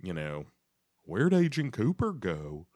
you 0.00 0.12
know, 0.12 0.46
where'd 1.04 1.34
Agent 1.34 1.72
Cooper 1.72 2.12
go? 2.12 2.66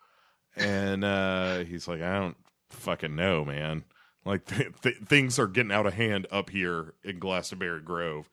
And 0.56 1.04
uh 1.04 1.58
he's 1.64 1.86
like, 1.86 2.00
I 2.00 2.18
don't 2.18 2.36
fucking 2.70 3.14
know, 3.14 3.44
man. 3.44 3.84
Like 4.24 4.46
th- 4.46 4.72
th- 4.82 4.98
things 5.06 5.38
are 5.38 5.46
getting 5.46 5.72
out 5.72 5.86
of 5.86 5.94
hand 5.94 6.26
up 6.30 6.50
here 6.50 6.94
in 7.04 7.18
Glastonbury 7.18 7.80
Grove. 7.80 8.28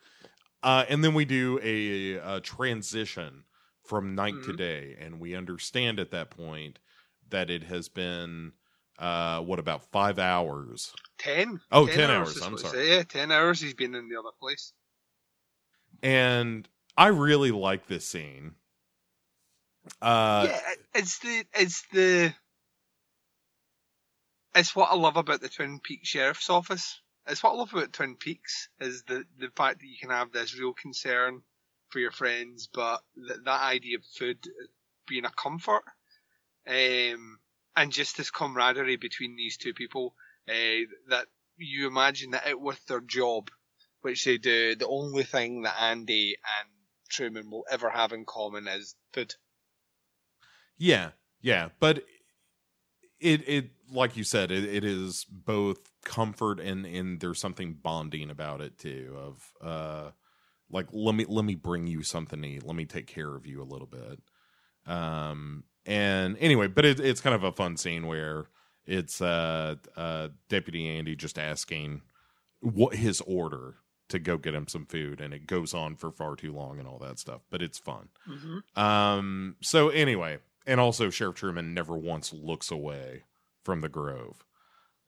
Uh, 0.64 0.84
and 0.90 1.04
then 1.04 1.14
we 1.14 1.24
do 1.24 1.60
a, 1.64 2.16
a 2.16 2.42
transition 2.42 3.44
from 3.88 4.16
night 4.16 4.44
to 4.44 4.54
Mhm. 4.54 4.58
day, 4.58 4.96
and 5.00 5.20
we 5.20 5.36
understand 5.36 6.00
at 6.00 6.12
that 6.12 6.30
point 6.30 6.80
that 7.30 7.50
it 7.50 7.64
has 7.64 7.90
been 7.90 8.54
uh, 9.00 9.42
what 9.42 9.60
about 9.60 9.84
five 9.92 10.18
hours? 10.18 10.94
Ten. 11.18 11.62
Oh, 11.72 11.88
10 11.88 12.10
hours, 12.10 12.42
I'm 12.42 12.58
sorry. 12.58 12.90
Yeah, 12.90 13.04
ten 13.04 13.32
hours. 13.32 13.62
He's 13.62 13.74
been 13.76 13.96
in 13.96 14.10
the 14.10 14.18
other 14.18 14.32
place. 14.40 14.74
And 16.02 16.68
I 16.98 17.08
really 17.08 17.52
like 17.52 17.88
this 17.88 18.08
scene. 18.08 18.56
Uh, 20.02 20.48
yeah, 20.50 20.60
it's 20.96 21.20
the 21.20 21.46
it's 21.54 21.84
the 21.94 22.34
it's 24.56 24.76
what 24.76 24.92
I 24.92 24.96
love 24.96 25.18
about 25.18 25.42
the 25.42 25.50
Twin 25.50 25.80
Peaks 25.80 26.10
Sheriff's 26.10 26.50
Office. 26.50 27.00
It's 27.28 27.44
what 27.44 27.52
I 27.52 27.56
love 27.56 27.74
about 27.74 27.94
Twin 27.94 28.16
Peaks 28.16 28.70
is 28.80 29.04
the 29.04 29.26
the 29.38 29.50
fact 29.56 29.80
that 29.80 29.88
you 29.88 29.98
can 30.00 30.10
have 30.10 30.32
this 30.32 30.58
real 30.58 30.74
concern 30.74 31.42
for 31.90 32.00
your 32.00 32.12
friends, 32.12 32.68
but 32.74 33.02
th- 33.16 33.40
that 33.46 33.62
idea 33.62 33.98
of 33.98 34.06
food 34.06 34.38
being 35.08 35.26
a 35.26 35.32
comfort, 35.32 35.84
um, 36.68 37.40
and 37.76 37.92
just 37.92 38.18
this 38.18 38.32
camaraderie 38.32 38.98
between 38.98 39.36
these 39.36 39.58
two 39.58 39.74
people, 39.74 40.16
uh, 40.50 40.86
that 41.10 41.28
you 41.58 41.88
imagine 41.88 42.32
that 42.32 42.48
it 42.48 42.60
with 42.60 42.84
their 42.86 43.02
job, 43.02 43.50
which 44.02 44.26
they 44.26 44.38
do, 44.38 44.76
the 44.76 44.88
only 44.88 45.24
thing 45.24 45.64
that 45.64 45.82
Andy 45.82 46.36
and 46.60 46.70
Truman 47.10 47.50
will 47.50 47.66
ever 47.70 47.90
have 47.90 48.14
in 48.14 48.26
common 48.26 48.68
is 48.68 48.96
food. 49.14 49.36
Yeah, 50.78 51.12
yeah, 51.42 51.70
but 51.80 52.04
it 53.20 53.48
it 53.48 53.72
like 53.92 54.18
you 54.18 54.24
said, 54.24 54.52
it, 54.52 54.64
it 54.66 54.84
is 54.84 55.26
both 55.26 55.80
comfort 56.04 56.60
and 56.60 56.86
and 56.86 57.20
there's 57.20 57.40
something 57.40 57.74
bonding 57.74 58.30
about 58.30 58.62
it 58.62 58.78
too. 58.78 59.16
Of 59.18 59.52
uh, 59.62 60.12
like 60.72 60.88
let 60.92 61.16
me 61.16 61.26
let 61.28 61.46
me 61.46 61.56
bring 61.56 61.88
you 61.88 62.04
something 62.04 62.42
to 62.42 62.48
eat. 62.48 62.66
Let 62.66 62.76
me 62.76 62.86
take 62.86 63.08
care 63.08 63.36
of 63.36 63.46
you 63.46 63.62
a 63.62 63.64
little 63.64 63.88
bit. 63.88 64.20
Um, 64.86 65.64
and 65.86 66.38
anyway, 66.40 66.68
but 66.68 66.86
it, 66.86 67.00
it's 67.00 67.22
kind 67.22 67.36
of 67.36 67.44
a 67.44 67.52
fun 67.52 67.78
scene 67.78 68.08
where 68.08 68.46
it's 68.86 69.22
uh 69.22 69.76
uh 69.96 70.30
Deputy 70.50 70.88
Andy 70.90 71.16
just 71.16 71.38
asking 71.38 72.02
what 72.62 72.96
his 72.96 73.22
order 73.22 73.76
to 74.10 74.20
go 74.20 74.38
get 74.38 74.56
him 74.56 74.68
some 74.68 74.86
food, 74.86 75.20
and 75.20 75.34
it 75.34 75.48
goes 75.48 75.74
on 75.74 75.96
for 75.96 76.12
far 76.12 76.36
too 76.36 76.54
long 76.54 76.80
and 76.80 76.88
all 76.88 77.00
that 77.00 77.20
stuff. 77.20 77.42
But 77.50 77.62
it's 77.62 77.78
fun. 77.78 78.10
Mm-hmm. 78.30 78.80
Um. 78.80 79.56
So 79.62 79.90
anyway, 79.90 80.40
and 80.66 80.80
also 80.80 81.10
Sheriff 81.10 81.36
Truman 81.36 81.74
never 81.74 81.98
once 81.98 82.32
looks 82.34 82.72
away 82.72 83.24
from 83.64 83.82
the 83.82 83.90
Grove. 83.90 84.46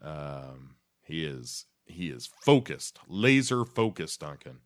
Um. 0.01 0.75
He 1.09 1.25
is 1.25 1.65
he 1.85 2.09
is 2.09 2.27
focused, 2.27 2.99
laser 3.07 3.65
focused, 3.65 4.19
Duncan. 4.19 4.59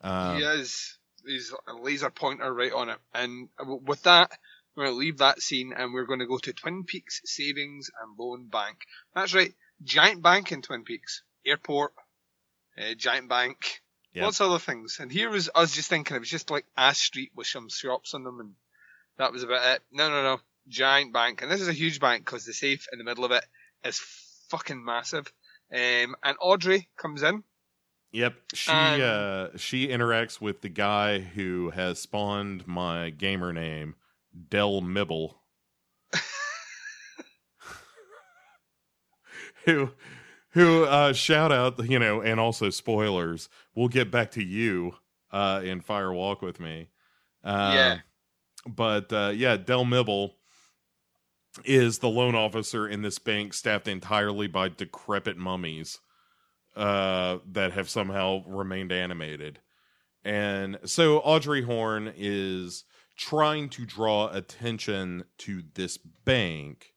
Um, 0.00 0.36
he 0.36 0.42
is. 0.42 0.98
He's 1.26 1.52
a 1.66 1.74
laser 1.74 2.10
pointer 2.10 2.52
right 2.52 2.72
on 2.72 2.88
it. 2.88 2.98
And 3.14 3.48
with 3.58 4.02
that, 4.04 4.30
we're 4.74 4.84
going 4.84 4.94
to 4.94 4.98
leave 4.98 5.18
that 5.18 5.42
scene 5.42 5.72
and 5.76 5.92
we're 5.92 6.06
going 6.06 6.20
to 6.20 6.26
go 6.26 6.38
to 6.38 6.52
Twin 6.52 6.84
Peaks 6.84 7.20
Savings 7.24 7.90
and 8.00 8.16
Loan 8.18 8.46
Bank. 8.46 8.78
That's 9.14 9.34
right. 9.34 9.52
Giant 9.82 10.22
bank 10.22 10.52
in 10.52 10.62
Twin 10.62 10.84
Peaks. 10.84 11.22
Airport. 11.44 11.92
Uh, 12.78 12.94
giant 12.96 13.28
bank. 13.28 13.82
Yep. 14.14 14.24
Lots 14.24 14.40
of 14.40 14.50
other 14.50 14.58
things. 14.60 14.98
And 15.00 15.10
here 15.10 15.30
was 15.30 15.50
us 15.54 15.74
just 15.74 15.90
thinking 15.90 16.16
it 16.16 16.20
was 16.20 16.30
just 16.30 16.50
like 16.50 16.64
Ash 16.76 16.98
Street 16.98 17.32
with 17.34 17.46
some 17.46 17.68
shops 17.68 18.14
on 18.14 18.22
them 18.22 18.40
and 18.40 18.54
that 19.18 19.32
was 19.32 19.42
about 19.42 19.66
it. 19.76 19.82
No, 19.90 20.08
no, 20.08 20.22
no. 20.22 20.38
Giant 20.68 21.12
bank. 21.12 21.42
And 21.42 21.50
this 21.50 21.60
is 21.60 21.68
a 21.68 21.72
huge 21.72 21.98
bank 21.98 22.24
because 22.24 22.44
the 22.44 22.54
safe 22.54 22.86
in 22.92 22.98
the 22.98 23.04
middle 23.04 23.24
of 23.24 23.32
it 23.32 23.44
is 23.84 24.00
fucking 24.48 24.82
massive. 24.82 25.26
Um, 25.72 26.14
and 26.22 26.36
Audrey 26.40 26.88
comes 26.96 27.22
in. 27.22 27.42
Yep. 28.12 28.34
She 28.54 28.70
Um, 28.70 29.00
uh 29.02 29.48
she 29.56 29.88
interacts 29.88 30.40
with 30.40 30.62
the 30.62 30.68
guy 30.68 31.18
who 31.20 31.70
has 31.70 32.00
spawned 32.00 32.66
my 32.66 33.10
gamer 33.10 33.52
name, 33.52 33.96
Del 34.48 34.80
Mibble. 34.80 35.34
who 39.64 39.90
who 40.50 40.84
uh 40.84 41.12
shout 41.12 41.52
out, 41.52 41.88
you 41.88 41.98
know, 41.98 42.20
and 42.20 42.40
also 42.40 42.70
spoilers. 42.70 43.48
We'll 43.74 43.88
get 43.88 44.10
back 44.10 44.30
to 44.32 44.42
you 44.42 44.94
uh 45.30 45.60
in 45.64 45.80
Fire 45.80 46.12
Walk 46.12 46.42
with 46.42 46.60
me. 46.60 46.88
Uh, 47.44 47.72
Yeah. 47.74 47.98
But 48.66 49.12
uh 49.12 49.32
yeah, 49.34 49.56
Del 49.56 49.84
Mibble 49.84 50.32
is 51.64 51.98
the 51.98 52.08
loan 52.08 52.34
officer 52.34 52.88
in 52.88 53.02
this 53.02 53.18
bank 53.18 53.52
staffed 53.52 53.88
entirely 53.88 54.46
by 54.46 54.68
decrepit 54.68 55.36
mummies 55.36 55.98
uh, 56.78 57.38
that 57.50 57.72
have 57.72 57.90
somehow 57.90 58.44
remained 58.46 58.92
animated. 58.92 59.58
And 60.24 60.78
so 60.84 61.18
Audrey 61.18 61.62
Horne 61.62 62.12
is 62.16 62.84
trying 63.16 63.68
to 63.70 63.84
draw 63.84 64.28
attention 64.28 65.24
to 65.38 65.64
this 65.74 65.96
bank 65.96 66.92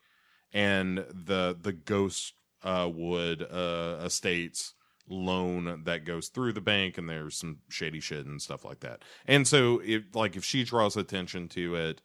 and 0.53 1.00
the 1.10 1.58
the 1.60 1.72
ghost 1.72 2.34
uh, 2.64 2.88
wood 2.93 3.42
uh, 3.42 4.01
estates 4.03 4.76
loan 5.10 5.82
that 5.85 6.06
goes 6.06 6.27
through 6.27 6.53
the 6.53 6.61
bank 6.61 6.98
and 6.98 7.10
there's 7.10 7.35
some 7.35 7.58
shady 7.68 8.00
shit 8.00 8.27
and 8.27 8.42
stuff 8.42 8.64
like 8.64 8.82
that. 8.82 9.01
And 9.26 9.48
so 9.48 9.82
if 9.84 10.03
like 10.14 10.35
if 10.35 10.45
she 10.45 10.64
draws 10.64 10.95
attention 10.95 11.48
to 11.50 11.76
it, 11.76 12.01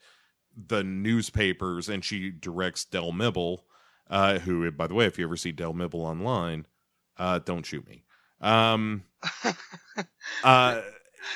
the 0.57 0.83
newspapers 0.83 1.91
and 1.91 2.03
she 2.03 2.31
directs 2.31 2.87
Del 2.87 3.13
Mibble, 3.13 3.59
uh, 4.09 4.39
who 4.39 4.71
by 4.71 4.87
the 4.87 4.95
way, 4.95 5.05
if 5.05 5.19
you 5.19 5.27
ever 5.27 5.37
see 5.37 5.53
Del 5.53 5.75
Mibble 5.75 6.01
online, 6.01 6.67
uh, 7.19 7.39
don't 7.41 7.65
shoot 7.65 7.87
me. 7.89 8.05
Um, 8.41 9.05
uh, 10.45 10.83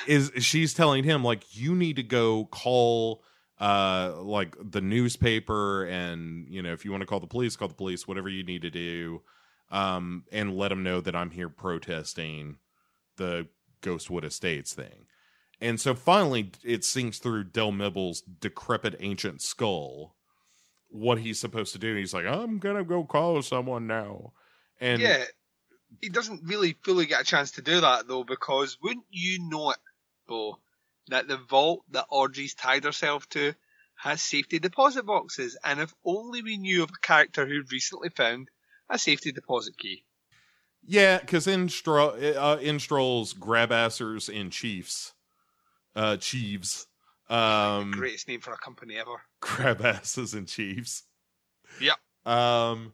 is 0.07 0.31
she's 0.37 0.73
telling 0.73 1.03
him 1.03 1.23
like 1.23 1.55
you 1.55 1.75
need 1.75 1.97
to 1.97 2.03
go 2.03 2.45
call 2.45 3.23
uh 3.59 4.13
like 4.17 4.55
the 4.59 4.81
newspaper 4.81 5.85
and 5.85 6.47
you 6.49 6.61
know 6.61 6.73
if 6.73 6.83
you 6.83 6.91
want 6.91 7.01
to 7.01 7.07
call 7.07 7.19
the 7.19 7.27
police 7.27 7.55
call 7.55 7.67
the 7.67 7.73
police 7.73 8.07
whatever 8.07 8.29
you 8.29 8.43
need 8.43 8.61
to 8.61 8.69
do 8.69 9.21
um 9.69 10.23
and 10.31 10.57
let 10.57 10.69
them 10.69 10.83
know 10.83 10.99
that 10.99 11.15
i'm 11.15 11.29
here 11.29 11.49
protesting 11.49 12.57
the 13.17 13.47
ghostwood 13.81 14.23
estates 14.23 14.73
thing 14.73 15.05
and 15.59 15.79
so 15.79 15.93
finally 15.93 16.51
it 16.63 16.83
sinks 16.83 17.19
through 17.19 17.43
del 17.43 17.71
mibble's 17.71 18.21
decrepit 18.21 18.95
ancient 18.99 19.41
skull 19.41 20.15
what 20.89 21.19
he's 21.19 21.39
supposed 21.39 21.71
to 21.71 21.79
do 21.79 21.95
he's 21.95 22.13
like 22.13 22.25
i'm 22.25 22.57
gonna 22.57 22.83
go 22.83 23.03
call 23.03 23.41
someone 23.41 23.85
now 23.85 24.33
and 24.79 25.01
yeah, 25.01 25.23
he 25.99 26.09
doesn't 26.09 26.43
really 26.43 26.77
fully 26.83 27.05
get 27.05 27.21
a 27.21 27.25
chance 27.25 27.51
to 27.51 27.61
do 27.61 27.81
that 27.81 28.07
though, 28.07 28.23
because 28.23 28.77
wouldn't 28.81 29.05
you 29.09 29.49
know 29.49 29.71
it, 29.71 29.77
Bo, 30.27 30.59
that 31.07 31.27
the 31.27 31.37
vault 31.37 31.83
that 31.91 32.05
Audrey's 32.09 32.53
tied 32.53 32.83
herself 32.83 33.27
to 33.29 33.53
has 33.95 34.21
safety 34.21 34.59
deposit 34.59 35.05
boxes, 35.05 35.57
and 35.63 35.79
if 35.79 35.93
only 36.03 36.41
we 36.41 36.57
knew 36.57 36.83
of 36.83 36.89
a 36.89 37.05
character 37.05 37.45
who 37.45 37.61
recently 37.71 38.09
found 38.09 38.49
a 38.89 38.97
safety 38.97 39.31
deposit 39.31 39.77
key. 39.77 40.03
Yeah, 40.83 41.19
because 41.19 41.45
in 41.45 41.67
Stro- 41.67 42.35
uh, 42.35 42.57
in 42.59 42.79
Stroll's 42.79 43.33
grabassers 43.33 44.27
and 44.27 44.51
chiefs, 44.51 45.13
uh, 45.95 46.17
chiefs, 46.17 46.87
um, 47.29 47.91
Greatest 47.91 48.27
name 48.27 48.41
for 48.41 48.53
a 48.53 48.57
company 48.57 48.97
ever. 48.97 49.21
grabasses 49.41 50.33
and 50.33 50.47
chiefs. 50.47 51.03
Yep. 51.79 51.95
Um, 52.25 52.93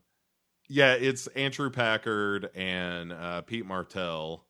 yeah, 0.67 0.93
it's 0.93 1.27
Andrew 1.27 1.69
Packard 1.69 2.49
and 2.53 3.13
uh, 3.13 3.41
Pete 3.41 3.65
Martell 3.65 4.45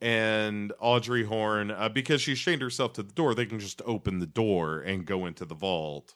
and 0.00 0.72
Audrey 0.80 1.24
Horne 1.24 1.70
uh, 1.70 1.88
because 1.88 2.20
she's 2.20 2.38
chained 2.38 2.60
herself 2.60 2.92
to 2.94 3.02
the 3.02 3.12
door. 3.12 3.34
They 3.34 3.46
can 3.46 3.58
just 3.58 3.80
open 3.86 4.18
the 4.18 4.26
door 4.26 4.80
and 4.80 5.06
go 5.06 5.24
into 5.26 5.44
the 5.44 5.54
vault. 5.54 6.14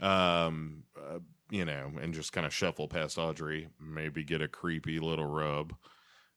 Um, 0.00 0.84
uh, 0.96 1.20
you 1.50 1.64
know, 1.64 1.92
and 2.00 2.12
just 2.12 2.32
kind 2.32 2.46
of 2.46 2.52
shuffle 2.52 2.88
past 2.88 3.16
Audrey, 3.16 3.68
maybe 3.80 4.22
get 4.22 4.42
a 4.42 4.48
creepy 4.48 5.00
little 5.00 5.26
rub. 5.26 5.74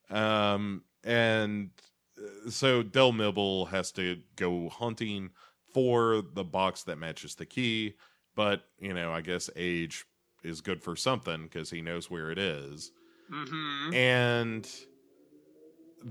Um, 0.09 0.83
and 1.03 1.71
uh, 2.17 2.49
so 2.49 2.81
Del 2.81 3.11
Mibble 3.11 3.67
has 3.67 3.91
to 3.93 4.19
go 4.35 4.69
hunting 4.69 5.31
for 5.73 6.23
the 6.33 6.45
box 6.45 6.83
that 6.83 6.97
matches 6.97 7.35
the 7.35 7.45
key, 7.45 7.95
but 8.35 8.63
you 8.79 8.93
know, 8.93 9.11
I 9.11 9.21
guess 9.21 9.49
age 9.55 10.05
is 10.43 10.61
good 10.61 10.81
for 10.81 10.95
something 10.95 11.43
because 11.43 11.69
he 11.69 11.81
knows 11.81 12.09
where 12.09 12.31
it 12.31 12.37
is. 12.37 12.91
Mm-hmm. 13.31 13.93
And 13.93 14.69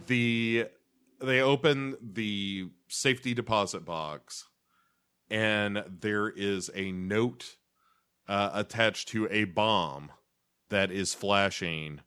the 0.06 0.66
they 1.20 1.40
open 1.40 1.96
the 2.00 2.70
safety 2.88 3.34
deposit 3.34 3.84
box, 3.84 4.48
and 5.28 5.84
there 6.00 6.28
is 6.28 6.70
a 6.74 6.92
note 6.92 7.56
uh, 8.28 8.50
attached 8.54 9.08
to 9.08 9.28
a 9.30 9.44
bomb 9.44 10.10
that 10.70 10.90
is 10.90 11.12
flashing 11.12 12.00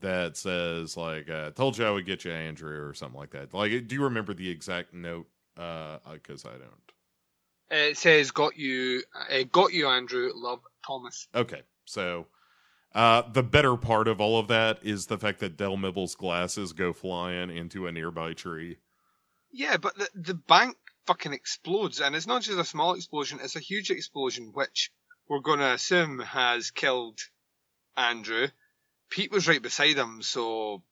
that 0.00 0.36
says 0.36 0.96
like 0.96 1.28
uh, 1.28 1.50
"Told 1.50 1.76
you 1.76 1.84
I 1.84 1.90
would 1.90 2.06
get 2.06 2.24
you, 2.24 2.32
Andrew" 2.32 2.86
or 2.86 2.94
something 2.94 3.18
like 3.18 3.30
that. 3.30 3.52
Like, 3.52 3.86
do 3.88 3.94
you 3.94 4.04
remember 4.04 4.34
the 4.34 4.48
exact 4.48 4.94
note? 4.94 5.26
Because 5.54 6.44
I 6.44 6.52
don't. 6.52 6.92
It 7.70 7.96
says, 7.96 8.30
"Got 8.30 8.56
you, 8.56 9.02
uh, 9.14 9.42
got 9.50 9.72
you, 9.72 9.88
Andrew. 9.88 10.30
Love, 10.34 10.60
Thomas." 10.86 11.28
Okay, 11.34 11.62
so 11.84 12.26
uh, 12.94 13.22
the 13.32 13.42
better 13.42 13.76
part 13.76 14.08
of 14.08 14.20
all 14.20 14.38
of 14.38 14.48
that 14.48 14.78
is 14.82 15.06
the 15.06 15.18
fact 15.18 15.40
that 15.40 15.56
Del 15.56 15.76
Mibble's 15.76 16.14
glasses 16.14 16.72
go 16.72 16.92
flying 16.92 17.50
into 17.50 17.86
a 17.86 17.92
nearby 17.92 18.32
tree. 18.34 18.78
Yeah, 19.52 19.76
but 19.76 19.96
the 19.96 20.08
the 20.14 20.34
bank 20.34 20.76
fucking 21.06 21.32
explodes, 21.32 22.00
and 22.00 22.14
it's 22.16 22.26
not 22.26 22.42
just 22.42 22.58
a 22.58 22.64
small 22.64 22.94
explosion; 22.94 23.38
it's 23.42 23.56
a 23.56 23.60
huge 23.60 23.90
explosion, 23.90 24.50
which 24.54 24.90
we're 25.28 25.40
going 25.40 25.58
to 25.60 25.72
assume 25.72 26.18
has 26.20 26.70
killed 26.70 27.18
Andrew. 27.96 28.48
Pete 29.10 29.30
was 29.32 29.46
right 29.48 29.62
beside 29.62 29.96
him, 29.96 30.20
so 30.22 30.82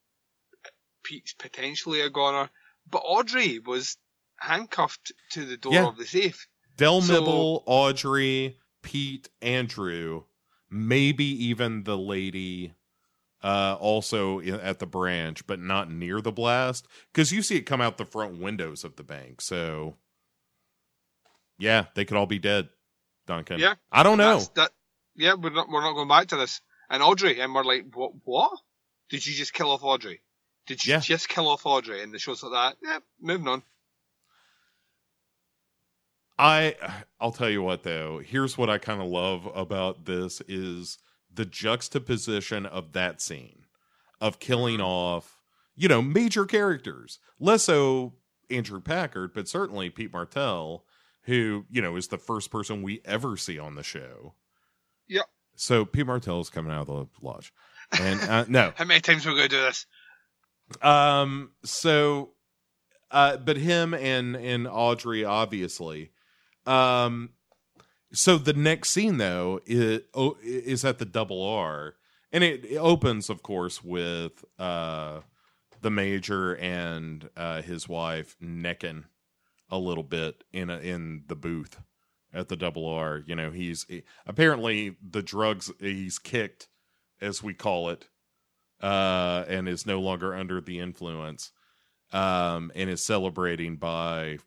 Pete's 1.03 1.35
potentially 1.35 2.01
a 2.01 2.11
goner. 2.11 2.49
But 2.91 3.03
Audrey 3.05 3.59
was 3.59 3.97
handcuffed 4.37 5.13
to 5.33 5.45
the 5.45 5.57
door 5.57 5.73
Yeah. 5.73 5.87
of 5.89 5.97
the 5.97 6.07
safe. 6.07 6.47
Del 6.77 7.03
So- 7.03 7.13
Mibble, 7.21 7.63
Audrey, 7.67 8.59
Pete, 8.85 9.29
Andrew, 9.43 10.23
maybe 10.71 11.25
even 11.25 11.83
the 11.83 11.99
lady 11.99 12.75
uh, 13.43 13.77
also 13.81 14.41
at 14.41 14.79
the 14.79 14.87
branch, 14.87 15.47
but 15.47 15.59
not 15.59 15.91
near 15.91 16.21
the 16.21 16.31
blast 16.31 16.87
because 17.13 17.33
you 17.33 17.43
see 17.43 17.57
it 17.57 17.63
come 17.63 17.81
out 17.81 17.99
the 17.99 18.05
front 18.05 18.41
windows 18.41 18.85
of 18.85 18.95
the 18.97 19.03
bank. 19.03 19.41
So, 19.41 19.97
yeah, 21.59 21.87
they 21.95 22.05
could 22.05 22.17
all 22.17 22.27
be 22.27 22.39
dead. 22.39 22.69
Duncan. 23.27 23.59
Yeah, 23.59 23.75
I 23.91 24.03
don't 24.03 24.19
know. 24.19 24.43
That, 24.55 24.71
yeah, 25.17 25.35
we're 25.35 25.51
not 25.51 25.69
we're 25.71 25.81
not 25.81 25.95
going 25.95 26.09
back 26.09 26.29
to 26.29 26.37
this. 26.37 26.61
And 26.91 27.03
Audrey, 27.03 27.41
and 27.41 27.55
we're 27.55 27.65
like, 27.65 27.87
what? 27.95 28.13
What? 28.25 28.59
Did 29.09 29.27
you 29.27 29.35
just 29.35 29.55
kill 29.55 29.71
off 29.71 29.83
Audrey? 29.83 30.21
Did 30.67 30.85
you 30.85 30.93
Yeah. 30.95 31.01
just 31.01 31.29
kill 31.29 31.49
off 31.49 31.65
Audrey? 31.65 32.03
And 32.03 32.13
the 32.13 32.19
show's 32.19 32.43
like 32.43 32.53
that. 32.53 32.77
Yeah, 32.83 32.99
moving 33.21 33.49
on. 33.49 33.63
I 36.39 36.75
I'll 37.21 37.33
tell 37.33 37.51
you 37.51 37.63
what 37.63 37.83
though. 37.83 38.19
Here's 38.19 38.59
what 38.59 38.71
I 38.71 38.79
kind 38.79 39.01
of 39.01 39.09
love 39.09 39.49
about 39.55 40.05
this 40.05 40.41
is 40.49 40.99
the 41.33 41.45
juxtaposition 41.45 42.67
of 42.67 42.93
that 42.93 43.21
scene 43.21 43.67
of 44.21 44.39
killing 44.39 44.81
off, 44.81 45.41
you 45.77 45.89
know, 45.89 46.03
major 46.03 46.45
characters. 46.45 47.19
Less 47.39 47.65
so 47.65 48.15
Andrew 48.51 48.81
Packard, 48.81 49.33
but 49.35 49.49
certainly 49.49 49.91
Pete 49.91 50.13
Martell, 50.13 50.85
who, 51.23 51.65
you 51.71 51.83
know, 51.83 51.97
is 51.97 52.09
the 52.09 52.19
first 52.19 52.51
person 52.51 52.83
we 52.83 53.01
ever 53.05 53.37
see 53.37 53.59
on 53.59 53.75
the 53.75 53.83
show. 53.83 54.35
Yep. 55.09 55.27
So 55.57 55.85
Pete 55.85 56.07
Martell 56.07 56.41
is 56.41 56.51
coming 56.51 56.73
out 56.73 56.89
of 56.89 57.09
the 57.11 57.27
lodge. 57.27 57.53
And 58.01 58.21
uh, 58.23 58.45
no, 58.49 58.73
How 58.75 58.85
many 58.85 59.01
times 59.01 59.27
are 59.27 59.31
we 59.31 59.37
going 59.37 59.49
to 59.51 59.57
do 59.57 59.63
this? 59.63 59.87
um. 60.83 61.53
So, 61.65 62.31
uh, 63.11 63.37
but 63.37 63.57
him 63.57 63.95
and 63.95 64.35
and 64.37 64.67
Audrey 64.67 65.25
obviously. 65.25 66.11
Um. 66.67 67.31
So 68.13 68.39
the 68.39 68.53
next 68.53 68.91
scene 68.91 69.17
though 69.19 69.61
is 69.67 70.03
is 70.43 70.85
at 70.85 70.99
the 70.99 71.05
double 71.05 71.43
R, 71.43 71.95
and 72.33 72.45
it, 72.45 72.65
it 72.65 72.77
opens, 72.77 73.29
of 73.29 73.43
course, 73.43 73.83
with 73.83 74.45
uh 74.59 75.21
the 75.83 75.91
major 75.91 76.55
and 76.57 77.29
uh 77.37 77.61
his 77.63 77.89
wife 77.89 78.37
necking 78.41 79.05
a 79.69 79.79
little 79.79 80.05
bit 80.05 80.45
in 80.53 80.71
a, 80.71 80.79
in 80.79 81.25
the 81.27 81.35
booth 81.35 81.81
at 82.33 82.49
the 82.49 82.57
double 82.57 82.87
R. 82.87 83.23
You 83.27 83.35
know, 83.35 83.51
he's 83.51 83.85
he- 83.89 84.05
apparently 84.27 84.97
the 85.03 85.23
drugs 85.23 85.73
he's 85.81 86.19
kicked, 86.19 86.69
as 87.21 87.43
we 87.43 87.53
call 87.55 87.89
it, 87.89 88.09
uh, 88.81 89.45
and 89.49 89.69
is 89.69 89.87
no 89.87 90.01
longer 90.01 90.35
under 90.35 90.61
the 90.61 90.79
influence, 90.79 91.51
um, 92.13 92.71
and 92.77 92.89
is 92.89 93.05
celebrating 93.05 93.77
by 93.77 94.39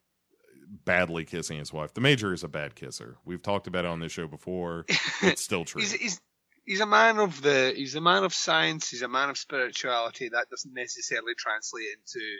badly 0.85 1.25
kissing 1.25 1.57
his 1.57 1.71
wife. 1.71 1.93
The 1.93 2.01
major 2.01 2.33
is 2.33 2.43
a 2.43 2.47
bad 2.47 2.75
kisser. 2.75 3.17
We've 3.25 3.41
talked 3.41 3.67
about 3.67 3.85
it 3.85 3.89
on 3.89 3.99
this 3.99 4.11
show 4.11 4.27
before. 4.27 4.85
It's 5.21 5.41
still 5.41 5.65
true. 5.65 5.81
he's, 5.81 5.93
he's 5.93 6.21
he's 6.65 6.81
a 6.81 6.85
man 6.85 7.17
of 7.17 7.41
the 7.41 7.73
he's 7.75 7.95
a 7.95 8.01
man 8.01 8.23
of 8.23 8.33
science. 8.33 8.89
He's 8.89 9.01
a 9.01 9.07
man 9.07 9.29
of 9.29 9.37
spirituality. 9.37 10.29
That 10.29 10.49
doesn't 10.49 10.73
necessarily 10.73 11.33
translate 11.35 11.87
into 11.97 12.37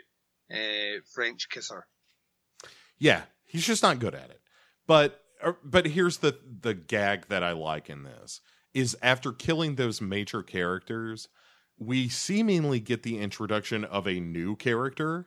uh, 0.52 1.00
French 1.12 1.48
kisser. 1.48 1.86
Yeah, 2.98 3.22
he's 3.44 3.66
just 3.66 3.82
not 3.82 3.98
good 3.98 4.14
at 4.14 4.30
it. 4.30 4.40
But 4.86 5.20
uh, 5.42 5.52
but 5.64 5.86
here's 5.86 6.18
the 6.18 6.38
the 6.60 6.74
gag 6.74 7.26
that 7.28 7.42
I 7.42 7.52
like 7.52 7.90
in 7.90 8.04
this 8.04 8.40
is 8.74 8.96
after 9.02 9.32
killing 9.32 9.74
those 9.74 10.00
major 10.00 10.42
characters, 10.42 11.28
we 11.78 12.08
seemingly 12.08 12.80
get 12.80 13.02
the 13.02 13.18
introduction 13.18 13.84
of 13.84 14.06
a 14.06 14.20
new 14.20 14.54
character. 14.54 15.26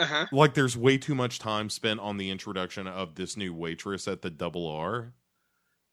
Uh 0.00 0.06
huh. 0.06 0.26
Like 0.32 0.54
there's 0.54 0.76
way 0.76 0.96
too 0.96 1.14
much 1.14 1.38
time 1.38 1.68
spent 1.68 2.00
on 2.00 2.16
the 2.16 2.30
introduction 2.30 2.86
of 2.86 3.16
this 3.16 3.36
new 3.36 3.52
waitress 3.54 4.08
at 4.08 4.22
the 4.22 4.30
Double 4.30 4.66
R. 4.66 5.12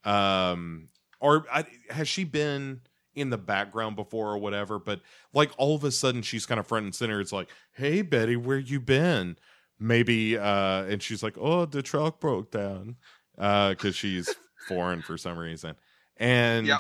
Um 0.05 0.89
or 1.19 1.45
I, 1.51 1.65
has 1.89 2.07
she 2.07 2.23
been 2.23 2.81
in 3.15 3.31
the 3.31 3.37
background 3.37 3.97
before 3.97 4.31
or 4.31 4.37
whatever? 4.37 4.79
But 4.79 5.01
like 5.33 5.51
all 5.57 5.75
of 5.75 5.83
a 5.83 5.91
sudden 5.91 6.21
she's 6.21 6.45
kind 6.45 6.59
of 6.59 6.67
front 6.67 6.85
and 6.85 6.95
center. 6.95 7.19
It's 7.19 7.33
like 7.33 7.49
hey 7.73 8.01
betty 8.01 8.37
where 8.37 8.59
you 8.59 8.79
been? 8.79 9.37
Maybe 9.79 10.37
uh 10.37 10.83
and 10.85 11.03
she's 11.03 11.21
like 11.21 11.37
oh 11.37 11.65
the 11.65 11.81
truck 11.81 12.21
broke 12.21 12.51
down. 12.51 12.95
Uh 13.37 13.71
because 13.71 13.95
she's 13.95 14.33
foreign 14.69 15.01
for 15.01 15.17
some 15.17 15.37
reason. 15.37 15.75
And 16.15 16.71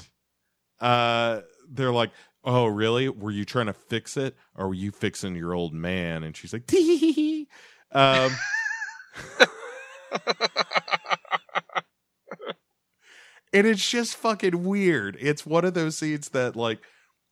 uh 0.79 1.41
they're 1.69 1.91
like 1.91 2.11
oh 2.47 2.65
really? 2.65 3.09
Were 3.09 3.29
you 3.31 3.45
trying 3.45 3.65
to 3.67 3.73
fix 3.73 4.17
it? 4.17 4.35
Or 4.55 4.69
were 4.69 4.73
you 4.73 4.91
fixing 4.91 5.35
your 5.35 5.53
old 5.53 5.73
man? 5.73 6.23
And 6.23 6.35
she's 6.35 6.53
like 6.53 6.65
tee 6.65 7.47
um 7.91 8.31
and 13.53 13.65
it's 13.65 13.89
just 13.89 14.15
fucking 14.15 14.63
weird. 14.63 15.17
It's 15.19 15.45
one 15.45 15.65
of 15.65 15.73
those 15.73 15.97
scenes 15.97 16.29
that 16.29 16.55
like 16.55 16.79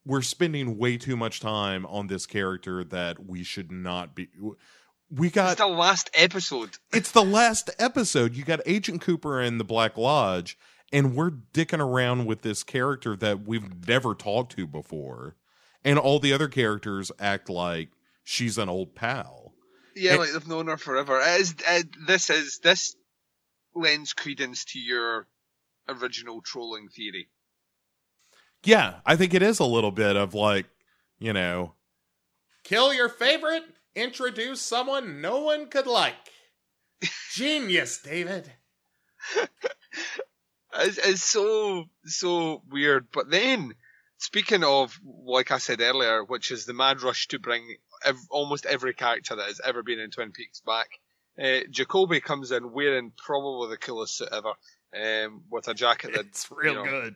we're 0.05 0.21
spending 0.21 0.77
way 0.77 0.97
too 0.97 1.17
much 1.17 1.39
time 1.39 1.85
on 1.87 2.07
this 2.07 2.25
character 2.25 2.83
that 2.85 3.25
we 3.25 3.43
should 3.43 3.71
not 3.71 4.15
be 4.15 4.29
we 5.11 5.29
got 5.29 5.51
It's 5.53 5.61
the 5.61 5.67
last 5.67 6.09
episode. 6.13 6.77
it's 6.93 7.11
the 7.11 7.23
last 7.23 7.69
episode. 7.79 8.35
You 8.35 8.43
got 8.43 8.61
Agent 8.65 9.01
Cooper 9.01 9.41
in 9.41 9.57
the 9.57 9.63
Black 9.63 9.97
Lodge, 9.97 10.57
and 10.95 11.13
we're 11.13 11.31
dicking 11.53 11.79
around 11.85 12.25
with 12.25 12.41
this 12.41 12.63
character 12.63 13.17
that 13.17 13.45
we've 13.45 13.85
never 13.85 14.15
talked 14.15 14.55
to 14.55 14.65
before. 14.65 15.35
And 15.83 15.99
all 15.99 16.19
the 16.19 16.31
other 16.33 16.47
characters 16.47 17.11
act 17.19 17.49
like 17.49 17.89
she's 18.23 18.57
an 18.57 18.69
old 18.69 18.95
pal. 18.95 19.53
Yeah, 19.95 20.13
It- 20.15 20.19
like 20.19 20.31
they've 20.31 20.47
known 20.47 20.67
her 20.67 20.77
forever. 20.77 21.19
It 21.19 21.41
is, 21.41 21.55
it, 21.67 21.87
this 22.07 22.29
is 22.29 22.59
this 22.59 22.95
lends 23.75 24.13
credence 24.13 24.63
to 24.65 24.79
your 24.79 25.27
original 25.89 26.41
trolling 26.41 26.87
theory. 26.87 27.27
Yeah, 28.63 29.01
I 29.05 29.15
think 29.17 29.33
it 29.33 29.43
is 29.43 29.59
a 29.59 29.65
little 29.65 29.91
bit 29.91 30.15
of 30.15 30.33
like, 30.33 30.65
you 31.19 31.33
know, 31.33 31.73
kill 32.63 32.93
your 32.93 33.09
favorite, 33.09 33.63
introduce 33.95 34.61
someone 34.61 35.19
no 35.21 35.41
one 35.41 35.67
could 35.67 35.87
like. 35.87 36.15
Genius, 37.33 38.01
David. 38.01 38.51
It's, 40.77 40.97
it's 40.97 41.23
so 41.23 41.85
so 42.05 42.61
weird. 42.69 43.07
But 43.13 43.29
then, 43.29 43.73
speaking 44.17 44.63
of, 44.63 44.99
like 45.25 45.51
I 45.51 45.57
said 45.57 45.81
earlier, 45.81 46.23
which 46.23 46.51
is 46.51 46.65
the 46.65 46.73
mad 46.73 47.01
rush 47.01 47.27
to 47.29 47.39
bring 47.39 47.75
ev- 48.03 48.17
almost 48.29 48.65
every 48.65 48.93
character 48.93 49.35
that 49.35 49.47
has 49.47 49.61
ever 49.63 49.83
been 49.83 49.99
in 49.99 50.11
Twin 50.11 50.31
Peaks 50.31 50.61
back, 50.61 50.87
uh, 51.41 51.59
Jacoby 51.69 52.19
comes 52.21 52.51
in 52.51 52.71
wearing 52.71 53.11
probably 53.17 53.69
the 53.69 53.77
coolest 53.77 54.17
suit 54.17 54.29
ever, 54.31 54.53
um, 54.95 55.43
with 55.49 55.67
a 55.67 55.73
jacket 55.73 56.11
that's 56.13 56.47
real 56.51 56.73
you 56.73 56.83
know, 56.83 56.85
good. 56.89 57.15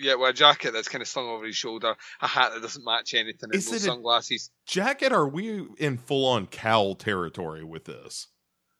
Yeah, 0.00 0.14
with 0.14 0.30
a 0.30 0.32
jacket 0.32 0.72
that's 0.72 0.88
kind 0.88 1.02
of 1.02 1.08
slung 1.08 1.26
over 1.26 1.44
his 1.44 1.56
shoulder, 1.56 1.96
a 2.20 2.26
hat 2.28 2.52
that 2.54 2.62
doesn't 2.62 2.84
match 2.84 3.14
anything, 3.14 3.38
and 3.50 3.54
Is 3.54 3.66
those 3.70 3.82
it 3.82 3.86
a- 3.88 3.90
sunglasses. 3.90 4.50
Jacket, 4.66 5.12
are 5.12 5.26
we 5.28 5.66
in 5.78 5.98
full 5.98 6.24
on 6.26 6.46
cowl 6.46 6.94
territory 6.94 7.64
with 7.64 7.84
this? 7.86 8.28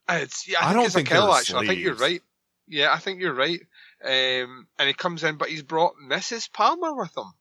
Uh, 0.08 0.20
It's 0.22 0.46
yeah, 0.48 0.58
I, 0.60 0.62
I 0.62 0.66
think 0.68 0.74
don't 0.76 0.84
it's 0.86 0.94
think 0.94 1.08
a 1.08 1.10
kill 1.12 1.22
there 1.22 1.30
are 1.32 1.38
actually. 1.38 1.64
I 1.66 1.68
think 1.70 1.80
you're 1.80 1.94
right. 1.94 2.22
Yeah, 2.68 2.92
I 2.92 2.98
think 2.98 3.20
you're 3.20 3.34
right. 3.34 3.60
Um, 4.04 4.68
and 4.78 4.86
he 4.86 4.92
comes 4.94 5.24
in, 5.24 5.36
but 5.36 5.48
he's 5.48 5.62
brought 5.62 5.94
Mrs. 6.02 6.52
Palmer 6.52 6.94
with 6.94 7.16
him. 7.16 7.32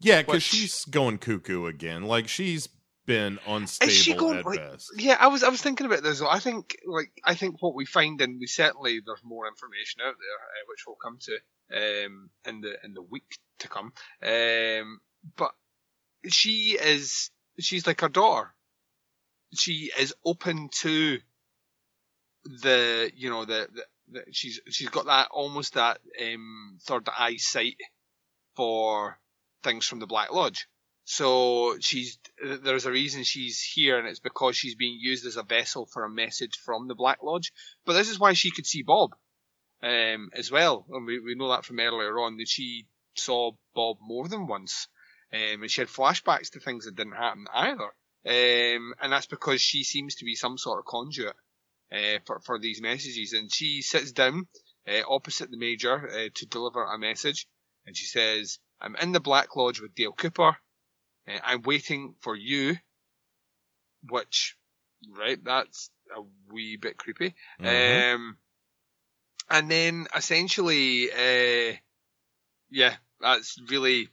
Yeah, 0.00 0.18
because 0.20 0.34
Which- 0.34 0.42
she's 0.44 0.84
going 0.84 1.18
cuckoo 1.18 1.66
again. 1.66 2.04
Like 2.04 2.28
she's 2.28 2.68
been 3.04 3.38
unstable 3.46 3.90
Is 3.90 3.96
she 3.96 4.14
going 4.14 4.38
at 4.38 4.44
like? 4.46 4.58
best. 4.60 4.92
Yeah, 4.96 5.16
I 5.18 5.26
was 5.28 5.42
I 5.42 5.48
was 5.48 5.60
thinking 5.62 5.86
about 5.86 6.02
this. 6.02 6.20
though. 6.20 6.28
I 6.28 6.38
think 6.38 6.76
like 6.86 7.10
I 7.24 7.34
think 7.34 7.60
what 7.60 7.74
we 7.74 7.84
find, 7.84 8.20
and 8.20 8.38
we 8.38 8.46
certainly 8.46 9.00
there's 9.04 9.24
more 9.24 9.48
information 9.48 10.02
out 10.02 10.14
there, 10.18 10.38
uh, 10.38 10.64
which 10.68 10.84
we'll 10.86 10.96
come 11.02 11.18
to 11.22 12.04
um, 12.06 12.30
in 12.46 12.60
the 12.60 12.76
in 12.84 12.94
the 12.94 13.02
week 13.02 13.38
to 13.60 13.68
come. 13.68 13.92
Um, 14.22 15.00
but 15.36 15.52
she 16.28 16.78
is 16.80 17.30
she's 17.58 17.86
like 17.86 18.02
her 18.02 18.08
daughter. 18.08 18.54
She 19.54 19.90
is 19.98 20.14
open 20.24 20.68
to 20.82 21.18
the 22.44 23.10
you 23.16 23.30
know 23.30 23.44
the, 23.46 23.68
the 23.72 23.84
she's 24.32 24.60
she's 24.68 24.88
got 24.88 25.06
that 25.06 25.28
almost 25.30 25.74
that 25.74 25.98
um, 26.22 26.78
third 26.82 27.08
eye 27.16 27.36
sight 27.36 27.76
for 28.56 29.18
things 29.62 29.86
from 29.86 30.00
the 30.00 30.06
Black 30.06 30.32
Lodge. 30.32 30.68
So 31.04 31.78
she's 31.80 32.18
there's 32.42 32.86
a 32.86 32.90
reason 32.92 33.22
she's 33.22 33.62
here, 33.62 33.98
and 33.98 34.06
it's 34.06 34.20
because 34.20 34.56
she's 34.56 34.74
being 34.74 34.98
used 35.00 35.26
as 35.26 35.36
a 35.36 35.42
vessel 35.42 35.86
for 35.86 36.04
a 36.04 36.10
message 36.10 36.58
from 36.58 36.86
the 36.86 36.94
Black 36.94 37.22
Lodge. 37.22 37.52
But 37.86 37.94
this 37.94 38.10
is 38.10 38.18
why 38.18 38.34
she 38.34 38.50
could 38.50 38.66
see 38.66 38.82
Bob 38.82 39.14
um, 39.82 40.30
as 40.34 40.50
well, 40.50 40.84
and 40.90 41.06
we, 41.06 41.18
we 41.20 41.34
know 41.34 41.48
that 41.48 41.64
from 41.64 41.80
earlier 41.80 42.18
on 42.18 42.36
that 42.36 42.48
she 42.48 42.86
saw 43.14 43.52
Bob 43.74 43.96
more 44.00 44.28
than 44.28 44.46
once, 44.46 44.88
um, 45.32 45.62
and 45.62 45.70
she 45.70 45.80
had 45.80 45.88
flashbacks 45.88 46.50
to 46.50 46.60
things 46.60 46.84
that 46.84 46.96
didn't 46.96 47.14
happen 47.14 47.46
either. 47.54 47.90
Um, 48.26 48.92
and 49.00 49.10
that's 49.12 49.26
because 49.26 49.62
she 49.62 49.84
seems 49.84 50.16
to 50.16 50.24
be 50.24 50.34
some 50.34 50.58
sort 50.58 50.80
of 50.80 50.84
conduit 50.84 51.36
uh, 51.92 52.18
for 52.26 52.40
for 52.40 52.58
these 52.58 52.80
messages, 52.80 53.32
and 53.32 53.52
she 53.52 53.82
sits 53.82 54.12
down 54.12 54.46
uh, 54.88 55.02
opposite 55.08 55.50
the 55.50 55.58
major 55.58 56.08
uh, 56.08 56.28
to 56.34 56.46
deliver 56.46 56.84
a 56.84 56.98
message, 56.98 57.46
and 57.86 57.96
she 57.96 58.06
says, 58.06 58.58
"I'm 58.80 58.96
in 58.96 59.12
the 59.12 59.20
Black 59.20 59.56
Lodge 59.56 59.80
with 59.80 59.94
Dale 59.94 60.12
Cooper." 60.12 60.56
I'm 61.44 61.62
waiting 61.62 62.14
for 62.20 62.34
you, 62.34 62.76
which, 64.08 64.56
right, 65.10 65.38
that's 65.44 65.90
a 66.16 66.22
wee 66.50 66.76
bit 66.76 66.96
creepy. 66.96 67.34
Mhm. 67.60 68.14
Um, 68.14 68.38
and 69.50 69.70
then 69.70 70.06
essentially, 70.14 71.10
uh, 71.12 71.76
yeah, 72.70 72.96
that's 73.20 73.58
really, 73.68 74.08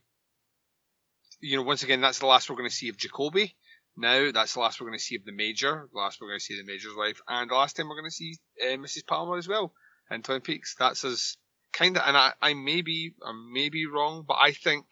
you 1.40 1.56
know, 1.58 1.64
once 1.64 1.84
again, 1.84 2.02
that's 2.02 2.20
the 2.20 2.26
last 2.26 2.50
we're 2.50 2.58
going 2.58 2.70
to 2.70 2.76
see 2.76 2.90
of 2.90 2.98
Jacoby. 2.98 3.56
Now, 3.98 4.32
that's 4.32 4.54
the 4.54 4.60
last 4.60 4.80
we're 4.80 4.88
going 4.88 5.00
to 5.00 5.04
see 5.04 5.16
of 5.16 5.26
the 5.26 5.32
Major, 5.32 5.88
the 5.92 5.98
last 5.98 6.20
we're 6.20 6.28
going 6.28 6.40
to 6.40 6.44
see 6.44 6.60
of 6.60 6.66
the 6.66 6.72
Major's 6.72 6.96
wife, 6.98 7.22
and 7.28 7.50
the 7.50 7.56
last 7.56 7.76
time 7.76 7.88
we're 7.88 7.96
going 7.96 8.10
to 8.10 8.16
see 8.16 8.36
uh, 8.62 8.76
Mrs. 8.76 9.08
Palmer 9.08 9.38
as 9.38 9.48
well 9.48 9.74
in 10.12 10.22
Twin 10.22 10.42
Peaks. 10.42 10.76
That's 10.78 11.06
as 11.06 11.38
kind 11.72 11.96
of, 11.96 12.04
and 12.06 12.18
I, 12.18 12.34
I 12.42 12.54
may 12.54 12.82
be, 12.82 13.14
I 13.26 13.32
may 13.54 13.70
be 13.70 13.86
wrong, 13.86 14.26
but 14.28 14.38
I 14.40 14.52
think 14.52 14.86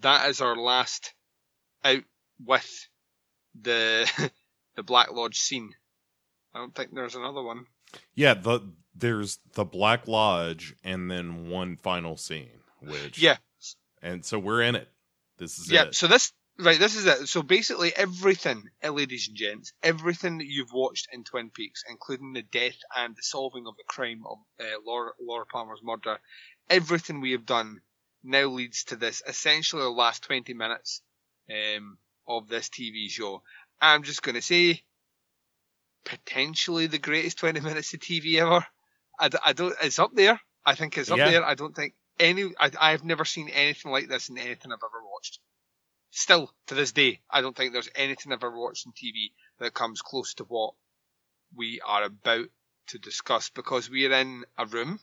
that 0.00 0.28
is 0.28 0.40
our 0.40 0.56
last 0.56 1.14
out 1.84 2.02
with 2.44 2.88
the 3.60 4.10
the 4.76 4.82
Black 4.82 5.12
Lodge 5.12 5.38
scene. 5.38 5.74
I 6.54 6.58
don't 6.58 6.74
think 6.74 6.94
there's 6.94 7.14
another 7.14 7.42
one. 7.42 7.66
Yeah, 8.14 8.34
the 8.34 8.60
there's 8.94 9.38
the 9.54 9.64
Black 9.64 10.06
Lodge 10.06 10.74
and 10.84 11.10
then 11.10 11.48
one 11.48 11.76
final 11.76 12.16
scene, 12.16 12.60
which 12.80 13.18
Yeah, 13.18 13.36
and 14.02 14.24
so 14.24 14.38
we're 14.38 14.62
in 14.62 14.74
it. 14.74 14.88
This 15.38 15.58
is 15.58 15.70
yeah. 15.70 15.84
it. 15.84 15.94
So 15.94 16.06
this 16.06 16.32
right, 16.58 16.78
this 16.78 16.96
is 16.96 17.06
it. 17.06 17.28
So 17.28 17.42
basically, 17.42 17.92
everything, 17.94 18.64
ladies 18.82 19.28
and 19.28 19.36
gents, 19.36 19.72
everything 19.82 20.38
that 20.38 20.46
you've 20.46 20.72
watched 20.72 21.08
in 21.12 21.24
Twin 21.24 21.50
Peaks, 21.50 21.84
including 21.88 22.32
the 22.32 22.42
death 22.42 22.76
and 22.96 23.14
the 23.16 23.22
solving 23.22 23.66
of 23.66 23.76
the 23.76 23.84
crime 23.88 24.22
of 24.26 24.38
uh, 24.60 24.64
Laura, 24.86 25.12
Laura 25.20 25.46
Palmer's 25.46 25.82
murder, 25.82 26.18
everything 26.70 27.20
we 27.20 27.32
have 27.32 27.46
done 27.46 27.80
now 28.22 28.46
leads 28.46 28.84
to 28.84 28.96
this 28.96 29.22
essentially 29.26 29.82
the 29.82 29.88
last 29.90 30.22
twenty 30.22 30.54
minutes 30.54 31.02
um, 31.50 31.98
of 32.26 32.48
this 32.48 32.68
TV 32.68 33.08
show. 33.10 33.42
I'm 33.80 34.02
just 34.02 34.22
going 34.22 34.36
to 34.36 34.42
say, 34.42 34.82
potentially 36.04 36.86
the 36.86 36.98
greatest 36.98 37.38
twenty 37.38 37.60
minutes 37.60 37.92
of 37.94 38.00
TV 38.00 38.36
ever. 38.40 38.64
I, 39.18 39.30
I 39.44 39.52
don't. 39.52 39.74
It's 39.82 39.98
up 39.98 40.14
there. 40.14 40.40
I 40.66 40.74
think 40.74 40.96
it's 40.98 41.10
up 41.10 41.18
Yeah. 41.18 41.30
there. 41.30 41.44
I 41.44 41.54
don't 41.54 41.74
think 41.74 41.94
any. 42.18 42.44
I, 42.58 42.70
I've 42.80 43.04
never 43.04 43.24
seen 43.24 43.48
anything 43.48 43.92
like 43.92 44.08
this 44.08 44.28
in 44.28 44.38
anything 44.38 44.72
I've 44.72 44.78
ever 44.78 45.02
watched. 45.04 45.13
Still 46.16 46.54
to 46.68 46.76
this 46.76 46.92
day, 46.92 47.22
I 47.28 47.40
don't 47.40 47.56
think 47.56 47.72
there's 47.72 47.90
anything 47.96 48.32
I've 48.32 48.44
ever 48.44 48.56
watched 48.56 48.86
on 48.86 48.92
TV 48.92 49.32
that 49.58 49.74
comes 49.74 50.00
close 50.00 50.34
to 50.34 50.44
what 50.44 50.74
we 51.56 51.80
are 51.84 52.04
about 52.04 52.46
to 52.86 52.98
discuss 53.00 53.50
because 53.50 53.90
we 53.90 54.06
are 54.06 54.12
in 54.12 54.44
a 54.56 54.64
room. 54.64 55.00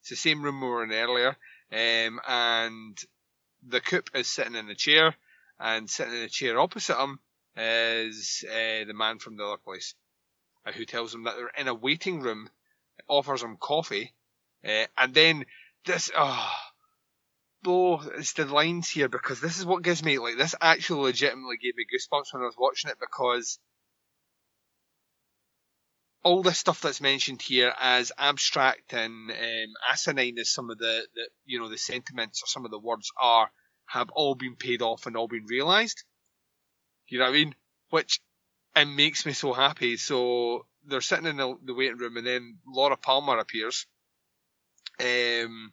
It's 0.00 0.10
the 0.10 0.16
same 0.16 0.42
room 0.42 0.60
we 0.60 0.66
were 0.66 0.82
in 0.82 0.90
earlier, 0.90 1.36
um, 1.70 2.20
and 2.26 2.98
the 3.68 3.80
coop 3.80 4.10
is 4.14 4.26
sitting 4.26 4.56
in 4.56 4.68
a 4.68 4.74
chair, 4.74 5.14
and 5.60 5.88
sitting 5.88 6.14
in 6.14 6.22
a 6.22 6.28
chair 6.28 6.58
opposite 6.58 7.00
him 7.00 7.20
is 7.56 8.44
uh, 8.50 8.84
the 8.84 8.94
man 8.94 9.20
from 9.20 9.36
the 9.36 9.44
other 9.44 9.58
place, 9.58 9.94
uh, 10.66 10.72
who 10.72 10.84
tells 10.84 11.14
him 11.14 11.22
that 11.22 11.36
they're 11.36 11.52
in 11.56 11.68
a 11.68 11.74
waiting 11.74 12.18
room, 12.18 12.50
offers 13.06 13.44
him 13.44 13.58
coffee, 13.60 14.12
uh, 14.64 14.86
and 14.98 15.14
then 15.14 15.46
this, 15.86 16.10
oh, 16.16 16.52
oh, 17.68 18.00
it's 18.16 18.32
the 18.32 18.46
lines 18.46 18.88
here 18.88 19.08
because 19.08 19.40
this 19.40 19.58
is 19.58 19.66
what 19.66 19.82
gives 19.82 20.02
me 20.02 20.18
like 20.18 20.36
this 20.36 20.54
actually 20.60 21.02
legitimately 21.02 21.58
gave 21.58 21.76
me 21.76 21.84
goosebumps 21.84 22.32
when 22.32 22.42
I 22.42 22.46
was 22.46 22.56
watching 22.58 22.90
it 22.90 22.98
because 23.00 23.58
all 26.24 26.42
the 26.42 26.52
stuff 26.52 26.80
that's 26.80 27.00
mentioned 27.00 27.40
here 27.40 27.72
as 27.80 28.12
abstract 28.18 28.92
and 28.92 29.30
um, 29.30 29.74
asinine 29.90 30.38
as 30.38 30.50
some 30.50 30.70
of 30.70 30.78
the, 30.78 31.06
the 31.14 31.28
you 31.46 31.60
know 31.60 31.68
the 31.68 31.78
sentiments 31.78 32.42
or 32.42 32.46
some 32.46 32.64
of 32.64 32.70
the 32.70 32.78
words 32.78 33.10
are 33.20 33.50
have 33.86 34.10
all 34.10 34.34
been 34.34 34.56
paid 34.56 34.82
off 34.82 35.06
and 35.06 35.16
all 35.16 35.28
been 35.28 35.46
realised. 35.46 36.04
You 37.08 37.18
know 37.18 37.24
what 37.24 37.30
I 37.30 37.34
mean? 37.34 37.54
Which 37.90 38.20
it 38.76 38.84
makes 38.84 39.24
me 39.24 39.32
so 39.32 39.52
happy. 39.52 39.96
So 39.96 40.66
they're 40.86 41.00
sitting 41.00 41.26
in 41.26 41.36
the, 41.36 41.56
the 41.64 41.74
waiting 41.74 41.96
room, 41.96 42.16
and 42.16 42.26
then 42.26 42.58
Laura 42.66 42.96
Palmer 42.96 43.38
appears, 43.38 43.86
um, 45.00 45.72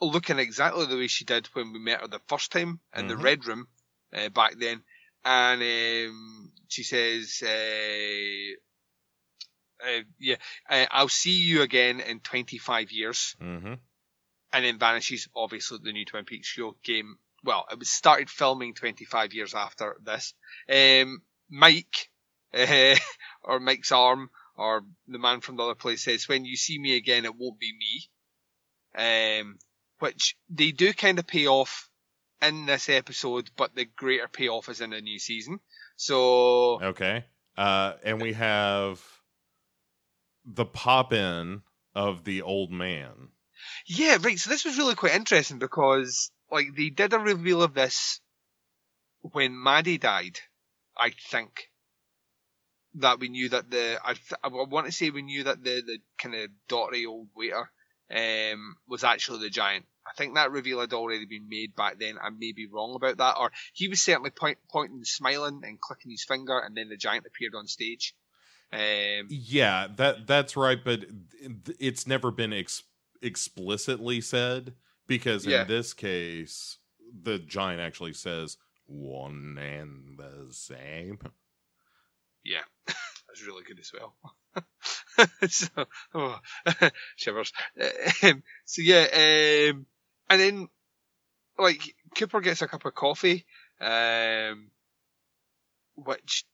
looking 0.00 0.38
exactly 0.38 0.86
the 0.86 0.96
way 0.96 1.06
she 1.06 1.24
did 1.24 1.46
when 1.48 1.72
we 1.72 1.78
met 1.78 2.00
her 2.00 2.08
the 2.08 2.20
first 2.28 2.52
time 2.52 2.80
in 2.94 3.06
the 3.06 3.14
Mhm. 3.14 3.22
red 3.22 3.46
room 3.46 3.68
uh, 4.12 4.28
back 4.28 4.54
then, 4.58 4.82
and 5.24 5.62
um, 5.62 6.52
she 6.68 6.82
says, 6.82 7.42
uh, 7.42 8.56
uh, 9.86 10.02
"Yeah, 10.18 10.36
uh, 10.68 10.86
I'll 10.90 11.08
see 11.08 11.38
you 11.40 11.62
again 11.62 12.00
in 12.00 12.20
25 12.20 12.92
years." 12.92 13.36
Mm-hmm. 13.40 13.74
and 14.52 14.64
then 14.64 14.78
vanishes. 14.78 15.28
Obviously, 15.34 15.78
the 15.82 15.92
new 15.92 16.04
Twin 16.04 16.24
Peaks 16.24 16.48
show 16.48 16.76
came. 16.82 17.18
Well, 17.44 17.66
it 17.70 17.78
was 17.78 17.90
started 17.90 18.30
filming 18.30 18.74
25 18.74 19.34
years 19.34 19.54
after 19.54 19.96
this. 20.02 20.34
Um, 20.68 21.22
Mike, 21.50 22.10
uh, 22.54 22.96
or 23.42 23.60
Mike's 23.60 23.92
arm, 23.92 24.30
or 24.56 24.82
the 25.08 25.18
man 25.18 25.40
from 25.40 25.56
the 25.56 25.64
other 25.64 25.74
place 25.74 26.04
says, 26.04 26.28
"When 26.28 26.44
you 26.44 26.56
see 26.56 26.78
me 26.78 26.96
again, 26.96 27.24
it 27.24 27.34
won't 27.36 27.58
be 27.58 27.72
me." 27.76 28.08
Um, 28.94 29.58
which 29.98 30.36
they 30.48 30.72
do 30.72 30.92
kind 30.92 31.18
of 31.18 31.26
pay 31.26 31.46
off 31.46 31.88
in 32.42 32.66
this 32.66 32.88
episode, 32.88 33.50
but 33.56 33.74
the 33.74 33.84
greater 33.84 34.28
payoff 34.28 34.68
is 34.68 34.80
in 34.80 34.90
the 34.90 35.00
new 35.00 35.18
season. 35.18 35.60
So 35.96 36.82
Okay. 36.82 37.24
Uh, 37.56 37.94
and 38.04 38.20
we 38.20 38.34
have 38.34 39.00
the 40.44 40.66
pop 40.66 41.12
in 41.12 41.62
of 41.94 42.24
the 42.24 42.42
old 42.42 42.70
man. 42.70 43.30
Yeah, 43.86 44.18
right. 44.20 44.38
So 44.38 44.50
this 44.50 44.64
was 44.64 44.76
really 44.76 44.94
quite 44.94 45.14
interesting 45.14 45.58
because, 45.58 46.30
like, 46.50 46.68
they 46.76 46.90
did 46.90 47.14
a 47.14 47.18
reveal 47.18 47.62
of 47.62 47.72
this 47.72 48.20
when 49.20 49.60
Maddie 49.60 49.98
died. 49.98 50.38
I 50.96 51.12
think 51.30 51.70
that 52.94 53.18
we 53.18 53.28
knew 53.28 53.48
that 53.50 53.70
the 53.70 53.98
I, 54.02 54.14
th- 54.14 54.40
I 54.42 54.48
want 54.48 54.86
to 54.86 54.92
say 54.92 55.10
we 55.10 55.22
knew 55.22 55.44
that 55.44 55.62
the 55.62 55.82
the 55.82 55.98
kind 56.18 56.34
of 56.34 56.50
dotty 56.68 57.06
old 57.06 57.28
waiter 57.36 57.70
um 58.10 58.76
was 58.88 59.04
actually 59.04 59.40
the 59.40 59.50
giant. 59.50 59.86
I 60.06 60.12
think 60.16 60.34
that 60.36 60.52
reveal 60.52 60.80
had 60.80 60.92
already 60.92 61.26
been 61.26 61.48
made 61.48 61.74
back 61.74 61.98
then. 61.98 62.16
I 62.22 62.30
may 62.30 62.52
be 62.52 62.66
wrong 62.66 62.94
about 62.94 63.16
that, 63.18 63.36
or 63.38 63.50
he 63.72 63.88
was 63.88 64.00
certainly 64.00 64.30
point, 64.30 64.58
pointing, 64.70 65.04
smiling, 65.04 65.62
and 65.64 65.80
clicking 65.80 66.12
his 66.12 66.22
finger, 66.24 66.58
and 66.58 66.76
then 66.76 66.88
the 66.88 66.96
giant 66.96 67.26
appeared 67.26 67.54
on 67.56 67.66
stage. 67.66 68.14
Um, 68.72 69.26
Yeah, 69.28 69.88
that 69.96 70.26
that's 70.26 70.56
right, 70.56 70.78
but 70.82 71.06
it's 71.80 72.06
never 72.06 72.30
been 72.30 72.52
ex- 72.52 72.84
explicitly 73.22 74.20
said 74.20 74.74
because 75.08 75.44
Yeah. 75.44 75.62
in 75.62 75.68
this 75.68 75.92
case, 75.92 76.78
the 77.22 77.38
giant 77.38 77.80
actually 77.80 78.12
says 78.12 78.56
one 78.86 79.58
and 79.58 80.18
the 80.18 80.52
same. 80.52 81.18
Yeah, 82.44 82.62
that's 82.86 83.44
really 83.44 83.64
good 83.64 83.80
as 83.80 83.92
well. 83.92 84.16
so, 85.48 85.68
oh, 86.14 86.38
shivers. 87.16 87.52
Um, 88.22 88.42
so 88.64 88.82
yeah, 88.82 89.70
um, 89.70 89.86
and 90.28 90.40
then 90.40 90.68
like 91.58 91.94
Cooper 92.16 92.40
gets 92.40 92.62
a 92.62 92.68
cup 92.68 92.84
of 92.84 92.94
coffee, 92.94 93.46
um, 93.80 94.70
which 95.96 96.44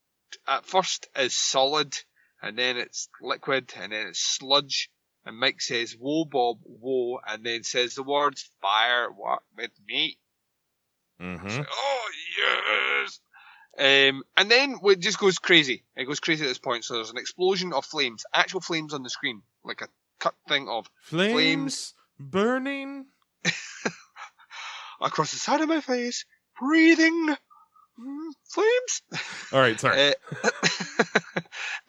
at 0.46 0.64
first 0.64 1.08
is 1.16 1.34
solid, 1.34 1.96
and 2.42 2.58
then 2.58 2.76
it's 2.76 3.08
liquid, 3.20 3.72
and 3.76 3.92
then 3.92 4.08
it's 4.08 4.20
sludge. 4.20 4.90
And 5.24 5.38
Mike 5.38 5.60
says, 5.60 5.96
"Whoa, 5.98 6.24
Bob, 6.24 6.58
whoa," 6.64 7.20
and 7.26 7.44
then 7.44 7.62
says 7.62 7.94
the 7.94 8.02
words 8.02 8.50
"fire 8.60 9.10
walk 9.10 9.44
with 9.56 9.70
me." 9.86 10.18
Mm-hmm. 11.20 11.46
Like, 11.46 11.68
oh 11.70 12.10
yes. 12.38 13.20
Um, 13.78 14.22
and 14.36 14.50
then 14.50 14.76
it 14.82 15.00
just 15.00 15.18
goes 15.18 15.38
crazy. 15.38 15.82
It 15.96 16.04
goes 16.04 16.20
crazy 16.20 16.44
at 16.44 16.48
this 16.48 16.58
point. 16.58 16.84
So 16.84 16.94
there's 16.94 17.10
an 17.10 17.18
explosion 17.18 17.72
of 17.72 17.84
flames, 17.84 18.24
actual 18.34 18.60
flames 18.60 18.92
on 18.92 19.02
the 19.02 19.10
screen, 19.10 19.42
like 19.64 19.80
a 19.80 19.88
cut 20.18 20.34
thing 20.48 20.68
of 20.68 20.88
Flames, 21.02 21.32
Flames. 21.32 21.94
burning. 22.18 23.06
across 25.02 25.32
the 25.32 25.38
side 25.38 25.60
of 25.60 25.68
my 25.68 25.80
face, 25.80 26.24
breathing 26.58 27.34
flames. 28.48 29.02
All 29.52 29.60
right, 29.60 29.78
sorry. 29.78 30.08
Uh, 30.10 30.12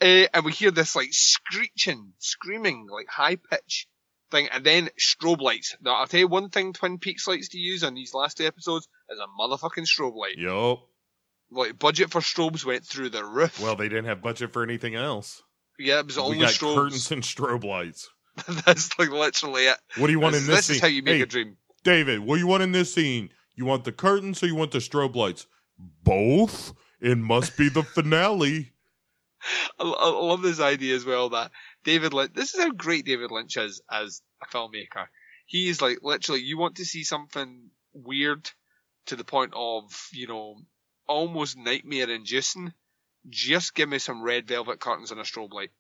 uh, 0.02 0.28
and 0.34 0.46
we 0.46 0.52
hear 0.52 0.72
this 0.72 0.96
like 0.96 1.10
screeching, 1.12 2.14
screaming, 2.20 2.88
like 2.92 3.08
high 3.08 3.36
pitch 3.36 3.88
thing, 4.32 4.48
and 4.52 4.64
then 4.64 4.90
strobe 5.00 5.42
lights. 5.42 5.76
Now, 5.82 5.96
I'll 5.96 6.08
tell 6.08 6.20
you 6.20 6.28
one 6.28 6.50
thing 6.50 6.74
Twin 6.74 6.98
Peaks 6.98 7.28
likes 7.28 7.50
to 7.50 7.58
use 7.58 7.84
on 7.84 7.94
these 7.94 8.14
last 8.14 8.38
two 8.38 8.46
episodes 8.46 8.88
is 9.10 9.20
a 9.20 9.42
motherfucking 9.42 9.88
strobe 9.88 10.16
light. 10.16 10.38
Yup. 10.38 10.88
Like, 11.54 11.80
budget 11.80 12.12
for 12.12 12.22
strobes 12.22 12.66
went 12.66 12.86
through 12.86 13.10
the 13.10 13.24
roof. 13.24 13.62
Well, 13.62 13.76
they 13.76 13.90
didn't 13.90 14.06
have 14.06 14.22
budget 14.22 14.54
for 14.54 14.64
anything 14.64 14.96
else. 14.96 15.42
yeah, 15.80 16.00
it 16.00 16.06
was 16.06 16.18
we 16.18 16.22
only 16.22 16.40
got 16.40 16.50
strobes. 16.50 16.76
curtains 16.76 17.12
and 17.12 17.24
strobe 17.24 17.64
lights. 17.64 18.10
That's 18.66 18.98
like 18.98 19.10
literally 19.10 19.66
it. 19.66 19.78
What 19.98 20.08
do 20.08 20.14
you 20.14 20.20
want 20.20 20.34
this 20.34 20.44
in 20.44 20.48
this, 20.48 20.58
this 20.58 20.66
scene? 20.68 20.76
is 20.78 20.82
how 20.82 20.88
you 20.88 21.04
make 21.04 21.18
hey, 21.18 21.22
a 21.22 21.26
dream. 21.26 21.58
David, 21.84 22.20
what 22.20 22.36
do 22.36 22.40
you 22.40 22.48
want 22.48 22.64
in 22.64 22.72
this 22.72 22.94
scene? 22.94 23.30
You 23.56 23.66
want 23.66 23.84
the 23.84 23.92
curtains 23.92 24.42
or 24.42 24.48
you 24.48 24.56
want 24.56 24.72
the 24.72 24.80
strobe 24.80 25.16
lights? 25.16 25.46
Both. 26.04 26.74
It 27.00 27.18
must 27.18 27.58
be 27.58 27.70
the 27.70 27.84
finale. 27.84 28.72
I, 29.80 29.84
I 29.84 30.10
love 30.10 30.42
this 30.42 30.60
idea 30.60 30.96
as 30.96 31.06
well 31.06 31.30
that 31.30 31.52
David 31.84 32.14
Lynch. 32.14 32.34
This 32.34 32.54
is 32.54 32.62
how 32.62 32.72
great 32.72 33.06
David 33.06 33.32
Lynch 33.32 33.58
is 33.58 33.82
as 33.92 34.22
a 34.42 34.48
filmmaker. 34.48 35.08
He 35.46 35.68
is 35.68 35.82
like 35.82 36.00
literally. 36.02 36.42
You 36.42 36.58
want 36.58 36.78
to 36.78 36.86
see 36.86 37.04
something 37.04 37.70
weird 37.94 38.50
to 39.08 39.16
the 39.16 39.26
point 39.26 39.54
of 39.56 39.84
you 40.12 40.28
know 40.28 40.56
almost 41.08 41.58
nightmare 41.58 42.10
inducing. 42.10 42.74
Just 43.30 43.74
give 43.76 43.88
me 43.90 44.00
some 44.00 44.22
red 44.22 44.48
velvet 44.48 44.80
curtains 44.80 45.12
and 45.12 45.20
a 45.20 45.24
strobe 45.24 45.54
light. 45.54 45.72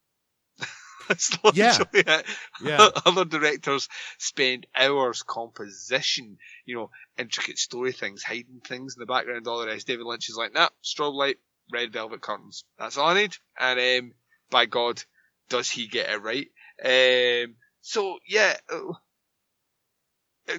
That's 1.07 1.31
Yeah. 1.51 1.77
it. 1.93 2.25
Yeah. 2.61 2.89
Other 3.05 3.25
directors 3.25 3.89
spend 4.17 4.67
hours 4.75 5.23
composition, 5.23 6.37
you 6.65 6.75
know, 6.75 6.89
intricate 7.17 7.57
story 7.57 7.91
things, 7.91 8.23
hiding 8.23 8.61
things 8.65 8.95
in 8.95 8.99
the 9.01 9.05
background, 9.05 9.47
all 9.47 9.59
the 9.59 9.67
rest. 9.67 9.87
David 9.87 10.05
Lynch 10.05 10.29
is 10.29 10.37
like, 10.37 10.53
nah, 10.53 10.69
strobe 10.83 11.13
light, 11.15 11.37
red 11.71 11.91
velvet 11.91 12.21
curtains. 12.21 12.63
That's 12.79 12.97
all 12.97 13.09
I 13.09 13.13
need. 13.21 13.35
And 13.59 13.79
um, 14.05 14.13
by 14.49 14.65
God, 14.65 15.01
does 15.49 15.69
he 15.69 15.87
get 15.87 16.09
it 16.09 16.21
right? 16.21 16.47
Um, 16.83 17.55
so 17.81 18.19
yeah, 18.27 18.55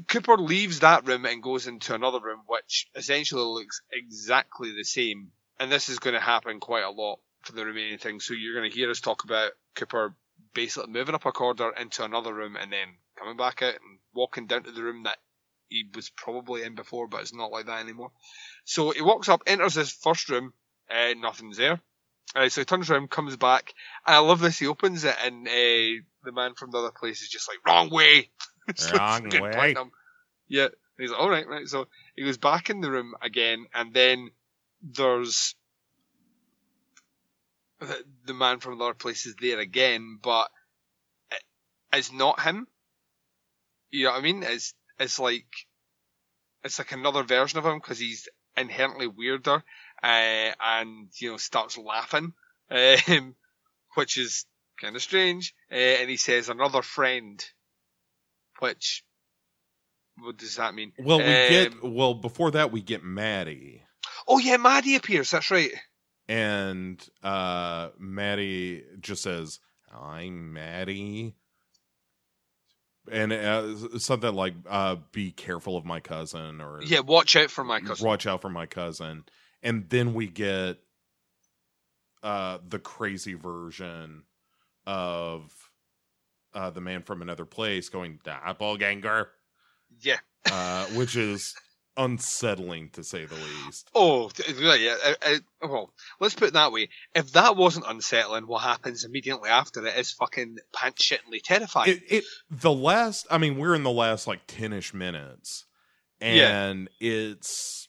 Cooper 0.08 0.36
leaves 0.36 0.80
that 0.80 1.06
room 1.06 1.26
and 1.26 1.42
goes 1.42 1.66
into 1.66 1.94
another 1.94 2.20
room, 2.20 2.40
which 2.46 2.88
essentially 2.94 3.42
looks 3.42 3.80
exactly 3.92 4.72
the 4.72 4.84
same. 4.84 5.30
And 5.60 5.70
this 5.70 5.88
is 5.88 5.98
going 5.98 6.14
to 6.14 6.20
happen 6.20 6.60
quite 6.60 6.84
a 6.84 6.90
lot 6.90 7.20
for 7.42 7.52
the 7.52 7.64
remaining 7.64 7.98
things. 7.98 8.24
So 8.24 8.34
you're 8.34 8.58
going 8.58 8.70
to 8.70 8.76
hear 8.76 8.90
us 8.90 9.00
talk 9.00 9.24
about 9.24 9.52
Cooper 9.74 10.14
basically 10.54 10.92
moving 10.92 11.14
up 11.14 11.26
a 11.26 11.32
corridor 11.32 11.72
into 11.78 12.04
another 12.04 12.32
room 12.32 12.56
and 12.56 12.72
then 12.72 12.88
coming 13.18 13.36
back 13.36 13.62
out 13.62 13.74
and 13.74 13.98
walking 14.14 14.46
down 14.46 14.64
to 14.64 14.72
the 14.72 14.82
room 14.82 15.04
that 15.04 15.18
he 15.68 15.84
was 15.94 16.10
probably 16.10 16.62
in 16.62 16.74
before, 16.74 17.08
but 17.08 17.20
it's 17.20 17.34
not 17.34 17.50
like 17.50 17.66
that 17.66 17.82
anymore. 17.82 18.10
So 18.64 18.90
he 18.90 19.02
walks 19.02 19.28
up, 19.28 19.42
enters 19.46 19.74
his 19.74 19.92
first 19.92 20.28
room, 20.28 20.52
uh, 20.90 21.14
nothing's 21.18 21.56
there. 21.56 21.80
Uh, 22.34 22.48
so 22.48 22.60
he 22.60 22.64
turns 22.64 22.90
around, 22.90 23.10
comes 23.10 23.36
back, 23.36 23.74
and 24.06 24.16
I 24.16 24.18
love 24.18 24.40
this. 24.40 24.58
He 24.58 24.66
opens 24.66 25.04
it, 25.04 25.14
and 25.22 25.46
uh, 25.46 26.02
the 26.24 26.32
man 26.32 26.54
from 26.54 26.70
the 26.70 26.78
other 26.78 26.90
place 26.90 27.22
is 27.22 27.28
just 27.28 27.48
like, 27.48 27.64
"Wrong 27.64 27.90
way." 27.90 28.30
Wrong 28.92 29.28
way. 29.40 29.74
Yeah, 30.48 30.64
and 30.64 30.72
he's 30.98 31.10
like, 31.10 31.20
"All 31.20 31.30
right, 31.30 31.48
right." 31.48 31.68
So 31.68 31.86
he 32.16 32.24
goes 32.24 32.38
back 32.38 32.70
in 32.70 32.80
the 32.80 32.90
room 32.90 33.14
again, 33.22 33.66
and 33.74 33.92
then 33.94 34.30
there's 34.82 35.54
the, 37.80 38.04
the 38.26 38.34
man 38.34 38.60
from 38.60 38.78
the 38.78 38.84
other 38.84 38.94
place 38.94 39.26
is 39.26 39.34
there 39.40 39.58
again, 39.58 40.18
but 40.22 40.50
it, 41.30 41.42
it's 41.92 42.12
not 42.12 42.40
him. 42.40 42.66
You 43.90 44.04
know 44.04 44.10
what 44.12 44.18
I 44.20 44.22
mean? 44.22 44.42
It's 44.42 44.74
it's 44.98 45.18
like 45.18 45.46
it's 46.62 46.78
like 46.78 46.92
another 46.92 47.22
version 47.22 47.58
of 47.58 47.66
him 47.66 47.78
because 47.78 47.98
he's 47.98 48.28
inherently 48.56 49.06
weirder 49.06 49.62
uh, 50.02 50.52
and 50.60 51.08
you 51.18 51.32
know 51.32 51.36
starts 51.36 51.78
laughing, 51.78 52.32
um, 52.70 53.34
which 53.94 54.18
is 54.18 54.46
kind 54.80 54.96
of 54.96 55.02
strange. 55.02 55.54
Uh, 55.70 55.74
and 55.74 56.10
he 56.10 56.16
says 56.16 56.48
another 56.48 56.82
friend, 56.82 57.44
which 58.60 59.04
what 60.18 60.36
does 60.36 60.56
that 60.56 60.74
mean? 60.74 60.92
Well, 60.98 61.18
we 61.18 61.24
get 61.48 61.72
Um, 61.82 61.94
well 61.94 62.14
before 62.14 62.50
that 62.52 62.70
we 62.72 62.80
get 62.80 63.02
Maddie, 63.02 63.82
Oh 64.28 64.38
yeah, 64.38 64.56
Maddie 64.56 64.94
appears. 64.96 65.30
That's 65.30 65.50
right. 65.50 65.72
and 66.28 67.04
uh 67.22 67.90
Maddie 67.98 68.84
just 69.00 69.22
says, 69.22 69.60
"I'm 69.92 70.52
Maddie," 70.52 71.34
and 73.10 73.32
uh, 73.32 73.98
something 73.98 74.34
like, 74.34 74.54
uh, 74.68 74.96
"Be 75.12 75.30
careful 75.32 75.76
of 75.76 75.84
my 75.84 76.00
cousin," 76.00 76.60
or 76.60 76.80
Yeah, 76.82 77.00
watch 77.00 77.36
out 77.36 77.50
for 77.50 77.64
my 77.64 77.80
cousin. 77.80 78.06
watch 78.06 78.26
out 78.26 78.40
for 78.40 78.50
my 78.50 78.66
cousin 78.66 79.24
and 79.62 79.88
then 79.90 80.14
we 80.14 80.26
get 80.28 80.78
uh 82.22 82.58
the 82.68 82.78
crazy 82.78 83.34
version 83.34 84.22
of 84.86 85.63
uh 86.54 86.70
the 86.70 86.80
man 86.80 87.02
from 87.02 87.22
another 87.22 87.44
place 87.44 87.88
going 87.88 88.18
doppelganger 88.24 89.28
Yeah. 90.00 90.18
uh 90.50 90.86
which 90.86 91.16
is 91.16 91.54
unsettling 91.96 92.90
to 92.90 93.04
say 93.04 93.24
the 93.24 93.36
least 93.36 93.88
Oh, 93.94 94.28
th- 94.30 94.58
yeah. 94.80 94.96
Uh, 95.04 95.14
uh, 95.62 95.68
well, 95.68 95.94
let's 96.20 96.34
put 96.34 96.48
it 96.48 96.54
that 96.54 96.72
way. 96.72 96.88
If 97.14 97.30
that 97.34 97.56
wasn't 97.56 97.86
unsettling, 97.88 98.48
what 98.48 98.62
happens 98.62 99.04
immediately 99.04 99.48
after 99.48 99.86
it 99.86 99.96
is 99.96 100.10
fucking 100.10 100.56
pants 100.74 101.04
shittingly 101.08 101.40
terrifying. 101.44 101.90
it, 101.92 102.02
it 102.08 102.24
the 102.50 102.72
last 102.72 103.28
i 103.30 103.38
mean 103.38 103.56
we're 103.58 103.76
in 103.76 103.84
the 103.84 103.92
last 103.92 104.26
like 104.26 104.44
10ish 104.48 104.92
minutes 104.92 105.66
Yeah. 106.20 106.64
and 106.64 106.90
it's 107.00 107.88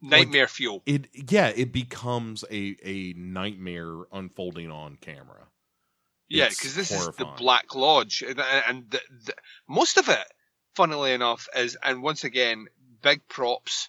Nightmare 0.00 0.46
fuel. 0.48 0.82
it 0.86 1.08
yeah 1.12 1.48
it 1.54 1.72
becomes 1.72 2.44
a 2.50 2.76
a 2.82 3.12
nightmare 3.16 4.04
unfolding 4.12 4.70
on 4.70 4.96
camera 5.00 5.48
Yeah, 6.28 6.48
because 6.48 6.74
this 6.74 6.90
is 6.90 7.08
the. 7.16 7.24
Black 7.24 7.74
Lodge, 7.74 8.22
and, 8.22 8.40
and 8.40 8.90
the, 8.90 9.00
the, 9.26 9.34
most 9.68 9.96
of 9.96 10.08
it, 10.08 10.26
funnily 10.74 11.12
enough, 11.12 11.48
is 11.54 11.76
and 11.82 12.02
once 12.02 12.24
again, 12.24 12.66
big 13.02 13.26
props 13.28 13.88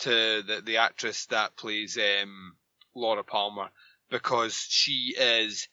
to 0.00 0.42
the 0.42 0.62
the 0.64 0.78
actress 0.78 1.26
that 1.26 1.56
plays 1.56 1.98
um, 1.98 2.56
Laura 2.94 3.24
Palmer 3.24 3.68
because 4.10 4.54
she 4.54 5.14
is 5.18 5.68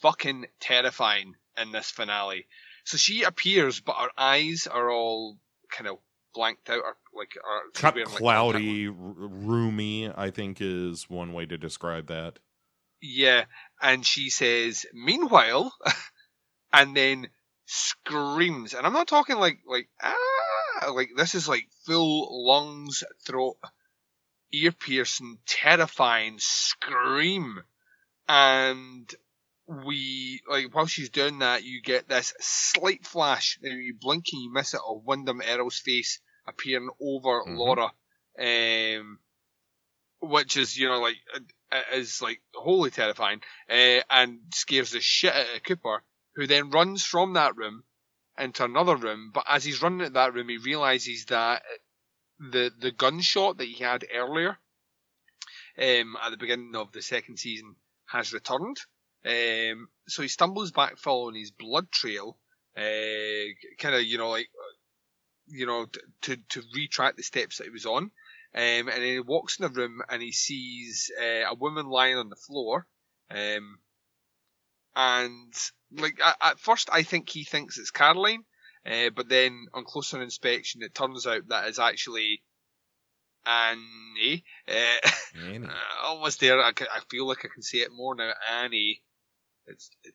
fucking 0.00 0.46
terrifying 0.60 1.34
in 1.60 1.72
this 1.72 1.90
finale. 1.90 2.46
So 2.84 2.96
she 2.96 3.22
appears, 3.22 3.80
but 3.80 3.96
her 3.96 4.10
eyes 4.16 4.66
are 4.66 4.90
all 4.90 5.38
kind 5.70 5.88
of 5.88 5.98
blanked 6.34 6.70
out, 6.70 6.80
or 6.80 6.96
like 7.14 7.36
are 7.44 7.62
she's 7.74 7.80
Cut 7.80 7.94
wearing, 7.94 8.10
like, 8.10 8.18
cloudy, 8.18 8.86
r- 8.88 8.94
roomy, 8.94 10.10
I 10.14 10.30
think 10.30 10.58
is 10.60 11.08
one 11.08 11.32
way 11.32 11.46
to 11.46 11.58
describe 11.58 12.06
that. 12.08 12.38
Yeah, 13.00 13.44
and 13.82 14.04
she 14.06 14.30
says, 14.30 14.86
"Meanwhile," 14.92 15.74
and 16.72 16.96
then 16.96 17.28
screams, 17.66 18.74
and 18.74 18.86
I'm 18.86 18.92
not 18.92 19.08
talking 19.08 19.36
like 19.38 19.60
like 19.66 19.88
ah, 20.02 20.90
like 20.94 21.10
this 21.16 21.34
is 21.34 21.48
like 21.48 21.68
full 21.86 22.46
lungs, 22.46 23.04
throat, 23.26 23.56
ear 24.52 24.72
piercing, 24.72 25.38
terrifying 25.46 26.36
scream, 26.38 27.62
and 28.28 29.12
we 29.66 30.40
like 30.48 30.74
while 30.74 30.86
she's 30.86 31.10
doing 31.10 31.40
that, 31.40 31.64
you 31.64 31.82
get 31.82 32.08
this 32.08 32.34
slight 32.40 33.06
flash, 33.06 33.58
and 33.62 33.82
you 33.82 33.94
blink 33.94 34.26
and 34.32 34.42
you 34.42 34.52
miss 34.52 34.74
it 34.74 34.80
of 34.86 35.04
Windom 35.04 35.42
Earle's 35.42 35.78
face 35.78 36.20
appearing 36.46 36.90
over 37.00 37.44
Mhm. 37.44 37.56
Laura, 37.58 37.92
um, 38.38 39.18
which 40.20 40.56
is 40.56 40.76
you 40.76 40.88
know 40.88 41.00
like 41.00 41.16
is 41.92 42.22
like 42.22 42.40
wholly 42.54 42.90
terrifying, 42.90 43.40
uh, 43.70 44.00
and 44.10 44.40
scares 44.54 44.90
the 44.90 45.00
shit 45.00 45.34
out 45.34 45.56
of 45.56 45.62
Cooper, 45.62 46.02
who 46.34 46.46
then 46.46 46.70
runs 46.70 47.04
from 47.04 47.34
that 47.34 47.56
room 47.56 47.84
into 48.38 48.64
another 48.64 48.96
room. 48.96 49.30
But 49.32 49.44
as 49.48 49.64
he's 49.64 49.82
running 49.82 50.02
at 50.02 50.14
that 50.14 50.34
room, 50.34 50.48
he 50.48 50.58
realizes 50.58 51.26
that 51.26 51.62
the 52.38 52.70
the 52.78 52.92
gunshot 52.92 53.58
that 53.58 53.68
he 53.68 53.82
had 53.82 54.04
earlier, 54.12 54.58
um, 55.78 56.16
at 56.22 56.30
the 56.30 56.36
beginning 56.36 56.76
of 56.76 56.92
the 56.92 57.02
second 57.02 57.38
season, 57.38 57.76
has 58.06 58.32
returned. 58.32 58.78
Um, 59.24 59.88
so 60.08 60.22
he 60.22 60.28
stumbles 60.28 60.70
back, 60.70 60.98
following 60.98 61.34
his 61.34 61.50
blood 61.50 61.90
trail, 61.90 62.38
uh, 62.76 63.46
kind 63.78 63.94
of 63.94 64.04
you 64.04 64.18
know 64.18 64.30
like 64.30 64.48
you 65.48 65.66
know 65.66 65.86
to 66.22 66.36
to 66.36 66.62
retrack 66.76 67.16
the 67.16 67.22
steps 67.22 67.58
that 67.58 67.64
he 67.64 67.70
was 67.70 67.86
on. 67.86 68.10
Um, 68.54 68.88
and 68.88 68.88
then 68.88 69.02
he 69.02 69.20
walks 69.20 69.58
in 69.58 69.64
the 69.64 69.80
room 69.80 70.00
and 70.08 70.22
he 70.22 70.32
sees 70.32 71.10
uh, 71.20 71.50
a 71.50 71.54
woman 71.54 71.86
lying 71.86 72.16
on 72.16 72.30
the 72.30 72.36
floor. 72.36 72.86
Um, 73.30 73.78
and 74.94 75.52
like 75.92 76.18
at, 76.24 76.36
at 76.40 76.58
first, 76.58 76.88
I 76.92 77.02
think 77.02 77.28
he 77.28 77.44
thinks 77.44 77.78
it's 77.78 77.90
Caroline, 77.90 78.44
uh, 78.86 79.10
but 79.14 79.28
then 79.28 79.66
on 79.74 79.84
closer 79.84 80.22
inspection, 80.22 80.82
it 80.82 80.94
turns 80.94 81.26
out 81.26 81.48
that 81.48 81.68
it's 81.68 81.78
actually 81.78 82.42
Annie. 83.46 84.44
Uh, 84.68 85.08
Annie. 85.46 85.68
almost 86.04 86.40
there. 86.40 86.60
I, 86.60 86.70
I 86.70 87.00
feel 87.10 87.26
like 87.26 87.44
I 87.44 87.48
can 87.52 87.62
see 87.62 87.78
it 87.78 87.92
more 87.92 88.14
now. 88.14 88.32
Annie. 88.50 89.02
It's, 89.66 89.90
it, 90.04 90.14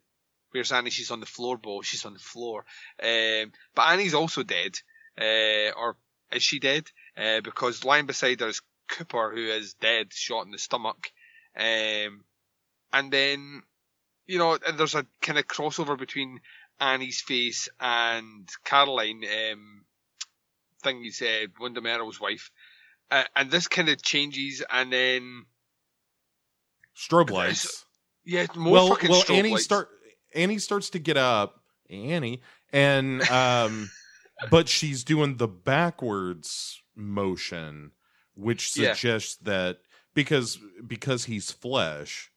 where's 0.52 0.72
Annie? 0.72 0.90
She's 0.90 1.12
on 1.12 1.20
the 1.20 1.26
floor, 1.26 1.58
floorboard. 1.58 1.84
She's 1.84 2.06
on 2.06 2.14
the 2.14 2.20
floor. 2.20 2.66
Um, 3.02 3.52
but 3.76 3.88
Annie's 3.90 4.14
also 4.14 4.44
dead. 4.44 4.76
Uh, 5.20 5.72
or 5.78 5.98
is 6.32 6.44
she 6.44 6.60
dead? 6.60 6.86
Uh, 7.18 7.42
because 7.42 7.84
lying 7.84 8.06
beside 8.06 8.40
her 8.40 8.48
is 8.48 8.62
Cooper, 8.90 9.32
who 9.34 9.50
is 9.50 9.74
dead, 9.76 10.14
shot 10.14 10.46
in 10.46 10.52
the 10.52 10.58
stomach. 10.58 11.12
Um, 11.58 12.24
and 12.94 13.12
then, 13.12 13.64
you 14.28 14.38
know, 14.38 14.58
there's 14.78 14.96
a 14.96 15.06
kind 15.22 15.40
of 15.40 15.48
crossover 15.48 15.98
between 15.98 16.40
Annie's 16.80 17.22
face 17.22 17.70
and 17.80 18.50
Caroline, 18.64 19.24
um, 19.24 19.86
thing 20.84 21.10
said, 21.12 21.52
Windom 21.60 21.86
Earle's 21.86 22.20
wife. 22.20 22.52
Uh, 23.10 23.24
and 23.36 23.52
this 23.52 23.68
kind 23.68 23.90
of 23.90 24.02
changes, 24.02 24.64
and 24.70 24.92
then 24.92 25.46
Strobe 26.96 27.30
lights. 27.30 27.86
yeah, 28.26 28.46
more 28.56 28.74
well, 28.74 28.88
fucking 28.90 29.10
well, 29.10 29.22
strobe 29.22 29.38
Annie 29.38 29.52
lights. 29.52 29.66
start 29.66 29.90
Annie 30.34 30.60
starts 30.60 30.92
to 30.92 31.00
get 31.00 31.18
up, 31.18 31.62
Annie, 31.90 32.42
and 32.72 33.22
um, 33.30 33.92
but 34.50 34.70
she's 34.70 35.04
doing 35.04 35.36
the 35.36 35.48
backwards 35.48 36.81
motion, 36.96 37.92
which 38.36 38.76
Yeah. 38.78 38.94
suggests 38.94 39.36
that 39.38 39.80
because 40.14 40.60
because 40.86 41.26
he's 41.26 41.52
flesh, 41.52 42.32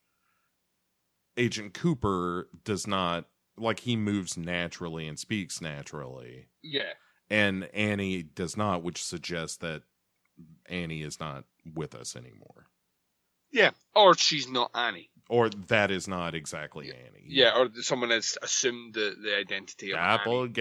Agent 1.36 1.74
Cooper 1.74 2.48
does 2.64 2.86
not 2.86 3.26
like 3.56 3.80
he 3.80 3.96
moves 3.96 4.36
naturally 4.36 5.06
and 5.08 5.18
speaks 5.18 5.60
naturally, 5.60 6.46
Yeah, 6.62 6.92
and 7.30 7.64
Annie 7.74 8.22
does 8.22 8.56
not, 8.56 8.82
which 8.82 9.02
suggests 9.02 9.56
that 9.58 9.82
Annie 10.66 11.02
is 11.02 11.20
not 11.20 11.44
with 11.74 11.94
us 11.94 12.16
anymore, 12.16 12.66
yeah, 13.52 13.70
or 13.94 14.16
she's 14.16 14.48
not 14.48 14.70
Annie. 14.74 15.10
or 15.28 15.48
that 15.50 15.90
is 15.92 16.08
not 16.08 16.34
exactly 16.34 16.92
Annie. 16.92 17.24
Yeah, 17.26 17.56
or 17.56 17.70
someone 17.82 18.10
has 18.10 18.36
assumed 18.42 18.94
the, 18.94 19.14
the 19.22 19.36
identity 19.36 19.92
of 19.92 19.98
Annie. 19.98 20.52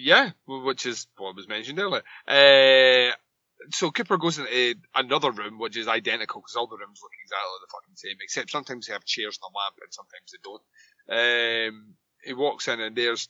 Yeah, 0.00 0.30
which 0.46 0.86
is 0.86 1.06
what 1.16 1.34
was 1.34 1.48
mentioned 1.48 1.78
earlier. 1.80 2.02
Uh, 2.26 3.14
so 3.70 3.90
Cooper 3.90 4.16
goes 4.16 4.38
into 4.38 4.76
another 4.94 5.32
room, 5.32 5.58
which 5.58 5.76
is 5.76 5.88
identical 5.88 6.40
because 6.40 6.54
all 6.54 6.68
the 6.68 6.76
rooms 6.76 7.00
look 7.02 7.10
exactly 7.20 7.58
the 7.60 7.72
fucking 7.72 7.96
same, 7.96 8.16
except 8.22 8.50
sometimes 8.50 8.86
they 8.86 8.92
have 8.92 9.04
chairs 9.04 9.38
and 9.42 9.52
a 9.52 9.58
lamp, 9.58 9.74
and 9.82 9.92
sometimes 9.92 10.32
they 10.32 10.38
don't. 10.44 11.68
Um, 11.68 11.94
he 12.22 12.32
walks 12.32 12.68
in 12.68 12.80
and 12.80 12.94
there's 12.96 13.28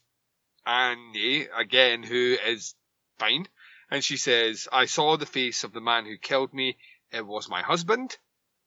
Annie 0.66 1.46
again, 1.56 2.02
who 2.02 2.36
is 2.46 2.74
fine, 3.18 3.46
and 3.90 4.04
she 4.04 4.18
says, 4.18 4.68
"I 4.70 4.84
saw 4.84 5.16
the 5.16 5.26
face 5.26 5.64
of 5.64 5.72
the 5.72 5.80
man 5.80 6.04
who 6.04 6.18
killed 6.18 6.52
me. 6.52 6.76
It 7.10 7.26
was 7.26 7.48
my 7.48 7.62
husband." 7.62 8.18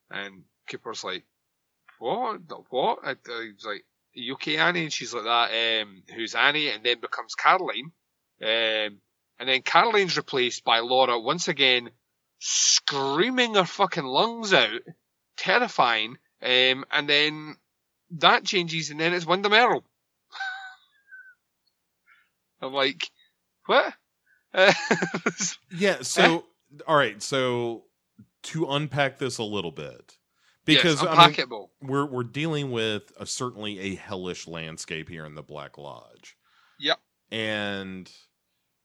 And 0.10 0.46
Cooper's 0.68 1.04
like, 1.04 1.26
"What? 2.00 2.42
What?" 2.72 3.00
And, 3.04 3.20
uh, 3.30 3.42
he's 3.42 3.66
like, 3.66 3.86
"Are 4.16 4.20
you 4.20 4.34
okay, 4.34 4.58
Annie?" 4.58 4.84
And 4.84 4.94
she's 4.94 5.14
like 5.14 5.24
that. 5.24 5.82
Um, 5.82 6.04
who's 6.16 6.36
Annie? 6.36 6.70
And 6.70 6.84
then 6.84 7.00
becomes 7.00 7.36
Caroline. 7.36 7.92
Um, 8.42 9.00
and 9.40 9.50
then 9.50 9.62
Caroline's 9.62 10.18
replaced 10.18 10.64
by 10.64 10.80
Laura 10.80 11.20
once 11.20 11.48
again, 11.48 11.90
screaming 12.40 13.56
her 13.56 13.66
fucking 13.66 14.06
lungs 14.06 14.54
out, 14.54 14.82
terrifying. 15.38 16.18
Um, 16.42 16.86
and 16.92 17.08
then 17.08 17.56
that 18.12 18.44
changes, 18.44 18.90
and 18.90 19.00
then 19.00 19.14
it's 19.14 19.26
Windom 19.26 19.54
Earle. 19.54 19.84
I'm 22.62 22.74
like, 22.74 23.10
what? 23.66 23.94
Yeah. 25.72 25.98
So, 26.02 26.46
all 26.88 26.96
right. 26.96 27.22
So, 27.22 27.86
to 28.44 28.66
unpack 28.68 29.18
this 29.18 29.38
a 29.38 29.44
little 29.44 29.72
bit, 29.72 30.18
because 30.76 31.02
yes, 31.02 31.10
I 31.12 31.28
mean, 31.28 31.36
we're 31.82 32.06
we're 32.06 32.24
dealing 32.24 32.72
with 32.72 33.12
a, 33.20 33.26
certainly 33.26 33.80
a 33.80 33.96
hellish 33.96 34.48
landscape 34.48 35.10
here 35.10 35.26
in 35.26 35.36
the 35.36 35.44
Black 35.44 35.78
Lodge. 35.78 36.38
Yep. 36.80 37.00
And 37.32 38.12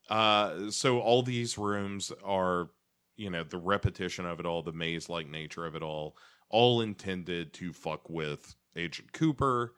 uh, 0.08 0.70
so 0.70 1.00
all 1.00 1.22
these 1.22 1.58
rooms 1.58 2.12
are, 2.24 2.68
you 3.16 3.30
know, 3.30 3.44
the 3.44 3.58
repetition 3.58 4.26
of 4.26 4.40
it 4.40 4.46
all, 4.46 4.62
the 4.62 4.72
maze-like 4.72 5.28
nature 5.28 5.66
of 5.66 5.74
it 5.74 5.82
all, 5.82 6.16
all 6.50 6.80
intended 6.80 7.52
to 7.54 7.72
fuck 7.72 8.08
with 8.08 8.54
Agent 8.76 9.12
Cooper, 9.12 9.72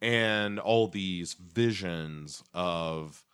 and 0.00 0.58
all 0.58 0.88
these 0.88 1.34
visions 1.34 2.42
of 2.54 3.24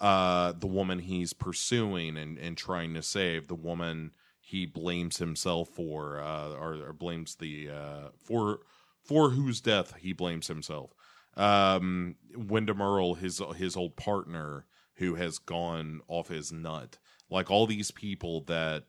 uh 0.00 0.52
the 0.58 0.66
woman 0.66 0.98
he's 0.98 1.32
pursuing 1.32 2.16
and 2.16 2.38
and 2.38 2.56
trying 2.56 2.94
to 2.94 3.02
save 3.02 3.46
the 3.46 3.54
woman 3.54 4.10
he 4.54 4.66
blames 4.66 5.16
himself 5.16 5.68
for 5.68 6.20
uh 6.20 6.50
or, 6.50 6.74
or 6.74 6.92
blames 6.92 7.34
the 7.34 7.68
uh 7.68 8.08
for 8.22 8.60
for 9.02 9.30
whose 9.30 9.60
death 9.60 9.94
he 9.98 10.12
blames 10.12 10.46
himself. 10.46 10.94
Um 11.36 12.14
Windom 12.36 12.80
Earle 12.80 13.16
his 13.16 13.42
his 13.56 13.76
old 13.76 13.96
partner 13.96 14.64
who 14.94 15.16
has 15.16 15.38
gone 15.38 16.02
off 16.06 16.28
his 16.28 16.52
nut. 16.52 16.98
Like 17.28 17.50
all 17.50 17.66
these 17.66 17.90
people 17.90 18.42
that 18.42 18.84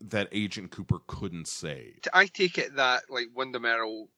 that 0.00 0.28
agent 0.32 0.70
Cooper 0.70 0.98
couldn't 1.06 1.48
save. 1.48 2.00
I 2.12 2.26
take 2.26 2.58
it 2.58 2.76
that 2.76 3.04
like 3.08 3.28
Windom 3.34 3.64
Earle 3.64 4.10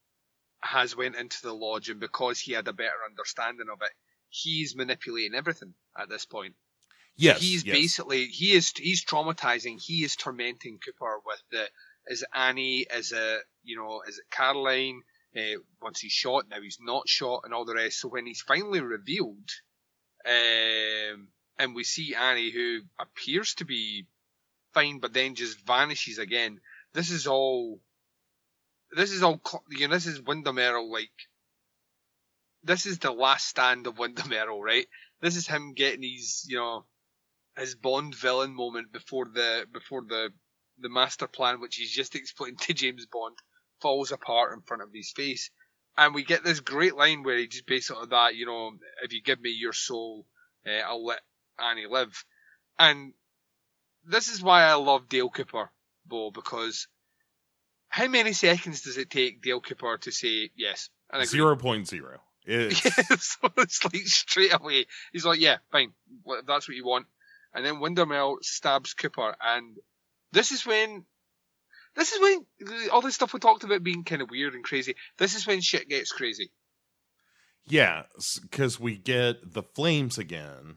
has 0.62 0.96
went 0.96 1.14
into 1.14 1.40
the 1.42 1.54
lodge, 1.54 1.90
and 1.90 2.00
because 2.00 2.40
he 2.40 2.54
had 2.54 2.66
a 2.66 2.72
better 2.72 3.04
understanding 3.08 3.68
of 3.72 3.82
it, 3.82 3.92
he's 4.30 4.74
manipulating 4.74 5.36
everything 5.36 5.74
at 5.96 6.08
this 6.08 6.26
point. 6.26 6.56
Yes 7.16 7.40
he's 7.40 7.64
yes. 7.64 7.76
basically 7.76 8.26
he 8.26 8.52
is 8.52 8.72
he's 8.76 9.04
traumatizing. 9.04 9.80
He 9.82 10.04
is 10.04 10.16
tormenting 10.16 10.78
Cooper 10.78 11.20
with 11.24 11.42
the 11.50 11.66
is 12.08 12.22
it 12.22 12.28
Annie, 12.34 12.86
is 12.92 13.12
it 13.12 13.42
you 13.64 13.76
know, 13.76 14.02
is 14.08 14.18
it 14.18 14.24
Caroline? 14.30 15.02
Uh, 15.36 15.58
once 15.82 16.00
he's 16.00 16.12
shot, 16.12 16.44
now 16.48 16.60
he's 16.62 16.78
not 16.80 17.06
shot, 17.06 17.42
and 17.44 17.52
all 17.52 17.66
the 17.66 17.74
rest. 17.74 18.00
So 18.00 18.08
when 18.08 18.24
he's 18.24 18.40
finally 18.40 18.80
revealed, 18.80 19.50
um, 20.24 21.28
and 21.58 21.74
we 21.74 21.84
see 21.84 22.14
Annie, 22.14 22.50
who 22.50 22.80
appears 22.98 23.54
to 23.56 23.66
be 23.66 24.06
fine, 24.72 24.98
but 24.98 25.12
then 25.12 25.34
just 25.34 25.66
vanishes 25.66 26.18
again. 26.18 26.60
This 26.94 27.10
is 27.10 27.26
all. 27.26 27.80
This 28.92 29.12
is 29.12 29.22
all. 29.22 29.42
You 29.70 29.88
know, 29.88 29.94
this 29.94 30.06
is 30.06 30.22
Windom 30.22 30.58
Earle. 30.58 30.90
Like, 30.90 31.10
this 32.62 32.86
is 32.86 32.98
the 32.98 33.10
last 33.10 33.46
stand 33.46 33.86
of 33.86 33.98
Windom 33.98 34.32
Earle, 34.32 34.62
right? 34.62 34.86
This 35.20 35.36
is 35.36 35.46
him 35.46 35.74
getting 35.74 36.02
his, 36.02 36.46
you 36.48 36.56
know, 36.56 36.86
his 37.58 37.74
Bond 37.74 38.14
villain 38.14 38.54
moment 38.54 38.92
before 38.92 39.26
the 39.32 39.66
before 39.72 40.02
the 40.06 40.30
the 40.78 40.88
master 40.88 41.26
plan, 41.26 41.60
which 41.60 41.76
he's 41.76 41.90
just 41.90 42.14
explained 42.14 42.58
to 42.62 42.74
James 42.74 43.06
Bond, 43.06 43.36
falls 43.80 44.12
apart 44.12 44.52
in 44.54 44.62
front 44.62 44.82
of 44.82 44.90
his 44.92 45.12
face. 45.12 45.50
And 45.98 46.14
we 46.14 46.24
get 46.24 46.44
this 46.44 46.60
great 46.60 46.94
line 46.94 47.22
where 47.22 47.38
he 47.38 47.46
just 47.46 47.66
basically 47.66 48.08
that, 48.10 48.34
you 48.34 48.44
know, 48.44 48.72
if 49.02 49.14
you 49.14 49.22
give 49.22 49.40
me 49.40 49.50
your 49.50 49.72
soul, 49.72 50.26
uh, 50.66 50.86
I'll 50.86 51.06
let 51.06 51.20
Annie 51.58 51.86
live. 51.88 52.22
And 52.78 53.14
this 54.04 54.28
is 54.28 54.42
why 54.42 54.64
I 54.64 54.74
love 54.74 55.08
Dale 55.08 55.30
Cooper, 55.30 55.70
Bo, 56.04 56.30
because 56.30 56.86
how 57.88 58.08
many 58.08 58.34
seconds 58.34 58.82
does 58.82 58.98
it 58.98 59.08
take 59.08 59.40
Dale 59.40 59.62
Cooper 59.62 59.96
to 60.02 60.12
say 60.12 60.50
yes? 60.54 60.90
Zero 61.24 61.56
point 61.56 61.88
zero. 61.88 62.20
It's 62.44 62.82
so 63.40 63.50
it's 63.56 63.84
like 63.84 64.06
straight 64.06 64.52
away. 64.52 64.86
He's 65.12 65.24
like, 65.24 65.40
yeah, 65.40 65.56
fine. 65.72 65.92
That's 66.46 66.68
what 66.68 66.76
you 66.76 66.84
want. 66.84 67.06
And 67.56 67.64
then 67.64 67.80
Windom 67.80 68.12
Earle 68.12 68.38
stabs 68.42 68.94
Cooper. 68.94 69.34
And 69.40 69.76
this 70.32 70.52
is 70.52 70.64
when, 70.66 71.04
this 71.96 72.12
is 72.12 72.20
when 72.20 72.90
all 72.92 73.00
this 73.00 73.14
stuff 73.14 73.32
we 73.32 73.40
talked 73.40 73.64
about 73.64 73.82
being 73.82 74.04
kind 74.04 74.20
of 74.22 74.30
weird 74.30 74.54
and 74.54 74.62
crazy. 74.62 74.94
This 75.18 75.34
is 75.34 75.46
when 75.46 75.60
shit 75.62 75.88
gets 75.88 76.12
crazy. 76.12 76.52
yeah, 77.64 78.02
because 78.42 78.78
we 78.78 78.96
get 78.96 79.52
the 79.54 79.62
flames 79.62 80.18
again. 80.18 80.76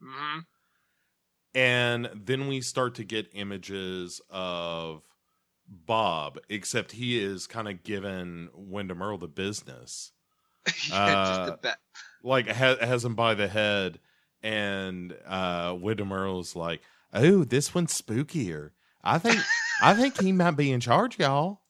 hmm 0.00 0.40
and 1.54 2.10
then 2.14 2.46
we 2.46 2.60
start 2.60 2.94
to 2.96 3.04
get 3.04 3.30
images 3.32 4.20
of 4.30 5.02
Bob, 5.66 6.38
except 6.48 6.92
he 6.92 7.18
is 7.18 7.46
kind 7.46 7.66
of 7.68 7.82
giving 7.82 8.48
Windom 8.54 9.02
Earle 9.02 9.18
the 9.18 9.28
business, 9.28 10.12
yeah, 10.66 10.72
just 11.26 11.40
Uh, 11.40 11.52
a 11.54 11.58
bit. 11.62 11.76
like 12.22 12.48
ha- 12.48 12.76
has 12.80 13.04
him 13.04 13.14
by 13.14 13.34
the 13.34 13.48
head, 13.48 13.98
and 14.42 15.16
uh, 15.26 15.76
Earle's 16.12 16.56
like, 16.56 16.80
"Oh, 17.12 17.44
this 17.44 17.74
one's 17.74 18.00
spookier. 18.00 18.70
I 19.02 19.18
think, 19.18 19.40
I 19.82 19.94
think 19.94 20.20
he 20.20 20.32
might 20.32 20.52
be 20.52 20.72
in 20.72 20.80
charge, 20.80 21.18
y'all." 21.18 21.60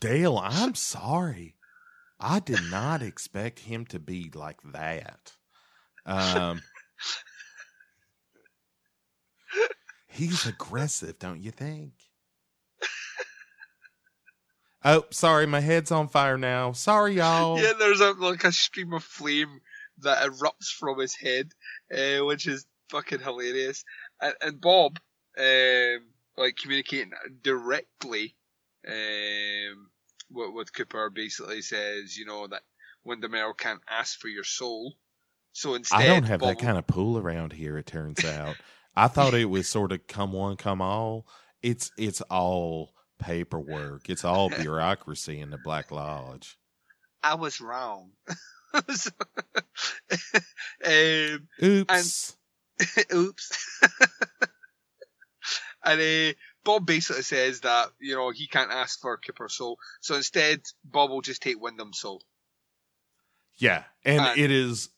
Dale, 0.00 0.38
I'm 0.38 0.74
sorry. 0.74 1.54
I 2.18 2.40
did 2.40 2.60
not 2.70 3.02
expect 3.02 3.60
him 3.60 3.84
to 3.86 3.98
be 3.98 4.30
like 4.34 4.60
that. 4.72 5.32
Um, 6.06 6.62
he's 10.06 10.46
aggressive, 10.46 11.18
don't 11.18 11.40
you 11.40 11.50
think? 11.50 11.92
Oh, 14.84 15.04
sorry, 15.10 15.46
my 15.46 15.60
head's 15.60 15.92
on 15.92 16.08
fire 16.08 16.38
now. 16.38 16.72
Sorry, 16.72 17.14
y'all. 17.14 17.60
Yeah, 17.60 17.72
there's 17.78 18.00
a 18.00 18.12
like 18.12 18.44
a 18.44 18.52
stream 18.52 18.92
of 18.92 19.04
flame 19.04 19.60
that 19.98 20.28
erupts 20.28 20.72
from 20.76 20.98
his 20.98 21.14
head, 21.14 21.52
uh, 21.92 22.24
which 22.24 22.46
is 22.46 22.66
fucking 22.90 23.20
hilarious. 23.20 23.84
And, 24.20 24.34
and 24.40 24.60
Bob, 24.60 24.98
um, 25.38 26.00
like 26.36 26.56
communicating 26.56 27.12
directly 27.42 28.34
um, 28.86 29.90
with, 30.30 30.52
with 30.52 30.72
Cooper, 30.72 31.10
basically 31.10 31.62
says, 31.62 32.16
you 32.16 32.26
know, 32.26 32.46
that 32.48 32.62
Windom 33.04 33.34
Earle 33.34 33.54
can't 33.54 33.80
ask 33.88 34.18
for 34.18 34.28
your 34.28 34.44
soul. 34.44 34.94
So 35.52 35.74
instead, 35.74 36.00
I 36.00 36.06
don't 36.06 36.24
have 36.24 36.40
Bob 36.40 36.48
that 36.50 36.64
kind 36.64 36.78
of 36.78 36.86
pool 36.86 37.18
around 37.18 37.52
here. 37.52 37.78
It 37.78 37.86
turns 37.86 38.24
out. 38.24 38.56
I 38.96 39.08
thought 39.08 39.34
it 39.34 39.46
was 39.46 39.68
sort 39.68 39.92
of 39.92 40.06
come 40.06 40.32
one, 40.32 40.56
come 40.56 40.82
all. 40.82 41.26
It's 41.62 41.92
it's 41.96 42.20
all 42.22 42.91
paperwork. 43.22 44.10
It's 44.10 44.24
all 44.24 44.48
bureaucracy 44.50 45.40
in 45.40 45.50
the 45.50 45.58
Black 45.58 45.90
Lodge. 45.90 46.58
I 47.22 47.34
was 47.36 47.60
wrong. 47.60 48.10
So- 48.94 49.10
um, 50.86 51.48
Oops. 51.62 52.36
oops. 53.14 53.80
and 55.84 56.00
uh, 56.00 56.32
Bob 56.64 56.86
basically 56.86 57.22
says 57.22 57.60
that 57.60 57.88
you 58.00 58.14
know 58.14 58.30
he 58.30 58.46
can't 58.46 58.70
ask 58.70 59.00
for 59.00 59.18
Cooper's 59.18 59.54
soul, 59.56 59.78
so 60.00 60.14
instead 60.14 60.62
Bob 60.84 61.10
will 61.10 61.20
just 61.20 61.42
take 61.42 61.60
Windom's 61.60 61.98
soul. 62.00 62.22
yeah, 63.58 63.84
and 64.04 64.20
uh, 64.20 64.34
it 64.36 64.50
is. 64.50 64.88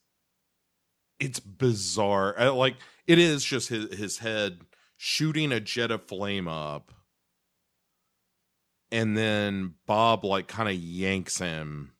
It's 1.18 1.40
bizarre. 1.40 2.38
Uh, 2.38 2.52
Like 2.52 2.76
it 3.06 3.18
is 3.18 3.44
just 3.44 3.68
his 3.68 3.92
his 3.96 4.18
head 4.18 4.60
shooting 4.96 5.52
a 5.52 5.60
jet 5.60 5.90
of 5.90 6.04
flame 6.04 6.46
up, 6.48 6.92
and 8.94 9.16
then 9.16 9.74
Bob 9.86 10.24
like 10.24 10.46
kind 10.46 10.68
of 10.68 10.76
yanks 10.76 11.38
him. 11.38 11.90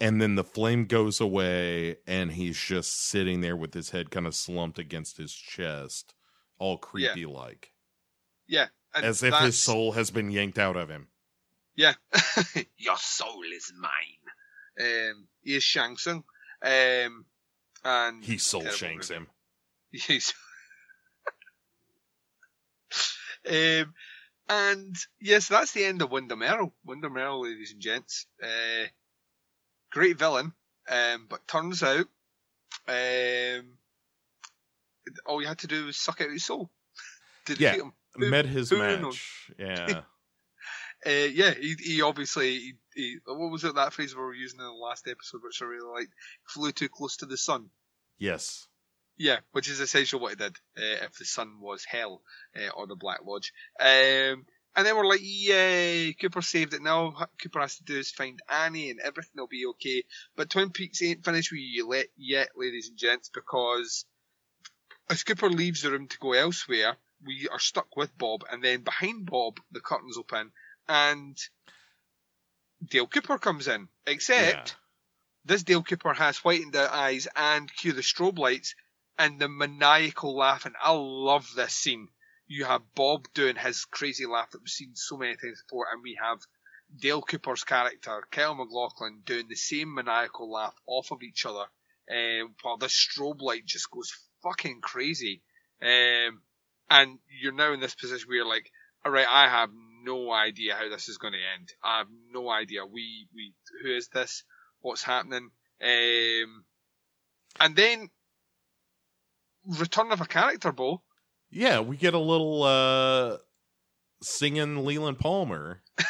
And 0.00 0.22
then 0.22 0.36
the 0.36 0.44
flame 0.44 0.86
goes 0.86 1.20
away, 1.20 1.96
and 2.06 2.30
he's 2.30 2.56
just 2.58 3.08
sitting 3.08 3.40
there 3.40 3.56
with 3.56 3.74
his 3.74 3.90
head 3.90 4.10
kind 4.12 4.26
of 4.28 4.34
slumped 4.34 4.78
against 4.78 5.16
his 5.18 5.34
chest, 5.34 6.14
all 6.58 6.78
creepy 6.78 7.26
like. 7.26 7.72
Yeah, 8.46 8.68
and 8.94 9.04
as 9.04 9.22
if 9.22 9.32
that's- 9.32 9.46
his 9.46 9.62
soul 9.62 9.92
has 9.92 10.10
been 10.10 10.30
yanked 10.30 10.58
out 10.58 10.76
of 10.76 10.88
him. 10.88 11.08
Yeah, 11.74 11.94
your 12.78 12.96
soul 12.96 13.42
is 13.54 13.72
mine. 13.78 13.90
Um, 14.80 15.26
he 15.42 15.56
is 15.56 15.64
Shang 15.64 15.96
Tsung. 15.96 16.24
Um, 16.62 17.26
and 17.84 18.24
He 18.24 18.38
soul 18.38 18.64
shanks 18.66 19.08
him. 19.08 19.26
He's 19.92 20.32
um, 23.48 23.94
and 24.48 24.96
yes, 25.20 25.48
that's 25.48 25.72
the 25.72 25.84
end 25.84 26.02
of 26.02 26.10
Windom 26.10 26.42
Earle. 26.42 26.72
Windom 26.84 27.16
Earle, 27.16 27.42
ladies 27.42 27.72
and 27.72 27.80
gents. 27.80 28.26
Uh, 28.42 28.86
great 29.90 30.18
villain, 30.18 30.52
um, 30.88 31.26
but 31.28 31.46
turns 31.48 31.82
out 31.82 32.06
um, 32.88 33.78
all 35.26 35.40
you 35.40 35.48
had 35.48 35.58
to 35.58 35.66
do 35.66 35.86
was 35.86 35.96
suck 35.96 36.20
out 36.20 36.30
his 36.30 36.44
soul 36.44 36.70
to 37.46 37.54
Yeah. 37.54 37.72
defeat 37.72 37.82
him. 37.84 37.92
Who- 38.14 38.30
Met 38.30 38.46
his 38.46 38.72
match. 38.72 39.50
Yeah. 39.58 40.02
Uh, 41.06 41.10
yeah, 41.10 41.54
he, 41.54 41.74
he 41.78 42.02
obviously, 42.02 42.58
he, 42.58 42.72
he, 42.94 43.16
what 43.26 43.50
was 43.50 43.64
it, 43.64 43.74
that 43.74 43.92
phrase 43.92 44.14
we 44.14 44.22
were 44.22 44.34
using 44.34 44.60
in 44.60 44.66
the 44.66 44.72
last 44.72 45.06
episode, 45.08 45.42
which 45.44 45.60
I 45.62 45.66
really 45.66 45.88
liked? 45.92 46.12
Flew 46.46 46.72
too 46.72 46.88
close 46.88 47.16
to 47.18 47.26
the 47.26 47.36
sun. 47.36 47.70
yes. 48.18 48.67
Yeah, 49.18 49.38
which 49.50 49.68
is 49.68 49.80
essentially 49.80 50.22
what 50.22 50.30
he 50.30 50.36
did 50.36 50.56
uh, 50.78 51.04
if 51.04 51.18
the 51.18 51.24
sun 51.24 51.60
was 51.60 51.84
hell 51.84 52.22
uh, 52.56 52.70
or 52.76 52.86
the 52.86 52.94
Black 52.94 53.20
Lodge. 53.26 53.52
Um, 53.80 54.46
and 54.76 54.86
then 54.86 54.96
we're 54.96 55.06
like, 55.06 55.20
yay, 55.22 56.14
Cooper 56.20 56.40
saved 56.40 56.72
it. 56.72 56.82
Now 56.82 57.26
Cooper 57.42 57.60
has 57.60 57.76
to 57.78 57.84
do 57.84 57.98
is 57.98 58.12
find 58.12 58.38
Annie 58.48 58.90
and 58.90 59.00
everything 59.00 59.32
will 59.36 59.48
be 59.48 59.66
okay. 59.66 60.04
But 60.36 60.50
Twin 60.50 60.70
Peaks 60.70 61.02
ain't 61.02 61.24
finished 61.24 61.50
with 61.50 61.60
you 61.60 61.92
yet, 61.92 62.06
yet, 62.16 62.48
ladies 62.56 62.88
and 62.88 62.96
gents, 62.96 63.28
because 63.28 64.04
as 65.10 65.24
Cooper 65.24 65.50
leaves 65.50 65.82
the 65.82 65.90
room 65.90 66.06
to 66.06 66.18
go 66.18 66.32
elsewhere, 66.32 66.96
we 67.26 67.48
are 67.50 67.58
stuck 67.58 67.96
with 67.96 68.16
Bob, 68.16 68.44
and 68.50 68.62
then 68.62 68.82
behind 68.82 69.26
Bob, 69.26 69.58
the 69.72 69.80
curtains 69.80 70.16
open, 70.16 70.52
and 70.88 71.36
Dale 72.88 73.08
Cooper 73.08 73.38
comes 73.38 73.66
in. 73.66 73.88
Except 74.06 74.76
this 75.44 75.64
Dale 75.64 75.82
Cooper 75.82 76.12
has 76.12 76.38
whitened 76.38 76.76
out 76.76 76.92
eyes 76.92 77.26
and 77.34 77.74
cue 77.74 77.92
the 77.92 78.02
strobe 78.02 78.38
lights 78.38 78.74
and 79.18 79.38
the 79.38 79.48
maniacal 79.48 80.36
laugh. 80.36 80.64
And 80.66 80.74
I 80.82 80.92
love 80.92 81.48
this 81.54 81.74
scene. 81.74 82.08
You 82.46 82.64
have 82.64 82.94
Bob 82.94 83.26
doing 83.34 83.56
his 83.56 83.84
crazy 83.84 84.26
laugh 84.26 84.50
that 84.52 84.60
we've 84.60 84.68
seen 84.68 84.94
so 84.94 85.16
many 85.16 85.36
times 85.36 85.62
before, 85.66 85.86
and 85.92 86.02
we 86.02 86.18
have 86.22 86.38
Dale 86.96 87.20
Cooper's 87.20 87.64
character, 87.64 88.24
Kyle 88.30 88.54
MacLachlan, 88.54 89.22
doing 89.26 89.48
the 89.48 89.56
same 89.56 89.94
maniacal 89.94 90.50
laugh 90.50 90.74
off 90.86 91.10
of 91.10 91.22
each 91.22 91.44
other, 91.44 91.66
um, 92.10 92.54
while 92.62 92.78
the 92.78 92.86
strobe 92.86 93.42
light 93.42 93.66
just 93.66 93.90
goes 93.90 94.12
fucking 94.42 94.80
crazy. 94.80 95.42
Um, 95.82 96.42
and 96.90 97.18
you're 97.40 97.52
now 97.52 97.74
in 97.74 97.80
this 97.80 97.94
position 97.94 98.28
where 98.28 98.38
you're 98.38 98.48
like, 98.48 98.70
all 99.04 99.12
right, 99.12 99.26
I 99.28 99.48
have 99.48 99.70
no 100.02 100.32
idea 100.32 100.74
how 100.74 100.88
this 100.88 101.08
is 101.08 101.18
going 101.18 101.34
to 101.34 101.38
end. 101.58 101.68
I 101.84 101.98
have 101.98 102.08
no 102.32 102.48
idea. 102.48 102.86
We, 102.86 103.28
we, 103.34 103.52
who 103.82 103.94
is 103.94 104.08
this? 104.08 104.44
What's 104.80 105.02
happening? 105.02 105.50
Um, 105.82 106.64
and 107.60 107.76
then 107.76 108.08
return 109.68 110.12
of 110.12 110.20
a 110.20 110.26
character, 110.26 110.72
Bo. 110.72 111.02
Yeah, 111.50 111.80
we 111.80 111.96
get 111.96 112.14
a 112.14 112.18
little 112.18 112.62
uh 112.62 113.38
singing 114.22 114.84
Leland 114.84 115.18
Palmer. 115.18 115.82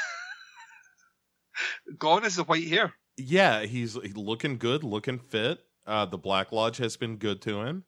Gone 1.99 2.25
is 2.25 2.37
the 2.37 2.45
white 2.45 2.67
hair. 2.67 2.95
Yeah, 3.17 3.63
he's 3.63 3.97
looking 3.97 4.59
good, 4.59 4.85
looking 4.85 5.19
fit. 5.19 5.61
Uh 5.87 6.07
the 6.07 6.19
Black 6.19 6.53
Lodge 6.53 6.79
has 6.79 6.97
been 6.97 7.17
good 7.17 7.41
to 7.43 7.63
him. 7.63 7.85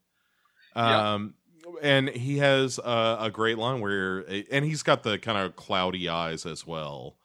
Yeah. 0.77 1.15
Um 1.15 1.35
and 1.83 2.09
he 2.09 2.39
has 2.39 2.79
a, 2.79 3.17
a 3.21 3.31
great 3.31 3.59
line 3.59 3.81
where 3.81 4.21
and 4.51 4.65
he's 4.65 4.83
got 4.83 5.03
the 5.03 5.19
kind 5.19 5.39
of 5.39 5.57
cloudy 5.57 6.09
eyes 6.09 6.47
as 6.47 6.67
well. 6.67 7.17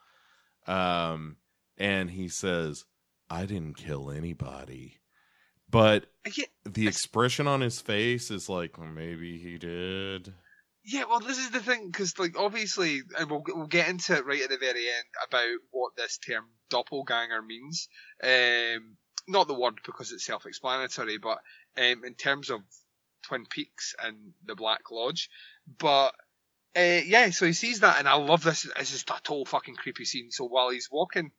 Um 0.67 1.37
and 1.77 2.11
he 2.11 2.29
says, 2.29 2.85
"I 3.29 3.45
didn't 3.45 3.75
kill 3.75 4.09
anybody." 4.09 4.99
But 5.75 6.05
Yeah, 6.37 6.45
the 6.63 6.87
expression 6.87 7.47
on 7.47 7.59
his 7.59 7.81
face 7.81 8.31
is 8.31 8.47
like 8.47 8.77
well, 8.77 8.87
maybe 8.87 9.37
he 9.37 9.57
did. 9.57 10.33
yeah. 10.85 11.03
Well, 11.03 11.19
this 11.19 11.37
is 11.37 11.51
the 11.51 11.59
thing 11.59 11.87
because, 11.87 12.17
like, 12.17 12.39
obviously, 12.39 13.01
and 13.19 13.29
we'll 13.29 13.43
we'll 13.45 13.67
get 13.67 13.89
into 13.89 14.13
it 14.15 14.25
right 14.25 14.41
at 14.41 14.49
the 14.49 14.57
very 14.57 14.87
end 14.87 15.05
about 15.27 15.57
what 15.71 15.97
this 15.97 16.17
term 16.17 16.45
doppelganger 16.69 17.41
means. 17.41 17.89
Um, 18.23 18.95
not 19.27 19.49
the 19.49 19.53
word 19.53 19.81
because 19.85 20.13
it's 20.13 20.23
self-explanatory, 20.25 21.17
but 21.17 21.39
um, 21.77 22.05
in 22.05 22.13
terms 22.13 22.49
of 22.49 22.61
Twin 23.23 23.45
Peaks 23.45 23.95
and 24.01 24.15
the 24.45 24.55
Black 24.55 24.91
Lodge. 24.91 25.29
But 25.77 26.13
uh, 26.73 27.01
yeah, 27.05 27.31
so 27.31 27.45
he 27.45 27.51
sees 27.53 27.81
that, 27.81 27.99
and 27.99 28.07
I 28.07 28.13
love 28.15 28.43
this. 28.43 28.65
It's 28.79 28.91
just 28.91 29.09
a 29.09 29.19
total 29.23 29.43
fucking 29.43 29.75
creepy 29.75 30.05
scene. 30.05 30.31
So 30.31 30.45
while 30.45 30.69
he's 30.69 30.87
walking 30.89 31.31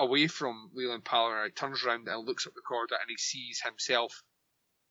away 0.00 0.26
from 0.26 0.70
Leland 0.74 1.04
Palmer, 1.04 1.44
he 1.44 1.50
turns 1.50 1.84
around 1.84 2.08
and 2.08 2.26
looks 2.26 2.46
up 2.46 2.54
the 2.54 2.60
corridor, 2.60 2.96
and 3.00 3.08
he 3.08 3.16
sees 3.16 3.60
himself 3.60 4.22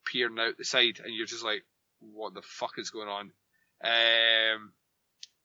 peering 0.05 0.39
out 0.39 0.57
the 0.57 0.63
side, 0.63 0.99
and 1.03 1.13
you're 1.13 1.25
just 1.27 1.43
like, 1.43 1.65
"What 1.99 2.33
the 2.33 2.41
fuck 2.41 2.77
is 2.77 2.89
going 2.91 3.09
on?" 3.09 3.31
Um, 3.83 4.73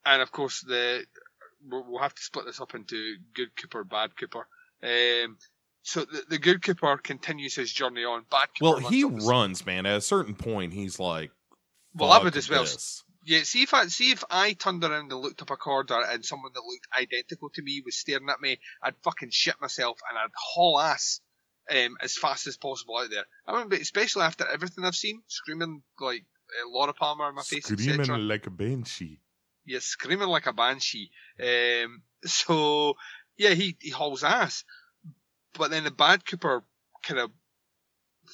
and 0.07 0.23
of 0.23 0.31
course, 0.33 0.60
the 0.60 1.05
we'll 1.67 1.99
have 2.01 2.15
to 2.15 2.23
split 2.23 2.44
this 2.47 2.60
up 2.60 2.75
into 2.75 3.17
good 3.34 3.57
Cooper, 3.57 3.84
bad 3.84 4.17
Cooper. 4.17 4.47
Um, 4.83 5.39
so 5.83 6.05
the, 6.05 6.23
the 6.28 6.39
good 6.39 6.62
Cooper 6.62 6.97
continues 6.99 7.55
his 7.55 7.73
journey 7.73 8.05
on. 8.05 8.25
Bad 8.31 8.49
Cooper. 8.59 8.81
Well, 8.81 8.91
he 8.91 9.05
runs 9.05 9.65
man. 9.67 9.86
At 9.86 9.97
a 9.97 10.01
certain 10.01 10.34
point, 10.34 10.73
he's 10.73 10.99
like, 10.99 11.31
Well, 11.94 12.10
I 12.10 12.17
"Fuck 12.17 12.25
would 12.25 12.36
as 12.36 12.51
well. 12.51 12.62
this." 12.62 13.02
Yeah, 13.25 13.43
see 13.43 13.62
if 13.62 13.73
I 13.73 13.86
see 13.86 14.11
if 14.11 14.23
I 14.31 14.53
turned 14.53 14.85
around 14.85 15.11
and 15.11 15.20
looked 15.20 15.41
up 15.43 15.51
a 15.51 15.57
corridor 15.57 16.01
and 16.01 16.25
someone 16.25 16.53
that 16.55 16.61
looked 16.61 16.86
identical 16.99 17.51
to 17.55 17.62
me 17.62 17.83
was 17.85 17.97
staring 17.97 18.28
at 18.28 18.41
me, 18.41 18.59
I'd 18.83 18.97
fucking 19.03 19.31
shit 19.33 19.61
myself 19.61 19.99
and 20.09 20.19
I'd 20.19 20.31
haul 20.36 20.78
ass 20.78 21.20
um, 21.70 21.97
as 22.03 22.17
fast 22.17 22.47
as 22.47 22.57
possible 22.57 22.99
out 22.99 23.11
there. 23.11 23.25
I 23.47 23.65
mean, 23.65 23.81
especially 23.81 24.23
after 24.23 24.47
everything 24.47 24.85
I've 24.85 24.94
seen, 24.94 25.23
screaming 25.27 25.83
like 26.01 26.25
uh, 26.51 26.69
Laura 26.69 26.93
Palmer 26.93 27.28
in 27.28 27.35
my 27.35 27.43
face, 27.43 27.65
Screaming 27.65 28.28
like 28.28 28.47
a 28.47 28.51
banshee. 28.51 29.20
Yeah, 29.65 29.78
screaming 29.81 30.28
like 30.28 30.47
a 30.47 30.53
banshee. 30.53 31.11
Um, 31.41 32.03
so 32.25 32.94
yeah, 33.39 33.51
he 33.51 33.77
he 33.81 33.91
hauls 33.91 34.23
ass, 34.23 34.65
but 35.55 35.70
then 35.70 35.85
the 35.85 35.91
bad 35.91 36.27
Cooper 36.27 36.62
kind 37.03 37.20
of 37.20 37.31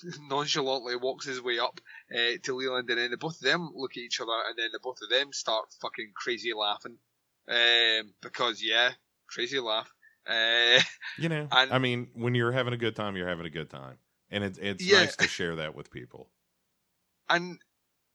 nonchalantly 0.29 0.97
walks 0.97 1.27
his 1.27 1.41
way 1.43 1.59
up 1.59 1.81
uh, 2.15 2.39
to 2.43 2.55
Leland, 2.55 2.89
and 2.91 2.99
then 2.99 3.11
the 3.11 3.17
both 3.17 3.37
of 3.37 3.43
them 3.43 3.70
look 3.75 3.93
at 3.93 4.03
each 4.03 4.20
other, 4.20 4.33
and 4.49 4.57
then 4.59 4.70
the 4.73 4.81
both 4.81 5.01
of 5.03 5.09
them 5.11 5.33
start 5.33 5.67
fucking 5.81 6.12
crazy 6.15 6.53
laughing, 6.55 6.97
um, 7.49 8.12
because 8.23 8.62
yeah, 8.62 8.91
crazy 9.29 9.59
laugh. 9.61 9.93
Uh, 10.27 10.81
You 11.19 11.29
know, 11.29 11.49
And- 11.53 11.73
I 11.73 11.79
mean, 11.79 12.09
when 12.15 12.35
you're 12.35 12.53
having 12.53 12.73
a 12.75 12.79
good 12.79 12.95
time, 12.97 13.17
you're 13.17 13.29
having 13.29 13.47
a 13.47 13.51
good 13.51 13.70
time, 13.70 13.99
and 14.31 14.45
it's 14.45 14.59
it's 14.59 14.85
Yeah. 14.85 15.01
nice 15.01 15.17
to 15.17 15.27
share 15.29 15.57
that 15.57 15.75
with 15.75 15.91
people. 15.91 16.31
and 17.29 17.59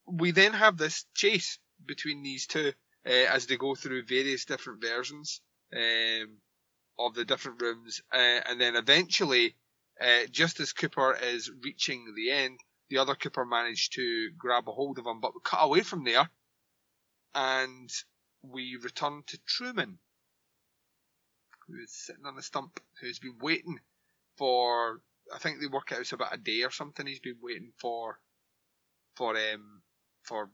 we 0.08 0.32
then 0.32 0.54
have 0.54 0.78
this 0.78 1.06
chase 1.16 1.58
between 1.84 2.22
these 2.22 2.46
two 2.48 2.74
uh, 3.08 3.10
as 3.10 3.48
they 3.48 3.58
go 3.58 3.74
through 3.76 4.04
various 4.06 4.46
different 4.46 4.82
versions 4.82 5.42
um, 5.76 6.38
of 7.00 7.14
the 7.16 7.26
different 7.26 7.62
rooms, 7.62 8.02
uh, 8.14 8.18
and 8.48 8.60
then 8.62 8.76
eventually 8.76 9.56
Uh, 10.00 10.26
just 10.30 10.60
as 10.60 10.74
Cooper 10.74 11.18
is 11.22 11.50
reaching 11.64 12.14
the 12.16 12.32
end, 12.32 12.60
the 12.90 12.98
other 12.98 13.16
Cooper 13.16 13.46
managed 13.46 13.94
to 13.94 14.30
grab 14.38 14.68
a 14.68 14.72
hold 14.72 15.00
of 15.00 15.06
him, 15.06 15.22
but 15.22 15.34
we 15.34 15.40
cut 15.44 15.64
away 15.64 15.82
from 15.82 16.04
there, 16.04 16.30
and 17.34 17.90
we 18.42 18.78
return 18.82 19.24
to 19.28 19.40
Truman, 19.46 19.98
who 21.68 21.76
is 21.82 21.92
sitting 21.92 22.26
on 22.26 22.36
the 22.36 22.44
stump, 22.44 22.80
who's 23.02 23.20
been 23.20 23.38
waiting 23.42 23.80
for. 24.38 25.02
I 25.34 25.40
think 25.40 25.60
they 25.60 25.68
work 25.68 25.92
out 25.92 26.02
it's 26.02 26.14
about 26.14 26.36
a 26.36 26.38
day 26.38 26.64
or 26.64 26.72
something. 26.72 27.08
He's 27.08 27.20
been 27.20 27.40
waiting 27.42 27.72
for, 27.78 28.20
for 29.16 29.36
um, 29.36 29.82
for 30.24 30.50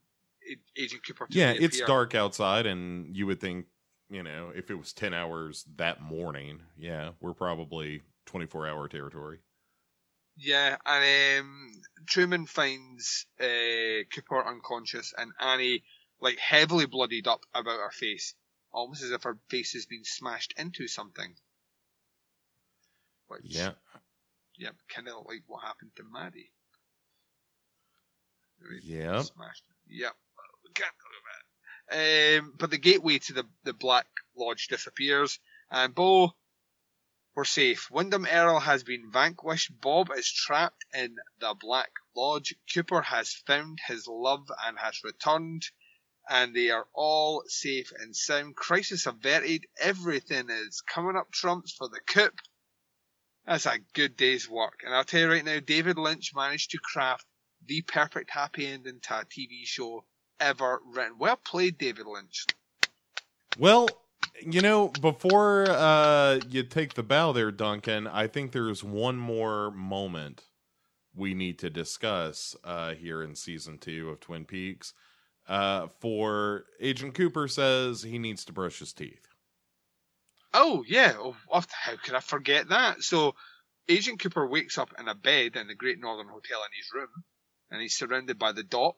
Agent 0.77 1.05
Cooper. 1.05 1.27
To 1.27 1.37
Yeah, 1.37 1.53
it's 1.57 1.81
dark 1.81 2.15
outside, 2.15 2.65
and 2.65 3.15
you 3.15 3.25
would 3.25 3.41
think, 3.41 3.65
you 4.09 4.23
know, 4.23 4.51
if 4.55 4.71
it 4.71 4.75
was 4.75 4.93
10 4.93 5.13
hours 5.13 5.65
that 5.75 6.01
morning, 6.01 6.61
yeah, 6.77 7.11
we're 7.19 7.33
probably 7.33 8.01
24 8.25 8.67
hour 8.67 8.87
territory. 8.87 9.39
Yeah, 10.37 10.77
and 10.85 11.39
um, 11.41 11.71
Truman 12.07 12.45
finds 12.45 13.25
uh, 13.39 14.03
Cooper 14.13 14.45
unconscious 14.47 15.13
and 15.17 15.31
Annie 15.39 15.83
like 16.21 16.37
heavily 16.39 16.85
bloodied 16.85 17.27
up 17.27 17.41
about 17.53 17.79
her 17.79 17.91
face, 17.91 18.33
almost 18.71 19.03
as 19.03 19.11
if 19.11 19.23
her 19.23 19.37
face 19.49 19.73
has 19.73 19.85
been 19.85 20.03
smashed 20.05 20.53
into 20.57 20.87
something. 20.87 21.35
Which, 23.27 23.41
Yeah. 23.43 23.71
yep, 24.57 24.75
kind 24.93 25.07
of 25.09 25.25
like 25.27 25.43
what 25.47 25.63
happened 25.65 25.91
to 25.97 26.03
Maddie. 26.03 26.51
Yeah, 28.83 29.21
Smashed. 29.21 29.63
Yep. 29.89 30.13
We 30.63 30.71
can't 30.73 30.91
talk 30.91 31.11
about 31.89 31.97
it. 31.97 32.39
Um, 32.39 32.53
but 32.57 32.69
the 32.69 32.77
gateway 32.77 33.17
to 33.19 33.33
the 33.33 33.43
the 33.63 33.73
Black 33.73 34.05
Lodge 34.37 34.67
disappears, 34.67 35.39
and 35.71 35.93
Bo, 35.95 36.31
we're 37.35 37.45
safe. 37.45 37.89
Windom 37.89 38.27
Earle 38.29 38.59
has 38.59 38.83
been 38.83 39.09
vanquished. 39.11 39.71
Bob 39.79 40.11
is 40.17 40.31
trapped 40.31 40.83
in 40.93 41.15
the 41.39 41.55
Black 41.59 41.91
Lodge. 42.15 42.55
Cooper 42.73 43.01
has 43.01 43.33
found 43.47 43.79
his 43.87 44.05
love 44.07 44.51
and 44.65 44.77
has 44.77 45.03
returned, 45.03 45.63
and 46.29 46.53
they 46.53 46.71
are 46.71 46.87
all 46.93 47.43
safe 47.47 47.91
and 47.99 48.15
sound. 48.15 48.55
Crisis 48.55 49.05
averted. 49.05 49.65
Everything 49.79 50.49
is 50.49 50.81
coming 50.81 51.15
up 51.15 51.31
trumps 51.31 51.73
for 51.73 51.87
the 51.87 52.01
coup. 52.05 52.31
That's 53.45 53.65
a 53.65 53.79
good 53.93 54.17
day's 54.17 54.49
work. 54.49 54.81
And 54.85 54.93
I'll 54.93 55.03
tell 55.03 55.21
you 55.21 55.29
right 55.29 55.45
now, 55.45 55.59
David 55.59 55.97
Lynch 55.97 56.31
managed 56.35 56.71
to 56.71 56.79
craft 56.79 57.25
the 57.65 57.81
perfect 57.81 58.29
happy 58.29 58.67
ending 58.67 58.99
to 59.03 59.19
a 59.19 59.25
TV 59.25 59.65
show 59.65 60.03
ever 60.39 60.81
written. 60.85 61.17
Well 61.17 61.37
played, 61.37 61.77
David 61.77 62.07
Lynch. 62.07 62.45
Well, 63.57 63.87
you 64.41 64.61
know, 64.61 64.87
before 64.87 65.65
uh, 65.69 66.39
you 66.49 66.63
take 66.63 66.93
the 66.93 67.03
bow 67.03 67.31
there, 67.31 67.51
Duncan, 67.51 68.07
I 68.07 68.27
think 68.27 68.51
there's 68.51 68.83
one 68.83 69.17
more 69.17 69.71
moment 69.71 70.43
we 71.15 71.33
need 71.33 71.59
to 71.59 71.69
discuss 71.69 72.55
uh, 72.63 72.93
here 72.93 73.21
in 73.21 73.35
season 73.35 73.77
two 73.77 74.09
of 74.09 74.19
Twin 74.19 74.45
Peaks. 74.45 74.93
Uh, 75.47 75.87
for 75.99 76.65
Agent 76.79 77.13
Cooper 77.13 77.47
says 77.47 78.03
he 78.03 78.19
needs 78.19 78.45
to 78.45 78.53
brush 78.53 78.79
his 78.79 78.93
teeth. 78.93 79.27
Oh 80.53 80.83
yeah, 80.87 81.13
oh, 81.17 81.35
how 81.51 81.95
could 82.03 82.15
I 82.15 82.19
forget 82.19 82.69
that? 82.69 83.01
So, 83.03 83.35
Agent 83.87 84.19
Cooper 84.19 84.45
wakes 84.45 84.77
up 84.77 84.93
in 84.99 85.07
a 85.07 85.15
bed 85.15 85.55
in 85.55 85.67
the 85.67 85.75
Great 85.75 85.99
Northern 85.99 86.27
Hotel 86.27 86.59
in 86.59 86.77
his 86.77 86.91
room, 86.93 87.23
and 87.69 87.81
he's 87.81 87.97
surrounded 87.97 88.37
by 88.37 88.51
the 88.51 88.63
doc, 88.63 88.95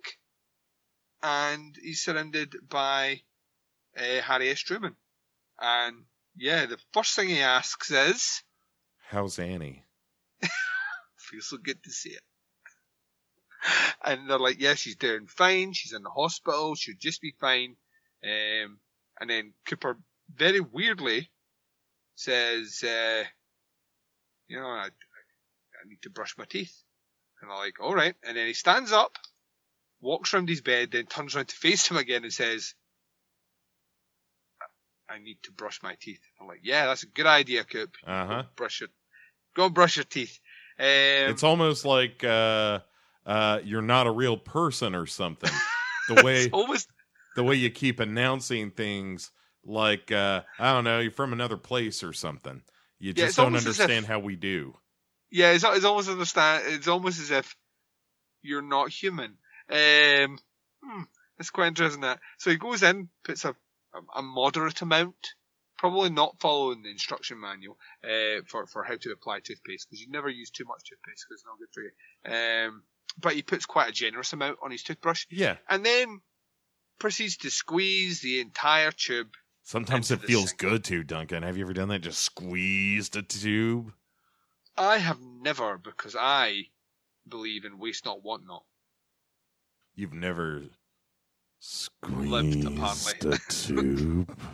and 1.21 1.75
he's 1.81 2.03
surrounded 2.03 2.55
by 2.67 3.21
uh, 3.97 4.21
Harry 4.21 4.49
S. 4.49 4.59
Truman. 4.59 4.95
And 5.59 6.05
yeah, 6.35 6.65
the 6.65 6.77
first 6.93 7.15
thing 7.15 7.29
he 7.29 7.41
asks 7.41 7.91
is, 7.91 8.43
How's 9.09 9.39
Annie? 9.39 9.83
feels 11.17 11.47
so 11.47 11.57
good 11.57 11.83
to 11.83 11.91
see 11.91 12.09
it. 12.09 12.21
And 14.03 14.29
they're 14.29 14.39
like, 14.39 14.59
yeah, 14.59 14.75
she's 14.75 14.97
doing 14.97 15.27
fine. 15.27 15.71
She's 15.73 15.93
in 15.93 16.03
the 16.03 16.09
hospital. 16.09 16.75
She'll 16.75 16.95
just 16.99 17.21
be 17.21 17.33
fine. 17.39 17.75
Um, 18.23 18.79
and 19.19 19.29
then 19.29 19.53
Cooper 19.65 19.97
very 20.33 20.59
weirdly 20.59 21.29
says, 22.15 22.83
uh, 22.83 23.23
you 24.47 24.59
know, 24.59 24.67
I, 24.67 24.87
I 24.87 25.87
need 25.87 26.01
to 26.01 26.09
brush 26.09 26.37
my 26.37 26.45
teeth. 26.45 26.75
And 27.41 27.49
they're 27.49 27.57
like, 27.57 27.79
all 27.79 27.95
right. 27.95 28.15
And 28.27 28.35
then 28.35 28.47
he 28.47 28.53
stands 28.53 28.91
up, 28.91 29.17
walks 30.01 30.33
around 30.33 30.49
his 30.49 30.61
bed, 30.61 30.91
then 30.91 31.05
turns 31.05 31.35
around 31.35 31.47
to 31.47 31.55
face 31.55 31.87
him 31.89 31.97
again 31.97 32.23
and 32.23 32.33
says, 32.33 32.75
I 35.09 35.19
need 35.19 35.37
to 35.43 35.51
brush 35.51 35.81
my 35.83 35.95
teeth. 35.99 36.21
I'm 36.39 36.47
like, 36.47 36.61
yeah, 36.63 36.85
that's 36.87 37.03
a 37.03 37.07
good 37.07 37.25
idea, 37.25 37.63
Coop. 37.63 37.95
Uh 38.05 38.25
huh. 38.25 38.43
Brush 38.55 38.81
your, 38.81 38.89
go 39.55 39.69
brush 39.69 39.97
your 39.97 40.05
teeth. 40.05 40.39
Um, 40.79 40.85
it's 41.31 41.43
almost 41.43 41.85
like 41.85 42.23
uh, 42.23 42.79
uh, 43.25 43.59
you're 43.63 43.81
not 43.81 44.07
a 44.07 44.11
real 44.11 44.37
person 44.37 44.95
or 44.95 45.05
something. 45.05 45.51
The 46.09 46.21
way 46.21 46.43
it's 46.43 46.53
almost 46.53 46.89
the 47.37 47.45
way 47.45 47.55
you 47.55 47.69
keep 47.69 48.01
announcing 48.01 48.71
things 48.71 49.31
like 49.63 50.11
uh, 50.11 50.41
I 50.59 50.73
don't 50.73 50.83
know, 50.83 50.99
you're 50.99 51.11
from 51.11 51.31
another 51.31 51.55
place 51.55 52.03
or 52.03 52.11
something. 52.11 52.61
You 52.99 53.13
just 53.13 53.27
it's 53.29 53.35
don't 53.37 53.55
as 53.55 53.61
if- 53.65 53.79
understand 53.79 54.05
how 54.05 54.19
we 54.19 54.35
do. 54.35 54.75
Yeah, 55.31 55.51
it's, 55.53 55.63
it's 55.63 55.85
almost 55.85 56.09
understand. 56.09 56.63
It's 56.67 56.89
almost 56.89 57.21
as 57.21 57.31
if 57.31 57.55
you're 58.41 58.61
not 58.61 58.89
human. 58.89 59.37
Um, 59.71 60.37
hmm, 60.83 61.03
it's 61.39 61.51
quite 61.51 61.67
interesting 61.67 62.01
that. 62.01 62.19
So 62.37 62.49
he 62.51 62.57
goes 62.57 62.83
in, 62.83 63.07
puts 63.23 63.45
a 63.45 63.55
a, 63.93 64.19
a 64.19 64.21
moderate 64.21 64.81
amount, 64.81 65.15
probably 65.77 66.09
not 66.09 66.39
following 66.39 66.81
the 66.83 66.89
instruction 66.91 67.39
manual 67.39 67.77
uh, 68.03 68.41
for 68.47 68.65
for 68.67 68.83
how 68.83 68.95
to 68.97 69.11
apply 69.11 69.39
toothpaste 69.39 69.87
because 69.89 70.01
you 70.01 70.09
never 70.09 70.29
use 70.29 70.49
too 70.49 70.65
much 70.65 70.83
toothpaste 70.89 71.25
because 71.27 71.41
it's 71.41 71.45
not 71.45 71.59
good 71.59 71.73
for 71.73 71.81
you. 71.81 72.67
Um, 72.67 72.83
but 73.19 73.33
he 73.33 73.41
puts 73.41 73.65
quite 73.65 73.89
a 73.89 73.93
generous 73.93 74.33
amount 74.33 74.57
on 74.63 74.71
his 74.71 74.81
toothbrush, 74.83 75.25
Yeah. 75.29 75.57
and 75.69 75.85
then 75.85 76.21
proceeds 76.99 77.37
to 77.37 77.51
squeeze 77.51 78.21
the 78.21 78.39
entire 78.39 78.91
tube. 78.91 79.29
Sometimes 79.63 80.09
it 80.11 80.21
feels 80.21 80.49
sink. 80.49 80.59
good 80.59 80.83
to, 80.85 81.03
Duncan. 81.03 81.43
Have 81.43 81.57
you 81.57 81.63
ever 81.63 81.73
done 81.73 81.89
that? 81.89 82.01
Just 82.01 82.19
squeezed 82.19 83.15
a 83.15 83.21
tube? 83.21 83.93
I 84.75 84.97
have 84.97 85.19
never 85.21 85.77
because 85.77 86.15
I 86.19 86.63
believe 87.27 87.63
in 87.63 87.77
waste 87.77 88.05
not, 88.05 88.23
want 88.23 88.45
not. 88.47 88.63
You've 89.95 90.13
never. 90.13 90.63
Squeezed 91.65 93.25
a 93.25 93.37
tube. 93.49 94.37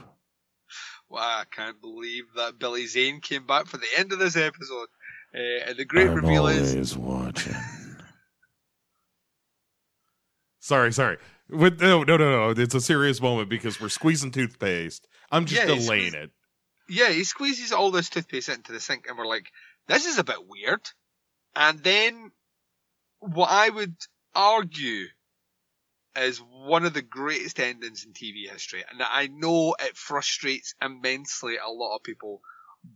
Wow, 1.12 1.40
I 1.42 1.46
can't 1.50 1.82
believe 1.82 2.26
that 2.36 2.60
Billy 2.60 2.86
Zane 2.86 3.20
came 3.20 3.48
back 3.48 3.66
for 3.66 3.78
the 3.78 3.88
end 3.98 4.14
of 4.14 4.20
this 4.20 4.38
episode. 4.38 4.90
Uh, 5.34 5.40
and 5.66 5.76
the 5.76 5.84
great 5.84 6.08
I'm 6.08 6.14
reveal 6.18 6.46
is 6.46 6.72
always 6.72 6.96
watching. 6.98 7.56
Sorry, 10.60 10.94
sorry. 10.94 11.18
With, 11.50 11.82
no, 11.82 12.04
no, 12.04 12.18
no, 12.18 12.54
no. 12.54 12.62
It's 12.62 12.76
a 12.76 12.82
serious 12.82 13.20
moment 13.20 13.50
because 13.50 13.82
we're 13.82 13.90
squeezing 13.90 14.30
toothpaste. 14.30 15.08
I'm 15.32 15.48
just 15.48 15.68
Yeah, 15.68 15.76
delaying 15.76 16.14
it. 16.14 16.30
yeah, 16.88 17.10
he 17.10 17.24
squeezes 17.24 17.72
all 17.72 17.90
this 17.90 18.10
toothpaste 18.10 18.50
into 18.50 18.72
the 18.72 18.80
sink, 18.80 19.08
and 19.10 19.18
we're 19.18 19.26
like, 19.26 19.48
this 19.88 20.06
is 20.06 20.20
a 20.20 20.24
bit 20.24 20.48
weird. 20.48 20.82
And 21.56 21.80
then 21.80 22.30
what 23.20 23.50
I 23.50 23.70
would 23.70 23.96
argue 24.36 25.06
is 26.16 26.40
one 26.40 26.86
of 26.86 26.94
the 26.94 27.02
greatest 27.02 27.60
endings 27.60 28.06
in 28.06 28.14
TV 28.14 28.50
history, 28.50 28.84
and 28.90 29.02
I 29.02 29.28
know 29.28 29.76
it 29.80 29.98
frustrates 29.98 30.76
immensely 30.82 31.58
a 31.58 31.70
lot 31.70 31.96
of 31.96 32.04
people, 32.04 32.42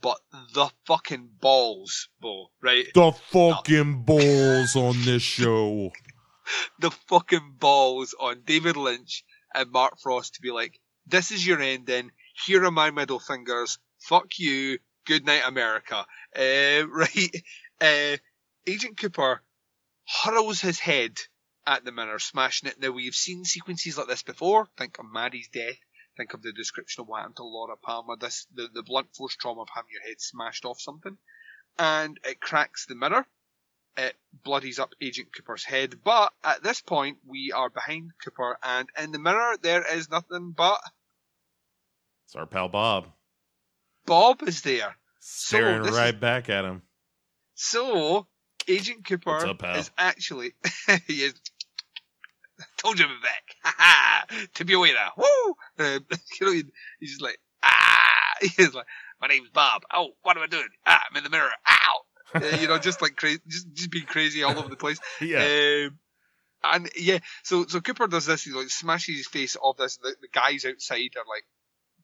but 0.02 0.20
the 0.54 0.70
fucking 0.86 1.30
balls, 1.40 2.10
Bo, 2.20 2.48
right? 2.62 2.88
The 2.94 3.12
fucking 3.12 4.04
balls 4.04 4.76
on 4.76 5.02
this 5.04 5.22
show. 5.22 5.92
the 6.80 6.92
fucking 6.92 7.56
balls 7.60 8.16
on 8.20 8.42
David 8.46 8.78
Lynch 8.78 9.24
and 9.54 9.72
Mark 9.72 10.00
Frost 10.00 10.36
to 10.36 10.42
be 10.42 10.52
like, 10.52 10.80
this 11.06 11.32
is 11.32 11.46
your 11.46 11.62
ending. 11.62 12.12
Here 12.46 12.64
are 12.66 12.72
my 12.72 12.92
middle 12.92 13.20
fingers. 13.20 13.78
Fuck 14.00 14.40
you. 14.40 14.80
Good 15.06 15.26
night, 15.26 15.44
America. 15.46 16.06
Uh, 16.36 16.88
right. 16.90 17.44
Uh, 17.80 18.18
Agent 18.66 18.98
Cooper 18.98 19.42
hurls 20.24 20.62
his 20.62 20.80
head 20.80 21.20
at 21.66 21.86
the 21.86 21.92
mirror, 21.92 22.20
smashing 22.20 22.70
it. 22.70 22.80
Now, 22.80 22.92
we've 22.92 23.16
seen 23.16 23.46
sequences 23.46 23.98
like 23.98 24.08
this 24.08 24.24
before. 24.24 24.68
Think 24.78 25.00
of 25.00 25.06
Maddie's 25.12 25.50
death. 25.50 25.78
Think 26.18 26.34
of 26.34 26.42
the 26.42 26.52
description 26.52 27.02
of 27.02 27.08
what 27.08 27.20
happened 27.20 27.38
to 27.38 27.44
Laura 27.44 27.76
Palmer. 27.78 28.16
This, 28.16 28.46
the, 28.54 28.68
the 28.74 28.84
blunt 28.84 29.16
force 29.16 29.36
trauma 29.36 29.62
of 29.62 29.70
having 29.74 29.90
your 29.92 30.04
head 30.04 30.20
smashed 30.20 30.66
off 30.66 30.80
something. 30.80 31.18
And 31.80 32.20
it 32.24 32.40
cracks 32.40 32.86
the 32.86 32.96
mirror 32.96 33.26
it 33.98 34.16
bloodies 34.44 34.80
up 34.80 34.94
Agent 35.02 35.30
Cooper's 35.36 35.64
head. 35.64 36.00
But 36.04 36.34
at 36.44 36.64
this 36.64 36.82
point, 36.82 37.18
we 37.26 37.52
are 37.52 37.70
behind 37.70 38.12
Cooper, 38.24 38.58
and 38.64 38.90
in 39.02 39.12
the 39.12 39.20
mirror, 39.20 39.58
there 39.62 39.84
is 39.96 40.10
nothing 40.10 40.54
but 40.56 40.80
It's 42.26 42.36
our 42.36 42.46
pal 42.46 42.70
Bob. 42.70 43.08
Bob 44.06 44.44
is 44.44 44.62
there. 44.62 44.96
Staring 45.20 45.84
this 45.84 45.96
right 45.96 46.14
is- 46.14 46.20
back 46.20 46.50
at 46.50 46.66
him. 46.66 46.82
So, 47.56 48.28
Agent 48.68 49.06
Cooper 49.06 49.46
up, 49.46 49.64
is 49.78 49.92
actually. 49.98 50.54
he 51.08 51.24
is. 51.24 51.36
Told 52.78 53.00
you 53.00 53.06
to 53.06 53.10
be 53.14 53.20
back. 53.22 53.44
Ha 53.64 53.74
ha 53.78 54.26
to 54.56 54.66
be 54.66 54.74
aware. 54.74 54.94
Woo! 55.18 55.56
Uh, 55.80 56.00
you 56.40 56.46
know, 56.48 56.52
he- 56.54 56.64
he's 57.00 57.12
just 57.12 57.22
like, 57.22 57.40
ah! 57.64 58.34
He's 58.42 58.74
like, 58.74 58.86
my 59.22 59.28
name's 59.28 59.50
Bob. 59.50 59.84
Oh, 59.94 60.10
what 60.24 60.36
am 60.36 60.44
I 60.44 60.48
doing? 60.48 60.68
Ah, 60.86 61.02
I'm 61.10 61.16
in 61.18 61.24
the 61.24 61.30
mirror. 61.30 61.50
Ow! 61.70 62.02
Uh, 62.36 62.58
you 62.60 62.68
know, 62.68 62.78
just 62.80 63.02
like 63.02 63.16
crazy, 63.16 63.40
just 63.48 63.72
just 63.74 63.92
being 63.92 64.06
crazy 64.06 64.44
all 64.44 64.58
over 64.58 64.68
the 64.70 64.76
place. 64.76 65.00
yeah. 65.22 65.86
Um, 65.88 66.00
and 66.66 66.90
yeah, 66.98 67.20
so 67.44 67.66
so 67.68 67.80
Cooper 67.82 68.08
does 68.08 68.26
this. 68.26 68.44
He 68.44 68.52
like 68.52 68.70
smashes 68.70 69.18
his 69.18 69.28
face 69.28 69.56
off 69.62 69.78
this. 69.78 69.98
The, 69.98 70.16
the 70.22 70.28
guys 70.34 70.66
outside 70.66 71.12
are 71.18 71.26
like, 71.30 71.44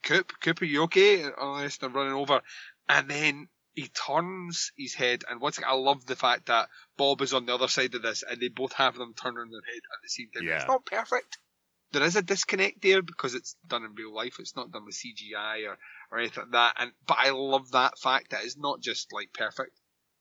"Coop, 0.04 0.32
Cooper, 0.42 0.66
you 0.66 0.84
okay?" 0.84 1.22
And 1.24 1.34
all 1.36 1.58
this, 1.60 1.78
they're 1.78 1.90
running 1.90 2.14
over, 2.14 2.42
and 2.88 3.10
then 3.10 3.48
he 3.80 3.88
turns 3.88 4.72
his 4.78 4.94
head. 4.94 5.24
And 5.30 5.40
once 5.40 5.58
again, 5.58 5.70
I 5.70 5.76
love 5.76 6.06
the 6.06 6.16
fact 6.16 6.48
that 6.48 6.70
Bob 6.98 7.22
is 7.22 7.34
on 7.34 7.46
the 7.46 7.54
other 7.54 7.68
side 7.68 7.96
of 7.96 8.02
this, 8.02 8.24
and 8.30 8.40
they 8.40 8.50
both 8.50 8.74
have 8.74 8.96
them 8.96 9.14
turning 9.14 9.52
their 9.52 9.62
head 9.74 9.78
at 9.78 10.02
the 10.04 10.10
same 10.10 10.28
time. 10.36 10.48
Yeah. 10.48 10.58
It's 10.58 10.68
not 10.68 10.86
perfect. 10.86 11.38
There 11.92 12.04
is 12.04 12.16
a 12.16 12.22
disconnect 12.22 12.82
there 12.82 13.02
because 13.02 13.34
it's 13.34 13.56
done 13.66 13.84
in 13.84 13.96
real 13.96 14.14
life. 14.14 14.36
It's 14.40 14.56
not 14.56 14.72
done 14.72 14.86
with 14.86 14.96
CGI 14.96 15.68
or 15.68 15.78
or 16.12 16.20
anything 16.20 16.44
like 16.44 16.52
that. 16.52 16.76
And 16.78 16.92
but 17.08 17.18
I 17.20 17.32
love 17.32 17.72
that 17.72 17.98
fact 17.98 18.32
that 18.32 18.44
it's 18.44 18.58
not 18.58 18.82
just 18.82 19.12
like 19.14 19.34
perfect. 19.34 19.72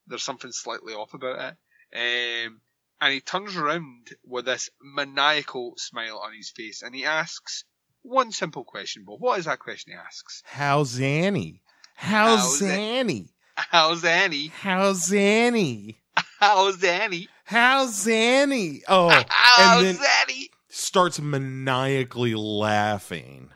There's 0.07 0.23
something 0.23 0.53
slightly 0.53 0.95
off 0.95 1.12
about 1.12 1.57
it. 1.93 2.47
Um, 2.47 2.61
and 3.01 3.12
he 3.12 3.20
turns 3.20 3.57
around 3.57 4.09
with 4.25 4.47
this 4.47 4.70
maniacal 4.83 5.75
smile 5.77 6.19
on 6.19 6.35
his 6.35 6.51
face 6.51 6.83
and 6.83 6.95
he 6.95 7.05
asks 7.05 7.65
one 8.03 8.33
simple 8.33 8.65
question, 8.65 9.05
But 9.07 9.20
What 9.20 9.39
is 9.39 9.45
that 9.45 9.59
question 9.59 9.93
he 9.93 9.99
asks? 9.99 10.43
How's 10.47 10.99
Annie? 10.99 11.62
How's, 11.95 12.61
How's 12.61 12.62
Annie? 12.62 13.35
How's 13.59 14.05
Annie? 14.05 14.53
How's 14.61 15.12
Annie? 15.12 15.99
How's 16.39 16.83
Annie? 16.85 17.28
How's 17.45 18.07
Annie? 18.07 18.83
Oh, 18.87 19.09
How's 19.28 19.85
and 19.85 19.97
then 19.97 20.05
Annie? 20.23 20.51
Starts 20.69 21.20
maniacally 21.20 22.37
laughing. 22.37 23.51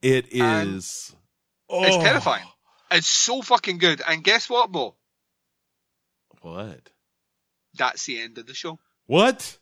It 0.00 0.28
is. 0.30 0.42
Is. 0.42 1.16
It's 1.68 1.96
oh. 1.96 2.02
terrifying. 2.02 2.46
It's 2.90 3.08
so 3.08 3.42
fucking 3.42 3.76
good. 3.76 4.00
And 4.08 4.24
guess 4.24 4.48
what, 4.48 4.72
Bo? 4.72 4.96
What? 6.40 6.90
That's 7.74 8.06
the 8.06 8.20
end 8.20 8.38
of 8.38 8.46
the 8.46 8.54
show. 8.54 8.78
What? 9.06 9.58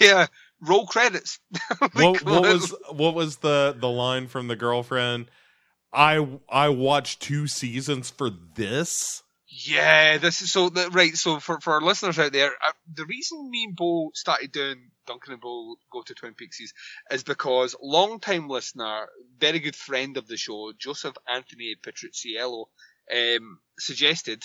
Yeah, 0.00 0.26
roll 0.62 0.86
credits. 0.86 1.38
what, 1.92 2.24
what 2.24 2.42
was 2.42 2.74
what 2.92 3.14
was 3.14 3.36
the 3.36 3.76
the 3.78 3.90
line 3.90 4.26
from 4.26 4.48
the 4.48 4.56
girlfriend? 4.56 5.26
I 5.92 6.26
I 6.48 6.68
watched 6.70 7.20
two 7.20 7.46
seasons 7.46 8.10
for 8.10 8.30
this. 8.30 9.22
Yeah, 9.54 10.16
this 10.16 10.40
is 10.40 10.50
so 10.50 10.70
right. 10.90 11.14
So 11.14 11.38
for 11.38 11.60
for 11.60 11.74
our 11.74 11.82
listeners 11.82 12.18
out 12.18 12.32
there, 12.32 12.52
uh, 12.52 12.72
the 12.94 13.04
reason 13.04 13.50
me 13.50 13.64
and 13.64 13.76
Bo 13.76 14.10
started 14.14 14.50
doing 14.50 14.90
Duncan 15.06 15.34
and 15.34 15.42
Bo 15.42 15.76
go 15.92 16.00
to 16.02 16.14
Twin 16.14 16.32
Peaks 16.32 16.58
is, 16.60 17.22
because 17.22 17.76
long 17.82 18.18
time 18.18 18.48
listener, 18.48 19.08
very 19.38 19.58
good 19.58 19.76
friend 19.76 20.16
of 20.16 20.26
the 20.26 20.38
show, 20.38 20.72
Joseph 20.78 21.16
Anthony 21.28 21.76
Petrucciello, 21.84 22.66
um, 23.14 23.58
suggested, 23.78 24.42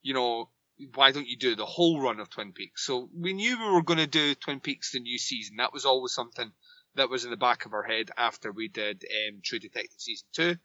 you 0.00 0.14
know, 0.14 0.48
why 0.94 1.12
don't 1.12 1.28
you 1.28 1.36
do 1.36 1.54
the 1.54 1.66
whole 1.66 2.00
run 2.00 2.20
of 2.20 2.30
Twin 2.30 2.52
Peaks? 2.52 2.86
So 2.86 3.10
we 3.14 3.34
knew 3.34 3.58
we 3.58 3.72
were 3.72 3.82
going 3.82 3.98
to 3.98 4.06
do 4.06 4.34
Twin 4.34 4.60
Peaks 4.60 4.92
the 4.92 5.00
new 5.00 5.18
season. 5.18 5.56
That 5.56 5.74
was 5.74 5.84
always 5.84 6.12
something 6.14 6.50
that 6.96 7.10
was 7.10 7.24
in 7.24 7.30
the 7.30 7.36
back 7.36 7.66
of 7.66 7.72
our 7.72 7.82
head 7.82 8.10
after 8.16 8.52
we 8.52 8.68
did 8.68 9.04
um, 9.04 9.40
True 9.42 9.58
Detective 9.58 9.98
season 10.00 10.28
two. 10.32 10.56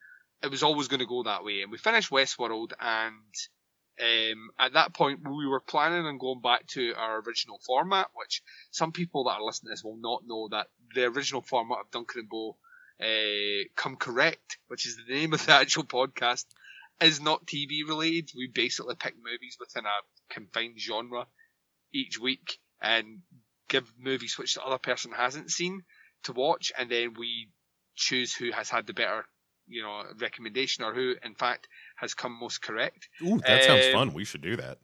It 0.44 0.52
was 0.52 0.64
always 0.64 0.88
going 0.88 1.00
to 1.00 1.06
go 1.06 1.24
that 1.24 1.44
way, 1.44 1.62
and 1.62 1.72
we 1.72 1.78
finished 1.78 2.12
Westworld 2.12 2.74
and. 2.80 3.14
Um, 3.98 4.50
at 4.60 4.74
that 4.74 4.94
point, 4.94 5.22
we 5.26 5.48
were 5.48 5.62
planning 5.62 6.06
on 6.06 6.18
going 6.18 6.42
back 6.42 6.68
to 6.72 6.94
our 6.98 7.22
original 7.22 7.62
format, 7.66 8.08
which 8.14 8.44
some 8.70 8.92
people 8.92 9.24
that 9.24 9.38
are 9.38 9.42
listening 9.42 9.70
to 9.70 9.72
this 9.72 9.86
will 9.86 9.96
not 9.96 10.24
know 10.28 10.50
that 10.52 10.68
the 10.94 11.06
original 11.06 11.42
format 11.42 11.80
of 11.80 11.92
Duncan 11.92 12.20
and 12.20 12.30
Bo, 12.30 12.58
uh, 13.00 13.64
Come 13.78 13.96
Correct, 13.96 14.58
which 14.68 14.86
is 14.86 14.98
the 14.98 15.14
name 15.14 15.32
of 15.32 15.46
the 15.46 15.52
actual 15.54 15.86
podcast, 15.86 16.44
is 17.02 17.22
not 17.22 17.46
TV 17.46 17.88
related. 17.88 18.32
We 18.36 18.48
basically 18.54 18.96
pick 18.96 19.16
movies 19.16 19.56
within 19.58 19.86
a 19.86 20.34
confined 20.34 20.78
genre 20.78 21.28
each 21.94 22.20
week 22.20 22.60
and 22.82 23.22
give 23.68 23.92
movies 23.98 24.38
which 24.38 24.56
the 24.56 24.64
other 24.64 24.78
person 24.78 25.12
hasn't 25.12 25.52
seen 25.52 25.84
to 26.26 26.34
watch, 26.34 26.72
and 26.78 26.90
then 26.90 27.14
we 27.18 27.50
choose 27.96 28.34
who 28.36 28.52
has 28.52 28.70
had 28.70 28.86
the 28.88 28.94
better, 28.94 29.26
you 29.68 29.82
know, 29.82 30.04
recommendation 30.20 30.84
or 30.84 30.94
who, 30.94 31.16
in 31.24 31.34
fact, 31.36 31.68
has 31.96 32.14
come 32.14 32.38
most 32.40 32.62
correct. 32.62 33.08
Ooh, 33.24 33.40
that 33.48 33.64
sounds 33.64 33.86
Um, 33.88 33.94
fun. 33.94 34.14
We 34.14 34.26
should 34.26 34.42
do 34.42 34.58
that. 34.58 34.78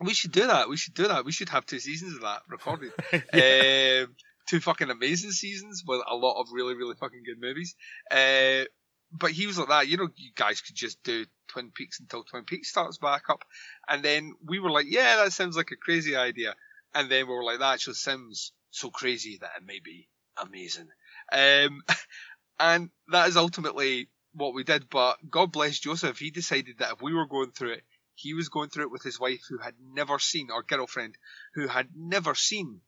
We 0.00 0.12
should 0.12 0.32
do 0.32 0.46
that. 0.46 0.68
We 0.68 0.76
should 0.76 0.94
do 0.94 1.08
that. 1.08 1.24
We 1.24 1.32
should 1.32 1.48
have 1.48 1.64
two 1.64 1.78
seasons 1.78 2.14
of 2.14 2.20
that 2.22 2.42
recorded. 2.48 2.92
Yeah. 3.32 4.02
um, 4.04 4.14
two 4.48 4.60
fucking 4.60 4.90
amazing 4.90 5.30
seasons 5.32 5.82
with 5.86 6.02
a 6.06 6.14
lot 6.14 6.38
of 6.40 6.48
really, 6.52 6.74
really 6.74 6.94
fucking 6.94 7.22
good 7.24 7.40
movies. 7.40 7.74
Uh, 8.10 8.64
but 9.12 9.30
he 9.30 9.46
was 9.46 9.58
like 9.58 9.68
that. 9.68 9.88
You 9.88 9.96
know, 9.96 10.08
you 10.16 10.30
guys 10.36 10.60
could 10.60 10.76
just 10.76 11.02
do 11.02 11.24
Twin 11.48 11.70
Peaks 11.74 11.98
until 12.00 12.24
Twin 12.24 12.44
Peaks 12.44 12.68
starts 12.68 12.98
back 12.98 13.22
up. 13.30 13.42
And 13.88 14.02
then 14.04 14.34
we 14.44 14.58
were 14.58 14.70
like, 14.70 14.86
yeah, 14.88 15.16
that 15.16 15.32
sounds 15.32 15.56
like 15.56 15.70
a 15.70 15.76
crazy 15.76 16.14
idea. 16.14 16.54
And 16.94 17.10
then 17.10 17.26
we 17.26 17.34
were 17.34 17.44
like, 17.44 17.60
that 17.60 17.74
actually 17.74 17.94
sounds 17.94 18.52
so 18.70 18.90
crazy 18.90 19.38
that 19.40 19.50
it 19.58 19.64
may 19.66 19.80
be 19.82 20.08
amazing. 20.38 20.88
Um, 21.32 21.82
and 22.60 22.90
that 23.08 23.28
is 23.28 23.36
ultimately 23.36 24.08
what 24.34 24.54
we 24.54 24.64
did. 24.64 24.88
But 24.88 25.18
God 25.28 25.52
bless 25.52 25.78
Joseph. 25.78 26.18
He 26.18 26.30
decided 26.30 26.78
that 26.78 26.94
if 26.94 27.02
we 27.02 27.14
were 27.14 27.26
going 27.26 27.52
through 27.52 27.72
it, 27.72 27.82
he 28.14 28.34
was 28.34 28.48
going 28.48 28.70
through 28.70 28.84
it 28.84 28.90
with 28.90 29.02
his 29.02 29.20
wife 29.20 29.42
who 29.48 29.58
had 29.58 29.74
never 29.92 30.18
seen, 30.18 30.48
or 30.50 30.62
girlfriend 30.62 31.16
who 31.54 31.66
had 31.68 31.88
never 31.94 32.34
seen 32.34 32.80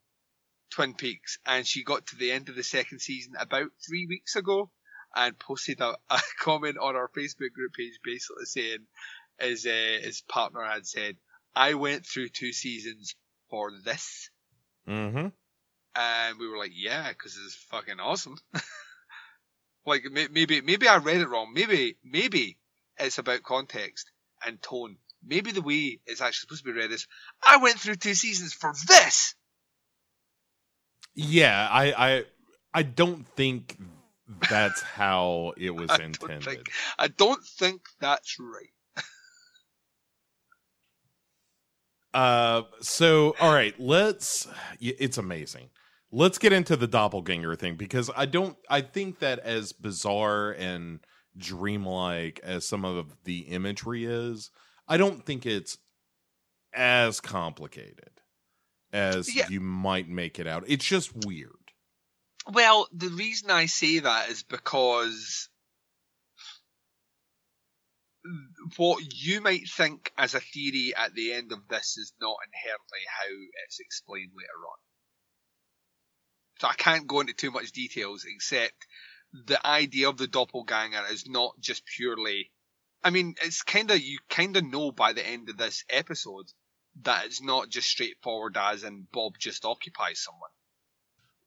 Twin 0.71 0.95
Peaks. 0.95 1.39
And 1.45 1.67
she 1.67 1.85
got 1.85 2.07
to 2.07 2.17
the 2.17 2.33
end 2.33 2.49
of 2.49 2.57
the 2.57 2.63
second 2.63 3.01
season 3.01 3.35
about 3.39 3.69
three 3.87 4.07
weeks 4.07 4.37
ago 4.37 4.71
and 5.15 5.39
posted 5.39 5.81
a, 5.81 5.97
a 6.11 6.21
comment 6.41 6.79
on 6.79 6.97
our 6.97 7.09
Facebook 7.09 7.53
group 7.53 7.75
page 7.75 7.99
basically 8.03 8.45
saying 8.45 8.87
his, 9.39 9.67
uh, 9.67 9.99
his 10.03 10.23
partner 10.23 10.65
had 10.65 10.87
said, 10.87 11.17
I 11.55 11.75
went 11.75 12.07
through 12.07 12.29
two 12.29 12.53
seasons 12.53 13.15
for 13.51 13.71
this. 13.85 14.31
Mm-hmm. 14.89 15.29
And 16.01 16.39
we 16.39 16.47
were 16.47 16.59
like, 16.59 16.71
yeah, 16.75 17.09
because 17.09 17.37
it's 17.45 17.57
fucking 17.71 17.99
awesome. 17.99 18.37
like 19.87 20.05
maybe 20.13 20.61
maybe 20.61 20.87
I 20.87 20.99
read 20.99 21.21
it 21.21 21.29
wrong. 21.29 21.53
Maybe 21.53 21.97
maybe 22.05 22.57
it's 22.99 23.19
about 23.19 23.43
context 23.43 24.11
and 24.47 24.63
tone. 24.63 24.99
Maybe 25.27 25.51
the 25.51 25.61
way 25.63 25.99
it's 26.07 26.21
actually 26.21 26.43
supposed 26.47 26.65
to 26.65 26.73
be 26.73 26.79
read 26.79 26.93
is, 26.93 27.09
I 27.45 27.57
went 27.57 27.81
through 27.81 27.97
two 27.97 28.15
seasons 28.15 28.53
for 28.53 28.73
this. 28.87 29.35
Yeah, 31.17 31.67
I, 31.69 31.93
I 31.93 32.25
I 32.73 32.83
don't 32.85 33.27
think 33.35 33.77
that's 34.49 34.81
how 35.01 35.55
it 35.57 35.71
was 35.75 35.91
I 35.91 35.97
don't 35.97 36.07
intended. 36.23 36.45
think- 36.45 36.71
I 36.97 37.09
don't 37.09 37.43
think 37.45 37.81
that's 38.01 38.37
right. 38.39 38.71
Uh, 42.15 42.63
so 42.81 43.35
all 43.41 43.53
right, 43.53 43.75
let's. 43.79 44.47
It's 44.81 45.19
amazing. 45.19 45.71
Let's 46.11 46.39
get 46.39 46.53
into 46.53 46.77
the 46.77 46.87
doppelganger 46.87 47.55
thing 47.57 47.77
because 47.77 48.11
I 48.17 48.25
don't. 48.27 48.57
I 48.71 48.81
think 48.81 49.19
that 49.19 49.41
as 49.41 49.73
bizarre 49.73 50.53
and 50.53 51.01
dreamlike 51.37 52.41
as 52.43 52.67
some 52.67 52.85
of 52.85 53.15
the 53.25 53.41
imagery 53.41 54.05
is, 54.07 54.51
I 54.89 54.97
don't 54.97 55.25
think 55.25 55.45
it's 55.45 55.77
as 56.73 57.21
complicated 57.21 58.11
as 58.93 59.35
Yeah. 59.35 59.49
you 59.49 59.61
might 59.61 60.09
make 60.09 60.39
it 60.39 60.47
out. 60.47 60.65
It's 60.67 60.85
just 60.85 61.13
weird. 61.27 61.53
Well, 62.47 62.89
the 62.93 63.09
reason 63.11 63.51
I 63.51 63.67
say 63.67 63.99
that 63.99 64.31
is 64.31 64.43
because 64.43 65.51
what 68.77 69.03
you 69.15 69.41
might 69.43 69.69
think 69.69 70.13
as 70.17 70.35
a 70.35 70.41
theory 70.41 70.95
at 70.97 71.15
the 71.15 71.33
end 71.33 71.53
of 71.53 71.69
this 71.69 71.97
is 71.99 72.13
not 72.21 72.37
inherently 72.47 73.01
how 73.07 73.35
it's 73.67 73.81
explained 73.81 74.33
later 74.35 74.67
on. 74.67 74.79
So 76.61 76.69
I 76.69 76.75
can't 76.75 77.07
go 77.07 77.21
into 77.21 77.33
too 77.35 77.51
much 77.51 77.73
details 77.73 78.25
except 78.25 78.87
the 79.33 79.65
idea 79.67 80.09
of 80.09 80.17
the 80.17 80.27
doppelganger 80.27 81.05
is 81.11 81.29
not 81.29 81.59
just 81.61 81.85
purely 81.87 82.51
I 83.05 83.11
mean, 83.11 83.35
it's 83.43 83.63
kinda 83.63 84.01
you 84.01 84.19
kinda 84.29 84.63
know 84.63 84.91
by 84.93 85.13
the 85.13 85.27
end 85.27 85.49
of 85.51 85.57
this 85.57 85.85
episode 85.89 86.53
that 87.03 87.27
it's 87.27 87.41
not 87.41 87.69
just 87.69 87.89
straightforward 87.89 88.57
as 88.57 88.83
in 88.83 89.07
Bob 89.13 89.39
just 89.39 89.65
occupies 89.65 90.21
someone. 90.21 90.51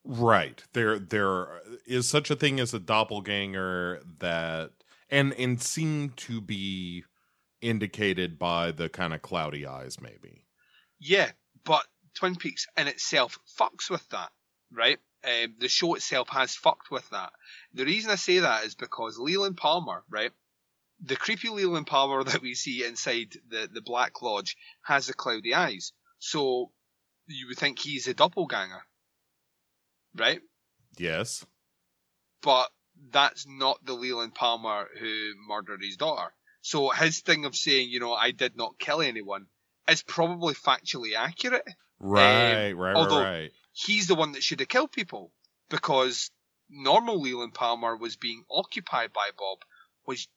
Right. 0.04 0.64
There 0.74 0.98
there 0.98 1.62
is 1.86 2.10
such 2.10 2.32
a 2.32 2.36
thing 2.36 2.60
as 2.60 2.74
a 2.74 2.80
doppelganger 2.80 4.02
that 4.20 4.72
and 5.10 5.34
and 5.34 5.62
seem 5.62 6.10
to 6.12 6.42
be 6.42 7.04
indicated 7.62 8.40
by 8.40 8.72
the 8.72 8.90
kind 8.90 9.14
of 9.14 9.22
cloudy 9.22 9.66
eyes 9.68 10.02
maybe. 10.02 10.46
Yeah, 11.00 11.32
but 11.64 11.86
Twin 12.16 12.36
Peaks 12.36 12.68
in 12.78 12.88
itself 12.88 13.38
fucks 13.60 13.90
with 13.90 14.08
that, 14.10 14.32
right? 14.72 15.00
Um, 15.24 15.54
the 15.60 15.68
show 15.70 15.94
itself 15.96 16.30
has 16.30 16.56
fucked 16.56 16.90
with 16.90 17.08
that. 17.12 17.32
The 17.74 17.86
reason 17.86 18.10
I 18.12 18.16
say 18.16 18.40
that 18.40 18.66
is 18.66 18.74
because 18.76 19.20
Leland 19.20 19.58
Palmer, 19.58 20.04
right? 20.10 20.32
The 21.04 21.16
creepy 21.16 21.50
Leland 21.50 21.88
Palmer 21.88 22.24
that 22.32 22.42
we 22.42 22.54
see 22.56 22.84
inside 22.86 23.36
the, 23.50 23.70
the 23.72 23.82
Black 23.82 24.22
Lodge 24.22 24.58
has 24.84 25.08
the 25.08 25.14
cloudy 25.14 25.54
eyes. 25.54 25.92
So 26.20 26.72
you 27.28 27.48
would 27.48 27.58
think 27.58 27.80
he's 27.80 28.08
a 28.08 28.14
doppelganger, 28.14 28.82
right? 30.16 30.42
Yes. 30.98 31.46
But 32.42 32.70
that's 33.12 33.46
not 33.48 33.84
the 33.86 33.94
Leland 33.94 34.36
Palmer 34.36 34.88
who 35.00 35.34
murdered 35.48 35.82
his 35.84 35.98
daughter. 35.98 36.32
So 36.62 36.90
his 36.90 37.20
thing 37.20 37.46
of 37.46 37.56
saying, 37.56 37.90
you 37.90 38.00
know, 38.00 38.14
I 38.14 38.32
did 38.32 38.56
not 38.56 38.78
kill 38.80 39.02
anyone 39.02 39.48
is 39.90 40.04
probably 40.04 40.54
factually 40.54 41.16
accurate. 41.18 41.68
Right, 42.00 42.72
right, 42.74 42.96
although- 42.96 43.22
right, 43.22 43.40
right. 43.42 43.52
He's 43.74 44.08
the 44.08 44.16
one 44.16 44.34
that 44.34 44.44
should 44.44 44.60
have 44.60 44.70
killed 44.70 44.92
people 44.92 45.32
because 45.70 46.30
normal 46.70 47.22
Leland 47.22 47.54
Palmer 47.54 47.96
was 47.96 48.16
being 48.16 48.44
occupied 48.50 49.14
by 49.14 49.30
Bob, 49.38 49.60
which 50.04 50.28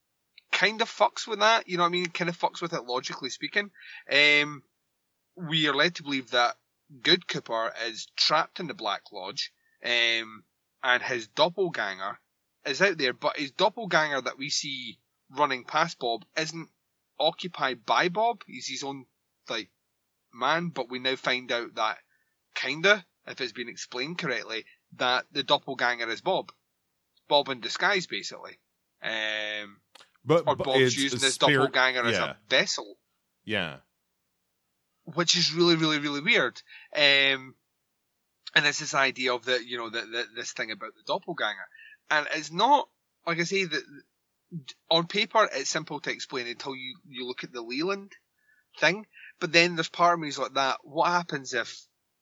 kind 0.52 0.80
of 0.80 0.88
fucks 0.88 1.26
with 1.26 1.40
that. 1.40 1.68
You 1.68 1.76
know 1.76 1.82
what 1.82 1.88
I 1.88 1.92
mean? 1.92 2.06
Kind 2.06 2.30
of 2.30 2.38
fucks 2.38 2.62
with 2.62 2.72
it 2.72 2.84
logically 2.84 3.30
speaking. 3.30 3.70
Um, 4.10 4.62
we 5.36 5.68
are 5.68 5.74
led 5.74 5.96
to 5.96 6.02
believe 6.02 6.30
that 6.30 6.56
Good 7.02 7.26
Cooper 7.26 7.72
is 7.86 8.06
trapped 8.16 8.60
in 8.60 8.66
the 8.68 8.74
Black 8.74 9.02
Lodge, 9.12 9.52
um, 9.84 10.44
and 10.82 11.02
his 11.02 11.26
doppelganger 11.28 12.20
is 12.66 12.80
out 12.80 12.98
there, 12.98 13.12
but 13.12 13.38
his 13.38 13.50
doppelganger 13.50 14.20
that 14.22 14.38
we 14.38 14.48
see 14.48 14.98
running 15.30 15.64
past 15.64 15.98
Bob 15.98 16.24
isn't 16.36 16.68
occupied 17.18 17.84
by 17.84 18.08
Bob. 18.08 18.42
He's 18.46 18.68
his 18.68 18.84
own 18.84 19.06
like 19.48 19.70
man, 20.32 20.68
but 20.68 20.88
we 20.88 20.98
now 20.98 21.16
find 21.16 21.50
out 21.50 21.74
that 21.74 21.98
kinda, 22.54 23.04
if 23.27 23.41
it's 23.41 23.53
been 23.53 23.69
explained 23.69 24.19
correctly, 24.19 24.65
that 24.97 25.27
the 25.33 25.43
doppelganger 25.43 26.09
is 26.11 26.20
Bob. 26.20 26.53
Bob 27.28 27.49
in 27.49 27.61
disguise, 27.61 28.07
basically. 28.07 28.59
Um, 29.03 29.78
But, 30.25 30.44
or 30.47 30.57
but 30.57 30.65
Bob's 30.65 30.97
using 30.97 31.20
his 31.20 31.35
spirit- 31.35 31.73
doppelganger 31.73 32.05
as 32.05 32.17
a 32.17 32.36
vessel, 32.49 32.97
yeah. 33.44 33.77
which 35.05 35.36
is 35.36 35.53
really, 35.53 35.77
really, 35.77 35.99
really 35.99 36.20
weird. 36.20 36.61
Um, 36.94 37.55
and 38.55 38.67
it's 38.67 38.81
this 38.81 38.94
idea 38.94 39.35
of 39.35 39.44
the, 39.44 39.59
you 39.65 39.78
know, 39.78 39.91
the, 39.91 40.01
the, 40.03 40.25
this 40.36 40.53
thing 40.53 40.70
about 40.70 40.94
the 40.94 41.03
doppelganger. 41.07 41.67
And 42.11 42.27
it's 42.35 42.53
not, 42.53 42.89
like 43.27 43.41
I 43.41 43.44
say, 43.44 43.65
that 43.65 43.83
on 44.91 45.07
paper 45.07 45.49
it's 45.53 45.70
simple 45.70 46.01
to 46.01 46.11
explain 46.11 46.47
until 46.47 46.77
you, 46.77 46.97
you 47.09 47.27
look 47.27 47.43
at 47.43 47.53
the 47.53 47.62
Leland 47.62 48.12
thing. 48.78 49.07
But 49.41 49.53
then 49.53 49.77
there's 49.77 49.89
part 49.89 50.15
of 50.15 50.20
me 50.20 50.28
is 50.28 50.39
like 50.39 50.55
that. 50.55 50.78
What 50.85 51.09
happens 51.09 51.53
if, 51.55 51.81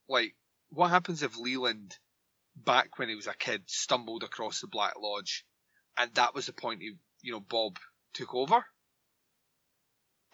like, 0.09 0.35
what 0.73 0.89
happens 0.89 1.23
if 1.23 1.39
Leland, 1.39 1.97
back 2.57 2.99
when 2.99 3.09
he 3.09 3.15
was 3.15 3.27
a 3.27 3.35
kid, 3.35 3.63
stumbled 3.67 4.23
across 4.23 4.61
the 4.61 4.67
Black 4.67 4.95
Lodge, 4.99 5.45
and 5.99 6.13
that 6.15 6.35
was 6.35 6.47
the 6.47 6.53
point 6.53 6.81
he, 6.81 6.95
you 7.21 7.33
know, 7.33 7.41
Bob 7.41 7.79
took 8.15 8.35
over? 8.35 8.65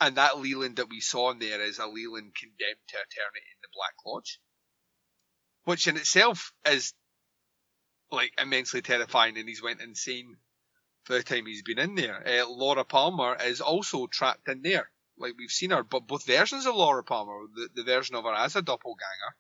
And 0.00 0.16
that 0.16 0.38
Leland 0.38 0.76
that 0.76 0.88
we 0.88 1.00
saw 1.00 1.32
in 1.32 1.40
there 1.40 1.60
is 1.60 1.78
a 1.78 1.86
Leland 1.86 2.36
condemned 2.36 2.86
to 2.88 2.96
eternity 2.96 3.46
in 3.50 3.58
the 3.62 3.68
Black 3.74 3.94
Lodge, 4.06 4.40
which 5.64 5.88
in 5.88 5.96
itself 5.96 6.52
is 6.64 6.94
like 8.12 8.32
immensely 8.38 8.80
terrifying, 8.80 9.36
and 9.36 9.48
he's 9.48 9.62
went 9.62 9.80
insane 9.80 10.36
for 11.02 11.14
the 11.14 11.22
time 11.24 11.46
he's 11.46 11.62
been 11.62 11.80
in 11.80 11.96
there. 11.96 12.24
Uh, 12.24 12.48
Laura 12.48 12.84
Palmer 12.84 13.36
is 13.42 13.60
also 13.60 14.06
trapped 14.06 14.48
in 14.48 14.62
there, 14.62 14.88
like 15.18 15.34
we've 15.36 15.50
seen 15.50 15.70
her, 15.70 15.82
but 15.82 16.06
both 16.06 16.24
versions 16.24 16.64
of 16.64 16.76
Laura 16.76 17.02
Palmer, 17.02 17.48
the, 17.52 17.68
the 17.74 17.82
version 17.82 18.14
of 18.14 18.22
her 18.22 18.34
as 18.34 18.54
a 18.54 18.62
doppelganger, 18.62 19.34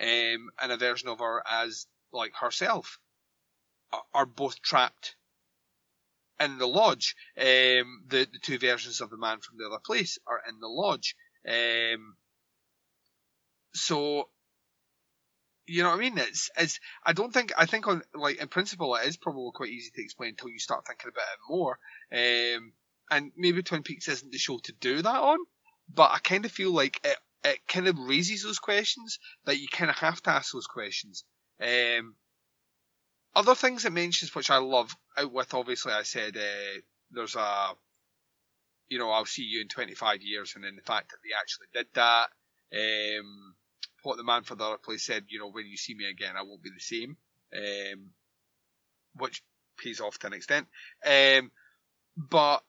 um, 0.00 0.50
and 0.62 0.72
a 0.72 0.76
version 0.76 1.08
of 1.08 1.18
her 1.20 1.42
as 1.48 1.86
like 2.12 2.32
herself, 2.34 2.98
are, 4.12 4.26
both 4.26 4.60
trapped 4.62 5.16
in 6.40 6.58
the 6.58 6.66
lodge. 6.66 7.14
Um, 7.38 8.04
the 8.06 8.26
the 8.30 8.38
two 8.42 8.58
versions 8.58 9.00
of 9.00 9.10
the 9.10 9.16
man 9.16 9.40
from 9.40 9.58
the 9.58 9.66
other 9.66 9.80
place 9.84 10.18
are 10.26 10.40
in 10.48 10.60
the 10.60 10.68
lodge. 10.68 11.14
Um, 11.48 12.16
so 13.74 14.28
you 15.66 15.82
know 15.82 15.90
what 15.90 15.96
I 15.96 16.00
mean? 16.00 16.18
It's 16.18 16.50
it's 16.58 16.80
I 17.04 17.12
don't 17.12 17.32
think 17.32 17.52
I 17.56 17.66
think 17.66 17.86
on 17.86 18.02
like 18.14 18.36
in 18.36 18.48
principle 18.48 18.94
it 18.96 19.06
is 19.06 19.16
probably 19.16 19.50
quite 19.54 19.70
easy 19.70 19.90
to 19.94 20.02
explain 20.02 20.30
until 20.30 20.50
you 20.50 20.58
start 20.58 20.86
thinking 20.86 21.10
about 21.10 21.22
it 21.22 21.48
more. 21.48 21.78
Um, 22.12 22.72
and 23.10 23.32
maybe 23.36 23.62
Twin 23.62 23.82
Peaks 23.82 24.08
isn't 24.08 24.32
the 24.32 24.38
show 24.38 24.58
to 24.58 24.72
do 24.72 25.02
that 25.02 25.20
on, 25.20 25.38
but 25.92 26.10
I 26.10 26.18
kind 26.18 26.44
of 26.44 26.52
feel 26.52 26.72
like 26.72 27.00
it 27.04 27.16
it 27.44 27.66
kind 27.68 27.86
of 27.86 27.98
raises 27.98 28.42
those 28.42 28.58
questions 28.58 29.18
that 29.44 29.58
you 29.58 29.68
kind 29.68 29.90
of 29.90 29.96
have 29.98 30.22
to 30.22 30.30
ask 30.30 30.52
those 30.52 30.66
questions. 30.66 31.24
Um, 31.60 32.16
other 33.34 33.54
things 33.54 33.84
it 33.84 33.92
mentions 33.92 34.34
which 34.34 34.50
I 34.50 34.58
love 34.58 34.94
out 35.16 35.32
with 35.32 35.54
obviously 35.54 35.92
I 35.92 36.02
said 36.02 36.36
uh, 36.36 36.80
there's 37.10 37.36
a 37.36 37.70
you 38.88 38.98
know 38.98 39.10
I'll 39.10 39.24
see 39.24 39.42
you 39.42 39.60
in 39.60 39.68
25 39.68 40.22
years 40.22 40.52
and 40.54 40.64
then 40.64 40.76
the 40.76 40.82
fact 40.82 41.10
that 41.10 41.18
they 41.22 41.34
actually 41.38 41.66
did 41.72 41.86
that 41.94 42.28
um, 42.72 43.54
what 44.02 44.16
the 44.16 44.24
man 44.24 44.42
for 44.42 44.54
the 44.54 44.64
other 44.64 44.78
place 44.78 45.04
said 45.04 45.24
you 45.28 45.38
know 45.38 45.50
when 45.50 45.66
you 45.66 45.76
see 45.76 45.94
me 45.94 46.06
again 46.06 46.34
I 46.36 46.42
won't 46.42 46.62
be 46.62 46.70
the 46.70 46.80
same 46.80 47.16
um, 47.56 48.10
which 49.16 49.42
pays 49.78 50.00
off 50.00 50.18
to 50.18 50.26
an 50.28 50.32
extent 50.32 50.66
um, 51.04 51.50
but 52.16 52.62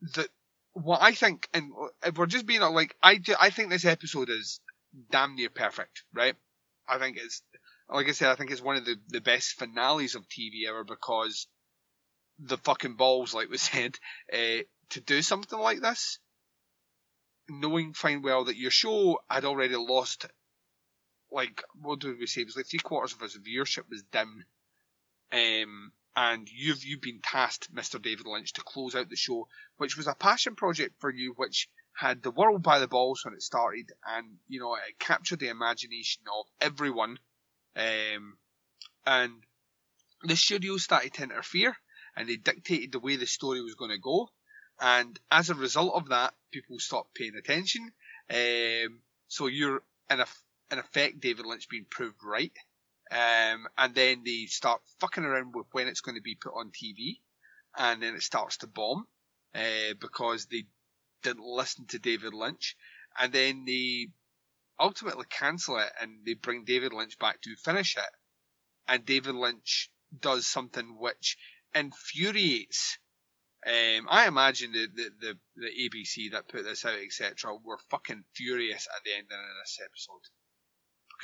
the 0.00 0.28
what 0.74 1.02
I 1.02 1.12
think 1.12 1.48
and 1.54 1.72
if 2.04 2.18
we're 2.18 2.26
just 2.26 2.46
being 2.46 2.60
like 2.60 2.94
I, 3.02 3.16
do- 3.16 3.36
I 3.40 3.50
think 3.50 3.70
this 3.70 3.84
episode 3.84 4.28
is 4.30 4.60
damn 5.10 5.34
near 5.36 5.50
perfect 5.50 6.04
right 6.12 6.36
I 6.88 6.98
think 6.98 7.16
it's 7.16 7.42
like 7.88 8.08
I 8.08 8.12
said, 8.12 8.30
I 8.30 8.34
think 8.34 8.50
it's 8.50 8.62
one 8.62 8.76
of 8.76 8.84
the, 8.84 8.96
the 9.08 9.20
best 9.20 9.52
finales 9.58 10.14
of 10.14 10.28
TV 10.28 10.66
ever 10.68 10.84
because 10.84 11.46
the 12.38 12.58
fucking 12.58 12.96
balls, 12.96 13.34
like 13.34 13.50
we 13.50 13.58
said, 13.58 13.98
uh, 14.32 14.62
to 14.90 15.00
do 15.00 15.22
something 15.22 15.58
like 15.58 15.80
this, 15.80 16.18
knowing 17.48 17.92
fine 17.92 18.22
well 18.22 18.44
that 18.44 18.56
your 18.56 18.70
show 18.70 19.18
had 19.28 19.44
already 19.44 19.76
lost, 19.76 20.26
like, 21.30 21.62
what 21.80 22.00
did 22.00 22.18
we 22.18 22.26
say? 22.26 22.42
It 22.42 22.46
was 22.46 22.56
like 22.56 22.66
three 22.66 22.78
quarters 22.78 23.12
of 23.12 23.22
its 23.22 23.36
viewership 23.36 23.88
was 23.90 24.02
down. 24.04 24.44
Um, 25.32 25.92
and 26.16 26.48
you've, 26.50 26.84
you've 26.84 27.00
been 27.00 27.20
tasked, 27.22 27.74
Mr. 27.74 28.00
David 28.00 28.26
Lynch, 28.26 28.52
to 28.54 28.62
close 28.62 28.94
out 28.94 29.08
the 29.10 29.16
show, 29.16 29.48
which 29.78 29.96
was 29.96 30.06
a 30.06 30.14
passion 30.14 30.54
project 30.54 30.94
for 31.00 31.10
you, 31.10 31.32
which 31.36 31.68
had 31.92 32.22
the 32.22 32.30
world 32.30 32.62
by 32.62 32.78
the 32.78 32.88
balls 32.88 33.24
when 33.24 33.34
it 33.34 33.42
started, 33.42 33.92
and, 34.06 34.36
you 34.48 34.60
know, 34.60 34.74
it 34.74 34.98
captured 34.98 35.38
the 35.38 35.48
imagination 35.48 36.22
of 36.32 36.46
everyone 36.60 37.18
um, 37.76 38.36
and 39.06 39.32
the 40.22 40.36
studio 40.36 40.76
started 40.76 41.12
to 41.14 41.24
interfere 41.24 41.76
and 42.16 42.28
they 42.28 42.36
dictated 42.36 42.92
the 42.92 43.00
way 43.00 43.16
the 43.16 43.26
story 43.26 43.60
was 43.60 43.74
going 43.74 43.90
to 43.90 43.98
go. 43.98 44.30
And 44.80 45.18
as 45.30 45.50
a 45.50 45.54
result 45.54 45.94
of 45.94 46.08
that, 46.08 46.34
people 46.52 46.78
stopped 46.78 47.14
paying 47.14 47.36
attention. 47.36 47.92
Um, 48.30 49.00
so 49.28 49.46
you're 49.46 49.82
in, 50.10 50.20
a, 50.20 50.26
in 50.70 50.78
effect, 50.78 51.20
David 51.20 51.46
Lynch 51.46 51.68
being 51.68 51.86
proved 51.88 52.22
right. 52.24 52.52
Um, 53.14 53.68
and 53.78 53.94
then 53.94 54.22
they 54.24 54.46
start 54.46 54.80
fucking 54.98 55.24
around 55.24 55.54
with 55.54 55.66
when 55.70 55.86
it's 55.86 56.00
going 56.00 56.16
to 56.16 56.22
be 56.22 56.34
put 56.34 56.52
on 56.52 56.72
TV. 56.72 57.20
And 57.76 58.02
then 58.02 58.14
it 58.16 58.22
starts 58.22 58.56
to 58.58 58.66
bomb, 58.66 59.06
uh, 59.54 59.94
because 60.00 60.46
they 60.46 60.64
didn't 61.22 61.44
listen 61.44 61.86
to 61.88 62.00
David 62.00 62.34
Lynch. 62.34 62.76
And 63.16 63.32
then 63.32 63.64
they 63.66 64.08
ultimately 64.80 65.26
cancel 65.30 65.78
it 65.78 65.92
and 66.00 66.26
they 66.26 66.34
bring 66.34 66.64
David 66.64 66.92
Lynch 66.92 67.16
back 67.18 67.40
to 67.42 67.54
finish 67.56 67.96
it. 67.96 68.02
And 68.88 69.06
David 69.06 69.36
Lynch 69.36 69.90
does 70.20 70.46
something 70.46 70.96
which 70.98 71.36
infuriates. 71.72 72.98
Um, 73.64 74.08
I 74.10 74.26
imagine 74.26 74.72
the, 74.72 74.88
the, 74.92 75.10
the, 75.20 75.38
the 75.56 75.88
ABC 75.88 76.32
that 76.32 76.48
put 76.48 76.64
this 76.64 76.84
out, 76.84 76.98
etc., 76.98 77.54
were 77.64 77.78
fucking 77.90 78.24
furious 78.34 78.88
at 78.94 79.04
the 79.04 79.14
end 79.14 79.26
of 79.30 79.38
this 79.62 79.78
episode. 79.82 80.43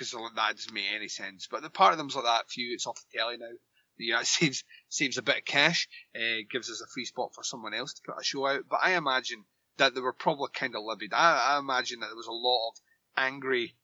Because 0.01 0.15
like, 0.15 0.35
that 0.35 0.57
doesn't 0.57 0.73
make 0.73 0.87
any 0.95 1.09
sense. 1.09 1.47
But 1.51 1.61
the 1.61 1.69
part 1.69 1.93
of 1.93 1.99
them's 1.99 2.17
like 2.17 2.25
that, 2.25 2.49
few, 2.49 2.73
it's 2.73 2.87
off 2.87 3.05
the 3.13 3.19
telly 3.19 3.37
now. 3.37 3.51
You 3.99 4.15
know, 4.15 4.21
it 4.21 4.27
saves, 4.27 4.65
saves 4.89 5.19
a 5.19 5.23
bit 5.23 5.37
of 5.37 5.45
cash, 5.45 5.89
uh, 6.17 6.41
gives 6.51 6.71
us 6.71 6.81
a 6.81 6.87
free 6.87 7.05
spot 7.05 7.35
for 7.35 7.45
someone 7.45 7.75
else 7.75 7.93
to 7.93 8.03
put 8.07 8.19
a 8.19 8.25
show 8.25 8.47
out. 8.47 8.63
But 8.67 8.81
I 8.83 8.93
imagine 8.93 9.45
that 9.77 9.95
they 9.95 10.01
were 10.01 10.15
probably 10.15 10.49
kind 10.55 10.75
of 10.75 10.85
livid. 10.85 11.13
I, 11.13 11.55
I 11.55 11.59
imagine 11.59 12.01
that 12.01 12.07
there 12.07 12.17
was 12.17 12.29
a 12.29 12.33
lot 12.33 12.71
of 12.71 12.81
angry 13.19 13.77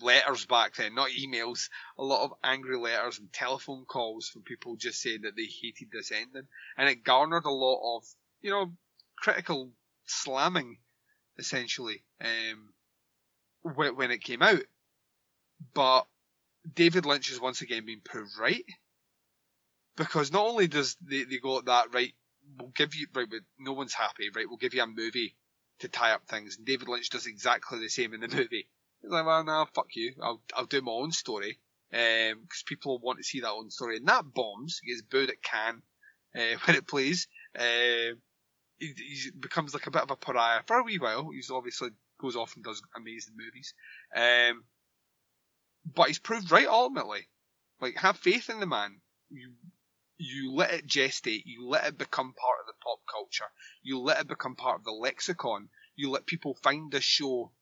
letters 0.00 0.44
back 0.44 0.74
then, 0.74 0.96
not 0.96 1.10
emails, 1.10 1.68
a 1.96 2.02
lot 2.02 2.24
of 2.24 2.32
angry 2.42 2.76
letters 2.76 3.20
and 3.20 3.32
telephone 3.32 3.84
calls 3.84 4.28
from 4.28 4.42
people 4.42 4.74
just 4.74 5.00
saying 5.00 5.20
that 5.22 5.36
they 5.36 5.46
hated 5.46 5.88
this 5.92 6.10
ending. 6.10 6.48
And 6.76 6.88
it 6.88 7.04
garnered 7.04 7.44
a 7.44 7.52
lot 7.52 7.98
of, 7.98 8.04
you 8.42 8.50
know, 8.50 8.72
critical 9.16 9.70
slamming, 10.04 10.78
essentially, 11.38 12.02
um, 12.20 12.70
when, 13.62 13.94
when 13.94 14.10
it 14.10 14.24
came 14.24 14.42
out. 14.42 14.64
But 15.72 16.06
David 16.74 17.06
Lynch 17.06 17.30
has 17.30 17.40
once 17.40 17.62
again 17.62 17.86
been 17.86 18.00
proved 18.00 18.38
right. 18.38 18.64
Because 19.96 20.32
not 20.32 20.46
only 20.46 20.66
does 20.66 20.96
they, 21.00 21.24
they 21.24 21.38
go 21.38 21.58
at 21.58 21.66
that, 21.66 21.94
right, 21.94 22.12
we'll 22.58 22.72
give 22.74 22.94
you, 22.94 23.06
right, 23.14 23.28
no 23.58 23.72
one's 23.72 23.94
happy, 23.94 24.28
right, 24.34 24.46
we'll 24.48 24.58
give 24.58 24.74
you 24.74 24.82
a 24.82 24.86
movie 24.86 25.36
to 25.80 25.88
tie 25.88 26.12
up 26.12 26.26
things. 26.26 26.56
And 26.56 26.66
David 26.66 26.88
Lynch 26.88 27.10
does 27.10 27.26
exactly 27.26 27.78
the 27.78 27.88
same 27.88 28.12
in 28.14 28.20
the 28.20 28.28
movie. 28.36 28.68
He's 29.02 29.10
like, 29.10 29.26
well, 29.26 29.44
no, 29.44 29.66
fuck 29.74 29.88
you. 29.94 30.14
I'll, 30.20 30.42
I'll 30.54 30.66
do 30.66 30.82
my 30.82 30.92
own 30.92 31.12
story. 31.12 31.58
Um, 31.92 32.46
cause 32.48 32.64
people 32.66 32.98
want 32.98 33.18
to 33.18 33.24
see 33.24 33.40
that 33.40 33.50
own 33.50 33.70
story. 33.70 33.98
And 33.98 34.08
that 34.08 34.24
bombs. 34.34 34.80
He 34.82 34.90
gets 34.90 35.02
booed 35.02 35.30
at 35.30 35.42
Cannes, 35.42 35.82
uh, 36.34 36.58
when 36.64 36.76
it 36.76 36.88
plays. 36.88 37.28
Uh, 37.56 38.16
he, 38.78 38.92
he 38.96 39.30
becomes 39.38 39.74
like 39.74 39.86
a 39.86 39.90
bit 39.90 40.02
of 40.02 40.10
a 40.10 40.16
pariah 40.16 40.62
for 40.66 40.78
a 40.78 40.82
wee 40.82 40.98
while. 40.98 41.30
He's 41.30 41.50
obviously 41.50 41.90
goes 42.20 42.36
off 42.36 42.54
and 42.56 42.64
does 42.64 42.82
amazing 42.96 43.34
movies. 43.36 43.74
Um, 44.16 44.64
but 45.84 46.08
he's 46.08 46.18
proved 46.18 46.50
right 46.50 46.66
ultimately. 46.66 47.28
Like, 47.80 47.96
have 47.96 48.18
faith 48.18 48.50
in 48.50 48.60
the 48.60 48.66
man. 48.66 49.00
You, 49.30 49.52
you 50.16 50.52
let 50.52 50.72
it 50.72 50.86
gestate, 50.86 51.42
you 51.44 51.66
let 51.66 51.86
it 51.86 51.98
become 51.98 52.34
part 52.34 52.60
of 52.60 52.66
the 52.66 52.72
pop 52.82 53.00
culture, 53.10 53.50
you 53.82 53.98
let 54.00 54.20
it 54.20 54.28
become 54.28 54.56
part 54.56 54.78
of 54.78 54.84
the 54.84 54.92
lexicon, 54.92 55.68
you 55.96 56.10
let 56.10 56.26
people 56.26 56.54
find 56.62 56.90
this 56.90 57.04
show 57.04 57.52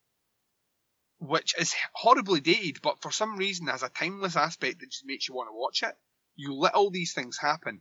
which 1.23 1.55
is 1.57 1.73
horribly 1.93 2.41
dated, 2.41 2.83
but 2.83 3.01
for 3.01 3.13
some 3.13 3.37
reason 3.37 3.69
has 3.69 3.85
a 3.85 3.89
timeless 3.89 4.35
aspect 4.35 4.81
that 4.81 4.91
just 4.91 5.07
makes 5.07 5.29
you 5.29 5.35
want 5.35 5.49
to 5.49 5.55
watch 5.55 5.85
it. 5.85 5.97
You 6.35 6.55
let 6.55 6.75
all 6.75 6.91
these 6.91 7.13
things 7.13 7.39
happen, 7.39 7.81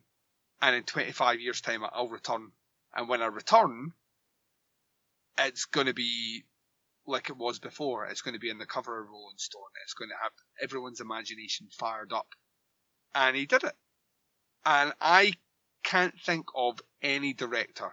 and 0.62 0.76
in 0.76 0.84
25 0.84 1.40
years' 1.40 1.62
time, 1.62 1.84
I'll 1.92 2.08
return. 2.08 2.52
And 2.94 3.10
when 3.10 3.22
I 3.24 3.28
return, 3.28 3.94
it's 5.40 5.66
going 5.66 5.88
to 5.88 5.94
be 5.94 6.44
like 7.12 7.30
it 7.30 7.38
was 7.38 7.60
before. 7.60 8.06
It's 8.06 8.22
going 8.22 8.34
to 8.34 8.40
be 8.40 8.50
in 8.50 8.58
the 8.58 8.66
cover 8.66 9.00
of 9.02 9.10
Rolling 9.10 9.38
Stone. 9.38 9.62
It's 9.84 9.94
going 9.94 10.10
to 10.10 10.24
have 10.24 10.32
everyone's 10.62 11.02
imagination 11.02 11.68
fired 11.78 12.14
up. 12.14 12.28
And 13.14 13.36
he 13.36 13.46
did 13.46 13.64
it. 13.64 13.76
And 14.66 14.94
I 15.02 15.34
can't 15.84 16.14
think 16.26 16.46
of 16.56 16.80
any 17.02 17.34
director 17.34 17.92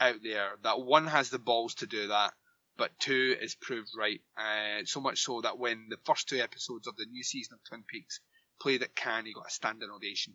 out 0.00 0.16
there 0.22 0.52
that 0.62 0.80
one 0.80 1.06
has 1.06 1.30
the 1.30 1.38
balls 1.38 1.74
to 1.76 1.86
do 1.86 2.08
that, 2.08 2.32
but 2.76 2.98
two 2.98 3.36
is 3.40 3.54
proved 3.54 3.90
right. 3.96 4.20
Uh, 4.36 4.84
so 4.84 5.00
much 5.00 5.22
so 5.22 5.40
that 5.42 5.58
when 5.58 5.86
the 5.90 5.98
first 6.04 6.28
two 6.28 6.40
episodes 6.40 6.86
of 6.86 6.96
the 6.96 7.06
new 7.06 7.22
season 7.22 7.54
of 7.54 7.68
Twin 7.68 7.84
Peaks 7.88 8.20
played 8.60 8.82
at 8.82 8.96
Cannes, 8.96 9.26
he 9.26 9.34
got 9.34 9.46
a 9.46 9.50
standing 9.50 9.90
ovation. 9.90 10.34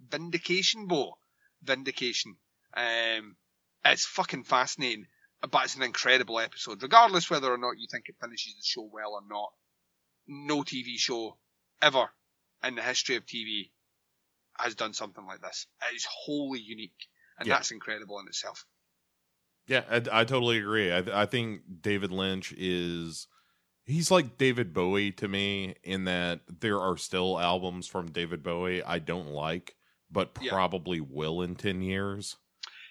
Vindication, 0.00 0.86
Bo. 0.86 1.18
Vindication. 1.62 2.36
Um, 2.74 3.36
it's 3.84 4.06
fucking 4.06 4.44
fascinating, 4.44 5.06
but 5.50 5.64
it's 5.64 5.76
an 5.76 5.82
incredible 5.82 6.38
episode, 6.38 6.82
regardless 6.82 7.28
whether 7.30 7.52
or 7.52 7.58
not 7.58 7.78
you 7.78 7.86
think 7.90 8.08
it 8.08 8.16
finishes 8.20 8.54
the 8.54 8.62
show 8.64 8.88
well 8.92 9.12
or 9.14 9.22
not. 9.28 9.52
No 10.26 10.62
TV 10.62 10.96
show 10.98 11.36
ever 11.80 12.08
in 12.64 12.74
the 12.76 12.82
history 12.82 13.16
of 13.16 13.26
TV 13.26 13.70
has 14.58 14.74
done 14.74 14.92
something 14.94 15.26
like 15.26 15.40
this. 15.40 15.66
It 15.90 15.96
is 15.96 16.06
wholly 16.08 16.60
unique, 16.60 17.08
and 17.38 17.48
Yeah. 17.48 17.54
that's 17.54 17.70
incredible 17.72 18.20
in 18.20 18.28
itself. 18.28 18.66
Yeah, 19.66 19.84
I, 19.90 19.96
I 20.20 20.24
totally 20.24 20.58
agree. 20.58 20.92
I, 20.92 21.22
I 21.22 21.26
think 21.26 21.62
David 21.80 22.10
Lynch 22.12 22.52
is 22.56 23.26
he's 23.84 24.10
like 24.10 24.38
David 24.38 24.72
Bowie 24.72 25.12
to 25.12 25.28
me 25.28 25.74
in 25.82 26.04
that 26.04 26.40
there 26.60 26.80
are 26.80 26.96
still 26.96 27.38
albums 27.38 27.86
from 27.86 28.10
David 28.10 28.42
Bowie 28.42 28.82
I 28.82 28.98
don't 28.98 29.28
like, 29.28 29.76
but 30.10 30.30
Yeah. 30.40 30.50
probably 30.50 31.00
will 31.00 31.42
in 31.42 31.56
ten 31.56 31.82
years. 31.82 32.36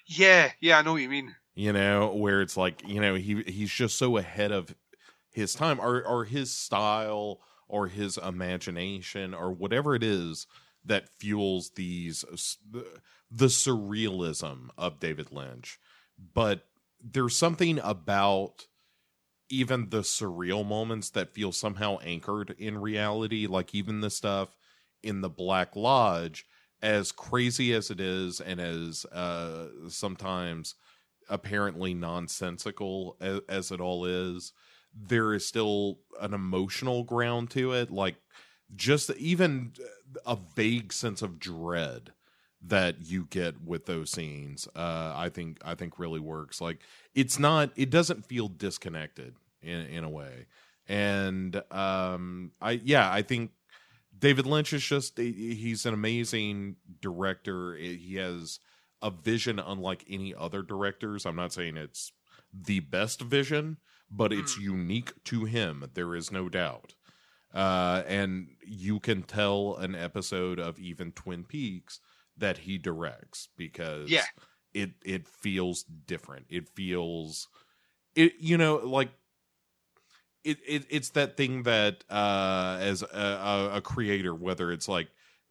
Yeah, 0.08 0.52
yeah, 0.60 0.80
I 0.80 0.82
know 0.82 0.94
what 0.94 1.02
you 1.02 1.10
mean. 1.10 1.36
You 1.54 1.74
know, 1.74 2.14
where 2.16 2.42
it's 2.42 2.56
like 2.56 2.88
you 2.88 3.02
know 3.02 3.16
he 3.16 3.44
he's 3.44 3.72
just 3.72 3.98
so 3.98 4.18
ahead 4.18 4.52
of 4.52 4.74
his 5.30 5.54
time, 5.54 5.80
or 5.80 6.06
or 6.06 6.26
his 6.26 6.54
style, 6.54 7.42
or 7.68 7.88
his 7.88 8.18
imagination, 8.18 9.34
or 9.34 9.52
whatever 9.52 9.96
it 9.96 10.04
is 10.04 10.48
that 10.86 11.10
fuels 11.10 11.72
these 11.76 12.24
the 13.30 13.46
surrealism 13.48 14.70
of 14.78 15.00
David 15.00 15.32
Lynch. 15.32 15.80
But 16.34 16.66
there's 17.02 17.36
something 17.36 17.80
about 17.80 18.68
even 19.50 19.90
the 19.90 20.02
surreal 20.02 20.66
moments 20.66 21.10
that 21.12 21.34
feel 21.34 21.52
somehow 21.52 21.98
anchored 22.00 22.56
in 22.58 22.78
reality, 22.78 23.48
like 23.48 23.76
even 23.76 24.02
the 24.02 24.10
stuff 24.10 24.56
in 25.04 25.22
the 25.22 25.30
Black 25.30 25.76
Lodge, 25.76 26.46
as 26.82 27.12
crazy 27.12 27.74
as 27.74 27.92
it 27.92 28.00
is, 28.00 28.40
and 28.40 28.60
as 28.62 29.06
uh, 29.06 29.68
sometimes 29.90 30.76
apparently 31.32 31.96
nonsensical 31.96 33.18
as, 33.20 33.40
as 33.50 33.72
it 33.72 33.82
all 33.82 34.06
is, 34.06 34.54
there 34.94 35.34
is 35.34 35.46
still 35.48 35.98
an 36.20 36.34
emotional 36.34 37.04
ground 37.04 37.50
to 37.52 37.72
it. 37.72 37.90
Like 37.90 38.18
just 38.76 39.10
even 39.12 39.74
a 40.26 40.38
vague 40.56 40.94
sense 40.94 41.22
of 41.22 41.40
dread 41.40 42.12
that 42.64 42.96
you 43.02 43.26
get 43.30 43.64
with 43.64 43.86
those 43.86 44.12
scenes 44.12 44.68
uh 44.76 45.14
i 45.16 45.30
think 45.34 45.58
i 45.66 45.74
think 45.74 45.98
really 45.98 46.20
works 46.20 46.62
like 46.62 46.80
it's 47.16 47.40
not 47.40 47.72
it 47.76 47.90
doesn't 47.90 48.26
feel 48.26 48.48
disconnected 48.48 49.36
in 49.64 49.80
in 49.88 50.04
a 50.04 50.10
way 50.10 50.46
and 50.88 51.62
um 51.72 52.52
i 52.62 52.72
yeah 52.84 53.12
i 53.12 53.22
think 53.22 53.52
david 54.20 54.46
lynch 54.46 54.74
is 54.74 54.84
just 54.84 55.18
he's 55.18 55.88
an 55.88 55.94
amazing 55.94 56.76
director 57.02 57.76
he 57.76 58.16
has 58.16 58.60
a 59.02 59.12
vision 59.12 59.60
unlike 59.60 60.04
any 60.10 60.34
other 60.36 60.62
directors 60.62 61.26
i'm 61.26 61.36
not 61.36 61.54
saying 61.54 61.78
it's 61.78 62.12
the 62.54 62.80
best 62.80 63.22
vision 63.22 63.78
but 64.10 64.34
it's 64.34 64.58
unique 64.58 65.12
to 65.24 65.46
him 65.46 65.90
there 65.94 66.16
is 66.16 66.32
no 66.32 66.50
doubt 66.50 66.96
uh 67.54 68.04
and 68.08 68.48
you 68.66 69.00
can 69.00 69.24
tell 69.24 69.76
an 69.78 69.96
episode 69.96 70.60
of 70.60 70.80
even 70.80 71.12
twin 71.12 71.44
peaks 71.44 72.00
that 72.38 72.60
he 72.60 72.78
directs 72.78 73.50
because 73.58 74.10
Yeah. 74.10 74.26
it 74.74 74.92
it 75.04 75.28
feels 75.28 75.84
different. 75.84 76.46
It 76.50 76.70
feels 76.70 77.50
it 78.16 78.34
you 78.40 78.58
know 78.58 78.78
like 78.78 79.10
it, 80.44 80.58
it 80.66 80.86
it's 80.90 81.10
that 81.10 81.38
thing 81.38 81.64
that 81.64 82.04
uh 82.10 82.78
as 82.82 83.04
a, 83.04 83.72
a 83.76 83.82
creator 83.82 84.34
whether 84.34 84.72
it's 84.72 84.88
like 84.88 85.10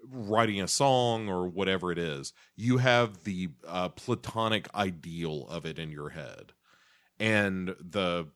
writing 0.09 0.61
a 0.61 0.69
song 0.69 1.29
or 1.29 1.49
whatever 1.49 1.93
it 1.93 1.99
is 1.99 2.33
you 2.57 2.79
have 2.79 3.25
the 3.25 3.49
uh, 3.67 3.89
platonic 3.91 4.73
ideal 4.75 5.47
of 5.49 5.65
it 5.65 5.79
in 5.79 5.91
your 5.91 6.11
head. 6.11 6.53
And 7.19 7.75
the 7.81 8.29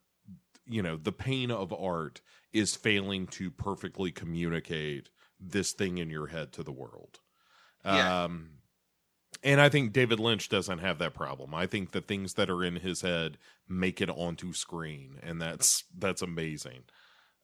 you 0.66 0.82
know 0.82 0.96
the 0.96 1.12
pain 1.12 1.50
of 1.50 1.72
art 1.72 2.20
is 2.52 2.74
failing 2.76 3.26
to 3.26 3.50
perfectly 3.50 4.10
communicate 4.10 5.10
this 5.40 5.72
thing 5.72 5.98
in 5.98 6.10
your 6.10 6.28
head 6.28 6.52
to 6.52 6.62
the 6.62 6.72
world. 6.72 7.20
Yeah. 7.84 8.24
um 8.24 8.50
and 9.42 9.60
i 9.60 9.68
think 9.68 9.92
david 9.92 10.18
lynch 10.18 10.48
doesn't 10.48 10.78
have 10.78 10.98
that 10.98 11.12
problem. 11.14 11.54
I 11.54 11.66
think 11.66 11.90
the 11.92 12.00
things 12.00 12.34
that 12.34 12.48
are 12.48 12.64
in 12.64 12.76
his 12.76 13.02
head 13.02 13.36
make 13.68 14.00
it 14.00 14.08
onto 14.08 14.52
screen 14.54 15.18
and 15.22 15.40
that's 15.40 15.84
that's 15.98 16.22
amazing. 16.22 16.84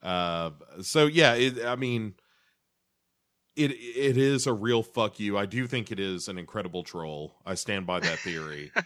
Uh 0.03 0.51
so 0.81 1.07
yeah 1.07 1.35
it, 1.35 1.65
i 1.65 1.77
mean 1.77 2.15
it 3.65 3.73
it 3.73 4.17
is 4.17 4.47
a 4.47 4.53
real 4.53 4.83
fuck 4.83 5.21
you. 5.21 5.37
I 5.39 5.47
do 5.47 5.67
think 5.67 5.91
it 5.91 6.01
is 6.01 6.29
an 6.29 6.39
incredible 6.39 6.83
troll. 6.83 7.37
I 7.47 7.55
stand 7.55 7.87
by 7.87 8.01
that 8.01 8.19
theory. 8.21 8.73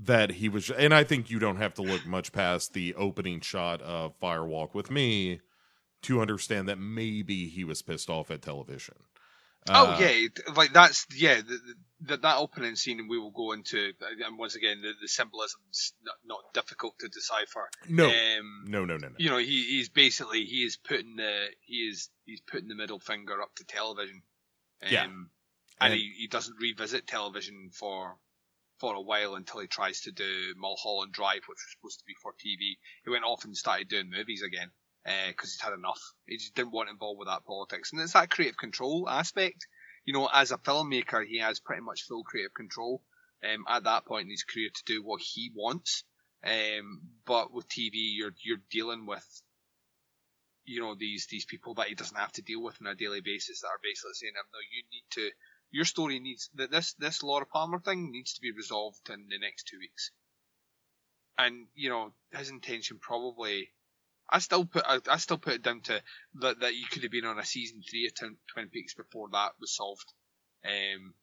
That 0.00 0.30
he 0.30 0.48
was 0.48 0.70
and 0.70 0.94
i 0.94 1.02
think 1.02 1.28
you 1.28 1.40
don't 1.40 1.56
have 1.56 1.74
to 1.74 1.82
look 1.82 2.06
much 2.06 2.30
past 2.30 2.72
the 2.72 2.94
opening 2.94 3.40
shot 3.40 3.82
of 3.82 4.16
firewalk 4.20 4.72
with 4.72 4.92
me 4.92 5.40
to 6.02 6.20
understand 6.20 6.68
that 6.68 6.78
maybe 6.78 7.48
he 7.48 7.64
was 7.64 7.82
pissed 7.82 8.08
off 8.08 8.30
at 8.30 8.40
television. 8.40 8.94
Oh 9.68 9.86
Uh, 9.86 9.98
yeah, 10.00 10.28
like 10.54 10.72
that's 10.72 11.04
yeah. 11.16 11.40
The, 12.00 12.16
that 12.16 12.36
opening 12.36 12.76
scene, 12.76 13.08
we 13.08 13.18
will 13.18 13.32
go 13.32 13.50
into, 13.52 13.92
and 14.24 14.38
once 14.38 14.54
again, 14.54 14.80
the, 14.82 14.92
the 15.00 15.08
symbolism's 15.08 15.94
not, 16.04 16.14
not 16.24 16.54
difficult 16.54 16.96
to 17.00 17.08
decipher. 17.08 17.68
no 17.88 18.06
Um, 18.08 18.64
no 18.68 18.84
no 18.84 18.96
no 18.98 19.08
no 19.08 19.14
you 19.18 19.30
know, 19.30 19.38
he, 19.38 19.64
he's 19.64 19.88
basically 19.88 20.44
he 20.44 20.62
is 20.64 20.76
putting 20.76 21.16
the 21.16 21.46
he 21.66 21.88
is 21.88 22.08
he's 22.24 22.40
putting 22.40 22.68
the 22.68 22.76
middle 22.76 23.00
finger 23.00 23.42
up 23.42 23.52
to 23.56 23.64
television. 23.64 24.22
Um, 24.82 24.88
Yeah. 24.92 25.04
and, 25.04 25.26
And- 25.80 25.94
he, 25.94 26.12
he 26.16 26.26
doesn't 26.28 26.56
revisit 26.60 27.06
television 27.08 27.70
for 27.72 28.16
for 28.78 28.94
a 28.94 29.00
while 29.00 29.34
until 29.34 29.58
he 29.58 29.66
tries 29.66 30.02
to 30.02 30.12
do 30.12 30.54
Mulholland 30.56 31.12
Drive, 31.12 31.42
which 31.48 31.58
was 31.58 31.72
supposed 31.76 31.98
to 31.98 32.04
be 32.06 32.14
for 32.22 32.32
TV. 32.34 32.78
He 33.04 33.10
went 33.10 33.24
off 33.24 33.44
and 33.44 33.56
started 33.56 33.88
doing 33.88 34.08
movies 34.08 34.42
again 34.42 34.70
because 35.26 35.50
he's 35.52 35.60
had 35.60 35.72
enough. 35.72 36.00
He 36.26 36.36
just 36.36 36.54
didn't 36.54 36.70
want 36.70 36.88
involved 36.88 37.18
with 37.18 37.26
that 37.26 37.44
politics, 37.44 37.90
and 37.92 38.00
it's 38.00 38.12
that 38.12 38.30
creative 38.30 38.56
control 38.56 39.08
aspect. 39.08 39.66
You 40.08 40.14
know, 40.14 40.26
as 40.32 40.52
a 40.52 40.56
filmmaker, 40.56 41.22
he 41.26 41.40
has 41.40 41.60
pretty 41.60 41.82
much 41.82 42.04
full 42.04 42.24
creative 42.24 42.54
control 42.54 43.02
um, 43.44 43.66
at 43.68 43.84
that 43.84 44.06
point 44.06 44.24
in 44.24 44.30
his 44.30 44.42
career 44.42 44.70
to 44.74 44.82
do 44.86 45.02
what 45.02 45.20
he 45.20 45.52
wants. 45.54 46.02
Um, 46.42 47.02
but 47.26 47.52
with 47.52 47.68
TV, 47.68 47.90
you're 48.16 48.32
you're 48.42 48.64
dealing 48.70 49.04
with 49.04 49.26
you 50.64 50.80
know 50.80 50.94
these 50.98 51.26
these 51.26 51.44
people 51.44 51.74
that 51.74 51.88
he 51.88 51.94
doesn't 51.94 52.16
have 52.16 52.32
to 52.32 52.42
deal 52.42 52.62
with 52.62 52.78
on 52.80 52.86
a 52.86 52.94
daily 52.94 53.20
basis 53.20 53.60
that 53.60 53.68
are 53.68 53.80
basically 53.82 54.14
saying 54.14 54.32
no, 54.34 54.58
you 54.72 54.82
need 54.90 55.04
to 55.10 55.30
your 55.72 55.84
story 55.84 56.20
needs 56.20 56.48
that 56.54 56.70
this 56.70 56.94
this 56.94 57.22
Laura 57.22 57.44
Palmer 57.44 57.78
thing 57.78 58.10
needs 58.10 58.32
to 58.32 58.40
be 58.40 58.52
resolved 58.52 59.10
in 59.10 59.26
the 59.28 59.38
next 59.38 59.64
two 59.64 59.78
weeks. 59.78 60.10
And 61.36 61.66
you 61.74 61.90
know 61.90 62.14
his 62.32 62.48
intention 62.48 62.98
probably, 62.98 63.68
I 64.30 64.38
still 64.40 64.64
put 64.66 64.84
I, 64.86 64.98
I 65.08 65.16
still 65.16 65.38
put 65.38 65.54
it 65.54 65.62
down 65.62 65.80
to 65.82 66.02
that 66.40 66.60
that 66.60 66.74
you 66.74 66.84
could 66.90 67.02
have 67.02 67.12
been 67.12 67.24
on 67.24 67.38
a 67.38 67.44
season 67.44 67.80
three 67.88 68.06
of 68.06 68.14
Twin, 68.14 68.68
Peaks 68.68 68.94
before 68.94 69.28
that 69.32 69.52
was 69.60 69.74
solved. 69.74 70.12
Um, 70.64 71.14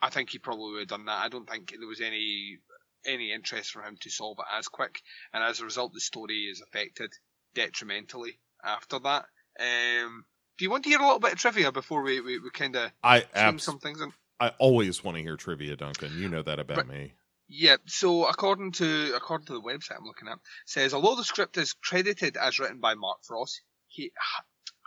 I 0.00 0.10
think 0.10 0.30
he 0.30 0.38
probably 0.38 0.72
would 0.72 0.80
have 0.80 0.88
done 0.88 1.04
that. 1.06 1.24
I 1.24 1.28
don't 1.28 1.48
think 1.48 1.74
there 1.78 1.88
was 1.88 2.00
any 2.00 2.58
any 3.04 3.32
interest 3.32 3.72
for 3.72 3.82
him 3.82 3.96
to 4.00 4.10
solve 4.10 4.38
it 4.38 4.56
as 4.58 4.68
quick, 4.68 5.00
and 5.32 5.42
as 5.42 5.60
a 5.60 5.64
result, 5.64 5.92
the 5.92 6.00
story 6.00 6.44
is 6.50 6.60
affected 6.62 7.12
detrimentally 7.54 8.38
after 8.64 8.98
that. 9.00 9.24
Um, 9.60 10.24
do 10.58 10.64
you 10.64 10.70
want 10.70 10.84
to 10.84 10.90
hear 10.90 11.00
a 11.00 11.04
little 11.04 11.18
bit 11.18 11.32
of 11.32 11.38
trivia 11.38 11.72
before 11.72 12.02
we, 12.02 12.20
we, 12.20 12.38
we 12.38 12.50
kind 12.50 12.76
of 12.76 12.90
i 13.02 13.24
abs- 13.34 13.64
some 13.64 13.78
things 13.78 14.00
in? 14.00 14.12
i 14.40 14.48
always 14.58 15.04
want 15.04 15.16
to 15.16 15.22
hear 15.22 15.36
trivia 15.36 15.76
duncan 15.76 16.10
you 16.16 16.28
know 16.28 16.40
that 16.42 16.58
about 16.58 16.76
But- 16.76 16.88
me 16.88 17.14
Yeah, 17.54 17.76
so 17.84 18.24
according 18.24 18.72
to 18.80 19.12
according 19.14 19.48
to 19.48 19.52
the 19.52 19.60
website 19.60 19.98
I'm 19.98 20.06
looking 20.06 20.26
at, 20.26 20.38
says 20.64 20.94
although 20.94 21.16
the 21.16 21.22
script 21.22 21.58
is 21.58 21.74
credited 21.74 22.38
as 22.38 22.58
written 22.58 22.80
by 22.80 22.94
Mark 22.94 23.24
Frost, 23.24 23.60
he, 23.88 24.10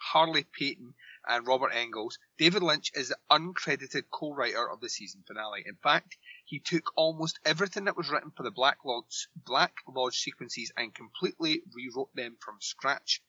Harley 0.02 0.48
Peyton 0.52 0.95
and 1.27 1.45
Robert 1.45 1.74
Engels, 1.74 2.18
David 2.40 2.64
Lynch 2.64 2.92
is 2.95 3.10
the 3.10 3.19
uncredited 3.30 4.06
co-writer 4.10 4.68
of 4.68 4.82
the 4.82 4.90
season 4.90 5.24
finale. 5.27 5.64
In 5.64 5.76
fact, 5.76 6.18
he 6.44 6.60
took 6.60 6.92
almost 6.98 7.40
everything 7.45 7.84
that 7.84 7.98
was 7.98 8.10
written 8.10 8.32
for 8.35 8.42
the 8.42 8.50
Black 8.50 8.80
Lodge, 8.84 9.27
Black 9.35 9.76
Lodge 9.88 10.18
sequences 10.18 10.72
and 10.76 10.92
completely 10.92 11.61
rewrote 11.72 12.16
them 12.16 12.35
from 12.40 12.58
scratch. 12.61 13.22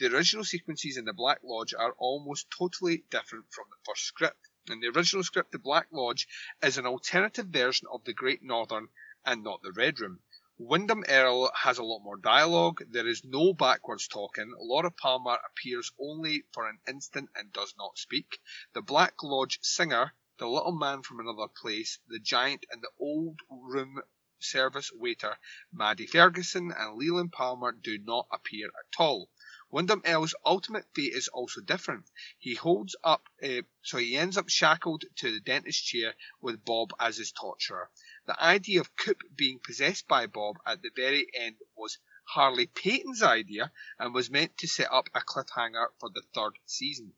The 0.00 0.14
original 0.14 0.44
sequences 0.44 0.98
in 0.98 1.06
the 1.06 1.14
Black 1.14 1.40
Lodge 1.42 1.72
are 1.72 1.94
almost 1.96 2.50
totally 2.50 3.04
different 3.10 3.46
from 3.52 3.64
the 3.70 3.90
first 3.90 4.04
script. 4.04 4.48
In 4.70 4.78
the 4.78 4.86
original 4.90 5.24
script, 5.24 5.50
the 5.50 5.58
Black 5.58 5.88
Lodge 5.90 6.28
is 6.62 6.78
an 6.78 6.86
alternative 6.86 7.48
version 7.48 7.88
of 7.90 8.04
the 8.04 8.12
Great 8.12 8.44
Northern 8.44 8.90
and 9.24 9.42
not 9.42 9.60
the 9.60 9.72
Red 9.72 9.98
Room. 9.98 10.22
Windom 10.56 11.04
Earle 11.08 11.50
has 11.52 11.78
a 11.78 11.82
lot 11.82 12.04
more 12.04 12.16
dialogue. 12.16 12.80
There 12.88 13.08
is 13.08 13.24
no 13.24 13.54
backwards 13.54 14.06
talking. 14.06 14.54
Laura 14.56 14.92
Palmer 14.92 15.36
appears 15.44 15.90
only 15.98 16.44
for 16.52 16.68
an 16.68 16.78
instant 16.86 17.30
and 17.34 17.52
does 17.52 17.74
not 17.76 17.98
speak. 17.98 18.40
The 18.72 18.82
Black 18.82 19.20
Lodge 19.24 19.58
singer, 19.62 20.14
the 20.38 20.46
little 20.46 20.78
man 20.78 21.02
from 21.02 21.18
another 21.18 21.48
place, 21.48 21.98
the 22.06 22.20
giant, 22.20 22.64
and 22.70 22.80
the 22.82 22.92
old 23.00 23.40
room 23.50 24.00
service 24.38 24.92
waiter, 24.92 25.38
Maddy 25.72 26.06
Ferguson 26.06 26.70
and 26.70 26.96
Leland 26.96 27.32
Palmer 27.32 27.72
do 27.72 27.98
not 27.98 28.28
appear 28.30 28.68
at 28.68 29.00
all. 29.00 29.28
Windom 29.72 30.02
Earle's 30.04 30.34
ultimate 30.44 30.84
fate 30.94 31.14
is 31.14 31.28
also 31.28 31.62
different. 31.62 32.04
He 32.38 32.54
holds 32.54 32.94
up, 33.02 33.26
uh, 33.42 33.62
so 33.80 33.96
he 33.96 34.18
ends 34.18 34.36
up 34.36 34.50
shackled 34.50 35.04
to 35.16 35.32
the 35.32 35.40
dentist 35.40 35.86
chair 35.86 36.14
with 36.42 36.62
Bob 36.62 36.92
as 37.00 37.16
his 37.16 37.32
torturer. 37.32 37.90
The 38.26 38.38
idea 38.38 38.80
of 38.80 38.94
Coop 38.96 39.22
being 39.34 39.60
possessed 39.60 40.06
by 40.06 40.26
Bob 40.26 40.58
at 40.66 40.82
the 40.82 40.90
very 40.94 41.26
end 41.34 41.56
was 41.74 41.96
Harley 42.24 42.66
Peyton's 42.66 43.22
idea 43.22 43.72
and 43.98 44.12
was 44.12 44.28
meant 44.28 44.58
to 44.58 44.68
set 44.68 44.92
up 44.92 45.08
a 45.14 45.20
cliffhanger 45.20 45.86
for 45.98 46.10
the 46.10 46.22
third 46.34 46.58
season. 46.66 47.14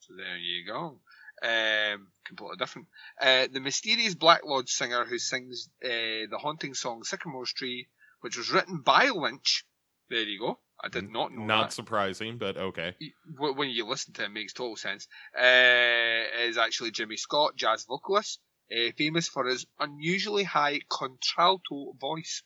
So 0.00 0.14
there 0.16 0.36
you 0.36 0.66
go. 0.66 1.00
Um, 1.40 2.08
completely 2.24 2.56
different. 2.56 2.88
Uh, 3.20 3.46
the 3.52 3.60
mysterious 3.60 4.16
Black 4.16 4.44
Lodge 4.44 4.70
singer 4.70 5.04
who 5.04 5.20
sings 5.20 5.68
uh, 5.84 6.26
the 6.28 6.38
haunting 6.40 6.74
song 6.74 7.04
Sycamore 7.04 7.46
Trees, 7.46 7.86
which 8.20 8.36
was 8.36 8.50
written 8.50 8.80
by 8.80 9.10
Lynch. 9.10 9.64
There 10.10 10.22
you 10.22 10.40
go. 10.40 10.58
I 10.82 10.88
did 10.88 11.10
not 11.10 11.32
know 11.32 11.44
Not 11.44 11.70
that. 11.70 11.72
surprising, 11.72 12.38
but 12.38 12.56
okay. 12.56 12.94
When 13.36 13.68
you 13.70 13.86
listen 13.86 14.12
to 14.14 14.22
it, 14.22 14.26
it 14.26 14.32
makes 14.32 14.52
total 14.52 14.76
sense. 14.76 15.08
Uh, 15.36 16.22
is 16.40 16.56
actually 16.56 16.92
Jimmy 16.92 17.16
Scott, 17.16 17.56
jazz 17.56 17.84
vocalist, 17.84 18.38
uh, 18.72 18.92
famous 18.96 19.28
for 19.28 19.46
his 19.46 19.66
unusually 19.80 20.44
high 20.44 20.80
contralto 20.90 21.94
voice. 22.00 22.42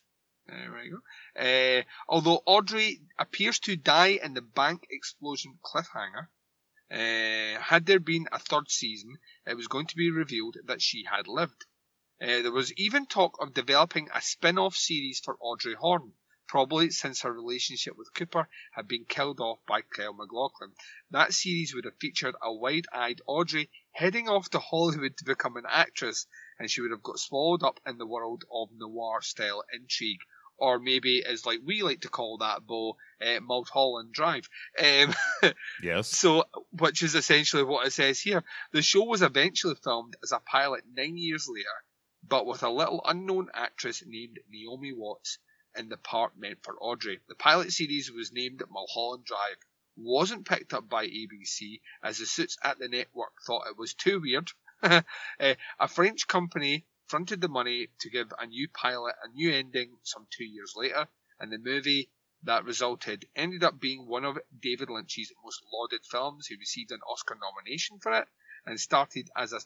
There 0.47 0.73
we 0.73 0.89
go. 0.89 0.99
Uh, 1.79 1.83
although 2.09 2.41
Audrey 2.45 3.01
appears 3.19 3.59
to 3.59 3.75
die 3.75 4.19
in 4.21 4.33
the 4.33 4.41
bank 4.41 4.87
explosion 4.89 5.59
cliffhanger, 5.63 6.27
uh, 6.91 7.59
had 7.61 7.85
there 7.85 7.99
been 7.99 8.27
a 8.31 8.39
third 8.39 8.69
season, 8.69 9.15
it 9.45 9.55
was 9.55 9.67
going 9.67 9.87
to 9.87 9.95
be 9.95 10.11
revealed 10.11 10.57
that 10.65 10.81
she 10.81 11.05
had 11.09 11.27
lived. 11.27 11.65
Uh, 12.21 12.41
there 12.41 12.51
was 12.51 12.73
even 12.73 13.05
talk 13.05 13.37
of 13.39 13.53
developing 13.53 14.09
a 14.13 14.21
spin-off 14.21 14.75
series 14.75 15.19
for 15.23 15.37
Audrey 15.39 15.75
Horne, 15.75 16.13
probably 16.53 16.91
since 16.91 17.23
her 17.23 17.33
relationship 17.33 17.97
with 17.97 18.13
Cooper 18.13 18.47
had 18.73 18.87
been 18.87 19.05
killed 19.09 19.39
off 19.39 19.57
by 19.67 19.81
Kyle 19.81 20.13
MacLachlan. 20.13 20.71
That 21.09 21.33
series 21.33 21.73
would 21.73 21.85
have 21.85 21.97
featured 21.99 22.35
a 22.43 22.53
wide-eyed 22.53 23.21
Audrey 23.25 23.71
heading 23.91 24.29
off 24.29 24.51
to 24.51 24.59
Hollywood 24.59 25.17
to 25.17 25.25
become 25.25 25.57
an 25.57 25.63
actress, 25.67 26.27
and 26.59 26.69
she 26.69 26.81
would 26.81 26.91
have 26.91 27.01
got 27.01 27.17
swallowed 27.17 27.63
up 27.63 27.79
in 27.87 27.97
the 27.97 28.05
world 28.05 28.43
of 28.53 28.69
noir-style 28.71 29.63
intrigue. 29.73 30.19
Or 30.59 30.77
maybe, 30.77 31.25
as 31.25 31.43
like 31.43 31.61
we 31.65 31.81
like 31.81 32.01
to 32.01 32.07
call 32.09 32.37
that, 32.37 32.67
Bo, 32.67 32.97
uh, 33.19 33.39
Mulholland 33.41 34.13
Drive. 34.13 34.47
Um, 34.77 35.15
Yes. 35.81 36.07
so, 36.09 36.43
which 36.71 37.01
is 37.01 37.15
essentially 37.15 37.63
what 37.63 37.87
it 37.87 37.93
says 37.93 38.19
here. 38.19 38.43
The 38.73 38.83
show 38.83 39.05
was 39.05 39.23
eventually 39.23 39.73
filmed 39.83 40.17
as 40.21 40.31
a 40.31 40.39
pilot 40.39 40.83
nine 40.95 41.17
years 41.17 41.47
later, 41.49 41.77
but 42.29 42.45
with 42.45 42.61
a 42.61 42.69
little 42.69 43.01
unknown 43.03 43.47
actress 43.55 44.03
named 44.05 44.37
Naomi 44.51 44.93
Watts 44.93 45.39
in 45.75 45.89
the 45.89 45.97
part 45.97 46.37
meant 46.37 46.63
for 46.63 46.75
Audrey. 46.79 47.19
The 47.27 47.35
pilot 47.35 47.71
series 47.71 48.11
was 48.11 48.31
named 48.31 48.61
Mulholland 48.69 49.25
Drive. 49.25 49.57
Wasn't 49.95 50.47
picked 50.47 50.73
up 50.73 50.87
by 50.89 51.07
ABC 51.07 51.81
as 52.03 52.17
the 52.17 52.25
suits 52.25 52.57
at 52.63 52.79
the 52.79 52.87
network 52.87 53.33
thought 53.45 53.67
it 53.67 53.77
was 53.77 53.93
too 53.93 54.19
weird. 54.21 54.51
Uh, 54.81 55.01
a 55.79 55.87
French 55.87 56.27
company 56.27 56.85
fronted 57.07 57.41
the 57.41 57.47
money 57.47 57.89
to 57.99 58.09
give 58.09 58.33
a 58.39 58.45
new 58.45 58.67
pilot 58.69 59.15
a 59.23 59.27
new 59.29 59.51
ending 59.51 59.97
some 60.03 60.27
two 60.29 60.45
years 60.45 60.73
later, 60.75 61.07
and 61.39 61.51
the 61.51 61.57
movie 61.57 62.09
that 62.43 62.65
resulted 62.65 63.27
ended 63.35 63.63
up 63.63 63.79
being 63.79 64.07
one 64.07 64.25
of 64.25 64.39
David 64.59 64.89
Lynch's 64.89 65.31
most 65.43 65.63
lauded 65.71 66.05
films. 66.05 66.47
He 66.47 66.55
received 66.55 66.91
an 66.91 67.01
Oscar 67.07 67.35
nomination 67.35 67.99
for 67.99 68.13
it, 68.13 68.27
and 68.65 68.79
started 68.79 69.29
as 69.35 69.53
a 69.53 69.59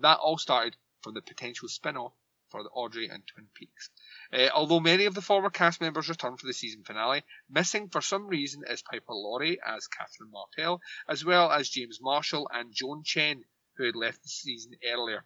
that 0.00 0.18
all 0.18 0.38
started 0.38 0.76
from 1.02 1.14
the 1.14 1.22
potential 1.22 1.68
spin-off 1.68 2.14
for 2.52 2.62
the 2.62 2.68
Audrey 2.68 3.08
and 3.08 3.26
Twin 3.26 3.48
Peaks. 3.54 3.88
Uh, 4.32 4.50
although 4.54 4.78
many 4.78 5.06
of 5.06 5.14
the 5.14 5.22
former 5.22 5.48
cast 5.48 5.80
members 5.80 6.10
returned 6.10 6.38
for 6.38 6.46
the 6.46 6.52
season 6.52 6.84
finale, 6.84 7.24
missing 7.50 7.88
for 7.88 8.02
some 8.02 8.28
reason 8.28 8.62
is 8.68 8.82
Piper 8.82 9.14
Laurie 9.14 9.58
as 9.66 9.88
Catherine 9.88 10.30
Martell, 10.30 10.80
as 11.08 11.24
well 11.24 11.50
as 11.50 11.70
James 11.70 11.98
Marshall 12.00 12.48
and 12.52 12.74
Joan 12.74 13.02
Chen, 13.04 13.42
who 13.76 13.84
had 13.86 13.96
left 13.96 14.22
the 14.22 14.28
season 14.28 14.72
earlier. 14.84 15.24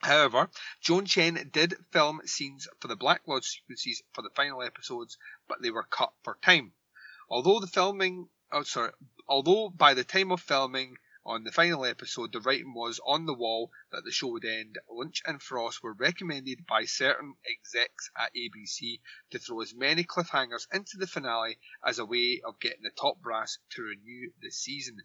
However, 0.00 0.50
Joan 0.80 1.06
Chen 1.06 1.48
did 1.52 1.76
film 1.92 2.20
scenes 2.26 2.66
for 2.80 2.88
the 2.88 2.96
Black 2.96 3.22
Lodge 3.28 3.46
sequences 3.46 4.02
for 4.12 4.22
the 4.22 4.30
final 4.34 4.62
episodes, 4.62 5.16
but 5.46 5.62
they 5.62 5.70
were 5.70 5.84
cut 5.84 6.12
for 6.24 6.36
time. 6.42 6.72
Although 7.30 7.60
the 7.60 7.68
filming, 7.68 8.28
oh 8.50 8.64
sorry, 8.64 8.92
although 9.28 9.70
by 9.70 9.94
the 9.94 10.02
time 10.02 10.32
of 10.32 10.40
filming 10.40 10.96
on 11.24 11.44
the 11.44 11.52
final 11.52 11.84
episode 11.84 12.32
the 12.32 12.40
writing 12.40 12.74
was 12.74 13.00
on 13.06 13.26
the 13.26 13.34
wall 13.34 13.70
that 13.92 14.04
the 14.04 14.10
show 14.10 14.28
would 14.28 14.44
end, 14.44 14.78
Lynch 14.88 15.22
and 15.26 15.40
Frost 15.40 15.82
were 15.82 15.92
recommended 15.92 16.66
by 16.66 16.84
certain 16.84 17.34
execs 17.48 18.10
at 18.16 18.34
ABC 18.34 19.00
to 19.30 19.38
throw 19.38 19.60
as 19.60 19.74
many 19.74 20.04
cliffhangers 20.04 20.66
into 20.72 20.96
the 20.96 21.06
finale 21.06 21.58
as 21.84 21.98
a 21.98 22.04
way 22.04 22.40
of 22.44 22.58
getting 22.60 22.82
the 22.82 22.90
top 22.90 23.20
brass 23.20 23.58
to 23.70 23.82
renew 23.82 24.32
the 24.40 24.50
season, 24.50 24.96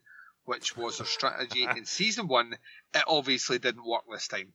which 0.45 0.75
was 0.75 0.97
their 0.97 1.07
strategy 1.07 1.63
in 1.63 1.85
season 1.85 2.27
one. 2.27 2.57
It 2.93 3.03
obviously 3.07 3.59
didn't 3.59 3.85
work 3.85 4.03
this 4.11 4.27
time. 4.27 4.53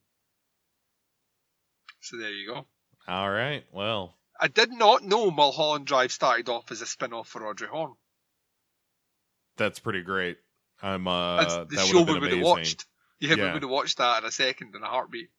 So 2.01 2.17
there 2.17 2.33
you 2.33 2.49
go. 2.49 2.67
All 3.07 3.31
right. 3.31 3.65
Well, 3.73 4.17
I 4.41 4.49
did 4.49 4.73
not 4.73 5.05
know 5.05 5.31
Mulholland 5.31 5.87
Drive 5.87 6.11
started 6.11 6.49
off 6.49 6.73
as 6.73 6.81
a 6.81 6.87
spin-off 6.87 7.29
for 7.29 7.47
Audrey 7.47 7.69
Horne. 7.69 7.95
that's 9.57 9.79
pretty 9.79 10.03
great. 10.03 10.39
I'm 10.83 11.07
uh 11.07 11.65
the 11.65 11.77
would 11.77 11.87
show 11.87 12.03
we 12.03 12.19
would 12.19 12.33
have 12.33 12.43
watched. 12.43 12.87
Yeah, 13.21 13.37
we 13.37 13.53
would 13.53 13.63
have 13.63 13.71
watched 13.71 13.99
that 13.99 14.23
in 14.23 14.29
a 14.29 14.33
second, 14.33 14.75
in 14.75 14.83
a 14.83 14.87
heartbeat. 14.87 15.31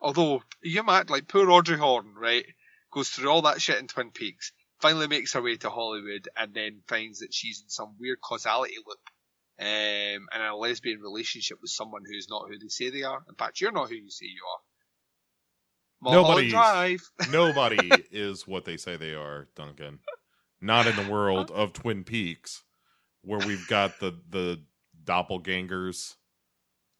Although, 0.00 0.42
you 0.62 0.82
might 0.82 1.10
like 1.10 1.28
poor 1.28 1.50
Audrey 1.50 1.76
Horne, 1.76 2.14
right? 2.14 2.46
Goes 2.92 3.10
through 3.10 3.28
all 3.28 3.42
that 3.42 3.60
shit 3.60 3.78
in 3.78 3.88
Twin 3.88 4.10
Peaks, 4.12 4.52
finally 4.80 5.08
makes 5.08 5.32
her 5.34 5.42
way 5.42 5.56
to 5.56 5.70
Hollywood, 5.70 6.28
and 6.36 6.54
then 6.54 6.82
finds 6.88 7.18
that 7.18 7.34
she's 7.34 7.60
in 7.62 7.68
some 7.68 7.96
weird 7.98 8.20
causality 8.20 8.76
loop, 8.86 8.98
um, 9.58 9.66
and 10.32 10.42
in 10.42 10.48
a 10.48 10.56
lesbian 10.56 11.00
relationship 11.00 11.58
with 11.60 11.70
someone 11.70 12.02
who's 12.06 12.28
not 12.30 12.48
who 12.48 12.58
they 12.58 12.68
say 12.68 12.90
they 12.90 13.02
are. 13.02 13.22
In 13.28 13.34
fact, 13.34 13.60
you're 13.60 13.72
not 13.72 13.88
who 13.88 13.96
you 13.96 14.10
say 14.10 14.26
you 14.26 14.42
are. 14.50 14.60
Drive. 16.48 17.02
Nobody 17.30 17.90
is 18.10 18.46
what 18.46 18.64
they 18.64 18.76
say 18.76 18.96
they 18.96 19.14
are, 19.14 19.48
Duncan. 19.54 19.98
Not 20.60 20.86
in 20.86 20.96
the 20.96 21.10
world 21.10 21.50
of 21.50 21.72
Twin 21.72 22.04
Peaks, 22.04 22.64
where 23.22 23.44
we've 23.46 23.66
got 23.68 24.00
the 24.00 24.18
the 24.30 24.60
doppelgangers. 25.04 26.14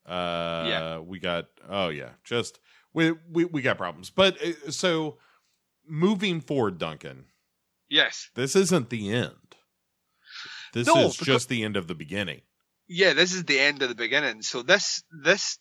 Uh, 0.06 0.64
Yeah. 0.68 0.98
we 0.98 1.18
got 1.18 1.46
oh 1.68 1.88
yeah, 1.88 2.10
just 2.24 2.58
we 2.92 3.12
we 3.30 3.44
we 3.44 3.62
got 3.62 3.78
problems. 3.78 4.10
But 4.10 4.40
uh, 4.42 4.70
so 4.70 5.18
moving 5.86 6.40
forward, 6.40 6.78
Duncan, 6.78 7.26
Yes. 7.88 8.30
this 8.34 8.56
isn't 8.56 8.90
the 8.90 9.12
end. 9.12 9.56
This 10.72 10.86
No, 10.86 11.06
is 11.06 11.16
just 11.16 11.48
the 11.48 11.64
end 11.64 11.76
of 11.76 11.86
the 11.88 11.94
beginning. 11.94 12.42
yeah, 12.88 13.12
this 13.12 13.32
is 13.32 13.44
the 13.44 13.58
end 13.58 13.82
of 13.82 13.88
the 13.88 13.94
beginning. 13.94 14.42
So 14.42 14.62
this 14.62 15.02
this 15.24 15.58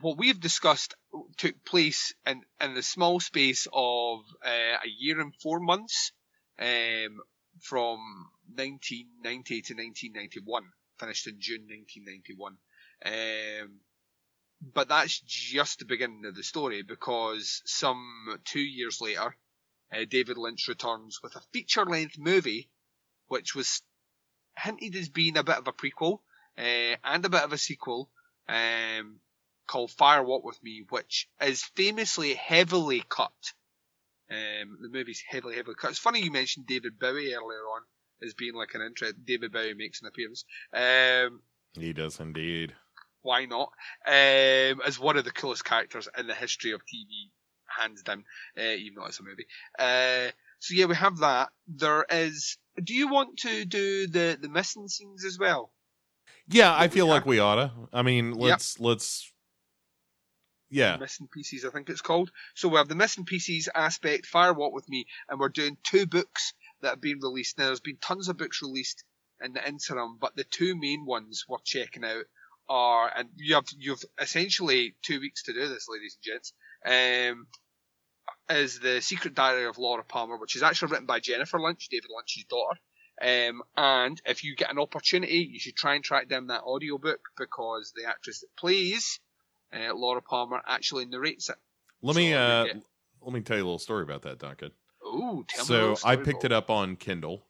what 0.00 0.18
we've 0.18 0.40
discussed 0.40 0.94
took 1.36 1.64
place 1.64 2.12
in 2.26 2.42
in 2.60 2.74
the 2.74 2.82
small 2.82 3.20
space 3.20 3.66
of 3.72 4.20
uh, 4.44 4.78
a 4.84 4.88
year 4.98 5.20
and 5.20 5.34
four 5.42 5.60
months, 5.60 6.12
um, 6.58 7.20
from 7.60 7.98
1990 8.54 9.62
to 9.62 9.74
1991. 9.74 10.64
Finished 10.98 11.26
in 11.26 11.40
June 11.40 11.66
1991. 11.68 12.56
Um, 13.04 13.80
but 14.60 14.88
that's 14.88 15.20
just 15.20 15.78
the 15.78 15.84
beginning 15.86 16.26
of 16.26 16.34
the 16.34 16.42
story 16.42 16.82
because 16.82 17.62
some 17.64 18.38
two 18.44 18.60
years 18.60 19.00
later, 19.00 19.34
uh, 19.92 20.04
David 20.08 20.36
Lynch 20.36 20.68
returns 20.68 21.20
with 21.22 21.34
a 21.34 21.42
feature-length 21.52 22.18
movie, 22.18 22.70
which 23.28 23.54
was 23.54 23.82
hinted 24.58 24.94
as 24.96 25.08
being 25.08 25.36
a 25.36 25.44
bit 25.44 25.56
of 25.56 25.66
a 25.66 25.72
prequel 25.72 26.18
uh, 26.58 26.96
and 27.04 27.24
a 27.24 27.30
bit 27.30 27.42
of 27.42 27.52
a 27.52 27.58
sequel 27.58 28.10
um, 28.48 29.20
called 29.66 29.90
Fire 29.92 30.22
Walk 30.22 30.44
With 30.44 30.62
Me, 30.62 30.84
which 30.88 31.28
is 31.40 31.64
famously 31.76 32.34
heavily 32.34 33.02
cut. 33.08 33.32
Um, 34.30 34.78
the 34.80 34.88
movie's 34.90 35.22
heavily, 35.26 35.56
heavily 35.56 35.74
cut. 35.74 35.90
It's 35.90 35.98
funny 35.98 36.22
you 36.22 36.30
mentioned 36.30 36.66
David 36.66 36.98
Bowie 36.98 37.34
earlier 37.34 37.64
on. 37.74 37.82
As 38.24 38.34
being 38.34 38.54
like 38.54 38.74
an 38.74 38.82
interest. 38.82 39.14
David 39.24 39.52
Bowie 39.52 39.74
makes 39.74 40.00
an 40.02 40.08
appearance. 40.08 40.44
Um, 40.72 41.40
He 41.74 41.92
does 41.92 42.20
indeed. 42.20 42.74
why 43.22 43.44
not? 43.46 43.70
Um, 44.06 44.80
as 44.86 44.98
one 44.98 45.16
of 45.16 45.24
the 45.24 45.30
coolest 45.32 45.64
characters 45.64 46.08
in 46.18 46.26
the 46.26 46.34
history 46.34 46.72
of 46.72 46.80
TV, 46.82 47.30
hands 47.66 48.02
down, 48.02 48.24
uh, 48.58 48.62
even 48.62 48.94
though 48.96 49.06
it's 49.06 49.20
a 49.20 49.22
movie. 49.22 49.46
Uh, 49.78 50.30
so 50.58 50.74
yeah, 50.74 50.86
we 50.86 50.94
have 50.96 51.18
that. 51.18 51.50
There 51.68 52.04
is. 52.10 52.56
Do 52.82 52.94
you 52.94 53.08
want 53.08 53.38
to 53.40 53.64
do 53.64 54.06
the 54.06 54.38
the 54.40 54.48
missing 54.48 54.88
scenes 54.88 55.24
as 55.24 55.38
well? 55.38 55.72
Yeah, 56.48 56.74
I 56.76 56.88
feel 56.88 57.06
like 57.06 57.26
we 57.26 57.38
oughta. 57.40 57.72
I 57.92 58.02
mean, 58.02 58.32
let's 58.34 58.78
let's. 58.80 59.32
Yeah, 60.72 60.98
Missing 60.98 61.26
pieces, 61.32 61.64
I 61.64 61.70
think 61.70 61.90
it's 61.90 62.00
called. 62.00 62.30
So 62.54 62.68
we 62.68 62.76
have 62.76 62.86
the 62.86 62.94
missing 62.94 63.24
pieces 63.24 63.68
aspect, 63.74 64.24
Fire 64.26 64.52
Walk 64.54 64.72
with 64.72 64.88
Me, 64.88 65.04
and 65.28 65.40
we're 65.40 65.48
doing 65.48 65.76
two 65.82 66.06
books 66.06 66.54
that 66.82 66.90
have 66.90 67.00
been 67.00 67.20
released. 67.20 67.58
Now 67.58 67.66
there's 67.66 67.80
been 67.80 67.98
tons 68.00 68.28
of 68.28 68.36
books 68.36 68.62
released 68.62 69.04
in 69.42 69.52
the 69.52 69.66
interim, 69.66 70.18
but 70.20 70.36
the 70.36 70.44
two 70.44 70.76
main 70.76 71.06
ones 71.06 71.44
we're 71.48 71.58
checking 71.64 72.04
out 72.04 72.24
are, 72.68 73.10
and 73.14 73.28
you 73.36 73.54
have 73.54 73.66
you've 73.76 74.04
essentially 74.20 74.94
two 75.02 75.20
weeks 75.20 75.44
to 75.44 75.52
do 75.52 75.68
this, 75.68 75.86
ladies 75.88 76.16
and 76.16 76.32
gents. 76.32 76.52
Um, 76.84 77.46
is 78.48 78.80
the 78.80 79.00
Secret 79.00 79.34
Diary 79.34 79.66
of 79.66 79.78
Laura 79.78 80.04
Palmer, 80.04 80.36
which 80.36 80.56
is 80.56 80.62
actually 80.62 80.90
written 80.90 81.06
by 81.06 81.20
Jennifer 81.20 81.60
Lynch, 81.60 81.88
David 81.88 82.10
Lynch's 82.14 82.44
daughter. 82.44 82.78
Um, 83.22 83.62
and 83.76 84.20
if 84.24 84.44
you 84.44 84.56
get 84.56 84.70
an 84.70 84.78
opportunity, 84.78 85.48
you 85.52 85.60
should 85.60 85.76
try 85.76 85.94
and 85.94 86.02
track 86.02 86.28
down 86.28 86.46
that 86.48 86.62
audiobook 86.62 87.20
because 87.36 87.92
the 87.94 88.08
actress 88.08 88.40
that 88.40 88.48
plays 88.58 89.20
uh, 89.72 89.94
Laura 89.94 90.22
Palmer 90.22 90.60
actually 90.66 91.04
narrates 91.04 91.48
it. 91.48 91.56
let 92.02 92.16
me 92.16 92.34
uh 92.34 92.66
let 93.22 93.32
me 93.32 93.40
tell 93.40 93.56
you 93.56 93.62
a 93.62 93.66
little 93.66 93.78
story 93.78 94.02
about 94.02 94.22
that, 94.22 94.38
Duncan. 94.38 94.70
Ooh, 95.10 95.44
tell 95.48 95.66
me 95.66 95.78
a 95.80 95.92
So 95.92 96.00
I 96.02 96.16
picked 96.16 96.44
it 96.44 96.52
up 96.52 96.70
on 96.70 96.96
Kindle, 96.96 97.46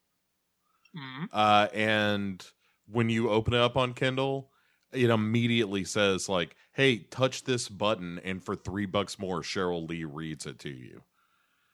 Mhm. 0.94 1.30
uh, 1.32 1.68
and 1.72 2.50
when 2.86 3.08
you 3.08 3.30
open 3.30 3.54
it 3.54 3.60
up 3.60 3.76
on 3.76 3.94
Kindle, 3.94 4.52
it 4.92 5.10
immediately 5.10 5.84
says 5.84 6.28
like, 6.28 6.56
"Hey, 6.72 6.98
touch 6.98 7.44
this 7.44 7.68
button, 7.68 8.18
and 8.20 8.42
for 8.42 8.56
three 8.56 8.86
bucks 8.86 9.18
more, 9.18 9.42
Sheryl 9.42 9.88
Lee 9.88 10.04
reads 10.04 10.46
it 10.46 10.58
to 10.60 10.70
you." 10.70 11.04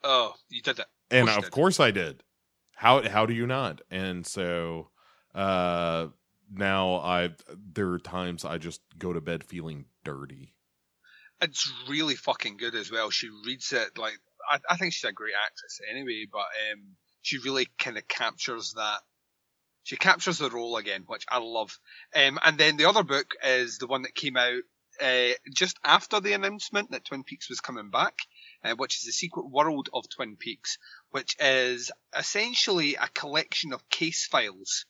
Oh, 0.02 0.34
you 0.48 0.62
did 0.62 0.78
it. 0.78 0.88
and 1.10 1.28
course 1.28 1.36
of 1.36 1.50
did. 1.50 1.50
course 1.50 1.80
I 1.80 1.90
did. 1.90 2.22
How 2.74 3.08
how 3.08 3.26
do 3.26 3.34
you 3.34 3.46
not? 3.46 3.80
And 3.90 4.26
so 4.26 4.90
uh 5.34 6.08
now 6.50 6.94
I 6.96 7.34
there 7.54 7.90
are 7.92 7.98
times 7.98 8.44
I 8.44 8.58
just 8.58 8.82
go 8.98 9.12
to 9.12 9.20
bed 9.20 9.44
feeling 9.44 9.86
dirty. 10.04 10.54
It's 11.40 11.66
really 11.88 12.14
fucking 12.14 12.58
good 12.58 12.74
as 12.74 12.90
well. 12.90 13.10
She 13.10 13.30
reads 13.30 13.72
it 13.72 13.96
like 13.96 14.18
I, 14.50 14.58
I 14.70 14.76
think 14.76 14.92
she's 14.92 15.08
a 15.08 15.12
great 15.12 15.34
actress 15.34 15.80
anyway, 15.90 16.26
but 16.30 16.46
um, 16.72 16.96
she 17.22 17.38
really 17.38 17.68
kind 17.78 17.98
of 17.98 18.06
captures 18.08 18.74
that. 18.76 19.00
She 19.84 19.96
captures 19.96 20.38
the 20.38 20.50
role 20.50 20.76
again, 20.76 21.04
which 21.06 21.24
I 21.28 21.38
love. 21.38 21.78
Um, 22.14 22.40
and 22.42 22.58
then 22.58 22.76
the 22.76 22.88
other 22.88 23.04
book 23.04 23.34
is 23.44 23.78
the 23.78 23.86
one 23.86 24.02
that 24.02 24.16
came 24.16 24.36
out 24.36 24.62
uh, 25.00 25.28
just 25.54 25.78
after 25.84 26.20
the 26.20 26.32
announcement 26.32 26.90
that 26.90 27.04
Twin 27.04 27.22
Peaks 27.22 27.48
was 27.48 27.60
coming 27.60 27.90
back, 27.90 28.18
uh, 28.64 28.74
which 28.74 28.96
is 28.96 29.02
the 29.02 29.12
Secret 29.12 29.48
World 29.48 29.88
of 29.92 30.08
Twin 30.08 30.36
Peaks, 30.36 30.78
which 31.10 31.36
is 31.38 31.90
essentially 32.16 32.96
a 32.96 33.08
collection 33.08 33.72
of 33.72 33.88
case 33.88 34.26
files 34.26 34.86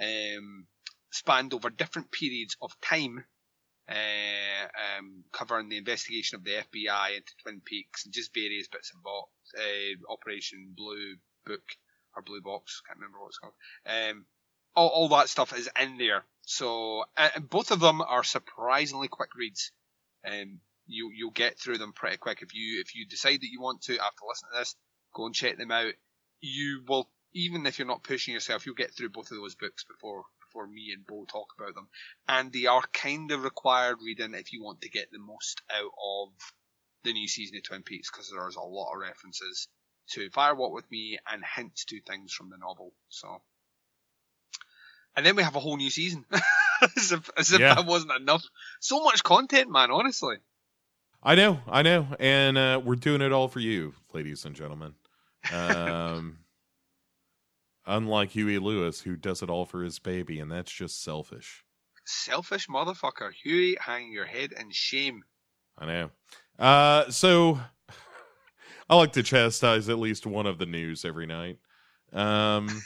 um, 0.00 0.66
spanned 1.10 1.54
over 1.54 1.70
different 1.70 2.10
periods 2.10 2.56
of 2.62 2.72
time 2.80 3.24
uh, 3.90 4.98
um, 4.98 5.24
covering 5.32 5.68
the 5.68 5.78
investigation 5.78 6.36
of 6.36 6.44
the 6.44 6.50
FBI 6.50 7.16
into 7.16 7.32
Twin 7.42 7.60
Peaks 7.64 8.04
and 8.04 8.14
just 8.14 8.32
various 8.32 8.68
bits 8.68 8.92
and 8.94 9.02
bobs. 9.02 9.28
Uh, 9.58 10.12
Operation 10.12 10.74
Blue 10.76 11.16
Book 11.44 11.62
or 12.16 12.22
Blue 12.22 12.40
Box, 12.40 12.82
can't 12.86 12.98
remember 12.98 13.18
what 13.20 13.28
it's 13.28 13.38
called. 13.38 13.54
Um, 13.86 14.26
all, 14.76 14.88
all 14.88 15.08
that 15.08 15.28
stuff 15.28 15.56
is 15.56 15.68
in 15.80 15.98
there. 15.98 16.24
So 16.42 17.04
both 17.50 17.70
of 17.70 17.80
them 17.80 18.00
are 18.00 18.24
surprisingly 18.24 19.08
quick 19.08 19.30
reads. 19.36 19.72
Um, 20.26 20.60
you 20.86 21.10
you'll 21.14 21.30
get 21.30 21.58
through 21.58 21.78
them 21.78 21.92
pretty 21.92 22.16
quick 22.16 22.42
if 22.42 22.54
you 22.54 22.80
if 22.80 22.94
you 22.94 23.06
decide 23.06 23.40
that 23.40 23.50
you 23.50 23.60
want 23.60 23.82
to 23.82 23.92
after 23.92 24.26
listening 24.28 24.50
to 24.52 24.58
this, 24.58 24.76
go 25.14 25.26
and 25.26 25.34
check 25.34 25.56
them 25.56 25.70
out. 25.70 25.92
You 26.40 26.82
will 26.86 27.08
even 27.32 27.66
if 27.66 27.78
you're 27.78 27.88
not 27.88 28.02
pushing 28.02 28.34
yourself, 28.34 28.66
you'll 28.66 28.74
get 28.74 28.94
through 28.94 29.10
both 29.10 29.30
of 29.30 29.36
those 29.36 29.54
books 29.54 29.84
before 29.84 30.24
before 30.50 30.66
me 30.66 30.92
and 30.92 31.06
Bo 31.06 31.24
talk 31.24 31.46
about 31.58 31.74
them 31.74 31.88
and 32.28 32.52
they 32.52 32.66
are 32.66 32.82
kind 32.92 33.30
of 33.30 33.44
required 33.44 33.98
reading 34.04 34.34
if 34.34 34.52
you 34.52 34.62
want 34.62 34.80
to 34.80 34.90
get 34.90 35.10
the 35.12 35.18
most 35.18 35.62
out 35.72 35.92
of 36.04 36.28
the 37.04 37.12
new 37.12 37.28
season 37.28 37.56
of 37.56 37.62
Twin 37.62 37.82
Peaks 37.82 38.10
because 38.10 38.30
there's 38.30 38.56
a 38.56 38.60
lot 38.60 38.92
of 38.92 39.00
references 39.00 39.68
to 40.10 40.28
Fire 40.30 40.54
Walk 40.54 40.72
with 40.72 40.90
Me 40.90 41.18
and 41.32 41.42
hints 41.44 41.84
to 41.86 42.00
things 42.00 42.32
from 42.32 42.50
the 42.50 42.58
novel. 42.58 42.92
So, 43.08 43.40
and 45.16 45.24
then 45.24 45.36
we 45.36 45.42
have 45.42 45.56
a 45.56 45.60
whole 45.60 45.76
new 45.76 45.90
season, 45.90 46.24
as 46.96 47.12
if 47.12 47.30
as 47.36 47.52
if 47.52 47.60
Yeah. 47.60 47.74
that 47.74 47.86
wasn't 47.86 48.12
enough. 48.20 48.44
So 48.80 49.02
much 49.02 49.22
content, 49.22 49.70
man. 49.70 49.90
Honestly, 49.90 50.36
I 51.22 51.34
know, 51.34 51.60
I 51.68 51.82
know, 51.82 52.06
and 52.18 52.58
uh, 52.58 52.80
we're 52.84 52.96
doing 52.96 53.20
it 53.22 53.32
all 53.32 53.48
for 53.48 53.60
you, 53.60 53.94
ladies 54.12 54.44
and 54.44 54.54
gentlemen. 54.56 54.94
Um, 55.52 56.38
unlike 57.86 58.30
Huey 58.30 58.58
Lewis, 58.58 59.00
who 59.00 59.16
does 59.16 59.42
it 59.42 59.50
all 59.50 59.64
for 59.64 59.82
his 59.82 59.98
baby, 59.98 60.38
and 60.40 60.50
that's 60.50 60.72
just 60.72 61.02
selfish. 61.02 61.64
selfish 62.04 62.66
motherfucker, 62.68 63.32
Huey, 63.32 63.76
hang 63.80 64.12
your 64.12 64.26
head 64.26 64.52
in 64.52 64.70
shame. 64.70 65.22
I 65.78 65.86
know. 65.86 66.10
Uh, 66.58 67.10
so 67.10 67.58
I 68.90 68.96
like 68.96 69.12
to 69.12 69.22
chastise 69.22 69.88
at 69.88 69.98
least 69.98 70.26
one 70.26 70.46
of 70.46 70.58
the 70.58 70.66
news 70.66 71.04
every 71.04 71.26
night. 71.26 71.58
Um, 72.12 72.68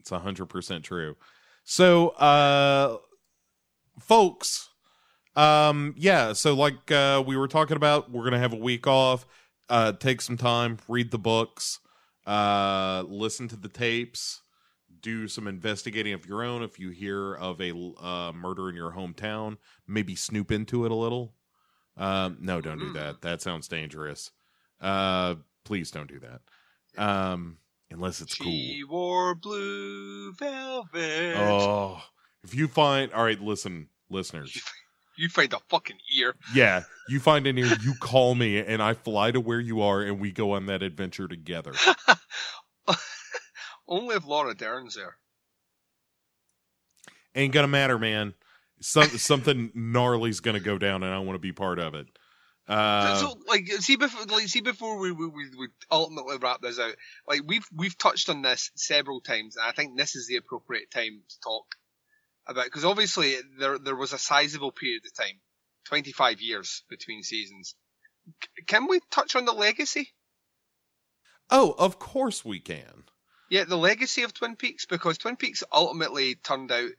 it's 0.00 0.10
hundred 0.10 0.46
percent 0.46 0.84
true. 0.84 1.16
So, 1.64 2.08
uh, 2.08 2.98
folks, 4.00 4.68
um, 5.36 5.94
yeah. 5.96 6.32
So, 6.32 6.54
like 6.54 6.90
uh, 6.90 7.22
we 7.24 7.36
were 7.36 7.48
talking 7.48 7.76
about, 7.76 8.10
we're 8.10 8.24
gonna 8.24 8.38
have 8.38 8.52
a 8.52 8.56
week 8.56 8.86
off. 8.86 9.26
Uh, 9.68 9.92
take 9.92 10.20
some 10.20 10.36
time, 10.36 10.78
read 10.88 11.10
the 11.12 11.18
books, 11.18 11.78
uh, 12.26 13.04
listen 13.08 13.48
to 13.48 13.56
the 13.56 13.68
tapes, 13.68 14.42
do 15.00 15.28
some 15.28 15.46
investigating 15.46 16.12
of 16.12 16.26
your 16.26 16.42
own. 16.42 16.62
If 16.62 16.78
you 16.78 16.90
hear 16.90 17.34
of 17.34 17.60
a 17.60 17.72
uh, 18.00 18.32
murder 18.32 18.68
in 18.68 18.76
your 18.76 18.92
hometown, 18.92 19.56
maybe 19.86 20.14
snoop 20.14 20.52
into 20.52 20.84
it 20.84 20.90
a 20.90 20.94
little. 20.94 21.34
Um, 21.96 22.38
no, 22.40 22.60
don't 22.60 22.78
do 22.78 22.92
that. 22.94 23.20
That 23.22 23.42
sounds 23.42 23.68
dangerous. 23.68 24.30
Uh, 24.80 25.36
please 25.64 25.90
don't 25.90 26.08
do 26.08 26.20
that. 26.20 26.40
Um, 27.02 27.58
unless 27.90 28.20
it's 28.20 28.36
she 28.36 28.82
cool. 28.88 28.98
wore 28.98 29.34
blue 29.34 30.32
velvet. 30.32 31.36
Oh, 31.36 32.02
if 32.44 32.54
you 32.54 32.68
find, 32.68 33.12
all 33.12 33.24
right, 33.24 33.40
listen, 33.40 33.88
listeners. 34.10 34.60
You 35.16 35.28
find 35.28 35.52
a 35.52 35.58
fucking 35.68 35.98
ear. 36.16 36.34
Yeah, 36.54 36.84
you 37.08 37.20
find 37.20 37.46
an 37.46 37.58
ear, 37.58 37.70
you 37.82 37.94
call 38.00 38.34
me, 38.34 38.58
and 38.58 38.82
I 38.82 38.94
fly 38.94 39.30
to 39.30 39.40
where 39.40 39.60
you 39.60 39.82
are, 39.82 40.00
and 40.02 40.20
we 40.20 40.32
go 40.32 40.52
on 40.52 40.66
that 40.66 40.82
adventure 40.82 41.28
together. 41.28 41.72
Only 43.88 44.16
if 44.16 44.26
Laura 44.26 44.54
Dern's 44.54 44.94
there. 44.94 45.16
Ain't 47.34 47.52
gonna 47.52 47.68
matter, 47.68 47.98
man. 47.98 48.34
Some, 48.80 49.08
something 49.08 49.70
gnarly's 49.74 50.40
gonna 50.40 50.60
go 50.60 50.78
down, 50.78 51.02
and 51.02 51.12
I 51.12 51.18
want 51.18 51.34
to 51.34 51.40
be 51.40 51.52
part 51.52 51.78
of 51.78 51.94
it. 51.94 52.06
Uh, 52.68 53.16
so, 53.16 53.38
like, 53.48 53.66
see 53.66 53.96
before, 53.96 54.24
like, 54.26 54.48
see 54.48 54.60
before 54.60 54.98
we, 54.98 55.10
we 55.10 55.26
we 55.26 55.50
we 55.58 55.68
ultimately 55.90 56.38
wrap 56.38 56.62
this 56.62 56.78
out. 56.78 56.94
Like, 57.26 57.42
we've 57.46 57.66
we've 57.76 57.98
touched 57.98 58.28
on 58.28 58.42
this 58.42 58.70
several 58.76 59.20
times, 59.20 59.56
and 59.56 59.66
I 59.66 59.72
think 59.72 59.96
this 59.96 60.14
is 60.14 60.26
the 60.26 60.36
appropriate 60.36 60.90
time 60.90 61.22
to 61.28 61.40
talk 61.40 61.74
about 62.46 62.64
because 62.64 62.84
obviously 62.84 63.36
there 63.58 63.78
there 63.78 63.96
was 63.96 64.12
a 64.12 64.18
sizable 64.18 64.72
period 64.72 65.02
of 65.06 65.14
time, 65.14 65.40
twenty 65.84 66.12
five 66.12 66.40
years 66.40 66.82
between 66.88 67.22
seasons. 67.22 67.74
C- 68.42 68.62
can 68.66 68.86
we 68.88 69.00
touch 69.10 69.36
on 69.36 69.44
the 69.44 69.52
legacy? 69.52 70.12
oh, 71.50 71.74
of 71.78 71.98
course 71.98 72.44
we 72.44 72.60
can. 72.60 73.04
Yeah, 73.50 73.64
the 73.64 73.76
legacy 73.76 74.22
of 74.22 74.32
Twin 74.32 74.56
Peaks 74.56 74.86
because 74.86 75.18
Twin 75.18 75.36
Peaks 75.36 75.62
ultimately 75.70 76.34
turned 76.36 76.72
out, 76.72 76.90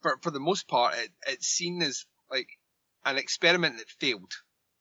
for 0.00 0.18
for 0.22 0.30
the 0.30 0.40
most 0.40 0.66
part, 0.66 0.94
it, 0.96 1.10
it's 1.26 1.46
seen 1.46 1.80
as 1.82 2.04
like 2.30 2.48
an 3.04 3.16
experiment 3.18 3.78
that 3.78 3.88
failed, 4.00 4.32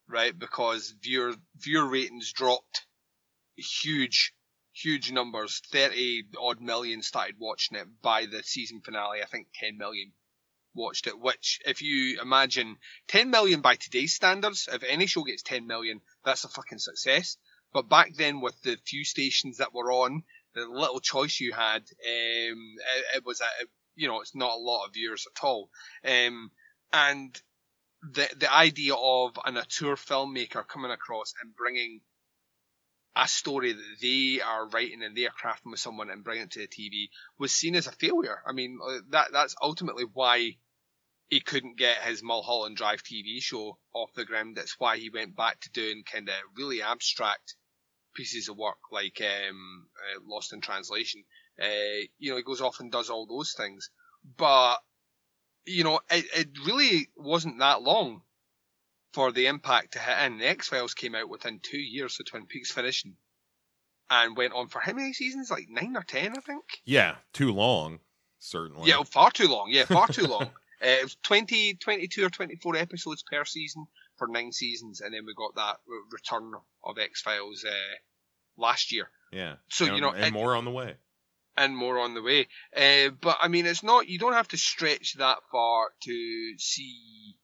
right? 0.07 0.37
Because 0.37 0.93
viewer 1.01 1.33
viewer 1.57 1.87
ratings 1.87 2.31
dropped 2.31 2.85
huge, 3.55 4.33
huge 4.83 5.11
numbers. 5.11 5.61
Thirty 5.71 6.23
odd 6.39 6.61
million 6.61 7.01
started 7.01 7.35
watching 7.39 7.77
it 7.77 7.87
by 8.01 8.25
the 8.25 8.43
season 8.43 8.81
finale. 8.81 9.21
I 9.21 9.25
think 9.25 9.47
ten 9.53 9.77
million 9.77 10.11
watched 10.73 11.07
it. 11.07 11.19
Which, 11.19 11.59
if 11.65 11.81
you 11.81 12.19
imagine 12.21 12.77
ten 13.07 13.29
million 13.29 13.61
by 13.61 13.75
today's 13.75 14.13
standards, 14.13 14.67
if 14.71 14.83
any 14.83 15.07
show 15.07 15.23
gets 15.23 15.43
ten 15.43 15.67
million, 15.67 16.01
that's 16.25 16.43
a 16.43 16.49
fucking 16.49 16.79
success. 16.79 17.37
But 17.73 17.89
back 17.89 18.15
then, 18.15 18.41
with 18.41 18.61
the 18.63 18.77
few 18.85 19.05
stations 19.05 19.57
that 19.57 19.73
were 19.73 19.91
on, 19.91 20.23
the 20.53 20.65
little 20.65 20.99
choice 20.99 21.39
you 21.39 21.53
had, 21.53 21.83
um, 21.83 22.75
it, 22.97 23.05
it 23.15 23.25
was 23.25 23.39
a, 23.39 23.45
you 23.95 24.07
know, 24.07 24.19
it's 24.19 24.35
not 24.35 24.55
a 24.55 24.59
lot 24.59 24.85
of 24.85 24.93
viewers 24.93 25.25
at 25.33 25.43
all. 25.43 25.69
Um, 26.05 26.51
and 26.91 27.39
the 28.01 28.27
the 28.37 28.53
idea 28.53 28.93
of 28.95 29.37
an 29.45 29.57
auteur 29.57 29.95
filmmaker 29.95 30.67
coming 30.67 30.91
across 30.91 31.33
and 31.41 31.55
bringing 31.55 32.01
a 33.15 33.27
story 33.27 33.73
that 33.73 33.95
they 34.01 34.41
are 34.41 34.67
writing 34.69 35.03
and 35.03 35.15
they 35.15 35.25
are 35.25 35.31
crafting 35.31 35.71
with 35.71 35.79
someone 35.79 36.09
and 36.09 36.23
bringing 36.23 36.45
it 36.45 36.51
to 36.51 36.59
the 36.59 36.67
TV 36.67 37.09
was 37.37 37.51
seen 37.51 37.75
as 37.75 37.87
a 37.87 37.91
failure. 37.91 38.41
I 38.45 38.53
mean, 38.53 38.79
uh, 38.83 38.99
that 39.09 39.29
that's 39.33 39.55
ultimately 39.61 40.05
why 40.05 40.57
he 41.27 41.39
couldn't 41.39 41.77
get 41.77 41.97
his 41.97 42.23
Mulholland 42.23 42.77
Drive 42.77 43.03
TV 43.03 43.41
show 43.41 43.77
off 43.93 44.13
the 44.13 44.25
ground. 44.25 44.55
That's 44.55 44.79
why 44.79 44.97
he 44.97 45.09
went 45.09 45.35
back 45.35 45.59
to 45.61 45.71
doing 45.71 46.03
kind 46.03 46.29
of 46.29 46.35
really 46.55 46.81
abstract 46.81 47.55
pieces 48.13 48.49
of 48.49 48.57
work 48.57 48.77
like 48.91 49.21
um, 49.21 49.87
uh, 49.97 50.19
Lost 50.25 50.53
in 50.53 50.61
Translation. 50.61 51.23
Uh, 51.61 52.05
you 52.17 52.31
know, 52.31 52.37
he 52.37 52.43
goes 52.43 52.61
off 52.61 52.79
and 52.79 52.91
does 52.91 53.09
all 53.09 53.25
those 53.25 53.53
things, 53.53 53.89
but 54.37 54.77
you 55.65 55.83
know, 55.83 55.99
it, 56.09 56.25
it 56.35 56.47
really 56.65 57.09
wasn't 57.15 57.59
that 57.59 57.81
long 57.81 58.21
for 59.13 59.31
the 59.31 59.47
impact 59.47 59.93
to 59.93 59.99
hit 59.99 60.17
in. 60.25 60.37
The 60.37 60.47
X 60.47 60.69
Files 60.69 60.93
came 60.93 61.15
out 61.15 61.29
within 61.29 61.59
two 61.61 61.79
years 61.79 62.19
of 62.19 62.25
Twin 62.27 62.45
Peaks 62.45 62.71
finishing, 62.71 63.15
and 64.09 64.35
went 64.37 64.53
on 64.53 64.67
for 64.67 64.79
how 64.79 64.93
many 64.93 65.13
seasons? 65.13 65.49
Like 65.51 65.67
nine 65.69 65.95
or 65.95 66.03
ten, 66.03 66.31
I 66.37 66.41
think. 66.41 66.63
Yeah, 66.85 67.15
too 67.33 67.51
long, 67.51 67.99
certainly. 68.39 68.89
Yeah, 68.89 69.03
far 69.03 69.31
too 69.31 69.47
long. 69.47 69.67
Yeah, 69.69 69.85
far 69.85 70.07
too 70.07 70.27
long. 70.27 70.49
Uh, 70.83 70.87
it 70.97 71.03
was 71.03 71.15
20, 71.21 71.75
22 71.75 72.25
or 72.25 72.29
24 72.31 72.75
episodes 72.75 73.21
per 73.21 73.45
season 73.45 73.85
for 74.17 74.27
nine 74.27 74.51
seasons, 74.51 74.99
and 74.99 75.13
then 75.13 75.27
we 75.27 75.33
got 75.35 75.53
that 75.53 75.77
return 76.11 76.51
of 76.83 76.97
X 76.97 77.21
Files 77.21 77.63
uh, 77.63 77.71
last 78.57 78.91
year, 78.91 79.07
yeah. 79.31 79.57
So, 79.69 79.85
and, 79.85 79.95
you 79.95 80.01
know, 80.01 80.09
and 80.09 80.25
it- 80.25 80.33
more 80.33 80.55
on 80.55 80.65
the 80.65 80.71
way. 80.71 80.95
and 81.55 81.77
more 81.77 81.99
on 81.99 82.15
the 82.15 82.23
way. 82.23 82.47
Uh, 82.75 83.11
but 83.21 83.37
I 83.43 83.47
mean, 83.47 83.67
it's 83.67 83.83
not, 83.83 84.07
you 84.09 84.17
don't 84.17 84.33
have 84.33 84.47
to 84.47 84.57
stretch 84.57 85.13
that 85.19 85.37
far 85.51 85.89
to 86.05 86.53
see 86.57 87.35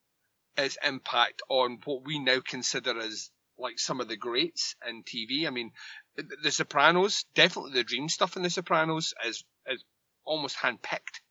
its 0.57 0.77
impact 0.83 1.41
on 1.49 1.79
what 1.85 2.03
we 2.05 2.19
now 2.19 2.39
consider 2.39 2.99
as 2.99 3.29
like 3.57 3.79
some 3.79 4.01
of 4.01 4.07
the 4.07 4.17
greats 4.17 4.75
in 4.87 5.03
TV. 5.03 5.47
I 5.47 5.49
mean, 5.49 5.71
The- 6.15 6.51
Sopranos, 6.51 7.25
definitely 7.35 7.73
the 7.73 7.83
dream 7.83 8.09
stuff 8.09 8.35
in 8.35 8.43
The 8.43 8.49
Sopranos 8.49 9.13
is, 9.25 9.43
is 9.67 9.83
almost 10.25 10.57
handpicked 10.57 11.21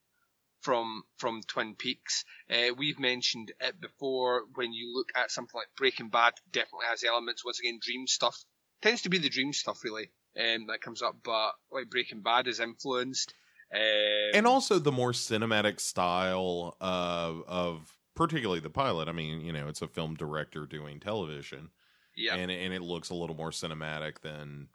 from 0.61 1.03
from 1.17 1.41
Twin 1.47 1.75
Peaks. 1.75 2.25
Uh, 2.49 2.73
we've 2.75 2.99
mentioned 2.99 3.53
it 3.61 3.79
before. 3.79 4.43
When 4.55 4.73
you 4.73 4.93
look 4.95 5.09
at 5.15 5.31
something 5.31 5.57
like 5.57 5.67
Breaking 5.77 6.09
Bad, 6.09 6.33
definitely 6.51 6.87
has 6.89 7.03
elements. 7.03 7.45
Once 7.45 7.59
again, 7.59 7.79
dream 7.81 8.07
stuff 8.07 8.37
tends 8.81 9.03
to 9.03 9.09
be 9.09 9.17
the 9.17 9.29
dream 9.29 9.53
stuff 9.53 9.83
really 9.83 10.11
um, 10.37 10.67
that 10.67 10.81
comes 10.81 11.01
up. 11.01 11.17
But 11.23 11.51
like 11.71 11.89
Breaking 11.89 12.21
Bad 12.21 12.47
is 12.47 12.59
influenced. 12.59 13.33
Um, 13.73 14.31
and 14.33 14.47
also 14.47 14.79
the 14.79 14.91
more 14.91 15.11
cinematic 15.11 15.79
style 15.79 16.75
of 16.79 17.43
of 17.47 17.96
particularly 18.17 18.59
the 18.59 18.69
pilot. 18.69 19.07
I 19.07 19.11
mean, 19.11 19.41
you 19.41 19.53
know, 19.53 19.67
it's 19.67 19.83
a 19.83 19.87
film 19.87 20.15
director 20.15 20.65
doing 20.65 20.99
television, 20.99 21.69
yeah, 22.17 22.35
and 22.35 22.51
and 22.51 22.73
it 22.73 22.81
looks 22.81 23.11
a 23.11 23.15
little 23.15 23.35
more 23.35 23.51
cinematic 23.51 24.19
than 24.21 24.67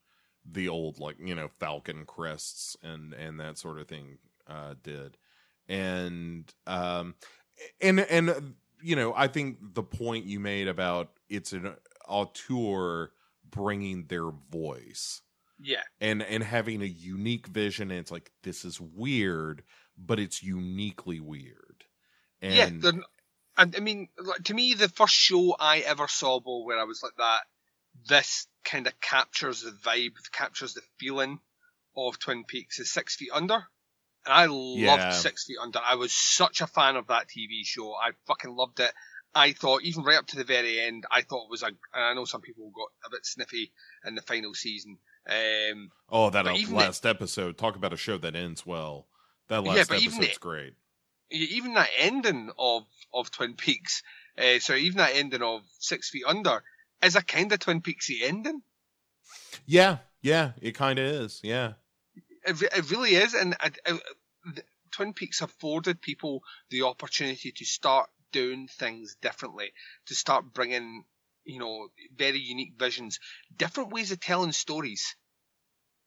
the 0.51 0.69
old 0.69 0.99
like 0.99 1.17
you 1.23 1.35
know 1.35 1.49
Falcon 1.61 2.07
crests 2.07 2.77
and 2.83 3.13
and 3.13 3.41
that 3.41 3.59
sort 3.59 3.79
of 3.79 3.89
thing 3.89 4.19
uh, 4.49 4.75
did, 4.83 5.19
and 5.69 6.55
um 6.67 7.17
and 7.81 8.01
and 8.01 8.55
you 8.81 8.97
know 8.97 9.13
I 9.15 9.27
think 9.27 9.59
the 9.75 9.83
point 9.83 10.25
you 10.25 10.41
made 10.41 10.69
about 10.69 11.11
it's 11.29 11.53
an 11.53 11.75
auteur 12.09 13.11
bringing 13.51 14.07
their 14.07 14.31
voice 14.51 15.21
yeah, 15.61 15.83
and 16.01 16.23
and 16.23 16.45
having 16.45 16.81
a 16.81 16.87
unique 16.87 17.49
vision 17.49 17.91
and 17.91 18.01
it's 18.01 18.11
like 18.11 18.31
this 18.43 18.65
is 18.65 18.81
weird 18.81 19.63
but 19.99 20.19
it's 20.19 20.43
uniquely 20.43 21.21
weird 21.21 21.85
and 22.41 22.83
yeah. 22.83 22.91
And 23.57 23.75
I 23.77 23.81
mean, 23.81 24.09
like, 24.19 24.45
to 24.45 24.55
me, 24.55 24.75
the 24.75 24.89
first 24.89 25.15
show 25.15 25.55
I 25.59 25.79
ever 25.81 26.09
saw, 26.09 26.41
Bo, 26.41 26.65
where 26.65 26.79
I 26.79 26.85
was 26.85 27.03
like 27.03 27.17
that, 27.19 27.41
this 28.09 28.47
kind 28.65 28.87
of 28.87 28.99
captures 29.01 29.63
the 29.63 29.71
vibe, 29.73 30.13
captures 30.33 30.75
the 30.75 30.81
feeling 30.99 31.39
of 31.97 32.19
Twin 32.19 32.45
Peaks 32.45 32.79
is 32.79 32.91
Six 32.91 33.17
Feet 33.17 33.31
Under. 33.33 33.67
And 34.25 34.33
I 34.35 34.47
loved 34.47 35.03
Yeah. 35.03 35.11
Six 35.11 35.45
Feet 35.47 35.59
Under. 35.61 35.81
I 35.85 35.97
was 35.97 36.13
such 36.13 36.61
a 36.61 36.67
fan 36.67 36.97
of 36.97 37.09
that 37.09 37.29
TV 37.29 37.65
show. 37.65 37.93
I 37.95 38.13
fucking 38.27 38.55
loved 38.55 38.81
it. 38.81 38.93
I 39.35 39.53
thought, 39.53 39.83
even 39.83 40.05
right 40.05 40.19
up 40.19 40.27
to 40.29 40.37
the 40.37 40.45
very 40.45 40.79
end, 40.81 41.05
I 41.11 41.23
thought 41.23 41.45
it 41.45 41.51
was 41.51 41.63
a, 41.63 41.67
and 41.67 41.77
I 41.95 42.15
know 42.15 42.25
some 42.27 42.41
people 42.43 42.71
got 42.75 42.89
a 43.07 43.11
bit 43.11 43.25
sniffy 43.25 43.73
in 44.07 44.15
the 44.15 44.23
final 44.23 44.55
season. 44.55 44.99
Um, 45.29 45.91
oh 46.11 46.31
that 46.31 46.47
last 46.71 47.07
episode 47.07 47.57
talk 47.57 47.77
about 47.77 47.93
a 47.93 47.97
show 47.97 48.19
that 48.19 48.35
ends 48.35 48.67
well 48.67 49.07
that 49.47 49.63
Yeah, 49.65 49.71
last 49.75 49.93
even 49.93 50.03
episode's 50.15 50.27
it- 50.37 50.41
great 50.41 50.75
even 51.33 51.75
that 51.75 51.91
ending 51.97 52.51
of 52.59 52.87
of 53.13 53.31
Twin 53.31 53.55
Peaks, 53.57 54.03
uh, 54.39 54.59
so 54.61 54.75
even 54.75 54.99
that 54.99 55.15
ending 55.17 55.43
of 55.43 55.63
Six 55.79 56.11
Feet 56.11 56.25
Under 56.27 56.63
is 57.03 57.17
a 57.17 57.23
kind 57.23 57.53
of 57.53 57.61
Twin 57.61 57.83
Peaksy 57.83 58.23
ending. 58.23 58.63
yeah 59.67 59.99
yeah 60.23 60.53
it 60.61 60.73
kind 60.75 60.99
of 60.99 61.05
is 61.07 61.41
yeah 61.43 61.73
It, 62.45 62.63
it 62.63 62.91
really 62.91 63.15
is, 63.17 63.35
and 63.35 63.57
uh, 63.61 63.71
uh, 63.87 63.99
the- 64.45 64.65
Twin 64.93 65.13
Peaks 65.15 65.41
afforded 65.41 66.03
people 66.03 66.43
the 66.71 66.83
opportunity 66.83 67.51
to 67.53 67.65
start 67.65 68.11
doing 68.31 68.69
things 68.69 69.17
differently, 69.17 69.73
to 70.07 70.15
start 70.15 70.53
bringing, 70.53 71.05
you 71.45 71.59
know, 71.59 71.89
very 72.15 72.39
unique 72.39 72.75
visions, 72.79 73.19
different 73.57 73.91
ways 73.91 74.13
of 74.13 74.21
telling 74.21 74.53
stories. 74.53 75.17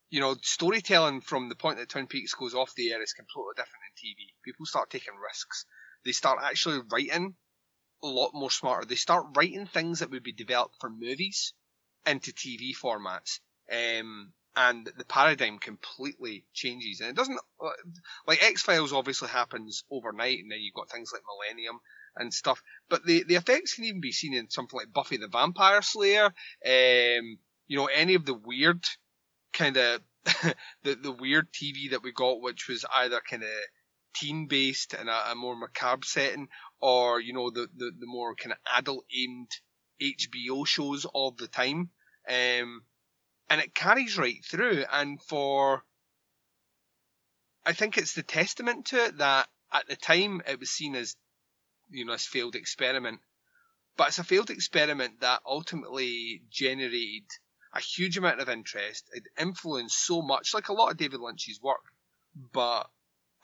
You 0.10 0.20
know, 0.22 0.36
storytelling 0.42 1.22
from 1.22 1.50
the 1.50 1.56
point 1.56 1.78
that 1.78 1.90
Twin 1.90 2.08
Peaks 2.08 2.34
goes 2.34 2.56
off 2.56 2.74
the 2.76 2.92
air 2.92 3.02
is 3.02 3.14
completely 3.14 3.54
different 3.56 3.85
TV. 3.96 4.34
People 4.44 4.66
start 4.66 4.90
taking 4.90 5.14
risks. 5.16 5.66
They 6.04 6.12
start 6.12 6.40
actually 6.42 6.82
writing 6.92 7.36
a 8.04 8.08
lot 8.08 8.32
more 8.34 8.52
smarter. 8.52 8.86
They 8.86 8.96
start 8.96 9.36
writing 9.36 9.66
things 9.66 10.00
that 10.00 10.12
would 10.12 10.24
be 10.24 10.34
developed 10.34 10.76
for 10.80 10.90
movies 10.90 11.54
into 12.06 12.32
TV 12.32 12.72
formats. 12.76 13.40
Um, 13.72 14.34
and 14.56 14.90
the 14.98 15.06
paradigm 15.06 15.60
completely 15.60 16.46
changes. 16.54 17.02
And 17.02 17.10
it 17.10 17.16
doesn't, 17.16 17.40
uh, 17.62 17.70
like 18.26 18.44
X 18.44 18.62
Files 18.62 18.94
obviously 18.94 19.28
happens 19.28 19.84
overnight, 19.92 20.40
and 20.40 20.52
then 20.52 20.60
you've 20.62 20.74
got 20.74 20.90
things 20.90 21.12
like 21.12 21.24
Millennium 21.28 21.80
and 22.16 22.34
stuff. 22.34 22.62
But 22.90 23.06
the, 23.06 23.24
the 23.24 23.36
effects 23.36 23.74
can 23.74 23.84
even 23.86 24.02
be 24.02 24.14
seen 24.14 24.34
in 24.34 24.50
something 24.50 24.78
like 24.78 24.94
Buffy 24.94 25.18
the 25.18 25.28
Vampire 25.28 25.82
Slayer, 25.82 26.26
um, 26.26 27.38
you 27.68 27.78
know, 27.78 27.88
any 27.88 28.14
of 28.16 28.26
the 28.26 28.34
weird 28.34 28.84
kind 29.52 29.76
of, 29.78 30.02
the, 30.84 30.96
the 30.96 31.12
weird 31.12 31.52
TV 31.52 31.92
that 31.92 32.04
we 32.04 32.14
got, 32.14 32.42
which 32.42 32.68
was 32.70 32.86
either 32.96 33.20
kind 33.30 33.44
of 33.44 33.50
teen 34.16 34.48
based 34.48 34.94
and 34.94 35.10
a, 35.10 35.32
a 35.32 35.36
more 35.36 35.56
macabre 35.56 36.06
setting, 36.06 36.48
or, 36.80 37.20
you 37.20 37.34
know, 37.34 37.50
the, 37.52 37.68
the, 37.76 37.92
the 38.00 38.08
more 38.08 38.36
kind 38.36 38.54
of 38.54 38.58
adult 38.78 39.06
aimed 39.16 39.52
HBO 40.02 40.66
shows 40.66 41.06
of 41.14 41.38
the 41.38 41.48
time. 41.48 41.90
Um, 42.28 42.84
and 43.50 43.62
it 43.62 43.76
carries 43.76 44.18
right 44.18 44.44
through. 44.44 44.86
And 44.92 45.22
for, 45.22 45.84
I 47.66 47.74
think 47.74 47.98
it's 47.98 48.14
the 48.14 48.24
testament 48.24 48.88
to 48.88 49.06
it 49.06 49.18
that 49.20 49.48
at 49.72 49.88
the 49.88 49.96
time 49.96 50.42
it 50.48 50.60
was 50.60 50.70
seen 50.70 50.96
as, 50.96 51.16
you 51.90 52.06
know, 52.06 52.14
this 52.14 52.26
failed 52.26 52.56
experiment. 52.56 53.20
But 53.98 54.10
it's 54.10 54.20
a 54.20 54.24
failed 54.24 54.50
experiment 54.50 55.22
that 55.22 55.42
ultimately 55.46 56.42
generated 56.50 57.30
a 57.74 57.80
huge 57.80 58.18
amount 58.18 58.42
of 58.42 58.50
interest. 58.50 59.10
It 59.14 59.24
influenced 59.40 60.06
so 60.06 60.22
much, 60.22 60.54
like 60.54 60.70
a 60.70 60.74
lot 60.74 60.92
of 60.92 60.98
David 60.98 61.20
Lynch's 61.20 61.62
work, 61.62 61.84
but 62.54 62.90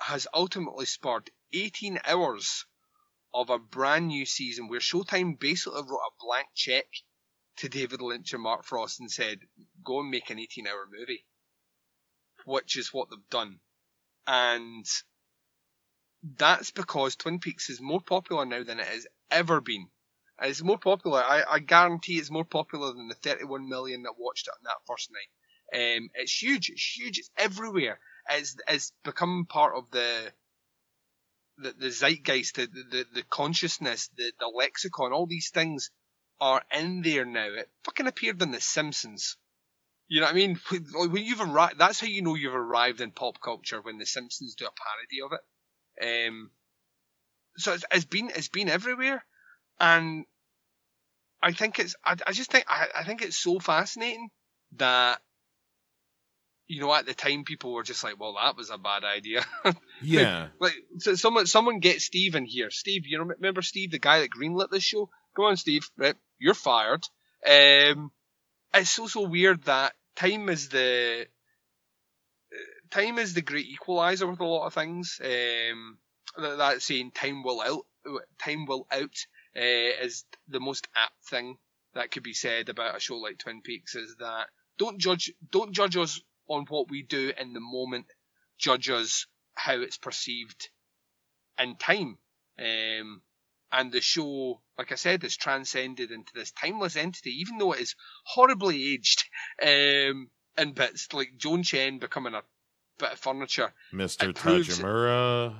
has 0.02 0.28
ultimately 0.34 0.86
spurred 0.86 1.30
18 1.54 2.00
hours 2.06 2.66
of 3.34 3.50
a 3.50 3.60
brand 3.60 4.08
new 4.08 4.26
season 4.26 4.68
where 4.68 4.80
Showtime 4.80 5.40
basically 5.40 5.82
wrote 5.82 6.00
a 6.00 6.26
blank 6.26 6.48
check 6.56 6.86
to 7.58 7.70
David 7.70 8.02
Lynch 8.02 8.34
and 8.34 8.42
Mark 8.42 8.66
Frost 8.66 9.00
and 9.00 9.12
said, 9.12 9.40
go 9.84 10.00
and 10.00 10.10
make 10.10 10.30
an 10.30 10.40
18 10.40 10.68
hour 10.68 10.88
movie. 10.92 11.26
Which 12.46 12.76
is 12.76 12.92
what 12.92 13.10
they've 13.10 13.30
done. 13.30 13.60
And 14.26 14.86
that's 16.24 16.72
because 16.72 17.16
Twin 17.16 17.40
Peaks 17.40 17.70
is 17.70 17.80
more 17.80 18.02
popular 18.02 18.46
now 18.46 18.64
than 18.64 18.80
it 18.80 18.88
has 18.88 19.08
ever 19.30 19.62
been. 19.62 19.88
And 20.40 20.50
It's 20.50 20.64
more 20.64 20.80
popular. 20.80 21.22
I, 21.24 21.44
I 21.48 21.60
guarantee 21.60 22.18
it's 22.18 22.32
more 22.32 22.46
popular 22.46 22.94
than 22.94 23.08
the 23.08 23.16
31 23.16 23.70
million 23.70 24.04
that 24.04 24.18
watched 24.18 24.48
it 24.48 24.52
on 24.52 24.64
that 24.64 24.86
first 24.88 25.12
night. 25.12 25.98
Um, 25.98 26.10
it's 26.16 26.42
huge. 26.42 26.70
It's 26.70 26.98
huge. 26.98 27.20
It's 27.20 27.30
everywhere. 27.38 28.00
It's, 28.30 28.56
it's 28.68 28.94
become 29.04 29.46
part 29.48 29.76
of 29.76 29.92
the 29.92 30.32
the, 31.58 31.74
the 31.78 31.92
zeitgeist, 31.92 32.56
the, 32.56 32.68
the, 32.68 33.06
the 33.14 33.24
consciousness, 33.24 34.10
the, 34.18 34.32
the 34.40 34.48
lexicon. 34.48 35.14
All 35.14 35.28
these 35.28 35.52
things 35.52 35.92
are 36.40 36.64
in 36.74 37.02
there 37.04 37.26
now. 37.26 37.46
It 37.46 37.70
fucking 37.84 38.08
appeared 38.08 38.42
in 38.42 38.52
The 38.52 38.60
Simpsons. 38.60 39.38
You 40.08 40.20
know 40.22 40.26
what 40.26 40.34
I 40.34 40.36
mean? 40.36 40.60
When 40.94 41.24
you've 41.24 41.42
arrived, 41.42 41.78
that's 41.78 42.00
how 42.00 42.08
you 42.08 42.22
know 42.22 42.36
you've 42.36 42.56
arrived 42.56 43.00
in 43.00 43.12
pop 43.12 43.40
culture 43.40 43.82
when 43.82 43.98
The 43.98 44.06
Simpsons 44.06 44.56
do 44.56 44.66
a 44.66 44.70
parody 44.72 45.22
of 45.24 45.34
it. 45.34 46.28
Um, 46.28 46.52
so 47.58 47.74
it's, 47.74 47.86
it's 47.92 48.06
been 48.06 48.32
it's 48.34 48.48
been 48.48 48.70
everywhere, 48.70 49.24
and 49.80 50.26
I 51.44 51.52
think 51.52 51.80
it's 51.80 51.96
I, 52.04 52.16
I 52.26 52.32
just 52.32 52.52
think 52.52 52.66
I, 52.68 52.88
I 52.96 53.04
think 53.04 53.22
it's 53.22 53.38
so 53.38 53.60
fascinating 53.60 54.30
that 54.78 55.22
you 56.72 56.80
know 56.80 56.94
at 56.94 57.06
the 57.06 57.14
time 57.14 57.44
people 57.44 57.74
were 57.74 57.84
just 57.84 58.02
like, 58.02 58.18
well, 58.18 58.38
that 58.42 58.56
was 58.56 58.70
a 58.70 58.78
bad 58.78 59.04
idea. 59.04 59.44
yeah 60.02 60.48
like 60.60 60.74
so 61.00 61.16
someone 61.16 61.46
someone 61.46 61.80
get 61.80 62.02
Steve 62.02 62.36
in 62.36 62.46
here. 62.46 62.72
Steve, 62.72 63.06
you 63.06 63.20
rem- 63.20 63.28
remember 63.28 63.62
Steve, 63.62 63.92
the 63.92 64.00
guy 64.00 64.22
that 64.22 64.30
greenlit 64.30 64.70
this 64.70 64.84
show? 64.84 65.10
Come 65.36 65.46
on, 65.46 65.58
Steve. 65.58 65.90
Right, 65.98 66.16
you're 66.40 66.54
fired. 66.54 67.04
Um, 67.46 68.12
it's 68.74 68.90
so 68.90 69.08
so 69.08 69.28
weird 69.28 69.64
that 69.64 69.94
time 70.16 70.48
is 70.48 70.70
the 70.70 71.28
time 72.90 73.18
is 73.18 73.34
the 73.34 73.42
great 73.42 73.68
equalizer 73.68 74.28
with 74.28 74.40
a 74.40 74.46
lot 74.46 74.68
of 74.68 74.74
things. 74.74 75.20
Um, 75.22 75.98
that, 76.38 76.58
that 76.58 76.82
saying 76.82 77.12
"time 77.12 77.44
will 77.44 77.60
out," 77.60 77.86
"time 78.40 78.66
will 78.66 78.88
out" 78.90 79.18
uh, 79.58 80.06
is 80.06 80.24
the 80.48 80.62
most 80.62 80.88
apt 80.96 81.22
thing 81.30 81.58
that 81.96 82.12
could 82.12 82.24
be 82.24 82.34
said 82.34 82.70
about 82.70 82.96
a 82.96 83.02
show 83.02 83.18
like 83.18 83.40
Twin 83.40 83.62
Peaks. 83.62 83.96
Is 83.96 84.16
that 84.20 84.48
don't 84.78 85.00
judge 85.00 85.34
don't 85.52 85.74
judge 85.74 85.98
us 85.98 86.22
on 86.52 86.66
what 86.70 86.90
we 86.90 87.04
do 87.04 87.32
in 87.40 87.54
the 87.54 87.60
moment. 87.60 88.06
judges 88.58 89.26
how 89.56 89.74
it's 89.74 89.98
perceived 89.98 90.70
in 91.60 91.76
time. 91.76 92.18
Um, 92.60 93.22
and 93.72 93.92
the 93.92 94.02
show, 94.02 94.62
like 94.78 94.92
I 94.92 94.96
said, 94.96 95.24
is 95.24 95.38
transcended 95.38 96.12
into 96.12 96.32
this 96.36 96.52
timeless 96.52 96.96
entity, 96.96 97.32
even 97.42 97.58
though 97.58 97.72
it 97.72 97.82
is 97.82 97.96
horribly 98.26 98.94
aged 98.94 99.24
um, 99.62 100.30
in 100.58 100.74
bits, 100.74 101.12
like 101.14 101.38
Joan 101.38 101.64
Chen 101.64 102.00
becoming 102.00 102.34
a 102.34 102.44
bit 103.00 103.14
of 103.14 103.20
furniture. 103.20 103.74
Mr. 103.94 104.34
Tojamura. 104.34 105.56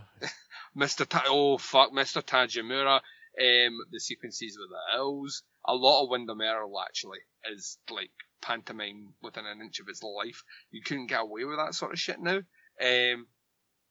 Mr. 0.78 1.08
Ta- 1.08 1.26
oh 1.28 1.58
fuck, 1.58 1.92
Mr. 1.92 2.22
Tojamura. 2.22 2.96
Um, 2.96 3.78
the 3.92 4.00
sequences 4.00 4.58
with 4.60 4.70
the 4.70 5.00
owls. 5.00 5.44
A 5.66 5.76
lot 5.76 6.04
of 6.04 6.10
Windom 6.10 6.42
Earle 6.42 6.82
actually 6.82 7.20
is 7.52 7.78
like 7.90 8.12
pantomime 8.42 9.14
within 9.22 9.46
an 9.46 9.62
inch 9.62 9.80
of 9.80 9.88
its 9.88 10.04
life. 10.04 10.44
You 10.72 10.82
couldn't 10.82 11.08
get 11.08 11.22
away 11.22 11.44
with 11.46 11.58
that 11.58 11.76
sort 11.76 11.94
of 11.94 12.00
shit 12.00 12.20
now. 12.20 12.42
Um, 12.82 13.28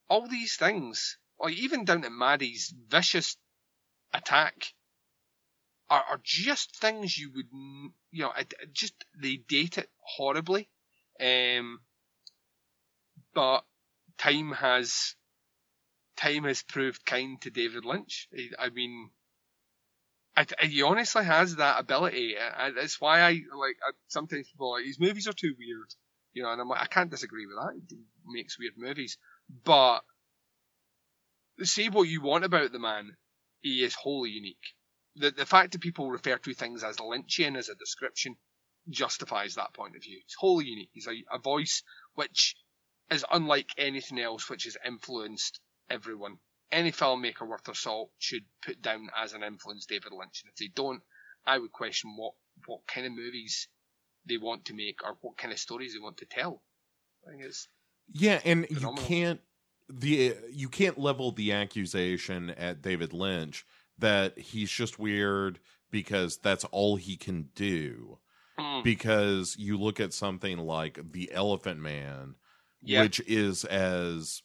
all 0.09 0.27
these 0.29 0.57
things, 0.57 1.19
like 1.39 1.55
even 1.55 1.85
down 1.85 2.03
to 2.03 2.11
Maddy's 2.11 2.75
vicious 2.89 3.37
attack, 4.13 4.75
are, 5.89 6.05
are 6.11 6.21
just 6.23 6.77
things 6.77 7.17
you 7.17 7.31
would, 7.35 7.47
you 8.11 8.23
know, 8.23 8.33
it, 8.33 8.55
it 8.61 8.73
just 8.73 8.95
they 9.21 9.37
date 9.37 9.79
it 9.79 9.89
horribly. 10.01 10.69
Um, 11.21 11.81
but 13.35 13.65
time 14.19 14.53
has 14.53 15.15
time 16.17 16.45
has 16.45 16.63
proved 16.63 17.05
kind 17.05 17.41
to 17.43 17.51
David 17.51 17.85
Lynch. 17.85 18.29
I 18.59 18.71
mean, 18.71 19.11
I, 20.37 20.47
I- 20.61 20.67
he 20.67 20.83
honestly 20.83 21.25
has 21.25 21.57
that 21.57 21.81
ability. 21.81 22.35
That's 22.77 23.01
why 23.01 23.21
I 23.21 23.31
like. 23.57 23.77
Sometimes 24.09 24.49
people 24.51 24.73
like 24.73 24.85
his 24.85 25.01
movies 25.01 25.29
are 25.29 25.33
too 25.33 25.55
weird, 25.59 25.91
you 26.33 26.43
know, 26.43 26.51
and 26.53 26.61
I'm 26.61 26.69
like, 26.69 26.83
I 26.83 26.87
can't 26.87 27.11
disagree 27.11 27.47
with 27.47 27.57
that. 27.57 27.81
He 27.89 27.99
makes 28.27 28.59
weird 28.59 28.75
movies, 28.77 29.19
but 29.65 30.01
say 31.63 31.89
what 31.89 32.09
you 32.09 32.21
want 32.23 32.45
about 32.45 32.73
the 32.73 32.79
man, 32.79 33.17
he 33.61 33.85
is 33.85 33.95
wholly 33.95 34.31
unique. 34.31 34.75
The 35.17 35.31
the 35.31 35.47
fact 35.47 35.73
that 35.73 35.81
people 35.81 36.11
refer 36.11 36.39
to 36.39 36.55
things 36.55 36.83
as 36.85 36.97
Lynchian 36.97 37.57
as 37.57 37.69
a 37.69 37.75
description 37.75 38.37
justifies 38.89 39.55
that 39.55 39.75
point 39.75 39.97
of 39.97 40.03
view. 40.03 40.19
It's 40.25 40.35
wholly 40.39 40.67
unique. 40.67 40.91
He's 40.93 41.07
a, 41.07 41.23
a 41.33 41.39
voice 41.39 41.83
which 42.15 42.57
is 43.11 43.25
unlike 43.31 43.71
anything 43.77 44.19
else 44.21 44.49
which 44.49 44.65
has 44.65 44.77
influenced 44.85 45.61
everyone. 45.91 46.39
Any 46.73 46.93
filmmaker 46.93 47.47
worth 47.47 47.65
their 47.65 47.75
salt 47.75 48.11
should 48.19 48.45
put 48.65 48.81
down 48.81 49.09
as 49.17 49.33
an 49.33 49.43
influence 49.43 49.87
David 49.87 50.13
Lynch. 50.13 50.43
And 50.45 50.51
if 50.51 50.57
they 50.57 50.69
don't, 50.69 51.03
I 51.47 51.59
would 51.59 51.73
question 51.73 52.17
what, 52.17 52.35
what 52.67 52.87
kind 52.87 53.07
of 53.07 53.13
movies 53.13 53.69
they 54.27 54.37
want 54.37 54.67
to 54.67 54.75
make 54.75 55.03
or 55.05 55.17
what 55.21 55.37
kind 55.37 55.53
of 55.53 55.59
stories 55.59 55.95
they 55.95 56.01
want 56.01 56.19
to 56.19 56.27
tell. 56.27 56.63
I 57.27 57.31
think 57.31 57.43
it's 57.45 57.69
Yeah, 58.13 58.41
and 58.45 58.67
you 58.71 58.95
can't 59.07 59.41
the 59.89 60.37
you 60.53 60.69
can't 60.69 60.99
level 60.99 61.33
the 61.33 61.53
accusation 61.53 62.51
at 62.51 62.83
David 62.83 63.13
Lynch 63.13 63.65
that 63.99 64.39
he's 64.39 64.71
just 64.71 64.99
weird 64.99 65.59
because 65.91 66.39
that's 66.39 66.65
all 66.65 66.97
he 66.97 67.17
can 67.17 67.49
do. 67.55 68.19
Mm, 68.59 68.85
Because 68.85 69.57
you 69.59 69.79
look 69.79 70.01
at 70.01 70.13
something 70.13 70.59
like 70.59 71.13
The 71.13 71.31
Elephant 71.33 71.81
Man, 71.81 72.37
yeah, 72.83 73.03
which 73.03 73.21
is 73.27 73.65
as 73.65 74.43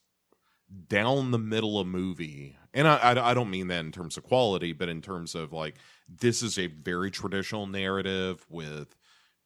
down 0.88 1.32
the 1.32 1.40
middle 1.40 1.80
of 1.80 1.88
a 1.88 1.90
movie 1.90 2.58
and 2.74 2.88
I, 2.88 2.96
I 2.98 3.32
i 3.32 3.34
don't 3.34 3.50
mean 3.50 3.68
that 3.68 3.86
in 3.86 3.92
terms 3.92 4.18
of 4.18 4.24
quality 4.24 4.74
but 4.74 4.90
in 4.90 5.02
terms 5.02 5.36
of 5.36 5.54
like 5.54 5.76
this 6.10 6.42
is 6.42 6.58
a 6.58 6.68
very 6.68 7.12
traditional 7.12 7.68
narrative 7.68 8.46
with 8.50 8.96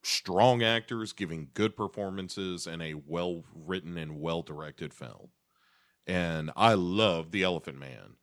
strong 0.01 0.63
actors 0.63 1.11
giving 1.11 1.49
good 1.53 1.75
performances 1.75 2.67
and 2.67 2.81
a 2.81 2.93
well 2.93 3.43
written 3.53 3.97
and 3.97 4.19
well 4.19 4.41
directed 4.41 4.93
film 4.93 5.29
and 6.07 6.51
i 6.55 6.73
love 6.73 7.31
the 7.31 7.43
elephant 7.43 7.77
man 7.77 8.15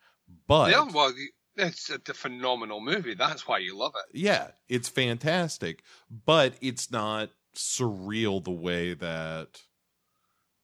but 0.47 0.70
yeah. 0.70 0.86
Well, 0.92 1.12
it's 1.57 1.91
a, 1.91 2.00
a 2.08 2.15
phenomenal 2.15 2.81
movie. 2.81 3.15
That's 3.15 3.47
why 3.47 3.58
you 3.58 3.76
love 3.76 3.94
it. 3.97 4.18
yeah, 4.18 4.49
it's 4.68 4.89
fantastic, 4.89 5.83
but 6.10 6.55
it's 6.60 6.91
not 6.91 7.31
surreal 7.55 8.42
the 8.42 8.50
way 8.50 8.94
that 8.94 9.62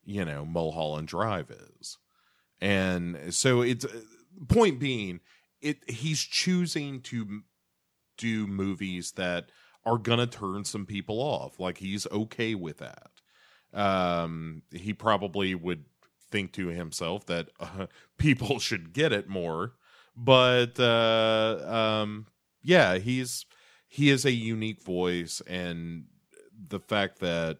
you 0.03 0.25
know 0.25 0.45
Mulholland 0.45 1.07
Drive 1.07 1.51
is. 1.51 1.97
And 2.63 3.33
so 3.33 3.61
it's 3.61 3.85
point 4.47 4.79
being 4.79 5.19
it 5.61 5.89
he's 5.89 6.21
choosing 6.21 7.01
to 7.01 7.41
do 8.17 8.47
movies 8.47 9.11
that 9.17 9.49
are 9.85 9.97
to 10.19 10.27
turn 10.27 10.63
some 10.63 10.85
people 10.85 11.19
off. 11.19 11.59
Like 11.59 11.79
he's 11.79 12.07
okay 12.07 12.55
with 12.55 12.77
that. 12.77 13.11
Um 13.73 14.61
he 14.71 14.93
probably 14.93 15.53
would 15.55 15.85
think 16.31 16.53
to 16.53 16.67
himself 16.67 17.25
that 17.25 17.49
uh, 17.59 17.87
people 18.17 18.59
should 18.59 18.93
get 18.93 19.11
it 19.11 19.27
more 19.29 19.73
but 20.15 20.79
uh 20.79 21.99
um 22.01 22.25
yeah 22.63 22.97
he's 22.97 23.45
he 23.87 24.09
is 24.09 24.25
a 24.25 24.31
unique 24.31 24.81
voice 24.81 25.41
and 25.45 26.05
the 26.69 26.79
fact 26.79 27.19
that 27.19 27.59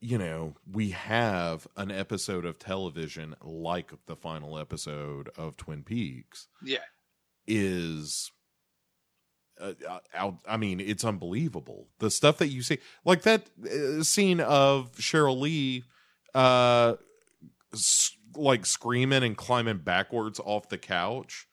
you 0.00 0.18
know 0.18 0.54
we 0.70 0.90
have 0.90 1.66
an 1.76 1.90
episode 1.90 2.44
of 2.44 2.58
television 2.58 3.34
like 3.42 3.92
the 4.06 4.16
final 4.16 4.58
episode 4.58 5.30
of 5.36 5.56
twin 5.56 5.82
peaks 5.82 6.48
Yeah, 6.62 6.78
is 7.46 8.30
uh, 9.60 9.72
out 10.14 10.36
i 10.46 10.56
mean 10.58 10.80
it's 10.80 11.04
unbelievable 11.04 11.88
the 11.98 12.10
stuff 12.10 12.36
that 12.38 12.48
you 12.48 12.62
see 12.62 12.78
like 13.06 13.22
that 13.22 13.46
uh, 13.64 14.02
scene 14.02 14.40
of 14.40 14.92
Sheryl 14.96 15.40
Lee 15.40 15.84
uh 16.34 16.96
s- 17.72 18.16
like 18.34 18.66
screaming 18.66 19.22
and 19.22 19.34
climbing 19.36 19.78
backwards 19.78 20.38
off 20.44 20.68
the 20.68 20.76
couch 20.76 21.46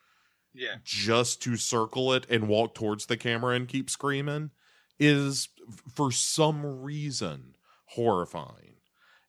yeah. 0.54 0.76
just 0.84 1.42
to 1.44 1.56
circle 1.56 2.12
it 2.12 2.26
and 2.30 2.50
walk 2.50 2.76
towards 2.76 3.06
the 3.06 3.16
camera 3.16 3.56
and 3.56 3.70
keep 3.70 3.90
screaming 3.90 4.52
is 5.00 5.48
for 5.96 6.12
some 6.12 6.82
reason 6.82 7.53
horrifying. 7.94 8.76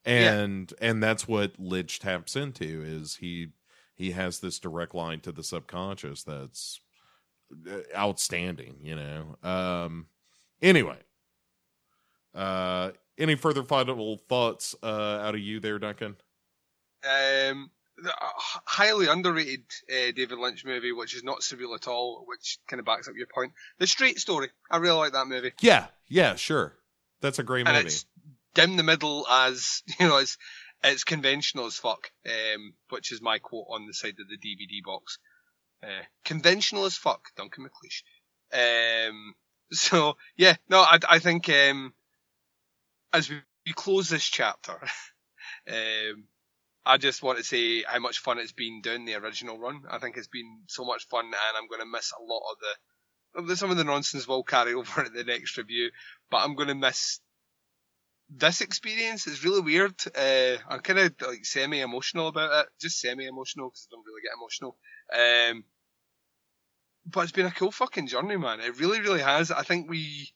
And 0.05 0.73
and 0.81 1.03
that's 1.03 1.27
what 1.27 1.59
Lynch 1.59 1.99
taps 1.99 2.37
into 2.37 2.83
is 2.85 3.17
he 3.17 3.49
he 3.95 4.11
has 4.11 4.41
this 4.41 4.59
direct 4.59 4.95
line 4.95 5.21
to 5.21 5.33
the 5.33 5.43
subconscious 5.43 6.25
that's 6.25 6.81
uh, 7.71 7.79
outstanding 7.97 8.77
you 8.83 8.97
know? 8.97 9.37
Um 9.43 10.07
anyway 10.61 10.99
uh 12.35 12.91
any 13.17 13.35
further 13.35 13.63
final 13.63 14.19
thoughts 14.29 14.75
uh 14.83 15.21
out 15.23 15.35
of 15.35 15.41
you 15.41 15.59
there 15.61 15.79
duncan? 15.79 16.17
Um, 17.05 17.71
the, 17.97 18.11
uh, 18.11 18.29
highly 18.67 19.07
underrated 19.09 19.65
uh, 19.91 20.13
David 20.17 20.39
Lynch 20.39 20.65
movie, 20.65 20.93
which 20.93 21.15
is 21.15 21.23
not 21.23 21.41
surreal 21.41 21.75
at 21.75 21.87
all, 21.87 22.25
which 22.27 22.59
kind 22.67 22.81
of 22.81 22.87
backs 22.87 23.09
up 23.09 23.15
your 23.17 23.27
point. 23.27 23.53
The 23.79 23.87
Straight 23.87 24.19
Story. 24.19 24.49
I 24.71 24.79
really 24.79 24.97
like 24.99 25.13
that 25.13 25.27
movie, 25.29 25.53
yeah. 25.61 25.87
Yeah 26.09 26.35
sure. 26.35 26.77
That's 27.21 27.39
a 27.39 27.43
great 27.43 27.67
and 27.67 27.77
movie. 27.77 27.87
it's 27.87 28.05
dim 28.55 28.77
the 28.77 28.83
middle 28.83 29.27
as 29.29 29.83
you 30.01 30.09
know, 30.09 30.19
it's 30.19 30.39
it's 30.83 31.05
conventional 31.05 31.67
as 31.67 31.77
fuck. 31.77 32.11
Um, 32.27 32.75
which 32.91 33.13
is 33.13 33.23
my 33.23 33.39
quote 33.39 33.67
on 33.71 33.87
the 33.87 33.95
side 33.95 34.17
of 34.21 34.29
the 34.29 34.37
DVD 34.37 34.83
box. 34.85 35.19
Uh, 35.83 36.05
conventional 36.25 36.85
as 36.85 36.97
fuck, 36.97 37.29
Duncan 37.37 37.67
McLeish. 37.67 38.03
Um, 38.53 39.35
so 39.73 40.17
yeah, 40.37 40.57
no, 40.69 40.81
I 40.81 40.99
I 41.09 41.19
think 41.19 41.49
um, 41.49 41.95
as 43.13 43.29
we, 43.29 43.41
we 43.67 43.73
close 43.73 44.09
this 44.09 44.25
chapter, 44.25 44.73
um, 45.69 46.25
I 46.87 46.99
just 46.99 47.23
want 47.23 47.39
to 47.39 47.45
say 47.45 47.83
how 47.83 47.99
much 47.99 48.19
fun 48.19 48.39
it's 48.39 48.53
been 48.53 48.81
doing 48.83 49.05
the 49.05 49.15
original 49.15 49.59
run. 49.59 49.83
I 49.91 49.99
think 49.99 50.17
it's 50.17 50.29
been 50.29 50.63
so 50.67 50.85
much 50.85 51.07
fun, 51.09 51.25
and 51.27 51.35
I'm 51.57 51.69
going 51.69 51.81
to 51.81 51.91
miss 51.91 52.13
a 52.13 52.23
lot 52.23 52.43
of 52.51 52.57
the, 52.61 53.41
of 53.41 53.47
the 53.47 53.57
some 53.57 53.71
of 53.71 53.77
the 53.77 53.85
nonsense 53.85 54.29
will 54.29 54.43
carry 54.43 54.75
over 54.75 55.01
at 55.01 55.15
the 55.15 55.25
next 55.25 55.57
review, 55.57 55.91
but 56.31 56.39
I'm 56.39 56.55
going 56.55 56.69
to 56.69 56.75
miss 56.75 57.21
this 58.31 58.61
experience. 58.61 59.27
is 59.27 59.45
really 59.45 59.61
weird. 59.61 59.95
Uh, 60.17 60.57
I'm 60.69 60.81
kind 60.81 60.99
of 60.99 61.15
like 61.27 61.45
semi 61.45 61.81
emotional 61.81 62.29
about 62.29 62.65
it, 62.65 62.69
just 62.81 63.01
semi 63.01 63.27
emotional 63.27 63.69
because 63.69 63.89
I 63.91 63.95
don't 63.95 64.07
really 64.07 64.23
get 64.23 64.37
emotional. 64.37 64.77
Um, 65.13 65.65
but 67.07 67.23
it's 67.23 67.33
been 67.33 67.47
a 67.47 67.51
cool 67.51 67.71
fucking 67.71 68.07
journey, 68.07 68.37
man. 68.37 68.61
It 68.61 68.79
really, 68.79 69.01
really 69.01 69.21
has. 69.21 69.51
I 69.51 69.63
think 69.63 69.91
we. 69.91 70.31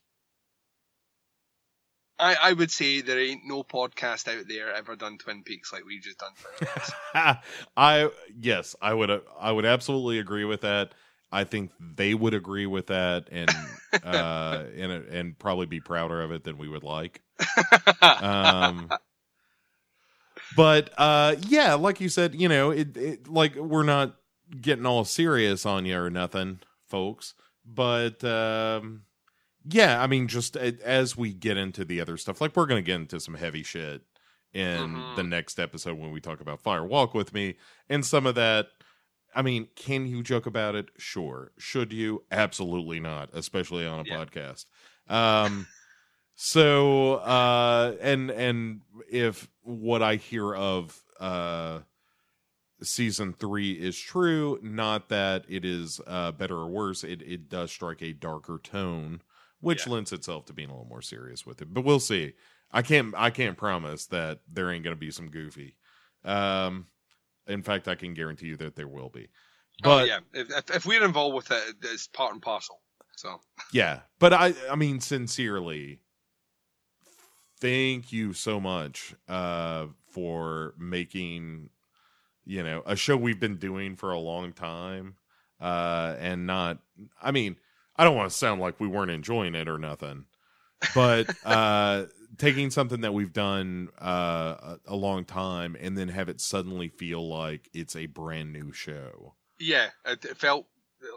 I, 2.19 2.35
I 2.41 2.53
would 2.53 2.69
say 2.69 2.99
there 2.99 3.19
ain't 3.19 3.45
no 3.45 3.63
podcast 3.63 4.27
out 4.27 4.45
there 4.47 4.73
ever 4.73 4.97
done 4.97 5.17
Twin 5.17 5.41
Peaks 5.43 5.71
like 5.71 5.85
we've 5.85 6.01
just 6.01 6.19
done 6.19 7.37
I 7.77 8.09
yes, 8.37 8.75
I 8.81 8.93
would 8.93 9.21
I 9.39 9.51
would 9.53 9.65
absolutely 9.65 10.19
agree 10.19 10.43
with 10.43 10.61
that. 10.61 10.93
I 11.31 11.45
think 11.45 11.71
they 11.79 12.13
would 12.13 12.33
agree 12.33 12.65
with 12.65 12.87
that 12.87 13.29
and 13.31 13.49
uh 14.03 14.65
and 14.75 14.91
and 14.91 15.39
probably 15.39 15.65
be 15.65 15.79
prouder 15.79 16.21
of 16.21 16.33
it 16.33 16.43
than 16.43 16.57
we 16.57 16.67
would 16.67 16.83
like. 16.83 17.21
Um 18.01 18.89
but 20.55 20.91
uh 20.97 21.35
yeah, 21.47 21.75
like 21.75 22.01
you 22.01 22.09
said, 22.09 22.35
you 22.35 22.47
know, 22.49 22.71
it, 22.71 22.95
it 22.97 23.27
like 23.27 23.55
we're 23.55 23.83
not 23.83 24.15
getting 24.61 24.85
all 24.85 25.05
serious 25.05 25.65
on 25.65 25.85
you 25.85 25.97
or 25.97 26.09
nothing, 26.09 26.59
folks. 26.87 27.33
But 27.65 28.23
um 28.23 29.03
yeah, 29.67 30.01
I 30.01 30.07
mean 30.07 30.27
just 30.27 30.55
as 30.55 31.15
we 31.17 31.33
get 31.33 31.57
into 31.57 31.85
the 31.85 32.01
other 32.01 32.17
stuff, 32.17 32.41
like 32.41 32.55
we're 32.55 32.65
going 32.65 32.81
to 32.83 32.85
get 32.85 32.95
into 32.95 33.19
some 33.19 33.35
heavy 33.35 33.61
shit 33.63 34.01
in 34.53 34.79
Mhm. 34.79 35.15
the 35.15 35.23
next 35.23 35.59
episode 35.59 35.97
when 35.99 36.11
we 36.11 36.19
talk 36.19 36.41
about 36.41 36.61
Fire 36.61 36.83
Walk 36.85 37.13
with 37.13 37.33
Me 37.33 37.55
and 37.87 38.05
some 38.05 38.25
of 38.25 38.35
that 38.35 38.67
I 39.35 39.43
mean, 39.43 39.67
can 39.75 40.07
you 40.07 40.23
joke 40.23 40.47
about 40.47 40.73
it? 40.73 40.87
Sure. 40.97 41.51
Should 41.59 41.93
you? 41.93 42.23
Absolutely 42.31 42.99
not, 42.99 43.29
especially 43.33 43.85
on 43.85 43.99
a 43.99 44.03
Yeah. 44.09 44.25
podcast. 44.25 44.65
Um 45.07 45.67
so 46.41 47.15
uh 47.15 47.97
and 47.99 48.31
and 48.31 48.79
if 49.11 49.49
what 49.61 50.01
I 50.01 50.15
hear 50.15 50.55
of 50.55 50.97
uh 51.19 51.79
season 52.81 53.33
3 53.33 53.73
is 53.73 53.99
true, 53.99 54.57
not 54.61 55.09
that 55.09 55.43
it 55.49 55.65
is 55.65 55.99
uh 56.07 56.31
better 56.31 56.55
or 56.55 56.69
worse, 56.69 57.03
it 57.03 57.21
it 57.23 57.49
does 57.49 57.71
strike 57.71 58.01
a 58.01 58.13
darker 58.13 58.57
tone 58.63 59.21
which 59.59 59.85
Yeah. 59.85 59.91
lends 59.91 60.13
itself 60.13 60.45
to 60.45 60.53
being 60.53 60.69
a 60.69 60.71
little 60.71 60.87
more 60.87 61.01
serious 61.01 61.45
with 61.45 61.61
it. 61.61 61.73
But 61.73 61.83
we'll 61.83 61.99
see. 61.99 62.31
I 62.71 62.83
can't 62.83 63.13
I 63.17 63.31
can't 63.31 63.57
promise 63.57 64.05
that 64.05 64.39
there 64.49 64.71
ain't 64.71 64.85
going 64.85 64.95
to 64.95 64.99
be 64.99 65.11
some 65.11 65.29
goofy. 65.29 65.75
Um 66.23 66.87
in 67.47 67.63
fact, 67.63 67.89
I 67.89 67.95
can 67.95 68.13
guarantee 68.13 68.47
you 68.47 68.55
that 68.57 68.77
there 68.77 68.87
will 68.87 69.09
be. 69.09 69.27
But 69.83 70.03
oh, 70.03 70.05
yeah, 70.05 70.19
if, 70.33 70.49
if, 70.51 70.75
if 70.77 70.85
we're 70.85 71.03
involved 71.03 71.35
with 71.35 71.51
it, 71.51 71.75
it's 71.81 72.07
part 72.07 72.31
and 72.31 72.41
parcel. 72.41 72.79
So 73.17 73.41
Yeah, 73.73 73.99
but 74.19 74.31
I 74.31 74.53
I 74.71 74.77
mean 74.77 75.01
sincerely 75.01 75.99
thank 77.59 78.11
you 78.11 78.33
so 78.33 78.59
much 78.59 79.15
uh 79.27 79.87
for 80.11 80.73
making 80.77 81.69
you 82.45 82.63
know 82.63 82.81
a 82.85 82.95
show 82.95 83.17
we've 83.17 83.39
been 83.39 83.57
doing 83.57 83.95
for 83.95 84.11
a 84.11 84.19
long 84.19 84.53
time 84.53 85.15
uh 85.61 86.15
and 86.19 86.47
not 86.47 86.79
I 87.21 87.31
mean 87.31 87.57
I 87.95 88.03
don't 88.03 88.15
want 88.15 88.31
to 88.31 88.37
sound 88.37 88.61
like 88.61 88.79
we 88.79 88.87
weren't 88.87 89.11
enjoying 89.11 89.55
it 89.55 89.67
or 89.67 89.77
nothing 89.77 90.25
but 90.95 91.29
uh 91.45 92.05
taking 92.37 92.69
something 92.69 93.01
that 93.01 93.13
we've 93.13 93.33
done 93.33 93.89
uh 94.01 94.75
a, 94.87 94.93
a 94.93 94.95
long 94.95 95.25
time 95.25 95.75
and 95.79 95.97
then 95.97 96.07
have 96.09 96.29
it 96.29 96.39
suddenly 96.39 96.87
feel 96.87 97.27
like 97.27 97.69
it's 97.73 97.95
a 97.95 98.05
brand 98.05 98.53
new 98.53 98.71
show 98.71 99.35
yeah, 99.59 99.89
it, 100.05 100.25
it 100.25 100.37
felt 100.37 100.65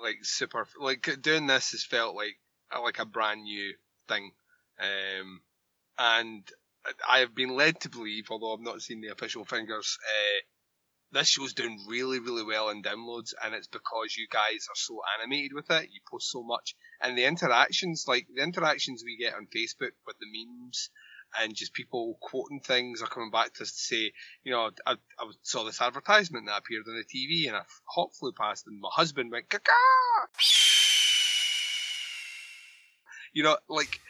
like 0.03 0.19
super. 0.23 0.67
Like 0.79 1.09
doing 1.23 1.47
this 1.47 1.71
has 1.71 1.85
felt 1.85 2.15
like 2.15 2.37
like 2.83 2.99
a 2.99 3.07
brand 3.07 3.45
new 3.45 3.73
thing, 4.09 4.33
um, 4.81 5.41
and 6.03 6.43
I 7.09 7.21
have 7.21 7.33
been 7.33 7.55
led 7.55 7.81
to 7.83 7.89
believe, 7.89 8.27
although 8.31 8.55
I've 8.55 8.61
not 8.61 8.83
seen 8.83 9.01
the 9.01 9.13
official 9.13 9.45
figures, 9.45 9.99
uh, 10.05 10.41
this 11.13 11.29
show's 11.29 11.55
doing 11.55 11.79
really, 11.89 12.19
really 12.19 12.43
well 12.43 12.71
in 12.71 12.83
downloads, 12.83 13.35
and 13.43 13.55
it's 13.55 13.69
because 13.69 14.17
you 14.17 14.27
guys 14.29 14.67
are 14.69 14.75
so 14.75 15.01
animated 15.21 15.53
with 15.55 15.71
it. 15.71 15.91
You 15.93 16.01
post 16.11 16.31
so 16.31 16.43
much, 16.43 16.75
and 17.01 17.17
the 17.17 17.25
interactions, 17.25 18.07
like 18.09 18.27
the 18.35 18.43
interactions 18.43 19.05
we 19.05 19.17
get 19.17 19.35
on 19.35 19.47
Facebook 19.47 19.93
with 20.05 20.17
the 20.19 20.27
memes 20.27 20.91
and 21.41 21.55
just 21.55 21.73
people 21.73 22.19
quoting 22.21 22.61
things 22.61 23.01
are 23.01 23.09
coming 23.09 23.31
back 23.31 23.55
to 23.55 23.63
us 23.63 23.71
to 23.71 23.79
say, 23.79 24.13
you 24.43 24.53
know, 24.53 24.71
I, 24.85 24.93
I 25.19 25.31
saw 25.43 25.65
this 25.65 25.81
advertisement 25.81 26.47
that 26.47 26.59
appeared 26.59 26.85
on 26.89 26.97
the 26.97 27.05
TV, 27.05 27.47
and 27.47 27.57
a 27.57 27.65
hawk 27.85 28.11
flew 28.19 28.33
past, 28.33 28.67
and 28.67 28.81
my 28.81 28.91
husband 28.93 29.31
went 29.31 29.49
caca. 29.49 29.71
You 33.33 33.45
know, 33.45 33.57
like 33.69 34.01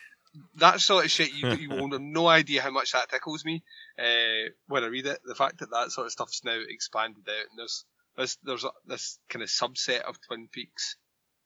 that 0.56 0.80
sort 0.80 1.04
of 1.04 1.10
shit. 1.10 1.32
You 1.32 1.50
you 1.60 1.68
will 1.70 1.90
have 1.90 2.00
no 2.00 2.26
idea 2.26 2.62
how 2.62 2.70
much 2.70 2.92
that 2.92 3.10
tickles 3.10 3.44
me 3.44 3.62
uh, 3.98 4.50
when 4.66 4.84
I 4.84 4.88
read 4.88 5.06
it. 5.06 5.20
The 5.24 5.34
fact 5.34 5.58
that 5.58 5.70
that 5.70 5.90
sort 5.90 6.06
of 6.06 6.12
stuff's 6.12 6.44
now 6.44 6.58
expanded 6.68 7.28
out, 7.28 7.46
and 7.50 7.58
there's 7.58 7.84
there's 8.16 8.38
there's 8.42 8.64
a, 8.64 8.70
this 8.86 9.18
kind 9.28 9.42
of 9.42 9.48
subset 9.48 10.02
of 10.02 10.16
Twin 10.26 10.48
Peaks 10.52 10.96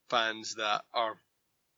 fans 0.09 0.55
that 0.57 0.83
are 0.95 1.17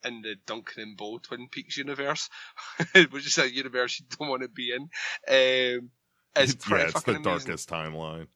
in 0.05 0.23
the 0.23 0.37
Duncan 0.47 0.83
and 0.83 0.97
Bo 0.97 1.19
Twin 1.19 1.49
Peaks 1.51 1.77
universe, 1.77 2.29
which 3.11 3.27
is 3.27 3.39
a 3.39 3.53
universe 3.53 4.01
you 4.01 4.07
don't 4.19 4.29
want 4.29 4.43
to 4.43 4.49
be 4.49 4.73
in. 4.73 4.83
Um, 5.29 5.91
it's 6.37 6.57
yeah 6.71 6.89
it's 6.89 7.03
the 7.03 7.13
amazing. 7.13 7.23
darkest 7.23 7.69
timeline 7.69 8.27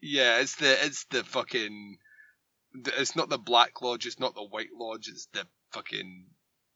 Yeah, 0.00 0.40
it's 0.40 0.56
the 0.56 0.84
it's 0.84 1.04
the 1.10 1.24
fucking. 1.24 1.98
It's 2.98 3.16
not 3.16 3.30
the 3.30 3.38
Black 3.38 3.80
Lodge. 3.80 4.04
It's 4.04 4.20
not 4.20 4.34
the 4.34 4.44
White 4.44 4.74
Lodge. 4.78 5.08
It's 5.08 5.28
the 5.32 5.46
fucking 5.72 6.26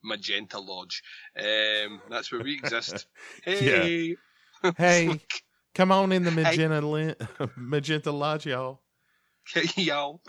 Magenta 0.03 0.59
Lodge. 0.59 1.03
Um, 1.37 2.01
that's 2.09 2.31
where 2.31 2.41
we 2.41 2.53
exist. 2.53 3.07
Hey, 3.43 4.17
hey 4.77 5.19
come 5.73 5.91
on 5.91 6.11
in 6.11 6.23
the 6.23 6.31
Hey. 6.31 6.43
magenta 6.43 6.81
li- 6.81 7.15
magenta 7.55 8.11
lodge 8.11 8.45
y'all 8.45 8.81
y'all. 9.75 10.21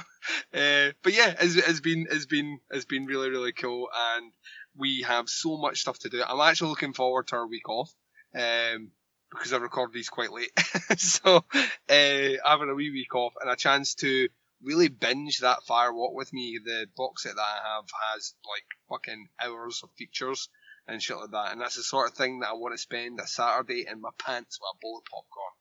Uh, 0.55 0.91
but 1.03 1.13
yeah, 1.13 1.35
it's, 1.41 1.57
it's 1.57 1.81
been 1.81 2.07
it's 2.11 2.27
been 2.27 2.59
it's 2.71 2.85
been 2.85 3.07
really 3.07 3.31
really 3.31 3.53
cool, 3.53 3.89
and 4.17 4.33
we 4.77 5.03
have 5.03 5.29
so 5.29 5.57
much 5.57 5.81
stuff 5.81 5.99
to 6.01 6.09
do. 6.09 6.23
I'm 6.27 6.41
actually 6.41 6.71
looking 6.71 6.93
forward 6.93 7.29
to 7.29 7.37
our 7.37 7.47
week 7.47 7.69
off, 7.69 7.93
um, 8.35 8.91
because 9.31 9.53
I 9.53 9.59
record 9.59 9.93
these 9.93 10.09
quite 10.09 10.33
late, 10.33 10.53
so 10.97 11.45
uh, 11.55 12.29
having 12.45 12.71
a 12.71 12.75
wee 12.75 12.91
week 12.91 13.15
off 13.15 13.35
and 13.41 13.51
a 13.51 13.57
chance 13.57 13.95
to 13.97 14.29
really 14.63 14.89
binge 14.89 15.39
that 15.39 15.63
Fire 15.67 15.93
Walk 15.93 16.15
with 16.15 16.33
me. 16.33 16.59
The 16.65 16.87
box 16.97 17.25
set 17.25 17.35
that 17.37 17.41
I 17.43 17.75
have 17.77 17.85
has 18.15 18.35
like 18.49 18.65
fucking 18.89 19.29
hours 19.41 19.81
of 19.83 19.91
features 19.97 20.49
and 20.87 21.03
shit 21.03 21.17
like 21.17 21.31
that, 21.31 21.53
and 21.53 21.61
that's 21.61 21.77
the 21.77 21.83
sort 21.83 22.11
of 22.11 22.17
thing 22.17 22.41
that 22.41 22.49
I 22.51 22.55
want 22.55 22.75
to 22.75 22.79
spend 22.79 23.21
a 23.21 23.27
Saturday 23.27 23.87
in 23.89 24.01
my 24.01 24.11
pants 24.19 24.59
with 24.61 24.69
a 24.75 24.79
bowl 24.81 24.99
of 24.99 25.05
popcorn. 25.05 25.53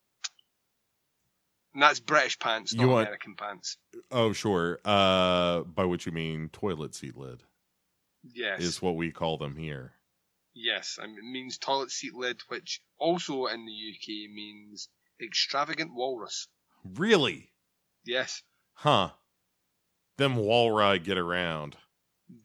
And 1.74 1.84
that's 1.84 2.00
British 2.00 2.38
pants, 2.40 2.74
not 2.74 2.82
You 2.84 2.90
want- 2.90 3.08
American 3.08 3.36
pants. 3.36 3.78
oh 4.12 4.34
sure 4.34 4.80
uh 4.84 5.62
by 5.62 5.86
which 5.86 6.06
you 6.06 6.12
mean 6.12 6.50
toilet 6.50 6.94
seat 6.96 7.16
lid 7.16 7.44
Yes. 8.24 8.62
is 8.62 8.82
what 8.82 8.96
we 8.96 9.12
call 9.12 9.38
them 9.38 9.56
here 9.56 9.94
Yes, 10.54 11.00
it 11.02 11.08
means 11.24 11.58
toilet 11.58 11.92
seat 11.92 12.14
lid, 12.14 12.42
which 12.50 12.82
also 12.98 13.46
in 13.46 13.66
the 13.66 13.72
UK 13.72 14.30
means 14.34 14.90
extravagant 15.22 15.94
walrus. 15.94 16.48
really 16.84 17.54
Yes, 18.04 18.42
huh 18.82 19.10
them 20.18 20.36
walrus 20.36 21.00
get 21.04 21.18
around 21.18 21.78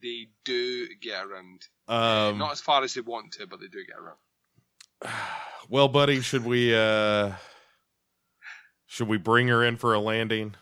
they 0.01 0.27
do 0.43 0.87
get 1.01 1.25
around. 1.25 1.61
Uh, 1.87 2.29
um 2.31 2.37
Not 2.37 2.51
as 2.51 2.61
far 2.61 2.83
as 2.83 2.93
they 2.93 3.01
want 3.01 3.33
to, 3.33 3.47
but 3.47 3.59
they 3.59 3.67
do 3.67 3.83
get 3.85 3.97
around. 3.97 5.15
well 5.69 5.87
buddy 5.87 6.21
should 6.21 6.45
we 6.45 6.75
uh 6.75 7.33
should 8.85 9.07
we 9.07 9.17
bring 9.17 9.47
her 9.47 9.63
in 9.63 9.75
for 9.77 9.93
a 9.93 9.99
landing 9.99 10.55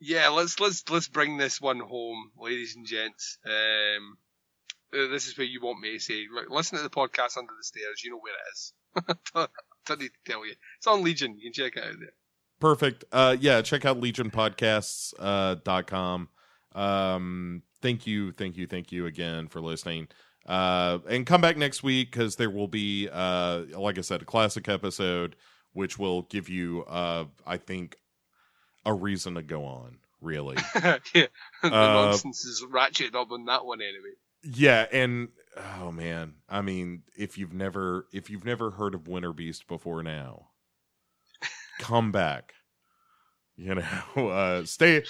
Yeah, 0.00 0.28
let's 0.28 0.58
let's 0.60 0.82
let's 0.90 1.08
bring 1.08 1.36
this 1.36 1.60
one 1.60 1.80
home, 1.80 2.30
ladies 2.38 2.76
and 2.76 2.86
gents. 2.86 3.38
Um, 3.44 4.16
uh, 4.94 5.08
this 5.08 5.26
is 5.26 5.36
where 5.36 5.46
you 5.46 5.60
want 5.62 5.80
me 5.80 5.94
to 5.94 6.00
say, 6.00 6.24
look, 6.32 6.48
listen 6.50 6.78
to 6.78 6.84
the 6.84 6.90
podcast 6.90 7.36
under 7.36 7.52
the 7.56 7.64
stairs. 7.64 8.02
You 8.04 8.12
know 8.12 8.20
where 8.20 8.34
it 8.34 8.52
is. 8.52 8.72
don't 9.86 10.00
need 10.00 10.10
to 10.10 10.30
tell 10.30 10.46
you. 10.46 10.54
It's 10.78 10.86
on 10.86 11.02
Legion. 11.02 11.36
You 11.36 11.50
can 11.50 11.64
check 11.64 11.76
it 11.76 11.84
out 11.84 11.98
there. 11.98 12.14
Perfect. 12.60 13.04
Uh 13.12 13.36
yeah 13.38 13.62
check 13.62 13.84
out 13.84 14.00
legionpodcasts 14.00 15.14
uh 15.18 15.56
dot 15.64 15.86
com. 15.86 16.28
Um 16.74 17.62
thank 17.82 18.06
you 18.06 18.32
thank 18.32 18.56
you 18.56 18.66
thank 18.66 18.92
you 18.92 19.06
again 19.06 19.48
for 19.48 19.60
listening. 19.60 20.08
Uh 20.46 20.98
and 21.08 21.26
come 21.26 21.40
back 21.40 21.56
next 21.56 21.82
week 21.82 22.10
because 22.12 22.36
there 22.36 22.50
will 22.50 22.68
be 22.68 23.08
uh 23.12 23.62
like 23.76 23.98
i 23.98 24.00
said 24.00 24.22
a 24.22 24.24
classic 24.24 24.68
episode 24.68 25.34
which 25.72 25.98
will 25.98 26.22
give 26.22 26.48
you 26.48 26.84
uh 26.84 27.24
i 27.46 27.56
think 27.56 27.96
a 28.84 28.94
reason 28.94 29.34
to 29.34 29.42
go 29.42 29.64
on 29.64 29.98
really. 30.20 30.56
Yeah, 30.74 30.98
the 31.14 31.28
Uh, 31.64 31.70
nonsense 31.70 32.44
is 32.44 32.64
ratcheted 32.70 33.14
up 33.16 33.30
on 33.32 33.44
that 33.46 33.64
one 33.64 33.80
anyway. 33.82 34.14
yeah 34.44 34.86
and 34.92 35.28
oh 35.80 35.90
man. 35.90 36.34
I 36.48 36.60
mean 36.62 37.02
if 37.16 37.36
you've 37.38 37.52
never 37.52 38.06
if 38.12 38.30
you've 38.30 38.44
never 38.44 38.70
heard 38.72 38.94
of 38.94 39.08
winter 39.08 39.32
beast 39.32 39.66
before 39.66 40.02
now 40.04 40.48
come 41.78 42.12
back 42.12 42.54
you 43.56 43.74
know 43.74 43.82
uh 44.30 44.64
stay 44.64 45.02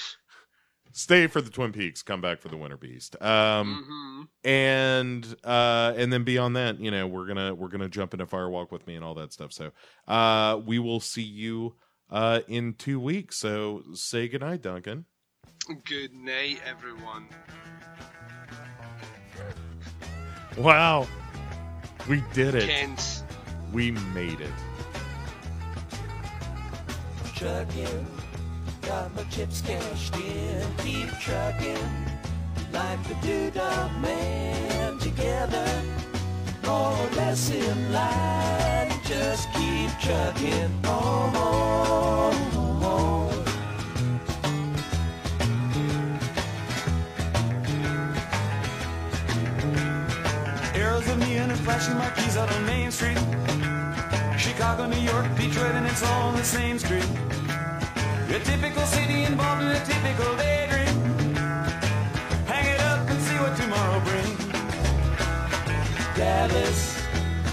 stay 0.93 1.27
for 1.27 1.41
the 1.41 1.51
twin 1.51 1.73
peaks 1.73 2.03
come 2.03 2.21
back 2.21 2.41
for 2.41 2.49
the 2.49 2.57
winter 2.57 2.77
beast. 2.77 3.21
Um 3.23 3.85
hmm 3.87 4.23
and 4.45 5.37
uh 5.45 5.93
and 5.97 6.13
then 6.13 6.25
beyond 6.25 6.57
that 6.57 6.81
you 6.81 6.91
know 6.91 7.07
we're 7.07 7.27
gonna 7.27 7.55
we're 7.55 7.69
gonna 7.69 7.89
jump 7.89 8.15
into 8.15 8.27
firewalk 8.27 8.71
with 8.71 8.87
me 8.87 8.95
and 8.95 9.05
all 9.05 9.15
that 9.15 9.33
stuff. 9.33 9.53
So 9.53 9.73
uh 10.09 10.61
we 10.65 10.79
will 10.79 11.01
see 11.01 11.23
you 11.23 11.75
uh 12.11 12.41
in 12.49 12.75
two 12.75 12.99
weeks. 12.99 13.39
So 13.39 13.83
say 13.95 14.29
goodnight 14.29 14.63
duncan. 14.63 15.05
Good 15.85 16.15
night, 16.15 16.61
everyone. 16.65 17.27
wow. 20.57 21.09
We 22.09 22.23
did 22.33 22.55
it. 22.55 22.69
Kent. 22.69 23.25
we 23.73 23.91
made 23.91 24.41
it 24.41 24.53
trucking. 27.37 28.07
Got 28.81 29.15
my 29.15 29.23
chips 29.25 29.61
cashed 29.61 30.17
in, 30.17 30.67
keep 30.79 31.11
trucking. 31.21 31.77
like 32.73 33.03
the 33.09 33.15
doodah 33.27 34.01
man 34.01 34.99
together, 34.99 35.83
more 36.65 36.93
or 36.93 37.11
less 37.17 37.51
in 37.51 37.93
line. 37.93 38.91
Just 39.05 39.53
keep 39.53 39.91
chugging 40.01 40.73
on. 40.87 41.35
Oh, 41.37 42.33
oh, 42.55 42.81
oh. 42.83 43.45
Arrows 50.75 51.09
of 51.09 51.19
neon 51.19 51.51
and 51.51 51.61
flashing 51.61 51.97
marquees 51.99 52.37
out 52.39 52.51
on 52.51 52.65
Main 52.65 52.91
Street. 52.91 53.19
Chicago, 54.47 54.87
New 54.87 55.01
York, 55.01 55.27
Detroit, 55.35 55.75
and 55.75 55.87
it's 55.87 56.05
all 56.05 56.29
on 56.29 56.37
the 56.37 56.45
same 56.45 56.79
street. 56.79 57.05
A 58.29 58.39
typical 58.45 58.87
city 58.87 59.25
involved 59.25 59.63
in 59.63 59.69
a 59.69 59.85
typical 59.85 60.37
daydream. 60.37 61.35
Hang 62.47 62.67
it 62.75 62.81
up 62.81 63.11
and 63.11 63.21
see 63.27 63.35
what 63.43 63.57
tomorrow 63.57 63.99
brings. 64.07 64.45
Dallas 66.17 67.03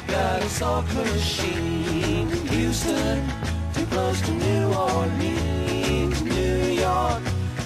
got 0.05 0.43
a 0.43 0.49
soft 0.49 0.93
machine. 0.93 2.29
Houston, 2.53 3.27
too 3.73 3.87
close 3.87 4.21
to 4.21 4.31
New 4.31 4.71
Orleans. 4.71 6.21
New 6.21 6.57
York 6.85 7.23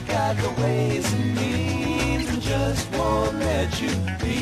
got 0.08 0.38
the 0.38 0.62
ways 0.62 1.12
and 1.14 1.36
means 1.36 2.30
and 2.30 2.42
just 2.42 2.90
won't 2.94 3.36
let 3.40 3.82
you 3.82 3.92
be. 4.22 4.38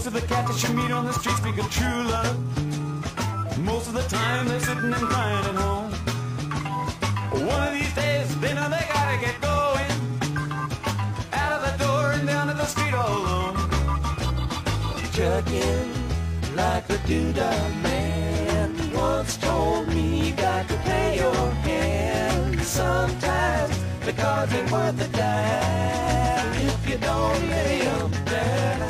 Most 0.00 0.06
of 0.06 0.12
the 0.14 0.26
cats 0.28 0.62
that 0.62 0.66
you 0.66 0.74
meet 0.74 0.90
on 0.90 1.04
the 1.04 1.12
street 1.12 1.36
speak 1.36 1.58
of 1.58 1.70
true 1.70 2.04
love. 2.04 3.58
Most 3.58 3.88
of 3.88 3.92
the 3.92 4.02
time 4.04 4.48
they're 4.48 4.58
sitting 4.58 4.84
and 4.84 4.94
crying 4.94 5.44
at 5.44 5.56
home. 5.56 5.92
One 7.46 7.68
of 7.68 7.74
these 7.74 7.94
days 7.94 8.40
they 8.40 8.54
know 8.54 8.70
they 8.70 8.82
gotta 8.94 9.18
get 9.20 9.38
going. 9.42 9.92
Out 11.34 11.52
of 11.52 11.60
the 11.68 11.84
door 11.84 12.12
and 12.12 12.26
down 12.26 12.46
to 12.46 12.54
the 12.54 12.64
street 12.64 12.94
all 12.94 13.12
alone. 13.12 13.56
Chugging 15.12 15.92
like 16.56 16.88
a 16.88 16.98
doodah 17.04 17.82
man 17.82 18.94
once 18.94 19.36
told 19.36 19.86
me 19.88 20.28
you 20.28 20.32
got 20.32 20.66
to 20.66 20.76
play 20.76 21.16
your 21.16 21.50
hand. 21.68 22.58
Sometimes 22.62 23.78
cards 24.16 24.54
ain't 24.54 24.72
worth 24.72 24.98
a 24.98 25.08
dime 25.08 26.54
if 26.54 26.88
you 26.88 26.96
don't 26.96 27.50
lay 27.50 27.82
'em 27.82 28.10
down. 28.24 28.89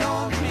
On 0.00 0.41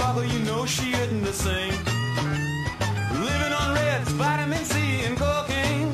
lost 0.00 0.18
her 0.18 0.24
sparkle, 0.24 0.24
you 0.24 0.38
know 0.44 0.66
she 0.66 0.92
isn't 0.92 1.22
the 1.22 1.32
same. 1.32 1.74
Living 3.20 3.52
on 3.52 3.74
reds, 3.74 4.10
vitamin 4.12 4.64
C, 4.64 5.04
and 5.04 5.16
cocaine. 5.16 5.92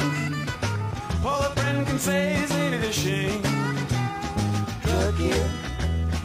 All 1.24 1.42
a 1.42 1.50
friend 1.56 1.86
can 1.86 1.98
say 1.98 2.34
is 2.42 2.50
ain't 2.52 2.74
it 2.74 2.84
a 2.84 2.92
shame? 2.92 3.42
Trucking 4.82 5.50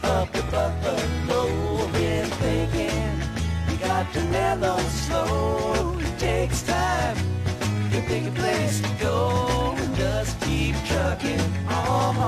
up 0.04 0.32
the 0.32 0.42
buffalo, 0.50 1.88
been 1.92 2.26
thinking 2.42 3.10
you 3.70 3.76
got 3.78 4.12
to 4.12 4.20
mellow 4.24 4.78
slow. 4.78 5.98
It 5.98 6.18
takes 6.18 6.62
time 6.62 7.16
to 7.90 8.00
pick 8.02 8.26
a 8.26 8.30
place 8.30 8.80
to 8.80 8.90
go 9.00 9.76
just 9.96 10.40
keep 10.40 10.74
trucking 10.86 11.40
on. 11.68 12.22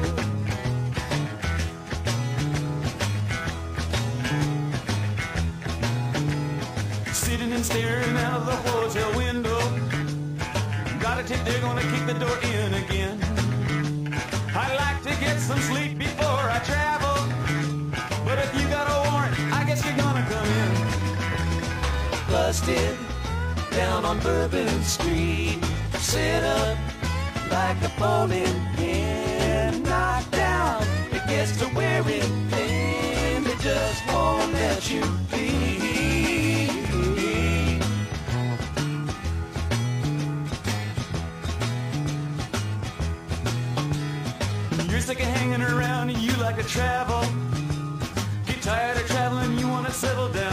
Sitting 0.00 0.19
and 7.60 7.66
staring 7.66 8.16
out 8.16 8.40
of 8.40 8.46
the 8.46 8.56
hotel 8.70 9.14
window. 9.18 9.60
Gotta 10.98 11.22
take, 11.22 11.44
they're 11.44 11.60
gonna 11.60 11.82
kick 11.92 12.06
the 12.06 12.14
door 12.14 12.36
in 12.54 12.72
again. 12.84 13.16
I'd 14.56 14.76
like 14.84 15.02
to 15.02 15.12
get 15.20 15.38
some 15.38 15.60
sleep 15.60 15.98
before 15.98 16.44
I 16.56 16.58
travel. 16.70 17.18
But 18.24 18.38
if 18.38 18.50
you 18.58 18.66
got 18.68 18.86
a 18.88 18.96
warrant, 19.10 19.34
I 19.52 19.64
guess 19.66 19.84
you're 19.84 20.00
gonna 20.04 20.24
come 20.32 20.48
in. 20.62 20.72
Busted 22.30 22.96
down 23.72 24.06
on 24.06 24.20
Bourbon 24.20 24.82
Street. 24.82 25.58
Sit 25.98 26.42
up 26.42 26.78
like 27.50 27.78
a 27.82 27.92
bowling 27.98 28.58
pin. 28.76 29.82
Knocked 29.82 30.30
down, 30.30 30.82
it 31.12 31.26
gets 31.28 31.58
to 31.58 31.66
wearing 31.74 32.32
thin. 32.52 33.46
It 33.52 33.60
just 33.60 34.06
won't 34.06 34.50
let 34.54 34.90
you 34.90 35.02
be. 35.30 35.69
Sick 45.10 45.26
of 45.26 45.26
hanging 45.26 45.60
around 45.60 46.08
and 46.08 46.18
you 46.18 46.32
like 46.36 46.56
to 46.56 46.62
travel. 46.62 47.20
Get 48.46 48.62
tired 48.62 48.96
of 48.96 49.06
traveling, 49.08 49.58
you 49.58 49.66
wanna 49.66 49.90
settle 49.90 50.28
down. 50.28 50.49